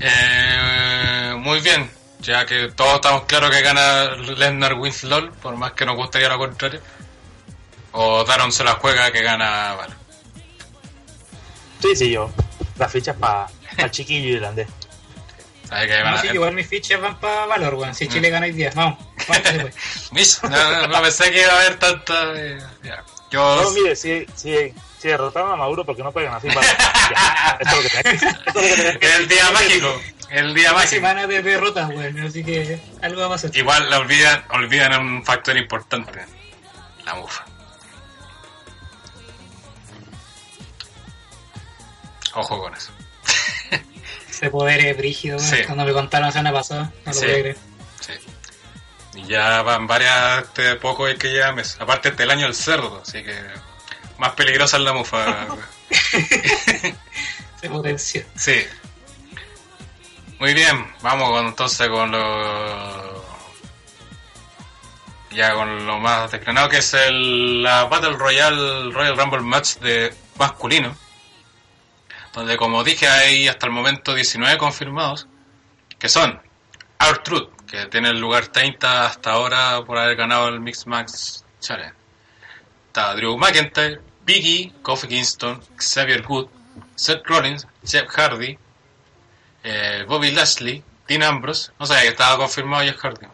Eh, 0.00 1.34
muy 1.38 1.60
bien, 1.60 1.90
ya 2.20 2.46
que 2.46 2.70
todos 2.72 2.94
estamos 2.96 3.24
claros 3.24 3.50
que 3.50 3.60
gana 3.62 4.16
Lesnar 4.16 4.74
Winslow, 4.74 5.32
por 5.42 5.56
más 5.56 5.72
que 5.72 5.84
nos 5.86 5.96
gustaría 5.96 6.28
lo 6.28 6.38
contrario. 6.38 6.80
O 7.92 8.24
Daron 8.24 8.50
se 8.52 8.64
la 8.64 8.72
juega 8.74 9.12
que 9.12 9.22
gana 9.22 9.74
Balor. 9.74 9.96
Sí, 11.82 11.94
sí, 11.94 12.10
yo. 12.10 12.30
Las 12.78 12.90
fichas 12.90 13.16
para 13.16 13.48
el 13.76 13.90
chiquillo 13.90 14.28
irlandés. 14.36 14.68
¿Sabes 15.68 15.88
que 15.88 16.02
van 16.02 16.12
No, 16.14 16.18
a- 16.18 16.22
sí, 16.22 16.28
igual 16.32 16.54
mis 16.54 16.66
fichas 16.66 17.00
van 17.00 17.20
para 17.20 17.46
Valor, 17.46 17.74
weón. 17.74 17.94
Si 17.94 18.08
Chile 18.08 18.30
gana 18.30 18.46
hoy 18.46 18.52
día, 18.52 18.72
vamos. 18.74 18.98
Mish, 20.12 20.38
no, 20.42 20.86
no, 20.88 21.02
pensé 21.02 21.30
que 21.30 21.40
iba 21.42 21.52
a 21.52 21.56
haber 21.60 21.78
tanta. 21.78 22.32
eh, 22.36 22.58
ya. 22.82 23.04
Yo. 23.30 23.62
No, 23.62 23.70
mire, 23.70 23.96
si, 23.96 24.26
si, 24.34 24.54
si 24.98 25.08
derrotaron 25.08 25.52
a 25.52 25.56
Maduro, 25.56 25.84
porque 25.84 26.02
no 26.02 26.12
pegan 26.12 26.34
así? 26.34 26.48
Vale, 26.48 26.66
ya, 27.10 27.56
esto 27.60 27.76
es 27.76 27.82
lo 27.84 27.90
que 27.90 28.02
tenés. 28.02 28.22
Esto 28.22 28.60
es 28.60 28.70
lo 28.70 28.76
que 28.76 28.82
tenés 28.82 28.98
que 28.98 29.14
el 29.16 29.28
día 29.28 29.50
mágico. 29.50 30.02
El 30.30 30.54
día 30.54 30.70
Una 30.70 30.78
mágico. 30.80 30.94
semana 30.96 31.26
de 31.26 31.42
derrotas, 31.42 31.88
weón. 31.90 32.20
Así 32.20 32.42
que 32.44 32.80
algo 33.02 33.20
va 33.20 33.26
a 33.26 33.30
pasar. 33.30 33.50
Igual 33.56 33.88
la 33.90 33.98
olvidan, 33.98 34.44
olvidan 34.50 34.94
un 35.00 35.24
factor 35.24 35.56
importante. 35.56 36.24
La 37.04 37.14
mufa. 37.14 37.44
Ojo 42.34 42.58
con 42.62 42.74
eso. 42.74 42.90
Ese 44.30 44.50
poder 44.50 44.80
es 44.86 44.96
brígido. 44.96 45.38
Sí. 45.38 45.56
Cuando 45.66 45.84
me 45.84 45.92
contaron 45.92 46.26
la 46.28 46.32
semana 46.32 46.52
pasada, 46.52 46.92
no 47.04 47.12
lo 47.12 47.14
Sí. 47.14 47.20
podía 47.20 47.38
creer. 47.40 47.56
Sí. 48.00 48.12
Y 49.14 49.24
ya 49.26 49.62
van 49.62 49.86
varias 49.86 50.44
este 50.44 50.76
poco 50.76 51.06
el 51.06 51.18
que 51.18 51.28
lleva 51.28 51.52
mes. 51.52 51.76
Aparte 51.80 52.10
este 52.10 52.22
el 52.22 52.30
año 52.30 52.46
del 52.46 52.54
cerdo, 52.54 53.02
así 53.02 53.22
que 53.22 53.36
más 54.18 54.32
peligrosa 54.32 54.78
es 54.78 54.82
la 54.82 54.92
mufa. 54.92 55.46
Se 57.60 57.68
potenció. 57.68 58.24
sí. 58.36 58.64
Muy 60.38 60.54
bien, 60.54 60.92
vamos 61.02 61.30
con, 61.30 61.46
entonces 61.46 61.88
con 61.88 62.10
lo 62.10 63.22
ya 65.30 65.54
con 65.54 65.86
lo 65.86 65.98
más 66.00 66.30
desgranado 66.32 66.68
que 66.68 66.78
es 66.78 66.92
el, 66.94 67.62
la 67.62 67.84
Battle 67.84 68.14
Royale 68.14 68.90
Royal 68.90 69.16
Rumble 69.16 69.40
Match 69.40 69.76
de 69.76 70.12
masculino 70.36 70.94
donde 72.32 72.56
como 72.56 72.82
dije 72.84 73.06
hay 73.08 73.48
hasta 73.48 73.66
el 73.66 73.72
momento 73.72 74.14
19 74.14 74.58
confirmados, 74.58 75.28
que 75.98 76.08
son 76.08 76.40
R-Truth, 76.98 77.50
que 77.72 77.86
tiene 77.86 78.10
el 78.10 78.20
lugar 78.20 78.48
30 78.48 79.06
hasta 79.06 79.32
ahora 79.32 79.82
por 79.86 79.96
haber 79.96 80.14
ganado 80.14 80.48
el 80.48 80.60
Mix 80.60 80.86
Max 80.86 81.42
Challenge. 81.58 81.94
Está 82.88 83.14
Drew 83.14 83.38
McIntyre, 83.38 83.98
Biggie, 84.26 84.74
Kofi 84.82 85.08
Kingston, 85.08 85.58
Xavier 85.78 86.22
Good, 86.22 86.48
Seth 86.94 87.26
Rollins, 87.26 87.66
Jeff 87.82 88.06
Hardy, 88.10 88.58
eh, 89.64 90.04
Bobby 90.06 90.32
Lashley, 90.32 90.84
Dean 91.08 91.22
Ambrose, 91.22 91.72
no 91.80 91.86
sé, 91.86 91.94
que 92.02 92.08
estaba 92.08 92.36
confirmado 92.36 92.84
Jeff 92.84 92.98
Hardy. 93.02 93.26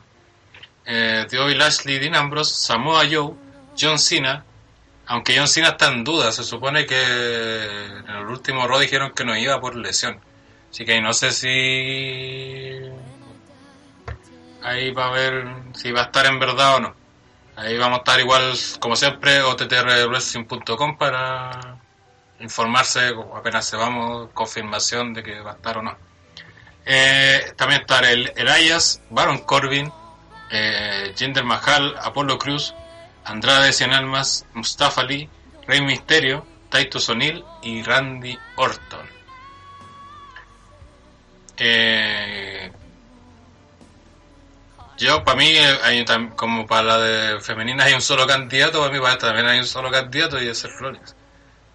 Eh, 0.86 1.26
Bobby 1.32 1.56
Lashley, 1.56 1.98
Dean 1.98 2.14
Ambrose, 2.14 2.54
Samoa 2.54 3.08
Joe, 3.10 3.34
John 3.76 3.98
Cena, 3.98 4.44
aunque 5.06 5.36
John 5.36 5.48
Cena 5.48 5.70
está 5.70 5.88
en 5.88 6.04
duda, 6.04 6.30
se 6.30 6.44
supone 6.44 6.86
que 6.86 6.94
en 7.02 8.08
el 8.08 8.26
último 8.26 8.68
Raw 8.68 8.78
dijeron 8.78 9.10
que 9.10 9.24
no 9.24 9.36
iba 9.36 9.60
por 9.60 9.74
lesión. 9.74 10.20
Así 10.70 10.84
que 10.84 11.00
no 11.00 11.12
sé 11.12 11.32
si 11.32 12.88
ahí 14.62 14.90
va 14.92 15.06
a 15.06 15.10
ver 15.10 15.46
si 15.74 15.92
va 15.92 16.02
a 16.02 16.04
estar 16.04 16.26
en 16.26 16.38
verdad 16.38 16.76
o 16.76 16.80
no. 16.80 16.94
Ahí 17.56 17.76
vamos 17.76 17.98
a 17.98 18.02
estar 18.02 18.20
igual, 18.20 18.54
como 18.78 18.94
siempre, 18.96 19.42
ottrwrestling.com 19.42 20.96
para 20.96 21.78
informarse 22.40 23.12
apenas 23.34 23.66
se 23.66 23.76
vamos 23.76 24.28
confirmación 24.32 25.12
de 25.12 25.22
que 25.24 25.40
va 25.40 25.52
a 25.52 25.54
estar 25.54 25.78
o 25.78 25.82
no. 25.82 25.96
Eh, 26.86 27.52
también 27.56 27.82
está 27.82 27.98
el 28.10 28.32
Elias, 28.36 29.02
Baron 29.10 29.38
Corbin, 29.38 29.92
eh, 30.50 31.12
Jinder 31.16 31.44
Mahal, 31.44 31.96
Apollo 32.00 32.38
Cruz, 32.38 32.74
Andrade 33.24 33.72
Cien 33.72 33.92
Almas, 33.92 34.46
Mustafa 34.54 35.02
Ali, 35.02 35.28
Rey 35.66 35.82
Misterio, 35.82 36.46
Titus 36.70 37.08
O'Neill 37.10 37.44
y 37.62 37.82
Randy 37.82 38.38
Orton. 38.56 39.06
Eh, 41.58 42.72
yo, 44.98 45.24
para 45.24 45.36
mí, 45.38 45.46
eh, 45.48 45.78
hay, 45.84 46.04
como 46.36 46.66
para 46.66 46.82
la 46.82 46.98
de 46.98 47.40
femenina 47.40 47.84
hay 47.84 47.94
un 47.94 48.00
solo 48.02 48.26
candidato, 48.26 48.80
para 48.80 48.92
mí 48.92 48.98
para 49.00 49.12
esta 49.12 49.26
también 49.28 49.46
hay 49.46 49.58
un 49.60 49.66
solo 49.66 49.90
candidato 49.90 50.42
y 50.42 50.48
es 50.48 50.62
el 50.64 50.70
Flores. 50.72 51.14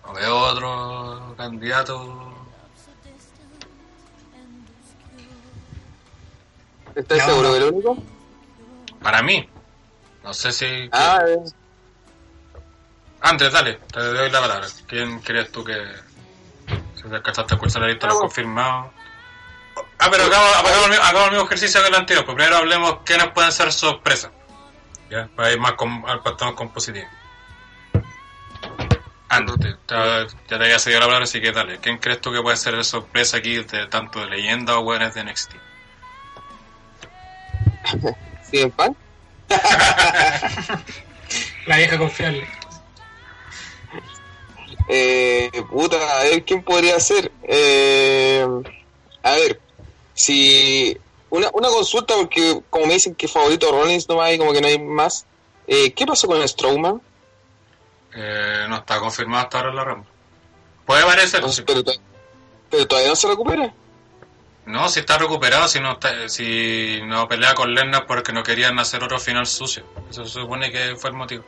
No 0.05 0.13
veo 0.13 0.37
otro 0.37 1.33
candidato. 1.37 2.29
¿Estás 6.95 7.17
No, 7.19 7.25
seguro 7.25 7.47
no. 7.47 7.53
que 7.53 7.57
el 7.59 7.73
único? 7.73 8.03
Para 9.01 9.21
mí. 9.23 9.49
No 10.23 10.33
sé 10.33 10.51
si... 10.51 10.89
Ah, 10.91 11.21
eh, 11.27 11.37
Andrés, 13.21 13.51
dale, 13.53 13.79
te 13.91 13.99
doy 13.99 14.29
la 14.29 14.41
palabra. 14.41 14.67
¿Quién 14.87 15.19
crees 15.21 15.51
tú 15.51 15.63
que... 15.63 15.75
Si 16.95 17.03
te 17.09 17.15
alcanzaste 17.15 17.53
a 17.53 17.55
escuchar 17.55 17.81
la 17.81 17.87
lista 17.87 18.07
de 18.07 18.13
los 18.13 18.21
Vamos. 18.21 18.91
Ah, 19.99 20.07
pero 20.11 20.23
hagamos, 20.25 20.55
hagamos 20.57 20.83
el 20.85 20.89
mismo- 20.89 21.03
hagamos 21.05 21.23
el 21.25 21.31
mismo 21.31 21.45
ejercicio 21.45 21.81
que 21.81 21.87
el 21.87 21.95
anterior. 21.95 22.25
Pues 22.25 22.35
primero 22.35 22.57
hablemos 22.57 22.97
quiénes 23.05 23.27
pueden 23.29 23.51
ser 23.51 23.71
sorpresas. 23.71 24.31
¿Ya? 25.09 25.29
Para 25.35 25.51
ir 25.51 25.59
más 25.59 25.73
con, 25.73 26.03
al 26.07 26.21
pastor 26.21 26.55
con 26.55 26.69
positivo. 26.69 27.07
Andrés, 29.29 29.57
te- 29.59 29.95
te- 29.95 30.27
ya 30.49 30.57
te 30.57 30.63
había 30.63 30.77
cedido 30.79 30.99
la 30.99 31.05
palabra, 31.07 31.23
así 31.23 31.41
que 31.41 31.51
dale. 31.51 31.79
¿Quién 31.79 31.97
crees 31.97 32.21
tú 32.21 32.31
que 32.31 32.41
puede 32.41 32.57
ser 32.57 32.75
de 32.75 32.83
sorpresa 32.83 33.37
aquí, 33.37 33.55
de 33.63 33.87
tanto 33.87 34.19
de 34.19 34.27
leyenda 34.27 34.77
o 34.77 34.81
weones 34.81 35.13
de 35.13 35.23
NXT? 35.23 35.53
¿CM 38.51 38.71
Punk? 38.71 38.97
La 41.65 41.77
vieja 41.77 41.97
confiable. 41.97 42.47
Eh, 44.89 45.49
puta, 45.69 45.95
a 46.19 46.23
ver, 46.25 46.43
¿quién 46.43 46.61
podría 46.63 46.99
ser? 46.99 47.31
Eh, 47.43 48.45
a 49.23 49.31
ver, 49.31 49.59
si... 50.13 50.97
Una, 51.29 51.49
una 51.53 51.69
consulta, 51.69 52.13
porque 52.15 52.61
como 52.69 52.85
me 52.85 52.93
dicen 52.93 53.15
que 53.15 53.27
favorito 53.27 53.71
Rollins 53.71 54.07
no 54.07 54.21
hay, 54.21 54.37
como 54.37 54.53
que 54.53 54.61
no 54.61 54.67
hay 54.67 54.77
más. 54.77 55.25
Eh, 55.65 55.91
¿Qué 55.93 56.05
pasó 56.05 56.27
con 56.27 56.39
el 56.39 56.47
Strowman? 56.47 57.01
Eh, 58.15 58.65
no 58.69 58.75
está 58.77 58.99
confirmado 58.99 59.43
hasta 59.45 59.57
ahora 59.57 59.69
en 59.71 59.75
la 59.75 59.83
rama. 59.83 60.03
Puede 60.85 61.03
parecer, 61.03 61.41
No, 61.41 61.49
sí. 61.49 61.63
pero, 61.65 61.83
to- 61.83 61.93
pero 62.69 62.85
todavía 62.87 63.09
no 63.09 63.15
se 63.15 63.27
recupera. 63.27 63.73
No, 64.67 64.87
si 64.89 64.99
está 64.99 65.17
recuperado, 65.17 65.67
si 65.67 65.79
no 65.79 65.93
está, 65.93 66.29
si 66.29 66.99
no 67.05 67.27
pelea 67.27 67.55
con 67.55 67.73
Lesnar 67.73 68.05
porque 68.05 68.31
no 68.31 68.43
querían 68.43 68.77
hacer 68.77 69.03
otro 69.03 69.19
final 69.19 69.47
sucio. 69.47 69.83
Eso 70.11 70.25
se 70.25 70.31
supone 70.39 70.71
que 70.71 70.95
fue 70.97 71.09
el 71.09 71.15
motivo. 71.15 71.43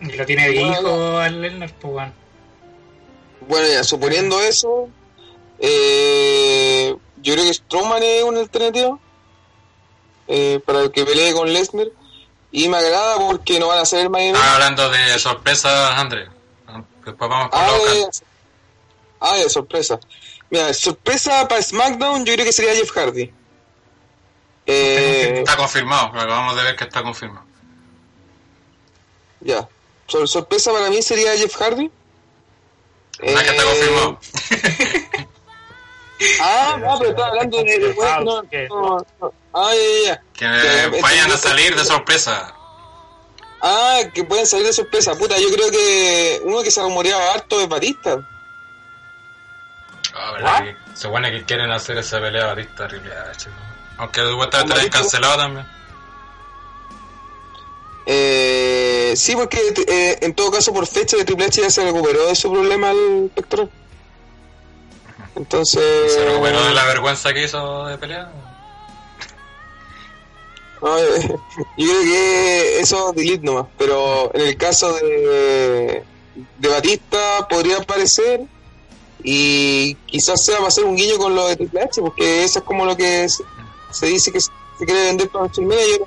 Y 0.00 0.12
lo 0.12 0.24
tiene 0.24 0.48
de 0.48 0.56
hijo 0.56 1.18
al 1.18 1.42
Lennart, 1.42 1.74
pues 1.74 1.92
bueno. 1.92 2.12
Bueno, 3.46 3.68
ya, 3.68 3.84
suponiendo 3.84 4.40
eso, 4.40 4.88
eh, 5.58 6.75
yo 7.26 7.34
creo 7.34 7.44
que 7.46 7.54
Strowman 7.54 8.02
es 8.02 8.22
una 8.22 8.40
alternativa 8.40 8.98
eh, 10.28 10.60
para 10.64 10.80
el 10.82 10.92
que 10.92 11.04
pelee 11.04 11.32
con 11.34 11.52
Lesnar. 11.52 11.88
Y 12.52 12.68
me 12.68 12.76
agrada 12.78 13.16
porque 13.18 13.58
no 13.60 13.66
van 13.66 13.80
a 13.80 13.82
el 13.98 14.08
main 14.08 14.28
event. 14.28 14.36
Estaba 14.36 14.54
hablando 14.54 14.88
de 14.90 15.18
sorpresas, 15.18 15.98
André. 15.98 16.28
Después 17.04 17.28
vamos 17.30 17.50
con 17.50 17.60
Ah. 17.60 17.68
Ah, 19.20 19.36
ya, 19.38 19.48
sorpresa. 19.48 19.98
Mira, 20.50 20.72
sorpresa 20.72 21.46
para 21.48 21.60
SmackDown, 21.62 22.24
yo 22.24 22.32
creo 22.34 22.44
que 22.46 22.52
sería 22.52 22.74
Jeff 22.74 22.90
Hardy. 22.92 23.32
Eh, 24.66 25.38
Está 25.40 25.56
confirmado, 25.56 26.12
lo 26.14 26.20
acabamos 26.20 26.56
de 26.56 26.62
ver 26.62 26.76
que 26.76 26.84
está 26.84 27.02
confirmado. 27.02 27.44
ya. 29.40 29.68
Sor- 30.06 30.28
sorpresa 30.28 30.72
para 30.72 30.88
mí 30.88 31.02
sería 31.02 31.36
Jeff 31.36 31.54
Hardy. 31.56 31.90
¿Verdad 33.18 33.42
que 33.42 33.50
está 33.50 33.62
Eh, 33.62 33.66
confirmado? 33.66 34.18
Ah, 36.40 36.76
no, 36.80 36.98
pero 36.98 37.10
estaba 37.10 37.28
hablando 37.28 37.58
de. 37.58 37.78
de- 37.78 37.94
no, 37.94 38.42
no, 38.68 39.06
no. 39.20 39.32
Ah, 39.52 39.70
ya, 39.74 39.82
ya, 39.82 40.04
ya. 40.06 40.22
Que 40.32 40.96
ya, 40.96 41.02
vayan 41.02 41.30
a 41.32 41.36
salir 41.36 41.74
de 41.76 41.84
sorpresa. 41.84 42.54
Ah, 43.60 44.00
que 44.14 44.24
pueden 44.24 44.46
salir 44.46 44.66
de 44.66 44.72
sorpresa. 44.72 45.14
Puta, 45.14 45.38
yo 45.38 45.48
creo 45.50 45.70
que 45.70 46.40
uno 46.44 46.62
que 46.62 46.70
se 46.70 46.80
rumoreaba 46.82 47.32
harto 47.32 47.60
es 47.60 47.68
Batista. 47.68 48.18
Ah, 50.14 50.32
verdad 50.32 50.64
que 50.64 50.76
se 50.94 51.02
supone 51.02 51.30
que 51.30 51.44
quieren 51.44 51.70
hacer 51.70 51.98
esa 51.98 52.18
pelea 52.20 52.46
Batista 52.46 52.88
Triple 52.88 53.12
H. 53.14 53.48
¿no? 53.50 53.56
Aunque 53.98 54.20
supuestamente 54.22 54.82
la 54.84 54.90
cancelado 54.90 55.36
también. 55.36 55.66
Eh, 58.08 59.14
sí, 59.16 59.34
porque 59.34 59.58
eh, 59.88 60.18
en 60.22 60.34
todo 60.34 60.50
caso 60.50 60.72
por 60.72 60.86
fecha 60.86 61.16
de 61.16 61.24
Triple 61.24 61.46
H 61.46 61.60
ya 61.60 61.70
se 61.70 61.84
recuperó 61.84 62.26
de 62.26 62.36
su 62.36 62.50
problema 62.52 62.90
el 62.92 63.30
pectoral. 63.34 63.70
Entonces... 65.36 66.12
Se 66.12 66.24
recuperó 66.24 66.64
de 66.64 66.74
la 66.74 66.84
vergüenza 66.86 67.32
que 67.32 67.44
hizo 67.44 67.86
de 67.86 67.98
pelea. 67.98 68.32
No, 70.82 70.98
yo, 70.98 71.04
yo 71.76 71.86
creo 71.86 72.02
que 72.02 72.80
eso 72.80 73.12
delete 73.12 73.44
nomás, 73.44 73.66
pero 73.78 74.34
en 74.34 74.40
el 74.42 74.56
caso 74.56 74.92
de, 74.94 76.02
de 76.58 76.68
Batista 76.68 77.46
podría 77.48 77.78
aparecer 77.78 78.42
y 79.22 79.94
quizás 80.06 80.44
sea 80.44 80.56
para 80.56 80.68
hacer 80.68 80.84
un 80.84 80.96
guiño 80.96 81.16
con 81.18 81.34
lo 81.34 81.48
de 81.48 81.56
Triple 81.56 81.82
H, 81.82 82.00
porque 82.00 82.44
eso 82.44 82.60
es 82.60 82.64
como 82.64 82.84
lo 82.84 82.96
que 82.96 83.28
se, 83.28 83.44
se 83.90 84.06
dice 84.06 84.32
que 84.32 84.40
se 84.40 84.50
quiere 84.84 85.06
vender 85.06 85.28
para 85.28 85.44
WrestleMania. 85.44 85.98
Yo, 85.98 86.06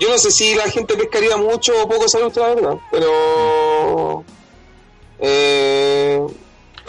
yo 0.00 0.08
no 0.08 0.18
sé 0.18 0.30
si 0.30 0.54
la 0.54 0.68
gente 0.68 0.96
pescaría 0.96 1.36
mucho 1.36 1.72
o 1.82 1.88
poco 1.88 2.06
esa 2.06 2.18
lucha, 2.18 2.40
la 2.40 2.54
verdad, 2.54 2.78
pero... 2.90 4.24
Eh, 5.20 6.26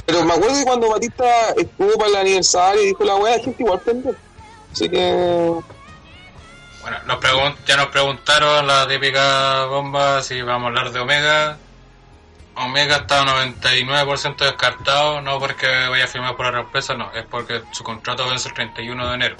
pero 0.06 0.24
me 0.24 0.34
acuerdo 0.34 0.56
que 0.58 0.64
cuando 0.66 0.90
Batista 0.92 1.50
estuvo 1.58 1.94
para 1.98 2.10
el 2.12 2.16
aniversario 2.18 2.82
y 2.84 2.88
dijo 2.88 3.04
la 3.04 3.16
weá, 3.16 3.40
gente 3.40 3.64
igual 3.64 3.80
pendiente. 3.82 4.20
Así 4.72 4.90
que... 4.90 5.56
Bueno, 6.82 6.98
nos 7.08 7.20
pregun- 7.20 7.56
ya 7.66 7.78
nos 7.78 7.88
preguntaron 7.88 8.68
la 8.68 8.88
típica 8.88 9.66
bomba 9.66 10.22
si 10.22 10.42
vamos 10.42 10.66
a 10.66 10.68
hablar 10.68 10.92
de 10.92 11.00
Omega. 11.00 11.58
Omega 12.58 12.98
está 12.98 13.24
99% 13.26 14.38
descartado, 14.38 15.20
no 15.22 15.40
porque 15.40 15.68
vaya 15.90 16.06
a 16.06 16.08
firmar 16.08 16.36
por 16.38 16.54
la 16.54 16.62
empresa, 16.62 16.94
no, 16.94 17.12
es 17.14 17.26
porque 17.26 17.64
su 17.72 17.84
contrato 17.84 18.30
vence 18.30 18.48
el 18.50 18.54
31 18.54 19.08
de 19.10 19.14
enero 19.16 19.36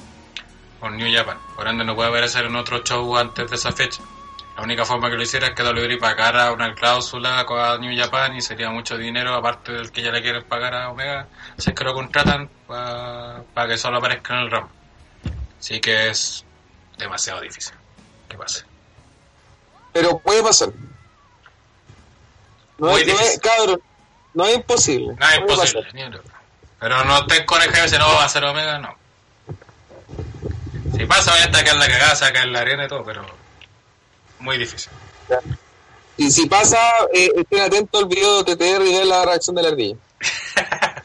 con 0.80 0.98
New 0.98 1.08
Japan. 1.16 1.38
Por 1.56 1.68
ende, 1.68 1.86
no 1.86 1.96
puede 1.96 2.10
aparecer 2.10 2.46
en 2.46 2.56
otro 2.56 2.80
show 2.84 3.16
antes 3.16 3.50
de 3.50 3.56
esa 3.56 3.72
fecha. 3.72 4.02
La 4.56 4.64
única 4.64 4.86
forma 4.86 5.10
que 5.10 5.18
lo 5.18 5.24
hiciera 5.24 5.48
es 5.48 5.54
que 5.54 5.64
WWE 5.64 5.98
pagara 5.98 6.52
una 6.54 6.74
cláusula 6.74 7.46
con 7.46 7.60
a 7.60 7.78
New 7.78 7.98
Japan 7.98 8.36
y 8.38 8.42
sería 8.42 8.70
mucho 8.70 8.98
dinero, 8.98 9.34
aparte 9.36 9.74
del 9.74 9.92
que 9.92 10.02
ya 10.02 10.12
le 10.12 10.22
quieren 10.22 10.44
pagar 10.46 10.74
a 10.74 10.90
Omega, 10.90 11.28
si 11.58 11.72
es 11.72 11.76
que 11.76 11.84
lo 11.84 11.94
contratan 11.94 12.50
para 12.66 13.68
que 13.68 13.78
solo 13.78 13.98
aparezca 13.98 14.34
en 14.36 14.40
el 14.42 14.52
ramo. 14.52 14.70
Así 15.60 15.82
que 15.82 16.10
es 16.10 16.46
demasiado 16.98 17.42
difícil 17.42 17.74
que 18.30 18.38
pase. 18.38 18.64
Pero 19.92 20.20
puede 20.20 20.42
pasar. 20.42 20.70
No, 22.78 22.88
Muy 22.92 23.02
es, 23.02 23.08
no 23.08 23.14
es, 23.14 23.20
difícil. 23.20 23.42
cabrón, 23.42 23.82
no 24.36 24.46
es 24.46 24.56
imposible. 24.56 25.16
No 25.20 25.30
es 25.30 25.38
imposible. 25.40 26.22
Pero 26.80 27.04
no 27.06 27.18
estén 27.20 27.46
con 27.46 27.62
el 27.62 27.70
jefe, 27.74 27.90
si 27.90 27.98
no 27.98 28.08
va 28.08 28.24
a 28.26 28.30
ser 28.30 28.44
Omega, 28.46 28.80
no. 28.80 28.96
Si 30.98 31.06
pasa, 31.06 31.32
vaya 31.32 31.46
a 31.46 31.52
caer 31.52 31.76
la 31.76 31.88
cagada, 31.88 32.16
se 32.16 32.24
va 32.24 32.30
a 32.30 32.34
caer 32.34 32.48
la 32.48 32.60
arena 32.60 32.86
y 32.86 32.88
todo, 32.88 33.04
pero 33.04 33.26
muy 34.46 34.58
difícil. 34.58 34.92
Y 36.18 36.32
si 36.32 36.46
pasa, 36.48 36.80
eh, 37.14 37.30
estén 37.36 37.60
atentos 37.62 38.02
al 38.04 38.08
video 38.08 38.44
de 38.44 38.56
TTR 38.56 38.86
y 38.86 38.94
vean 38.94 39.10
la 39.10 39.26
reacción 39.26 39.56
de 39.56 39.62
la 39.64 39.70
ardilla. 39.70 39.98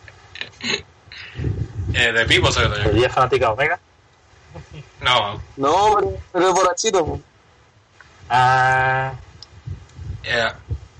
Eh, 1.93 2.13
de 2.13 2.25
Pipo 2.25 2.53
sobre 2.53 2.69
todo. 2.69 2.83
¿Sería 2.85 3.11
fanática 3.11 3.47
de 3.47 3.53
Omega? 3.53 3.81
No, 5.01 5.43
No, 5.57 5.97
pero, 5.99 6.13
pero 6.33 6.49
es 6.49 6.55
borrachito. 6.55 7.05
po. 7.05 7.21
Ah, 8.29 9.13
eh, 10.23 10.49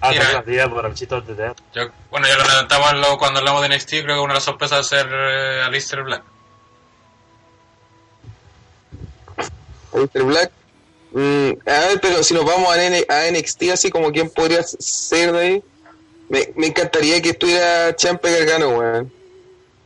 ah, 0.01 0.11
Mira. 0.11 0.43
días 0.43 0.69
por 0.69 0.85
el 0.85 0.95
chito 0.95 1.21
de 1.21 1.35
Death. 1.37 1.59
yo, 1.73 1.83
bueno, 2.11 2.27
ya 2.27 2.37
lo 2.37 2.93
lo- 3.01 3.19
cuando 3.19 3.39
hablamos 3.39 3.63
de 3.63 3.69
NXT, 3.69 3.89
creo 4.03 4.17
que 4.17 4.21
una 4.21 4.33
de 4.33 4.39
las 4.39 4.43
sorpresas 4.45 4.81
es 4.81 4.87
ser 4.89 5.07
eh, 5.13 5.63
Alistair 5.63 6.03
Black. 6.03 6.23
Mr. 9.93 10.23
Black. 10.25 10.51
Mm, 11.13 11.51
a 11.69 11.79
ver, 11.89 12.01
pero 12.01 12.23
si 12.23 12.35
nos 12.35 12.45
vamos 12.45 12.69
a, 12.71 12.83
N- 12.85 13.05
a 13.09 13.31
NXT, 13.31 13.63
así 13.73 13.91
como 13.91 14.13
quién 14.13 14.31
podría 14.31 14.63
ser 14.63 15.33
de 15.33 15.39
ahí, 15.41 15.65
me, 16.29 16.53
me 16.55 16.69
encantaría 16.69 17.21
que 17.21 17.31
estuviera 17.31 17.95
Champe 17.97 18.31
Gargano, 18.31 18.69
weón. 18.71 19.13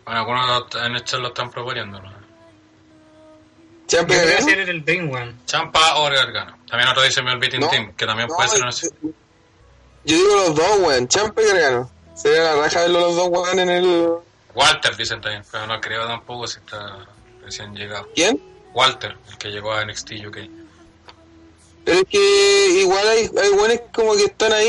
Bueno, 0.05 0.21
algunos 0.21 0.67
en 0.85 0.97
hecho 0.97 1.19
lo 1.19 1.29
están 1.29 1.51
proponiendo, 1.51 1.99
¿no? 2.01 2.13
Champe 3.87 4.15
Yo 4.15 4.21
voy 4.21 4.29
a 4.29 4.37
Gargano. 4.37 4.71
el. 5.19 5.35
Champa 5.47 5.97
o 5.97 6.05
Gargano. 6.05 6.59
También 6.69 6.89
otro 6.91 7.03
dice 7.03 7.21
el 7.21 7.39
Beating 7.39 7.61
No, 7.61 7.69
Team, 7.69 7.93
que 7.95 8.07
también 8.07 8.29
no, 8.29 8.37
puede 8.37 8.49
ser 8.49 8.59
yo, 8.59 8.65
una 8.65 8.73
yo 10.05 10.17
digo 10.17 10.35
los 10.37 10.55
dos, 10.55 10.79
weón. 10.81 11.09
Champe 11.09 11.43
y 11.43 11.47
Gargano. 11.47 11.91
Sería 12.15 12.43
la 12.43 12.57
raja 12.57 12.81
verlo 12.83 13.01
los 13.01 13.17
dos, 13.17 13.29
weón, 13.29 13.59
en 13.59 13.71
el. 13.71 14.11
Walter 14.55 14.97
dicen 14.97 15.21
también, 15.21 15.43
pero 15.51 15.67
no 15.67 15.81
creo 15.81 16.07
tampoco 16.07 16.47
si 16.47 16.59
está 16.59 17.07
recién 17.43 17.75
llegado. 17.75 18.09
¿Quién? 18.15 18.41
Walter, 18.73 19.17
el 19.31 19.39
que 19.39 19.49
llegó 19.49 19.73
a 19.73 19.85
NXT 19.85 20.13
UK. 20.27 20.39
Pero 21.85 21.99
es 21.99 22.05
que 22.09 22.81
igual 22.81 23.07
hay, 23.09 23.31
hay 23.43 23.51
weones 23.51 23.83
como 23.93 24.15
que 24.15 24.25
están 24.25 24.53
ahí 24.53 24.69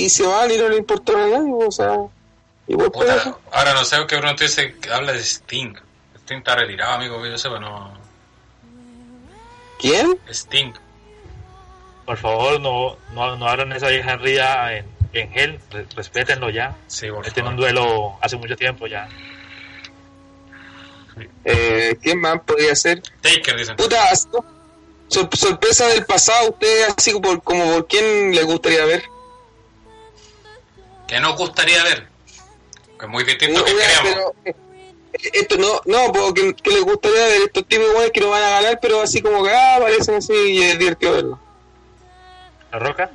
y, 0.00 0.04
y 0.04 0.08
se 0.08 0.24
van 0.26 0.50
y 0.50 0.56
no 0.56 0.68
le 0.68 0.76
importa 0.76 1.12
a 1.12 1.16
nadie, 1.16 1.52
o 1.66 1.70
sea. 1.70 1.96
Igual. 2.66 2.90
Puta, 2.90 3.36
ahora 3.52 3.74
no 3.74 3.84
sé 3.84 3.96
qué 4.08 4.16
pronto 4.18 4.42
dice 4.42 4.74
que 4.80 4.90
habla 4.90 5.12
de 5.12 5.18
Sting. 5.22 5.74
Sting 6.22 6.38
está 6.38 6.56
retirado, 6.56 6.94
amigo, 6.94 7.22
que 7.22 7.30
yo 7.30 7.36
sepa, 7.38 7.58
no. 7.60 7.92
¿Quién? 9.78 10.18
Sting. 10.30 10.72
Por 12.06 12.16
favor, 12.16 12.60
no, 12.60 12.96
no, 13.12 13.36
no 13.36 13.46
abran 13.48 13.72
esa 13.72 13.88
vieja 13.88 14.16
ría 14.16 14.78
en, 14.78 14.86
en 15.12 15.30
gel. 15.32 15.60
Re- 15.70 15.86
respétenlo 15.94 16.48
ya. 16.48 16.74
Sí, 16.86 17.10
por 17.10 17.26
Este 17.26 17.40
en 17.40 17.46
un 17.46 17.52
favor. 17.52 17.60
duelo 17.60 18.18
hace 18.22 18.36
mucho 18.36 18.56
tiempo 18.56 18.86
ya. 18.86 19.06
Eh, 21.44 21.96
¿Quién 22.02 22.20
más 22.20 22.40
podría 22.40 22.74
ser? 22.74 23.02
Taker, 23.20 23.56
dicen. 23.56 23.76
Puta, 23.76 24.02
sor- 25.08 25.36
sorpresa 25.36 25.86
del 25.88 26.04
pasado, 26.06 26.50
ustedes 26.50 26.94
así 26.96 27.12
como, 27.12 27.40
como 27.42 27.72
por 27.74 27.86
quién 27.86 28.34
les 28.34 28.44
gustaría 28.44 28.84
ver. 28.84 29.04
Que 31.06 31.20
nos 31.20 31.36
gustaría 31.36 31.82
ver. 31.84 32.08
Que 32.98 33.06
es 33.06 33.10
muy 33.10 33.24
distinto 33.24 33.58
No, 33.60 33.64
que 33.64 33.72
weón, 33.74 33.86
queríamos. 33.86 34.32
pero, 34.42 34.56
eh, 34.56 35.30
esto 35.34 35.56
no, 35.58 35.80
no, 35.84 36.12
porque 36.12 36.54
que 36.54 36.70
les 36.70 36.82
gustaría 36.82 37.24
ver 37.26 37.42
estos 37.42 37.66
tipos 37.66 37.86
iguales 37.88 38.10
que 38.12 38.20
no 38.20 38.30
van 38.30 38.42
a 38.42 38.50
ganar, 38.50 38.78
pero 38.80 39.00
así 39.02 39.20
como 39.22 39.44
que 39.44 39.50
ah, 39.50 39.76
aparecen 39.76 40.16
así 40.16 40.32
y 40.32 40.62
es 40.62 40.78
divertido 40.78 41.12
verlo. 41.12 41.40
¿La 42.72 42.78
roca? 42.80 43.10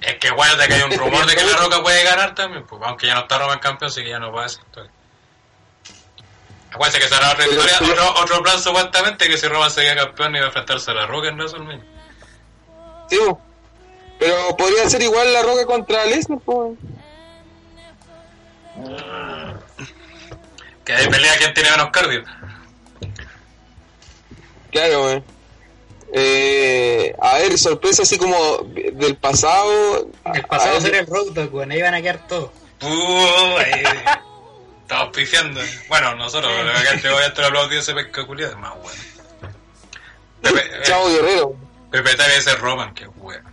Es 0.00 0.14
que 0.20 0.30
guarda 0.30 0.66
que 0.68 0.74
hay 0.74 0.82
un 0.82 0.92
rumor 0.98 1.26
de 1.26 1.34
que 1.34 1.44
la 1.44 1.56
Roca 1.56 1.82
puede 1.82 2.04
ganar 2.04 2.34
también, 2.34 2.64
pues, 2.66 2.80
aunque 2.84 3.06
ya 3.06 3.14
no 3.14 3.20
está 3.22 3.38
Roman 3.38 3.58
campeón, 3.58 3.90
así 3.90 4.02
que 4.02 4.10
ya 4.10 4.18
no 4.18 4.32
va 4.32 4.44
a 4.44 4.46
esa 4.46 4.60
historia. 4.60 4.90
Acuérdense 6.76 7.00
que 7.08 7.08
será 7.14 7.32
otra 7.32 7.44
Pero- 7.46 7.50
historia, 7.52 7.76
pero- 7.80 8.10
otro, 8.10 8.22
otro 8.22 8.42
plan 8.42 8.60
supuestamente 8.60 9.28
que 9.28 9.38
si 9.38 9.48
Roman 9.48 9.70
seguía 9.70 9.96
campeón 9.96 10.36
iba 10.36 10.44
a 10.44 10.48
enfrentarse 10.48 10.90
a 10.90 10.94
la 10.94 11.06
Roca 11.06 11.28
en 11.28 11.36
WrestleMania. 11.36 11.84
Sí, 13.08 13.18
bo. 13.18 13.40
pero 14.18 14.56
podría 14.56 14.88
ser 14.90 15.00
igual 15.02 15.32
la 15.32 15.42
roca 15.42 15.64
contra 15.66 16.04
Lesnar, 16.06 16.38
pues. 16.44 16.76
Que 20.84 20.92
hay 20.92 21.08
pelea 21.08 21.36
quien 21.38 21.54
tiene 21.54 21.70
menos 21.70 21.90
cardio. 21.90 22.22
Claro, 24.70 25.04
weón. 25.04 25.24
Eh, 26.12 27.14
a 27.20 27.38
ver, 27.38 27.58
sorpresa 27.58 28.02
así 28.02 28.18
como 28.18 28.36
del 28.92 29.16
pasado. 29.16 30.08
El 30.34 30.42
pasado 30.44 30.80
sería 30.80 31.00
el 31.00 31.06
Road 31.06 31.36
weón. 31.52 31.70
Ahí 31.72 31.80
van 31.82 31.94
a 31.94 32.02
quedar 32.02 32.26
todos. 32.28 32.50
Uh, 32.82 33.56
ahí. 33.58 33.82
Estamos 34.86 35.12
pifiando. 35.12 35.60
Bueno, 35.88 36.14
nosotros, 36.14 36.52
verdad 36.64 36.92
que 36.92 36.98
te 36.98 37.10
voy 37.10 37.20
a 37.20 37.26
estar 37.26 37.44
aplaudiendo 37.46 37.80
ese 37.80 37.92
pesca 37.92 38.24
culiado, 38.24 38.52
es 38.52 38.58
más 38.58 38.72
bueno. 38.76 39.02
Pepe, 40.40 40.60
eh, 40.60 40.82
Chavo 40.84 41.08
Guerrero. 41.08 41.56
Pepe 41.90 42.14
también 42.14 42.38
es 42.38 42.60
Roman, 42.60 42.94
que 42.94 43.06
bueno. 43.06 43.50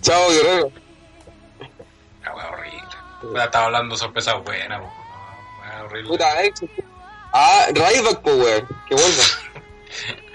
Chavo 0.00 0.30
Guerrero. 0.30 0.72
La 2.24 2.34
wea 2.36 2.48
horrible. 2.48 2.88
Puta, 3.20 3.44
estaba 3.44 3.66
hablando 3.66 3.98
sorpresa 3.98 4.32
buena, 4.36 4.80
po. 4.80 4.90
Wea 5.60 5.84
horrible. 5.84 6.08
Puta, 6.08 6.42
eh. 6.42 6.54
Ah, 7.34 7.66
Ryback, 7.74 8.22
pues, 8.22 8.34
weón. 8.34 8.66
Que 8.88 8.94
vuelva. 8.94 9.24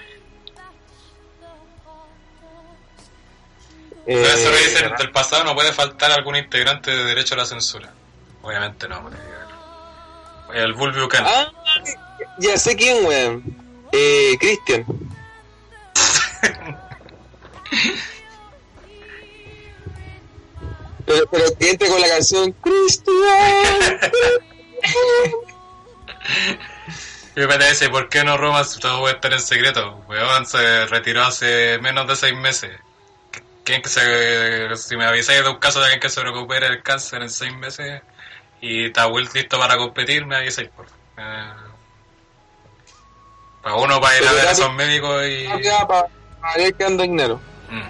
Pero 4.06 4.20
eso 4.20 4.50
lo 4.50 4.56
Eh, 4.56 4.60
dicen, 4.68 4.92
del 4.98 5.10
pasado 5.10 5.42
no 5.42 5.56
puede 5.56 5.72
faltar 5.72 6.12
algún 6.12 6.36
integrante 6.36 6.92
de 6.92 7.02
derecho 7.02 7.34
a 7.34 7.38
la 7.38 7.44
censura. 7.44 7.92
Obviamente 8.42 8.88
no, 8.88 9.08
El 10.52 10.72
Bull 10.74 10.92
Buchanan. 10.92 11.30
ah, 11.32 11.52
ya 12.38 12.56
sé 12.58 12.76
quién, 12.76 13.04
weón. 13.06 13.42
Eh, 13.92 14.36
Christian. 14.38 14.84
Pero, 21.04 21.26
pero 21.30 21.44
que 21.58 21.70
entre 21.70 21.88
con 21.88 22.00
la 22.00 22.08
canción 22.08 22.52
Christian. 22.52 24.00
Y 27.34 27.40
me 27.40 27.56
dice, 27.56 27.88
¿por 27.88 28.10
qué 28.10 28.24
no 28.24 28.36
Roman 28.36 28.64
si 28.64 28.78
todo 28.78 29.00
puede 29.00 29.14
estar 29.14 29.32
en 29.32 29.40
secreto? 29.40 30.04
Weón 30.06 30.44
se 30.44 30.84
retiró 30.86 31.22
hace 31.24 31.78
menos 31.80 32.06
de 32.06 32.14
seis 32.14 32.36
meses. 32.36 32.78
¿Quién 33.64 33.80
que 33.80 33.88
se, 33.88 34.76
si 34.76 34.96
me 34.98 35.06
avisáis 35.06 35.42
de 35.42 35.48
un 35.48 35.56
caso 35.56 35.78
de 35.78 35.86
alguien 35.86 36.00
que 36.00 36.10
se 36.10 36.22
recupere 36.22 36.66
el 36.66 36.82
cáncer 36.82 37.22
en 37.22 37.30
seis 37.30 37.54
meses 37.56 38.02
y 38.62 38.86
está 38.86 39.08
Will 39.08 39.28
listo 39.34 39.58
para 39.58 39.76
competir, 39.76 40.24
me 40.24 40.36
avisáis, 40.36 40.70
por. 40.70 40.86
Eh, 40.86 41.52
para 43.62 43.76
uno, 43.76 44.00
para 44.00 44.18
ir 44.18 44.26
a 44.26 44.32
ver 44.32 44.48
a 44.48 44.52
esos 44.52 44.72
médicos 44.74 45.22
y... 45.26 45.44
Ya, 45.62 45.86
para 45.86 46.08
ver 46.56 46.74
que 46.74 46.84
ando 46.84 47.02
dinero. 47.02 47.38
Mm. 47.68 47.82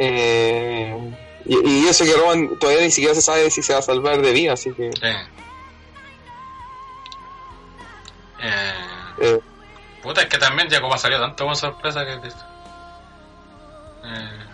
Eh, 0.00 1.14
y, 1.46 1.70
y 1.70 1.88
eso 1.88 2.04
que 2.04 2.12
Roman 2.14 2.58
todavía 2.58 2.82
ni 2.82 2.90
siquiera 2.90 3.14
se 3.14 3.22
sabe 3.22 3.50
si 3.50 3.62
se 3.62 3.72
va 3.72 3.78
a 3.78 3.82
salvar 3.82 4.20
de 4.20 4.32
vida, 4.32 4.52
así 4.54 4.72
que. 4.72 4.90
Sí. 4.92 5.00
Eh, 8.42 8.74
Eh, 9.20 9.40
puta, 10.02 10.22
es 10.22 10.28
que 10.28 10.38
también 10.38 10.68
ya 10.68 10.80
como 10.80 10.94
ha 10.94 10.98
salido 10.98 11.20
tanto 11.20 11.44
con 11.44 11.56
sorpresa 11.56 12.04
que... 12.04 12.12
Eh, 12.12 12.20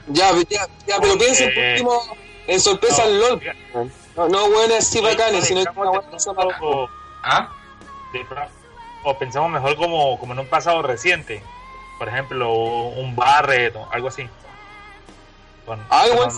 ya, 0.09 0.33
ya, 0.49 0.67
ya, 0.87 0.99
pero 1.01 1.19
piensen 1.19 1.53
por 1.53 1.63
Eh, 1.63 1.73
último 1.73 2.17
en 2.47 2.61
sorpresa 2.61 3.03
no, 3.03 3.09
al 3.09 3.21
LOL. 3.21 3.41
diga- 3.41 3.57
No, 4.17 4.29
no 4.29 4.51
buenas 4.51 4.79
así 4.87 5.01
bacanes, 5.01 5.47
sino 5.47 5.65
que 5.65 5.71
una 5.79 5.91
buena 5.91 6.19
o, 6.61 6.89
¿Ah? 7.23 7.49
o 9.03 9.19
pensamos 9.19 9.51
mejor 9.51 9.77
como, 9.77 10.19
como 10.19 10.33
en 10.35 10.39
un 10.41 10.47
pasado 10.49 10.83
reciente. 10.83 11.43
Por 11.99 12.09
ejemplo, 12.09 12.53
un 12.53 13.15
Barret 13.17 13.75
o 13.77 13.89
algo 13.93 14.09
así. 14.09 14.29
Con- 15.67 15.85
Ah, 15.91 16.07
igual 16.07 16.29
con- 16.29 16.37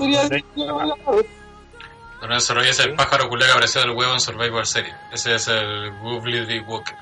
Roy 2.55 2.69
es 2.69 2.79
el 2.81 2.95
pájaro 2.95 3.29
culé 3.29 3.45
que 3.45 3.51
apareció 3.53 3.81
del 3.83 3.91
huevo 3.91 4.13
en 4.15 4.21
Survivor 4.21 4.67
Series. 4.67 4.95
Ese 5.13 5.35
es 5.35 5.49
el 5.49 5.91
Wobbly 6.03 6.47
D. 6.47 6.61
Walker. 6.61 6.97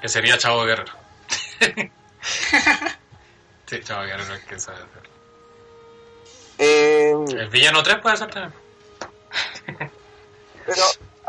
Que 0.00 0.08
sería 0.08 0.36
Chavo 0.36 0.64
Guerrero. 0.64 0.92
sí, 3.66 3.80
Chavo 3.82 4.02
Guerrero 4.02 4.34
es 4.34 4.44
que 4.44 4.58
sabe 4.58 4.78
hacerlo. 4.78 5.11
Eh, 6.64 7.12
El 7.30 7.48
villano 7.48 7.82
3 7.82 7.96
puede 7.98 8.16
ser 8.16 8.30
también. 8.30 8.52
pero 10.66 10.82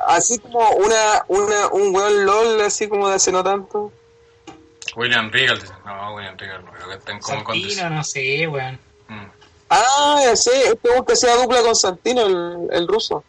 así 0.08 0.38
como 0.40 0.70
una, 0.72 1.26
una, 1.28 1.68
un 1.70 1.96
weón 1.96 2.26
LOL, 2.26 2.62
así 2.62 2.88
como 2.88 3.10
de 3.10 3.16
hace 3.16 3.32
no 3.32 3.44
tanto. 3.44 3.92
William 4.96 5.32
Regal 5.32 5.60
dice. 5.60 5.74
No, 5.86 6.14
William 6.16 6.38
Regal 6.38 6.64
no 6.64 6.72
creo 6.72 6.88
que 6.90 6.96
estén 6.96 7.20
como 7.20 7.44
condición. 7.44 7.96
no 7.96 8.04
sé, 8.04 8.48
weón. 8.48 8.80
Mm. 9.08 9.26
Ah, 9.70 10.20
ya 10.24 10.36
sé, 10.36 10.68
este 10.68 10.90
weón 10.90 11.06
que 11.06 11.16
sea 11.16 11.36
dupla 11.36 11.62
con 11.64 11.76
Santino, 11.76 12.22
el, 12.28 12.68
el 12.72 12.88
ruso. 12.88 13.24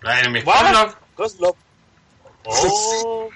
Brian 0.00 0.32
What? 0.44 0.62
Miskolov. 0.64 0.96
Kozlov. 1.14 1.54
Oh, 2.48 3.28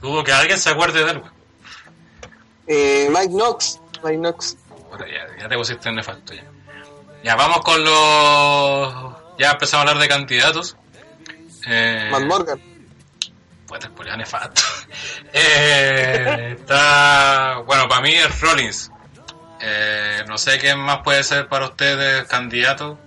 Dudo 0.00 0.24
que 0.24 0.32
alguien 0.32 0.58
se 0.58 0.70
acuerde 0.70 1.04
de 1.04 1.10
él. 1.10 1.18
weón. 1.18 1.32
Eh, 2.68 3.08
Mike 3.10 3.28
Knox. 3.32 3.80
Mike 4.04 4.18
Knox. 4.18 4.56
Ya, 5.00 5.26
ya 5.38 5.48
te 5.48 5.56
pusiste 5.56 5.88
en 5.88 5.96
nefasto 5.96 6.34
ya. 6.34 6.44
Ya 7.22 7.36
vamos 7.36 7.60
con 7.60 7.82
los. 7.84 9.14
Ya 9.38 9.52
empezamos 9.52 9.86
a 9.86 9.90
hablar 9.90 10.02
de 10.02 10.08
candidatos. 10.08 10.76
Eh, 11.66 12.08
Matt 12.10 12.22
Morgan. 12.22 12.60
Puta, 13.66 13.90
el 14.10 14.18
nefasto. 14.18 14.62
Eh, 15.34 16.56
está. 16.58 17.62
Bueno, 17.64 17.88
para 17.88 18.02
mí 18.02 18.12
es 18.12 18.40
Rollins. 18.40 18.90
Eh, 19.60 20.24
no 20.28 20.36
sé 20.36 20.58
quién 20.58 20.78
más 20.78 20.98
puede 20.98 21.24
ser 21.24 21.48
para 21.48 21.66
ustedes 21.66 22.26
candidato. 22.26 22.98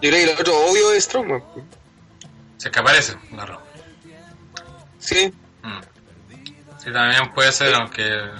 Yo 0.00 0.10
creo 0.10 0.12
que 0.12 0.32
el 0.32 0.38
otro 0.38 0.54
obvio 0.66 0.92
es 0.92 1.04
Strowman. 1.04 1.42
Si 2.56 2.68
es 2.68 2.72
que 2.72 2.78
aparece, 2.78 3.16
la 3.32 3.46
Raw. 3.46 3.60
Sí. 4.98 5.32
Mm. 5.62 5.80
Sí, 6.78 6.92
también 6.92 7.32
puede 7.32 7.50
ser, 7.52 7.74
aunque. 7.74 8.30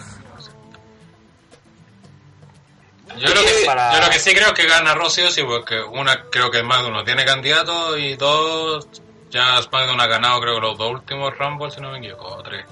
Yo 3.19 3.29
creo, 3.31 3.45
que, 3.45 3.67
Para- 3.67 3.93
yo 3.93 4.01
lo 4.01 4.11
que 4.11 4.19
sí 4.19 4.35
creo 4.35 4.55
que 4.55 4.67
gana 4.67 4.95
Rossi 4.95 5.23
sí, 5.31 5.43
porque 5.43 5.81
una 5.81 6.25
creo 6.31 6.51
que 6.51 6.63
más 6.63 6.83
de 6.83 6.89
uno 6.91 7.05
tiene 7.05 7.25
candidato 7.25 7.97
y 7.99 8.15
dos 8.17 8.87
ya 9.31 9.61
SmackDown 9.63 10.01
ha 10.01 10.07
ganado 10.07 10.41
creo 10.41 10.55
que 10.57 10.61
los 10.61 10.79
dos 10.79 10.91
últimos 10.91 11.37
Rumble 11.37 11.71
si 11.71 11.81
no 11.81 11.91
me 11.91 11.99
equivoco, 11.99 12.27
o 12.27 12.43
tres. 12.43 12.65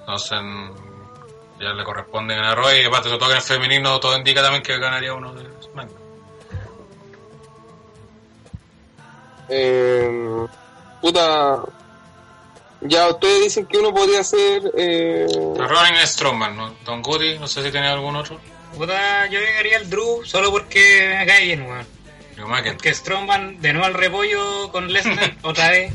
Entonces 0.00 0.38
ya 1.60 1.68
le 1.72 1.84
corresponde 1.84 2.34
ganar 2.34 2.56
Roy 2.56 2.80
y 2.80 2.84
aparte 2.84 3.08
sobre 3.08 3.18
todo 3.18 3.28
que 3.28 3.34
en 3.34 3.40
el 3.40 3.44
femenino 3.44 4.00
todo 4.00 4.16
indica 4.16 4.42
también 4.42 4.62
que 4.62 4.78
ganaría 4.78 5.14
uno 5.14 5.32
de 5.34 5.44
SmackDown. 5.62 6.02
Eh, 9.48 10.46
puta. 11.00 11.62
Ya 12.80 13.08
ustedes 13.08 13.42
dicen 13.44 13.66
que 13.66 13.78
uno 13.78 13.94
podría 13.94 14.24
ser. 14.24 14.72
Eh, 14.76 15.26
es 16.02 16.10
Strowman, 16.10 16.56
¿no? 16.56 16.74
Don 16.84 17.00
Goody, 17.02 17.38
no 17.38 17.46
sé 17.46 17.62
si 17.62 17.70
tenía 17.70 17.92
algún 17.92 18.16
otro. 18.16 18.40
Puta, 18.76 19.26
yo 19.26 19.38
llegaría 19.40 19.78
al 19.78 19.88
Drew 19.90 20.24
solo 20.24 20.50
porque 20.50 21.14
me 21.18 21.26
cae 21.26 21.44
bien, 21.44 21.62
weón. 21.62 21.86
Que 22.78 22.92
Strongman 22.94 23.60
de 23.60 23.72
nuevo 23.72 23.86
al 23.86 23.94
repollo 23.94 24.70
con 24.72 24.92
Lesnar 24.92 25.36
otra 25.42 25.70
vez. 25.70 25.92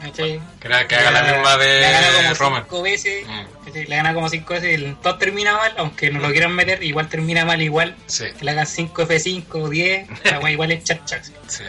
¿Cachai? 0.00 0.40
Que, 0.58 0.68
la- 0.68 0.88
que 0.88 0.96
haga 0.96 1.12
la 1.12 1.22
misma 1.22 1.56
Le 1.58 1.80
gana 1.80 2.10
de 2.10 2.16
como 2.24 2.34
Roman. 2.34 2.62
cinco 2.64 2.82
veces. 2.82 3.24
Mm. 3.26 3.68
Le 3.88 3.96
gana 3.96 4.14
como 4.14 4.28
cinco 4.28 4.54
veces. 4.54 4.70
y 4.70 4.74
el 4.84 4.96
Todo 4.96 5.16
termina 5.18 5.56
mal, 5.56 5.72
aunque 5.76 6.10
no 6.10 6.18
lo 6.18 6.30
quieran 6.32 6.52
meter, 6.56 6.82
igual 6.82 7.08
termina 7.08 7.44
mal 7.44 7.62
igual. 7.62 7.94
Sí, 8.06 8.24
Que 8.36 8.44
le 8.44 8.50
hagan 8.50 8.66
5 8.66 9.02
F5 9.02 9.44
o 9.54 9.68
10, 9.68 10.08
la 10.24 10.40
wea 10.40 10.50
igual 10.52 10.72
es 10.72 10.82
chat 10.82 11.04
chat. 11.04 11.22
sí. 11.46 11.62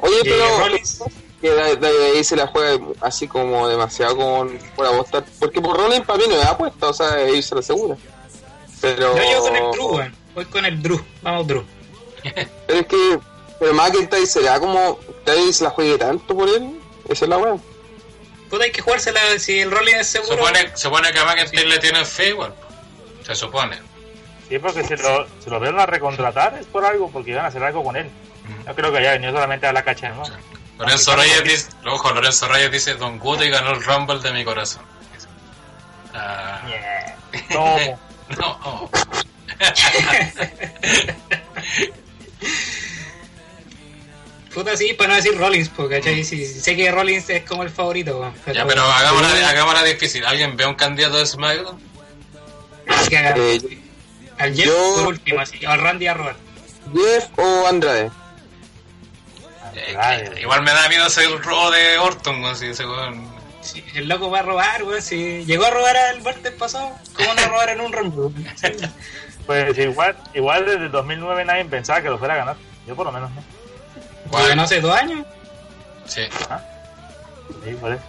oye, 0.00 0.16
Y 0.24 0.28
pero. 0.28 0.58
Rollins, 0.58 1.04
Que 1.40 1.50
de, 1.50 1.76
de 1.76 2.06
ahí 2.16 2.24
se 2.24 2.34
la 2.34 2.48
juega 2.48 2.76
así 3.02 3.28
como 3.28 3.68
demasiado 3.68 4.16
con, 4.16 4.58
por 4.74 4.86
apostar. 4.86 5.24
Porque 5.38 5.60
por 5.60 5.76
Rollins 5.76 6.04
para 6.04 6.18
mí 6.18 6.24
no 6.28 6.40
es 6.40 6.44
apuesta, 6.46 6.88
o 6.88 6.92
sea, 6.92 7.20
ellos 7.20 7.46
se 7.46 7.54
lo 7.54 7.60
asegura. 7.60 7.96
Pero. 8.80 9.16
yo 9.16 9.22
llevo 9.22 9.42
con 9.44 9.56
el 9.56 9.70
Drew, 9.72 9.86
weón. 9.96 10.16
Voy 10.34 10.44
con 10.46 10.66
el 10.66 10.82
Drew. 10.82 11.04
Vamos, 11.22 11.46
Drew. 11.46 11.64
Pero 12.22 12.48
es 12.80 12.86
que. 12.86 13.18
Pero 13.58 13.74
McIntyre 13.74 14.26
será 14.26 14.58
como. 14.60 14.98
¿Nadie 15.26 15.52
se 15.52 15.64
la 15.64 15.70
juegue 15.70 15.98
tanto 15.98 16.34
por 16.34 16.48
él? 16.48 16.80
Esa 17.08 17.24
es 17.24 17.28
la 17.28 17.38
weá. 17.38 17.56
Puta, 18.48 18.64
hay 18.64 18.72
que 18.72 18.82
jugársela 18.82 19.20
si 19.38 19.60
el 19.60 19.70
Rollins 19.70 19.98
es 20.00 20.06
seguro. 20.08 20.36
Supone, 20.36 20.76
supone 20.76 21.12
que 21.12 21.18
a 21.18 21.24
McIntyre 21.24 21.66
le 21.66 21.78
tienen 21.78 22.04
fe 22.06 22.28
igual. 22.30 22.54
Se 23.24 23.34
supone. 23.34 23.78
Sí, 24.48 24.58
porque 24.58 24.82
si 24.82 24.96
lo, 24.96 25.26
si 25.44 25.48
lo 25.50 25.60
vieron 25.60 25.78
a 25.78 25.86
recontratar 25.86 26.58
es 26.58 26.66
por 26.66 26.84
algo, 26.84 27.08
porque 27.10 27.30
iban 27.30 27.44
a 27.44 27.48
hacer 27.48 27.62
algo 27.62 27.84
con 27.84 27.96
él. 27.96 28.10
No 28.66 28.74
creo 28.74 28.90
que 28.90 28.98
haya 28.98 29.12
venido 29.12 29.32
solamente 29.32 29.66
a 29.68 29.72
la 29.72 29.84
cacha, 29.84 30.08
¿no? 30.08 30.24
Lorenzo 30.78 31.14
Reyes 31.14 31.44
dice, 31.44 31.68
ojo, 31.86 32.10
Lorenzo 32.12 32.48
Reyes 32.48 32.72
dice, 32.72 32.94
Don 32.94 33.18
Guti 33.18 33.48
ganó 33.48 33.70
el 33.72 33.84
Rumble 33.84 34.18
de 34.18 34.32
mi 34.32 34.44
corazón. 34.44 34.82
Ah, 36.12 36.60
Yeah. 36.66 37.16
¿Cómo? 37.52 38.00
no, 38.38 38.58
oh. 38.64 38.90
Puta, 44.54 44.76
sí, 44.76 44.92
para 44.94 45.10
no 45.10 45.16
decir 45.16 45.36
Rollins, 45.38 45.68
porque 45.68 45.98
¿cachai? 45.98 46.24
Sí, 46.24 46.44
sé 46.44 46.74
que 46.76 46.90
Rollins 46.90 47.28
es 47.30 47.44
como 47.44 47.62
el 47.62 47.70
favorito, 47.70 48.32
ya, 48.52 48.66
pero 48.66 48.82
hagámosla, 48.82 49.48
hagámosla 49.48 49.84
difícil. 49.84 50.24
¿Alguien 50.26 50.56
ve 50.56 50.66
un 50.66 50.74
candidato 50.74 51.18
de 51.18 51.26
SmackDown? 51.26 51.78
Así 52.88 53.08
que 53.10 53.18
haga- 53.18 53.34
Eh, 53.36 53.78
al 54.38 54.54
Jeff 54.56 54.66
yo- 54.66 54.94
por 54.96 55.06
último, 55.08 55.40
así, 55.40 55.64
o 55.64 55.70
al 55.70 55.80
Randy 55.80 56.08
a 56.08 56.14
Robert. 56.14 56.38
Jeff 56.92 57.26
o 57.38 57.66
Andrade. 57.68 58.10
Eh, 59.76 59.94
Andrade. 59.96 60.30
que 60.34 60.40
igual 60.40 60.62
me 60.62 60.72
da 60.72 60.88
miedo 60.88 61.04
hacer 61.04 61.24
el 61.30 61.40
robo 61.40 61.70
de 61.70 61.98
Orton, 61.98 62.44
así, 62.46 62.66
ese 62.66 62.84
weón. 62.84 63.24
Sí, 63.72 63.84
el 63.94 64.08
loco 64.08 64.30
va 64.30 64.40
a 64.40 64.42
robar, 64.42 64.82
weón. 64.84 65.02
Si 65.02 65.44
llegó 65.44 65.66
a 65.66 65.70
robar 65.70 65.96
al 65.96 66.22
martes 66.22 66.52
pasado, 66.52 66.92
¿cómo 67.14 67.34
no 67.34 67.46
robar 67.48 67.68
en 67.70 67.80
un 67.80 67.92
Rumble? 67.92 68.44
Sí. 68.56 68.68
Pues 69.46 69.76
igual, 69.78 70.16
igual 70.34 70.64
desde 70.66 70.88
2009 70.90 71.44
nadie 71.44 71.64
pensaba 71.64 72.00
que 72.02 72.08
lo 72.08 72.18
fuera 72.18 72.34
a 72.34 72.36
ganar. 72.38 72.56
Yo 72.86 72.94
por 72.94 73.06
lo 73.06 73.12
menos 73.12 73.30
no. 73.30 73.42
Lo 74.30 74.46
ganó 74.46 74.62
hace 74.62 74.80
dos 74.80 74.94
años. 74.94 75.26
Sí. 76.06 76.22
Sí, 77.64 77.74
por 77.80 77.92
eso. 77.92 78.02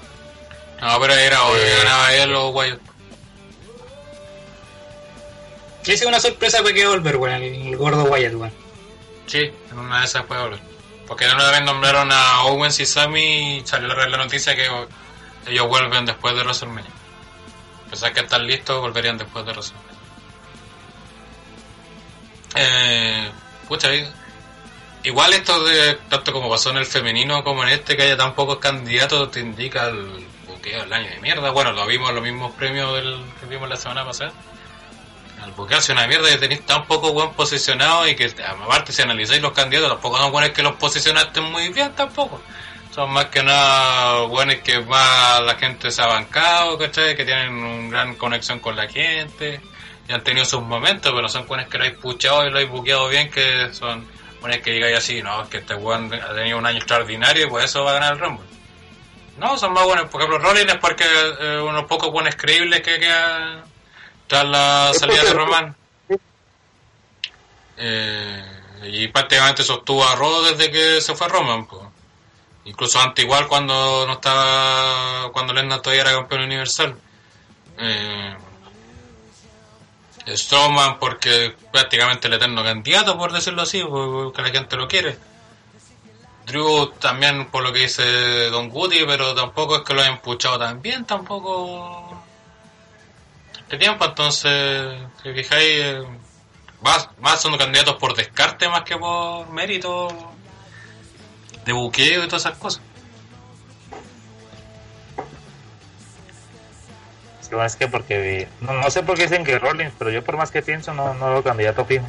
No, 0.81 0.99
pero 0.99 1.13
era 1.13 1.43
o 1.43 1.55
Eh. 1.55 1.75
ganaba 1.79 2.13
él 2.13 2.35
o 2.35 2.49
Wyatt. 2.49 2.79
Esa 5.83 5.93
es 5.93 6.05
una 6.05 6.19
sorpresa 6.19 6.63
que 6.63 6.73
quedó 6.73 6.91
volver, 6.91 7.17
weón, 7.17 7.41
el, 7.41 7.75
gordo 7.75 8.03
Wyatt, 8.03 8.33
weón. 8.35 8.53
Sí, 9.25 9.51
en 9.71 9.79
una 9.79 9.99
de 9.99 10.05
esas 10.05 10.23
puede 10.25 10.41
volver. 10.41 10.59
Porque 11.07 11.25
una 11.25 11.49
vez 11.51 11.61
nombraron 11.63 12.11
a 12.11 12.43
Owens 12.43 12.79
y 12.79 12.85
Sammy 12.85 13.57
y 13.57 13.65
salió 13.65 13.87
la 13.93 14.17
noticia 14.17 14.55
que 14.55 14.69
ellos 15.47 15.67
vuelven 15.67 16.05
después 16.05 16.35
de 16.35 16.43
WrestleMania. 16.43 16.91
A 17.87 17.89
pesar 17.89 18.13
que 18.13 18.21
están 18.21 18.45
listos, 18.47 18.79
volverían 18.79 19.17
después 19.17 19.45
de 19.45 19.51
WrestleMania. 19.51 19.91
Eh, 22.55 23.31
pucha, 23.67 23.89
igual 25.03 25.33
esto 25.33 25.63
de 25.63 25.95
tanto 26.09 26.33
como 26.33 26.49
pasó 26.49 26.69
en 26.71 26.77
el 26.77 26.85
femenino 26.85 27.43
como 27.43 27.63
en 27.63 27.69
este, 27.69 27.95
que 27.95 28.03
haya 28.03 28.17
tan 28.17 28.35
pocos 28.35 28.57
candidatos, 28.57 29.31
te 29.31 29.39
indica 29.39 29.87
el 29.87 30.25
buqueo 30.47 30.81
del 30.81 30.93
año 30.93 31.09
de 31.09 31.19
mierda. 31.19 31.51
Bueno, 31.51 31.71
lo 31.71 31.85
vimos 31.85 32.09
en 32.09 32.15
los 32.15 32.23
mismos 32.23 32.51
premios 32.53 32.93
del, 32.95 33.23
que 33.39 33.45
vimos 33.45 33.69
la 33.69 33.77
semana 33.77 34.05
pasada. 34.05 34.31
El 35.45 35.51
buqueo 35.53 35.79
hace 35.79 35.91
una 35.91 36.07
mierda 36.07 36.29
que 36.29 36.37
tenéis 36.37 36.65
tan 36.65 36.85
poco 36.85 37.13
buen 37.13 37.31
posicionado 37.33 38.07
y 38.07 38.15
que 38.15 38.31
aparte 38.45 38.93
si 38.93 39.01
analizáis 39.01 39.41
los 39.41 39.53
candidatos 39.53 39.89
tampoco 39.89 40.17
son 40.17 40.31
buenos 40.31 40.51
que 40.51 40.61
los 40.61 40.75
posicionaste 40.75 41.41
muy 41.41 41.69
bien 41.69 41.93
tampoco. 41.93 42.41
Son 42.91 43.09
más 43.09 43.27
que 43.27 43.41
nada 43.41 44.23
buenos 44.23 44.57
que 44.57 44.79
más 44.81 45.41
la 45.43 45.55
gente 45.55 45.91
se 45.91 46.01
ha 46.01 46.07
bancado, 46.07 46.77
¿cachai? 46.77 47.15
Que 47.15 47.23
tienen 47.23 47.53
una 47.53 47.89
gran 47.89 48.15
conexión 48.15 48.59
con 48.59 48.75
la 48.75 48.87
gente 48.89 49.61
y 50.09 50.11
han 50.11 50.23
tenido 50.23 50.45
sus 50.45 50.61
momentos, 50.61 51.11
pero 51.15 51.29
son 51.29 51.47
buenos 51.47 51.67
que 51.67 51.77
lo 51.77 51.85
habéis 51.85 51.99
puchado 51.99 52.45
y 52.45 52.49
lo 52.49 52.57
habéis 52.57 52.69
buqueado 52.69 53.07
bien, 53.07 53.31
que 53.31 53.73
son 53.73 54.05
buenos 54.41 54.59
que 54.59 54.71
digáis 54.71 54.97
así, 54.97 55.21
no, 55.21 55.43
es 55.43 55.47
que 55.47 55.59
este 55.59 55.75
weón 55.75 56.13
ha 56.13 56.33
tenido 56.33 56.57
un 56.57 56.65
año 56.65 56.79
extraordinario 56.79 57.47
y 57.47 57.49
por 57.49 57.61
eso 57.61 57.83
va 57.83 57.91
a 57.91 57.93
ganar 57.93 58.13
el 58.13 58.19
Rumble. 58.19 58.45
No, 59.37 59.57
son 59.57 59.71
más 59.73 59.85
buenos. 59.85 60.09
Por 60.09 60.21
ejemplo, 60.21 60.39
Rollins 60.39 60.73
es 60.73 60.77
porque 60.77 61.05
eh, 61.39 61.61
unos 61.61 61.85
pocos 61.85 62.11
buenos 62.11 62.35
creíbles 62.35 62.81
que 62.81 62.99
quedan 62.99 63.63
tras 64.27 64.45
la 64.45 64.91
salida 64.93 65.23
de 65.23 65.33
Román. 65.33 65.75
Eh, 67.77 68.43
y 68.83 69.07
prácticamente 69.07 69.63
sostuvo 69.63 70.03
a 70.03 70.15
Raw 70.15 70.43
desde 70.43 70.69
que 70.69 71.01
se 71.01 71.15
fue 71.15 71.27
Roman. 71.29 71.65
pues. 71.65 71.90
Incluso 72.65 72.99
antes 72.99 73.25
igual 73.25 73.47
cuando 73.47 74.05
no 74.05 74.13
estaba, 74.13 75.31
cuando 75.31 75.53
Lesnar 75.53 75.81
todavía 75.81 76.03
era 76.03 76.13
campeón 76.13 76.43
universal. 76.43 76.95
Eh, 77.77 78.35
Strowman 80.27 80.99
porque 80.99 81.55
prácticamente 81.71 82.27
el 82.27 82.35
eterno 82.35 82.63
candidato, 82.63 83.17
por 83.17 83.31
decirlo 83.31 83.63
así, 83.63 83.83
porque 83.83 84.41
la 84.41 84.49
gente 84.49 84.75
lo 84.77 84.87
quiere. 84.87 85.17
Drew 86.45 86.91
también 86.99 87.47
por 87.47 87.63
lo 87.63 87.73
que 87.73 87.79
dice 87.79 88.49
Don 88.49 88.69
Goody, 88.69 89.05
pero 89.05 89.33
tampoco 89.33 89.77
es 89.77 89.81
que 89.81 89.93
lo 89.93 90.01
hayan 90.01 90.19
puchado 90.19 90.59
tan 90.59 90.81
bien, 90.81 91.05
tampoco 91.05 92.21
de 93.69 93.77
tiempo, 93.77 94.03
entonces, 94.03 94.97
si 95.23 95.33
fijáis, 95.33 96.03
más, 96.81 97.09
más 97.19 97.41
son 97.41 97.57
candidatos 97.57 97.95
por 97.95 98.15
descarte 98.15 98.67
más 98.67 98.83
que 98.83 98.97
por 98.97 99.49
mérito 99.49 100.09
de 101.65 101.73
buqueo 101.73 102.23
y 102.23 102.27
todas 102.27 102.45
esas 102.45 102.57
cosas. 102.57 102.81
Sí, 107.41 107.49
bueno, 107.51 107.65
es 107.65 107.75
que 107.75 107.87
porque. 107.87 108.47
No, 108.61 108.73
no 108.73 108.89
sé 108.91 109.03
por 109.03 109.15
qué 109.17 109.23
dicen 109.23 109.43
que 109.43 109.59
Rollins, 109.59 109.93
pero 109.97 110.09
yo 110.11 110.23
por 110.23 110.37
más 110.37 110.51
que 110.51 110.61
pienso, 110.61 110.93
no, 110.93 111.13
no 111.15 111.29
veo 111.31 111.43
candidato 111.43 111.85
fijo. 111.85 112.05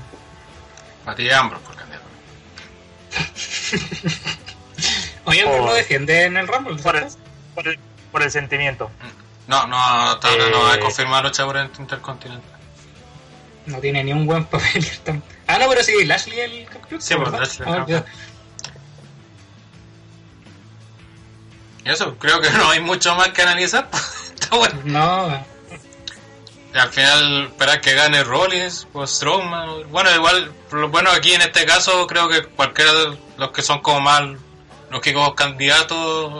Matías 1.05 1.39
Ambrose 1.40 1.64
por 1.64 1.74
candidato. 1.76 2.05
Oye, 5.24 5.44
Por- 5.44 5.60
lo 5.64 5.74
defiende 5.74 6.24
en 6.24 6.36
el 6.36 6.47
Rumble, 6.48 6.81
Por 6.82 6.97
el, 6.97 7.06
por 7.55 7.68
el, 7.68 7.78
por 8.10 8.22
el 8.22 8.31
sentimiento. 8.31 8.90
No, 9.47 9.66
no, 9.66 9.76
hasta 9.76 10.28
ahora 10.28 10.48
no 10.50 10.66
ha 10.66 10.74
Eh. 10.76 10.81
confirmado 10.81 11.24
lucha 11.24 11.44
por 11.44 11.56
el 11.56 11.68
Intercontinental. 11.78 12.60
No 13.66 13.78
tiene 13.78 14.02
ni 14.05 14.12
un 14.12 14.26
buen 14.26 14.44
papel. 14.47 14.84
Ah, 15.47 15.58
no, 15.58 15.68
pero 15.68 15.82
sí, 15.82 16.05
Lashley 16.05 16.40
el 16.40 16.66
campeón. 16.68 17.00
Sí, 17.02 17.14
¿verdad? 17.14 17.40
Lashley 17.40 18.02
eso, 21.84 22.16
creo 22.18 22.40
que 22.40 22.50
no 22.50 22.70
hay 22.70 22.80
mucho 22.80 23.14
más 23.14 23.28
que 23.28 23.42
analizar. 23.42 23.88
Está 24.34 24.56
bueno. 24.56 24.80
No, 24.84 25.44
Y 26.74 26.78
al 26.78 26.88
final 26.90 27.44
esperar 27.44 27.80
que 27.80 27.94
gane 27.94 28.22
Rollins 28.24 28.86
o 28.92 29.06
Strowman. 29.06 29.90
Bueno, 29.90 30.14
igual, 30.14 30.52
lo 30.70 30.88
bueno 30.88 31.10
aquí 31.10 31.32
en 31.32 31.42
este 31.42 31.64
caso 31.64 32.06
creo 32.06 32.28
que 32.28 32.44
cualquiera 32.44 32.92
de 32.92 33.18
los 33.36 33.50
que 33.50 33.62
son 33.62 33.80
como 33.80 34.00
más 34.00 34.22
los 34.90 35.00
que 35.00 35.14
como 35.14 35.34
candidatos 35.34 36.30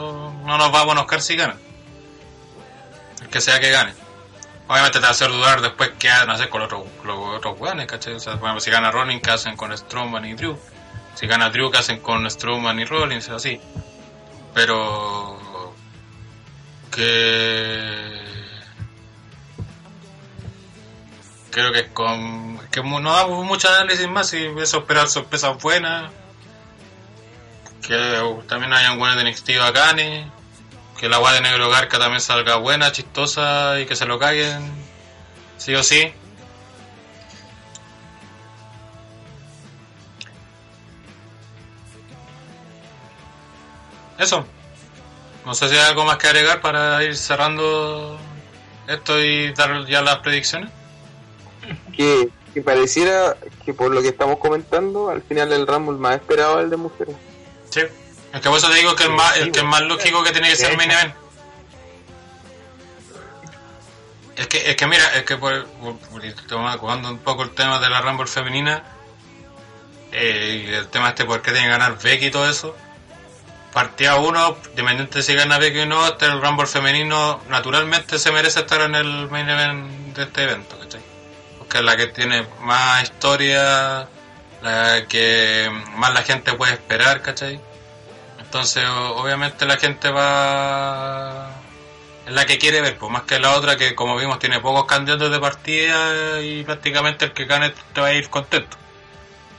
no 0.45 0.59
nos 0.59 0.75
va 0.75 0.81
a 0.81 0.85
buscar 0.85 1.23
si 1.23 1.37
ganan. 1.37 1.59
El 3.23 3.29
que 3.29 3.41
sea 3.41 3.59
que 3.59 3.71
gane. 3.71 3.95
Obviamente 4.69 4.99
te 4.99 5.03
va 5.03 5.09
a 5.09 5.13
hacer 5.13 5.31
dudar 5.31 5.61
después 5.61 5.91
qué 5.99 6.09
van 6.09 6.31
a 6.31 6.35
hacer 6.35 6.49
con 6.49 6.61
los 6.61 6.73
otros, 6.73 6.87
los 7.05 7.37
otros 7.37 7.59
weones, 7.59 7.87
¿cachai? 7.87 8.15
O 8.15 8.21
sea, 8.21 8.35
ejemplo, 8.35 8.61
si 8.61 8.71
gana 8.71 8.91
Rollins, 8.91 9.23
¿qué 9.23 9.31
hacen 9.31 9.57
con 9.57 9.77
Strowman 9.77 10.25
y 10.27 10.35
Drew? 10.35 10.59
Si 11.15 11.27
gana 11.27 11.51
Drew, 11.51 11.71
¿qué 11.71 11.79
hacen 11.79 12.01
con 12.01 12.31
Strowman 12.31 12.79
y 12.79 12.85
Rollins? 12.85 13.29
Así. 13.31 13.61
Pero... 14.55 15.73
Que... 16.91 18.23
Creo 21.51 21.73
que 21.73 21.89
con... 21.93 22.59
Que 22.71 22.83
no 22.83 23.13
damos 23.13 23.45
mucho 23.45 23.69
análisis 23.69 24.09
más 24.09 24.33
y 24.33 24.47
eso 24.59 24.79
esperar 24.79 25.09
sorpresas 25.09 25.61
buenas. 25.63 26.11
Que 27.87 28.21
uh, 28.23 28.43
también 28.43 28.73
hayan 28.73 28.99
buenas 28.99 29.17
de 29.17 29.31
NXT 29.31 29.59
bacanes. 29.59 30.27
Que 30.99 31.09
la 31.09 31.17
agua 31.17 31.33
de 31.33 31.41
Negro 31.41 31.69
Garca 31.69 31.99
también 31.99 32.21
salga 32.21 32.57
buena, 32.57 32.93
chistosa 32.93 33.81
y 33.81 33.87
que 33.87 33.97
se 33.97 34.07
lo 34.07 34.19
caguen. 34.19 34.71
Sí 35.59 35.75
o 35.75 35.83
sí. 35.83 36.13
Eso. 44.23 44.45
No 45.45 45.55
sé 45.55 45.69
si 45.69 45.75
hay 45.77 45.81
algo 45.89 46.05
más 46.05 46.19
que 46.19 46.29
agregar 46.29 46.61
para 46.61 47.03
ir 47.03 47.17
cerrando 47.17 48.19
esto 48.87 49.21
y 49.21 49.53
dar 49.53 49.85
ya 49.87 50.01
las 50.03 50.19
predicciones. 50.19 50.71
Que, 51.97 52.29
que 52.55 52.63
pareciera 52.63 53.37
que 53.65 53.75
por 53.75 53.91
lo 53.93 54.01
que 54.03 54.09
estamos 54.09 54.39
comentando, 54.39 55.11
al 55.11 55.23
final 55.23 55.53
el 55.53 55.67
Rumble 55.67 55.99
más 55.99 56.17
esperado 56.17 56.59
es 56.59 56.65
el 56.65 56.71
de 56.71 56.77
mujeres. 56.77 57.17
Sí. 57.71 57.81
Es 58.33 58.41
que 58.41 58.49
por 58.49 58.59
eso 58.59 58.69
te 58.71 58.77
digo 58.77 58.95
que 58.97 59.05
el 59.05 59.11
más, 59.13 59.37
el 59.37 59.51
que 59.53 59.59
es 59.61 59.65
más 59.65 59.83
lógico 59.83 60.23
que 60.23 60.31
tiene 60.33 60.49
que 60.49 60.57
ser 60.57 60.77
main 60.77 60.91
event. 60.91 61.15
Es 64.37 64.47
que, 64.47 64.71
es 64.71 64.77
que 64.77 64.87
mira, 64.87 65.15
es 65.17 65.25
que 65.25 65.37
por, 65.37 65.67
por, 65.67 65.99
por- 65.99 66.79
jugando 66.79 67.11
un 67.11 67.19
poco 67.19 67.43
el 67.43 67.51
tema 67.51 67.79
de 67.79 67.91
la 67.91 68.01
Rumble 68.01 68.27
femenina, 68.27 68.83
eh, 70.11 70.65
y 70.67 70.73
el 70.75 70.89
tema 70.89 71.11
este 71.11 71.25
por 71.25 71.43
qué 71.43 71.53
tiene 71.53 71.67
que 71.67 71.73
ganar 71.73 71.99
Becky 72.03 72.27
y 72.27 72.31
todo 72.31 72.49
eso, 72.49 72.75
partida 73.73 74.17
uno, 74.17 74.57
dependiente 74.75 75.19
de 75.19 75.23
si 75.23 75.35
gana 75.35 75.59
Becky 75.59 75.81
o 75.81 75.87
no, 75.87 76.07
este 76.07 76.27
el 76.27 76.41
Rumble 76.41 76.67
femenino 76.67 77.41
naturalmente 77.49 78.19
se 78.19 78.31
merece 78.31 78.61
estar 78.61 78.83
en 78.83 78.95
el 78.95 79.29
main 79.31 79.49
event 79.49 80.15
de 80.15 80.23
este 80.25 80.45
evento, 80.45 80.79
¿cachai? 80.79 81.01
Porque 81.59 81.79
es 81.79 81.85
la 81.85 81.97
que 81.97 82.09
tiene 82.09 82.47
más 82.61 83.03
historia, 83.03 84.07
la 84.63 85.07
que 85.09 85.71
más 85.97 86.13
la 86.13 86.23
gente 86.23 86.53
puede 86.53 86.75
esperar, 86.75 87.23
¿cachai? 87.23 87.61
Entonces, 88.39 88.85
obviamente 88.87 89.65
la 89.65 89.79
gente 89.79 90.11
va... 90.11 91.51
Es 92.27 92.33
la 92.33 92.47
que 92.47 92.59
quiere 92.59 92.81
ver, 92.83 92.99
pues 92.99 93.11
más 93.11 93.23
que 93.23 93.41
la 93.41 93.57
otra 93.57 93.77
que, 93.77 93.95
como 93.95 94.17
vimos, 94.17 94.39
tiene 94.39 94.61
pocos 94.61 94.85
candidatos 94.85 95.31
de 95.31 95.41
partida 95.41 96.41
y 96.41 96.63
prácticamente 96.63 97.25
el 97.25 97.33
que 97.33 97.47
gane 97.47 97.73
te 97.93 98.01
va 98.01 98.09
a 98.09 98.13
ir 98.13 98.29
contento. 98.29 98.77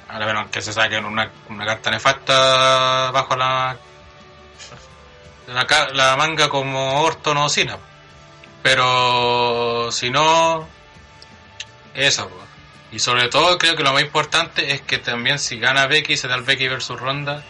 Ahora, 0.07 0.25
bueno, 0.25 0.51
que 0.51 0.61
se 0.61 0.71
saquen 0.71 1.03
una, 1.05 1.29
una 1.49 1.65
carta 1.65 1.89
nefasta 1.91 3.11
bajo 3.11 3.35
la, 3.35 3.75
la, 5.47 5.89
la 5.93 6.15
manga 6.17 6.49
como 6.49 7.01
Orton 7.01 7.37
o 7.37 7.49
Cena. 7.49 7.77
Pero 8.61 9.91
si 9.91 10.09
no, 10.09 10.67
eso. 11.93 12.29
pues. 12.29 12.43
Y 12.91 12.99
sobre 12.99 13.27
todo 13.27 13.57
creo 13.57 13.75
que 13.75 13.83
lo 13.83 13.91
más 13.91 14.03
importante 14.03 14.71
es 14.71 14.81
que 14.81 14.99
también 14.99 15.39
si 15.39 15.57
gana 15.57 15.87
Becky, 15.87 16.15
se 16.15 16.27
da 16.27 16.35
el 16.35 16.43
Becky 16.43 16.67
versus 16.67 16.99
Ronda, 16.99 17.43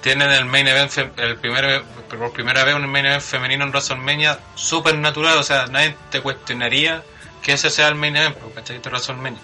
tienen 0.00 0.30
el 0.30 0.46
main 0.46 0.66
event, 0.66 0.90
el 1.18 1.36
primer, 1.36 1.82
por 2.08 2.32
primera 2.32 2.64
vez 2.64 2.74
un 2.74 2.86
main 2.88 3.04
event 3.04 3.22
femenino 3.22 3.64
en 3.64 3.70
WrestleMania 3.70 4.38
super 4.54 4.96
natural, 4.96 5.36
o 5.36 5.42
sea, 5.42 5.66
nadie 5.66 5.94
te 6.10 6.22
cuestionaría 6.22 7.02
que 7.42 7.52
ese 7.52 7.68
sea 7.68 7.88
el 7.88 7.94
main 7.94 8.16
event, 8.16 8.36
¿cachai? 8.54 8.78
De 8.78 8.88
WrestleMania. 8.88 9.40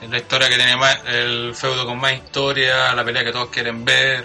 Es 0.00 0.08
la 0.08 0.16
historia 0.16 0.48
que 0.48 0.56
tiene 0.56 0.76
más, 0.76 1.00
el 1.06 1.54
feudo 1.54 1.84
con 1.84 1.98
más 2.00 2.14
historia, 2.14 2.94
la 2.94 3.04
pelea 3.04 3.24
que 3.24 3.32
todos 3.32 3.50
quieren 3.50 3.84
ver. 3.84 4.24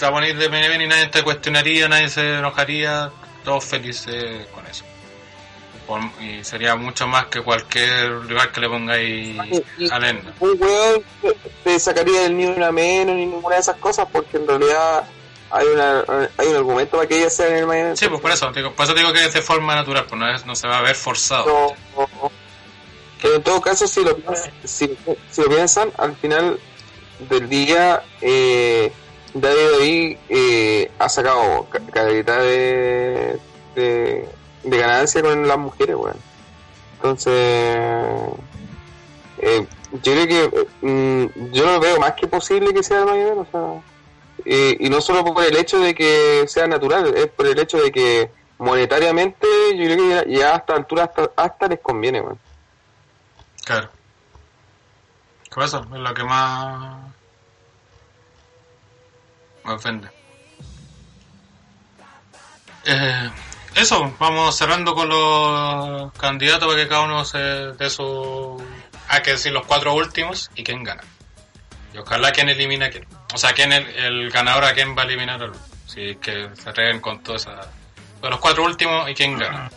La 0.00 0.10
ponéis 0.10 0.36
de 0.36 0.48
main 0.48 0.64
event 0.64 0.82
y 0.82 0.86
nadie 0.86 1.06
te 1.06 1.22
cuestionaría, 1.22 1.88
nadie 1.88 2.08
se 2.08 2.38
enojaría, 2.38 3.10
todos 3.44 3.64
felices 3.64 4.46
con 4.54 4.66
eso. 4.66 4.84
Y 6.20 6.42
sería 6.44 6.76
mucho 6.76 7.06
más 7.06 7.26
que 7.26 7.42
cualquier 7.42 8.22
rival 8.26 8.50
que 8.52 8.60
le 8.60 8.68
pongáis 8.68 9.38
a 9.90 9.98
Lennon. 9.98 10.34
Un 10.40 10.56
weón 10.60 11.02
te- 11.62 11.78
sacaría 11.78 12.22
del 12.22 12.36
ni 12.36 12.46
una 12.46 12.72
menos 12.72 13.14
ni 13.14 13.26
ninguna 13.26 13.56
de 13.56 13.60
esas 13.60 13.76
cosas 13.76 14.06
porque 14.10 14.38
en 14.38 14.48
realidad 14.48 15.04
hay 15.50 15.66
una 15.66 16.00
hay 16.38 16.46
un 16.48 16.56
argumento 16.56 16.96
para 16.96 17.06
que 17.06 17.18
ella 17.18 17.28
sea 17.30 17.48
en 17.48 17.56
el 17.56 17.62
event. 17.64 17.96
Sí, 17.98 18.08
pues 18.08 18.20
por 18.20 18.30
eso, 18.30 18.50
digo, 18.52 18.72
por 18.72 18.86
eso 18.86 18.94
digo 18.94 19.12
que 19.12 19.26
es 19.26 19.32
de 19.34 19.42
forma 19.42 19.74
natural, 19.74 20.06
pues 20.08 20.18
no, 20.18 20.34
es, 20.34 20.46
no 20.46 20.56
se 20.56 20.66
va 20.66 20.78
a 20.78 20.82
ver 20.82 20.96
forzado. 20.96 21.74
No, 21.96 22.08
no. 22.22 22.32
Pero 23.20 23.34
en 23.36 23.42
todo 23.42 23.60
caso, 23.60 23.86
si 23.86 24.02
lo, 24.02 24.16
si, 24.64 24.96
si 25.30 25.42
lo 25.42 25.48
piensan, 25.48 25.92
al 25.98 26.16
final 26.16 26.58
del 27.28 27.48
día, 27.48 28.02
eh, 28.22 28.90
David 29.34 30.16
eh, 30.28 30.90
ha 30.98 31.08
sacado 31.08 31.66
ca- 31.68 31.80
calidad 31.92 32.40
de, 32.40 34.28
ganancia 34.64 35.22
con 35.22 35.46
las 35.46 35.58
mujeres, 35.58 35.96
weón. 35.96 36.16
Entonces, 36.96 37.34
eh, 39.38 39.66
yo 40.02 40.12
creo 40.12 40.26
que 40.26 40.66
mm, 40.80 41.52
yo 41.52 41.66
lo 41.66 41.80
veo 41.80 41.98
más 41.98 42.12
que 42.12 42.26
posible 42.26 42.72
que 42.72 42.82
sea 42.82 43.00
el 43.00 43.06
mayor, 43.06 43.38
o 43.38 43.46
sea, 43.50 43.82
y 44.46 44.88
no 44.90 45.00
solo 45.00 45.24
por 45.24 45.44
el 45.44 45.56
hecho 45.56 45.78
de 45.80 45.94
que 45.94 46.44
sea 46.48 46.66
natural, 46.66 47.14
es 47.16 47.26
por 47.28 47.46
el 47.46 47.58
hecho 47.58 47.78
de 47.78 47.90
que 47.90 48.30
monetariamente 48.58 49.46
yo 49.76 49.84
creo 49.84 49.96
que 49.96 50.08
ya, 50.08 50.24
ya 50.40 50.54
a 50.54 50.56
esta 50.58 50.74
altura 50.76 51.04
hasta, 51.04 51.30
hasta 51.36 51.68
les 51.68 51.80
conviene, 51.80 52.20
weón. 52.20 52.38
Claro. 53.64 53.88
¿Qué 55.44 55.50
pasa? 55.54 55.78
Es 55.92 55.98
lo 55.98 56.14
que 56.14 56.24
más 56.24 57.13
me 59.64 59.72
ofende. 59.72 60.08
Eh, 62.84 63.30
eso, 63.74 64.14
vamos 64.18 64.56
cerrando 64.56 64.94
con 64.94 65.08
los 65.08 66.12
candidatos 66.12 66.68
para 66.68 66.82
que 66.82 66.88
cada 66.88 67.02
uno 67.02 67.24
se 67.24 67.38
dé 67.38 67.90
su... 67.90 68.62
Hay 69.08 69.22
que 69.22 69.32
decir 69.32 69.52
los 69.52 69.66
cuatro 69.66 69.94
últimos 69.94 70.50
y 70.54 70.64
quién 70.64 70.82
gana. 70.84 71.02
Y 71.92 71.98
ojalá 71.98 72.32
quién 72.32 72.48
elimina 72.48 72.86
a 72.86 72.90
quién. 72.90 73.06
O 73.32 73.38
sea, 73.38 73.52
quién 73.52 73.72
el, 73.72 73.86
el 73.86 74.30
ganador 74.30 74.64
a 74.64 74.74
quién 74.74 74.96
va 74.96 75.02
a 75.02 75.04
eliminar 75.06 75.42
al 75.42 75.50
otro. 75.50 75.60
Si 75.86 76.10
es 76.10 76.16
que 76.18 76.50
se 76.54 76.68
atreven 76.68 77.00
con 77.00 77.22
toda 77.22 77.36
esa... 77.36 77.70
Los 78.22 78.40
cuatro 78.40 78.64
últimos 78.64 79.08
y 79.10 79.14
quién 79.14 79.38
gana. 79.38 79.70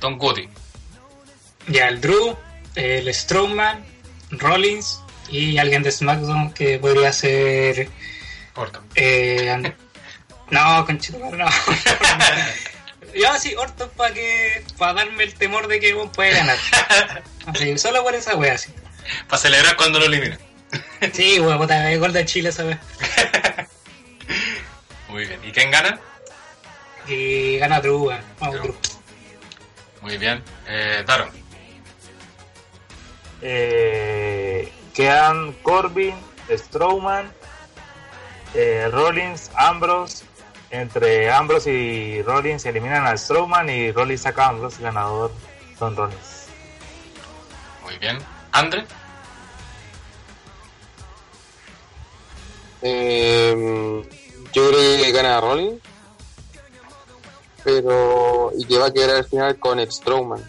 Don 0.00 0.18
Goody. 0.18 0.48
Ya 1.68 1.88
el 1.88 2.00
Drew, 2.00 2.36
el 2.74 3.12
Strowman, 3.14 3.84
Rollins 4.30 5.00
y 5.28 5.58
alguien 5.58 5.82
de 5.82 5.92
SmackDown 5.92 6.52
que 6.52 6.78
podría 6.78 7.12
ser. 7.12 7.88
Orton. 8.60 8.84
Eh, 8.94 9.74
no, 10.50 10.86
conchito, 10.86 11.18
no. 11.18 11.46
Yo 13.14 13.36
sí, 13.38 13.54
Orton 13.56 13.90
para 13.96 14.14
que 14.14 14.64
para 14.78 14.92
darme 14.94 15.24
el 15.24 15.34
temor 15.34 15.66
de 15.66 15.80
que 15.80 15.94
uno 15.94 16.12
puede 16.12 16.32
ganar. 16.32 16.56
Así, 17.46 17.76
solo 17.78 18.04
por 18.04 18.14
esa 18.14 18.36
wea, 18.36 18.54
así. 18.54 18.70
Para 19.28 19.42
celebrar 19.42 19.76
cuando 19.76 19.98
lo 19.98 20.04
eliminen. 20.04 20.38
Sí, 21.12 21.40
wea, 21.40 21.58
puta, 21.58 21.96
gol 21.96 22.12
de 22.12 22.24
Chile 22.24 22.50
esa 22.50 22.64
wea. 22.64 22.80
Muy 25.08 25.26
bien. 25.26 25.40
¿Y 25.42 25.50
quién 25.50 25.70
gana? 25.72 25.98
Y 27.08 27.56
gana 27.58 27.80
Drew, 27.80 28.08
wea. 28.08 28.22
Vamos, 28.38 28.62
Drew. 28.62 28.76
Muy 30.02 30.18
bien. 30.18 30.44
Eh, 30.68 31.02
Daron. 31.04 31.30
Eh, 33.42 34.70
quedan 34.94 35.52
Corbin, 35.62 36.14
Strowman, 36.50 37.32
eh, 38.54 38.88
Rollins, 38.90 39.50
Ambrose. 39.54 40.24
Entre 40.70 41.28
Ambrose 41.30 41.72
y 41.72 42.22
Rollins 42.22 42.62
se 42.62 42.68
eliminan 42.68 43.04
a 43.04 43.16
Strowman 43.16 43.68
y 43.68 43.90
Rollins 43.90 44.20
saca 44.20 44.46
a 44.46 44.48
Ambrose, 44.50 44.80
ganador 44.80 45.32
Don 45.80 45.96
Rollins. 45.96 46.46
Muy 47.82 47.98
bien. 47.98 48.18
Andre. 48.52 48.84
Eh, 52.82 54.02
yo 54.52 54.68
creo 54.68 55.02
que 55.02 55.12
gana 55.12 55.40
Rollins. 55.40 55.80
Pero. 57.64 58.52
Y 58.56 58.64
que 58.64 58.78
va 58.78 58.86
a 58.86 58.92
quedar 58.92 59.16
al 59.16 59.24
final 59.24 59.58
con 59.58 59.80
Strowman. 59.90 60.42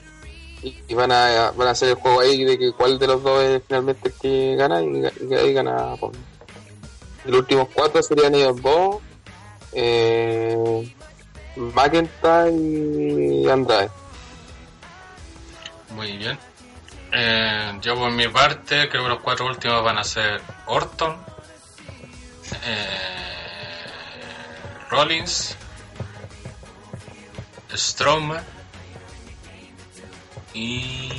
Y, 0.61 0.77
y 0.88 0.93
van, 0.93 1.11
a, 1.11 1.51
van 1.55 1.67
a 1.67 1.71
hacer 1.71 1.89
el 1.89 1.95
juego 1.95 2.19
ahí 2.19 2.43
de 2.43 2.59
que 2.59 2.71
cuál 2.73 2.99
de 2.99 3.07
los 3.07 3.23
dos 3.23 3.43
es 3.43 3.63
finalmente 3.67 4.09
el 4.09 4.15
que 4.15 4.55
gana. 4.55 4.83
Y, 4.83 5.01
y 5.27 5.33
ahí 5.33 5.53
gana 5.53 5.95
Rollins. 5.95 6.31
Los 7.25 7.40
últimos 7.40 7.67
cuatro 7.74 8.01
serían 8.01 8.35
ellos 8.35 8.61
dos: 8.61 8.98
eh, 9.74 10.93
y 11.56 13.48
Andrade. 13.50 13.90
Muy 15.95 16.17
bien. 16.17 16.38
Eh, 17.11 17.77
yo 17.82 17.95
por 17.95 18.11
mi 18.11 18.27
parte 18.30 18.88
creo 18.90 19.03
que 19.03 19.09
los 19.09 19.19
cuatro 19.19 19.45
últimos 19.45 19.83
van 19.83 19.98
a 19.98 20.03
ser 20.03 20.41
Orton, 20.66 21.17
eh, 22.66 22.88
Rollins, 24.90 25.58
Strowman 27.75 28.43
Y. 30.53 31.09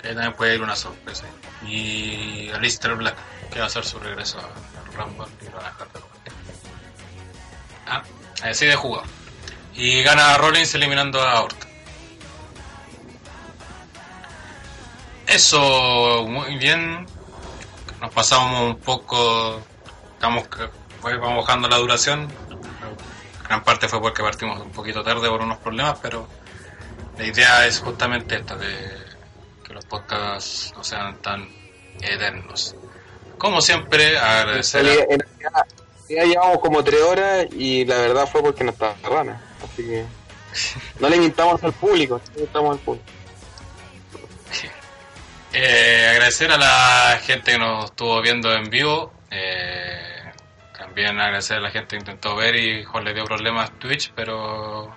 Que 0.00 0.08
también 0.08 0.32
puede 0.34 0.54
ir 0.54 0.62
una 0.62 0.76
sorpresa. 0.76 1.24
Y 1.66 2.50
Alistair 2.50 2.94
Black, 2.94 3.16
que 3.50 3.58
va 3.58 3.64
a 3.64 3.68
hacer 3.68 3.84
su 3.84 3.98
regreso 3.98 4.38
a 4.38 4.96
Rumble 4.96 5.26
y 5.40 5.44
lo 5.46 5.56
van 5.56 5.66
a 5.66 5.70
dejar 5.70 5.92
de. 5.92 6.00
Ah, 7.86 8.02
así 8.42 8.66
de 8.66 8.76
jugado. 8.76 9.06
Y 9.74 10.02
gana 10.02 10.38
Rollins 10.38 10.74
eliminando 10.74 11.20
a 11.20 11.42
Orton. 11.42 11.68
Eso, 15.26 16.24
muy 16.28 16.56
bien. 16.56 17.06
Nos 18.00 18.12
pasamos 18.12 18.60
un 18.70 18.78
poco. 18.78 19.60
Estamos 20.14 20.46
pues, 21.00 21.20
vamos 21.20 21.44
bajando 21.44 21.68
la 21.68 21.78
duración. 21.78 22.28
Gran 23.46 23.62
parte 23.62 23.88
fue 23.88 24.00
porque 24.00 24.22
partimos 24.22 24.60
un 24.60 24.70
poquito 24.70 25.02
tarde 25.02 25.28
por 25.28 25.42
unos 25.42 25.58
problemas, 25.58 25.98
pero 26.00 26.26
la 27.18 27.24
idea 27.24 27.66
es 27.66 27.80
justamente 27.80 28.36
esta, 28.36 28.56
de 28.56 29.04
que 29.64 29.74
los 29.74 29.84
podcasts 29.84 30.72
no 30.76 30.82
sean 30.82 31.20
tan 31.20 31.48
eternos. 32.00 32.74
Como 33.38 33.60
siempre, 33.60 34.16
agradecer 34.18 34.86
en 34.86 35.20
realidad, 35.20 35.66
ya 36.08 36.24
llevamos 36.24 36.58
como 36.58 36.82
tres 36.82 37.00
horas 37.00 37.46
y 37.52 37.84
la 37.84 37.98
verdad 37.98 38.28
fue 38.30 38.42
porque 38.42 38.64
no 38.64 38.70
estaba 38.70 38.94
rana. 39.02 39.40
Así 39.62 39.82
que 39.82 40.04
no 41.00 41.08
le 41.08 41.18
mintamos 41.18 41.62
al 41.62 41.72
público, 41.72 42.20
no 42.28 42.34
le 42.34 42.40
mintamos 42.42 42.78
al 42.78 42.84
público. 42.84 43.06
Eh, 45.56 46.08
agradecer 46.10 46.50
a 46.50 46.56
la 46.56 47.16
gente 47.22 47.52
que 47.52 47.58
nos 47.58 47.84
estuvo 47.84 48.20
viendo 48.20 48.52
en 48.52 48.68
vivo. 48.70 49.12
eh, 49.30 50.04
también 50.76 51.20
agradecer 51.20 51.58
a 51.58 51.60
la 51.60 51.70
gente 51.70 51.90
que 51.90 52.00
intentó 52.00 52.34
ver 52.34 52.56
y 52.56 52.82
Juan 52.82 53.04
le 53.04 53.14
dio 53.14 53.24
problemas 53.24 53.70
Twitch, 53.78 54.12
pero 54.16 54.96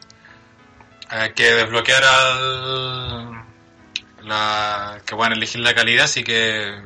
hay 1.09 1.31
que 1.33 1.43
desbloquear 1.43 2.03
al 2.03 3.45
la 4.23 5.01
que 5.05 5.15
puedan 5.15 5.33
elegir 5.33 5.61
la 5.61 5.73
calidad, 5.73 6.05
así 6.05 6.23
que 6.23 6.81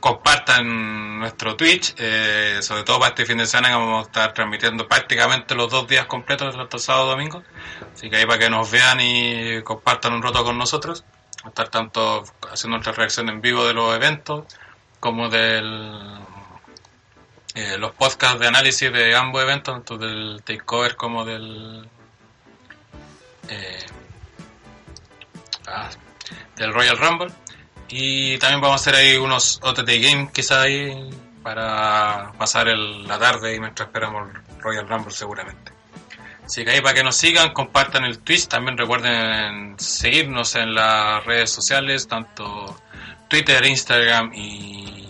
compartan 0.00 1.18
nuestro 1.18 1.56
Twitch, 1.56 1.94
eh, 1.98 2.58
sobre 2.62 2.84
todo 2.84 2.98
para 2.98 3.10
este 3.10 3.26
fin 3.26 3.38
de 3.38 3.46
semana 3.46 3.68
que 3.68 3.74
vamos 3.74 4.04
a 4.04 4.06
estar 4.06 4.34
transmitiendo 4.34 4.86
prácticamente 4.86 5.54
los 5.54 5.70
dos 5.70 5.88
días 5.88 6.06
completos, 6.06 6.54
el 6.54 6.80
sábado 6.80 7.06
y 7.06 7.10
domingo. 7.10 7.42
Así 7.94 8.10
que 8.10 8.16
ahí 8.16 8.26
para 8.26 8.38
que 8.38 8.50
nos 8.50 8.70
vean 8.70 9.00
y 9.00 9.62
compartan 9.62 10.12
un 10.12 10.22
rato 10.22 10.44
con 10.44 10.58
nosotros. 10.58 11.04
Vamos 11.38 11.44
a 11.44 11.48
estar 11.48 11.68
tanto 11.68 12.24
haciendo 12.50 12.76
nuestra 12.76 12.92
reacción 12.92 13.28
en 13.28 13.40
vivo 13.40 13.66
de 13.66 13.74
los 13.74 13.94
eventos 13.94 14.44
como 15.00 15.28
del 15.28 16.18
eh, 17.54 17.78
los 17.78 17.92
podcasts 17.92 18.38
de 18.38 18.48
análisis 18.48 18.92
de 18.92 19.14
ambos 19.14 19.42
eventos, 19.42 19.74
tanto 19.74 19.96
del 19.96 20.42
takeover 20.44 20.94
como 20.96 21.24
del 21.24 21.88
eh, 23.48 23.86
ah, 25.66 25.88
del 26.56 26.74
Royal 26.74 26.98
Rumble. 26.98 27.32
Y 27.88 28.38
también 28.38 28.60
vamos 28.60 28.80
a 28.80 28.82
hacer 28.90 28.94
ahí 28.94 29.16
unos 29.16 29.60
OTT 29.62 29.88
Games 30.00 30.30
quizá 30.32 30.62
ahí 30.62 31.08
para 31.42 32.32
pasar 32.38 32.68
el- 32.68 33.06
la 33.06 33.18
tarde 33.18 33.54
y 33.54 33.60
mientras 33.60 33.86
esperamos 33.88 34.28
Royal 34.60 34.88
Rumble 34.88 35.12
seguramente. 35.12 35.72
Así 36.44 36.64
que 36.64 36.70
ahí 36.72 36.80
para 36.80 36.94
que 36.94 37.02
nos 37.04 37.16
sigan, 37.16 37.52
compartan 37.52 38.04
el 38.04 38.18
Twitch, 38.20 38.46
también 38.48 38.76
recuerden 38.78 39.74
seguirnos 39.78 40.54
en 40.56 40.74
las 40.74 41.24
redes 41.24 41.50
sociales, 41.50 42.06
tanto 42.08 42.80
Twitter, 43.28 43.64
Instagram 43.66 44.32
y, 44.34 45.05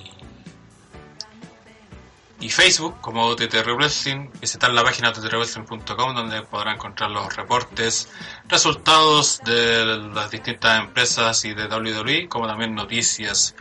y 2.40 2.50
Facebook 2.50 3.00
como 3.00 3.24
OTTR 3.26 3.72
Wrestling, 3.74 4.28
visitar 4.40 4.70
la 4.72 4.82
página 4.84 5.10
ottrwrestling.com 5.10 6.14
donde 6.14 6.42
podrán 6.42 6.74
encontrar 6.74 7.10
los 7.10 7.34
reportes, 7.34 8.08
resultados 8.48 9.40
de 9.44 9.98
las 10.14 10.30
distintas 10.30 10.80
empresas 10.80 11.44
y 11.44 11.54
de 11.54 11.66
WWE, 11.66 12.28
como 12.28 12.46
también 12.46 12.74
noticias 12.74 13.54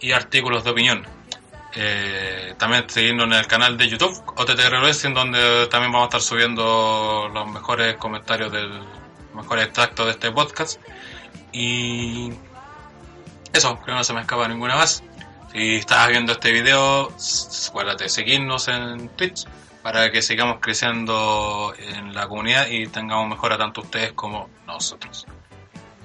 y 0.00 0.12
artículos 0.12 0.64
de 0.64 0.70
opinión. 0.70 1.06
Eh, 1.76 2.54
también 2.56 2.88
seguirnos 2.88 3.26
en 3.26 3.32
el 3.32 3.46
canal 3.46 3.76
de 3.76 3.88
YouTube, 3.88 4.22
OTTR 4.36 4.80
Wrestling, 4.80 5.12
donde 5.12 5.66
también 5.66 5.92
vamos 5.92 6.06
a 6.06 6.08
estar 6.16 6.20
subiendo 6.22 7.28
los 7.32 7.48
mejores 7.48 7.96
comentarios 7.96 8.52
del 8.52 8.70
los 9.34 9.42
mejores 9.42 9.66
extractos 9.66 10.06
de 10.06 10.12
este 10.12 10.30
podcast. 10.30 10.80
Y 11.52 12.32
eso, 13.52 13.74
creo 13.76 13.86
que 13.86 13.92
no 13.92 14.04
se 14.04 14.12
me 14.12 14.20
escapa 14.20 14.48
ninguna 14.48 14.76
más. 14.76 15.02
Si 15.54 15.76
estás 15.76 16.08
viendo 16.08 16.32
este 16.32 16.50
video, 16.50 17.12
acuérdate 17.68 18.04
de 18.04 18.10
seguirnos 18.10 18.66
en 18.66 19.08
Twitch 19.10 19.46
para 19.84 20.10
que 20.10 20.20
sigamos 20.20 20.58
creciendo 20.60 21.72
en 21.78 22.12
la 22.12 22.26
comunidad 22.26 22.66
y 22.66 22.88
tengamos 22.88 23.28
mejora 23.28 23.56
tanto 23.56 23.82
ustedes 23.82 24.14
como 24.14 24.50
nosotros. 24.66 25.26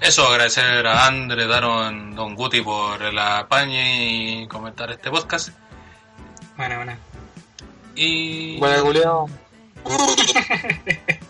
Eso, 0.00 0.28
agradecer 0.28 0.86
a 0.86 1.04
Andre, 1.04 1.48
Daron, 1.48 2.14
Don 2.14 2.36
Guti 2.36 2.60
por 2.60 3.02
el 3.02 3.18
apañe 3.18 4.42
y 4.42 4.46
comentar 4.46 4.88
este 4.92 5.10
podcast. 5.10 5.48
Bueno, 6.56 6.76
bueno. 6.76 6.96
Y 7.96 8.56
Bueno, 8.56 8.82
Julio, 8.82 9.26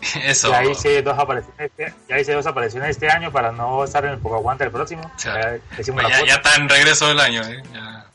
eso. 0.24 0.50
Ya 0.50 0.64
hice 0.64 1.02
dos 1.02 1.18
apariciones 1.18 1.60
este, 1.60 1.94
ya 2.08 2.18
hice 2.18 2.32
dos 2.32 2.46
apariciones 2.46 2.90
este 2.90 3.10
año 3.10 3.32
para 3.32 3.52
no 3.52 3.84
estar 3.84 4.04
en 4.04 4.12
el 4.12 4.18
poco 4.18 4.36
aguante 4.36 4.64
el 4.64 4.70
próximo. 4.70 5.10
Ya 5.18 5.58
Pues 5.74 5.86
ya, 6.26 6.34
está 6.34 6.54
en 6.56 6.68
regreso 6.68 7.08
del 7.08 7.20
año. 7.20 7.42
¿eh? 7.42 7.62
Ya. 7.72 8.06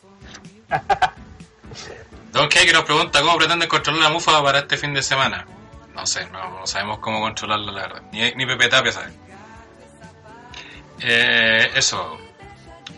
Don 2.32 2.48
Keke 2.48 2.72
nos 2.72 2.86
pregunta 2.86 3.22
cómo 3.22 3.38
pretende 3.38 3.68
controlar 3.68 4.04
la 4.04 4.10
mufa 4.10 4.42
para 4.42 4.60
este 4.60 4.78
fin 4.78 4.94
de 4.94 5.04
semana. 5.04 5.46
No 5.94 6.06
sé, 6.06 6.26
no, 6.30 6.60
no 6.60 6.66
sabemos 6.66 7.00
cómo 7.00 7.20
controlarla, 7.20 7.72
la 7.72 7.82
verdad. 7.82 8.02
Ni, 8.12 8.32
ni 8.36 8.46
Pepe 8.46 8.70
Tapia 8.70 8.92
sabe. 8.92 9.12
Eh, 11.02 11.72
eso. 11.76 12.18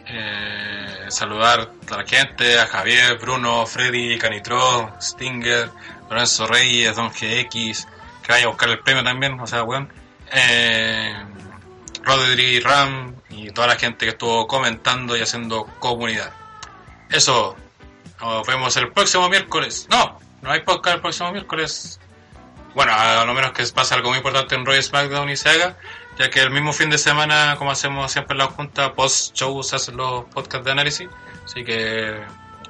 Eh, 0.06 1.06
saludar 1.08 1.72
a 1.92 1.98
la 1.98 2.06
gente, 2.06 2.60
a 2.60 2.68
Javier, 2.68 3.18
Bruno, 3.18 3.66
Freddy, 3.66 4.18
Canitro, 4.20 4.94
Stinger, 5.02 5.72
Lorenzo 6.10 6.46
Reyes, 6.46 6.96
Don 6.96 7.10
GX, 7.10 7.88
que 8.24 8.32
vaya 8.32 8.46
a 8.46 8.50
buscar 8.50 8.70
el 8.70 8.80
premio 8.80 9.04
también, 9.04 9.40
o 9.40 9.48
sea, 9.48 9.64
weón. 9.64 9.92
Eh, 10.32 11.14
Rodri 12.04 12.60
Ram 12.60 13.16
y 13.30 13.52
toda 13.52 13.68
la 13.68 13.76
gente 13.76 14.06
que 14.06 14.12
estuvo 14.12 14.48
comentando 14.48 15.16
y 15.16 15.22
haciendo 15.22 15.66
comunidad. 15.80 16.32
Eso, 17.10 17.56
nos 18.20 18.48
vemos 18.48 18.76
el 18.78 18.92
próximo 18.92 19.30
miércoles. 19.30 19.88
No, 19.90 20.20
no 20.42 20.52
hay 20.52 20.62
podcast 20.62 20.96
el 20.96 21.02
próximo 21.02 21.32
miércoles. 21.32 22.00
Bueno, 22.76 22.94
a 22.94 23.24
lo 23.26 23.34
menos 23.34 23.52
que 23.52 23.64
pase 23.68 23.94
algo 23.94 24.10
muy 24.10 24.18
importante 24.18 24.56
en 24.56 24.66
Roy 24.66 24.82
SmackDown 24.82 25.30
y 25.30 25.38
se 25.38 25.50
haga, 25.50 25.78
ya 26.18 26.30
que 26.30 26.42
el 26.42 26.50
mismo 26.50 26.74
fin 26.74 26.90
de 26.90 26.98
semana, 26.98 27.56
como 27.58 27.72
hacemos 27.72 28.12
siempre 28.12 28.34
en 28.34 28.40
la 28.40 28.48
junta, 28.48 28.94
post-show 28.94 29.62
se 29.64 29.76
hacen 29.76 29.98
los 29.98 30.26
podcasts 30.26 30.66
de 30.66 30.72
análisis. 30.72 31.08
Así 31.46 31.64
que 31.64 32.10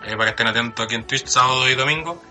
eh, 0.05 0.17
para 0.17 0.25
que 0.25 0.29
estén 0.29 0.47
atentos 0.47 0.85
aquí 0.85 0.95
en 0.95 1.05
Twitch, 1.05 1.25
sábado 1.25 1.69
y 1.69 1.75
domingo. 1.75 2.21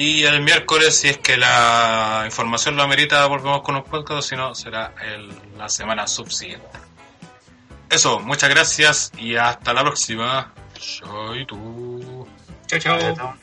Y 0.00 0.22
el 0.22 0.42
miércoles, 0.42 0.96
si 1.00 1.08
es 1.08 1.18
que 1.18 1.36
la 1.36 2.22
información 2.24 2.76
lo 2.76 2.84
amerita, 2.84 3.26
volvemos 3.26 3.62
con 3.62 3.74
un 3.74 3.82
podcast, 3.82 4.28
si 4.28 4.36
no, 4.36 4.54
será 4.54 4.94
el- 5.02 5.36
la 5.58 5.68
semana 5.68 6.06
subsiguiente. 6.06 6.68
Eso, 7.90 8.20
muchas 8.20 8.48
gracias 8.48 9.10
y 9.18 9.34
hasta 9.34 9.72
la 9.72 9.80
próxima. 9.80 10.52
Soy 10.78 11.44
tú. 11.46 12.28
Chao, 12.68 12.78
chao. 13.16 13.34